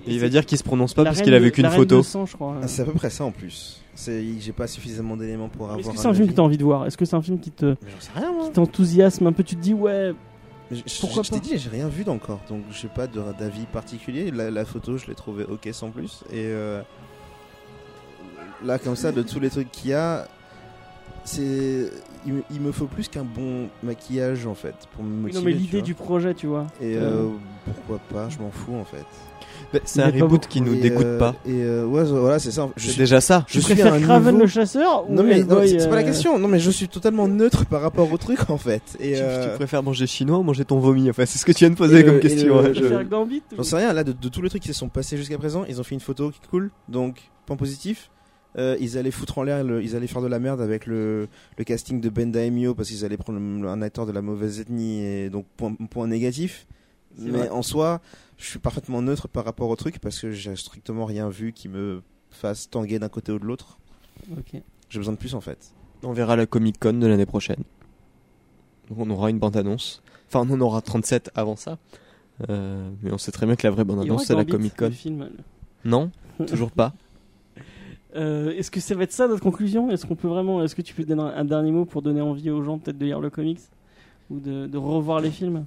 Et 0.07 0.13
il 0.13 0.19
va 0.19 0.29
dire 0.29 0.45
qu'il 0.45 0.57
se 0.59 0.63
prononce 0.63 0.93
pas 0.93 1.03
la 1.03 1.09
parce 1.09 1.21
qu'il 1.23 1.33
a 1.33 1.39
vu 1.39 1.51
qu'une 1.51 1.69
photo. 1.69 1.97
de 1.97 2.01
sang, 2.03 2.25
je 2.27 2.33
crois. 2.35 2.55
Ah, 2.61 2.67
c'est 2.67 2.83
à 2.83 2.85
peu 2.85 2.91
près 2.93 3.09
ça 3.09 3.23
en 3.23 3.31
plus. 3.31 3.79
C'est, 3.95 4.23
j'ai 4.39 4.51
pas 4.51 4.67
suffisamment 4.67 5.15
d'éléments 5.17 5.49
pour 5.49 5.65
avoir. 5.67 5.79
Est-ce 5.79 5.89
que 5.89 5.97
c'est 5.97 6.07
un 6.07 6.13
film 6.13 6.27
que 6.27 6.33
t'as 6.33 6.41
envie 6.41 6.57
de 6.57 6.63
voir? 6.63 6.85
Est-ce 6.85 6.97
que 6.97 7.05
c'est 7.05 7.15
un 7.15 7.21
film 7.21 7.39
qui 7.39 7.51
te 7.51 7.65
Mais 7.65 7.75
j'en 7.93 7.99
sais 7.99 8.11
rien 8.15 8.31
moi. 8.31 8.45
qui 8.45 8.51
t'enthousiasme? 8.51 9.25
Un 9.27 9.31
peu 9.33 9.43
Tu 9.43 9.55
te 9.55 9.61
dis 9.61 9.73
ouais, 9.73 10.13
Je- 10.75 10.99
Pourquoi 11.01 11.23
je 11.23 11.31
t'ai 11.31 11.39
dit, 11.39 11.57
j'ai 11.57 11.69
rien 11.69 11.87
vu 11.87 12.03
encore, 12.07 12.39
donc 12.49 12.63
j'ai 12.71 12.87
pas 12.87 13.07
d'avis 13.07 13.65
particulier. 13.65 14.31
La, 14.31 14.49
la 14.51 14.65
photo, 14.65 14.97
je 14.97 15.07
l'ai 15.07 15.15
trouvée 15.15 15.43
ok 15.45 15.67
sans 15.71 15.89
plus. 15.91 16.23
Et 16.31 16.45
euh, 16.47 16.81
là, 18.63 18.79
comme 18.79 18.95
ça, 18.95 19.11
de 19.11 19.21
tous 19.21 19.39
les 19.39 19.49
trucs 19.49 19.71
qu'il 19.71 19.91
y 19.91 19.93
a, 19.93 20.27
c'est, 21.25 21.89
il, 22.25 22.33
me- 22.33 22.43
il 22.51 22.61
me 22.61 22.71
faut 22.71 22.85
plus 22.87 23.07
qu'un 23.07 23.23
bon 23.23 23.69
maquillage 23.81 24.45
en 24.45 24.55
fait 24.55 24.75
pour 24.93 25.03
me 25.03 25.09
motiver. 25.15 25.39
non 25.39 25.45
mais 25.45 25.53
l'idée 25.53 25.81
du 25.81 25.93
projet, 25.95 26.33
tu 26.33 26.47
vois. 26.47 26.67
Et 26.81 26.95
Euh, 26.97 27.25
euh, 27.25 27.29
pourquoi 27.65 27.99
pas 28.11 28.29
Je 28.29 28.39
m'en 28.39 28.51
fous 28.51 28.75
en 28.75 28.85
fait. 28.85 29.05
Bah, 29.73 29.79
C'est 29.85 30.01
un 30.03 30.11
reboot 30.11 30.47
qui 30.47 30.61
nous 30.61 30.73
Et, 30.75 30.79
dégoûte 30.79 31.03
euh, 31.05 31.17
pas. 31.19 31.35
Et 31.47 31.51
euh, 31.63 31.85
ouais, 31.85 32.03
voilà, 32.03 32.37
c'est 32.39 32.51
ça. 32.51 32.69
Je 32.77 32.83
C'est 32.85 32.89
suis- 32.91 32.99
déjà 32.99 33.19
ça. 33.19 33.43
je 33.47 33.59
suis 33.59 33.81
un 33.81 33.99
Craven 33.99 34.37
le 34.37 34.45
chasseur 34.47 35.09
ou 35.09 35.13
Non 35.13 35.23
mais 35.23 35.39
c'est 35.67 35.89
pas 35.89 35.95
la 35.95 36.01
euh, 36.01 36.05
question. 36.05 36.37
Non 36.39 36.47
mais 36.47 36.59
je 36.59 36.69
suis 36.71 36.87
totalement 36.87 37.27
neutre 37.27 37.65
par 37.65 37.81
rapport 37.81 38.11
au 38.11 38.17
truc 38.17 38.49
en 38.49 38.57
fait. 38.57 38.83
Et 38.99 39.13
Tu, 39.13 39.19
euh, 39.21 39.49
tu 39.51 39.55
préfères 39.57 39.81
manger 39.83 40.05
chinois 40.07 40.37
ou 40.37 40.43
manger 40.43 40.63
ton 40.63 40.79
vomi 40.79 41.09
Enfin, 41.09 41.25
c'est 41.25 41.39
ce 41.39 41.45
que 41.45 41.51
tu 41.51 41.59
viens 41.65 41.71
de 41.71 41.75
poser 41.75 41.99
Et 41.99 42.05
comme 42.05 42.19
question. 42.19 42.61
le- 42.61 42.67
hein, 42.67 42.69
Tu 42.73 42.75
je- 42.75 42.79
préfères 42.85 43.03
Gambit 43.09 43.41
ou- 43.51 43.55
J'en 43.57 43.63
sais 43.63 43.75
rien, 43.77 43.93
là, 43.93 44.03
de, 44.03 44.11
de 44.11 44.29
tous 44.29 44.41
les 44.41 44.49
trucs 44.49 44.61
qui 44.61 44.67
se 44.67 44.73
sont 44.75 44.89
passés 44.89 45.17
jusqu'à 45.17 45.37
présent, 45.37 45.65
ils 45.67 45.79
ont 45.81 45.83
fait 45.83 45.95
une 45.95 46.01
photo 46.01 46.29
qui 46.29 46.39
est 46.43 46.47
cool, 46.49 46.69
donc 46.87 47.17
point 47.45 47.55
positif. 47.57 48.09
Euh, 48.59 48.77
ils 48.79 48.99
allaient 48.99 49.09
foutre 49.09 49.39
en 49.39 49.43
l'air, 49.43 49.63
le- 49.63 49.81
ils 49.81 49.95
allaient 49.95 50.05
faire 50.05 50.21
de 50.21 50.27
la 50.27 50.37
merde 50.37 50.61
avec 50.61 50.85
le, 50.85 51.27
le 51.57 51.63
casting 51.63 51.99
de 51.99 52.09
Ben 52.09 52.31
Daimio 52.31 52.75
parce 52.75 52.89
qu'ils 52.89 53.03
allaient 53.03 53.17
prendre 53.17 53.39
un 53.39 53.81
acteur 53.81 54.05
de 54.05 54.11
la 54.11 54.21
mauvaise 54.21 54.59
ethnie 54.59 55.03
et 55.03 55.29
donc 55.31 55.45
point, 55.57 55.73
point 55.89 56.05
négatif. 56.07 56.67
C'est 57.17 57.31
Mais 57.31 57.37
vrai. 57.39 57.49
en 57.49 57.61
soi, 57.63 57.99
je 58.37 58.45
suis 58.45 58.59
parfaitement 58.59 59.01
neutre 59.01 59.27
par 59.27 59.45
rapport 59.45 59.69
au 59.69 59.75
truc 59.75 59.99
parce 59.99 60.19
que 60.19 60.31
j'ai 60.31 60.55
strictement 60.55 61.05
rien 61.05 61.29
vu 61.29 61.53
qui 61.53 61.69
me 61.69 62.01
fasse 62.29 62.69
tanguer 62.69 62.99
d'un 62.99 63.09
côté 63.09 63.31
ou 63.31 63.39
de 63.39 63.45
l'autre. 63.45 63.77
Ok. 64.37 64.61
J'ai 64.89 64.99
besoin 64.99 65.13
de 65.13 65.19
plus 65.19 65.35
en 65.35 65.41
fait. 65.41 65.73
On 66.03 66.11
verra 66.13 66.35
la 66.35 66.45
Comic 66.45 66.79
Con 66.79 66.93
de 66.93 67.07
l'année 67.07 67.25
prochaine. 67.25 67.63
Donc 68.89 68.99
on 68.99 69.09
aura 69.09 69.29
une 69.29 69.39
bande 69.39 69.55
annonce. 69.57 70.01
Enfin, 70.27 70.45
on 70.49 70.53
en 70.53 70.61
aura 70.61 70.81
37 70.81 71.31
avant 71.35 71.55
ça. 71.55 71.77
Euh, 72.49 72.89
mais 73.01 73.11
on 73.13 73.17
sait 73.17 73.31
très 73.31 73.45
bien 73.45 73.55
que 73.55 73.65
la 73.65 73.71
vraie 73.71 73.83
bande 73.83 73.99
annonce 74.01 74.25
c'est 74.25 74.35
la 74.35 74.45
Comic 74.45 74.73
le 74.81 74.87
Con. 74.89 74.93
film. 74.93 75.29
Non 75.85 76.11
Toujours 76.47 76.71
pas. 76.71 76.93
Euh, 78.15 78.51
Est-ce 78.51 78.69
que 78.71 78.79
ça 78.79 78.95
va 78.95 79.03
être 79.03 79.11
ça 79.11 79.27
notre 79.27 79.41
conclusion? 79.41 79.89
Est-ce 79.89 80.05
qu'on 80.05 80.15
peut 80.15 80.27
vraiment 80.27 80.63
Est-ce 80.63 80.75
que 80.75 80.81
tu 80.81 80.93
peux 80.93 81.03
donner 81.03 81.21
un, 81.21 81.27
un 81.27 81.45
dernier 81.45 81.71
mot 81.71 81.85
pour 81.85 82.01
donner 82.01 82.21
envie 82.21 82.49
aux 82.51 82.61
gens 82.63 82.77
peut-être 82.77 82.97
de 82.97 83.05
lire 83.05 83.19
le 83.19 83.29
comics? 83.29 83.59
Ou 84.29 84.39
de, 84.39 84.67
de 84.67 84.77
revoir 84.77 85.19
les 85.19 85.31
films? 85.31 85.65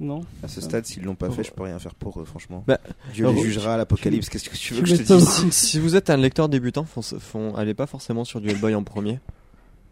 Non. 0.00 0.22
À 0.42 0.48
ce 0.48 0.60
stade, 0.60 0.84
s'ils 0.86 1.04
l'ont 1.04 1.14
pas 1.14 1.30
fait, 1.30 1.44
je 1.44 1.52
peux 1.52 1.62
rien 1.62 1.78
faire 1.78 1.94
pour 1.94 2.20
eux, 2.20 2.24
franchement. 2.24 2.64
Bah, 2.66 2.80
Dieu 3.12 3.30
les 3.30 3.40
jugera 3.42 3.74
à 3.74 3.76
l'apocalypse. 3.76 4.28
Qu'est-ce 4.28 4.48
que 4.50 4.56
tu 4.56 4.74
veux 4.74 4.82
que 4.82 4.88
je 4.88 4.96
te 4.96 5.02
dise 5.02 5.48
si, 5.50 5.78
vous 5.78 5.94
êtes 5.96 6.10
un 6.10 6.16
lecteur 6.16 6.48
débutant, 6.48 6.84
fon- 6.84 7.00
fon- 7.20 7.54
allez 7.54 7.74
pas 7.74 7.86
forcément 7.86 8.24
sur 8.24 8.40
du 8.40 8.48
Hellboy 8.50 8.74
en 8.74 8.82
premier. 8.82 9.20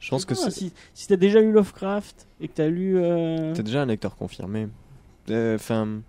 Je 0.01 0.11
pense 0.11 0.25
que 0.25 0.35
si, 0.35 0.73
si 0.95 1.07
t'as 1.07 1.15
déjà 1.17 1.41
lu 1.41 1.53
Lovecraft 1.53 2.27
et 2.41 2.49
que 2.49 2.53
t'as 2.55 2.67
lu. 2.67 2.99
euh, 2.99 3.55
t'es 3.55 3.63
déjà 3.63 3.83
un 3.83 3.87
lecteur 3.87 4.17
confirmé. 4.17 4.67
Euh, 5.31 5.55
Enfin, 5.55 6.01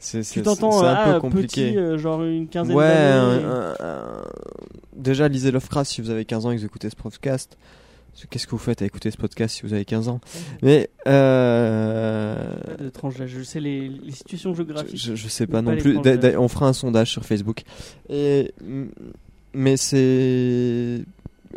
c'est 0.00 0.24
c'est- 0.24 0.34
tu 0.34 0.42
t'entends 0.42 0.80
c'est 0.80 0.86
un 0.86 0.94
ah, 0.94 1.12
peu 1.14 1.20
compliqué. 1.20 1.68
petit, 1.68 1.78
euh, 1.78 1.96
genre 1.98 2.24
une 2.24 2.48
quinzaine 2.48 2.74
Ouais, 2.74 2.88
d'années. 2.88 3.44
un- 3.44 4.24
déjà 4.96 5.28
lisez 5.28 5.52
Lovecraft 5.52 5.88
si 5.90 6.00
vous 6.00 6.10
avez 6.10 6.24
15 6.24 6.44
ans 6.46 6.50
et 6.50 6.56
que 6.56 6.60
vous 6.60 6.66
écoutez 6.66 6.90
ce 6.90 6.96
podcast. 6.96 7.56
Qu'est-ce 8.30 8.46
que 8.46 8.52
vous 8.52 8.58
faites 8.58 8.82
à 8.82 8.84
écouter 8.84 9.10
ce 9.10 9.16
podcast 9.16 9.56
si 9.56 9.62
vous 9.62 9.72
avez 9.72 9.84
15 9.84 10.08
ans 10.08 10.20
Mais 10.62 10.90
euh, 11.06 12.36
Pas. 13.00 13.26
Je 13.26 13.42
sais 13.42 13.60
les, 13.60 13.88
les 13.88 14.12
situations 14.12 14.54
géographiques. 14.54 14.96
je, 14.96 15.14
je 15.14 15.28
sais 15.28 15.46
pas 15.46 15.62
non 15.62 15.76
plus. 15.76 15.98
on 16.36 16.48
fera 16.48 16.66
un 16.66 16.72
sondage 16.72 17.10
sur 17.10 17.24
Facebook. 17.24 17.62
Et 18.08 18.52
mais 19.54 19.76
c'est 19.76 21.04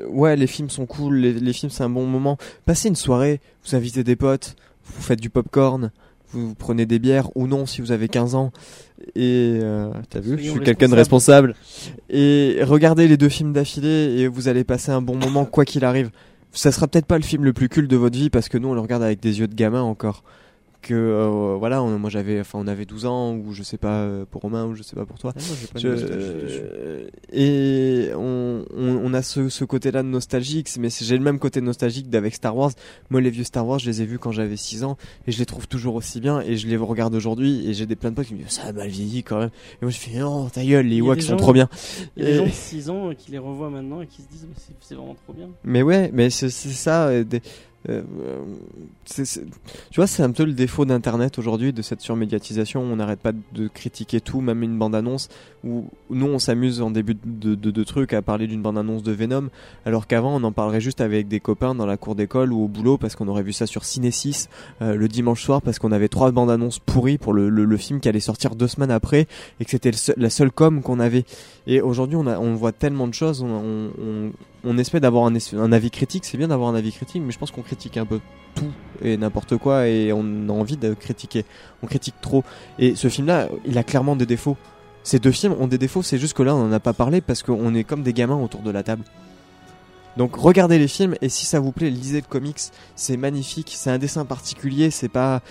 ouais, 0.10 0.36
les 0.36 0.48
films 0.48 0.70
sont 0.70 0.86
cool. 0.86 1.18
Les, 1.18 1.34
les 1.34 1.54
films 1.54 1.72
c'est 1.72 1.84
un 1.84 1.90
bon 1.90 2.06
moment. 2.06 2.38
Passez 2.66 2.90
une 2.90 2.96
soirée, 2.96 3.42
vous 3.66 3.76
invitez 3.76 4.04
des 4.04 4.16
potes, 4.16 4.56
vous 4.86 5.02
faites 5.02 5.20
du 5.20 5.30
popcorn, 5.30 5.92
vous, 6.32 6.50
vous 6.50 6.56
prenez 6.56 6.86
des 6.86 7.00
bières 7.00 7.30
ou 7.36 7.48
non 7.48 7.66
si 7.66 7.82
vous 7.82 7.92
avez 7.92 8.08
15 8.08 8.36
ans. 8.36 8.52
Et 9.16 9.60
euh, 9.62 9.92
t'as 10.10 10.20
vu, 10.20 10.32
je 10.32 10.36
Soyons 10.38 10.54
suis 10.54 10.64
quelqu'un 10.64 10.90
de 10.90 10.96
responsable. 10.96 11.56
Et 12.10 12.60
regardez 12.62 13.08
les 13.08 13.18
deux 13.18 13.30
films 13.30 13.54
d'affilée 13.54 14.20
et 14.20 14.28
vous 14.28 14.48
allez 14.48 14.64
passer 14.64 14.92
un 14.92 15.02
bon 15.02 15.16
moment 15.16 15.46
quoi 15.46 15.66
qu'il 15.66 15.84
arrive. 15.86 16.12
Ça 16.52 16.72
sera 16.72 16.88
peut-être 16.88 17.06
pas 17.06 17.18
le 17.18 17.24
film 17.24 17.46
le 17.46 17.54
plus 17.54 17.70
culte 17.70 17.90
de 17.90 17.96
votre 17.96 18.18
vie 18.18 18.30
parce 18.30 18.50
que 18.50 18.58
nous 18.58 18.70
on 18.70 18.74
le 18.74 18.82
regarde 18.82 19.04
avec 19.04 19.20
des 19.20 19.40
yeux 19.40 19.48
de 19.48 19.56
gamin 19.56 19.82
encore. 19.82 20.24
Que 20.82 20.94
euh, 20.94 21.56
voilà, 21.60 21.84
on, 21.84 22.00
moi 22.00 22.10
j'avais, 22.10 22.40
enfin 22.40 22.58
on 22.60 22.68
avait 22.68 22.86
12 22.86 23.06
ans 23.06 23.36
ou 23.36 23.54
je 23.54 23.62
sais 23.64 23.78
pas 23.78 24.02
euh, 24.02 24.26
pour 24.30 24.42
Romain 24.42 24.66
ou 24.66 24.74
je 24.76 24.84
sais 24.84 24.96
pas 24.96 25.06
pour 25.06 25.20
toi. 25.20 25.34
Ah, 25.36 25.40
moi, 25.48 25.56
pas 25.74 25.80
Je- 25.80 25.88
euh, 25.90 27.08
et 27.32 28.10
on, 28.16 28.66
on, 28.76 29.02
on 29.04 29.14
a 29.14 29.22
ce, 29.22 29.50
ce 29.50 29.64
côté-là 29.64 30.04
de 30.04 30.08
nostalgique, 30.08 30.70
mais 30.80 30.90
j'ai 30.90 31.18
le 31.18 31.24
même 31.24 31.40
côté 31.40 31.62
nostalgique 31.62 32.10
d'avec 32.10 32.34
Star 32.36 32.56
Wars. 32.58 32.72
Moi, 33.10 33.22
les 33.22 33.30
vieux 33.30 33.44
Star 33.44 33.66
Wars, 33.68 33.80
je 33.80 33.86
les 33.90 34.02
ai 34.02 34.06
vus 34.06 34.20
quand 34.20 34.32
j'avais 34.32 34.58
6 34.58 34.84
ans 34.84 34.98
et 35.28 35.32
je 35.32 35.40
les 35.40 35.46
trouve 35.46 35.68
toujours 35.68 35.96
aussi 35.96 36.20
bien 36.20 36.42
et 36.42 36.58
je 36.58 36.68
les 36.68 36.78
regarde 36.78 37.14
aujourd'hui 37.16 37.68
et 37.70 37.74
j'ai 37.74 37.86
des 37.86 37.96
plein 37.96 38.10
de 38.12 38.16
potes 38.16 38.28
qui 38.28 38.34
me 38.34 38.40
disent 38.40 38.50
ça 38.50 38.64
a 38.64 38.72
mal 38.74 38.90
vieilli 38.90 39.24
quand 39.24 39.40
même. 39.40 39.52
Et 39.82 39.86
moi 39.86 39.92
je 39.92 39.98
fais 39.98 40.18
non, 40.20 40.50
ta 40.50 40.64
gueule, 40.66 40.88
les 40.88 40.98
Ewoks 40.98 41.16
des 41.18 41.22
sont 41.22 41.30
gens- 41.32 41.38
trop 41.38 41.54
bien. 41.54 41.70
Il 42.18 42.24
y 42.24 42.26
a 42.26 42.30
des 42.30 42.34
Et- 42.34 42.38
gens 42.38 42.46
de 42.46 42.50
6 42.52 42.90
ans 42.90 43.10
euh, 43.10 43.14
qui 43.14 43.32
les 43.32 43.38
revoient 43.38 43.70
maintenant 43.70 44.02
et 44.02 44.08
qui 44.08 44.22
se 44.22 44.28
disent 44.28 44.48
mais 44.50 44.56
c'est- 44.58 44.96
vraiment 44.96 45.16
trop 45.26 45.34
bien. 45.34 45.48
Mais 45.64 45.82
ouais, 45.84 46.10
mais 46.14 46.30
c'est 46.30 46.50
c'est 46.50 46.70
ça. 46.70 47.08
euh, 47.08 47.24
des- 47.24 47.42
euh, 47.90 48.02
euh, 48.22 49.24
tu 49.90 49.96
vois, 49.96 50.08
c'est 50.08 50.24
un 50.24 50.32
peu 50.32 50.46
le 50.46 50.54
défaut 50.54 50.86
d'Internet 50.86 51.40
aujourd'hui, 51.40 51.74
de 51.74 51.82
cette 51.82 52.02
surmédiatisation. 52.02 52.82
On 52.82 52.96
n'arrête 52.96 53.20
pas 53.20 53.32
de 53.32 53.68
critiquer 53.68 54.22
tout, 54.22 54.42
même 54.42 54.64
une 54.64 54.78
bande-annonce. 54.78 55.30
Où 55.64 55.86
nous, 56.10 56.26
on 56.26 56.40
s'amuse 56.40 56.82
en 56.82 56.92
début 56.92 57.16
de, 57.24 57.56
de, 57.56 57.84
trucs 57.84 58.14
à 58.14 58.22
parler 58.22 58.48
d'une 58.48 58.62
bande-annonce 58.62 59.04
de 59.04 59.12
Venom, 59.12 59.50
alors 59.86 60.08
qu'avant, 60.08 60.36
on 60.36 60.44
en 60.44 60.52
parlerait 60.52 60.82
juste 60.82 61.02
avec 61.02 61.28
des 61.28 61.40
copains 61.40 61.76
dans 61.76 61.86
la 61.86 61.98
cour 61.98 62.16
d'école 62.16 62.52
ou 62.52 62.64
au 62.64 62.68
boulot 62.68 62.98
parce 62.98 63.16
qu'on 63.16 63.28
aurait 63.28 63.44
vu 63.44 63.54
ça 63.54 63.68
sur 63.68 63.86
Ciné 63.86 64.12
6 64.12 64.50
euh, 64.82 64.96
le 64.96 65.08
dimanche 65.08 65.44
soir 65.44 65.62
parce 65.62 65.78
qu'on 65.78 65.92
avait 65.92 66.08
trois 66.08 66.32
bandes-annonces 66.32 66.80
pourries 66.80 67.18
pour 67.18 67.34
le, 67.34 67.78
film 67.78 68.00
qui 68.00 68.10
allait 68.10 68.20
sortir 68.20 68.56
deux 68.56 68.68
semaines 68.68 68.92
après 68.92 69.28
et 69.60 69.66
que 69.66 69.72
c'était 69.72 69.92
la 70.18 70.30
seule 70.30 70.52
com 70.52 70.82
qu'on 70.82 71.00
avait. 71.00 71.26
Et 71.68 71.82
aujourd'hui, 71.82 72.16
on, 72.16 72.56
voit 72.56 72.72
tellement 72.72 73.08
de 73.08 73.14
choses, 73.14 73.42
on, 73.44 74.32
on 74.64 74.78
espère 74.78 75.02
d'avoir 75.02 75.26
un, 75.26 75.72
avis 75.72 75.92
critique, 75.92 76.26
c'est 76.26 76.38
bien 76.38 76.48
d'avoir 76.48 76.70
un 76.70 76.76
avis 76.76 76.92
critique, 76.92 77.22
mais 77.26 77.32
je 77.32 77.40
pense 77.40 77.52
qu'on 77.52 77.62
critique 77.62 77.98
un 77.98 78.06
peu 78.06 78.20
tout 78.56 78.72
et 79.02 79.18
n'importe 79.18 79.58
quoi 79.58 79.88
et 79.88 80.14
on 80.14 80.50
a 80.50 80.52
envie 80.52 80.78
de 80.78 80.94
critiquer. 80.94 81.46
On 81.82 81.88
critique 81.88 82.16
trop. 82.22 82.44
Et 82.78 82.96
ce 82.96 83.08
film-là, 83.08 83.50
il 83.66 83.78
a 83.78 83.84
clairement 83.84 84.16
des 84.16 84.26
défauts. 84.26 84.58
Ces 85.04 85.20
deux 85.20 85.32
films 85.32 85.56
ont 85.60 85.68
des 85.68 85.80
défauts, 85.80 86.04
c'est 86.04 86.20
juste 86.20 86.34
que 86.34 86.44
là, 86.44 86.56
on 86.56 86.66
en 86.66 86.72
a 86.72 86.80
pas 86.80 86.94
parlé 86.94 87.22
parce 87.22 87.42
qu'on 87.42 87.74
est 87.74 87.84
comme 87.84 88.04
des 88.04 88.14
gamins 88.14 88.40
autour 88.40 88.62
de 88.62 88.70
la 88.70 88.84
table. 88.84 89.04
Donc 90.18 90.36
regardez 90.36 90.78
les 90.78 90.88
films 90.88 91.16
et 91.22 91.30
si 91.30 91.46
ça 91.46 91.60
vous 91.60 91.72
plaît, 91.72 91.90
lisez 91.90 92.22
le 92.22 92.28
comics, 92.28 92.60
c'est 92.96 93.18
magnifique, 93.18 93.72
c'est 93.76 93.90
un 93.90 93.98
dessin 93.98 94.26
particulier, 94.26 94.92
c'est 94.92 95.10
pas 95.10 95.42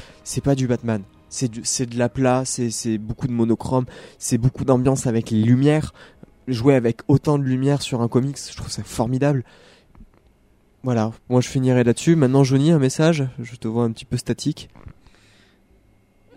pas 0.45 0.55
du 0.55 0.67
Batman. 0.67 1.03
C'est 1.29 1.49
de 1.87 1.99
la 1.99 2.09
plat, 2.09 2.43
c'est 2.45 2.99
beaucoup 2.99 3.29
de 3.29 3.33
monochrome, 3.33 3.87
c'est 4.19 4.39
beaucoup 4.39 4.65
d'ambiance 4.65 5.07
avec 5.07 5.31
les 5.31 5.41
lumières. 5.41 5.93
Jouer 6.53 6.75
avec 6.75 7.01
autant 7.09 7.39
de 7.39 7.45
lumière 7.45 7.81
sur 7.83 8.01
un 8.03 8.09
comics, 8.09 8.39
je 8.51 8.57
trouve 8.57 8.71
ça 8.71 8.83
formidable. 8.83 9.45
Voilà, 10.83 11.13
moi 11.29 11.41
je 11.41 11.49
finirai 11.49 11.85
là-dessus. 11.85 12.17
Maintenant, 12.17 12.43
Johnny, 12.45 12.71
un 12.73 12.79
message. 12.79 13.25
Je 13.39 13.57
te 13.57 13.69
vois 13.69 13.85
un 13.85 13.93
petit 13.93 14.05
peu 14.05 14.17
statique. 14.17 14.69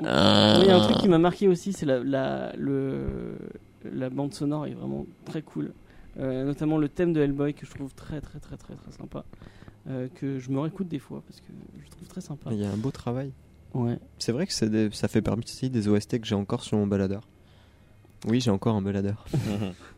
Oui, 0.01 0.07
il 0.07 0.65
y 0.67 0.69
a 0.69 0.75
un 0.77 0.81
truc 0.87 0.97
qui 0.97 1.07
m'a 1.07 1.17
marqué 1.17 1.47
aussi, 1.47 1.71
c'est 1.71 1.85
la, 1.85 2.03
la, 2.03 2.53
le, 2.57 3.37
la 3.85 4.09
bande 4.09 4.33
sonore 4.33 4.65
est 4.67 4.73
vraiment 4.73 5.05
très 5.25 5.41
cool. 5.41 5.71
Euh, 6.19 6.43
notamment 6.45 6.77
le 6.77 6.89
thème 6.89 7.13
de 7.13 7.21
Hellboy 7.21 7.53
que 7.53 7.65
je 7.65 7.71
trouve 7.71 7.93
très 7.93 8.19
très 8.21 8.39
très 8.39 8.57
très 8.57 8.75
très 8.75 8.91
sympa. 8.91 9.23
Euh, 9.89 10.07
que 10.15 10.39
je 10.39 10.49
me 10.51 10.59
réécoute 10.59 10.87
des 10.87 10.99
fois 10.99 11.23
parce 11.27 11.39
que 11.41 11.47
je 11.83 11.89
trouve 11.89 12.07
très 12.07 12.21
sympa. 12.21 12.49
Il 12.51 12.59
y 12.59 12.65
a 12.65 12.69
un 12.71 12.77
beau 12.77 12.91
travail. 12.91 13.31
Ouais. 13.73 13.97
C'est 14.19 14.31
vrai 14.31 14.45
que 14.45 14.65
des- 14.65 14.91
ça 14.91 15.07
fait 15.07 15.21
partie 15.21 15.69
des 15.69 15.87
OST 15.87 16.19
que 16.19 16.27
j'ai 16.27 16.35
encore 16.35 16.63
sur 16.63 16.77
mon 16.77 16.85
baladeur. 16.87 17.27
Oui, 18.27 18.39
j'ai 18.41 18.51
encore 18.51 18.75
un 18.75 18.81
baladeur. 18.81 19.25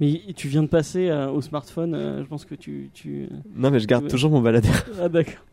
Mais 0.00 0.20
tu 0.34 0.48
viens 0.48 0.62
de 0.62 0.68
passer 0.68 1.08
euh, 1.08 1.30
au 1.30 1.40
smartphone, 1.40 1.94
euh, 1.94 2.22
je 2.22 2.28
pense 2.28 2.44
que 2.44 2.54
tu. 2.54 2.90
tu... 2.92 3.28
Non, 3.54 3.70
mais 3.70 3.80
je 3.80 3.86
garde 3.86 4.08
toujours 4.08 4.30
mon 4.30 4.40
baladeur. 4.40 4.84
Ah 5.00 5.08
d'accord. 5.08 5.44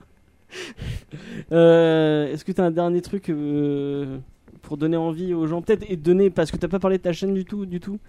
Euh, 1.51 2.31
Est-ce 2.31 2.45
que 2.45 2.51
tu 2.51 2.61
as 2.61 2.65
un 2.65 2.71
dernier 2.71 3.01
truc 3.01 3.29
euh, 3.29 4.19
pour 4.64 4.77
donner 4.77 4.98
envie 4.98 5.34
aux 5.35 5.45
gens 5.45 5.61
Peut-être 5.61 5.85
et 5.88 5.95
donner, 5.98 6.31
parce 6.31 6.49
que 6.49 6.57
t'as 6.57 6.68
pas 6.68 6.80
parlé 6.80 6.98
de 6.98 7.03
ta 7.03 7.14
chaîne 7.14 7.34
du 7.35 7.45
tout, 7.45 7.68
du 7.68 7.80
tout. 7.80 7.99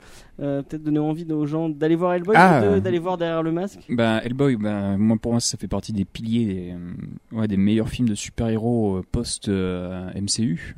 euh, 0.40 0.62
Peut-être 0.62 0.82
donner 0.82 0.98
envie 1.00 1.30
aux 1.30 1.44
gens 1.46 1.68
d'aller 1.68 1.96
voir 1.96 2.14
Hellboy, 2.14 2.34
Ah. 2.38 2.80
d'aller 2.80 2.98
voir 2.98 3.18
derrière 3.18 3.42
le 3.42 3.52
masque. 3.52 3.80
Bah, 3.90 4.20
Hellboy, 4.24 4.56
bah, 4.56 4.96
moi, 4.96 5.16
pour 5.20 5.32
moi, 5.32 5.40
ça 5.40 5.58
fait 5.58 5.68
partie 5.68 5.92
des 5.92 6.04
piliers 6.06 6.44
des, 6.46 6.72
euh, 6.72 7.36
ouais, 7.40 7.48
des 7.48 7.56
meilleurs 7.58 7.88
films 7.90 8.08
de 8.08 8.14
super-héros 8.14 8.96
euh, 8.98 9.04
post-MCU, 9.12 10.74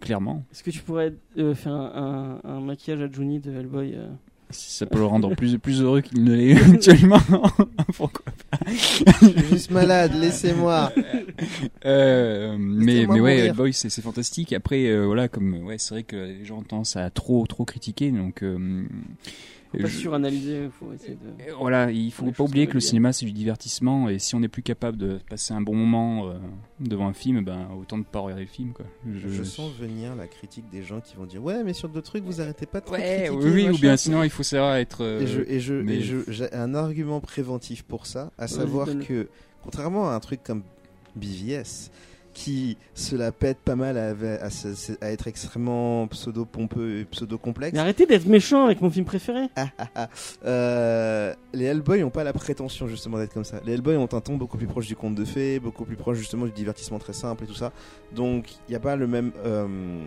clairement. 0.00 0.44
Est-ce 0.52 0.62
que 0.62 0.70
tu 0.70 0.80
pourrais 0.82 1.14
euh, 1.38 1.54
faire 1.54 1.72
un, 1.72 2.40
un- 2.44 2.50
un 2.50 2.60
maquillage 2.60 3.00
à 3.02 3.10
Johnny 3.10 3.40
de 3.40 3.50
Hellboy 3.52 3.94
euh 3.96 4.06
Si 4.52 4.76
ça 4.76 4.86
peut 4.86 4.98
le 4.98 5.06
rendre 5.06 5.34
plus, 5.34 5.58
plus 5.58 5.80
heureux 5.80 6.00
qu'il 6.00 6.22
ne 6.24 6.34
l'est 6.34 6.56
actuellement. 6.74 7.20
Pourquoi 7.96 8.24
Je 8.66 8.72
suis 8.74 9.48
juste 9.50 9.70
malade, 9.70 10.12
laissez-moi. 10.14 10.92
Euh, 11.84 12.56
mais, 12.58 13.06
mais 13.08 13.20
ouais. 13.20 13.38
Hellboy, 13.38 13.72
c'est 13.72 13.90
c'est 13.90 14.02
fantastique. 14.02 14.52
Après, 14.52 14.86
euh, 14.86 15.06
voilà, 15.06 15.28
comme 15.28 15.64
ouais, 15.64 15.78
c'est 15.78 15.94
vrai 15.94 16.02
que 16.02 16.16
les 16.16 16.44
gens 16.44 16.58
ont 16.58 16.62
tendance 16.62 16.96
à 16.96 17.10
trop, 17.10 17.46
trop 17.46 17.64
critiquer, 17.64 18.10
donc. 18.10 18.42
euh, 18.42 18.84
Pas 19.78 19.86
je- 19.88 19.96
suranalyser, 19.98 20.68
faut 20.78 20.92
essayer 20.92 21.14
de. 21.14 21.52
Voilà, 21.58 21.90
il 21.90 22.10
faut 22.12 22.30
pas 22.32 22.44
oublier 22.44 22.66
que 22.66 22.74
le 22.74 22.78
bien. 22.80 22.88
cinéma 22.88 23.12
c'est 23.12 23.24
du 23.26 23.32
divertissement 23.32 24.08
et 24.08 24.18
si 24.18 24.34
on 24.34 24.40
n'est 24.40 24.48
plus 24.48 24.62
capable 24.62 24.96
de 24.98 25.18
passer 25.30 25.54
un 25.54 25.60
bon 25.60 25.74
moment 25.74 26.28
euh, 26.28 26.34
devant 26.80 27.06
un 27.08 27.12
film, 27.12 27.42
ben 27.44 27.68
autant 27.80 27.96
ne 27.98 28.02
pas 28.02 28.18
regarder 28.20 28.44
le 28.44 28.50
film 28.50 28.72
quoi. 28.72 28.84
Je 29.14 29.42
sens 29.42 29.70
venir 29.78 30.14
la 30.16 30.26
critique 30.26 30.68
des 30.70 30.82
gens 30.82 31.00
qui 31.00 31.16
vont 31.16 31.24
dire 31.26 31.42
Ouais, 31.42 31.62
mais 31.64 31.72
sur 31.72 31.88
d'autres 31.88 32.06
trucs, 32.10 32.24
vous 32.24 32.40
arrêtez 32.40 32.66
pas 32.66 32.80
de 32.80 32.90
Ouais, 32.90 32.98
critiquer, 33.28 33.30
oui, 33.30 33.50
oui, 33.66 33.70
ou 33.70 33.78
bien 33.78 33.96
sinon 33.96 34.22
il 34.22 34.30
faut 34.30 34.42
savoir 34.42 34.76
être. 34.76 35.02
euh, 35.02 35.20
Et 35.20 35.26
je, 35.26 35.40
et 35.46 35.60
je, 35.60 35.74
mais- 35.74 35.96
et 35.96 36.00
je- 36.02 36.30
j'ai 36.30 36.52
un 36.52 36.74
argument 36.74 37.20
préventif 37.20 37.82
pour 37.82 38.06
ça, 38.06 38.30
à 38.38 38.48
savoir 38.48 38.86
que, 39.06 39.28
contrairement 39.62 40.10
à 40.10 40.14
un 40.14 40.20
truc 40.20 40.42
comme 40.42 40.62
BVS, 41.16 41.90
qui 42.34 42.76
se 42.94 43.14
la 43.14 43.30
pète 43.32 43.58
pas 43.58 43.76
mal 43.76 43.98
à, 43.98 44.10
à 44.10 44.48
à 45.00 45.10
être 45.10 45.26
extrêmement 45.28 46.06
pseudo-pompeux 46.08 47.00
et 47.00 47.04
pseudo-complexe, 47.04 47.74
Mais 47.74 47.80
arrêtez 47.80 48.06
d'être 48.06 48.26
méchant 48.26 48.64
avec 48.66 48.80
mon 48.80 48.90
film 48.90 49.04
préféré. 49.04 49.48
ah, 49.56 49.66
ah, 49.78 49.88
ah, 49.94 50.08
euh, 50.44 51.34
les 51.52 51.64
Hellboy 51.66 52.00
n'ont 52.00 52.10
pas 52.10 52.24
la 52.24 52.32
prétention 52.32 52.88
justement 52.88 53.18
d'être 53.18 53.34
comme 53.34 53.44
ça. 53.44 53.60
Les 53.64 53.74
Hellboy 53.74 53.96
ont 53.96 54.08
un 54.12 54.20
ton 54.20 54.36
beaucoup 54.36 54.56
plus 54.56 54.66
proche 54.66 54.86
du 54.86 54.96
conte 54.96 55.14
de 55.14 55.24
fées, 55.24 55.60
beaucoup 55.60 55.84
plus 55.84 55.96
proche 55.96 56.18
justement 56.18 56.46
du 56.46 56.52
divertissement 56.52 56.98
très 56.98 57.12
simple 57.12 57.44
et 57.44 57.46
tout 57.46 57.54
ça. 57.54 57.72
Donc 58.12 58.52
il 58.68 58.70
n'y 58.70 58.76
a 58.76 58.80
pas 58.80 58.96
le 58.96 59.06
même. 59.06 59.32
euh, 59.44 60.02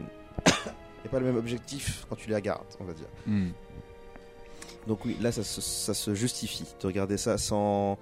y 0.48 1.08
a 1.08 1.10
pas 1.10 1.20
le 1.20 1.26
même 1.26 1.38
objectif 1.38 2.06
quand 2.10 2.16
tu 2.16 2.30
les 2.30 2.36
regardes, 2.36 2.66
on 2.80 2.86
va 2.86 2.94
dire. 2.94 3.08
hmm. 3.28 3.50
Donc 4.88 5.04
oui, 5.06 5.18
là, 5.22 5.32
ça 5.32 5.44
se, 5.44 5.62
ça 5.62 5.94
se 5.94 6.14
justifie 6.14 6.64
de 6.80 6.88
regarder 6.88 7.18
ça 7.18 7.38
sans 7.38 7.98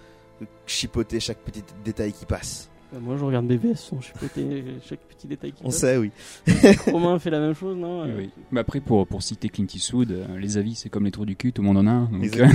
chipoter 0.65 1.19
chaque 1.19 1.37
petit 1.37 1.63
détail 1.85 2.11
qui 2.11 2.25
passe. 2.25 2.69
Bah, 2.93 2.99
moi, 3.01 3.17
je 3.17 3.23
regarde 3.25 3.47
BVS 3.47 3.75
sans 3.75 3.99
chipoter 4.01 4.63
chaque 4.87 4.99
petit 4.99 5.25
détail 5.27 5.51
On 5.61 5.65
passe. 5.65 5.77
sait, 5.77 5.97
oui. 5.97 6.11
Romain 6.91 7.17
fait 7.17 7.31
la 7.31 7.39
même 7.39 7.55
chose, 7.55 7.75
non 7.75 8.03
Oui, 8.03 8.09
Euh, 8.09 8.15
oui. 8.19 8.29
Mais 8.51 8.59
après 8.59 8.81
pour 8.81 9.07
pour 9.07 9.23
citer 9.23 9.49
Clint 9.49 9.65
Eastwood, 9.73 10.11
euh, 10.11 10.25
les 10.37 10.57
avis 10.59 10.75
c'est 10.75 10.89
comme 10.89 11.05
les 11.05 11.11
trous 11.11 11.25
du 11.25 11.35
cul, 11.35 11.51
tout 11.51 11.63
le 11.63 11.67
monde 11.69 11.77
en 11.77 11.87
a 11.87 11.91
un. 11.91 12.03
Donc, 12.11 12.37
euh, 12.37 12.47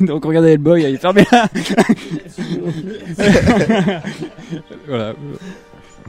donc 0.06 0.24
regardez 0.24 0.48
Hellboy, 0.50 0.84
allez 0.84 0.96
fermez 0.98 1.24
là. 1.30 1.48
voilà. 4.88 5.14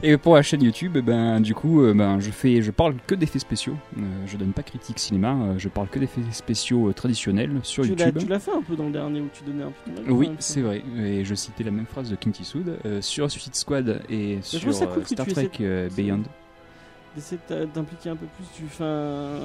Et 0.02 0.16
pour 0.16 0.34
la 0.34 0.42
chaîne 0.42 0.62
YouTube, 0.62 0.94
eh 0.96 1.02
ben 1.02 1.40
du 1.40 1.54
coup, 1.54 1.82
euh, 1.82 1.92
ben 1.94 2.20
je 2.20 2.30
fais, 2.30 2.62
je 2.62 2.70
parle 2.70 2.94
que 3.06 3.14
d'effets 3.14 3.38
spéciaux. 3.38 3.74
Euh, 3.98 4.00
je 4.26 4.36
donne 4.36 4.52
pas 4.52 4.62
critique 4.62 4.98
cinéma, 4.98 5.34
euh, 5.34 5.54
je 5.58 5.68
parle 5.68 5.88
que 5.88 5.98
d'effets 5.98 6.22
spéciaux 6.32 6.88
euh, 6.88 6.92
traditionnels 6.94 7.50
sur 7.62 7.84
tu 7.84 7.94
l'as 7.94 8.06
YouTube. 8.06 8.22
tu 8.22 8.28
l'as 8.28 8.38
fait 8.38 8.52
un 8.52 8.62
peu 8.62 8.76
dans 8.76 8.86
le 8.86 8.92
dernier 8.92 9.20
où 9.20 9.28
tu 9.32 9.42
donnais 9.44 9.64
un 9.64 9.72
peu 9.84 9.90
avis, 10.00 10.10
Oui, 10.10 10.28
même, 10.28 10.36
c'est 10.38 10.62
vrai. 10.62 10.82
Et 10.98 11.24
je 11.24 11.34
citais 11.34 11.64
la 11.64 11.70
même 11.70 11.86
phrase 11.86 12.10
de 12.10 12.16
Clint 12.16 12.32
Eastwood 12.40 12.78
euh, 12.86 13.02
sur 13.02 13.30
Suicide 13.30 13.54
Squad 13.54 14.02
et 14.08 14.38
sur 14.42 14.72
Star 14.72 15.26
Trek 15.26 15.50
de- 15.58 15.88
Beyond. 15.96 16.22
D'essayer 17.16 17.40
de 17.50 17.66
d'impliquer 17.74 18.10
un 18.10 18.16
peu 18.16 18.26
plus. 18.36 18.64
Enfin, 18.66 19.36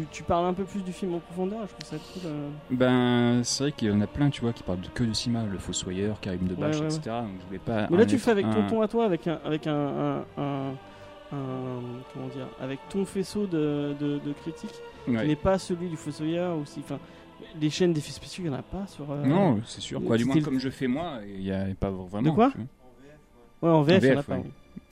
tu, 0.00 0.06
tu 0.10 0.22
parles 0.22 0.46
un 0.46 0.52
peu 0.54 0.64
plus 0.64 0.82
du 0.82 0.92
film 0.92 1.14
en 1.14 1.18
profondeur. 1.18 1.60
Je 1.66 1.72
trouve 1.74 1.98
ça 1.98 2.04
cool. 2.12 2.22
euh. 2.30 2.48
Ben, 2.70 3.42
c'est 3.44 3.64
vrai 3.64 3.72
qu'il 3.72 3.88
y 3.88 3.90
en 3.92 4.00
a 4.00 4.06
plein, 4.06 4.30
tu 4.30 4.40
vois, 4.42 4.52
qui 4.52 4.62
parlent 4.62 4.80
de- 4.80 4.88
que 4.88 5.04
du 5.04 5.14
cinéma, 5.14 5.44
le 5.50 5.58
Fossoyeur, 5.58 6.20
Karim 6.20 6.46
Debache, 6.46 6.76
Ouais, 6.76 6.80
ouais, 6.82 6.86
etc. 6.86 7.00
Donc 7.22 7.40
je 7.40 7.46
voulais 7.46 7.58
pas. 7.58 7.86
Mais 7.90 7.96
là, 7.96 8.06
tu 8.06 8.14
le 8.14 8.18
fais 8.20 8.30
avec 8.30 8.44
ton 8.50 8.62
un- 8.64 8.66
ton 8.68 8.82
à 8.82 8.88
toi, 8.88 9.04
avec 9.04 9.26
un, 9.26 9.38
avec 9.44 9.66
un, 9.66 9.72
un, 9.74 10.16
un- 10.42 10.72
un- 11.32 11.82
comment 12.12 12.28
dire, 12.28 12.48
avec 12.60 12.78
ton 12.88 13.04
faisceau 13.04 13.46
de, 13.46 13.94
de, 13.98 14.18
de 14.18 14.32
critiques, 14.42 14.74
Ouais. 15.08 15.20
qui 15.22 15.28
n'est 15.28 15.36
pas 15.36 15.58
celui 15.58 15.88
du 15.88 15.96
Fossoyeur 15.96 16.56
aussi. 16.58 16.80
Enfin, 16.80 16.98
les 17.60 17.70
chaînes 17.70 17.92
d'effets 17.92 18.12
spéciaux, 18.12 18.44
il 18.44 18.48
y 18.48 18.50
en 18.50 18.58
a 18.58 18.62
pas 18.62 18.86
sur. 18.86 19.10
euh, 19.10 19.24
Non, 19.24 19.60
c'est 19.64 19.80
sûr. 19.80 20.02
Quoi, 20.04 20.16
du 20.16 20.24
moins, 20.24 20.40
comme 20.40 20.58
je 20.60 20.68
fais 20.70 20.86
moi, 20.86 21.18
il 21.26 21.40
n'y 21.40 21.52
a 21.52 21.64
pas 21.78 21.90
vraiment. 21.90 22.28
De 22.30 22.34
quoi. 22.34 22.52
Ouais, 23.62 23.70
en 23.70 23.82
VF, 23.82 24.02
il 24.02 24.08
y 24.10 24.14
en 24.14 24.18
a 24.18 24.22
pas. 24.22 24.34
ouais. 24.36 24.44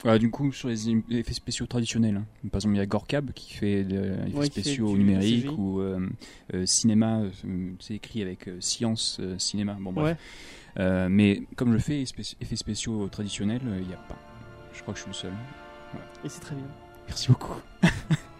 Ouais, 0.03 0.19
du 0.19 0.29
coup, 0.29 0.51
sur 0.51 0.67
les 0.69 0.89
effets 1.09 1.33
spéciaux 1.33 1.65
traditionnels, 1.65 2.17
hein. 2.17 2.25
par 2.51 2.59
exemple, 2.59 2.75
il 2.75 2.77
y 2.77 2.81
a 2.81 2.85
Gorkab 2.85 3.31
qui 3.31 3.53
fait 3.53 3.83
des 3.83 3.95
effets 3.95 4.37
Ouais, 4.37 4.45
spéciaux 4.45 4.95
numériques 4.95 5.57
ou 5.57 5.79
euh, 5.79 6.07
euh, 6.53 6.65
cinéma, 6.65 7.21
euh, 7.21 7.71
c'est 7.79 7.95
écrit 7.95 8.21
avec 8.21 8.49
science, 8.59 9.19
cinéma. 9.37 9.77
Bon, 9.79 9.93
bref. 9.93 10.17
Ouais. 10.77 11.09
Mais 11.09 11.41
comme 11.55 11.73
je 11.73 11.77
fais 11.79 12.01
effets 12.03 12.55
spéciaux 12.55 13.07
traditionnels, 13.07 13.61
il 13.65 13.87
n'y 13.87 13.93
a 13.93 13.97
pas. 13.97 14.17
Je 14.73 14.81
crois 14.81 14.93
que 14.93 14.99
je 14.99 15.03
suis 15.03 15.11
le 15.11 15.15
seul. 15.15 15.33
Et 16.23 16.29
c'est 16.29 16.41
très 16.41 16.55
bien. 16.55 16.65
Merci 17.07 17.29
beaucoup. 17.29 17.55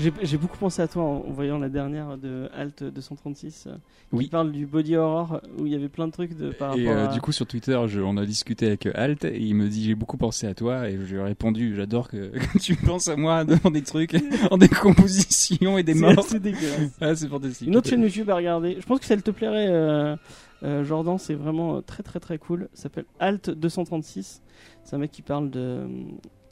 J'ai 0.00 0.12
j'ai 0.22 0.36
beaucoup 0.38 0.56
pensé 0.56 0.80
à 0.82 0.88
toi 0.88 1.02
en, 1.02 1.16
en 1.28 1.30
voyant 1.30 1.58
la 1.58 1.68
dernière 1.68 2.16
de 2.16 2.48
Alt 2.54 2.82
236 2.82 3.66
euh, 3.66 3.74
Oui. 4.12 4.24
qui 4.24 4.30
parle 4.30 4.50
du 4.50 4.64
body 4.66 4.96
horror 4.96 5.40
où 5.58 5.66
il 5.66 5.72
y 5.72 5.74
avait 5.74 5.88
plein 5.90 6.06
de 6.06 6.12
trucs 6.12 6.34
de 6.36 6.50
par 6.50 6.74
Et 6.76 6.86
rapport 6.88 7.02
euh, 7.04 7.08
à... 7.08 7.12
du 7.12 7.20
coup 7.20 7.32
sur 7.32 7.46
Twitter, 7.46 7.78
je- 7.86 8.00
on 8.00 8.16
a 8.16 8.24
discuté 8.24 8.66
avec 8.68 8.86
Alt 8.94 9.26
et 9.26 9.38
il 9.38 9.54
me 9.54 9.68
dit 9.68 9.84
j'ai 9.84 9.94
beaucoup 9.94 10.16
pensé 10.16 10.46
à 10.46 10.54
toi 10.54 10.88
et 10.88 10.92
je 10.96 11.14
lui 11.14 11.20
ai 11.20 11.22
répondu 11.22 11.76
j'adore 11.76 12.08
que, 12.08 12.30
que 12.54 12.58
tu 12.58 12.76
penses 12.76 13.08
à 13.08 13.16
moi 13.16 13.44
dans 13.44 13.70
des 13.70 13.82
trucs, 13.82 14.16
en 14.50 14.56
décomposition 14.56 15.76
et 15.78 15.82
des 15.82 15.92
c'est 15.94 16.00
morts. 16.00 16.18
assez 16.18 16.40
dégueulasse. 16.40 16.96
Ah, 17.00 17.14
c'est 17.14 17.28
fantastique. 17.28 17.68
Une 17.68 17.76
autre 17.76 17.88
chaîne 17.90 18.02
YouTube 18.02 18.30
à 18.30 18.36
regarder. 18.36 18.76
Je 18.80 18.86
pense 18.86 19.00
que 19.00 19.06
ça 19.06 19.16
te 19.16 19.30
plairait, 19.30 19.68
euh, 19.68 20.16
euh, 20.62 20.84
Jordan. 20.84 21.18
C'est 21.18 21.34
vraiment 21.34 21.82
très 21.82 22.02
très 22.02 22.20
très 22.20 22.38
cool. 22.38 22.68
S'appelle 22.72 23.04
Alt 23.18 23.50
236. 23.50 24.42
C'est 24.84 24.96
un 24.96 24.98
mec 24.98 25.10
qui 25.10 25.22
parle 25.22 25.50
de, 25.50 25.86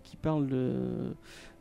qui 0.04 0.16
parle 0.16 0.46
de, 0.48 0.72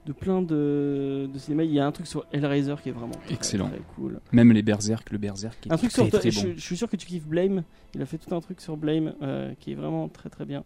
de 0.08 0.14
plein 0.14 0.42
de, 0.42 1.30
de 1.32 1.38
cinéma. 1.38 1.64
Il 1.66 1.72
y 1.74 1.80
a 1.80 1.86
un 1.86 1.92
truc 1.92 2.08
sur 2.08 2.26
Hellraiser 2.32 2.76
qui 2.82 2.90
est 2.90 2.94
vraiment 2.94 3.12
très, 3.26 3.34
Excellent. 3.34 3.68
très 3.68 3.82
cool. 3.96 4.20
Même 4.32 4.52
les 4.54 4.62
Berserk, 4.64 5.12
le 5.12 5.18
Berserk 5.18 5.68
est 5.68 5.72
Un 5.72 5.78
truc 5.78 5.92
très, 5.92 6.10
sur. 6.10 6.20
très 6.20 6.32
je, 6.32 6.48
bon. 6.48 6.54
je 6.56 6.62
suis 6.62 6.78
sûr 6.78 6.90
que 6.90 6.96
tu 6.96 7.06
kiffes 7.06 7.28
Blame. 7.28 7.64
Il 7.94 8.02
a 8.02 8.06
fait 8.06 8.18
tout 8.18 8.34
un 8.34 8.40
truc 8.40 8.62
sur 8.62 8.78
Blame 8.78 9.14
euh, 9.22 9.54
qui 9.60 9.74
est 9.74 9.76
vraiment 9.76 10.08
très 10.08 10.30
très 10.30 10.46
bien. 10.46 10.64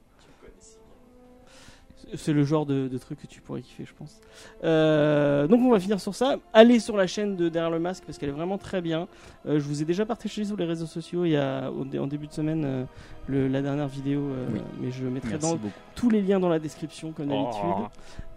C'est 2.16 2.34
le 2.34 2.44
genre 2.44 2.66
de, 2.66 2.88
de 2.88 2.98
truc 2.98 3.22
que 3.22 3.28
tu 3.28 3.42
pourrais 3.42 3.62
kiffer, 3.62 3.86
je 3.86 3.94
pense. 3.98 4.20
Euh, 4.64 5.48
donc 5.48 5.62
on 5.62 5.72
va 5.72 5.80
finir 5.80 6.00
sur 6.00 6.14
ça. 6.16 6.38
Allez 6.54 6.80
sur 6.80 6.98
la 6.98 7.08
chaîne 7.08 7.36
de 7.36 7.50
Derrière 7.50 7.72
le 7.72 7.80
Masque 7.80 8.04
parce 8.06 8.18
qu'elle 8.18 8.30
est 8.30 8.34
vraiment 8.34 8.58
très 8.58 8.82
bien. 8.82 9.08
Euh, 9.48 9.60
je 9.60 9.64
vous 9.66 9.82
ai 9.82 9.86
déjà 9.86 10.06
partagé 10.06 10.44
sur 10.46 10.58
les 10.58 10.66
réseaux 10.66 10.86
sociaux 10.86 11.26
il 11.26 11.32
y 11.32 11.38
a 11.38 11.72
au 11.72 11.82
en 11.98 12.08
début 12.08 12.28
de 12.28 12.34
semaine 12.34 12.64
euh, 12.66 12.84
le- 13.28 13.48
la 13.48 13.62
dernière 13.62 13.88
vidéo, 13.88 14.22
Oui. 14.54 14.60
mais 14.82 14.92
je 14.92 15.06
mettrai 15.06 15.38
dans 15.38 15.58
tous 15.96 16.10
les 16.10 16.22
liens 16.22 16.40
dans 16.40 16.50
la 16.50 16.60
description 16.60 17.12
comme 17.12 17.32
Oh. 17.32 17.50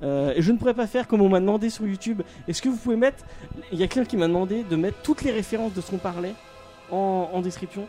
d'habitude. 0.03 0.37
Et 0.37 0.43
je 0.43 0.53
ne 0.53 0.59
pourrais 0.59 0.75
pas 0.75 0.87
faire 0.87 1.09
comme 1.09 1.23
on 1.23 1.29
m'a 1.29 1.41
demandé 1.41 1.71
sur 1.71 1.87
YouTube. 1.87 2.23
Est-ce 2.49 2.61
que 2.63 2.69
vous 2.69 2.77
pouvez 2.77 2.97
mettre 2.97 3.25
Il 3.73 3.79
y 3.79 3.83
a 3.83 3.87
quelqu'un 3.89 4.09
qui 4.09 4.17
m'a 4.17 4.27
demandé 4.29 4.65
de 4.65 4.77
mettre 4.77 4.99
toutes 5.03 5.23
les 5.23 5.31
références 5.33 5.73
de 5.75 5.81
ce 5.81 5.91
qu'on 5.91 5.99
parlait 5.99 6.35
en, 6.91 7.31
en 7.33 7.41
description. 7.41 7.87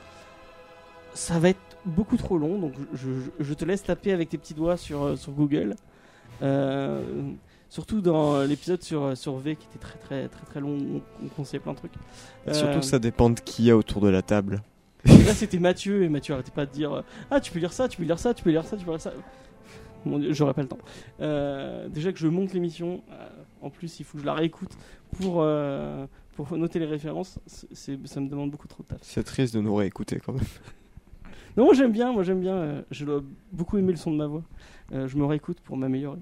Ça 1.15 1.39
va 1.39 1.49
être 1.49 1.77
beaucoup 1.85 2.17
trop 2.17 2.37
long, 2.37 2.59
donc 2.59 2.73
je, 2.93 3.53
te 3.53 3.65
laisse 3.65 3.83
taper 3.83 4.11
avec 4.11 4.29
tes 4.29 4.37
petits 4.37 4.53
doigts 4.53 4.77
sur, 4.77 5.03
euh, 5.03 5.15
sur 5.15 5.31
Google. 5.31 5.75
Euh, 6.41 7.01
surtout 7.69 8.01
dans 8.01 8.41
l'épisode 8.43 8.83
sur, 8.83 9.17
sur 9.17 9.37
V 9.37 9.55
qui 9.55 9.65
était 9.67 9.79
très 9.79 9.97
très 9.97 10.27
très 10.27 10.45
très 10.45 10.59
long, 10.59 10.77
on, 11.21 11.25
on 11.25 11.27
conseillait 11.29 11.59
plein 11.59 11.73
de 11.73 11.77
trucs. 11.77 11.93
Surtout 12.51 12.67
Euh, 12.67 12.79
que 12.79 12.85
ça 12.85 12.99
dépend 12.99 13.29
de 13.29 13.39
qui 13.39 13.63
y 13.63 13.71
a 13.71 13.77
autour 13.77 14.01
de 14.01 14.09
la 14.09 14.21
table. 14.21 14.61
Là 15.05 15.33
c'était 15.33 15.59
Mathieu 15.59 16.03
et 16.03 16.09
Mathieu 16.09 16.33
arrêtait 16.33 16.51
pas 16.51 16.65
de 16.65 16.71
dire 16.71 16.91
euh, 16.93 17.01
Ah 17.31 17.39
tu 17.39 17.51
peux 17.51 17.59
lire 17.59 17.73
ça, 17.73 17.87
tu 17.87 17.97
peux 17.97 18.03
lire 18.03 18.19
ça, 18.19 18.33
tu 18.33 18.43
peux 18.43 18.51
lire 18.51 18.65
ça, 18.65 18.75
tu 18.77 18.85
peux 18.85 18.91
lire 18.91 19.01
ça. 19.01 19.13
Mon 20.05 20.19
Dieu, 20.19 20.33
j'aurais 20.33 20.53
pas 20.53 20.61
le 20.61 20.67
temps. 20.67 20.77
Euh, 21.21 21.89
déjà 21.89 22.11
que 22.11 22.19
je 22.19 22.27
monte 22.27 22.53
l'émission, 22.53 23.01
euh, 23.11 23.27
en 23.61 23.69
plus 23.69 23.99
il 23.99 24.03
faut 24.05 24.17
que 24.17 24.21
je 24.21 24.25
la 24.25 24.33
réécoute 24.35 24.71
pour, 25.17 25.37
euh, 25.39 26.05
pour 26.33 26.55
noter 26.57 26.79
les 26.79 26.85
références, 26.85 27.39
ça 27.47 28.19
me 28.19 28.27
demande 28.29 28.51
beaucoup 28.51 28.67
trop 28.67 28.83
de 28.83 28.89
taf. 28.89 28.99
C'est 29.01 29.23
triste 29.23 29.53
de 29.55 29.61
nous 29.61 29.73
réécouter 29.75 30.19
quand 30.23 30.33
même. 30.33 30.43
Non, 31.57 31.65
moi 31.65 31.73
j'aime 31.73 31.91
bien, 31.91 32.11
moi 32.11 32.23
j'aime 32.23 32.39
bien, 32.41 32.55
euh, 32.55 32.81
je 32.91 33.05
dois 33.05 33.21
beaucoup 33.51 33.77
aimer 33.77 33.91
le 33.91 33.97
son 33.97 34.11
de 34.11 34.17
ma 34.17 34.27
voix. 34.27 34.43
Euh, 34.93 35.07
je 35.07 35.17
me 35.17 35.25
réécoute 35.25 35.59
pour 35.61 35.77
m'améliorer. 35.77 36.19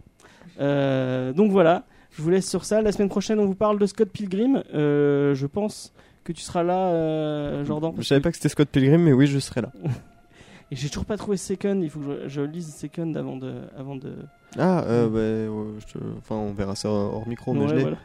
Euh, 0.60 1.34
donc 1.34 1.52
voilà, 1.52 1.84
je 2.12 2.22
vous 2.22 2.30
laisse 2.30 2.50
sur 2.50 2.66
ça. 2.66 2.82
La 2.82 2.92
semaine 2.92 3.10
prochaine 3.10 3.40
on 3.40 3.46
vous 3.46 3.56
parle 3.56 3.80
de 3.80 3.86
Scott 3.86 4.10
Pilgrim. 4.10 4.64
Je 4.74 5.46
pense 5.48 5.94
que 6.24 6.32
tu 6.34 6.42
seras 6.42 6.64
là, 6.64 7.64
Jordan. 7.64 7.94
Je 7.98 8.04
savais 8.04 8.22
pas 8.22 8.30
que 8.32 8.38
c'était 8.38 8.50
Scott 8.50 8.70
Pilgrim, 8.70 9.02
mais 9.02 9.14
oui, 9.14 9.28
je 9.28 9.40
serai 9.40 9.62
là. 9.62 9.72
Et 10.72 10.76
j'ai 10.76 10.88
toujours 10.88 11.06
pas 11.06 11.18
trouvé 11.18 11.38
Second, 11.38 11.82
il 11.84 11.90
faut 11.90 12.00
que 12.00 12.24
je, 12.24 12.30
je 12.30 12.42
lise 12.42 12.74
Second 12.76 13.14
avant 13.16 13.38
de. 13.38 13.54
Avant 13.78 13.96
de... 13.96 14.16
Ah, 14.58 14.84
euh, 14.86 15.08
bah, 15.08 15.54
ouais, 15.54 15.74
je 15.86 15.94
te- 15.94 16.04
enfin, 16.18 16.36
on 16.36 16.54
verra 16.54 16.74
ça 16.76 16.90
hors 16.90 17.28
micro, 17.28 17.54
mais 17.54 17.62
Ouais, 17.62 17.68
je 17.68 17.76
l'ai. 17.76 17.82
voilà. 17.82 17.98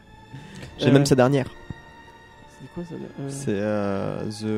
J'ai 0.78 0.88
Euh, 0.88 0.92
même 0.92 1.06
sa 1.06 1.14
dernière. 1.14 1.46
C'est 2.60 2.68
quoi 2.74 2.84
ça 2.84 2.94
euh, 3.20 3.28
C'est 4.30 4.40
The. 4.42 4.48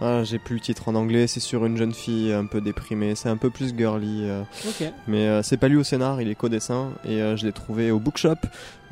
Ah, 0.00 0.24
j'ai 0.24 0.38
plus 0.38 0.54
le 0.54 0.60
titre 0.60 0.88
en 0.88 0.94
anglais. 0.94 1.26
C'est 1.26 1.38
sur 1.40 1.64
une 1.66 1.76
jeune 1.76 1.92
fille 1.92 2.32
un 2.32 2.46
peu 2.46 2.60
déprimée. 2.60 3.14
C'est 3.14 3.28
un 3.28 3.36
peu 3.36 3.50
plus 3.50 3.76
girly. 3.76 4.22
euh, 4.24 4.42
mais 5.06 5.28
euh, 5.28 5.42
c'est 5.42 5.56
pas 5.58 5.68
lui 5.68 5.76
au 5.76 5.84
scénar, 5.84 6.20
il 6.20 6.28
est 6.28 6.34
co-dessin. 6.34 6.90
Et 7.04 7.20
euh, 7.22 7.36
je 7.36 7.44
l'ai 7.46 7.52
trouvé 7.52 7.90
au 7.90 7.98
Bookshop. 8.00 8.36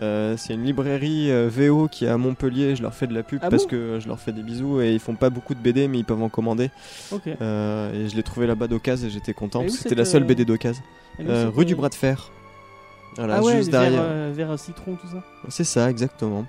C'est 0.00 0.54
une 0.54 0.64
librairie 0.64 1.30
VO 1.48 1.88
qui 1.88 2.04
est 2.04 2.08
à 2.08 2.16
Montpellier. 2.16 2.76
Je 2.76 2.82
leur 2.82 2.94
fais 2.94 3.06
de 3.06 3.14
la 3.14 3.22
pub 3.22 3.40
Ah 3.42 3.50
parce 3.50 3.64
bon? 3.64 3.70
que 3.70 3.98
je 4.00 4.08
leur 4.08 4.18
fais 4.20 4.32
des 4.32 4.42
bisous. 4.42 4.80
Et 4.80 4.92
ils 4.92 5.00
font 5.00 5.14
pas 5.14 5.30
beaucoup 5.30 5.54
de 5.54 5.60
BD, 5.60 5.88
mais 5.88 5.98
ils 5.98 6.04
peuvent 6.04 6.22
en 6.22 6.28
commander. 6.28 6.70
Et 7.12 7.18
je 7.38 8.14
l'ai 8.16 8.22
trouvé 8.22 8.46
là-bas 8.46 8.66
d'occasion 8.68 9.08
et 9.08 9.10
j'étais 9.10 9.34
content. 9.34 9.60
Parce 9.60 9.74
que 9.76 9.82
C'était 9.82 9.94
la 9.94 10.04
seule 10.04 10.24
BD 10.24 10.44
d'occasion. 10.44 10.82
Rue 11.18 11.64
du 11.64 11.74
Bras 11.74 11.88
de 11.88 11.94
Fer. 11.94 12.30
Voilà, 13.16 13.36
ah 13.38 13.42
ouais, 13.42 13.56
juste 13.56 13.70
derrière. 13.70 14.04
vers 14.32 14.56
Citron, 14.58 14.94
tout 14.94 15.08
ça? 15.08 15.22
C'est 15.48 15.64
ça, 15.64 15.90
exactement. 15.90 16.46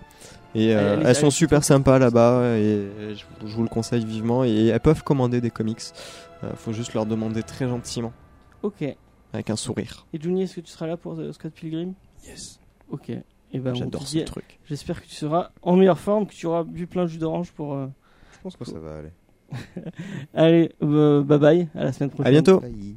Et 0.53 0.75
euh, 0.75 1.01
elles 1.05 1.15
sont 1.15 1.29
super 1.31 1.63
sympas 1.63 1.97
là-bas 1.99 2.57
et 2.57 2.89
je, 3.15 3.23
je 3.47 3.55
vous 3.55 3.63
le 3.63 3.69
conseille 3.69 4.03
vivement. 4.05 4.43
Et 4.43 4.67
elles 4.67 4.79
peuvent 4.79 5.03
commander 5.03 5.39
des 5.41 5.49
comics. 5.51 5.81
Euh, 6.43 6.51
faut 6.55 6.73
juste 6.73 6.93
leur 6.93 7.05
demander 7.05 7.43
très 7.43 7.67
gentiment, 7.67 8.11
Ok. 8.63 8.81
Et 8.81 8.97
avec 9.33 9.49
un 9.49 9.55
sourire. 9.55 10.05
Juni, 10.13 10.43
est-ce 10.43 10.55
que 10.55 10.61
tu 10.61 10.71
seras 10.71 10.87
là 10.87 10.97
pour 10.97 11.13
euh, 11.19 11.31
Scott 11.31 11.53
Pilgrim? 11.53 11.93
Yes. 12.27 12.59
Ok. 12.89 13.09
Et 13.09 13.59
ben, 13.59 13.71
on 13.71 13.75
J'adore 13.75 14.07
ce 14.07 14.17
truc. 14.19 14.59
J'espère 14.65 15.01
que 15.01 15.07
tu 15.07 15.15
seras 15.15 15.51
en 15.61 15.75
meilleure 15.75 15.99
forme, 15.99 16.25
que 16.27 16.33
tu 16.33 16.45
auras 16.47 16.63
bu 16.63 16.87
plein 16.87 17.03
de 17.03 17.07
jus 17.07 17.17
d'orange 17.17 17.51
pour. 17.51 17.73
euh, 17.75 17.87
Je 18.33 18.39
pense 18.41 18.55
que 18.57 18.65
ça 18.65 18.79
va 18.79 18.97
aller. 18.97 19.11
Allez, 20.33 20.71
euh, 20.81 21.21
bye 21.23 21.37
bye, 21.39 21.67
à 21.75 21.83
la 21.85 21.91
semaine 21.93 22.09
prochaine. 22.09 22.27
À 22.27 22.31
bientôt. 22.31 22.59
Bye. 22.61 22.95